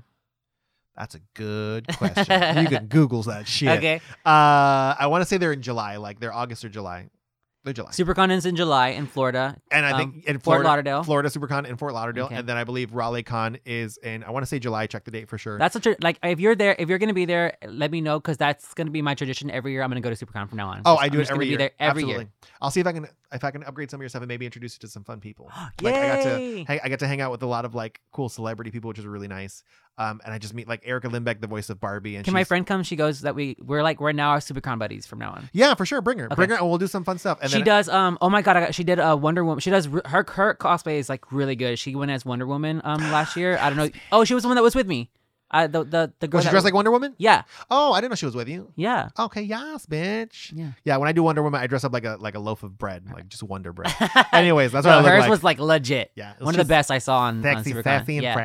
That's 0.98 1.16
a 1.16 1.20
good 1.34 1.88
question. 1.98 2.58
you 2.64 2.68
can 2.68 2.88
Google 2.88 3.24
that 3.24 3.48
shit. 3.48 3.70
Okay. 3.78 4.02
Uh, 4.26 4.96
I 5.00 5.08
want 5.08 5.22
to 5.22 5.26
say 5.26 5.38
they're 5.38 5.54
in 5.54 5.62
July, 5.62 5.96
like 5.96 6.20
they're 6.20 6.34
August 6.34 6.66
or 6.66 6.70
July. 6.70 7.10
They're 7.66 7.74
July. 7.74 7.92
SuperCon 7.92 8.32
is 8.32 8.46
in 8.46 8.56
July 8.56 8.90
in 8.90 9.06
Florida. 9.06 9.58
and 9.70 9.86
I 9.86 9.92
um, 9.92 9.98
think 10.14 10.26
in 10.26 10.36
Fort 10.40 10.44
Florida, 10.56 10.68
Lauderdale. 10.70 11.04
Florida 11.04 11.30
SuperCon 11.30 11.68
in 11.68 11.76
Fort 11.76 11.94
Lauderdale, 11.94 12.26
Okay. 12.26 12.36
and 12.36 12.48
then 12.48 12.56
I 12.56 12.64
believe 12.64 12.94
Raleigh 12.94 13.22
Con 13.24 13.58
is 13.66 13.98
in. 13.98 14.24
I 14.24 14.32
want 14.32 14.44
to 14.44 14.48
say 14.48 14.60
July. 14.60 14.88
Check 14.88 15.04
the 15.04 15.12
date 15.12 15.28
for 15.28 15.38
sure. 15.38 15.58
That's 15.58 15.74
such 15.74 15.86
a 15.86 15.96
like 16.02 16.18
if 16.24 16.40
you're 16.40 16.56
there, 16.56 16.74
if 16.80 16.88
you're 16.88 17.00
gonna 17.00 17.14
be 17.14 17.26
there, 17.26 17.58
let 17.68 17.92
me 17.92 18.00
know 18.00 18.18
because 18.20 18.38
that's 18.38 18.74
gonna 18.76 18.92
be 18.92 19.02
my 19.02 19.14
tradition 19.14 19.52
every 19.52 19.74
year. 19.74 19.84
I'm 19.84 19.90
gonna 19.90 20.00
go 20.00 20.10
to 20.14 20.26
SuperCon 20.26 20.48
from 20.48 20.58
now 20.58 20.70
on. 20.70 20.82
Oh, 20.86 20.94
Just- 20.94 21.04
I 21.04 21.10
do 21.10 21.18
I'm 21.18 21.22
it 21.24 21.32
every 21.32 21.48
year. 21.48 21.58
Be 21.58 21.64
there 21.64 21.72
every 21.80 22.04
Absolutely. 22.04 22.24
year. 22.26 22.32
I'll 22.62 22.72
see 22.72 22.80
if 22.80 22.88
I 22.88 22.94
can 22.94 23.08
if 23.34 23.44
I 23.44 23.52
can 23.52 23.64
upgrade 23.66 23.92
some 23.92 24.00
of 24.00 24.02
your 24.04 24.10
stuff 24.10 24.22
and 24.22 24.30
maybe 24.30 24.46
introduce 24.46 24.76
you 24.76 24.80
to 24.80 24.88
some 24.88 25.04
fun 25.04 25.20
people. 25.20 25.52
Like 25.82 25.96
I 25.96 26.08
got 26.08 26.24
to 26.24 26.86
I 26.86 26.88
get 26.90 27.00
to 27.00 27.08
hang 27.08 27.20
out 27.22 27.32
with 27.32 27.44
a 27.44 27.46
lot 27.48 27.66
of 27.66 27.76
like 27.76 28.00
cool 28.12 28.30
celebrity 28.30 28.72
people, 28.72 28.88
which 28.88 29.00
is 29.00 29.06
really 29.06 29.28
nice. 29.28 29.64
Um, 30.00 30.22
and 30.24 30.34
I 30.34 30.38
just 30.38 30.54
meet 30.54 30.68
like 30.68 30.82
Erica 30.86 31.10
Lindbeck, 31.10 31.42
the 31.42 31.48
voice 31.48 31.70
of 31.70 31.80
Barbie, 31.82 32.16
and 32.16 32.24
Can 32.24 32.34
my 32.34 32.46
friend 32.46 32.66
come? 32.66 32.84
She 32.84 32.96
goes 32.96 33.22
that 33.22 33.36
we 33.36 33.58
we're 33.60 33.84
like 33.84 34.00
we're 34.00 34.14
now 34.14 34.30
our 34.30 34.40
SuperCon 34.40 34.80
buddies 34.80 35.06
from 35.06 35.20
now 35.20 35.32
on. 35.32 35.50
Yeah, 35.52 35.74
for 35.76 35.86
sure. 35.86 36.02
Bring 36.02 36.20
her, 36.20 36.26
Okay. 36.28 36.36
bring 36.36 36.50
her, 36.52 36.56
and 36.56 36.68
we'll 36.70 36.78
do 36.78 36.88
some 36.88 37.04
fun 37.04 37.18
stuff. 37.18 37.40
And 37.42 37.52
she 37.52 37.62
does. 37.62 37.90
Um. 37.90 38.18
Oh 38.22 38.30
my 38.30 38.42
god. 38.42 38.56
I 38.56 38.62
got, 38.62 38.74
she 38.76 38.86
did 38.86 38.98
a 39.00 39.18
Wonder 39.18 39.44
Woman. 39.44 39.60
She 39.60 39.70
does 39.70 39.88
her 40.06 40.24
her 40.30 40.56
cosplay 40.56 41.00
is 41.00 41.10
like 41.10 41.32
really 41.34 41.56
good. 41.58 41.78
She 41.78 41.96
went 41.96 42.12
as 42.12 42.26
Wonder 42.26 42.48
Woman 42.48 42.82
um 42.86 43.02
last 43.12 43.36
year. 43.36 43.58
I 43.60 43.70
don't 43.70 43.78
know. 43.78 43.90
Oh, 44.12 44.24
she 44.24 44.34
was 44.34 44.44
the 44.44 44.50
one 44.50 44.56
that 44.56 44.64
was 44.64 44.74
with 44.76 44.88
me. 44.88 45.10
Uh, 45.52 45.66
the 45.68 45.84
the 45.84 46.14
the 46.20 46.28
girl. 46.28 46.38
Was 46.38 46.46
she 46.46 46.52
dressed 46.52 46.64
like 46.64 46.76
Wonder 46.76 46.92
Woman? 46.92 47.16
Yeah. 47.18 47.42
Oh, 47.72 47.92
I 47.92 48.00
didn't 48.02 48.12
know 48.12 48.16
she 48.16 48.26
was 48.28 48.36
with 48.36 48.48
you. 48.48 48.72
Yeah. 48.76 49.10
Okay, 49.18 49.42
yes, 49.42 49.86
bitch. 49.88 50.54
Yeah. 50.56 50.72
Yeah, 50.86 50.98
when 50.98 51.10
I 51.10 51.12
do 51.12 51.24
Wonder 51.24 51.42
Woman, 51.44 51.60
I 51.60 51.66
dress 51.68 51.84
up 51.84 51.92
like 51.92 52.06
a 52.06 52.18
like 52.20 52.36
a 52.36 52.40
loaf 52.40 52.62
of 52.64 52.78
bread, 52.78 53.04
like 53.12 53.28
just 53.30 53.42
Wonder 53.44 53.74
bread. 53.74 53.92
Anyways, 54.32 54.72
that's 54.72 54.86
what 54.86 54.92
No, 54.92 55.00
I 55.00 55.02
look 55.02 55.12
hers 55.12 55.20
like. 55.22 55.30
was 55.30 55.44
like 55.44 55.60
legit. 55.60 56.12
yeah, 56.16 56.34
One 56.40 56.54
of 56.54 56.60
the 56.60 56.66
best 56.66 56.92
I 56.92 57.00
saw 57.00 57.18
on, 57.22 57.38
on 57.38 57.44
sexy, 57.44 57.74
SuperCon. 57.74 57.84
sassy, 57.84 58.18
and 58.18 58.24
yeah. 58.24 58.36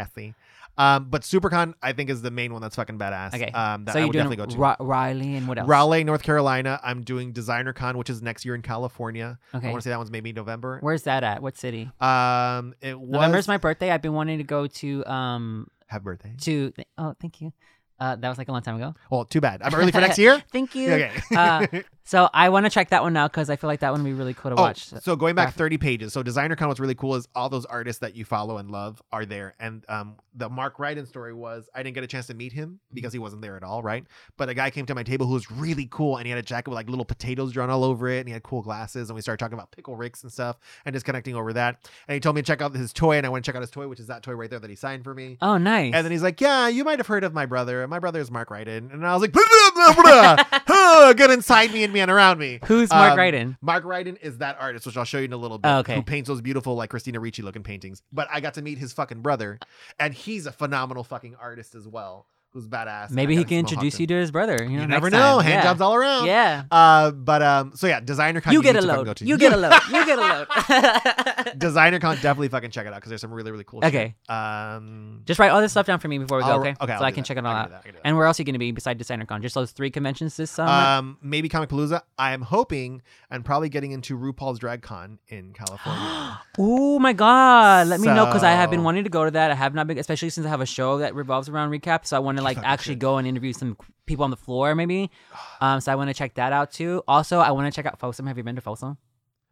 Um, 0.77 1.07
but 1.09 1.23
SuperCon 1.23 1.75
I 1.83 1.93
think 1.93 2.11
is 2.11 2.23
the 2.23 2.31
main 2.31 2.53
one 2.53 2.61
that's 2.63 2.77
fucking 2.77 2.99
badass. 2.99 3.35
Okay. 3.35 3.51
Um, 3.53 3.85
that 3.85 3.93
so 3.93 3.99
I 3.99 4.01
you're 4.03 4.09
would 4.09 4.13
doing 4.13 4.25
definitely 4.31 4.47
go 4.47 4.47
to. 4.47 4.59
Ra- 4.59 4.77
Riley 4.81 5.37
and 5.37 5.47
what 5.47 5.59
else? 5.59 5.69
Raleigh, 5.69 6.05
North 6.05 6.23
Carolina. 6.23 6.81
I'm 6.83 7.03
doing 7.03 7.33
Designer 7.33 7.73
Con, 7.73 7.97
which 7.97 8.11
is 8.11 8.23
next 8.23 8.45
year 8.45 8.55
in 8.55 8.63
California. 8.63 9.39
Okay. 9.55 9.69
I 9.69 9.71
want 9.71 9.83
to 9.83 9.85
say 9.85 9.91
that 9.91 9.99
one's 9.99 10.11
maybe 10.11 10.33
November. 10.33 10.79
Where's 10.81 11.03
that 11.05 11.23
at? 11.23 11.43
What 11.43 11.57
city? 11.57 11.91
Um, 12.01 12.75
it 12.81 12.99
was 12.99 13.11
November's 13.11 13.49
my 13.49 13.59
birthday. 13.59 13.91
I've 13.91 14.03
been 14.03 14.15
wanting 14.15 14.39
to 14.39 14.45
go 14.45 14.67
to 14.67 15.05
um 15.07 15.69
happy 15.87 16.05
birthday. 16.05 16.33
to 16.41 16.73
oh 16.99 17.15
thank 17.21 17.41
you. 17.41 17.53
Uh, 18.01 18.17
that 18.17 18.29
was 18.29 18.39
like 18.39 18.49
a 18.49 18.53
long 18.53 18.61
time 18.61 18.75
ago. 18.75 18.93
Well, 19.09 19.25
too 19.25 19.41
bad. 19.41 19.63
I'm 19.63 19.73
early 19.73 19.93
for 19.93 20.01
next 20.01 20.19
year. 20.19 20.43
Thank 20.53 20.75
you. 20.75 20.93
Okay. 20.93 21.13
Uh, 21.35 21.67
So 22.07 22.29
I 22.35 22.51
want 22.51 22.67
to 22.67 22.71
check 22.71 22.91
that 22.91 23.03
one 23.03 23.17
out 23.17 23.33
because 23.33 23.49
I 23.49 23.57
feel 23.57 23.69
like 23.69 23.81
that 23.81 23.91
one 23.91 24.03
would 24.03 24.09
be 24.09 24.13
really 24.15 24.35
cool 24.35 24.51
to 24.51 24.57
Oh, 24.59 24.63
watch. 24.63 24.89
so 24.89 25.17
going 25.17 25.35
back 25.35 25.55
30 25.55 25.79
pages. 25.79 26.13
So 26.13 26.23
DesignerCon, 26.23 26.69
what's 26.69 26.79
really 26.79 26.95
cool 26.95 27.15
is 27.15 27.27
all 27.35 27.49
those 27.49 27.65
artists 27.65 28.01
that 28.01 28.15
you 28.15 28.27
follow 28.27 28.59
and 28.59 28.71
love 28.71 29.01
are 29.11 29.25
there. 29.25 29.55
And 29.59 29.85
um, 29.89 30.17
the 30.35 30.51
Mark 30.51 30.77
Ryden 30.77 31.07
story 31.07 31.33
was 31.33 31.69
I 31.75 31.83
didn't 31.83 31.95
get 31.95 32.05
a 32.05 32.07
chance 32.07 32.27
to 32.27 32.35
meet 32.35 32.53
him 32.53 32.79
because 32.93 33.15
he 33.15 33.19
wasn't 33.19 33.41
there 33.41 33.57
at 33.57 33.63
all, 33.63 33.83
right? 33.83 34.05
But 34.37 34.51
a 34.51 34.55
guy 34.55 34.69
came 34.69 34.85
to 34.87 34.95
my 34.95 35.03
table 35.03 35.27
who 35.27 35.33
was 35.33 35.51
really 35.51 35.89
cool 35.91 36.19
and 36.19 36.27
he 36.27 36.31
had 36.31 36.39
a 36.39 36.43
jacket 36.43 36.69
with 36.69 36.77
like 36.77 36.91
little 36.91 37.07
potatoes 37.07 37.53
drawn 37.53 37.71
all 37.71 37.85
over 37.85 38.09
it 38.11 38.19
and 38.19 38.29
he 38.29 38.35
had 38.35 38.43
cool 38.43 38.61
glasses 38.61 39.09
and 39.09 39.15
we 39.15 39.23
started 39.23 39.39
talking 39.43 39.55
about 39.55 39.71
pickle 39.73 39.97
ricks 39.97 40.23
and 40.23 40.31
stuff 40.31 40.59
and 40.85 40.93
just 40.95 41.07
connecting 41.07 41.35
over 41.35 41.55
that. 41.55 41.89
And 42.07 42.15
he 42.15 42.21
told 42.21 42.37
me 42.37 42.43
to 42.43 42.47
check 42.47 42.61
out 42.61 42.75
his 42.75 42.93
toy 42.93 43.17
and 43.17 43.25
I 43.25 43.31
went 43.31 43.47
to 43.47 43.49
check 43.49 43.57
out 43.57 43.63
his 43.63 43.71
toy, 43.71 43.89
which 43.89 43.99
is 44.01 44.09
that 44.09 44.23
toy 44.23 44.33
right 44.35 44.51
there 44.51 44.59
that 44.61 44.69
he 44.69 44.77
signed 44.77 45.05
for 45.05 45.15
me. 45.15 45.39
oh, 45.41 45.57
nice. 45.57 45.95
And 45.95 46.05
then 46.05 46.13
he's 46.13 46.23
like, 46.23 46.39
"Yeah, 46.43 46.69
you 46.69 46.85
might 46.85 46.99
have 46.99 47.07
heard 47.07 47.25
of 47.25 47.33
my 47.33 47.47
brother. 47.47 47.89
My 47.89 47.99
brother 47.99 48.21
is 48.21 48.31
Mark 48.31 48.51
Ryden." 48.51 48.93
And 48.93 49.07
I 49.07 49.15
was 49.15 49.23
like, 49.23 49.33
blah, 49.33 49.43
blah, 49.75 49.95
blah, 49.95 50.03
blah. 50.03 50.45
Huh, 50.67 51.13
"Good 51.15 51.31
inside 51.31 51.73
me 51.73 51.83
and 51.85 51.94
me 51.95 52.01
and 52.01 52.11
around 52.11 52.39
me." 52.39 52.59
Who's 52.67 52.91
Mark 52.91 53.13
Um, 53.13 53.19
Ryden? 53.19 53.57
Mark 53.63 53.85
Ryden 53.85 54.19
is 54.21 54.39
that 54.39 54.59
artist, 54.61 54.85
which 54.85 54.97
I'll 54.99 55.05
show 55.05 55.19
you 55.19 55.25
in 55.25 55.33
a 55.33 55.37
little 55.39 55.57
bit. 55.59 55.69
Oh, 55.69 55.79
okay. 55.79 55.95
Who 55.95 56.03
paints 56.03 56.29
those 56.29 56.43
beautiful, 56.43 56.75
like 56.75 56.91
Christina 56.91 57.21
Ricci 57.21 57.41
looking 57.43 57.63
paintings. 57.63 58.03
But 58.13 58.29
I 58.31 58.41
got 58.41 58.55
to 58.55 58.63
meet 58.63 58.77
his 58.79 58.93
fucking 58.93 59.23
brother, 59.23 59.59
and 59.99 60.13
he's 60.13 60.45
a 60.47 60.53
phenomenal 60.53 61.05
fucking 61.05 61.37
artist 61.41 61.75
as 61.75 61.89
well, 61.89 62.27
who's 62.55 62.69
badass. 62.69 63.11
Maybe 63.11 63.37
he 63.37 63.45
can 63.45 63.59
introduce 63.59 63.99
you 63.99 64.07
to 64.07 64.15
his 64.15 64.31
brother. 64.31 64.57
You, 64.63 64.77
know, 64.77 64.83
You 64.83 64.87
never 64.87 65.11
know. 65.11 65.19
time. 65.39 65.45
Hand 65.45 65.55
yeah. 65.55 65.63
jobs 65.65 65.81
all 65.81 65.95
around. 65.95 66.27
Yeah. 66.27 66.63
Uh, 66.71 67.11
but 67.11 67.43
um, 67.43 67.73
so 67.75 67.89
yeah, 67.89 67.99
Designer 68.01 68.41
Con. 68.41 68.53
You 68.53 68.63
get 68.63 68.77
a 68.77 68.81
need 68.81 68.83
to 68.83 68.87
fucking 68.87 68.99
load. 68.99 69.07
go 69.07 69.15
to. 69.15 69.25
You 69.27 69.37
get 69.37 69.53
a 69.53 69.57
load. 69.57 69.73
You 69.91 70.07
get 70.07 70.19
a 70.19 71.47
load. 71.49 71.59
Designer 71.59 71.99
Con, 71.99 72.15
definitely 72.17 72.49
fucking 72.49 72.71
check 72.71 72.87
it 72.87 72.93
out 72.93 72.97
because 72.97 73.09
there's 73.11 73.21
some 73.21 73.33
really 73.33 73.51
really 73.51 73.65
cool. 73.65 73.83
shit. 73.83 73.89
Okay. 73.89 74.15
Um. 74.29 75.23
Just 75.25 75.41
write 75.41 75.51
all 75.51 75.61
this 75.61 75.73
stuff 75.73 75.87
down 75.87 75.99
for 75.99 76.09
me 76.09 76.19
before 76.19 76.39
we 76.39 76.45
go, 76.45 76.51
I'll- 76.51 76.61
okay? 76.61 76.75
okay, 76.81 76.93
so 76.93 76.99
I'll 76.99 77.05
I 77.05 77.11
can 77.11 77.25
check 77.25 77.37
it 77.37 77.45
all 77.45 77.53
out. 77.53 77.67
do 77.67 77.71
that, 77.73 77.79
I 77.79 77.83
can 77.83 77.91
do 77.93 77.97
that. 77.99 78.07
And 78.07 78.17
where 78.17 78.27
else 78.27 78.39
are 78.39 78.43
you 78.43 78.45
going 78.45 78.55
to 78.55 78.59
be 78.61 78.71
beside 78.71 78.99
DesignerCon? 78.99 79.43
Just 79.43 79.55
those 79.57 79.73
three 79.73 79.91
conventions 79.91 80.37
this 80.37 80.51
summer? 80.53 80.71
Um, 80.71 81.19
maybe 81.21 81.49
Comicpalooza. 81.49 82.03
I 82.19 82.33
am 82.33 82.43
hoping 82.43 83.03
and 83.31 83.45
probably 83.45 83.69
getting 83.69 83.91
into 83.91 84.17
RuPaul's 84.17 84.59
Drag 84.61 84.81
Con 84.83 85.19
in 85.29 85.53
California. 85.53 86.39
oh 86.59 86.99
my 87.01 87.13
god! 87.13 87.89
Let 87.89 88.01
me 88.01 88.07
know 88.07 88.27
because 88.27 88.45
I 88.45 88.53
have 88.53 88.71
been 88.71 88.85
wanting 88.85 89.05
to 89.05 89.11
go 89.11 89.25
to 89.25 89.31
that. 89.33 89.51
I 89.51 89.55
have 89.55 89.75
not 89.75 89.87
been, 89.89 89.99
especially 89.99 90.31
since 90.31 90.47
I 90.47 90.51
have 90.51 90.61
a 90.61 90.67
show 90.67 90.99
that 90.99 91.15
revolves 91.15 91.49
around 91.49 91.71
recap. 91.71 92.07
So 92.07 92.17
I 92.17 92.21
want 92.21 92.39
to 92.39 92.44
like 92.45 92.59
actually 92.59 92.95
should. 92.95 93.01
go 93.01 93.17
and 93.19 93.27
interview 93.27 93.53
some 93.53 93.77
people 94.07 94.25
on 94.25 94.31
the 94.31 94.37
floor, 94.37 94.75
maybe. 94.75 95.11
Um, 95.61 95.81
so 95.81 95.91
I 95.93 95.95
want 95.95 96.11
to 96.11 96.15
check 96.15 96.35
that 96.35 96.53
out 96.53 96.71
too. 96.73 97.03
Also, 97.09 97.41
I 97.41 97.51
want 97.53 97.73
to 97.73 97.77
check 97.77 97.87
out 97.87 97.99
Folsom. 97.99 98.27
Have 98.27 98.37
you 98.37 98.45
been 98.45 98.57
to 98.57 98.61
Folsom? 98.63 98.99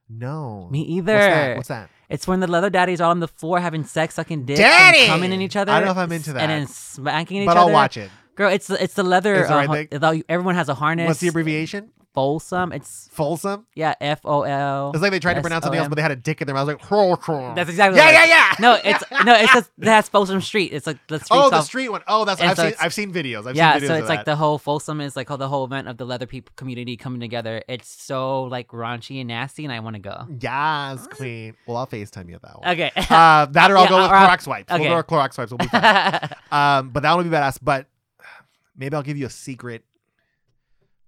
no, 0.08 0.68
Me 0.70 0.82
either. 0.82 1.14
What's 1.14 1.26
that? 1.26 1.56
What's 1.56 1.68
that? 1.68 1.90
It's 2.10 2.28
when 2.28 2.40
the 2.40 2.46
leather 2.46 2.68
daddies 2.68 3.00
are 3.00 3.10
on 3.10 3.20
the 3.20 3.28
floor 3.28 3.58
having 3.60 3.84
sex, 3.84 4.14
sucking 4.16 4.44
dick, 4.44 4.58
Daddy! 4.58 4.98
and 5.00 5.08
coming 5.08 5.32
in 5.32 5.40
each 5.40 5.56
other. 5.56 5.72
I 5.72 5.78
don't 5.78 5.86
know 5.86 5.92
if 5.92 5.96
I'm 5.98 6.12
into 6.12 6.34
that. 6.34 6.42
And 6.42 6.50
then 6.50 6.66
smacking 6.66 7.38
each 7.42 7.46
But 7.46 7.56
other. 7.56 7.70
I'll 7.70 7.72
watch 7.72 7.96
it. 7.96 8.10
Girl, 8.34 8.50
it's 8.50 8.66
the- 8.66 8.82
it's 8.82 8.94
the 8.94 9.02
leather. 9.02 9.46
The 9.46 9.54
right 9.54 9.88
uh, 9.94 10.14
everyone 10.28 10.54
has 10.56 10.68
a 10.68 10.74
harness. 10.74 11.06
What's 11.08 11.20
the 11.20 11.28
abbreviation? 11.28 11.90
Folsom. 12.14 12.72
It's 12.72 13.08
Folsom. 13.12 13.66
yeah, 13.74 13.94
F 14.00 14.20
O 14.24 14.42
L. 14.42 14.90
It's 14.92 15.00
like 15.02 15.10
they 15.12 15.18
tried 15.18 15.34
to 15.34 15.40
pronounce 15.40 15.64
something 15.64 15.78
else, 15.78 15.88
but 15.88 15.94
they 15.96 16.02
had 16.02 16.10
a 16.10 16.16
dick 16.16 16.40
in 16.40 16.46
their 16.46 16.54
mouth. 16.54 16.68
I 16.68 16.74
was 16.74 16.88
like. 17.28 17.54
That's 17.56 17.70
exactly. 17.70 17.98
Yeah, 17.98 18.10
yeah, 18.10 18.24
yeah. 18.26 18.54
No, 18.60 18.78
it's 18.84 19.02
no, 19.24 19.34
it's 19.34 19.52
just 19.52 19.70
that's 19.78 20.08
Folsom 20.08 20.40
Street. 20.40 20.72
It's 20.72 20.86
like 20.86 20.98
the 21.08 21.18
street. 21.18 21.36
Oh, 21.38 21.50
the 21.50 21.62
street 21.62 21.88
one. 21.88 22.02
Oh, 22.06 22.24
that's 22.24 22.40
And 22.40 22.50
I've 22.50 22.56
so 22.56 22.62
seen. 22.64 22.68
it's- 22.72 22.84
I've 22.84 22.94
seen 22.94 23.12
videos. 23.12 23.46
I've 23.46 23.56
yeah, 23.56 23.72
seen 23.74 23.82
videos 23.82 23.86
so 23.86 23.94
of 23.94 24.00
it's 24.00 24.08
like 24.08 24.18
that. 24.20 24.24
the 24.26 24.36
whole 24.36 24.58
Folsom 24.58 25.00
is 25.00 25.16
like 25.16 25.28
the 25.28 25.48
whole 25.48 25.64
event 25.64 25.88
of 25.88 25.96
the 25.96 26.04
leather 26.04 26.26
people 26.26 26.52
community 26.56 26.96
coming 26.96 27.20
together. 27.20 27.62
It's 27.68 27.88
so 27.88 28.44
like 28.44 28.68
raunchy 28.68 29.18
and 29.20 29.28
nasty, 29.28 29.64
and 29.64 29.72
I 29.72 29.80
want 29.80 29.94
to 29.96 30.00
go. 30.02 30.26
Yes, 30.40 31.06
queen. 31.08 31.54
Well, 31.66 31.76
I'll 31.78 31.86
FaceTime 31.86 32.28
you 32.28 32.38
that 32.42 32.60
one. 32.60 32.68
Okay. 32.68 32.90
Uh, 33.12 33.46
that 33.46 33.70
or 33.70 33.76
I'll 33.78 33.84
Yeah, 33.84 33.88
go 33.88 33.96
with 34.02 34.10
or 34.10 34.14
I'll- 34.14 34.28
Clorox 34.36 34.46
wipes. 34.46 34.72
okay. 34.72 34.80
We'll 34.80 34.90
go 34.90 34.96
with 34.96 35.06
Clorox 35.06 35.38
wipes. 35.38 35.50
We'll 35.50 35.58
be 35.58 35.66
fine. 35.66 36.28
um, 36.50 36.90
but 36.90 37.02
that 37.02 37.14
one 37.14 37.24
will 37.24 37.30
be 37.30 37.36
badass. 37.36 37.58
But 37.62 37.86
maybe 38.76 38.96
I'll 38.96 39.02
give 39.02 39.16
you 39.16 39.26
a 39.26 39.30
secret 39.30 39.84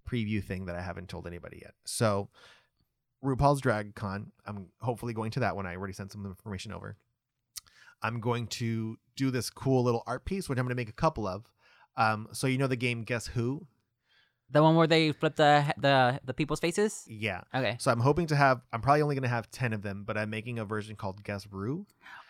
preview 0.08 0.42
thing 0.42 0.66
that 0.66 0.76
I 0.76 0.82
haven't 0.82 1.08
told 1.08 1.26
anybody 1.26 1.60
yet. 1.62 1.74
So, 1.84 2.28
RuPaul's 3.24 3.60
Drag 3.60 3.94
Con. 3.94 4.32
I'm 4.46 4.68
hopefully 4.80 5.14
going 5.14 5.30
to 5.32 5.40
that 5.40 5.56
one. 5.56 5.66
I 5.66 5.76
already 5.76 5.94
sent 5.94 6.12
some 6.12 6.26
information 6.26 6.72
over. 6.72 6.96
I'm 8.02 8.20
going 8.20 8.46
to 8.48 8.98
do 9.16 9.30
this 9.30 9.48
cool 9.48 9.82
little 9.82 10.02
art 10.06 10.24
piece, 10.24 10.48
which 10.48 10.58
I'm 10.58 10.64
going 10.64 10.76
to 10.76 10.80
make 10.80 10.90
a 10.90 10.92
couple 10.92 11.26
of. 11.26 11.50
Um, 11.96 12.28
so 12.32 12.46
you 12.46 12.58
know 12.58 12.66
the 12.66 12.76
game 12.76 13.02
Guess 13.02 13.28
Who? 13.28 13.66
the 14.50 14.62
one 14.62 14.76
where 14.76 14.86
they 14.86 15.12
flip 15.12 15.36
the 15.36 15.72
the 15.78 16.20
the 16.24 16.34
people's 16.34 16.60
faces. 16.60 17.04
Yeah. 17.06 17.42
Okay. 17.54 17.76
So 17.78 17.90
I'm 17.90 18.00
hoping 18.00 18.26
to 18.28 18.36
have. 18.36 18.60
I'm 18.72 18.80
probably 18.80 19.02
only 19.02 19.14
going 19.14 19.24
to 19.24 19.28
have 19.28 19.50
ten 19.50 19.72
of 19.72 19.82
them, 19.82 20.04
but 20.06 20.16
I'm 20.16 20.30
making 20.30 20.58
a 20.58 20.64
version 20.64 20.96
called 20.96 21.22
Guess 21.24 21.48
Rue, 21.50 21.86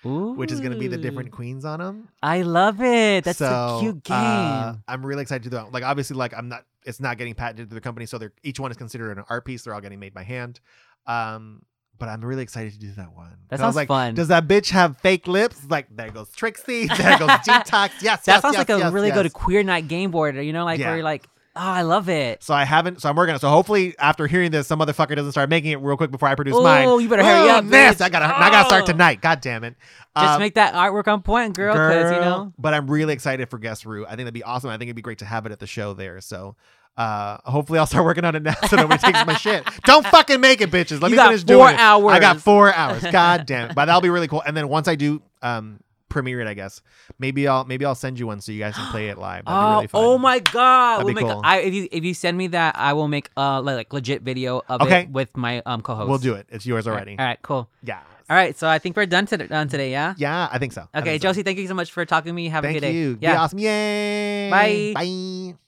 Ooh. 0.07 0.33
which 0.33 0.53
is 0.53 0.61
going 0.61 0.73
to 0.73 0.79
be 0.79 0.89
the 0.89 0.97
different 0.97 1.31
queens 1.31 1.65
on 1.65 1.81
them. 1.81 2.09
I 2.23 2.43
love 2.43 2.81
it. 2.81 3.25
That's 3.25 3.39
so, 3.39 3.79
a 3.79 3.81
cute 3.81 4.03
game. 4.05 4.17
uh, 4.17 4.75
I'm 4.89 5.05
really 5.05 5.23
excited 5.23 5.45
to 5.45 5.51
do 5.51 5.57
that. 5.57 5.73
Like 5.73 5.85
obviously, 5.85 6.17
like 6.17 6.35
I'm 6.37 6.49
not. 6.49 6.65
It's 6.85 7.01
not 7.01 7.19
getting 7.19 7.35
patented 7.35 7.69
to 7.71 7.75
the 7.75 7.81
company, 7.81 8.07
so 8.07 8.19
they're 8.19 8.33
each 8.43 8.61
one 8.61 8.71
is 8.71 8.77
considered 8.77 9.17
an 9.19 9.25
art 9.31 9.45
piece. 9.45 9.63
They're 9.65 9.75
all 9.75 9.81
getting 9.81 10.01
made 10.01 10.15
by 10.15 10.23
hand. 10.23 10.61
Um, 11.07 11.63
but 11.99 12.09
I'm 12.09 12.25
really 12.25 12.43
excited 12.43 12.73
to 12.73 12.79
do 12.79 12.91
that 12.93 13.15
one. 13.15 13.31
That 13.49 13.57
'Cause 13.57 13.61
I 13.61 13.67
was 13.67 13.75
sounds 13.75 13.77
like, 13.77 13.89
fun. 13.89 14.15
Does 14.15 14.29
that 14.29 14.49
bitch 14.49 14.71
have 14.71 14.99
fake 14.99 15.27
lips? 15.29 15.65
Like 15.69 15.87
there 15.95 16.11
goes 16.11 16.31
Trixie. 16.33 16.87
There 16.89 17.19
goes 17.19 17.29
Detox. 17.47 17.91
Yes, 18.03 18.25
that 18.25 18.27
yes, 18.27 18.43
sounds 18.43 18.55
yes, 18.55 18.59
like 18.59 18.71
a 18.71 18.79
yes, 18.79 18.93
really 18.93 19.09
yes. 19.09 19.23
good 19.23 19.33
queer 19.33 19.63
night 19.63 19.87
game 19.89 20.11
board. 20.11 20.37
You 20.37 20.53
know, 20.53 20.65
like 20.65 20.81
Yeah. 20.81 20.87
where 20.89 20.97
you're 20.97 21.05
like, 21.05 21.25
oh, 21.57 21.61
I 21.61 21.83
love 21.83 22.09
it. 22.09 22.43
So 22.43 22.55
I 22.55 22.65
haven't. 22.65 23.01
So 23.03 23.09
I'm 23.09 23.17
working 23.17 23.31
on 23.31 23.37
it. 23.37 23.41
So 23.41 23.49
hopefully, 23.49 23.95
after 23.99 24.27
hearing 24.27 24.51
this, 24.51 24.67
some 24.67 24.79
motherfucker 24.81 25.15
doesn't 25.17 25.33
start 25.33 25.49
making 25.51 25.73
it 25.73 25.77
real 25.77 25.97
quick 25.97 26.11
before 26.11 26.29
I 26.29 26.35
produce 26.35 26.55
mine. 26.55 26.87
Oh, 26.89 26.99
you 26.99 27.09
better 27.09 27.25
hurry 27.25 27.49
Oh, 27.51 27.55
up, 27.59 27.65
This 27.67 27.97
bitch. 27.97 28.01
I 28.05 28.09
gotta. 28.09 28.27
I 28.27 28.51
gotta 28.51 28.69
start 28.69 28.83
Oh. 28.85 28.87
tonight. 28.87 29.21
God 29.21 29.41
damn 29.41 29.65
it. 29.65 29.75
Just 30.17 30.35
Um, 30.35 30.41
make 30.41 30.55
that 30.55 30.75
artwork 30.75 31.09
on 31.09 31.23
point, 31.23 31.55
girl. 31.57 31.73
Because 31.75 32.11
you 32.13 32.19
Girl, 32.19 32.25
know, 32.25 32.53
But 32.59 32.75
I'm 32.75 32.89
really 32.91 33.13
excited 33.15 33.49
for 33.51 33.59
Guess 33.59 33.85
Rue. 33.87 34.05
I 34.05 34.11
think 34.11 34.19
that'd 34.21 34.35
be 34.35 34.43
awesome. 34.43 34.71
I 34.71 34.75
think 34.75 34.89
it'd 34.89 34.97
be 34.97 35.03
great 35.03 35.19
to 35.19 35.25
have 35.27 35.47
it 35.47 35.53
at 35.53 35.59
the 35.61 35.67
show 35.67 35.95
there. 35.95 36.21
So 36.21 36.57
uh 36.97 37.39
hopefully 37.45 37.81
I'll 37.81 37.87
start 37.87 38.05
working 38.05 38.25
on 38.25 38.37
it 38.37 38.43
now 38.45 38.55
so 38.69 38.77
nobody 38.77 39.01
takes 39.03 39.27
my 39.27 39.35
shit. 39.35 39.65
Don't 39.85 40.07
fucking 40.07 40.41
make 40.41 40.61
it, 40.61 40.71
bitches. 40.71 41.01
Let 41.03 41.09
You 41.09 41.13
me 41.13 41.17
got 41.17 41.27
finish 41.27 41.41
four 41.41 41.47
doing 41.67 41.75
it. 41.75 41.81
hours. 41.81 42.13
I 42.15 42.21
got 42.21 42.41
four 42.41 42.73
hours. 42.73 43.03
God 43.11 43.47
damn 43.47 43.71
it. 43.71 43.75
But 43.75 43.87
that'll 43.87 44.01
be 44.01 44.11
really 44.11 44.29
cool. 44.29 44.43
And 44.47 44.57
then 44.57 44.69
once 44.69 44.87
I 44.87 44.95
do 44.95 45.21
um 45.43 45.81
premiere 46.15 46.41
it, 46.41 46.49
I 46.49 46.55
guess. 46.55 46.81
Maybe 47.19 47.47
I'll 47.47 47.65
maybe 47.67 47.85
I'll 47.85 47.95
send 47.95 48.19
you 48.19 48.27
one 48.27 48.41
so 48.41 48.53
you 48.53 48.59
guys 48.61 48.75
can 48.75 48.87
play 48.87 49.09
it 49.11 49.19
live. 49.19 49.45
Be 49.45 49.53
oh, 49.53 49.71
really 49.77 49.89
oh 49.93 50.17
my 50.17 50.39
god! 50.39 51.01
That'd 51.01 51.05
We'll 51.05 51.15
be 51.15 51.21
make 51.23 51.31
cool. 51.31 51.43
I, 51.45 51.59
if 51.61 51.75
you 51.75 51.89
if 51.93 52.05
you 52.05 52.15
send 52.15 52.39
me 52.39 52.47
that, 52.49 52.77
I 52.79 52.95
will 52.95 53.09
make 53.09 53.29
a 53.37 53.61
like, 53.61 53.93
legit 53.93 54.23
video 54.23 54.63
of 54.69 54.81
Okay. 54.81 55.03
it 55.03 55.11
with 55.11 55.37
my 55.37 55.61
um 55.67 55.83
co-host. 55.83 56.09
We'll 56.09 56.19
do 56.19 56.35
it. 56.35 56.47
It's 56.51 56.65
yours 56.65 56.89
already. 56.89 57.19
All 57.19 57.25
right, 57.27 57.39
cool. 57.43 57.69
Yeah. 57.83 58.01
All 58.31 58.37
right, 58.37 58.57
so 58.57 58.67
I 58.67 58.79
think 58.79 58.97
we're 58.97 59.05
done, 59.05 59.27
to, 59.27 59.37
done 59.37 59.69
today. 59.69 59.91
Yeah. 59.91 60.15
Yeah, 60.17 60.49
I 60.51 60.57
think 60.59 60.73
so. 60.73 60.89
Okay, 60.95 61.11
think 61.11 61.23
so. 61.23 61.29
Josie, 61.29 61.43
thank 61.43 61.59
you 61.59 61.69
so 61.69 61.75
much 61.75 61.93
for 61.93 62.07
talking 62.07 62.31
to 62.31 62.33
me. 62.33 62.49
Have 62.49 62.65
Thank 62.65 62.79
a 62.79 62.81
good 62.81 62.87
day. 62.87 62.95
you. 62.95 63.17
Be 63.17 63.27
Yeah. 63.27 63.43
awesome. 63.43 63.59
Yay. 63.59 64.49
Bye. 64.51 64.93
Bye. 64.95 65.64